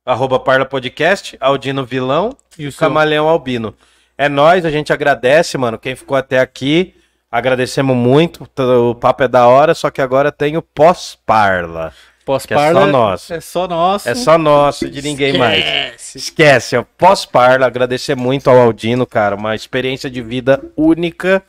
Arroba 0.06 0.38
Parla 0.40 0.66
Podcast, 0.66 1.38
Aldino 1.40 1.86
Vilão 1.86 2.36
E 2.58 2.68
o 2.68 2.72
seu? 2.72 2.80
Camaleão 2.80 3.28
Albino. 3.28 3.74
É 4.18 4.28
nóis, 4.28 4.66
a 4.66 4.70
gente 4.70 4.92
agradece, 4.92 5.58
mano. 5.58 5.78
Quem 5.78 5.96
ficou 5.96 6.18
até 6.18 6.40
aqui, 6.40 6.94
agradecemos 7.32 7.96
muito. 7.96 8.48
O 8.90 8.96
papo 8.96 9.24
é 9.24 9.28
da 9.28 9.48
hora, 9.48 9.74
só 9.74 9.90
que 9.90 10.02
agora 10.02 10.32
tem 10.32 10.58
o 10.58 10.62
pós-parla. 10.62 11.92
Que 11.92 12.24
é 12.24 12.26
Pós-parla. 12.26 12.82
só 12.82 12.88
nosso. 12.88 13.34
É 13.34 13.42
só 13.42 13.68
nosso. 13.68 14.10
É 14.10 14.16
só 14.16 14.38
nosso, 14.38 14.90
de 14.90 15.02
ninguém 15.02 15.38
mais. 15.38 16.16
Esquece, 16.16 16.78
ó. 16.78 16.86
Pós-parla, 16.98 17.66
agradecer 17.66 18.16
muito 18.16 18.50
ao 18.50 18.60
Aldino, 18.60 19.06
cara. 19.06 19.36
Uma 19.36 19.56
experiência 19.56 20.10
de 20.10 20.22
vida 20.22 20.62
única. 20.78 21.44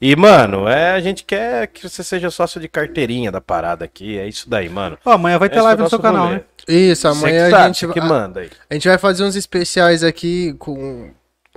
E, 0.00 0.16
mano, 0.16 0.66
é, 0.66 0.92
a 0.92 1.00
gente 1.00 1.24
quer 1.24 1.66
que 1.66 1.86
você 1.86 2.02
seja 2.02 2.30
sócio 2.30 2.58
de 2.58 2.68
carteirinha 2.68 3.30
da 3.30 3.40
parada 3.40 3.84
aqui. 3.84 4.18
É 4.18 4.26
isso 4.26 4.48
daí, 4.48 4.68
mano. 4.68 4.96
Ó, 5.04 5.10
amanhã 5.10 5.38
vai 5.38 5.48
ter 5.50 5.56
Esse 5.56 5.60
é 5.60 5.66
live 5.66 5.82
no 5.82 5.90
seu 5.90 5.98
canal, 5.98 6.24
rolê. 6.26 6.36
né? 6.36 6.44
Isso, 6.66 7.06
amanhã 7.06 7.48
que 7.48 7.54
a 7.54 7.66
gente, 7.66 7.86
você 7.86 7.92
que 7.92 8.00
a, 8.00 8.04
manda 8.04 8.40
aí. 8.40 8.50
a 8.70 8.74
gente 8.74 8.88
vai 8.88 8.96
fazer 8.96 9.24
uns 9.24 9.36
especiais 9.36 10.02
aqui 10.02 10.54
com 10.54 11.10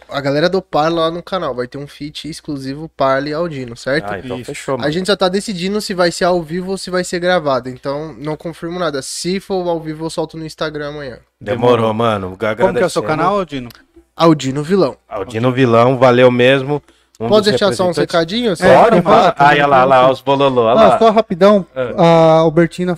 a 0.09 0.19
galera 0.19 0.49
do 0.49 0.61
Parla 0.61 1.01
lá 1.01 1.11
no 1.11 1.23
canal. 1.23 1.55
Vai 1.55 1.67
ter 1.67 1.77
um 1.77 1.87
feat 1.87 2.29
exclusivo 2.29 2.89
Parla 2.89 3.29
e 3.29 3.33
Aldino, 3.33 3.77
certo? 3.77 4.11
Ah, 4.11 4.19
então 4.19 4.35
Isso. 4.37 4.45
fechou, 4.45 4.77
mano. 4.77 4.89
A 4.89 4.91
gente 4.91 5.05
só 5.05 5.15
tá 5.15 5.29
decidindo 5.29 5.79
se 5.79 5.93
vai 5.93 6.11
ser 6.11 6.25
ao 6.25 6.41
vivo 6.41 6.71
ou 6.71 6.77
se 6.77 6.89
vai 6.89 7.05
ser 7.05 7.19
gravado. 7.19 7.69
Então, 7.69 8.13
não 8.17 8.35
confirmo 8.35 8.77
nada. 8.77 9.01
Se 9.01 9.39
for 9.39 9.65
ao 9.69 9.79
vivo, 9.79 10.05
eu 10.05 10.09
solto 10.09 10.37
no 10.37 10.45
Instagram 10.45 10.89
amanhã. 10.89 11.19
Demorou, 11.39 11.93
mano. 11.93 12.37
Como 12.59 12.73
que 12.73 12.83
é 12.83 12.85
o 12.85 12.89
seu 12.89 13.03
canal, 13.03 13.39
Aldino? 13.39 13.69
Aldino 14.15 14.63
Vilão. 14.63 14.97
Aldino 15.07 15.51
Vilão, 15.51 15.97
valeu 15.97 16.29
mesmo. 16.29 16.83
Um 17.19 17.27
Pode 17.27 17.49
deixar 17.49 17.71
só 17.73 17.87
uns 17.87 17.97
recadinhos? 17.97 18.59
É, 18.59 18.75
Pode, 18.83 19.01
fala. 19.01 19.35
Ai, 19.37 19.57
olha 19.57 19.67
lá, 19.67 19.77
olha 19.81 19.85
lá, 19.85 20.11
os 20.11 20.21
bololô, 20.21 20.63
olha 20.63 20.79
Ah, 20.79 20.87
lá. 20.89 20.99
só 20.99 21.11
rapidão, 21.11 21.65
É. 21.75 21.93
a 21.95 22.39
Albertina 22.39 22.97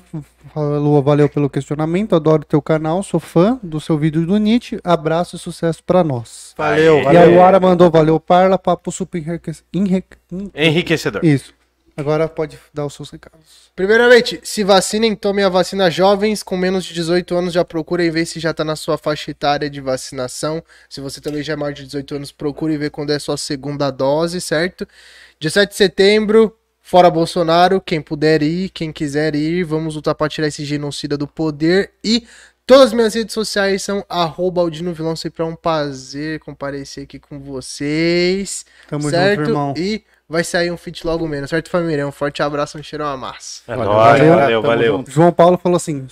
falou, 0.53 1.03
valeu 1.03 1.27
pelo 1.27 1.49
questionamento, 1.49 2.15
adoro 2.15 2.45
teu 2.45 2.61
canal, 2.61 3.03
sou 3.03 3.19
fã 3.19 3.59
do 3.61 3.79
seu 3.81 3.97
vídeo 3.97 4.25
do 4.25 4.37
Nietzsche, 4.37 4.79
abraço 4.85 5.35
e 5.35 5.39
sucesso 5.39 5.83
pra 5.85 6.01
nós. 6.01 6.53
Valeu, 6.57 6.95
Aê. 6.95 7.01
E 7.01 7.03
valeu. 7.03 7.21
a 7.21 7.25
Luara 7.25 7.59
mandou, 7.59 7.91
valeu 7.91 8.17
Parla, 8.19 8.57
papo 8.57 8.89
super 8.89 9.17
enriquec... 9.17 9.59
enrique- 9.73 10.17
Enriquecedor. 10.55 11.23
Isso. 11.25 11.53
Agora 11.97 12.27
pode 12.27 12.59
dar 12.73 12.85
os 12.85 12.93
seus 12.93 13.09
recados. 13.09 13.71
Primeiramente, 13.73 14.39
se 14.43 14.63
vacinem, 14.65 15.15
tomem 15.15 15.45
a 15.45 15.49
vacina 15.49 15.89
jovens 15.89 16.43
com 16.43 16.57
menos 16.57 16.83
de 16.83 16.93
18 16.93 17.35
anos, 17.35 17.53
já 17.53 17.63
procurem 17.63 18.11
ver 18.11 18.25
se 18.25 18.37
já 18.39 18.53
tá 18.53 18.65
na 18.65 18.75
sua 18.75 18.97
faixa 18.97 19.31
etária 19.31 19.69
de 19.69 19.79
vacinação. 19.79 20.61
Se 20.89 20.99
você 20.99 21.21
também 21.21 21.41
já 21.41 21.53
é 21.53 21.55
maior 21.55 21.71
de 21.71 21.85
18 21.85 22.15
anos, 22.15 22.31
procure 22.33 22.77
ver 22.77 22.89
quando 22.89 23.11
é 23.11 23.19
sua 23.19 23.37
segunda 23.37 23.89
dose, 23.91 24.41
certo? 24.41 24.85
17 25.39 25.71
de 25.71 25.77
setembro, 25.77 26.57
fora 26.81 27.09
Bolsonaro, 27.09 27.79
quem 27.79 28.01
puder 28.01 28.43
ir, 28.43 28.69
quem 28.69 28.91
quiser 28.91 29.33
ir, 29.33 29.63
vamos 29.63 29.95
lutar 29.95 30.15
pra 30.15 30.27
tirar 30.27 30.47
esse 30.47 30.65
genocida 30.65 31.17
do 31.17 31.27
poder 31.27 31.91
e 32.03 32.27
Todas 32.67 32.87
as 32.87 32.93
minhas 32.93 33.13
redes 33.13 33.31
sociais 33.31 33.83
são 33.83 34.03
arroba 34.09 34.59
Aldino 34.59 34.91
Vilão, 34.91 35.15
sempre 35.15 35.43
é 35.43 35.45
um 35.45 35.55
prazer 35.55 36.39
comparecer 36.39 37.03
aqui 37.03 37.19
com 37.19 37.39
vocês. 37.39 38.65
Tamo 38.87 39.07
certo? 39.07 39.41
junto, 39.41 39.49
irmão. 39.51 39.73
E 39.77 40.03
vai 40.29 40.43
sair 40.43 40.71
um 40.71 40.77
feat 40.77 41.05
logo 41.05 41.27
menos, 41.27 41.49
certo, 41.49 41.69
família? 41.69 42.07
Um 42.07 42.11
forte 42.11 42.41
abraço, 42.43 42.77
um 42.77 42.83
cheiro 42.83 43.05
a 43.05 43.15
massa. 43.17 43.61
É 43.67 43.75
Valeu, 43.75 43.93
valeu. 43.93 44.35
valeu, 44.35 44.61
valeu. 44.61 45.03
João 45.07 45.31
Paulo 45.31 45.57
falou 45.61 45.77
assim, 45.77 46.07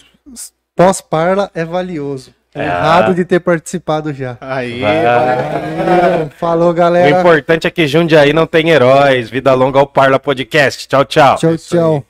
pós-Parla 0.76 1.50
é 1.54 1.64
valioso. 1.66 2.34
É. 2.56 2.66
Errado 2.66 3.16
de 3.16 3.26
ter 3.26 3.40
participado 3.40 4.14
já. 4.14 4.38
Aí, 4.40 4.80
Vai. 4.80 6.30
Falou, 6.38 6.70
O 6.70 6.74
galera. 6.74 7.10
importante 7.20 7.66
é 7.66 7.72
que 7.72 7.88
Jundiaí 7.88 8.32
não 8.32 8.46
tem 8.46 8.70
heróis. 8.70 9.28
Vida 9.28 9.52
longa 9.56 9.80
ao 9.80 9.88
Parla 9.88 10.20
Podcast. 10.20 10.88
Tchau, 10.88 11.04
tchau. 11.04 11.36
Tchau, 11.38 11.56
Isso 11.56 11.74
aí. 11.76 11.80
tchau. 11.82 12.06